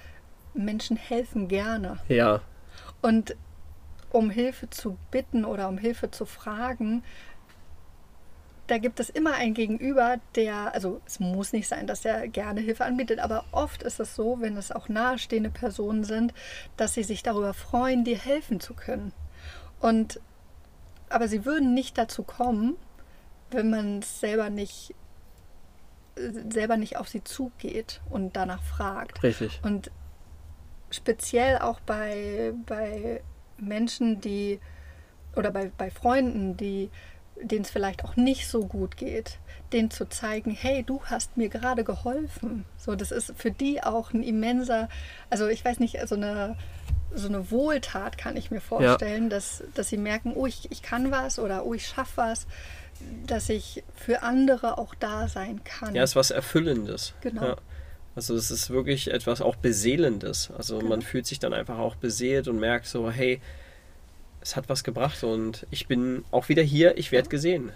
Menschen 0.54 0.98
helfen 0.98 1.48
gerne. 1.48 2.00
Ja. 2.08 2.42
Und 3.02 3.36
um 4.12 4.30
Hilfe 4.30 4.70
zu 4.70 4.98
bitten 5.12 5.46
oder 5.46 5.70
um 5.70 5.78
Hilfe 5.78 6.10
zu 6.12 6.26
fragen, 6.26 7.04
da 8.70 8.78
gibt 8.78 9.00
es 9.00 9.10
immer 9.10 9.34
ein 9.34 9.54
Gegenüber, 9.54 10.18
der, 10.36 10.74
also 10.74 11.02
es 11.06 11.20
muss 11.20 11.54
nicht 11.54 11.68
sein, 11.68 11.88
dass 11.88 12.06
er 12.06 12.28
gerne 12.28 12.62
Hilfe 12.62 12.86
anbietet, 12.86 13.20
aber 13.20 13.46
oft 13.52 13.82
ist 13.82 14.00
es 14.00 14.16
so, 14.16 14.38
wenn 14.42 14.58
es 14.58 14.72
auch 14.72 14.90
nahestehende 14.90 15.50
Personen 15.50 16.04
sind, 16.04 16.34
dass 16.78 16.94
sie 16.94 17.04
sich 17.04 17.24
darüber 17.24 17.54
freuen, 17.54 18.04
dir 18.04 18.18
helfen 18.18 18.60
zu 18.60 18.74
können. 18.74 19.12
Und 19.80 20.20
aber 21.10 21.28
sie 21.28 21.46
würden 21.46 21.74
nicht 21.74 21.98
dazu 21.98 22.22
kommen, 22.22 22.76
wenn 23.50 23.72
man 23.72 24.00
es 24.00 24.20
selber 24.20 24.52
nicht 24.52 24.94
selber 26.50 26.78
nicht 26.78 26.98
auf 26.98 27.08
sie 27.08 27.24
zugeht 27.24 28.02
und 28.10 28.36
danach 28.36 28.62
fragt. 28.62 29.24
Richtig. 29.24 29.62
Und 29.64 29.90
speziell 30.92 31.60
auch 31.60 31.80
bei, 31.80 32.54
bei 32.66 33.22
Menschen, 33.58 34.20
die 34.22 34.60
oder 35.36 35.52
bei, 35.52 35.72
bei 35.78 35.90
Freunden, 35.90 36.58
die 36.58 36.90
denen 37.42 37.64
es 37.64 37.70
vielleicht 37.70 38.04
auch 38.04 38.16
nicht 38.16 38.48
so 38.48 38.66
gut 38.66 38.98
geht, 38.98 39.38
denen 39.72 39.92
zu 39.92 40.08
zeigen, 40.10 40.52
hey, 40.52 40.84
du 40.84 41.02
hast 41.06 41.38
mir 41.38 41.50
gerade 41.50 41.84
geholfen. 41.84 42.66
So, 42.78 42.96
das 42.96 43.12
ist 43.12 43.34
für 43.38 43.52
die 43.52 43.84
auch 43.84 44.14
ein 44.14 44.24
immenser, 44.24 44.90
also 45.30 45.48
ich 45.48 45.64
weiß 45.64 45.80
nicht, 45.80 45.98
so 46.08 46.16
eine, 46.16 46.56
so 47.14 47.28
eine 47.28 47.52
Wohltat 47.52 48.18
kann 48.18 48.38
ich 48.38 48.52
mir 48.52 48.62
vorstellen, 48.62 49.24
ja. 49.24 49.30
dass, 49.30 49.64
dass 49.74 49.90
sie 49.90 49.98
merken, 49.98 50.34
oh, 50.36 50.46
ich, 50.46 50.72
ich 50.72 50.82
kann 50.82 51.12
was 51.12 51.40
oder 51.40 51.66
oh, 51.66 51.74
ich 51.74 51.88
schaffe 51.88 52.18
was, 52.18 52.48
dass 53.26 53.50
ich 53.50 53.84
für 53.96 54.24
andere 54.24 54.78
auch 54.78 54.96
da 54.96 55.28
sein 55.28 55.64
kann. 55.64 55.96
Ja, 55.96 56.04
ist 56.04 56.16
was 56.16 56.32
Erfüllendes. 56.32 57.14
Genau. 57.22 57.44
Ja. 57.44 57.56
Also 58.16 58.36
es 58.36 58.52
ist 58.52 58.70
wirklich 58.70 59.12
etwas 59.12 59.42
auch 59.42 59.56
Beseelendes. 59.56 60.52
Also 60.58 60.78
genau. 60.80 60.90
man 60.90 61.02
fühlt 61.02 61.26
sich 61.26 61.40
dann 61.40 61.54
einfach 61.54 61.78
auch 61.78 61.96
beseelt 61.96 62.48
und 62.48 62.60
merkt 62.60 62.86
so, 62.86 63.10
hey, 63.10 63.40
es 64.42 64.56
hat 64.56 64.70
was 64.70 64.84
gebracht 64.84 65.24
und 65.24 65.66
ich 65.72 65.88
bin 65.88 66.24
auch 66.32 66.50
wieder 66.50 66.64
hier, 66.64 66.98
ich 66.98 67.12
werde 67.12 67.30
gesehen. 67.30 67.72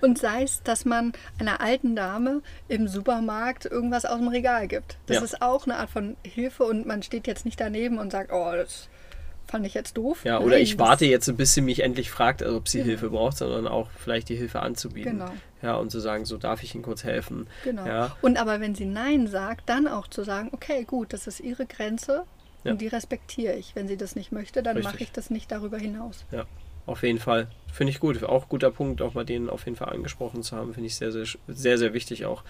Und 0.00 0.18
sei 0.18 0.42
es, 0.42 0.62
dass 0.64 0.84
man 0.84 1.12
einer 1.38 1.60
alten 1.60 1.94
Dame 1.94 2.42
im 2.68 2.88
Supermarkt 2.88 3.66
irgendwas 3.66 4.04
aus 4.04 4.18
dem 4.18 4.28
Regal 4.28 4.66
gibt. 4.66 4.98
Das 5.06 5.18
ja. 5.18 5.22
ist 5.22 5.42
auch 5.42 5.64
eine 5.64 5.76
Art 5.76 5.90
von 5.90 6.16
Hilfe 6.24 6.64
und 6.64 6.86
man 6.86 7.04
steht 7.04 7.28
jetzt 7.28 7.44
nicht 7.44 7.60
daneben 7.60 7.98
und 7.98 8.10
sagt, 8.10 8.32
oh, 8.32 8.50
das 8.52 8.88
fand 9.46 9.64
ich 9.64 9.74
jetzt 9.74 9.96
doof. 9.96 10.24
Ja, 10.24 10.40
oder 10.40 10.58
ich 10.58 10.78
warte 10.78 11.04
jetzt, 11.04 11.36
bis 11.36 11.54
sie 11.54 11.60
mich 11.60 11.80
endlich 11.80 12.10
fragt, 12.10 12.42
ob 12.42 12.68
sie 12.68 12.78
ja. 12.78 12.84
Hilfe 12.84 13.10
braucht, 13.10 13.36
sondern 13.36 13.68
auch 13.68 13.90
vielleicht 13.96 14.28
die 14.28 14.34
Hilfe 14.34 14.60
anzubieten. 14.60 15.18
Genau. 15.18 15.30
Ja, 15.62 15.76
und 15.76 15.90
zu 15.90 16.00
sagen, 16.00 16.24
so 16.24 16.36
darf 16.36 16.64
ich 16.64 16.74
Ihnen 16.74 16.82
kurz 16.82 17.04
helfen. 17.04 17.46
Genau. 17.62 17.86
Ja. 17.86 18.16
Und 18.22 18.38
aber 18.40 18.60
wenn 18.60 18.74
sie 18.74 18.86
Nein 18.86 19.28
sagt, 19.28 19.68
dann 19.68 19.86
auch 19.86 20.08
zu 20.08 20.24
sagen, 20.24 20.48
okay, 20.52 20.84
gut, 20.84 21.12
das 21.12 21.28
ist 21.28 21.38
Ihre 21.38 21.66
Grenze 21.66 22.24
ja. 22.64 22.72
und 22.72 22.80
die 22.80 22.88
respektiere 22.88 23.54
ich. 23.54 23.74
Wenn 23.74 23.88
sie 23.88 23.96
das 23.96 24.16
nicht 24.16 24.32
möchte, 24.32 24.62
dann 24.62 24.80
mache 24.82 25.02
ich 25.02 25.12
das 25.12 25.30
nicht 25.30 25.50
darüber 25.50 25.78
hinaus. 25.78 26.24
Ja, 26.30 26.46
auf 26.86 27.02
jeden 27.02 27.18
Fall. 27.18 27.48
Finde 27.72 27.90
ich 27.90 28.00
gut. 28.00 28.22
Auch 28.24 28.48
guter 28.48 28.70
Punkt, 28.70 29.02
auch 29.02 29.14
mal 29.14 29.24
den 29.24 29.48
auf 29.48 29.64
jeden 29.64 29.76
Fall 29.76 29.90
angesprochen 29.90 30.42
zu 30.42 30.56
haben, 30.56 30.74
finde 30.74 30.86
ich 30.86 30.96
sehr, 30.96 31.12
sehr, 31.12 31.26
sehr, 31.48 31.78
sehr 31.78 31.94
wichtig 31.94 32.24
auch. 32.24 32.44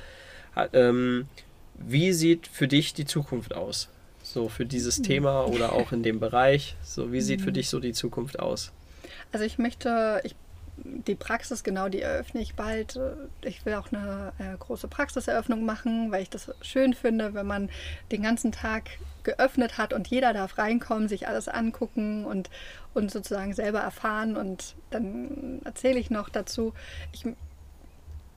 Ähm, 0.73 1.27
wie 1.75 2.13
sieht 2.13 2.47
für 2.47 2.69
dich 2.69 2.95
die 2.95 3.07
Zukunft 3.07 3.55
aus? 3.55 3.89
So 4.23 4.49
für 4.49 4.67
dieses 4.67 4.99
hm. 4.99 5.05
Thema 5.05 5.47
oder 5.47 5.73
auch 5.73 5.93
in 5.93 6.03
dem 6.03 6.21
Bereich. 6.21 6.77
So, 6.83 7.13
wie 7.13 7.21
sieht 7.21 7.41
für 7.41 7.49
hm. 7.49 7.55
dich 7.55 7.69
so 7.69 7.81
die 7.81 7.93
Zukunft 7.93 8.39
aus? 8.39 8.73
Also 9.33 9.45
ich 9.45 9.59
möchte, 9.59 10.21
ich 10.25 10.37
die 10.85 11.15
Praxis, 11.15 11.65
genau, 11.65 11.89
die 11.89 12.01
eröffne 12.01 12.41
ich 12.41 12.55
bald. 12.55 12.99
Ich 13.43 13.65
will 13.67 13.75
auch 13.75 13.93
eine 13.93 14.33
äh, 14.39 14.57
große 14.59 14.89
Praxiseröffnung 14.89 15.65
machen, 15.65 16.11
weil 16.11 16.23
ich 16.23 16.31
das 16.31 16.51
schön 16.63 16.95
finde, 16.95 17.35
wenn 17.35 17.47
man 17.47 17.71
den 18.11 18.23
ganzen 18.23 18.53
Tag 18.53 18.91
geöffnet 19.25 19.79
hat 19.79 19.93
und 19.93 20.09
jeder 20.09 20.33
darf 20.33 20.59
reinkommen, 20.59 21.09
sich 21.09 21.29
alles 21.29 21.49
angucken 21.49 22.25
und, 22.25 22.51
und 22.95 23.11
sozusagen 23.11 23.55
selber 23.55 23.81
erfahren. 23.81 24.37
Und 24.37 24.75
dann 24.91 25.61
erzähle 25.65 25.99
ich 25.99 26.11
noch 26.11 26.29
dazu, 26.29 26.75
ich 27.13 27.25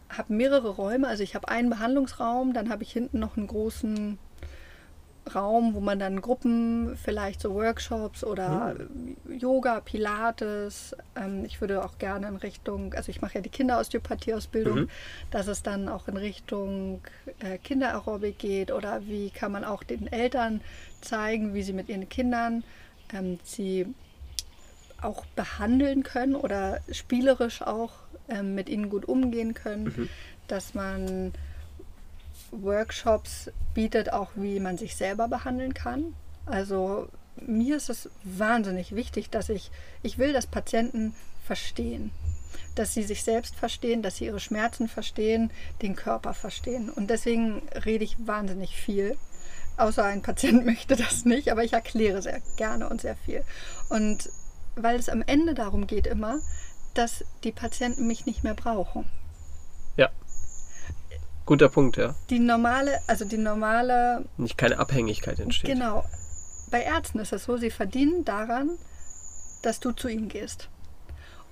habe 0.09 0.33
mehrere 0.33 0.69
Räume, 0.69 1.07
also 1.07 1.23
ich 1.23 1.35
habe 1.35 1.49
einen 1.49 1.69
Behandlungsraum, 1.69 2.53
dann 2.53 2.69
habe 2.69 2.83
ich 2.83 2.91
hinten 2.91 3.19
noch 3.19 3.37
einen 3.37 3.47
großen 3.47 4.17
Raum, 5.33 5.73
wo 5.73 5.79
man 5.79 5.97
dann 5.97 6.21
Gruppen, 6.21 6.95
vielleicht 6.97 7.41
so 7.41 7.53
Workshops 7.55 8.23
oder 8.23 8.75
Mhm. 8.75 9.17
Yoga, 9.39 9.79
Pilates. 9.79 10.95
Ähm, 11.15 11.43
ich 11.45 11.61
würde 11.61 11.83
auch 11.83 11.97
gerne 11.97 12.27
in 12.27 12.35
Richtung, 12.35 12.93
also 12.93 13.09
ich 13.09 13.21
mache 13.21 13.35
ja 13.35 13.41
die 13.41 13.49
Kinderosteopathie-Ausbildung, 13.49 14.81
Mhm. 14.81 14.89
dass 15.31 15.47
es 15.47 15.63
dann 15.63 15.89
auch 15.89 16.07
in 16.07 16.17
Richtung 16.17 17.01
äh, 17.39 17.57
Kinderaerobik 17.57 18.37
geht 18.37 18.71
oder 18.71 19.05
wie 19.07 19.29
kann 19.31 19.51
man 19.51 19.63
auch 19.63 19.83
den 19.83 20.07
Eltern 20.11 20.61
zeigen, 21.01 21.53
wie 21.53 21.63
sie 21.63 21.73
mit 21.73 21.89
ihren 21.89 22.07
Kindern 22.07 22.63
ähm, 23.13 23.39
sie 23.43 23.87
auch 25.01 25.25
behandeln 25.35 26.03
können 26.03 26.35
oder 26.35 26.79
spielerisch 26.91 27.61
auch 27.61 27.93
ähm, 28.29 28.55
mit 28.55 28.69
ihnen 28.69 28.89
gut 28.89 29.05
umgehen 29.05 29.53
können, 29.53 29.85
Mhm. 29.85 30.09
dass 30.47 30.73
man 30.73 31.33
Workshops 32.51 33.51
bietet, 33.73 34.11
auch 34.11 34.31
wie 34.35 34.59
man 34.59 34.77
sich 34.77 34.95
selber 34.95 35.27
behandeln 35.27 35.73
kann. 35.73 36.15
Also 36.45 37.09
mir 37.37 37.77
ist 37.77 37.89
es 37.89 38.09
wahnsinnig 38.23 38.95
wichtig, 38.95 39.29
dass 39.29 39.49
ich, 39.49 39.71
ich 40.03 40.17
will, 40.17 40.33
dass 40.33 40.47
Patienten 40.47 41.13
verstehen, 41.45 42.11
dass 42.75 42.93
sie 42.93 43.03
sich 43.03 43.23
selbst 43.23 43.55
verstehen, 43.55 44.01
dass 44.01 44.17
sie 44.17 44.25
ihre 44.25 44.39
Schmerzen 44.39 44.87
verstehen, 44.87 45.51
den 45.81 45.95
Körper 45.95 46.33
verstehen. 46.33 46.89
Und 46.89 47.09
deswegen 47.09 47.61
rede 47.85 48.03
ich 48.03 48.15
wahnsinnig 48.25 48.75
viel. 48.75 49.17
Außer 49.77 50.03
ein 50.03 50.21
Patient 50.21 50.65
möchte 50.65 50.95
das 50.95 51.25
nicht, 51.25 51.51
aber 51.51 51.63
ich 51.63 51.73
erkläre 51.73 52.21
sehr 52.21 52.41
gerne 52.57 52.89
und 52.89 53.01
sehr 53.01 53.15
viel. 53.15 53.43
Und 53.89 54.29
weil 54.75 54.97
es 54.97 55.09
am 55.09 55.23
Ende 55.25 55.53
darum 55.53 55.87
geht 55.87 56.07
immer, 56.07 56.39
dass 56.93 57.23
die 57.43 57.51
Patienten 57.51 58.07
mich 58.07 58.25
nicht 58.25 58.43
mehr 58.43 58.53
brauchen. 58.53 59.05
Guter 61.45 61.69
Punkt, 61.69 61.97
ja. 61.97 62.15
Die 62.29 62.39
normale, 62.39 62.99
also 63.07 63.25
die 63.25 63.37
normale 63.37 64.25
Nicht 64.37 64.57
keine 64.57 64.79
Abhängigkeit 64.79 65.39
entsteht. 65.39 65.69
Genau. 65.69 66.03
Bei 66.71 66.81
Ärzten 66.81 67.19
ist 67.19 67.33
es 67.33 67.43
so, 67.43 67.57
sie 67.57 67.69
verdienen 67.69 68.25
daran, 68.25 68.71
dass 69.61 69.79
du 69.79 69.91
zu 69.91 70.07
ihnen 70.07 70.27
gehst. 70.27 70.69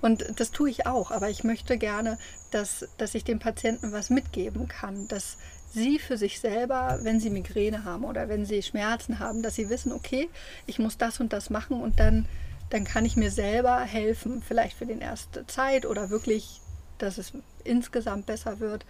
Und 0.00 0.38
das 0.38 0.50
tue 0.50 0.68
ich 0.68 0.86
auch, 0.86 1.10
aber 1.10 1.30
ich 1.30 1.44
möchte 1.44 1.78
gerne, 1.78 2.18
dass, 2.50 2.86
dass 2.98 3.14
ich 3.14 3.24
dem 3.24 3.38
Patienten 3.38 3.92
was 3.92 4.10
mitgeben 4.10 4.68
kann, 4.68 5.08
dass 5.08 5.38
sie 5.72 5.98
für 5.98 6.18
sich 6.18 6.40
selber, 6.40 6.98
wenn 7.02 7.20
sie 7.20 7.30
Migräne 7.30 7.84
haben 7.84 8.04
oder 8.04 8.28
wenn 8.28 8.44
sie 8.44 8.62
Schmerzen 8.62 9.18
haben, 9.18 9.42
dass 9.42 9.54
sie 9.54 9.70
wissen, 9.70 9.92
okay, 9.92 10.28
ich 10.66 10.78
muss 10.78 10.98
das 10.98 11.20
und 11.20 11.32
das 11.32 11.50
machen 11.50 11.80
und 11.80 12.00
dann, 12.00 12.26
dann 12.70 12.84
kann 12.84 13.06
ich 13.06 13.16
mir 13.16 13.30
selber 13.30 13.80
helfen, 13.80 14.42
vielleicht 14.46 14.76
für 14.76 14.86
die 14.86 14.98
erste 14.98 15.46
Zeit 15.46 15.86
oder 15.86 16.10
wirklich, 16.10 16.60
dass 16.98 17.16
es 17.18 17.32
insgesamt 17.64 18.26
besser 18.26 18.60
wird. 18.60 18.84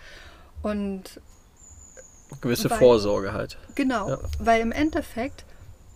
Und 0.65 1.21
Gewisse 2.41 2.71
Weil- 2.71 2.79
Vorsorge 2.79 3.33
halt. 3.33 3.59
Genau, 3.75 4.09
Ja. 4.09 4.19
weil 4.39 4.61
im 4.63 4.73
Endeffekt, 4.73 5.45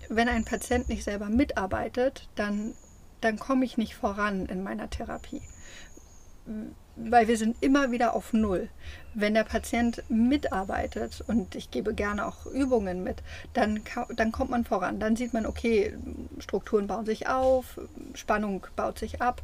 wenn 0.09 0.29
ein 0.29 0.45
Patient 0.45 0.89
nicht 0.89 1.03
selber 1.05 1.27
mitarbeitet, 1.31 2.29
dann, 2.37 2.75
dann 3.23 3.39
komme 3.39 3.65
ich 3.65 3.77
nicht 3.79 3.95
voran 3.97 4.47
in 4.47 4.63
meiner 4.63 4.89
Therapie. 4.91 5.43
Weil 6.97 7.29
wir 7.29 7.37
sind 7.39 7.57
immer 7.63 7.91
wieder 7.93 8.15
auf 8.15 8.33
Null. 8.33 8.69
Wenn 9.15 9.35
der 9.35 9.45
Patient 9.45 10.03
mitarbeitet 10.09 11.25
und 11.27 11.55
ich 11.55 11.71
gebe 11.71 11.95
gerne 11.95 12.27
auch 12.27 12.47
Übungen 12.47 13.03
mit, 13.03 13.23
dann, 13.55 13.81
dann 14.17 14.31
kommt 14.33 14.51
man 14.51 14.65
voran. 14.65 15.01
Dann 15.01 15.17
sieht 15.17 15.33
man, 15.33 15.47
okay, 15.47 15.97
Strukturen 16.41 16.87
bauen 16.87 17.07
sich 17.07 17.27
auf, 17.27 17.81
Spannung 18.15 18.67
baut 18.77 18.99
sich 18.99 19.23
ab 19.23 19.43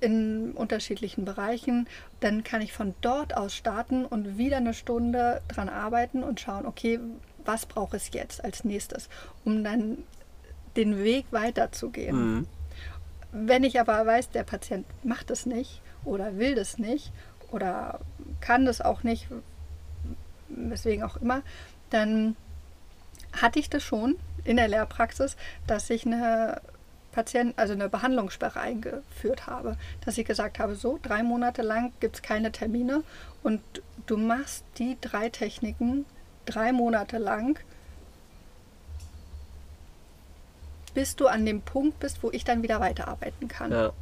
in 0.00 0.52
unterschiedlichen 0.52 1.24
Bereichen. 1.24 1.88
Dann 2.20 2.44
kann 2.44 2.60
ich 2.60 2.72
von 2.72 2.94
dort 3.00 3.36
aus 3.36 3.54
starten 3.54 4.04
und 4.04 4.38
wieder 4.38 4.58
eine 4.58 4.74
Stunde 4.74 5.40
dran 5.48 5.68
arbeiten 5.68 6.22
und 6.22 6.40
schauen, 6.40 6.66
okay, 6.66 7.00
was 7.44 7.66
brauche 7.66 7.96
ich 7.96 8.12
jetzt 8.12 8.44
als 8.44 8.64
nächstes, 8.64 9.08
um 9.44 9.64
dann 9.64 9.98
den 10.76 11.02
Weg 11.02 11.26
weiterzugehen. 11.30 12.16
Mhm. 12.16 12.46
Wenn 13.32 13.64
ich 13.64 13.80
aber 13.80 14.04
weiß, 14.06 14.30
der 14.30 14.44
Patient 14.44 14.86
macht 15.04 15.30
es 15.30 15.46
nicht 15.46 15.80
oder 16.04 16.38
will 16.38 16.54
das 16.54 16.78
nicht 16.78 17.12
oder 17.50 18.00
kann 18.40 18.64
das 18.64 18.80
auch 18.80 19.02
nicht, 19.02 19.28
weswegen 20.48 21.04
auch 21.04 21.16
immer, 21.16 21.42
dann 21.90 22.36
hatte 23.32 23.58
ich 23.58 23.70
das 23.70 23.82
schon 23.82 24.16
in 24.44 24.56
der 24.56 24.68
Lehrpraxis, 24.68 25.36
dass 25.66 25.90
ich 25.90 26.06
eine 26.06 26.60
Patient, 27.16 27.54
also 27.56 27.72
eine 27.72 27.88
Behandlungssperre 27.88 28.60
eingeführt 28.60 29.46
habe, 29.46 29.78
dass 30.04 30.18
ich 30.18 30.26
gesagt 30.26 30.58
habe, 30.58 30.74
so 30.74 30.98
drei 31.02 31.22
Monate 31.22 31.62
lang 31.62 31.92
gibt 31.98 32.16
es 32.16 32.22
keine 32.22 32.52
Termine 32.52 33.02
und 33.42 33.62
du 34.06 34.18
machst 34.18 34.64
die 34.76 34.98
drei 35.00 35.30
Techniken 35.30 36.04
drei 36.44 36.72
Monate 36.72 37.16
lang, 37.16 37.58
bis 40.92 41.16
du 41.16 41.26
an 41.26 41.46
dem 41.46 41.62
Punkt 41.62 41.98
bist, 42.00 42.22
wo 42.22 42.30
ich 42.30 42.44
dann 42.44 42.62
wieder 42.62 42.80
weiterarbeiten 42.80 43.48
kann. 43.48 43.72
Ja. 43.72 43.92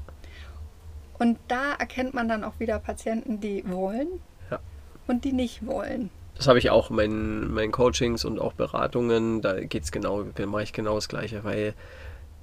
Und 1.21 1.39
da 1.47 1.75
erkennt 1.75 2.15
man 2.15 2.29
dann 2.29 2.43
auch 2.43 2.59
wieder 2.59 2.81
Patienten, 2.81 3.41
die 3.41 3.63
wollen 3.71 4.09
Ja. 4.51 4.59
und 5.07 5.25
die 5.25 5.33
nicht 5.33 5.65
wollen. 5.65 6.11
Das 6.35 6.49
habe 6.49 6.59
ich 6.59 6.71
auch 6.71 6.91
in 6.91 6.97
meinen, 6.97 7.55
meinen 7.55 7.71
Coachings 7.71 8.25
und 8.25 8.41
auch 8.41 8.55
Beratungen. 8.55 9.41
Da 9.41 9.61
geht's 9.61 9.93
genau, 9.93 10.25
da 10.25 10.47
mache 10.47 10.65
ich 10.65 10.73
genau 10.73 10.97
das 10.97 11.09
Gleiche, 11.09 11.45
weil 11.45 11.75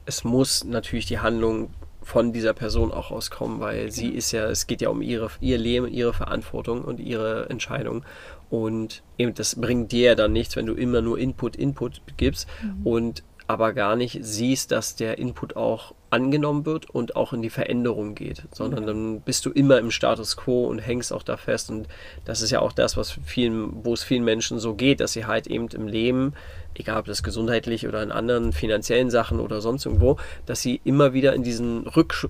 es 0.06 0.23
muss 0.23 0.64
natürlich 0.64 1.06
die 1.06 1.19
Handlung 1.19 1.73
von 2.03 2.34
dieser 2.34 2.53
Person 2.53 2.91
auch 2.91 3.11
rauskommen, 3.11 3.60
weil 3.60 3.91
sie 3.91 4.10
ist 4.10 4.32
ja, 4.32 4.49
es 4.49 4.65
geht 4.68 4.82
ja 4.82 4.90
um 4.90 5.02
ihre, 5.02 5.30
ihr 5.40 5.57
Leben, 5.57 5.88
ihre 5.88 6.14
Verantwortung 6.14 6.84
und 6.84 6.99
ihre 6.99 7.49
Entscheidung. 7.49 8.03
Und 8.49 9.03
eben 9.18 9.34
das 9.34 9.56
bringt 9.56 9.91
dir 9.91 10.10
ja 10.10 10.15
dann 10.15 10.34
nichts, 10.34 10.56
wenn 10.56 10.65
du 10.65 10.73
immer 10.73 11.02
nur 11.02 11.19
Input, 11.19 11.56
Input 11.56 12.02
gibst 12.18 12.48
und 12.84 13.23
aber 13.48 13.73
gar 13.73 13.98
nicht 13.98 14.19
siehst, 14.22 14.72
dass 14.72 14.95
der 14.95 15.18
Input 15.18 15.57
auch 15.57 15.94
angenommen 16.10 16.65
wird 16.65 16.90
und 16.90 17.18
auch 17.18 17.34
in 17.34 17.41
die 17.41 17.49
Veränderung 17.49 18.15
geht, 18.15 18.44
sondern 18.52 18.86
dann 18.86 19.22
bist 19.22 19.45
du 19.45 19.49
immer 19.49 19.78
im 19.78 19.91
Status 19.91 20.38
quo 20.38 20.68
und 20.68 20.80
hängst 20.80 21.11
auch 21.11 21.23
da 21.23 21.36
fest. 21.36 21.69
Und 21.69 21.88
das 22.23 22.41
ist 22.41 22.52
ja 22.52 22.61
auch 22.61 22.72
das, 22.72 22.95
was 22.95 23.11
vielen, 23.11 23.84
wo 23.84 23.94
es 23.94 24.03
vielen 24.03 24.23
Menschen 24.23 24.60
so 24.60 24.73
geht, 24.73 25.02
dass 25.02 25.14
sie 25.14 25.26
halt 25.26 25.48
eben 25.48 25.68
im 25.68 25.88
Leben, 25.88 26.34
egal 26.76 26.99
ob 26.99 27.06
das 27.06 27.23
gesundheitlich 27.23 27.88
oder 27.88 28.02
in 28.03 28.11
anderen 28.11 28.53
finanziellen 28.53 29.10
Sachen 29.10 29.39
oder 29.39 29.61
sonst 29.61 29.85
irgendwo, 29.85 30.18
dass 30.45 30.61
sie 30.61 30.81
immer 30.84 31.14
wieder 31.14 31.34
in 31.34 31.43
diesen 31.43 31.88
Rücksch 31.88 32.27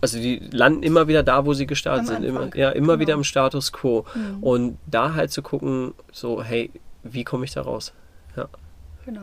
also 0.00 0.18
die 0.18 0.38
landen 0.50 0.82
immer 0.82 1.08
wieder 1.08 1.22
da, 1.22 1.44
wo 1.44 1.52
sie 1.52 1.66
gestartet 1.66 2.06
sind, 2.06 2.24
immer, 2.24 2.54
ja, 2.56 2.70
immer 2.70 2.94
genau. 2.94 3.00
wieder 3.00 3.14
im 3.14 3.24
Status 3.24 3.72
quo. 3.72 4.06
Und 4.40 4.78
da 4.86 5.14
halt 5.14 5.30
zu 5.30 5.42
gucken, 5.42 5.94
so, 6.10 6.42
hey, 6.42 6.70
wie 7.02 7.24
komme 7.24 7.44
ich 7.44 7.52
da 7.52 7.62
raus? 7.62 7.92
Ja. 8.36 8.48
Genau. 9.04 9.22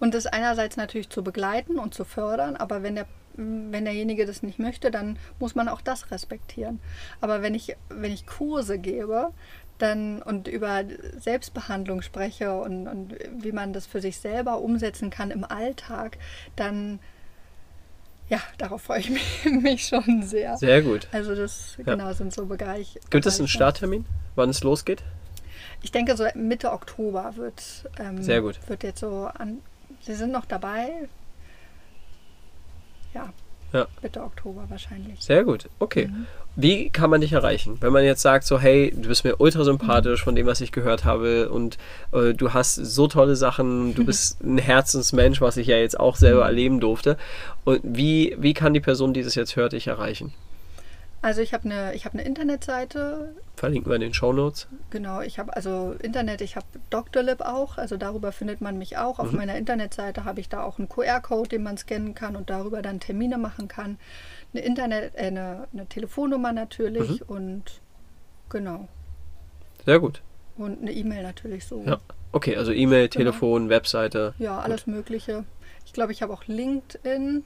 Und 0.00 0.14
das 0.14 0.26
einerseits 0.26 0.76
natürlich 0.76 1.08
zu 1.08 1.22
begleiten 1.22 1.78
und 1.78 1.94
zu 1.94 2.04
fördern, 2.04 2.56
aber 2.56 2.82
wenn 2.82 2.96
der 2.96 3.06
wenn 3.36 3.84
derjenige 3.84 4.26
das 4.26 4.42
nicht 4.44 4.58
möchte, 4.58 4.92
dann 4.92 5.18
muss 5.40 5.56
man 5.56 5.68
auch 5.68 5.80
das 5.80 6.12
respektieren. 6.12 6.78
Aber 7.20 7.42
wenn 7.42 7.54
ich, 7.54 7.76
wenn 7.88 8.12
ich 8.12 8.26
Kurse 8.26 8.78
gebe 8.78 9.32
dann, 9.78 10.22
und 10.22 10.46
über 10.48 10.82
Selbstbehandlung 11.18 12.02
spreche 12.02 12.54
und, 12.60 12.86
und 12.88 13.16
wie 13.38 13.52
man 13.52 13.72
das 13.72 13.86
für 13.86 14.00
sich 14.00 14.18
selber 14.18 14.60
umsetzen 14.60 15.10
kann 15.10 15.30
im 15.30 15.44
Alltag, 15.44 16.18
dann 16.56 17.00
ja, 18.28 18.40
darauf 18.56 18.82
freue 18.82 19.00
ich 19.00 19.10
mich, 19.44 19.44
mich 19.62 19.86
schon 19.86 20.22
sehr. 20.22 20.56
Sehr 20.56 20.80
gut. 20.82 21.08
Also 21.12 21.34
das 21.34 21.76
Ja. 21.78 21.94
genau 21.94 22.12
sind 22.12 22.32
so 22.32 22.46
Bereich. 22.46 22.98
Gibt 23.10 23.26
es 23.26 23.34
einen 23.34 23.46
Bereiche. 23.46 23.48
Starttermin, 23.56 24.06
wann 24.34 24.48
es 24.50 24.62
losgeht? 24.62 25.02
Ich 25.82 25.92
denke, 25.92 26.16
so 26.16 26.24
Mitte 26.34 26.72
Oktober 26.72 27.34
wird, 27.36 27.90
ähm, 27.98 28.22
Sehr 28.22 28.40
gut. 28.40 28.58
wird 28.68 28.82
jetzt 28.82 29.00
so 29.00 29.26
an. 29.34 29.58
Sie 30.00 30.14
sind 30.14 30.32
noch 30.32 30.46
dabei. 30.46 31.08
Ja, 33.12 33.32
Ja. 33.72 33.86
Mitte 34.02 34.22
Oktober 34.22 34.64
wahrscheinlich. 34.70 35.20
Sehr 35.20 35.44
gut. 35.44 35.68
Okay. 35.78 36.08
Wie 36.56 36.88
kann 36.90 37.10
man 37.10 37.20
dich 37.20 37.32
erreichen? 37.32 37.78
Wenn 37.80 37.92
man 37.92 38.04
jetzt 38.04 38.22
sagt, 38.22 38.44
so, 38.44 38.60
hey, 38.60 38.92
du 38.96 39.08
bist 39.08 39.24
mir 39.24 39.40
ultra 39.40 39.64
sympathisch 39.64 40.22
von 40.22 40.36
dem, 40.36 40.46
was 40.46 40.60
ich 40.60 40.70
gehört 40.70 41.04
habe 41.04 41.48
und 41.48 41.78
äh, 42.12 42.32
du 42.32 42.52
hast 42.52 42.76
so 42.76 43.08
tolle 43.08 43.34
Sachen, 43.34 43.94
du 43.94 44.04
bist 44.04 44.42
ein 44.42 44.58
Herzensmensch, 44.58 45.40
was 45.40 45.56
ich 45.56 45.66
ja 45.66 45.76
jetzt 45.76 45.98
auch 45.98 46.16
selber 46.16 46.44
erleben 46.44 46.78
durfte. 46.78 47.16
Und 47.64 47.80
wie, 47.82 48.36
wie 48.38 48.54
kann 48.54 48.72
die 48.72 48.80
Person, 48.80 49.14
die 49.14 49.24
das 49.24 49.34
jetzt 49.34 49.56
hört, 49.56 49.72
dich 49.72 49.88
erreichen? 49.88 50.32
Also 51.24 51.40
ich 51.40 51.54
habe 51.54 51.64
eine, 51.64 51.94
ich 51.94 52.04
habe 52.04 52.18
eine 52.18 52.28
Internetseite. 52.28 53.34
Verlinken 53.56 53.90
wir 53.90 53.94
in 53.94 54.02
den 54.02 54.12
Shownotes. 54.12 54.68
Genau, 54.90 55.22
ich 55.22 55.38
habe 55.38 55.56
also 55.56 55.96
Internet, 56.02 56.42
ich 56.42 56.54
habe 56.54 56.66
Doctolib 56.90 57.40
auch, 57.40 57.78
also 57.78 57.96
darüber 57.96 58.30
findet 58.30 58.60
man 58.60 58.76
mich 58.76 58.98
auch. 58.98 59.18
Auf 59.18 59.32
meiner 59.32 59.56
Internetseite 59.56 60.24
habe 60.24 60.40
ich 60.40 60.50
da 60.50 60.62
auch 60.62 60.78
einen 60.78 60.90
QR-Code, 60.90 61.48
den 61.48 61.62
man 61.62 61.78
scannen 61.78 62.14
kann 62.14 62.36
und 62.36 62.50
darüber 62.50 62.82
dann 62.82 63.00
Termine 63.00 63.38
machen 63.38 63.68
kann. 63.68 63.96
Eine 64.54 64.64
Internet, 64.64 65.14
äh, 65.14 65.26
eine, 65.26 65.68
eine 65.72 65.86
Telefonnummer 65.86 66.52
natürlich 66.52 67.28
und 67.28 67.80
genau. 68.48 68.88
Sehr 69.84 69.98
gut. 69.98 70.22
Und 70.56 70.80
eine 70.80 70.92
E-Mail 70.92 71.24
natürlich 71.24 71.66
so. 71.66 71.82
Ja. 71.84 71.98
Okay, 72.32 72.56
also 72.56 72.72
E-Mail, 72.72 73.08
Telefon, 73.08 73.68
Webseite. 73.68 74.34
Ja, 74.38 74.58
alles 74.60 74.86
Mögliche. 74.86 75.44
Ich 75.84 75.92
glaube, 75.92 76.12
ich 76.12 76.22
habe 76.22 76.32
auch 76.32 76.44
LinkedIn 76.46 77.44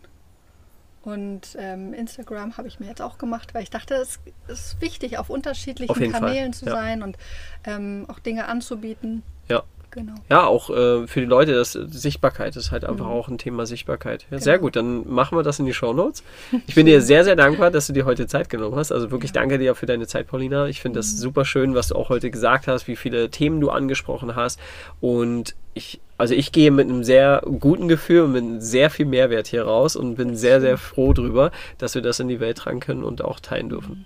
und 1.02 1.56
ähm, 1.58 1.94
Instagram 1.94 2.56
habe 2.56 2.68
ich 2.68 2.80
mir 2.80 2.86
jetzt 2.86 3.00
auch 3.00 3.18
gemacht, 3.18 3.54
weil 3.54 3.62
ich 3.62 3.70
dachte, 3.70 3.94
es 3.94 4.20
ist 4.46 4.80
wichtig, 4.80 5.18
auf 5.18 5.30
unterschiedlichen 5.30 5.90
Auf 5.90 6.00
jeden 6.00 6.12
Fall, 6.12 6.20
Kanälen 6.20 6.52
zu 6.52 6.66
ja. 6.66 6.72
sein 6.72 7.02
und 7.02 7.16
ähm, 7.64 8.04
auch 8.08 8.18
Dinge 8.18 8.46
anzubieten. 8.46 9.22
Ja, 9.48 9.62
Genau. 9.90 10.14
Ja, 10.28 10.46
auch 10.46 10.68
äh, 10.68 11.06
für 11.06 11.20
die 11.20 11.26
Leute, 11.26 11.54
das 11.54 11.72
Sichtbarkeit 11.72 12.54
ist 12.56 12.70
halt 12.72 12.84
einfach 12.84 13.06
mhm. 13.06 13.12
auch 13.12 13.28
ein 13.28 13.38
Thema 13.38 13.64
Sichtbarkeit. 13.64 14.22
Ja, 14.22 14.28
genau. 14.30 14.42
Sehr 14.42 14.58
gut, 14.58 14.76
dann 14.76 15.08
machen 15.10 15.36
wir 15.38 15.42
das 15.42 15.58
in 15.58 15.66
die 15.66 15.74
Show 15.74 15.92
Notes. 15.92 16.22
Ich 16.66 16.74
bin 16.74 16.86
dir 16.86 17.00
sehr, 17.00 17.24
sehr 17.24 17.36
dankbar, 17.36 17.70
dass 17.70 17.86
du 17.86 17.92
dir 17.92 18.04
heute 18.04 18.26
Zeit 18.26 18.50
genommen 18.50 18.76
hast. 18.76 18.92
Also 18.92 19.10
wirklich 19.10 19.30
ja. 19.30 19.40
danke 19.40 19.58
dir 19.58 19.74
für 19.74 19.86
deine 19.86 20.06
Zeit, 20.06 20.26
Paulina. 20.26 20.66
Ich 20.66 20.80
finde 20.82 20.98
das 20.98 21.12
mhm. 21.12 21.16
super 21.16 21.44
schön, 21.44 21.74
was 21.74 21.88
du 21.88 21.94
auch 21.94 22.10
heute 22.10 22.30
gesagt 22.30 22.66
hast, 22.66 22.86
wie 22.86 22.96
viele 22.96 23.30
Themen 23.30 23.60
du 23.60 23.70
angesprochen 23.70 24.36
hast. 24.36 24.60
Und 25.00 25.54
ich, 25.72 26.00
also 26.18 26.34
ich 26.34 26.52
gehe 26.52 26.70
mit 26.70 26.88
einem 26.88 27.04
sehr 27.04 27.42
guten 27.58 27.88
Gefühl 27.88 28.22
und 28.22 28.32
mit 28.32 28.62
sehr 28.62 28.90
viel 28.90 29.06
Mehrwert 29.06 29.46
hier 29.46 29.64
raus 29.64 29.96
und 29.96 30.16
bin 30.16 30.36
sehr, 30.36 30.60
sehr 30.60 30.76
froh 30.76 31.12
drüber, 31.12 31.50
dass 31.78 31.94
wir 31.94 32.02
das 32.02 32.20
in 32.20 32.28
die 32.28 32.40
Welt 32.40 32.58
tragen 32.58 32.80
können 32.80 33.04
und 33.04 33.22
auch 33.22 33.40
teilen 33.40 33.70
dürfen. 33.70 34.04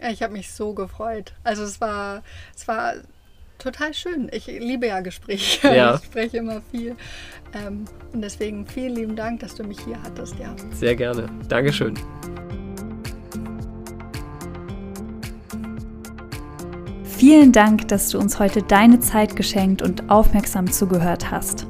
Ja, 0.00 0.10
ich 0.10 0.22
habe 0.22 0.32
mich 0.32 0.52
so 0.52 0.74
gefreut. 0.74 1.32
Also 1.44 1.62
es 1.62 1.80
war, 1.80 2.22
es 2.56 2.66
war 2.66 2.94
total 3.62 3.94
schön. 3.94 4.28
Ich 4.32 4.46
liebe 4.46 4.88
ja 4.88 5.00
Gespräche. 5.00 5.68
Ja. 5.72 5.94
Ich 5.94 6.04
spreche 6.04 6.38
immer 6.38 6.60
viel. 6.70 6.96
Ähm, 7.54 7.84
und 8.12 8.20
deswegen 8.20 8.66
vielen 8.66 8.94
lieben 8.94 9.16
Dank, 9.16 9.40
dass 9.40 9.54
du 9.54 9.64
mich 9.64 9.78
hier 9.80 10.00
hattest. 10.02 10.38
Ja. 10.38 10.54
Sehr 10.72 10.96
gerne. 10.96 11.26
Dankeschön. 11.48 11.94
Vielen 17.04 17.52
Dank, 17.52 17.88
dass 17.88 18.08
du 18.08 18.18
uns 18.18 18.38
heute 18.40 18.62
deine 18.62 18.98
Zeit 18.98 19.36
geschenkt 19.36 19.80
und 19.80 20.10
aufmerksam 20.10 20.70
zugehört 20.70 21.30
hast. 21.30 21.66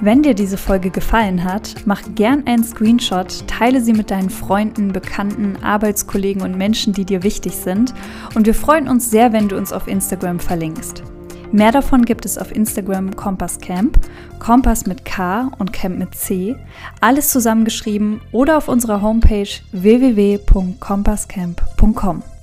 Wenn 0.00 0.22
dir 0.22 0.34
diese 0.34 0.56
Folge 0.56 0.90
gefallen 0.90 1.44
hat, 1.44 1.74
mach 1.84 2.02
gern 2.14 2.46
einen 2.46 2.64
Screenshot, 2.64 3.46
teile 3.46 3.80
sie 3.80 3.92
mit 3.92 4.10
deinen 4.10 4.30
Freunden, 4.30 4.92
Bekannten, 4.92 5.62
Arbeitskollegen 5.62 6.42
und 6.42 6.56
Menschen, 6.56 6.92
die 6.92 7.04
dir 7.04 7.22
wichtig 7.22 7.56
sind. 7.56 7.94
Und 8.34 8.46
wir 8.46 8.54
freuen 8.54 8.88
uns 8.88 9.10
sehr, 9.10 9.32
wenn 9.32 9.48
du 9.48 9.56
uns 9.56 9.72
auf 9.72 9.86
Instagram 9.86 10.40
verlinkst. 10.40 11.04
Mehr 11.54 11.70
davon 11.70 12.04
gibt 12.04 12.26
es 12.26 12.36
auf 12.36 12.50
Instagram 12.50 13.14
Kompass 13.14 13.60
Camp, 13.60 13.96
Kompass 14.40 14.86
mit 14.86 15.04
K 15.04 15.52
und 15.56 15.72
Camp 15.72 16.00
mit 16.00 16.16
C, 16.16 16.56
alles 17.00 17.30
zusammengeschrieben 17.30 18.20
oder 18.32 18.56
auf 18.56 18.66
unserer 18.66 19.02
Homepage 19.02 19.46
www.kompasscamp.com. 19.70 22.33